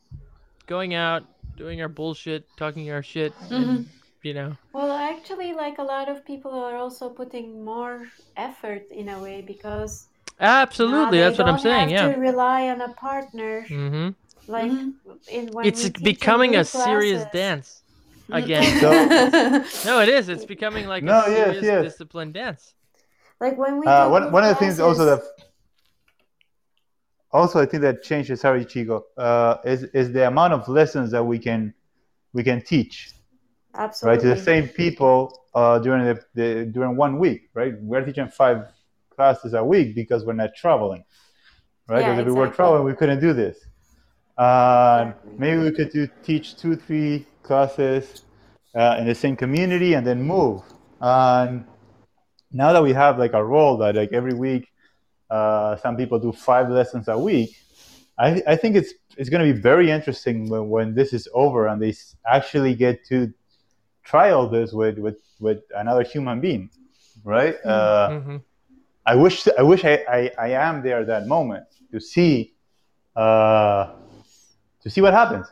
going 0.65 0.93
out 0.95 1.23
doing 1.55 1.81
our 1.81 1.87
bullshit 1.87 2.45
talking 2.57 2.91
our 2.91 3.01
shit 3.01 3.33
and, 3.49 3.87
you 4.23 4.33
know? 4.33 4.55
Well, 4.73 4.91
actually, 4.91 5.53
like 5.53 5.77
a 5.79 5.83
lot 5.83 6.09
of 6.09 6.25
people 6.25 6.51
are 6.51 6.75
also 6.77 7.09
putting 7.09 7.63
more 7.65 8.07
effort 8.35 8.83
in 8.91 9.09
a 9.09 9.19
way 9.19 9.41
because 9.41 10.07
now 10.39 10.45
absolutely 10.45 11.17
they 11.17 11.23
that's 11.25 11.37
what 11.37 11.47
i'm 11.47 11.55
don't 11.55 11.63
saying 11.63 11.89
have 11.89 11.91
yeah. 11.91 12.13
to 12.13 12.19
rely 12.19 12.69
on 12.69 12.81
a 12.81 12.89
partner. 12.93 13.65
hmm 13.67 14.09
Like 14.47 14.71
Mhm. 14.71 14.93
in 15.27 15.47
when 15.53 15.65
it's 15.67 15.83
we 15.83 15.89
teach 15.89 15.97
in 15.97 16.03
becoming 16.03 16.51
a 16.55 16.57
group 16.59 16.67
serious 16.67 17.25
dance 17.33 17.83
again. 18.31 18.63
So- 18.79 18.91
no 19.85 19.99
it 20.01 20.09
is. 20.09 20.29
It's 20.29 20.45
becoming 20.45 20.87
like 20.87 21.03
No, 21.03 21.13
a 21.13 21.21
yes, 21.21 21.33
serious 21.33 21.65
yes. 21.65 21.83
disciplined 21.83 22.33
dance. 22.33 22.73
Like 23.41 23.57
when 23.57 23.79
we 23.79 23.87
uh, 23.87 24.05
do 24.05 24.11
one, 24.11 24.21
group 24.23 24.33
one 24.33 24.43
of 24.43 24.49
the 24.49 24.55
things 24.55 24.79
also 24.79 25.05
that 25.05 25.21
also 27.31 27.59
I 27.59 27.65
think 27.65 27.81
that 27.83 28.03
changes 28.03 28.41
sorry 28.41 28.65
Chico 28.65 29.05
uh, 29.17 29.57
is 29.65 29.83
is 29.93 30.11
the 30.11 30.27
amount 30.27 30.53
of 30.53 30.67
lessons 30.67 31.11
that 31.11 31.23
we 31.23 31.39
can 31.39 31.73
we 32.33 32.43
can 32.43 32.61
teach 32.61 33.11
right 33.77 33.85
absolutely. 33.85 34.21
to 34.21 34.35
the 34.35 34.41
same 34.41 34.67
people 34.67 35.43
uh, 35.53 35.79
during 35.79 36.05
the, 36.05 36.19
the 36.35 36.65
during 36.65 36.95
one 36.95 37.19
week 37.19 37.49
right? 37.53 37.73
We're 37.81 38.05
teaching 38.05 38.27
five 38.27 38.67
classes 39.15 39.53
a 39.53 39.63
week 39.63 39.95
because 39.95 40.25
we're 40.25 40.33
not 40.33 40.55
traveling 40.55 41.03
right? 41.87 42.01
Yeah, 42.01 42.15
because 42.15 42.31
if 42.31 42.33
we 42.33 42.39
were 42.39 42.49
traveling 42.49 42.83
we 42.83 42.93
couldn't 42.93 43.19
do 43.19 43.33
this. 43.33 43.57
Uh, 44.37 45.07
Exactly. 45.07 45.33
maybe 45.39 45.63
we 45.63 45.71
could 45.71 45.91
do 45.91 46.07
teach 46.23 46.57
two 46.57 46.75
three 46.75 47.25
classes 47.41 48.23
uh, 48.75 48.97
in 48.99 49.07
the 49.07 49.15
same 49.15 49.35
community 49.35 49.95
and 49.95 50.05
then 50.05 50.21
move. 50.21 50.61
And 51.01 51.65
now 52.51 52.71
that 52.73 52.83
we 52.83 52.93
have 52.93 53.17
like 53.17 53.33
a 53.33 53.43
role 53.43 53.77
that 53.77 53.95
like 53.95 54.13
every 54.13 54.33
week 54.33 54.67
uh, 55.29 55.75
some 55.77 55.97
people 55.97 56.19
do 56.19 56.31
five 56.31 56.69
lessons 56.69 57.07
a 57.07 57.17
week 57.17 57.57
I, 58.17 58.41
I 58.47 58.55
think 58.55 58.75
it's 58.75 58.93
it's 59.17 59.29
going 59.29 59.45
to 59.45 59.53
be 59.53 59.59
very 59.59 59.89
interesting 59.91 60.49
when, 60.49 60.69
when 60.69 60.95
this 60.95 61.13
is 61.13 61.27
over 61.33 61.67
and 61.67 61.81
they 61.81 61.93
actually 62.25 62.75
get 62.75 63.05
to 63.05 63.33
try 64.07 64.31
all 64.31 64.47
this 64.47 64.71
with, 64.73 64.97
with, 64.97 65.19
with 65.39 65.59
another 65.75 66.03
human 66.03 66.39
being, 66.39 66.69
right? 67.23 67.55
Uh, 67.65 68.21
hmm 68.21 68.37
I 69.09 69.15
wish 69.15 69.47
I 69.57 69.63
wish 69.63 69.85
I, 69.85 70.03
I, 70.17 70.31
I 70.37 70.49
am 70.67 70.83
there 70.83 70.99
at 70.99 71.07
that 71.07 71.27
moment 71.27 71.63
to 71.93 71.99
see 72.01 72.53
uh, 73.15 73.93
to 74.81 74.89
see 74.89 74.99
what 74.99 75.13
happens. 75.13 75.47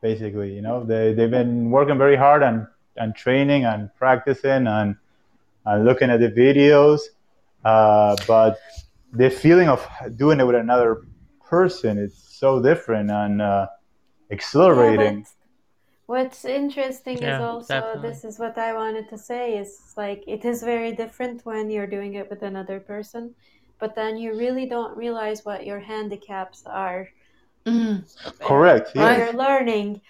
Basically, 0.00 0.54
you 0.54 0.62
know, 0.62 0.84
they 0.84 1.12
they've 1.12 1.30
been 1.30 1.70
working 1.70 1.98
very 1.98 2.16
hard 2.16 2.42
and 2.42 2.66
and 2.96 3.14
training 3.14 3.64
and 3.66 3.90
practicing 3.96 4.66
and 4.66 4.96
and 5.66 5.84
looking 5.84 6.08
at 6.10 6.20
the 6.20 6.30
videos, 6.30 7.00
uh, 7.64 8.16
but 8.26 8.58
the 9.12 9.28
feeling 9.28 9.68
of 9.68 9.86
doing 10.16 10.40
it 10.40 10.46
with 10.46 10.56
another 10.56 11.02
person 11.50 11.98
is 11.98 12.14
so 12.16 12.62
different 12.62 13.10
and 13.10 13.42
uh, 13.42 13.66
exhilarating. 14.30 15.22
but 15.22 15.28
what's 16.08 16.44
interesting 16.46 17.18
is 17.22 17.40
also 17.40 17.68
definitely. 17.68 18.08
this 18.08 18.24
is 18.24 18.38
what 18.38 18.56
I 18.56 18.72
wanted 18.72 19.06
to 19.10 19.18
say 19.18 19.58
is 19.58 19.92
like 19.96 20.24
it 20.26 20.42
is 20.44 20.62
very 20.62 20.92
different 21.02 21.44
when 21.44 21.70
you're 21.70 21.86
doing 21.96 22.14
it 22.14 22.28
with 22.30 22.42
another 22.42 22.80
person, 22.80 23.34
but 23.78 23.94
then 23.94 24.16
you 24.16 24.30
really 24.36 24.66
don't 24.66 24.96
realize 24.96 25.44
what 25.44 25.66
your 25.66 25.80
handicaps 25.92 26.62
are. 26.66 27.08
Mhm. 27.66 27.94
Correct. 28.40 28.86
when 28.94 29.04
Yes. 29.04 29.18
You're 29.18 29.38
learning 29.46 30.00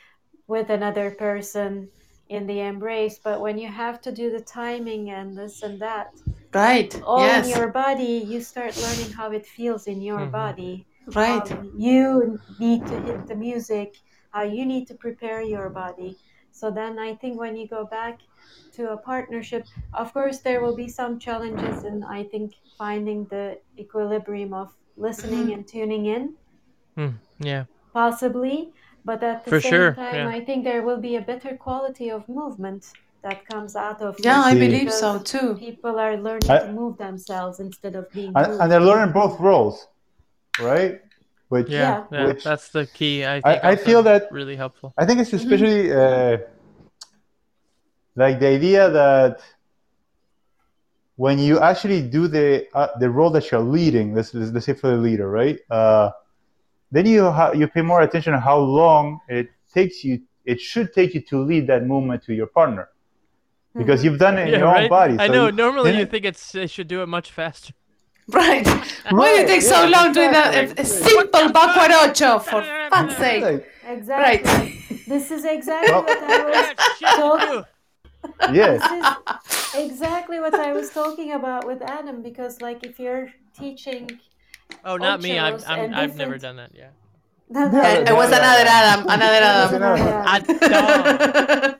with 0.47 0.71
another 0.71 1.11
person 1.11 1.89
in 2.29 2.47
the 2.47 2.61
embrace, 2.61 3.19
but 3.29 3.41
when 3.41 3.59
you 3.59 3.69
have 3.69 4.01
to 4.07 4.13
do 4.13 4.31
the 4.31 4.45
timing 4.61 5.11
and 5.11 5.37
this 5.37 5.63
and 5.67 5.81
that, 5.81 6.09
Right. 6.55 6.93
all 7.03 7.27
yes. 7.27 7.45
in 7.45 7.59
your 7.59 7.69
body, 7.85 8.15
you 8.33 8.41
start 8.41 8.73
learning 8.85 9.11
how 9.19 9.29
it 9.39 9.45
feels 9.57 9.87
in 9.93 10.01
your 10.01 10.25
Mhm. 10.27 10.33
body. 10.43 10.75
Right. 11.15 11.49
how 11.49 11.63
you 11.75 12.39
need 12.59 12.87
to 12.87 12.97
hit 13.01 13.27
the 13.31 13.35
music, 13.49 13.91
how 14.31 14.43
you 14.43 14.65
need 14.67 14.87
to 14.89 14.95
prepare 14.95 15.43
your 15.43 15.69
body. 15.71 16.19
So 16.53 16.71
then 16.71 16.99
I 16.99 17.15
think 17.15 17.39
when 17.39 17.57
you 17.57 17.69
go 17.69 17.85
back 17.87 18.21
to 18.73 18.91
a 18.93 18.97
partnership, 18.97 19.65
of 19.95 20.13
course 20.13 20.41
there 20.41 20.61
will 20.63 20.75
be 20.77 20.89
some 20.89 21.19
challenges 21.19 21.85
in 21.85 22.05
I 22.05 22.25
think 22.25 22.55
finding 22.77 23.25
the 23.27 23.59
equilibrium 23.79 24.53
of 24.55 24.75
listening 24.97 25.49
Mhm. 25.49 25.55
and 25.55 25.67
tuning 25.67 26.07
in, 26.07 26.35
yeah 27.41 27.65
possibly. 27.93 28.73
But 29.05 29.23
at 29.23 29.45
the 29.45 29.51
For 29.53 29.61
same 29.61 29.73
sure, 29.73 29.95
time, 29.95 30.15
yeah. 30.15 30.29
I 30.29 30.41
think 30.45 30.65
there 30.65 30.83
will 30.83 31.01
be 31.01 31.17
a 31.17 31.21
better 31.23 31.57
quality 31.57 32.11
of 32.11 32.29
movement 32.29 32.85
that 33.23 33.47
comes 33.47 33.75
out 33.75 34.03
of 34.03 34.17
Yeah, 34.21 34.43
I 34.43 34.55
believe 34.55 34.93
so 34.93 35.19
too. 35.21 35.55
People 35.55 35.99
are 35.99 36.17
learning 36.17 36.51
I- 36.51 36.59
to 36.59 36.73
move 36.73 36.99
themselves 36.99 37.59
instead 37.61 37.97
of 37.97 38.11
being 38.13 38.33
And, 38.37 38.61
and 38.61 38.71
they're 38.71 38.81
learning 38.81 39.13
both 39.15 39.41
roles, 39.41 39.87
right? 40.61 41.01
Which 41.49 41.69
yeah 41.71 41.81
Yeah. 41.81 42.05
yeah, 42.13 42.27
Which- 42.27 42.45
that's 42.45 42.69
the 42.77 42.85
key 42.87 43.25
i 43.25 43.37
I- 43.37 43.41
think 43.41 43.65
I 43.65 43.71
also 43.71 43.85
feel 43.89 44.03
that- 44.09 44.25
really 44.31 44.57
helpful 44.57 44.93
I 44.99 45.05
think 45.07 45.21
it's 45.23 45.33
especially 45.33 45.81
uh, 45.93 46.37
like 48.23 48.37
the 48.41 48.49
idea 48.59 48.83
that 48.91 49.41
when 51.17 51.39
you 51.39 51.59
actually 51.71 52.03
do 52.17 52.29
the 52.29 52.49
uh, 52.75 52.89
the 53.01 53.11
role 53.11 53.31
that 53.31 53.51
you're 53.51 53.61
leading, 53.79 54.15
let's, 54.15 54.33
let's 54.35 54.51
let's 54.53 54.67
say 54.67 54.75
for 54.75 54.89
the 54.95 54.97
leader, 55.09 55.29
right? 55.29 55.59
Uh, 55.71 56.11
then 56.93 57.07
you 57.07 57.23
ha- 57.39 57.53
you 57.53 57.67
pay 57.67 57.83
more 57.83 58.03
attention 58.03 58.33
to 58.33 58.41
how 58.41 58.59
long 58.59 59.05
it 59.29 59.49
takes 59.75 60.05
you. 60.05 60.21
It 60.45 60.61
should 60.61 60.93
take 60.93 61.15
you 61.15 61.21
to 61.31 61.37
lead 61.51 61.67
that 61.67 61.83
movement 61.93 62.23
to 62.27 62.33
your 62.35 62.47
partner, 62.47 62.89
because 63.77 64.05
you've 64.05 64.19
done 64.19 64.39
it 64.39 64.47
in 64.49 64.53
Yeah, 64.55 64.59
your 64.59 64.69
right? 64.69 64.83
own 64.85 64.89
body. 64.89 65.15
I 65.19 65.27
so 65.27 65.33
know. 65.33 65.47
you- 65.47 65.53
Normally, 65.53 65.97
you 65.97 66.03
it- 66.03 66.11
think 66.11 66.25
it's 66.25 66.53
they 66.53 66.69
should 66.69 66.89
do 66.89 67.03
it 67.03 67.09
much 67.09 67.29
faster. 67.33 67.73
Right. 68.29 68.67
Why 69.11 69.35
do 69.35 69.41
you 69.41 69.47
take 69.47 69.63
so 69.63 69.87
long 69.89 70.13
doing 70.13 70.33
that? 70.33 70.55
A, 70.55 70.83
a 70.83 70.85
simple 70.85 71.51
backward 71.51 71.91
ocho, 71.93 72.39
for 72.39 72.63
fuck's 72.91 73.17
sake. 73.17 73.65
Exactly. 73.87 74.23
Right. 74.23 75.05
This 75.07 75.31
is 75.31 75.45
exactly 75.45 75.93
Well- 75.93 76.03
what 76.05 76.23
I 76.23 76.45
was 76.45 77.15
talking. 77.17 77.65
yes. 78.55 78.81
This 78.91 79.75
is 79.75 79.91
exactly 79.93 80.41
what 80.41 80.55
I 80.55 80.73
was 80.73 80.91
talking 80.91 81.33
about 81.33 81.67
with 81.67 81.81
Adam 81.83 82.23
because, 82.23 82.61
like, 82.61 82.85
if 82.85 82.99
you're 83.01 83.33
teaching, 83.59 84.21
Oh, 84.85 84.97
not 84.97 85.23
me. 85.23 85.39
I've 85.39 85.65
I'm, 85.67 85.95
I've 85.95 86.17
never 86.17 86.37
done 86.37 86.57
that. 86.57 86.73
Yeah. 86.75 86.89
Yeah, 87.51 88.11
it 88.11 88.15
was 88.15 88.29
another 88.29 88.65
Adam. 88.67 89.07
Another 89.09 89.41
Adam. 89.43 89.83
Adam. 90.27 90.59
Adam. 90.63 91.75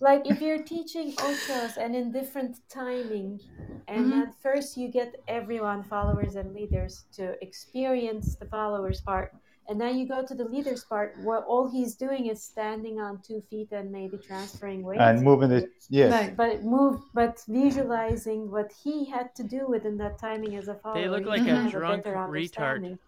like 0.00 0.22
if 0.26 0.40
you're 0.40 0.62
teaching 0.62 1.12
ochos 1.16 1.76
and 1.76 1.94
in 1.94 2.12
different 2.12 2.56
timing, 2.68 3.40
and 3.88 4.12
Mhm. 4.12 4.22
at 4.22 4.34
first 4.42 4.76
you 4.76 4.88
get 4.88 5.16
everyone, 5.28 5.82
followers 5.82 6.36
and 6.36 6.54
leaders, 6.54 7.04
to 7.16 7.24
experience 7.42 8.36
the 8.36 8.46
followers 8.46 9.00
part. 9.00 9.32
And 9.68 9.80
then 9.80 9.96
you 9.96 10.08
go 10.08 10.24
to 10.26 10.34
the 10.34 10.44
leaders 10.44 10.82
part 10.84 11.14
where 11.22 11.38
all 11.44 11.68
he's 11.70 11.94
doing 11.94 12.26
is 12.26 12.42
standing 12.42 12.98
on 13.00 13.20
two 13.22 13.40
feet 13.48 13.70
and 13.70 13.92
maybe 13.92 14.18
transferring 14.18 14.82
weight. 14.82 15.00
and 15.00 15.22
moving 15.22 15.52
it, 15.52 15.70
yes. 15.88 16.10
Right. 16.12 16.36
but 16.36 16.64
move 16.64 17.00
but 17.14 17.34
visualizing 17.48 18.50
what 18.50 18.72
he 18.82 19.04
had 19.04 19.34
to 19.36 19.44
do 19.44 19.66
within 19.68 19.96
that 19.98 20.18
timing 20.18 20.56
as 20.56 20.66
a 20.68 20.74
follower 20.74 21.00
They 21.00 21.08
look 21.08 21.26
like 21.26 21.44
can 21.44 21.56
a 21.56 21.60
have 21.62 21.70
drunk 21.70 22.04
better 22.04 22.16
retard. 22.16 22.98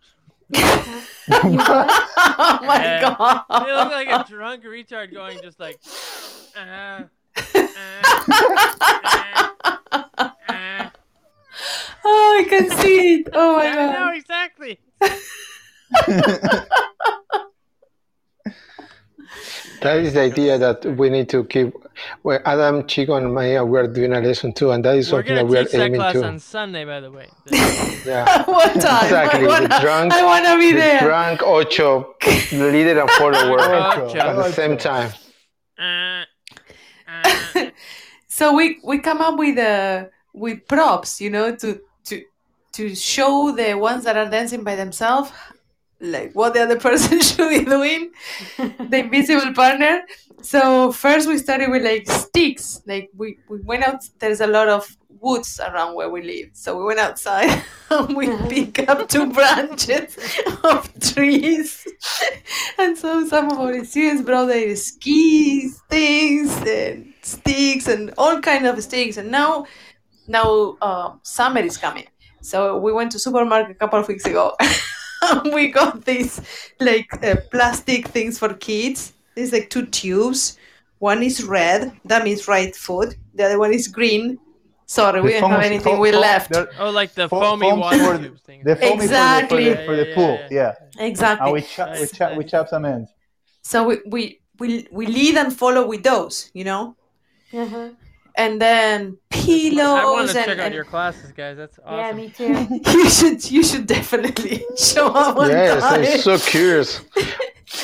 Understanding. 0.52 1.52
You 1.52 1.58
what? 1.58 2.08
oh 2.16 2.58
my 2.62 2.76
Yeah. 2.82 3.00
god. 3.18 3.44
They 3.66 3.73
look 3.73 3.90
like 3.90 4.08
a 4.08 4.24
drunk 4.28 4.62
retard 4.64 5.12
going 5.12 5.40
just 5.42 5.58
like. 5.58 5.81
Uh, 6.56 6.60
uh, 6.60 7.02
uh. 10.48 10.90
Oh, 12.06 12.36
I 12.39 12.44
can 12.48 12.70
see 12.70 13.14
it. 13.20 13.28
Oh 13.32 13.56
my 13.56 13.66
I 13.66 13.92
know 13.92 14.12
exactly. 14.14 14.78
That 19.84 19.98
is 19.98 20.14
the 20.14 20.22
idea 20.22 20.56
that 20.56 20.84
we 20.96 21.10
need 21.10 21.28
to 21.28 21.44
keep. 21.44 21.74
Well, 22.22 22.40
Adam, 22.46 22.86
Chico, 22.86 23.16
and 23.16 23.34
Maya, 23.34 23.62
we're 23.64 23.86
doing 23.86 24.14
a 24.14 24.20
lesson 24.20 24.54
too, 24.54 24.70
and 24.70 24.82
that 24.82 24.96
is 24.96 25.12
We're 25.12 25.18
something 25.18 25.34
that 25.36 25.46
we 25.46 25.58
are 25.58 25.64
teach 25.64 25.72
that 25.72 25.80
aiming 25.82 26.00
class 26.00 26.14
to. 26.14 26.24
on 26.24 26.38
Sunday, 26.38 26.84
by 26.86 27.00
the 27.00 27.10
way. 27.10 27.28
Yeah, 28.06 28.42
what 28.46 28.72
time? 28.80 29.04
exactly. 29.04 29.44
I 29.44 29.48
wanna, 29.48 29.68
the 29.68 29.78
drunk, 29.80 30.12
I 30.12 30.24
wanna 30.24 30.58
be 30.58 30.72
the 30.72 30.78
there. 30.78 31.00
drunk 31.00 31.42
ocho, 31.42 32.14
the 32.50 32.70
leader 32.72 32.98
and 33.00 33.10
follower 33.12 33.60
Ocho. 33.60 34.18
at 34.18 34.36
the 34.36 34.52
same 34.52 34.76
time. 34.76 35.12
Uh, 35.78 36.24
uh, 37.08 37.66
so 38.26 38.54
we 38.54 38.78
we 38.84 38.98
come 38.98 39.20
up 39.20 39.38
with 39.38 39.58
uh, 39.58 40.06
with 40.32 40.66
props, 40.66 41.20
you 41.20 41.30
know, 41.30 41.54
to 41.56 41.80
to 42.04 42.22
to 42.72 42.94
show 42.94 43.52
the 43.56 43.74
ones 43.74 44.04
that 44.04 44.16
are 44.16 44.28
dancing 44.30 44.64
by 44.64 44.76
themselves, 44.76 45.30
like 46.05 46.33
what 46.33 46.55
the 46.55 46.60
other 46.62 46.78
person 46.89 47.20
should 47.20 47.50
be 47.50 47.65
doing, 47.65 48.10
the 48.58 48.99
invisible 48.99 49.52
partner. 49.55 50.02
So 50.42 50.92
first 50.92 51.28
we 51.28 51.39
started 51.39 51.70
with 51.70 51.83
like 51.83 52.08
sticks, 52.10 52.83
like 52.86 53.10
we 53.16 53.39
we 53.49 53.60
went 53.62 53.84
out. 53.84 54.05
There's 54.18 54.41
a 54.41 54.47
lot 54.47 54.68
of 54.68 54.97
woods 55.20 55.58
around 55.58 55.94
where 55.94 56.10
we 56.10 56.23
live, 56.23 56.50
so 56.52 56.76
we 56.76 56.84
went 56.84 57.00
outside 57.00 57.62
and 57.91 58.15
we 58.16 58.26
pick 58.49 58.89
up 58.89 59.08
two 59.08 59.33
branches 59.33 60.18
of 60.65 60.91
trees, 61.00 61.86
and 62.78 62.97
so 62.97 63.26
some 63.26 63.50
of 63.50 63.58
our 63.58 63.84
students 63.84 64.23
brought 64.23 64.47
their 64.47 64.76
skis, 64.76 65.81
things, 65.89 66.55
and 66.66 67.15
sticks, 67.23 67.89
and 67.89 68.12
all 68.18 68.41
kind 68.41 68.66
of 68.66 68.83
sticks. 68.83 69.16
And 69.16 69.31
now, 69.31 69.66
now 70.28 70.76
uh, 70.83 71.15
summer 71.23 71.60
is 71.60 71.78
coming, 71.78 72.07
so 72.42 72.76
we 72.78 72.92
went 72.92 73.12
to 73.12 73.18
supermarket 73.18 73.70
a 73.70 73.78
couple 73.78 73.99
of 73.99 74.07
weeks 74.08 74.26
ago. 74.26 74.55
And 75.30 75.54
we 75.58 75.68
got 75.68 76.04
these 76.04 76.40
like 76.80 77.08
uh, 77.24 77.36
plastic 77.50 78.08
things 78.08 78.38
for 78.38 78.54
kids. 78.54 79.12
There's 79.34 79.52
like 79.52 79.68
two 79.70 79.86
tubes. 79.86 80.58
One 80.98 81.22
is 81.22 81.42
red, 81.44 81.92
that 82.06 82.24
means 82.24 82.48
right 82.48 82.74
foot. 82.74 83.16
The 83.34 83.44
other 83.46 83.58
one 83.58 83.72
is 83.74 83.88
green. 83.88 84.38
Sorry, 84.86 85.20
we 85.20 85.28
The 85.28 85.32
didn't 85.40 85.50
have 85.50 85.60
anything. 85.62 85.92
foam- 85.94 86.00
We 86.00 86.12
left. 86.12 86.52
oh, 86.78 86.90
like 86.90 87.12
the 87.14 87.28
Fo- 87.28 87.40
foamy 87.40 87.70
foam 87.70 87.80
water 87.80 87.98
for- 88.04 88.18
tubes 88.18 88.42
thing. 88.42 88.62
The 88.64 88.76
foamy 88.76 88.90
for 88.90 88.96
the- 88.98 89.04
Exactly. 89.04 89.64
for 89.64 89.76
the, 89.80 89.84
for 89.86 89.96
the, 89.96 90.06
Yeah, 90.08 90.14
pool. 90.14 90.38
yeah, 90.50 90.72
Yeah. 90.98 91.06
Exactly. 91.06 91.44
And 91.44 91.52
we 91.54 91.62
chop 91.62 91.98
we 91.98 92.06
chop 92.06 92.36
we 92.38 92.44
chop 92.44 92.68
some 92.68 92.84
ends. 92.84 93.10
So 93.62 93.84
we, 93.88 93.94
we 94.06 94.40
we 94.58 94.86
we 94.92 95.06
lead 95.06 95.36
and 95.36 95.50
follow 95.56 95.86
with 95.86 96.02
those, 96.04 96.50
you 96.54 96.64
know, 96.64 96.96
Uh-huh. 97.52 97.88
And 98.36 98.60
then 98.60 99.16
pillows 99.30 99.78
I 99.78 100.04
want 100.04 100.30
to 100.30 100.38
and, 100.38 100.46
check 100.46 100.58
out 100.58 100.66
and 100.66 100.74
your 100.74 100.84
classes, 100.84 101.32
guys. 101.32 101.56
That's 101.56 101.78
awesome. 101.84 101.98
Yeah, 101.98 102.12
me 102.12 102.28
too. 102.30 102.80
you 102.92 103.08
should 103.10 103.50
you 103.50 103.62
should 103.62 103.86
definitely 103.86 104.64
show 104.76 105.08
up 105.08 105.36
one 105.36 105.50
Yes, 105.50 105.82
time. 105.82 106.00
I'm 106.04 106.18
so 106.18 106.38
curious. 106.38 107.00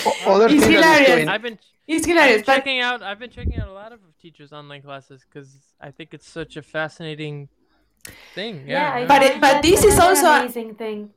O- 0.06 0.34
Other 0.34 0.46
It's 0.48 0.64
thing 0.64 0.72
that 0.74 1.00
is 1.00 1.06
hilarious. 1.06 1.06
doing, 1.08 1.28
I've 1.28 1.42
been 1.42 1.58
It's 1.86 2.02
I've 2.04 2.06
been 2.08 2.16
hilarious, 2.16 2.42
but 2.46 2.54
checking 2.56 2.80
out. 2.80 3.02
I've 3.02 3.18
been 3.18 3.30
checking 3.30 3.58
out 3.60 3.68
a 3.68 3.72
lot 3.72 3.92
of 3.92 4.00
teachers' 4.20 4.52
online 4.52 4.82
classes 4.82 5.24
because 5.28 5.56
I 5.80 5.90
think 5.90 6.14
it's 6.14 6.28
such 6.28 6.56
a 6.56 6.62
fascinating 6.62 7.48
thing. 8.34 8.64
Yeah, 8.66 8.98
Yeah. 8.98 9.06
But 9.06 9.22
it- 9.22 9.40
but 9.40 9.62
this 9.62 9.84
is 9.84 9.98
also 9.98 10.26
a- 10.26 10.40
amazing 10.40 10.74
thing 10.76 11.10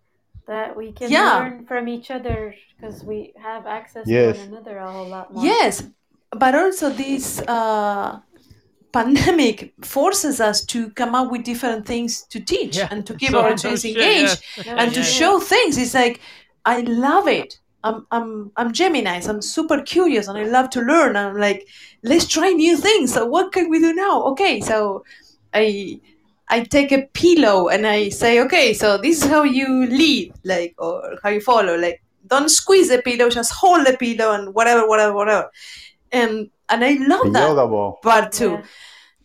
that 0.48 0.76
we 0.76 0.92
can 0.92 1.10
Yeah. 1.10 1.38
learn 1.40 1.66
from 1.66 1.88
each 1.88 2.12
other 2.12 2.54
because 2.76 3.04
we 3.04 3.34
have 3.42 3.66
access 3.66 4.06
Yes. 4.08 4.36
to 4.38 4.42
one 4.44 4.50
another 4.54 4.78
a 4.78 4.92
whole 4.92 5.08
lot 5.08 5.34
more. 5.34 5.44
yes, 5.44 5.84
but 6.32 6.54
also 6.56 6.90
this 6.90 7.40
uh, 7.48 8.20
pandemic 8.94 9.74
forces 9.82 10.40
us 10.40 10.64
to 10.66 10.90
come 10.92 11.14
up 11.16 11.32
with 11.32 11.44
different 11.44 11.86
things 11.86 12.24
to 12.30 12.40
teach 12.40 12.78
Yeah. 12.78 12.88
and 12.92 13.06
to 13.08 13.14
keep 13.22 13.32
So- 13.32 13.42
our 13.42 13.58
students 13.58 13.82
shit, 13.82 13.98
engaged 13.98 14.44
yeah. 14.66 14.76
And 14.78 14.94
to 14.94 15.00
Yeah. 15.00 15.06
shit. 15.06 15.16
show 15.22 15.40
things. 15.40 15.78
It's 15.78 15.94
like 15.94 16.22
I 16.66 16.82
love 16.82 17.28
it. 17.28 17.60
I'm 17.84 18.06
I'm 18.12 18.52
I'm 18.56 18.72
Gemini. 18.72 19.20
I'm 19.28 19.42
super 19.42 19.82
curious 19.82 20.28
and 20.30 20.38
I 20.38 20.46
love 20.46 20.70
to 20.76 20.82
learn. 20.82 21.18
I'm 21.18 21.38
like, 21.38 21.68
let's 22.04 22.26
try 22.28 22.50
new 22.52 22.78
things. 22.78 23.14
So 23.14 23.26
what 23.26 23.52
can 23.52 23.70
we 23.70 23.80
do 23.80 23.94
now? 23.94 24.24
Okay, 24.32 24.62
so 24.62 25.04
I 25.54 26.00
I 26.48 26.62
take 26.76 26.92
a 26.94 27.02
pillow 27.14 27.68
and 27.70 27.86
I 27.88 28.10
say, 28.10 28.40
okay, 28.46 28.74
so 28.74 28.98
this 28.98 29.22
is 29.24 29.30
how 29.30 29.44
you 29.44 29.68
lead, 29.88 30.34
like 30.46 30.76
or 30.78 31.18
how 31.24 31.30
you 31.30 31.42
follow. 31.42 31.76
Like 31.78 32.02
don't 32.28 32.48
squeeze 32.50 32.88
the 32.90 33.02
pillow, 33.02 33.30
just 33.30 33.52
hold 33.52 33.86
the 33.86 33.98
pillow 33.98 34.32
and 34.34 34.54
whatever, 34.56 34.88
whatever, 34.88 35.14
whatever. 35.14 35.52
And 36.14 36.50
and 36.70 36.84
I 36.86 36.92
love 36.94 37.24
The 37.26 37.32
that 37.32 37.48
yoga 37.50 37.68
ball. 37.68 38.00
part 38.02 38.32
too. 38.32 38.52
Yeah. 38.52 38.64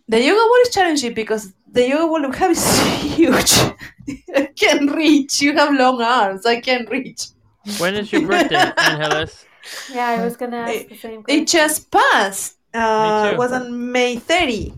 The 0.08 0.20
yoga 0.22 0.40
ball 0.40 0.60
is 0.62 0.70
challenging 0.74 1.14
because 1.14 1.52
the 1.70 1.86
yoga 1.88 2.06
ball 2.08 2.28
we 2.30 2.36
have 2.36 2.50
is 2.50 2.64
huge. 3.16 3.52
I 4.34 4.46
can't 4.56 4.90
reach. 4.96 5.40
You 5.42 5.52
have 5.54 5.72
long 5.74 6.00
arms. 6.02 6.46
I 6.46 6.60
can't 6.60 6.88
reach. 6.90 7.26
When 7.78 7.94
is 7.94 8.10
your 8.12 8.26
birthday, 8.26 8.56
Angeles? 8.78 9.44
Yeah, 9.92 10.06
I 10.08 10.24
was 10.24 10.36
gonna 10.36 10.56
ask 10.64 10.74
It- 10.74 10.88
the 10.88 10.96
same 10.96 11.22
question. 11.22 11.42
It 11.42 11.46
just 11.48 11.90
passed. 11.90 12.56
Uh, 12.72 13.28
too. 13.28 13.34
it 13.34 13.38
was 13.38 13.52
on 13.52 13.92
May 13.92 14.16
30. 14.16 14.72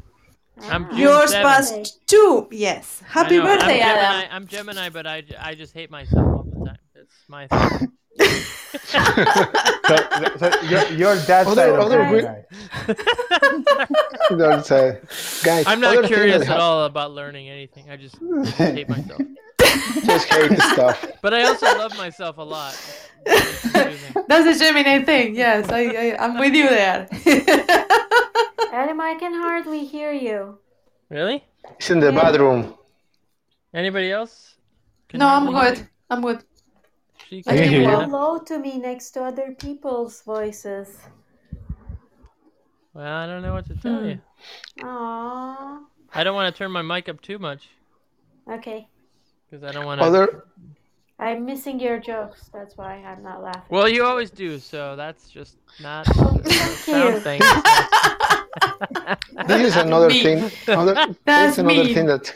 I'm 0.62 0.84
Ah. 0.84 0.88
June 0.90 0.98
Yours 0.98 1.32
passed 1.32 2.06
too. 2.06 2.48
Yes. 2.50 3.00
Happy 3.06 3.38
birthday, 3.40 3.80
I'm 3.80 3.96
Adam. 3.96 4.02
Gemini, 4.20 4.34
I'm 4.36 4.46
Gemini, 4.46 4.88
but 4.90 5.06
I, 5.06 5.22
I 5.40 5.54
just 5.54 5.72
hate 5.74 5.90
myself 5.90 6.26
all 6.26 6.44
the 6.44 6.66
time. 6.66 6.78
That's 6.94 7.14
my 7.28 7.46
thing. 7.46 7.92
So, 8.18 8.98
so 10.38 10.62
your, 10.62 10.86
your 10.92 11.14
dad's 11.26 11.48
Other- 11.48 11.54
side 11.62 11.68
of 11.70 11.80
other 11.80 12.02
Gemini. 12.04 12.42
That's, 14.30 14.70
uh, 14.70 15.00
guys, 15.42 15.64
I'm 15.66 15.80
not 15.80 16.04
curious 16.04 16.42
at 16.42 16.48
ha- 16.48 16.58
all 16.58 16.84
about 16.84 17.12
learning 17.12 17.48
anything. 17.48 17.90
I 17.90 17.96
just 17.96 18.16
hate 18.56 18.88
myself. 18.88 19.20
Just 20.04 20.28
hate 20.28 20.50
the 20.50 20.60
stuff. 20.72 21.06
But 21.22 21.34
I 21.34 21.42
also 21.42 21.66
love 21.66 21.96
myself 21.96 22.38
a 22.38 22.42
lot. 22.42 22.74
That's 23.24 23.66
a 23.66 24.58
Gemini 24.58 25.04
thing. 25.04 25.36
Yes, 25.36 25.68
I, 25.70 25.82
I, 25.84 26.16
I'm 26.24 26.38
with 26.38 26.54
you 26.54 26.68
there. 26.68 27.06
Adam, 28.72 29.00
I 29.00 29.16
can 29.20 29.34
hardly 29.34 29.84
hear 29.84 30.12
you. 30.12 30.58
Really? 31.08 31.44
It's 31.76 31.90
in 31.90 32.00
the 32.00 32.10
bathroom. 32.10 32.74
Anybody 33.74 34.10
else? 34.10 34.54
Can 35.08 35.20
no, 35.20 35.28
I'm 35.28 35.46
good. 35.52 35.86
I'm 36.08 36.22
good. 36.22 36.42
She 37.30 37.42
I 37.46 37.56
can 37.56 37.56
can 37.56 37.70
you 37.70 37.70
hear 37.70 37.82
hear 37.82 37.82
go 37.82 38.02
you. 38.02 38.06
low 38.06 38.38
to 38.40 38.58
me 38.58 38.76
next 38.78 39.12
to 39.12 39.22
other 39.22 39.54
people's 39.54 40.20
voices. 40.22 40.98
Well, 42.94 43.04
I 43.06 43.26
don't 43.26 43.42
know 43.42 43.52
what 43.54 43.66
to 43.66 43.74
tell 43.74 44.02
Hmm. 44.02 44.06
you. 44.06 44.20
Aww. 44.80 45.80
I 46.14 46.22
don't 46.22 46.34
want 46.36 46.54
to 46.54 46.58
turn 46.58 46.70
my 46.70 46.82
mic 46.82 47.08
up 47.08 47.20
too 47.20 47.38
much 47.38 47.68
Okay. 48.48 48.88
because 49.50 49.64
I 49.64 49.72
don't 49.72 49.84
want 49.84 50.00
to. 50.00 50.06
Other 50.06 50.44
I'm 51.20 51.44
missing 51.44 51.78
your 51.78 51.98
jokes. 51.98 52.48
That's 52.52 52.76
why 52.78 52.94
I'm 53.06 53.22
not 53.22 53.42
laughing. 53.42 53.62
Well, 53.68 53.88
you 53.88 54.04
always 54.04 54.30
do, 54.30 54.58
so 54.58 54.96
that's 54.96 55.28
just 55.28 55.56
not 55.80 56.08
a 56.16 57.20
thank 57.20 57.42
you. 57.42 57.62
this 59.46 59.62
is 59.68 59.76
another 59.76 60.08
Me. 60.08 60.22
thing. 60.22 60.50
Another, 60.66 60.94
That's 60.94 61.18
that's 61.24 61.58
another 61.58 61.84
me. 61.84 61.94
thing 61.94 62.06
that 62.06 62.34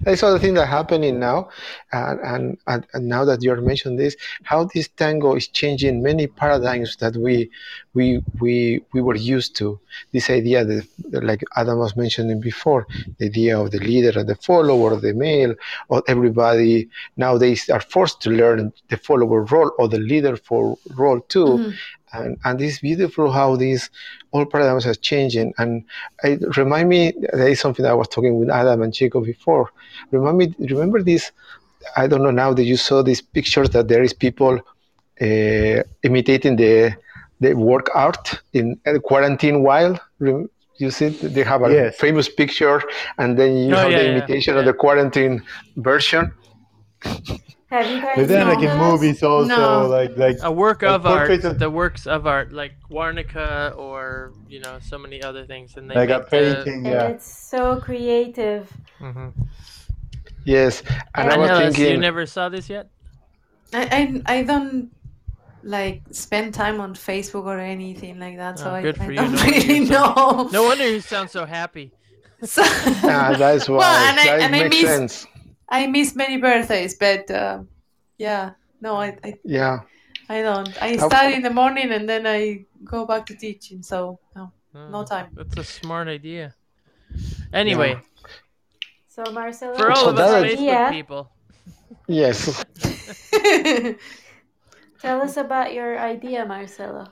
that's 0.00 0.22
another 0.22 0.38
thing 0.38 0.54
that 0.54 0.66
happening 0.66 1.18
now, 1.20 1.48
and, 1.92 2.20
and 2.20 2.58
and 2.66 2.86
and 2.94 3.08
now 3.08 3.24
that 3.24 3.42
you're 3.42 3.60
mentioning 3.60 3.96
this, 3.98 4.16
how 4.42 4.64
this 4.64 4.88
tango 4.88 5.34
is 5.36 5.48
changing 5.48 6.02
many 6.02 6.26
paradigms 6.26 6.96
that 6.96 7.14
we 7.16 7.50
we 7.94 8.22
we 8.40 8.82
we 8.92 9.00
were 9.02 9.16
used 9.16 9.56
to. 9.56 9.78
This 10.12 10.30
idea 10.30 10.64
that, 10.64 10.86
like 11.24 11.42
Adam 11.56 11.78
was 11.78 11.96
mentioning 11.96 12.40
before, 12.40 12.86
the 13.18 13.26
idea 13.26 13.58
of 13.58 13.70
the 13.70 13.78
leader 13.80 14.18
and 14.18 14.28
the 14.28 14.34
follower, 14.36 14.96
the 14.96 15.12
male, 15.14 15.54
or 15.88 16.02
everybody 16.08 16.88
nowadays 17.16 17.68
are 17.70 17.80
forced 18.00 18.20
to 18.24 18.30
learn 18.30 18.72
the 18.88 18.96
follower 18.96 19.40
role 19.54 19.70
or 19.78 19.86
the 19.94 19.98
leader 20.10 20.36
for 20.48 20.60
role 21.02 21.20
too 21.34 21.48
Mhm. 21.58 21.72
and 22.18 22.30
and 22.46 22.56
it's 22.66 22.78
beautiful 22.88 23.26
how 23.38 23.48
these 23.64 23.82
all 24.32 24.44
paradigms 24.52 24.86
are 24.90 24.98
changing. 25.10 25.48
And 25.60 25.70
it 26.30 26.38
remind 26.62 26.86
me 26.94 27.00
there 27.38 27.48
is 27.54 27.60
something 27.64 27.84
I 27.86 27.94
was 28.00 28.08
talking 28.14 28.34
with 28.40 28.50
Adam 28.60 28.82
and 28.84 28.92
Chico 28.98 29.18
before. 29.32 29.66
Remind 30.10 30.36
me, 30.40 30.46
remember 30.74 30.98
this? 31.10 31.24
I 32.02 32.04
don't 32.10 32.22
know 32.26 32.30
now 32.44 32.50
that 32.58 32.64
you 32.72 32.76
saw 32.88 33.02
these 33.02 33.22
pictures 33.36 33.68
that 33.74 33.86
there 33.92 34.02
is 34.08 34.12
people 34.26 34.54
uh, 35.26 35.78
imitating 36.08 36.54
the 36.64 36.74
the 37.44 37.50
work 37.70 37.86
art 37.94 38.24
in 38.58 38.66
uh, 38.86 38.98
quarantine 39.08 39.58
while. 39.68 39.94
Rem- 40.26 40.50
You 40.86 40.90
see, 40.98 41.08
they 41.36 41.44
have 41.52 41.62
a 41.68 41.70
Yes. 41.78 41.90
famous 42.04 42.26
picture, 42.42 42.78
and 43.20 43.30
then 43.38 43.50
you 43.66 43.74
Oh, 43.76 43.80
have 43.84 43.92
yeah, 43.92 44.00
the 44.00 44.06
imitation 44.12 44.52
yeah. 44.54 44.60
of 44.60 44.64
the 44.68 44.76
quarantine 44.84 45.34
version. 45.90 46.24
Have 47.70 47.86
you 47.88 48.00
guys 48.02 48.16
But 48.16 48.26
then, 48.28 48.48
like 48.48 48.58
in 48.58 48.64
those? 48.78 48.78
movies, 49.00 49.22
also 49.22 49.46
No. 49.46 49.86
like 49.86 50.16
like 50.16 50.38
A 50.42 50.50
work 50.50 50.82
like 50.82 50.90
of 50.90 51.06
art, 51.06 51.18
portraits 51.18 51.44
of- 51.44 51.58
the 51.60 51.70
works 51.70 52.06
of 52.06 52.26
art, 52.26 52.52
like 52.52 52.72
Guernica 52.90 53.72
or 53.76 54.32
you 54.48 54.58
know 54.60 54.78
so 54.82 54.98
many 54.98 55.22
other 55.22 55.46
things, 55.46 55.76
and 55.76 55.88
they 55.88 55.94
like 55.94 56.10
a 56.10 56.18
make 56.18 56.30
the. 56.30 56.62
painting. 56.64 56.86
And 56.88 57.14
it's 57.14 57.30
so 57.30 57.78
creative. 57.80 58.66
Mhm. 59.00 59.32
Yes, 60.44 60.82
and 61.14 61.30
I 61.30 61.34
And 61.34 61.40
was 61.42 61.50
Angeles, 61.50 61.78
you 61.78 61.98
never 61.98 62.26
saw 62.26 62.48
this 62.48 62.68
yet? 62.68 62.88
I, 63.72 64.22
I 64.26 64.38
I 64.38 64.42
don't 64.42 64.90
like 65.62 66.02
spend 66.10 66.54
time 66.54 66.80
on 66.80 66.94
Facebook 66.94 67.44
or 67.44 67.58
anything 67.60 68.18
like 68.18 68.36
that, 68.38 68.58
so 68.58 68.70
Oh, 68.70 68.74
I, 68.74 68.82
good 68.82 68.98
I 68.98 69.04
for 69.04 69.12
you. 69.12 69.18
don't 69.18 69.32
No 69.34 69.42
really 69.44 69.76
you're 69.76 69.86
so- 69.86 69.92
know. 69.92 70.48
No 70.50 70.62
wonder 70.64 70.88
you 70.88 71.00
sound 71.00 71.30
so 71.30 71.44
happy. 71.46 71.92
So, 72.42 72.62
Ah, 72.64 73.36
that's 73.36 73.68
why. 73.68 73.76
well, 73.76 74.08
and 74.08 74.18
I 74.18 74.24
that 74.26 74.40
and 74.40 74.56
I 74.56 74.62
makes 74.64 74.80
miss 74.82 74.90
sense. 74.96 75.26
I 75.70 75.86
miss 75.86 76.16
many 76.16 76.36
birthdays, 76.36 76.96
but 76.98 77.30
uh, 77.30 77.62
yeah, 78.18 78.52
no, 78.80 78.96
I, 78.96 79.16
I 79.22 79.34
Yeah. 79.44 79.80
I 80.28 80.42
don't. 80.42 80.70
I 80.80 80.96
study 80.96 81.34
in 81.34 81.42
the 81.42 81.50
morning 81.50 81.90
and 81.90 82.08
then 82.08 82.26
I 82.26 82.64
go 82.84 83.04
back 83.04 83.26
to 83.26 83.34
teaching, 83.34 83.82
so 83.82 84.18
no, 84.36 84.52
no 84.74 85.00
Oh, 85.00 85.04
time. 85.04 85.30
That's 85.34 85.56
a 85.58 85.64
smart 85.64 86.06
idea. 86.08 86.54
Anyway, 87.52 87.98
So 89.08 89.24
Marcelo, 89.32 89.74
for 89.74 89.90
all 89.90 89.96
So 89.96 90.10
of 90.10 90.18
us 90.18 90.30
Facebook 90.30 90.54
idea, 90.54 90.88
people, 90.90 91.32
Yes. 92.06 92.64
tell 95.02 95.20
us 95.20 95.36
about 95.36 95.74
your 95.74 95.98
idea, 95.98 96.46
Marcelo. 96.46 97.10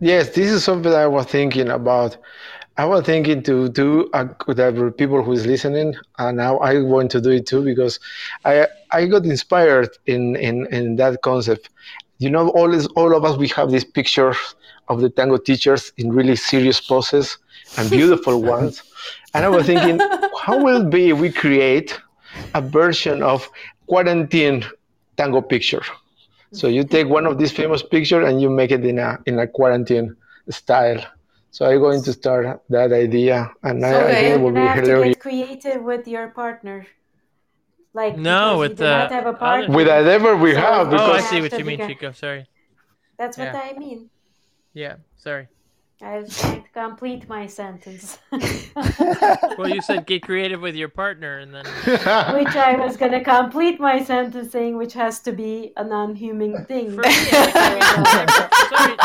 Yes, 0.00 0.28
this 0.34 0.50
is 0.50 0.62
something 0.62 0.92
I 0.92 1.06
was 1.06 1.24
thinking 1.26 1.68
about. 1.68 2.18
I 2.78 2.84
was 2.84 3.04
thinking 3.06 3.42
to 3.44 3.68
do 3.70 4.10
a, 4.12 4.24
that 4.54 4.94
people 4.98 5.22
who 5.22 5.32
is 5.32 5.46
listening, 5.46 5.94
and 6.18 6.36
now 6.36 6.58
I 6.58 6.82
want 6.82 7.10
to 7.12 7.20
do 7.20 7.30
it 7.30 7.46
too 7.46 7.62
because 7.62 7.98
I 8.44 8.66
I 8.92 9.06
got 9.06 9.24
inspired 9.24 9.90
in 10.06 10.36
in, 10.36 10.66
in 10.66 10.96
that 10.96 11.22
concept. 11.22 11.70
You 12.18 12.30
know, 12.30 12.50
all 12.50 12.72
is, 12.74 12.86
all 12.88 13.14
of 13.16 13.24
us 13.24 13.36
we 13.38 13.48
have 13.48 13.70
these 13.70 13.84
pictures 13.84 14.36
of 14.88 15.00
the 15.00 15.08
tango 15.08 15.38
teachers 15.38 15.92
in 15.96 16.12
really 16.12 16.36
serious 16.36 16.80
poses 16.80 17.38
and 17.78 17.90
beautiful 17.90 18.42
ones, 18.56 18.82
and 19.32 19.44
I 19.44 19.48
was 19.48 19.66
thinking, 19.66 19.98
how 20.38 20.62
will 20.62 20.82
it 20.82 20.90
be 20.90 21.10
if 21.10 21.18
we 21.18 21.32
create 21.32 21.98
a 22.54 22.60
version 22.60 23.22
of 23.22 23.48
quarantine 23.86 24.64
tango 25.16 25.40
picture? 25.40 25.82
So 26.52 26.68
you 26.68 26.84
take 26.84 27.08
one 27.08 27.26
of 27.26 27.38
these 27.38 27.52
famous 27.52 27.82
pictures 27.82 28.28
and 28.28 28.40
you 28.40 28.50
make 28.50 28.70
it 28.70 28.84
in 28.84 28.98
a 28.98 29.18
in 29.26 29.38
a 29.38 29.46
quarantine 29.46 30.14
style. 30.50 31.02
So 31.56 31.64
I'm 31.64 31.78
going 31.80 32.02
to 32.02 32.12
start 32.12 32.60
that 32.68 32.92
idea, 32.92 33.50
and 33.62 33.82
I, 33.82 33.88
I 33.88 34.14
think 34.14 34.34
it 34.34 34.40
will 34.42 34.50
be 34.50 34.56
gonna 34.56 34.68
have 34.68 34.84
to 34.84 34.90
hilarious. 34.90 35.14
get 35.14 35.20
creative 35.20 35.82
with 35.82 36.06
your 36.06 36.28
partner. 36.28 36.86
Like 37.94 38.18
No, 38.18 38.58
because 38.58 38.58
with 38.58 38.70
you 38.72 38.76
do 38.76 38.84
not 38.84 39.08
the 39.08 39.14
have 39.14 39.26
a 39.26 39.32
partner. 39.32 39.74
With 39.74 39.88
whatever 39.88 40.36
we 40.36 40.52
So 40.52 40.60
have, 40.60 40.92
you 40.92 40.98
oh, 40.98 41.12
I 41.12 41.20
see 41.22 41.40
what 41.40 41.58
you 41.58 41.64
mean, 41.64 41.78
Chico. 41.78 42.12
Sorry. 42.12 42.44
That's 43.16 43.38
what 43.38 43.54
Yeah. 43.54 43.58
I 43.58 43.78
mean. 43.78 44.10
Yeah, 44.74 44.96
sorry. 45.16 45.48
I 46.02 46.18
was 46.18 46.38
trying 46.38 46.62
to 46.62 46.68
complete 46.74 47.26
my 47.26 47.46
sentence, 47.46 48.18
Well, 49.56 49.70
you 49.70 49.80
said 49.80 50.04
get 50.04 50.24
creative 50.24 50.60
with 50.60 50.74
your 50.74 50.90
partner, 50.90 51.38
and 51.38 51.54
then 51.54 51.64
which 52.34 52.54
I 52.54 52.76
was 52.76 52.98
gonna 52.98 53.24
complete 53.24 53.80
my 53.80 54.04
sentence 54.04 54.52
saying, 54.52 54.76
which 54.76 54.92
has 54.92 55.20
to 55.20 55.32
be 55.32 55.72
a 55.78 55.82
non-human 55.82 56.66
thing. 56.66 56.90
for 56.90 57.00
me, 57.00 57.14
every 57.32 57.80
sorry, 58.68 58.96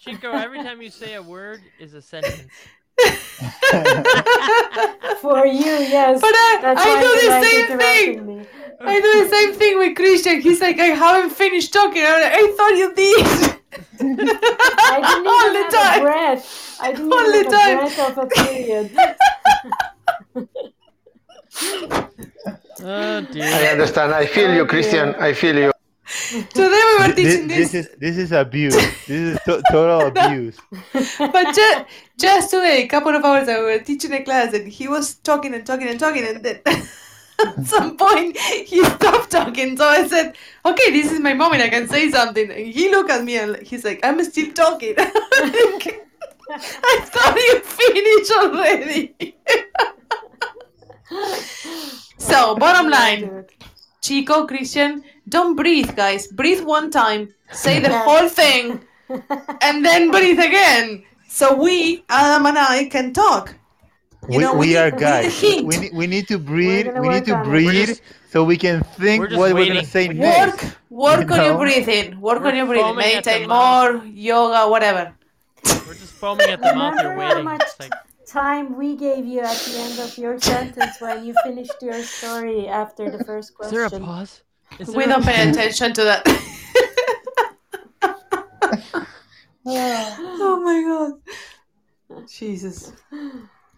Chico. 0.00 0.32
Every 0.32 0.58
time 0.62 0.80
you 0.80 0.90
say 0.90 1.14
a 1.14 1.22
word 1.22 1.60
is 1.78 1.92
a 1.94 2.00
sentence. 2.02 2.46
For 5.20 5.46
you, 5.46 5.64
yes. 5.64 6.20
But 6.20 6.30
I, 6.34 6.58
That's 6.62 6.80
I 6.80 6.94
why 6.94 7.00
do 7.02 7.08
the 7.28 7.42
same 7.42 7.78
thing. 7.78 8.26
me. 8.26 8.46
I 8.80 9.00
do 9.00 9.24
the 9.24 9.28
same 9.30 9.52
thing 9.54 9.78
with 9.78 9.96
Christian. 9.96 10.40
He's 10.40 10.60
like, 10.60 10.78
I 10.78 10.86
haven't 10.86 11.30
finished 11.30 11.72
talking. 11.72 12.02
I'm 12.02 12.20
like, 12.22 12.32
I 12.34 12.54
thought 12.56 12.76
you 12.76 12.94
did. 12.94 13.26
I 14.00 15.00
didn't 15.06 15.26
All 15.26 15.52
the 15.52 15.62
have 15.64 15.72
time. 15.72 16.00
a 16.00 16.02
breath. 16.04 16.78
I 16.80 16.92
didn't 16.92 17.12
All 17.12 17.20
even 17.34 17.50
the 17.50 17.58
have 17.58 17.66
time. 17.66 17.76
a 17.76 17.80
breath 17.80 18.08
of 18.08 18.18
a 18.18 18.26
period. 18.26 18.90
Oh 22.82 23.26
I 23.36 23.66
understand. 23.68 24.14
I 24.14 24.24
feel 24.24 24.54
you, 24.54 24.62
oh, 24.62 24.66
Christian. 24.66 25.14
I 25.16 25.34
feel 25.34 25.54
you. 25.54 25.70
Today 26.10 26.82
we 26.88 26.96
were 26.98 27.14
This, 27.14 27.34
teaching 27.34 27.48
this 27.48 27.72
this, 27.72 27.74
is 27.86 27.96
this 27.98 28.16
is 28.16 28.32
abuse. 28.32 28.74
This 29.06 29.10
is 29.34 29.38
to- 29.44 29.62
total 29.70 30.06
abuse. 30.12 30.56
but 31.18 31.54
just, 31.54 31.84
just 32.18 32.50
today, 32.50 32.82
a 32.84 32.88
couple 32.88 33.14
of 33.14 33.24
hours 33.24 33.48
I 33.48 33.58
we 33.58 33.64
were 33.64 33.78
teaching 33.78 34.12
a 34.12 34.22
class, 34.24 34.52
and 34.52 34.66
he 34.66 34.88
was 34.88 35.14
talking 35.14 35.54
and 35.54 35.64
talking 35.64 35.88
and 35.88 36.00
talking, 36.00 36.24
and 36.24 36.44
then 36.44 36.60
at 36.66 37.64
some 37.64 37.96
point 37.96 38.36
he 38.38 38.84
stopped 38.84 39.30
talking. 39.30 39.76
So 39.76 39.86
I 39.86 40.06
said, 40.08 40.36
"Okay, 40.66 40.90
this 40.90 41.12
is 41.12 41.20
my 41.20 41.34
moment. 41.34 41.62
I 41.62 41.68
can 41.68 41.86
say 41.88 42.10
something." 42.10 42.50
And 42.50 42.66
he 42.66 42.90
looked 42.90 43.10
at 43.10 43.22
me 43.22 43.38
and 43.38 43.56
he's 43.62 43.84
like, 43.84 44.00
"I'm 44.02 44.22
still 44.24 44.52
talking." 44.52 44.94
I 46.52 46.98
thought 47.04 47.36
you 47.36 47.60
finished 47.60 48.32
already. 48.32 49.36
so, 52.18 52.56
bottom 52.56 52.86
oh 52.86 52.90
line. 52.90 53.44
Chico, 54.02 54.46
Christian, 54.46 55.04
don't 55.30 55.54
breathe, 55.56 55.94
guys. 55.96 56.26
Breathe 56.28 56.62
one 56.64 56.90
time, 56.90 57.22
say 57.64 57.80
the 57.80 57.88
Yeah. 57.90 58.04
whole 58.04 58.28
thing, 58.28 58.80
and 59.66 59.84
then 59.86 60.10
breathe 60.10 60.38
again. 60.50 61.04
So 61.28 61.54
we, 61.54 62.04
Adam 62.08 62.46
and 62.46 62.58
I, 62.58 62.84
can 62.86 63.12
talk. 63.14 63.54
You 64.28 64.36
we, 64.38 64.42
know, 64.44 64.52
we 64.54 64.66
we 64.66 64.76
are 64.76 64.90
need- 64.90 64.94
we 64.94 65.00
guys. 65.00 65.42
We 65.42 65.76
need, 65.82 65.92
we 65.94 66.06
need 66.06 66.26
to 66.28 66.38
breathe. 66.38 66.86
We 67.02 67.08
need 67.08 67.24
to 67.30 67.34
on 67.34 67.40
it. 67.40 67.48
We're 67.48 67.54
breathe 67.72 67.88
just- 67.88 68.02
so 68.32 68.44
we 68.44 68.56
can 68.58 68.82
think 69.00 69.20
we're 69.20 69.28
just 69.32 69.38
what 69.40 69.54
we're 69.54 69.66
gonna 69.66 69.84
say 69.84 70.06
Work, 70.08 70.16
next. 70.16 70.76
work 70.90 71.26
You 71.28 71.34
on 71.34 71.40
your 71.46 71.54
know? 71.54 71.58
breathing. 71.64 72.20
Work 72.20 72.42
We're 72.42 72.48
on 72.52 72.56
your 72.60 72.66
breathing. 72.66 72.84
foaming 72.94 73.06
at 73.06 73.24
Meditate 73.26 73.48
mouth. 73.48 73.94
more, 73.94 74.06
yoga, 74.06 74.60
whatever. 74.70 75.04
We're 75.86 75.94
just 76.04 76.14
foaming 76.22 76.50
at 76.50 76.60
the 76.62 76.74
mouth. 76.74 76.94
You're 77.00 77.10
Remember 77.10 77.22
how 77.22 77.28
waiting. 77.30 77.44
much 77.44 77.66
like, 77.80 77.92
time 78.26 78.76
we 78.76 78.94
gave 78.94 79.24
you 79.26 79.40
at 79.40 79.56
the 79.66 79.74
end 79.86 79.98
of 79.98 80.16
your 80.18 80.38
sentence 80.38 81.00
when 81.00 81.24
you 81.24 81.34
finished 81.42 81.78
your 81.82 82.00
story 82.04 82.68
after 82.68 83.10
the 83.10 83.24
first 83.24 83.54
question. 83.56 83.74
is 83.74 83.78
there 83.78 83.86
a 83.86 83.90
question? 83.90 84.04
pause? 84.06 84.42
Is 84.78 84.88
We 84.88 85.04
there 85.04 85.08
don't 85.08 85.24
pay 85.24 85.50
attention 85.50 85.92
to 85.94 86.04
that. 86.04 86.22
oh 89.66 90.60
my 90.64 90.82
god. 90.82 92.28
Jesus. 92.28 92.92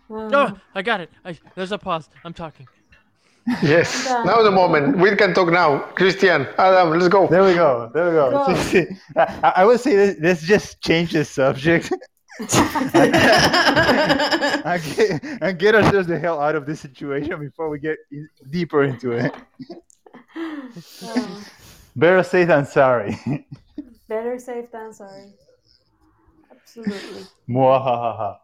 No, 0.09 0.57
I 0.75 0.83
got 0.83 1.01
it. 1.01 1.11
I, 1.25 1.39
there's 1.55 1.73
a 1.73 1.79
pause. 1.79 2.09
I'm 2.25 2.35
talking. 2.35 2.69
Yes. 3.63 4.05
Done. 4.05 4.27
Now 4.27 4.43
the 4.43 4.51
moment. 4.51 4.99
We 4.99 5.15
can 5.17 5.35
talk 5.35 5.51
now. 5.51 5.79
Christian, 5.95 6.47
Adam, 6.59 6.91
let's 6.91 7.09
go. 7.09 7.27
There 7.27 7.43
we 7.43 7.55
go. 7.55 7.91
There 7.93 8.07
we 8.07 8.13
go. 8.13 8.31
Go. 8.31 8.55
I, 9.17 9.53
I 9.57 9.65
would 9.65 9.81
say 9.81 9.97
let's, 9.97 10.21
let's 10.21 10.43
just 10.43 10.81
change 10.81 11.13
the 11.13 11.25
subject 11.25 11.93
and 12.39 13.13
get, 14.97 15.25
and 15.43 15.59
get 15.59 15.75
ourselves 15.75 16.07
the 16.07 16.19
hell 16.19 16.41
out 16.41 16.55
of 16.55 16.67
this 16.67 16.81
situation 16.81 17.39
before 17.41 17.69
we 17.69 17.79
get 17.79 17.99
in, 18.11 18.29
deeper 18.51 18.85
into 18.85 19.13
it. 19.13 19.35
Oh, 21.03 21.45
Better 21.97 22.23
safe 22.23 22.49
than 22.49 22.65
sorry. 22.67 23.17
better 24.09 24.39
safe 24.39 24.71
than 24.73 24.93
sorry. 24.95 25.33
Absolutely. 26.51 27.23
Mwahaha. 27.49 28.39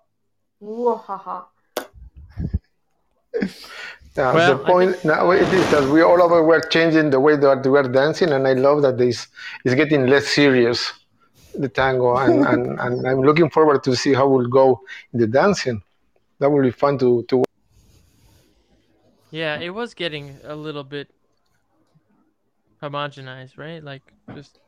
Wahaha. 0.63 1.45
Now, 4.17 4.35
Well, 4.35 4.57
the 4.59 4.65
I 4.65 4.67
point 4.67 5.05
now 5.05 5.31
it 5.31 5.43
is 5.55 5.71
that 5.71 5.89
we 5.93 6.03
all 6.03 6.21
over 6.21 6.43
were 6.43 6.61
changing 6.61 7.11
the 7.11 7.21
way 7.21 7.37
that 7.37 7.65
we 7.65 7.79
are 7.79 7.89
dancing, 7.89 8.31
and 8.33 8.47
I 8.49 8.53
love 8.55 8.83
that 8.83 8.99
this 8.99 9.29
is 9.65 9.75
getting 9.75 10.07
less 10.07 10.27
serious. 10.27 10.93
the 11.55 11.69
tango, 11.69 12.17
and, 12.17 12.47
and, 12.51 12.79
and 12.81 13.07
I'm 13.09 13.21
looking 13.23 13.51
forward 13.51 13.83
to 13.85 13.97
see 13.97 14.13
how 14.15 14.27
it 14.27 14.31
will 14.31 14.49
go 14.49 14.81
in 15.13 15.21
the 15.21 15.27
dancing. 15.27 15.83
That 16.39 16.51
will 16.51 16.63
be 16.63 16.71
fun 16.71 16.99
to 16.99 17.23
to. 17.31 17.45
Yeah, 19.31 19.59
it 19.59 19.71
was 19.71 19.95
getting 19.95 20.37
a 20.45 20.55
little 20.55 20.85
bit 20.85 21.09
homogenized, 22.83 23.59
right? 23.59 23.83
Like 23.83 24.03
just 24.35 24.59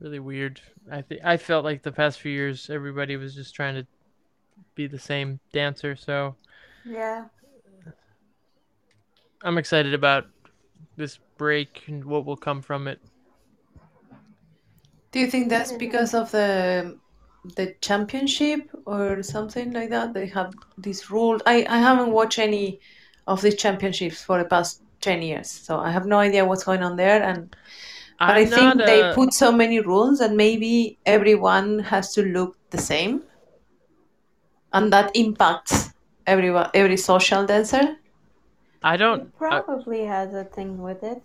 really 0.00 0.18
weird. 0.18 0.60
I 0.90 1.02
think 1.02 1.20
I 1.24 1.36
felt 1.36 1.64
like 1.64 1.82
the 1.82 1.92
past 1.92 2.20
few 2.20 2.32
years 2.32 2.68
everybody 2.70 3.16
was 3.16 3.34
just 3.34 3.54
trying 3.54 3.74
to 3.76 3.86
be 4.74 4.86
the 4.86 4.98
same 4.98 5.40
dancer, 5.52 5.96
so 5.96 6.36
Yeah. 6.84 7.24
I'm 9.42 9.58
excited 9.58 9.94
about 9.94 10.26
this 10.96 11.18
break 11.36 11.84
and 11.88 12.04
what 12.04 12.24
will 12.24 12.36
come 12.36 12.62
from 12.62 12.88
it. 12.88 13.00
Do 15.12 15.20
you 15.20 15.26
think 15.30 15.48
that's 15.48 15.72
because 15.72 16.14
of 16.14 16.30
the 16.32 16.98
the 17.56 17.74
championship 17.80 18.70
or 18.86 19.22
something 19.22 19.72
like 19.72 19.90
that? 19.90 20.14
They 20.14 20.26
have 20.28 20.54
this 20.78 21.10
rule. 21.10 21.40
I, 21.46 21.66
I 21.68 21.78
haven't 21.78 22.12
watched 22.12 22.38
any 22.38 22.80
of 23.26 23.42
these 23.42 23.56
championships 23.56 24.22
for 24.22 24.38
the 24.38 24.44
past 24.48 24.81
ten 25.02 25.20
years, 25.22 25.50
so 25.50 25.78
I 25.78 25.90
have 25.90 26.06
no 26.06 26.18
idea 26.18 26.44
what's 26.44 26.64
going 26.64 26.82
on 26.82 26.96
there. 26.96 27.22
And 27.22 27.54
but 28.18 28.36
i 28.36 28.40
I'm 28.40 28.46
think 28.46 28.76
not, 28.76 28.86
they 28.86 29.12
put 29.14 29.34
so 29.34 29.50
many 29.52 29.80
rules 29.80 30.18
that 30.20 30.32
maybe 30.32 30.98
everyone 31.04 31.80
has 31.80 32.12
to 32.14 32.22
look 32.22 32.56
the 32.70 32.78
same, 32.78 33.22
and 34.72 34.92
that 34.92 35.10
impacts 35.14 35.90
everyone, 36.26 36.70
every 36.74 36.96
social 36.96 37.44
dancer. 37.46 37.96
I 38.82 38.96
don't 38.96 39.20
It 39.22 39.38
probably 39.38 40.04
has 40.04 40.34
a 40.34 40.44
thing 40.44 40.78
with 40.82 41.02
it. 41.02 41.22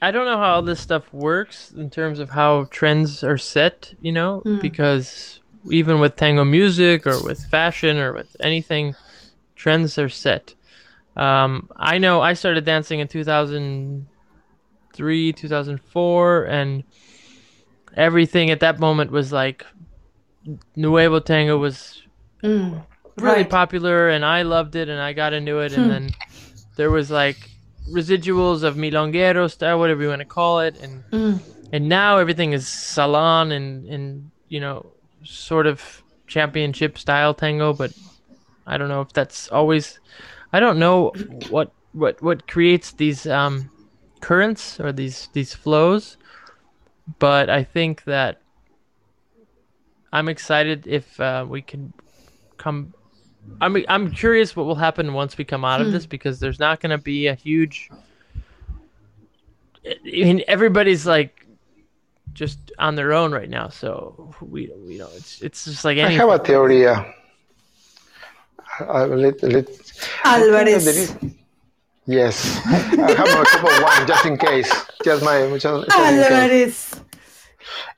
I 0.00 0.10
don't 0.12 0.26
know 0.26 0.38
how 0.38 0.54
all 0.54 0.62
this 0.62 0.80
stuff 0.80 1.12
works 1.12 1.72
in 1.72 1.90
terms 1.90 2.18
of 2.20 2.30
how 2.30 2.66
trends 2.70 3.24
are 3.24 3.38
set, 3.38 3.94
you 4.00 4.12
know, 4.12 4.42
Mm. 4.44 4.60
because 4.60 5.40
even 5.70 5.98
with 6.00 6.14
tango 6.16 6.44
music 6.44 7.06
or 7.06 7.22
with 7.22 7.44
fashion 7.46 7.96
or 7.98 8.12
with 8.12 8.36
anything, 8.40 8.94
trends 9.56 9.98
are 9.98 10.08
set. 10.08 10.54
Um, 11.18 11.68
I 11.76 11.98
know 11.98 12.20
I 12.20 12.34
started 12.34 12.64
dancing 12.64 13.00
in 13.00 13.08
2003, 13.08 15.32
2004, 15.32 16.44
and 16.44 16.84
everything 17.96 18.50
at 18.50 18.60
that 18.60 18.78
moment 18.78 19.10
was 19.10 19.32
like 19.32 19.64
Nuevo 20.76 21.18
Tango 21.20 21.58
was 21.58 22.02
Mm. 22.44 22.84
really 23.16 23.38
Right. 23.38 23.50
popular 23.50 24.08
and 24.10 24.24
I 24.24 24.42
loved 24.42 24.76
it 24.76 24.88
and 24.88 25.00
I 25.00 25.12
got 25.12 25.32
into 25.32 25.58
it 25.58 25.72
Hmm. 25.72 25.80
and 25.80 25.90
then 25.90 26.10
there 26.76 26.90
was 26.90 27.10
like 27.10 27.50
residuals 27.90 28.62
of 28.62 28.76
milonguero 28.76 29.50
style 29.50 29.80
whatever 29.80 30.02
you 30.02 30.08
want 30.08 30.20
to 30.20 30.24
call 30.24 30.60
it 30.60 30.78
and 30.80 31.02
Mm. 31.10 31.40
and 31.72 31.88
now 31.88 32.18
everything 32.18 32.52
is 32.52 32.68
salon 32.68 33.50
and 33.50 33.88
and 33.88 34.30
you 34.48 34.60
know 34.60 34.92
sort 35.24 35.66
of 35.66 36.04
championship 36.28 36.96
style 36.96 37.34
tango 37.34 37.72
but 37.72 37.92
I 38.64 38.76
don't 38.78 38.88
know 38.88 39.00
if 39.00 39.12
that's 39.12 39.48
always 39.48 39.98
I 40.52 40.60
don't 40.60 40.78
know 40.78 41.10
what 41.48 41.72
what 41.92 42.20
what 42.22 42.46
creates 42.48 42.92
these 42.92 43.26
um 43.26 43.70
currents 44.20 44.80
or 44.80 44.92
these 44.92 45.28
these 45.32 45.54
flows 45.54 46.16
but 47.18 47.48
I 47.48 47.64
think 47.64 48.04
that 48.04 48.40
I'm 50.12 50.28
excited 50.28 50.86
if 50.86 51.18
uh, 51.20 51.46
we 51.48 51.62
can 51.62 51.92
come. 52.56 52.92
I'm 53.60 53.76
I'm 53.88 54.10
curious 54.10 54.54
what 54.56 54.66
will 54.66 54.74
happen 54.74 55.12
once 55.14 55.36
we 55.38 55.44
come 55.44 55.64
out 55.64 55.80
of 55.80 55.88
Hmm. 55.88 55.92
this 55.92 56.06
because 56.06 56.40
there's 56.40 56.58
not 56.58 56.80
going 56.80 56.90
to 56.90 56.98
be 56.98 57.26
a 57.26 57.34
huge. 57.34 57.90
I 59.86 59.96
mean, 60.04 60.42
everybody's 60.48 61.06
like 61.06 61.46
just 62.34 62.58
on 62.78 62.94
their 62.94 63.12
own 63.12 63.32
right 63.32 63.48
now, 63.48 63.68
so 63.68 64.34
we 64.40 64.70
we 64.86 64.98
know 64.98 65.08
it's 65.16 65.42
it's 65.42 65.64
just 65.64 65.84
like 65.84 65.98
I 65.98 66.10
have 66.10 66.28
a 66.28 66.38
theory. 66.38 66.86
Uh, 66.86 67.04
I, 68.80 69.04
let, 69.04 69.42
let, 69.42 69.68
I 70.24 70.40
think 70.40 70.52
that 70.52 70.82
there 70.84 70.94
is- 70.94 71.14
Yes, 72.06 72.58
I 72.64 72.70
have 72.70 73.28
a 73.28 73.44
cup 73.44 73.64
of 73.64 73.82
wine 73.82 74.06
just 74.06 74.24
in 74.24 74.38
case. 74.38 74.72
Just 75.04 75.22
my 75.22 75.46
just, 75.58 75.62
just 75.62 75.98
in. 75.98 76.04
Alvarez. 76.04 76.94
Uh, 76.96 77.00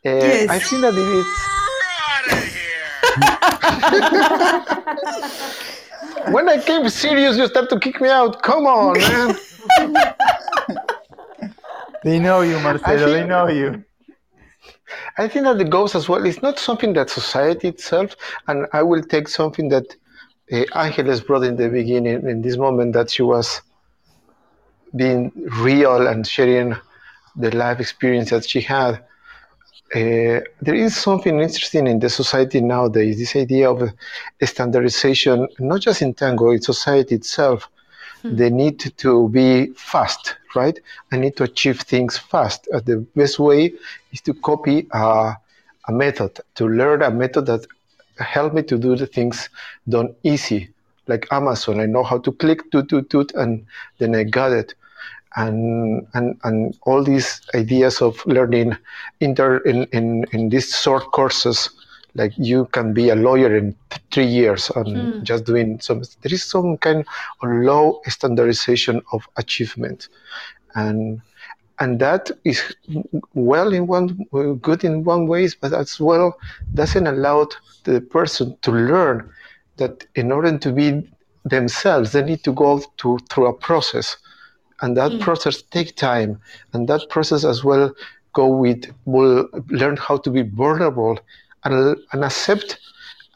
Yes. 0.04 0.50
I 0.50 0.58
think 0.58 0.82
that 0.82 0.94
it 0.94 1.08
is. 1.20 1.26
when 6.32 6.48
I 6.48 6.58
came 6.60 6.88
serious, 6.88 7.36
you 7.36 7.46
start 7.46 7.68
to 7.70 7.78
kick 7.78 8.00
me 8.00 8.08
out. 8.08 8.42
Come 8.42 8.66
on, 8.66 8.98
man. 8.98 9.36
They 12.02 12.18
know 12.18 12.40
you, 12.40 12.58
Marcelo. 12.60 13.12
They 13.12 13.24
know 13.26 13.48
you. 13.48 13.84
I 15.18 15.28
think 15.28 15.44
that 15.44 15.58
the 15.58 15.64
goes 15.64 15.94
as 15.94 16.08
well. 16.08 16.24
It's 16.26 16.42
not 16.42 16.58
something 16.58 16.92
that 16.94 17.10
society 17.10 17.68
itself, 17.68 18.16
and 18.48 18.66
I 18.72 18.82
will 18.82 19.02
take 19.02 19.28
something 19.28 19.68
that 19.68 19.84
uh, 20.52 20.64
Angeles 20.74 21.20
brought 21.20 21.44
in 21.44 21.56
the 21.56 21.68
beginning, 21.68 22.28
in 22.28 22.42
this 22.42 22.56
moment 22.56 22.92
that 22.94 23.10
she 23.10 23.22
was 23.22 23.62
being 24.94 25.30
real 25.60 26.06
and 26.06 26.26
sharing 26.26 26.74
the 27.36 27.54
life 27.56 27.80
experience 27.80 28.30
that 28.30 28.48
she 28.48 28.60
had. 28.60 28.94
Uh, 29.94 30.40
there 30.60 30.74
is 30.74 30.96
something 30.96 31.40
interesting 31.40 31.86
in 31.86 31.98
the 31.98 32.08
society 32.08 32.60
nowadays. 32.60 33.18
This 33.18 33.36
idea 33.36 33.70
of 33.70 33.90
standardization, 34.42 35.48
not 35.58 35.80
just 35.80 36.02
in 36.02 36.14
tango, 36.14 36.50
in 36.50 36.60
society 36.60 37.16
itself. 37.16 37.68
The 38.22 38.50
need 38.50 38.78
to 38.98 39.28
be 39.30 39.68
fast, 39.74 40.36
right? 40.54 40.78
I 41.10 41.16
need 41.16 41.36
to 41.38 41.44
achieve 41.44 41.80
things 41.80 42.18
fast. 42.18 42.68
Uh, 42.72 42.80
the 42.80 42.98
best 43.16 43.38
way 43.38 43.72
is 44.12 44.20
to 44.22 44.34
copy 44.34 44.86
a 44.92 45.36
method, 45.88 46.38
to 46.56 46.68
learn 46.68 47.02
a 47.02 47.10
method 47.10 47.46
that 47.46 47.66
help 48.20 48.54
me 48.54 48.62
to 48.64 48.78
do 48.78 48.96
the 48.96 49.06
things 49.06 49.48
done 49.88 50.14
easy, 50.22 50.70
like 51.06 51.26
Amazon. 51.32 51.80
I 51.80 51.86
know 51.86 52.02
how 52.04 52.18
to 52.18 52.32
click, 52.32 52.70
toot, 52.70 52.88
toot, 52.88 53.10
toot, 53.10 53.32
and 53.34 53.66
then 53.98 54.14
I 54.14 54.24
got 54.24 54.52
it. 54.52 54.74
And, 55.36 56.06
and, 56.14 56.38
and 56.44 56.76
all 56.82 57.04
these 57.04 57.40
ideas 57.54 58.02
of 58.02 58.24
learning 58.26 58.76
inter, 59.20 59.58
in, 59.58 59.84
in, 59.92 60.24
in 60.32 60.48
these 60.48 60.74
short 60.76 61.12
courses, 61.12 61.70
like 62.16 62.32
you 62.36 62.66
can 62.72 62.92
be 62.92 63.10
a 63.10 63.14
lawyer 63.14 63.56
in 63.56 63.76
th- 63.90 64.02
three 64.10 64.26
years 64.26 64.70
and 64.74 65.12
Hmm. 65.14 65.22
just 65.22 65.44
doing 65.44 65.78
some, 65.80 66.02
there 66.22 66.34
is 66.34 66.42
some 66.42 66.76
kind 66.78 67.04
of 67.42 67.48
low 67.48 68.00
standardization 68.06 69.00
of 69.12 69.28
achievement. 69.36 70.08
And 70.74 71.20
and 71.80 71.98
that 72.00 72.30
is 72.44 72.60
well 73.34 73.72
in 73.72 73.86
one 73.86 74.06
good 74.60 74.84
in 74.84 75.04
one 75.04 75.26
ways, 75.26 75.54
but 75.54 75.72
as 75.72 75.98
well 76.00 76.34
doesn't 76.74 77.06
allow 77.06 77.46
the 77.84 78.00
person 78.00 78.56
to 78.62 78.70
learn 78.70 79.28
that 79.76 80.04
in 80.14 80.30
order 80.32 80.56
to 80.58 80.72
be 80.72 81.02
themselves, 81.44 82.12
they 82.12 82.22
need 82.22 82.44
to 82.44 82.52
go 82.52 82.82
to, 82.98 83.18
through 83.30 83.46
a 83.46 83.54
process, 83.54 84.16
and 84.82 84.96
that 84.96 85.12
Mm. 85.12 85.20
process 85.20 85.62
take 85.62 85.96
time, 85.96 86.38
and 86.72 86.88
that 86.88 87.08
process 87.08 87.44
as 87.44 87.64
well 87.64 87.92
go 88.34 88.46
with 88.46 88.84
will 89.06 89.46
learn 89.70 89.96
how 89.96 90.16
to 90.18 90.30
be 90.30 90.42
vulnerable 90.42 91.18
and, 91.64 91.96
and 92.12 92.24
accept 92.24 92.78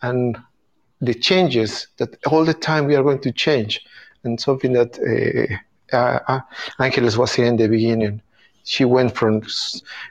and 0.02 0.36
the 1.00 1.14
changes 1.14 1.88
that 1.98 2.10
all 2.30 2.44
the 2.44 2.54
time 2.54 2.86
we 2.86 2.94
are 2.96 3.02
going 3.02 3.20
to 3.20 3.32
change, 3.32 3.80
and 4.24 4.40
something 4.40 4.72
that 4.72 4.92
uh, 5.92 5.96
uh, 5.96 6.18
uh, 6.28 6.40
Angeles 6.78 7.16
was 7.16 7.32
saying 7.32 7.48
in 7.48 7.56
the 7.56 7.68
beginning. 7.68 8.20
She 8.64 8.84
went 8.84 9.14
from 9.14 9.42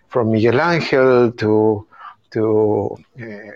from 0.09 0.32
Miguel 0.32 0.61
Angel 0.61 1.32
to 1.32 1.88
to 2.32 2.98
uh, 3.22 3.51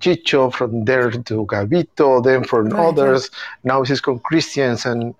Chicho, 0.00 0.52
from 0.52 0.84
there 0.84 1.10
to 1.10 1.46
Gabito, 1.46 2.22
then 2.24 2.44
from 2.44 2.68
Right, 2.70 2.88
others. 2.88 3.30
Now 3.62 3.84
she's 3.84 4.00
con 4.00 4.18
Christians, 4.18 4.84
and 4.84 5.14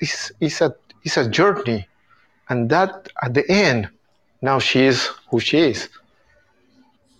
it's, 0.00 0.30
it's 0.40 0.60
a 0.60 0.74
it's 1.04 1.16
a 1.16 1.28
journey, 1.28 1.86
and 2.48 2.68
that 2.70 3.08
at 3.22 3.34
the 3.34 3.48
end, 3.50 3.88
now 4.42 4.58
she 4.58 4.82
is 4.84 5.06
who 5.30 5.40
she 5.40 5.58
is. 5.58 5.88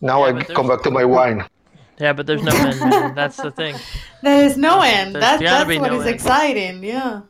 Now 0.00 0.26
Yeah, 0.26 0.36
I 0.36 0.44
come 0.44 0.68
back 0.68 0.82
to 0.82 0.90
my 0.90 1.04
wine. 1.04 1.44
Yeah, 1.98 2.12
but 2.12 2.26
there's 2.26 2.42
no 2.42 2.52
end. 2.54 2.80
man. 2.80 3.14
That's 3.14 3.38
the 3.38 3.50
thing. 3.50 3.74
There 4.22 4.44
is 4.44 4.56
no 4.58 4.82
end. 4.82 5.14
there's 5.14 5.24
That, 5.24 5.40
that's 5.40 5.68
be 5.68 5.78
what 5.78 5.90
no 5.92 6.00
is 6.00 6.06
end. 6.06 6.14
exciting. 6.14 6.84
Yeah. 6.84 7.22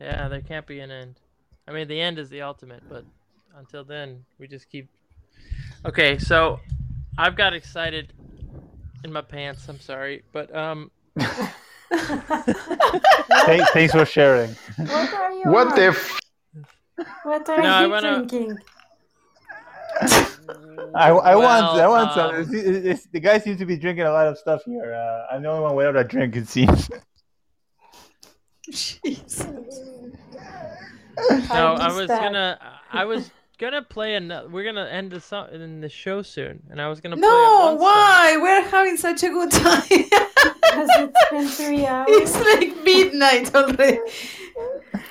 Yeah, 0.00 0.28
there 0.28 0.40
can't 0.40 0.66
be 0.66 0.80
an 0.80 0.90
end. 0.90 1.20
I 1.68 1.72
mean, 1.72 1.88
the 1.88 2.00
end 2.00 2.18
is 2.18 2.30
the 2.30 2.42
ultimate, 2.42 2.82
but 2.88 3.04
until 3.56 3.84
then, 3.84 4.24
we 4.38 4.46
just 4.48 4.68
keep. 4.70 4.88
Okay, 5.84 6.18
so 6.18 6.60
I've 7.18 7.36
got 7.36 7.52
excited 7.54 8.12
in 9.04 9.12
my 9.12 9.20
pants. 9.20 9.68
I'm 9.68 9.80
sorry, 9.80 10.22
but 10.32 10.54
um, 10.54 10.90
Thank- 13.46 13.68
thanks 13.72 13.92
for 13.92 14.04
sharing. 14.04 14.54
What 14.76 15.14
are 15.14 15.32
you 15.32 15.42
What 15.44 15.68
on? 15.68 15.76
the 15.76 15.84
f- 15.86 16.20
What 17.24 17.48
are 17.48 17.62
No, 17.62 17.68
I 17.68 17.82
you 17.84 17.90
wanna- 17.90 18.16
drinking? 18.26 18.58
I, 20.96 21.08
I 21.10 21.12
want 21.12 21.24
I 21.24 21.34
Well, 21.36 21.90
want 21.90 22.12
some. 22.14 22.30
um, 22.34 22.40
It's- 22.42 22.54
it's- 22.54 22.84
it's- 22.84 23.06
the 23.12 23.20
guy 23.20 23.38
seems 23.38 23.58
to 23.58 23.66
be 23.66 23.76
drinking 23.76 24.04
a 24.06 24.12
lot 24.12 24.26
of 24.26 24.38
stuff 24.38 24.62
here. 24.64 24.92
Uh, 24.94 25.26
I'm 25.34 25.42
the 25.42 25.48
only 25.48 25.62
one 25.62 25.74
without 25.76 25.96
a 25.96 26.04
drink. 26.04 26.36
It 26.36 26.48
seems. 26.48 26.88
Jesus. 28.70 29.44
no, 29.44 29.54
I 31.18 31.68
was 31.68 31.80
understand. 31.80 32.20
gonna, 32.34 32.58
I 32.92 33.04
was 33.04 33.30
gonna 33.70 33.82
play 33.82 34.14
another. 34.14 34.48
We're 34.48 34.64
gonna 34.64 34.86
end 34.86 35.10
the 35.12 35.20
song 35.20 35.48
in 35.52 35.80
the 35.80 35.88
show 35.88 36.22
soon, 36.22 36.62
and 36.70 36.80
I 36.80 36.88
was 36.88 37.00
gonna 37.00 37.16
play. 37.16 37.22
No, 37.22 37.66
one 37.74 37.78
why? 37.80 38.36
We're 38.40 38.62
having 38.68 38.96
such 38.96 39.22
a 39.22 39.28
good 39.28 39.50
time. 39.50 39.82
Because 39.88 40.88
it's 40.98 41.30
been 41.30 41.48
three 41.48 41.86
hours. 41.92 42.06
it's 42.10 42.34
like 42.40 42.76
midnight 42.84 43.54
already. 43.54 43.98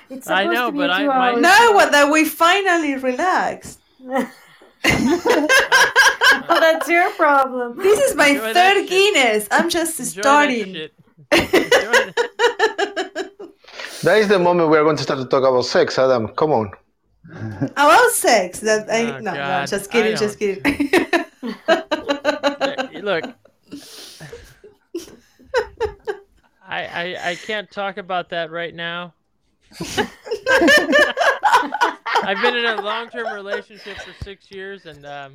It's 0.09 0.27
I 0.27 0.43
supposed 0.43 0.55
know, 0.55 0.65
to 0.67 0.71
be 0.73 0.77
but 0.79 0.89
I- 0.89 1.01
two 1.01 1.07
my- 1.07 1.29
hours. 1.31 1.41
Now 1.41 1.73
what 1.73 1.91
that 1.91 2.11
we 2.11 2.25
finally 2.25 2.95
relaxed. 2.95 3.79
well, 3.99 4.29
oh, 4.85 6.57
that's 6.59 6.89
your 6.89 7.09
problem. 7.11 7.77
This 7.77 7.99
is 7.99 8.15
my 8.15 8.27
Enjoy 8.27 8.53
third. 8.53 8.87
Guinness. 8.89 9.47
I'm 9.51 9.69
just 9.69 9.99
Enjoy 9.99 10.21
starting. 10.21 10.73
that- 11.31 11.93
That 14.03 14.17
is 14.17 14.27
the 14.27 14.37
moment 14.37 14.69
we 14.69 14.77
are 14.77 14.83
going 14.83 14.97
to 14.97 15.03
start 15.03 15.19
to 15.19 15.25
talk 15.25 15.43
about 15.43 15.61
sex, 15.63 15.97
Adam. 15.97 16.27
Come 16.35 16.51
on. 16.51 16.71
About 17.29 18.11
sex. 18.11 18.59
That 18.59 18.89
I 18.89 19.15
Oh, 19.15 19.19
no, 19.19 19.31
no, 19.31 19.37
God. 19.37 19.67
just 19.67 19.89
I 19.89 19.93
kidding, 19.93 20.17
just 20.17 20.39
kidding. 20.39 20.61
Look, 23.03 23.25
I, 26.67 26.85
I 26.85 27.17
I 27.31 27.35
can't 27.35 27.69
talk 27.71 27.97
about 27.97 28.29
that 28.29 28.51
right 28.51 28.73
now. 28.73 29.13
I've 32.25 32.41
been 32.41 32.55
in 32.55 32.65
a 32.65 32.81
long-term 32.81 33.33
relationship 33.33 33.97
for 33.97 34.13
six 34.23 34.49
years, 34.51 34.85
and 34.85 35.05
um, 35.05 35.33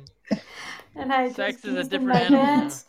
And 0.95 1.11
I 1.13 1.31
Sex 1.31 1.63
is 1.65 1.75
a 1.75 1.83
different 1.83 2.19
animal 2.19 2.43
now. 2.45 2.55
pants. 2.55 2.85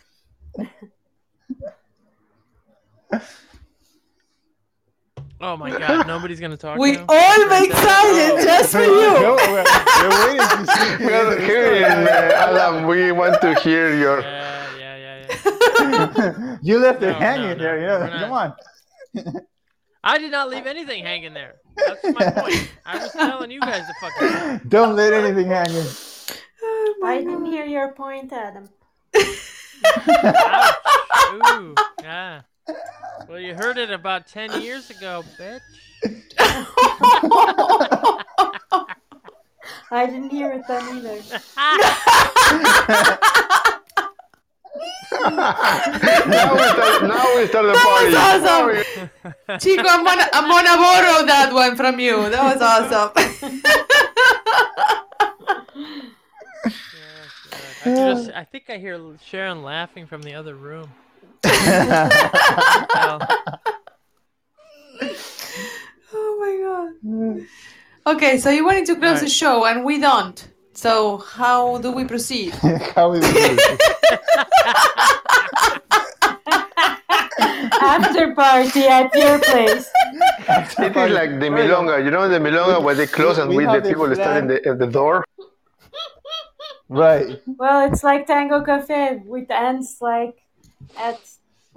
Oh 5.40 5.56
my 5.56 5.70
god, 5.70 6.06
nobody's 6.06 6.40
gonna 6.40 6.56
talk. 6.56 6.78
we 6.78 6.92
now? 6.92 7.04
all 7.08 7.46
make 7.48 7.72
Fantastic. 7.72 7.88
silence 7.88 8.42
oh. 8.42 8.44
just 8.44 8.72
for 8.72 8.78
No, 8.86 8.86
you. 8.86 9.36
we're, 9.52 9.64
we're 10.02 10.26
waiting 10.26 10.66
to 10.66 10.66
see. 10.72 10.96
We 11.06 11.12
are 11.12 11.40
hearing, 11.40 11.84
Adam. 11.84 12.86
We 12.86 13.12
want 13.12 13.40
to 13.42 13.54
hear 13.60 13.94
your. 13.94 14.20
Yeah, 14.20 14.66
yeah, 14.78 14.96
yeah, 14.96 15.26
yeah. 15.82 16.56
you 16.62 16.78
left 16.78 17.02
it 17.02 17.08
No, 17.08 17.12
hanging 17.14 17.48
no, 17.48 17.54
no, 17.56 17.62
there. 17.62 17.80
Yeah, 17.80 17.98
we're 17.98 18.10
not. 18.10 18.20
come 18.20 18.32
on. 18.32 19.46
I 20.02 20.18
did 20.18 20.30
not 20.30 20.48
leave 20.48 20.66
anything 20.66 21.04
hanging 21.04 21.34
there. 21.34 21.56
That's 21.76 22.04
my 22.04 22.30
point. 22.30 22.70
I 22.86 22.98
was 22.98 23.12
telling 23.12 23.50
you 23.50 23.60
guys 23.60 23.86
to 23.86 23.94
fucking. 24.00 24.68
Don't 24.68 24.96
let 24.96 25.12
anything 25.12 25.46
hanging. 25.48 25.84
Oh 26.62 26.94
I 27.04 27.18
didn't 27.18 27.46
hear 27.46 27.64
your 27.66 27.92
point, 27.92 28.32
Adam. 28.32 28.68
Ouch. 29.84 30.74
Ooh, 31.32 31.74
yeah. 32.02 32.42
Well, 33.28 33.38
you 33.38 33.54
heard 33.54 33.78
it 33.78 33.90
about 33.90 34.26
ten 34.26 34.60
years 34.60 34.90
ago, 34.90 35.24
bitch. 35.38 35.60
I 39.92 40.06
didn't 40.06 40.30
hear 40.30 40.52
it 40.52 40.62
then 40.68 40.96
either. 40.96 41.20
now, 46.30 46.54
we 46.54 46.62
start, 46.62 47.02
now 47.02 47.36
we 47.36 47.46
start 47.46 47.66
the 47.66 47.74
party. 47.74 48.10
That 48.12 48.40
was 48.40 48.44
awesome. 48.48 49.58
Chico, 49.58 49.82
I'm 49.86 50.04
gonna 50.04 50.28
I'm 50.32 50.48
gonna 50.48 50.76
borrow 50.76 51.26
that 51.26 51.52
one 51.52 51.76
from 51.76 51.98
you. 52.00 52.30
That 52.30 52.54
was 52.54 52.62
awesome. 52.62 53.12
Oh, 57.82 57.92
I, 57.92 57.94
can 57.94 58.16
just, 58.16 58.30
I 58.36 58.44
think 58.44 58.68
I 58.68 58.76
hear 58.76 59.00
Sharon 59.24 59.62
laughing 59.62 60.06
from 60.06 60.20
the 60.20 60.34
other 60.34 60.54
room. 60.54 60.92
Well, 61.44 63.20
oh 66.12 66.36
my 66.40 66.52
god. 66.62 67.46
Okay, 68.14 68.38
so 68.38 68.50
you 68.50 68.64
wanted 68.64 68.86
to 68.86 68.96
close 68.96 69.20
the 69.20 69.28
show 69.28 69.64
and 69.66 69.84
we 69.84 70.00
don't. 70.00 70.46
So 70.72 71.18
how 71.18 71.78
do 71.78 71.92
we 71.92 72.04
proceed? 72.04 72.54
How 72.94 73.12
is 73.12 73.22
it? 73.24 73.60
After 77.82 78.34
party 78.34 78.84
at 78.86 79.14
your 79.14 79.38
place. 79.40 79.88
It 80.78 80.96
is 80.96 81.12
like 81.12 81.38
the 81.40 81.48
milonga. 81.48 82.04
You 82.04 82.10
know 82.10 82.28
the 82.28 82.38
milonga 82.38 82.82
where 82.82 82.94
they 82.94 83.06
close 83.06 83.38
and 83.38 83.50
We 83.50 83.66
we, 83.66 83.66
the 83.66 83.80
people 83.82 84.12
stand 84.14 84.38
in 84.38 84.62
the, 84.62 84.70
at 84.70 84.78
the 84.78 84.86
door. 84.86 85.24
right. 86.88 87.40
Well, 87.46 87.86
it's 87.90 88.02
like 88.02 88.26
Tango 88.26 88.62
Cafe, 88.64 89.22
with 89.24 89.50
ends 89.50 89.98
like 90.00 90.36
at 90.96 91.20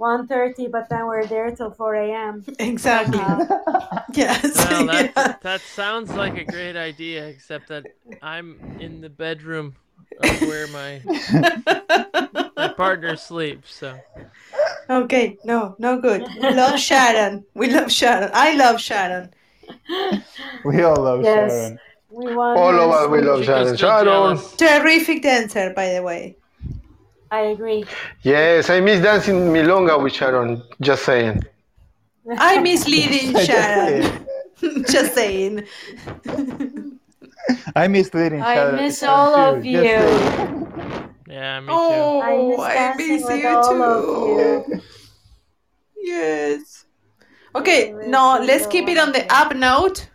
1.30, 0.00 0.70
but 0.70 0.88
then 0.88 1.06
we're 1.06 1.26
there 1.26 1.54
till 1.54 1.70
4 1.70 1.94
a.m. 1.94 2.44
Exactly. 2.58 3.18
Uh, 3.20 4.00
Yes. 4.14 4.54
well 4.70 4.86
that, 4.86 5.12
yeah. 5.16 5.36
that 5.42 5.60
sounds 5.60 6.10
like 6.14 6.36
a 6.36 6.44
great 6.44 6.76
idea, 6.76 7.26
except 7.26 7.68
that 7.68 7.84
I'm 8.22 8.76
in 8.78 9.00
the 9.00 9.08
bedroom 9.10 9.74
of 10.22 10.40
where 10.42 10.68
my 10.68 11.00
my 12.56 12.68
partner 12.68 13.16
sleeps. 13.16 13.74
So 13.74 13.98
Okay, 14.88 15.38
no, 15.44 15.74
no 15.78 16.00
good. 16.00 16.22
We 16.40 16.50
love 16.50 16.78
Sharon. 16.78 17.44
We 17.54 17.70
love 17.72 17.90
Sharon. 17.90 18.30
I 18.34 18.54
love 18.54 18.80
Sharon. 18.80 19.32
We 20.64 20.82
all 20.82 21.02
love 21.02 21.22
Yes. 21.24 21.50
Sharon. 21.50 21.78
we 22.10 22.34
want 22.34 22.58
All 22.60 22.74
of 22.78 22.90
us, 22.92 23.08
we 23.08 23.20
love 23.20 23.44
Sharon. 23.44 23.76
Sharon. 23.76 24.38
Terrific 24.56 25.22
dancer, 25.22 25.72
by 25.74 25.94
the 25.94 26.02
way. 26.02 26.36
I 27.34 27.40
agree. 27.54 27.84
Yes, 28.22 28.70
I 28.70 28.80
miss 28.80 29.02
dancing 29.02 29.38
milonga 29.52 30.00
with 30.02 30.12
Sharon. 30.12 30.62
Just 30.80 31.04
saying. 31.04 31.42
I 32.38 32.60
miss 32.60 32.86
leading 32.86 33.34
Sharon. 33.48 34.26
Just 34.88 35.14
saying. 35.14 35.64
I 37.74 37.88
miss 37.88 38.14
leading 38.14 38.40
I 38.40 38.54
Sharon. 38.54 38.76
miss 38.76 39.02
all 39.02 39.34
too, 39.34 39.58
of 39.58 39.64
you. 39.64 39.82
yeah, 39.82 41.60
me 41.60 41.66
oh, 41.70 42.22
too. 42.22 42.56
Oh, 42.56 42.62
I 42.62 42.92
I 42.92 42.96
miss 42.96 43.08
miss 43.08 43.24
with 43.24 43.42
you 43.42 43.48
all 43.48 43.82
of 43.82 44.66
too. 44.66 44.72
you. 44.74 44.80
Yes. 45.96 46.84
Okay, 47.56 47.92
I 47.92 48.06
no, 48.06 48.38
let's 48.46 48.66
keep 48.68 48.88
it 48.88 48.98
on 48.98 49.10
the 49.10 49.26
up 49.32 49.56
note. 49.56 50.08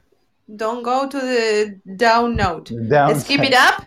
Don't 0.56 0.84
go 0.84 1.08
to 1.08 1.18
the 1.18 1.80
down 1.98 2.36
note. 2.38 2.72
Down 2.90 3.10
Let's 3.10 3.24
keep 3.26 3.42
it 3.42 3.54
up. 3.54 3.86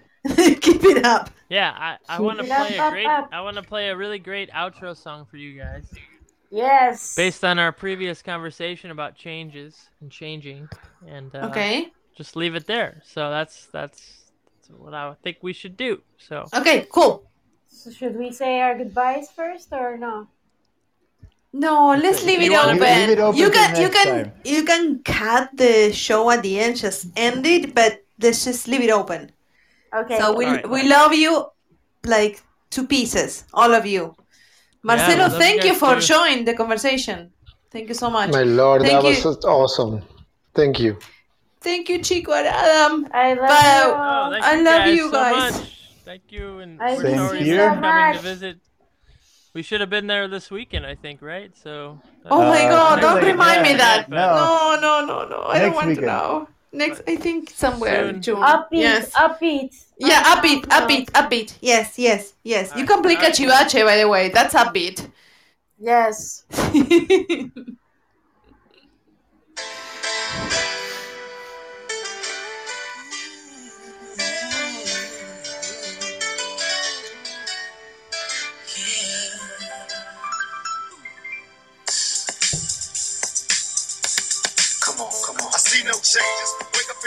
keep 0.60 0.84
it 0.84 1.04
up. 1.04 1.30
Yeah, 1.52 1.70
I, 1.76 2.16
I 2.16 2.20
want 2.20 2.38
to 2.38 2.44
play 2.44 2.78
a 2.78 2.90
great. 2.90 3.06
I 3.06 3.40
want 3.42 3.56
to 3.56 3.62
play 3.62 3.90
a 3.90 3.96
really 3.96 4.18
great 4.18 4.50
outro 4.52 4.96
song 4.96 5.26
for 5.30 5.36
you 5.36 5.58
guys, 5.60 5.84
Yes. 6.50 7.14
based 7.14 7.44
on 7.44 7.58
our 7.58 7.72
previous 7.72 8.22
conversation 8.22 8.90
about 8.90 9.16
changes 9.16 9.90
and 10.00 10.10
changing, 10.10 10.66
and 11.06 11.28
uh, 11.34 11.48
Okay. 11.50 11.92
just 12.16 12.36
leave 12.36 12.54
it 12.54 12.66
there. 12.66 13.02
So 13.04 13.28
that's 13.28 13.66
that's, 13.66 14.00
that's 14.56 14.70
what 14.70 14.94
I 14.94 15.14
think 15.22 15.36
we 15.42 15.52
should 15.52 15.76
do. 15.76 16.00
So 16.16 16.46
Okay, 16.54 16.86
cool. 16.90 17.28
So 17.68 17.90
should 17.90 18.16
we 18.16 18.32
say 18.32 18.60
our 18.62 18.74
goodbyes 18.78 19.28
first 19.30 19.68
or 19.72 19.98
no? 19.98 20.28
No, 21.52 21.90
let's 22.04 22.24
leave 22.24 22.40
it 22.40 22.50
wanna- 22.50 22.80
open. 22.80 22.80
Leave 22.80 23.10
it 23.10 23.18
open 23.18 23.38
You 23.38 23.50
can 23.50 23.70
you 23.82 23.90
can 23.90 24.06
time. 24.24 24.32
you 24.44 24.64
can 24.64 25.02
cut 25.04 25.50
the 25.54 25.92
show 25.92 26.30
at 26.30 26.40
the 26.42 26.58
end, 26.58 26.76
just 26.78 27.08
end 27.14 27.44
it, 27.46 27.74
but 27.74 28.00
let's 28.18 28.44
just 28.46 28.68
leave 28.68 28.80
it 28.88 28.90
open. 28.90 29.30
Okay. 29.94 30.18
So 30.18 30.34
we 30.34 30.46
Alright. 30.46 30.68
we 30.70 30.88
love 30.88 31.12
you 31.12 31.46
like 32.06 32.42
two 32.70 32.86
pieces, 32.86 33.44
all 33.52 33.72
of 33.74 33.84
you. 33.86 34.14
Marcelo, 34.82 35.14
we 35.14 35.20
love 35.20 35.32
you 35.32 35.38
thank 35.38 35.64
you 35.64 35.74
for 35.74 35.94
too. 35.96 36.00
joining 36.00 36.44
the 36.44 36.54
conversation. 36.54 37.30
Thank 37.70 37.88
you 37.88 37.94
so 37.94 38.10
much. 38.10 38.30
My 38.32 38.42
lord, 38.42 38.82
Thank 38.82 38.92
that 38.92 39.02
was 39.04 39.18
you. 39.18 39.22
just 39.24 39.44
awesome. 39.44 40.02
Thank 40.54 40.80
you. 40.80 40.98
Thank 41.60 41.88
you, 41.88 41.98
Chico 42.02 42.32
and 42.32 42.46
Adam. 42.48 43.06
I 43.14 43.34
love 43.34 43.48
Bye. 43.48 43.82
you 43.84 43.94
Oh, 43.94 44.28
thank 44.32 44.44
I 44.44 44.56
you 44.56 44.64
love 44.64 44.82
guys 44.84 44.98
so 44.98 45.10
guys. 45.12 45.60
much. 45.60 45.78
Thank 46.04 46.22
you, 46.32 46.58
and 46.58 46.82
I 46.82 46.96
we're 46.96 47.02
miss 47.04 47.14
sorry 47.14 47.42
you 47.48 47.56
for 47.56 47.74
so 47.74 47.80
coming 47.80 48.14
to 48.14 48.18
visit. 48.22 48.56
We 49.54 49.62
should 49.62 49.80
have 49.80 49.90
been 49.90 50.06
there 50.06 50.26
this 50.28 50.50
weekend, 50.50 50.84
I 50.86 50.94
think, 50.96 51.22
right? 51.22 51.52
So. 51.56 52.00
Oh 52.26 52.40
my 52.40 52.64
Uh, 52.64 52.70
God! 52.70 53.00
Don't 53.00 53.14
weekend. 53.16 53.32
remind 53.32 53.62
me 53.62 53.74
that. 53.74 54.10
but- 54.10 54.16
No, 54.16 54.78
no, 54.80 55.04
no, 55.06 55.28
no. 55.28 55.42
I 55.46 55.58
don't 55.60 55.74
want 55.74 55.88
weekend. 55.88 56.06
to 56.06 56.12
know. 56.12 56.48
Next, 56.72 57.02
I 57.06 57.16
think 57.16 57.50
somewhere 57.50 58.12
Soon. 58.12 58.22
June. 58.22 58.36
Upbeat, 58.42 58.66
Yes. 58.72 59.10
upbeat. 59.12 59.74
Yeah, 59.98 60.22
upbeat, 60.34 60.66
no. 60.68 60.80
upbeat, 60.80 61.10
upbeat. 61.12 61.56
Yes, 61.60 61.98
yes, 61.98 62.32
yes. 62.42 62.72
You 62.76 62.86
can 62.86 63.02
play 63.02 63.16
alright. 63.16 63.34
cachivache, 63.34 63.84
by 63.84 63.98
the 63.98 64.08
way. 64.08 64.30
That's 64.30 64.54
upbeat. 64.54 65.06
Yes. 65.78 66.44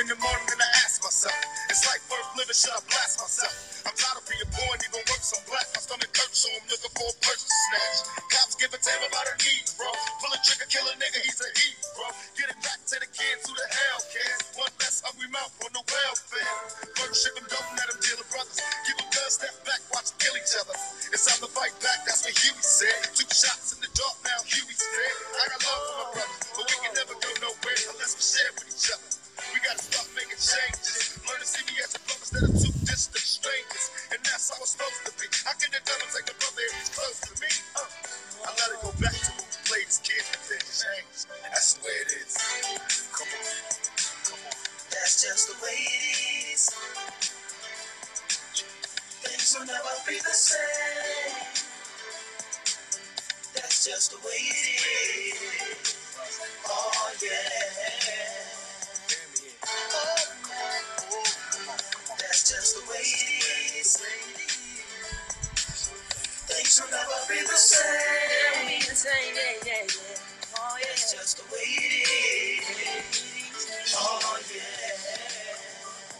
in 0.06 0.14
the 0.14 0.22
morning 0.22 0.50
and 0.54 0.62
I 0.62 0.70
ask 0.86 1.02
myself, 1.02 1.34
it's 1.66 1.82
life 1.90 2.06
worth 2.14 2.30
living? 2.38 2.54
Should 2.54 2.78
I 2.78 2.82
blast 2.86 3.18
myself? 3.18 3.82
I'm 3.90 3.96
tired 3.98 4.22
of 4.22 4.26
being 4.30 4.46
born, 4.54 4.78
even 4.86 5.02
worse, 5.02 5.34
I'm 5.34 5.42
black. 5.50 5.66
My 5.74 5.82
stomach 5.82 6.14
hurts, 6.14 6.46
so 6.46 6.48
I'm 6.54 6.62
looking 6.70 6.94
for 6.94 7.10
a 7.10 7.16
purse 7.26 7.42
to 7.42 7.50
snatch. 7.50 7.98
Cops 8.30 8.54
give 8.54 8.70
a 8.70 8.78
damn 8.86 9.02
about 9.02 9.26
her 9.26 9.38
needs, 9.42 9.74
bro. 9.74 9.90
Pull 10.22 10.30
a 10.30 10.38
trigger, 10.46 10.70
kill 10.70 10.86
a 10.86 10.94
nigga, 11.02 11.26
he's 11.26 11.42
a 11.42 11.50
heat, 11.58 11.78
bro. 11.98 12.06
Get 12.38 12.54
it 12.54 12.60
back 12.62 12.86
to 12.86 12.96
the 13.02 13.10
kids 13.10 13.50
who 13.50 13.58
the 13.58 13.66
hell 13.66 14.00
cares. 14.14 14.42
One 14.54 14.74
less 14.78 15.02
hungry 15.02 15.30
mouth 15.34 15.54
on 15.66 15.74
the 15.74 15.82
welfare. 15.82 16.54
First 17.02 17.26
ship 17.26 17.34
them, 17.42 17.50
don't 17.50 17.70
let 17.74 17.90
them 17.90 17.98
deal 17.98 18.18
with 18.22 18.30
brothers. 18.30 18.62
Give 18.86 19.02
them 19.02 19.10
guns, 19.10 19.42
step 19.42 19.58
back, 19.66 19.82
watch 19.90 20.14
kill 20.22 20.38
each 20.38 20.54
other. 20.54 20.78
It's 21.18 21.26
time 21.26 21.42
to 21.42 21.50
fight 21.50 21.74
back, 21.82 22.06
that's 22.06 22.22
what 22.22 22.38
Huey 22.38 22.62
said. 22.62 23.10
Two 23.18 23.26
shots 23.34 23.74
in 23.74 23.82
the 23.82 23.90
dark, 23.98 24.22
now 24.22 24.38
Huey's 24.46 24.86
dead. 24.86 25.16
I 25.34 25.44
got 25.50 25.62
love 25.66 25.82
for 25.82 25.96
my 25.98 26.08
brothers, 26.14 26.46
but 26.54 26.66
we 26.70 26.76
can 26.78 26.94
never 26.94 27.16
go 27.18 27.30
nowhere 27.42 27.80
unless 27.90 28.14
we 28.14 28.22
share 28.22 28.54
with 28.54 28.70
each 28.70 28.94
other. 28.94 29.25
We 29.56 29.64
gotta 29.64 29.80
stop 29.80 30.04
making 30.20 30.36
changes. 30.36 31.16
Learn 31.24 31.40
to 31.40 31.48
see 31.48 31.64
me 31.64 31.80
as 31.80 31.96
a 31.96 32.02
brother 32.04 32.28
instead 32.28 32.44
of 32.44 32.52
two 32.60 32.76
distant 32.84 33.24
strangers. 33.24 33.88
And 34.12 34.20
that's 34.28 34.52
how 34.52 34.60
it's 34.60 34.76
supposed 34.76 35.00
to 35.08 35.16
be. 35.16 35.32
How 35.48 35.56
can 35.56 35.72
the 35.72 35.80
devil 35.80 36.12
take 36.12 36.28
a 36.28 36.36
brother 36.36 36.60
if 36.60 36.76
he's 36.76 36.92
close 36.92 37.24
to 37.24 37.32
me? 37.40 37.48
Uh, 37.80 37.88
I 38.44 38.52
it 38.52 38.84
go 38.84 38.92
back 39.00 39.16
to 39.16 39.32
we 39.32 39.48
played 39.64 39.88
as 39.88 40.04
kids 40.04 40.28
and 40.28 40.44
things 40.44 40.76
changed. 40.84 41.24
That's 41.56 41.72
the 41.72 41.88
way 41.88 41.96
it 42.04 42.10
is. 42.20 42.36
Come 43.16 43.32
on. 43.32 43.48
Come 44.28 44.44
on. 44.44 44.60
That's 44.92 45.24
just 45.24 45.48
the 45.48 45.56
way 45.64 45.80
it 45.88 46.52
is. 46.52 46.64
Things 49.24 49.56
will 49.56 49.68
never 49.72 49.96
be 50.04 50.20
the 50.20 50.36
same. 50.36 51.64
That's 53.56 53.88
just 53.88 54.12
the 54.12 54.20
way 54.20 54.36
it 54.52 54.84
is. 55.32 55.96
Oh 56.68 57.12
yeah. 57.24 58.55
That's 62.20 62.50
just 62.50 62.76
the 62.76 62.82
way 62.92 62.98
it 63.00 63.80
is. 63.82 63.98
Things 66.48 66.82
will 66.82 66.92
never 66.92 67.20
be 67.30 67.42
the 67.42 67.58
same. 67.58 67.82
Oh, 70.58 70.78
That's 70.82 71.14
just 71.14 71.38
the 71.38 71.44
way 71.54 71.68
it 71.68 72.10
is. 72.64 73.96
Oh 73.98 74.40
yeah. 74.54 74.62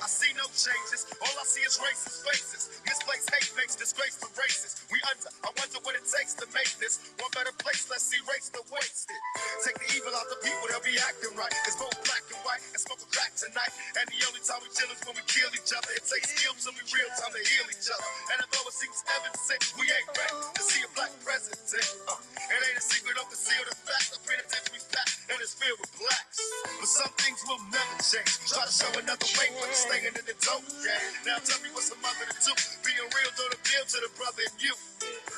I 0.04 0.08
see 0.08 0.34
no 0.38 0.44
changes. 0.48 1.08
All 1.22 1.28
I 1.30 1.44
see 1.46 1.62
is 1.62 1.80
racist 1.80 2.26
faces. 2.26 2.75
Misplaced 2.86 3.30
hate 3.34 3.52
makes 3.58 3.76
disgrace 3.76 4.18
to 4.22 4.30
races. 4.38 4.86
We 4.94 5.02
under. 5.10 5.30
I 5.44 5.50
wonder 5.58 5.80
what 5.84 5.98
it 5.98 6.06
takes 6.06 6.38
to 6.42 6.46
make 6.54 6.70
this 6.78 7.02
one 7.18 7.32
better 7.34 7.54
place. 7.58 7.90
Let's 7.90 8.08
erase 8.14 8.50
the 8.54 8.62
wasted. 8.70 9.20
Take 9.66 9.78
the 9.82 9.90
evil 9.98 10.14
out 10.14 10.28
the 10.30 10.40
people. 10.46 10.66
They'll 10.70 10.86
be 10.86 10.98
acting 11.02 11.34
right. 11.36 11.52
It's 11.66 11.78
both 11.78 11.94
black 12.06 12.24
and 12.30 12.40
white 12.46 12.62
and 12.74 12.80
smoke 12.82 13.02
a 13.02 13.10
crack 13.10 13.34
tonight. 13.36 13.74
And 13.98 14.06
the 14.10 14.22
only 14.30 14.42
time 14.46 14.62
we 14.62 14.70
chill 14.74 14.90
is 14.94 15.02
when 15.06 15.18
we 15.18 15.26
kill 15.26 15.50
each 15.54 15.72
other. 15.74 15.90
It 15.98 16.06
takes 16.06 16.30
skill 16.38 16.54
to 16.54 16.70
be 16.78 16.84
real 16.94 17.10
time 17.18 17.34
to 17.34 17.42
heal 17.42 17.68
each 17.70 17.88
other. 17.90 18.08
And 18.34 18.38
although 18.46 18.70
it 18.70 18.76
seems 18.78 19.00
evident, 19.10 19.62
we 19.82 19.86
ain't 19.90 20.10
ready 20.14 20.38
to 20.56 20.62
see 20.62 20.82
a 20.86 20.90
black 20.94 21.14
president. 21.26 21.60
Uh, 22.06 22.18
it 22.22 22.60
ain't 22.62 22.80
a 22.80 22.86
secret 22.86 23.18
of 23.18 23.26
conceal 23.30 23.64
the 23.66 23.76
fact. 23.86 24.08
The 24.14 24.20
penitentiary's 24.24 24.88
packed 24.94 25.18
and 25.34 25.38
it's 25.42 25.56
filled 25.58 25.80
with 25.82 25.94
blacks. 25.98 26.38
But 26.80 26.90
some 26.90 27.14
things 27.18 27.42
will 27.50 27.62
never 27.74 27.98
change. 28.02 28.32
Try 28.48 28.64
to 28.66 28.74
show 28.74 28.92
another 28.94 29.30
way, 29.38 29.50
but 29.58 29.70
it's 29.74 29.84
staying 29.88 30.06
in 30.06 30.14
the 30.14 30.36
dope 30.44 30.66
game. 30.84 31.06
Now 31.26 31.42
tell 31.42 31.60
me 31.66 31.70
what's 31.74 31.90
a 31.92 31.98
mother 32.00 32.26
to 32.30 32.38
do. 32.46 32.54
Being 32.86 32.98
real 33.02 33.32
don't 33.38 33.54
appeal 33.54 33.84
to 33.84 33.98
the 34.06 34.12
brother 34.16 34.44
in 34.46 34.54
you. 34.62 34.74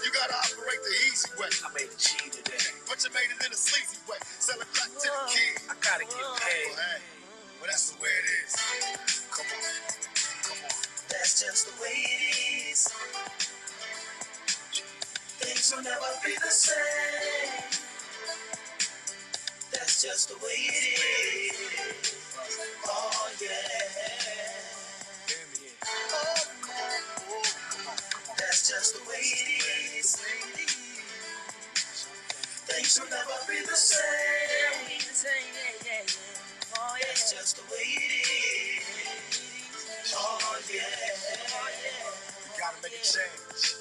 You 0.04 0.12
gotta 0.12 0.36
operate 0.36 0.82
the 0.84 0.96
easy 1.08 1.30
way. 1.40 1.50
I 1.64 1.70
made 1.74 1.90
a 1.90 1.98
G 1.98 2.30
today. 2.30 2.60
But 2.88 3.00
you 3.04 3.10
made 3.16 3.32
it 3.32 3.40
in 3.46 3.52
a 3.54 3.58
sleazy 3.58 3.98
way. 4.10 4.20
Sell 4.40 4.60
it 4.60 4.68
back 4.76 4.92
to 4.92 5.08
the 5.08 5.24
kid. 5.32 5.56
I 5.72 5.76
gotta 5.80 6.06
get 6.06 6.14
paid. 6.44 6.70
Well, 6.76 6.78
hey, 6.78 7.00
well, 7.62 7.70
that's 7.72 7.92
the 7.92 7.98
way 8.04 8.12
it 8.12 8.28
is. 8.44 8.54
Come 9.32 9.48
on. 9.48 9.64
Come 10.44 10.60
on. 10.68 10.76
That's 11.10 11.42
just 11.42 11.68
the 11.72 11.76
way 11.84 11.96
it 11.96 12.72
is. 12.72 12.82
Things 15.40 15.74
will 15.76 15.84
never 15.84 16.12
be 16.26 16.34
the 16.36 16.52
same. 16.52 17.64
That's 19.72 20.02
just 20.04 20.30
the 20.30 20.36
way 20.36 20.60
it 20.70 21.54
is. 21.54 22.16
Oh 22.88 23.32
yeah. 23.42 24.77
That's 28.38 28.70
just 28.70 28.96
the 28.96 29.02
way 29.10 29.22
it 29.22 30.00
is. 30.00 30.18
Things 32.56 33.00
will 33.00 33.10
never 33.10 33.40
be 33.48 33.62
the 33.66 33.76
same. 33.76 35.00
That's 37.02 37.34
just 37.34 37.58
the 37.58 37.64
way 37.72 37.88
it 37.88 38.12
is. 38.28 40.14
Oh 40.16 40.60
yeah. 40.74 40.84
We 42.44 42.60
gotta 42.60 42.78
make 42.84 42.94
a 42.94 43.04
change. 43.04 43.76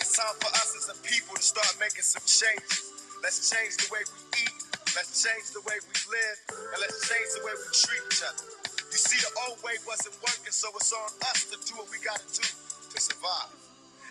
It's 0.00 0.16
time 0.16 0.34
for 0.40 0.48
us 0.48 0.74
as 0.78 0.90
a 0.96 1.02
people 1.02 1.36
to 1.36 1.42
start 1.42 1.76
making 1.80 2.02
some 2.02 2.22
changes. 2.26 2.92
Let's 3.22 3.50
change 3.50 3.76
the 3.78 3.88
way 3.92 4.00
we 4.06 4.42
eat. 4.42 4.54
Let's 4.96 5.22
change 5.22 5.50
the 5.52 5.60
way 5.62 5.76
we 5.80 5.96
live. 6.10 6.38
And 6.72 6.80
let's 6.80 7.08
change 7.08 7.28
the 7.38 7.44
way 7.46 7.52
we 7.54 7.66
treat 7.72 8.02
each 8.12 8.22
other. 8.24 8.71
You 8.92 9.00
see, 9.00 9.16
the 9.24 9.32
old 9.48 9.56
way 9.64 9.72
wasn't 9.88 10.12
working, 10.20 10.52
so 10.52 10.68
it's 10.76 10.92
on 10.92 11.08
us 11.32 11.48
to 11.48 11.56
do 11.64 11.80
what 11.80 11.88
we 11.88 11.96
gotta 12.04 12.28
do 12.28 12.44
to 12.44 12.98
survive. 13.00 13.48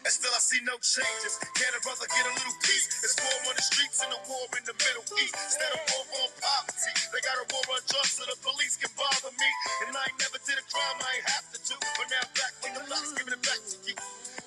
And 0.01 0.09
still 0.09 0.33
I 0.33 0.41
see 0.41 0.57
no 0.65 0.73
changes. 0.81 1.37
Can 1.53 1.69
a 1.77 1.81
brother 1.85 2.09
get 2.09 2.25
a 2.25 2.33
little 2.33 2.57
peace? 2.65 2.89
It's 3.05 3.13
war 3.21 3.45
on 3.45 3.53
the 3.53 3.61
streets 3.61 4.01
and 4.01 4.09
a 4.09 4.17
war 4.25 4.49
in 4.57 4.65
the 4.65 4.73
Middle 4.73 5.05
East. 5.21 5.37
Instead 5.37 5.69
of 5.77 5.85
war 5.85 6.01
on 6.25 6.33
poverty, 6.41 6.93
they 7.13 7.21
got 7.21 7.37
a 7.37 7.45
war 7.53 7.61
on 7.77 7.81
drugs 7.85 8.17
so 8.17 8.25
the 8.25 8.33
police 8.41 8.81
can 8.81 8.89
bother 8.97 9.29
me. 9.37 9.49
And 9.85 9.93
I 9.93 10.01
ain't 10.09 10.17
never 10.17 10.41
did 10.41 10.57
a 10.57 10.65
crime 10.65 10.97
I 10.97 11.09
ain't 11.13 11.29
have 11.29 11.45
to 11.53 11.59
do. 11.61 11.77
But 11.77 12.09
now 12.09 12.25
back 12.33 12.53
with 12.65 12.73
the 12.73 12.83
blocks, 12.89 13.13
giving 13.13 13.37
it 13.37 13.43
back 13.45 13.61
to 13.61 13.77
you. 13.85 13.93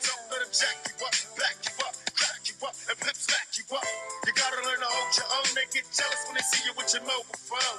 Don't 0.02 0.24
let 0.34 0.42
them 0.42 0.50
jack 0.50 0.76
you 0.82 0.94
up, 0.98 1.14
back 1.38 1.56
you 1.62 1.74
up, 1.86 1.94
crack 2.18 2.42
you 2.42 2.56
up, 2.66 2.74
and 2.90 2.96
pimp 2.98 3.14
smack 3.14 3.46
you 3.54 3.64
up. 3.70 3.86
You 4.26 4.34
gotta 4.34 4.58
learn 4.66 4.82
to 4.82 4.90
hold 4.90 5.10
your 5.14 5.30
own. 5.30 5.46
They 5.54 5.70
get 5.70 5.86
jealous 5.94 6.26
when 6.26 6.34
they 6.34 6.46
see 6.50 6.66
you 6.66 6.74
with 6.74 6.90
your 6.90 7.06
mobile 7.06 7.38
phone. 7.38 7.78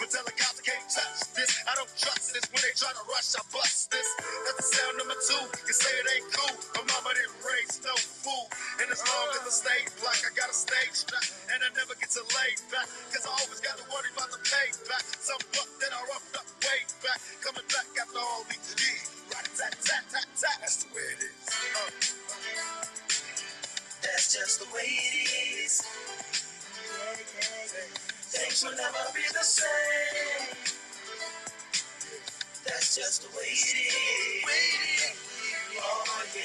But 0.00 0.12
I 0.12 0.62
can't 0.64 0.88
touch 0.92 1.20
this. 1.34 1.52
I 1.64 1.72
don't 1.76 1.90
trust 1.96 2.34
this. 2.36 2.44
When 2.52 2.60
they 2.60 2.74
try 2.76 2.92
to 2.92 3.04
rush, 3.08 3.32
I 3.36 3.42
bust 3.52 3.90
this. 3.92 4.08
That's 4.44 4.58
the 4.60 4.66
sound 4.76 4.94
number 5.00 5.16
two. 5.24 5.44
You 5.68 5.74
say 5.74 5.88
it 5.88 6.06
ain't 6.16 6.28
cool. 6.32 6.54
My 6.76 6.84
mama 6.84 7.16
didn't 7.16 7.38
raise 7.40 7.80
no 7.84 7.94
fool. 7.96 8.48
And 8.82 8.88
as 8.92 9.00
long 9.00 9.28
as 9.40 9.42
I 9.48 9.52
stay 9.52 9.80
black, 10.02 10.20
I 10.24 10.30
got 10.36 10.52
a 10.52 10.56
stage 10.56 10.96
strap. 11.06 11.24
And 11.52 11.60
I 11.64 11.70
never 11.80 11.96
get 11.96 12.12
to 12.18 12.22
lay 12.36 12.52
back. 12.72 12.88
Cause 13.12 13.24
I 13.24 13.32
always 13.40 13.60
got 13.64 13.80
to 13.80 13.86
worry 13.88 14.10
about 14.12 14.30
the 14.32 14.40
payback. 14.44 15.04
Some 15.20 15.40
buck 15.56 15.70
that 15.80 15.92
I 15.96 16.00
roughed 16.12 16.36
up 16.36 16.48
way 16.64 16.80
back. 17.04 17.20
Coming 17.40 17.66
back 17.72 17.88
after 17.96 18.20
all 18.20 18.44
these 18.52 18.72
years. 18.76 19.06
Right, 19.32 19.48
tat, 19.56 19.74
tat, 19.80 20.04
tat, 20.12 20.28
tat. 20.36 20.56
That's 20.60 20.84
the 20.84 20.88
way 20.92 21.06
it 21.16 21.20
is. 21.24 21.44
Uh. 21.76 21.90
That's 24.02 24.26
just 24.32 24.60
the 24.60 24.68
way 24.74 24.88
it 24.88 25.30
is. 25.64 25.74
Things 28.30 28.64
will 28.64 28.76
never 28.76 29.04
be 29.14 29.22
the 29.32 29.44
same. 29.44 30.56
That's 32.64 32.96
just 32.96 33.22
the 33.22 33.28
way 33.36 33.46
it 33.50 33.76
is. 33.78 34.44
Waiting. 34.46 35.16
Oh, 35.80 36.24
yeah. 36.36 36.42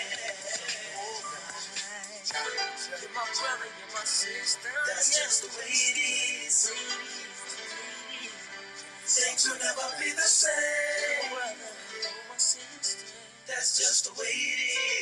You're 3.01 3.11
my 3.13 3.25
brother, 3.25 3.65
you're 3.65 3.93
my 3.95 4.05
sister. 4.05 4.69
That's 4.87 5.09
just 5.17 5.43
the 5.43 5.49
way 5.57 5.71
it 5.71 5.97
is. 6.47 6.71
Things 9.05 9.47
will 9.49 9.59
never 9.59 9.87
be 9.99 10.11
the 10.11 10.21
same. 10.21 11.37
That's 13.47 13.77
just 13.79 14.05
the 14.05 14.11
way 14.21 14.27
it 14.27 14.59
is. 14.59 15.00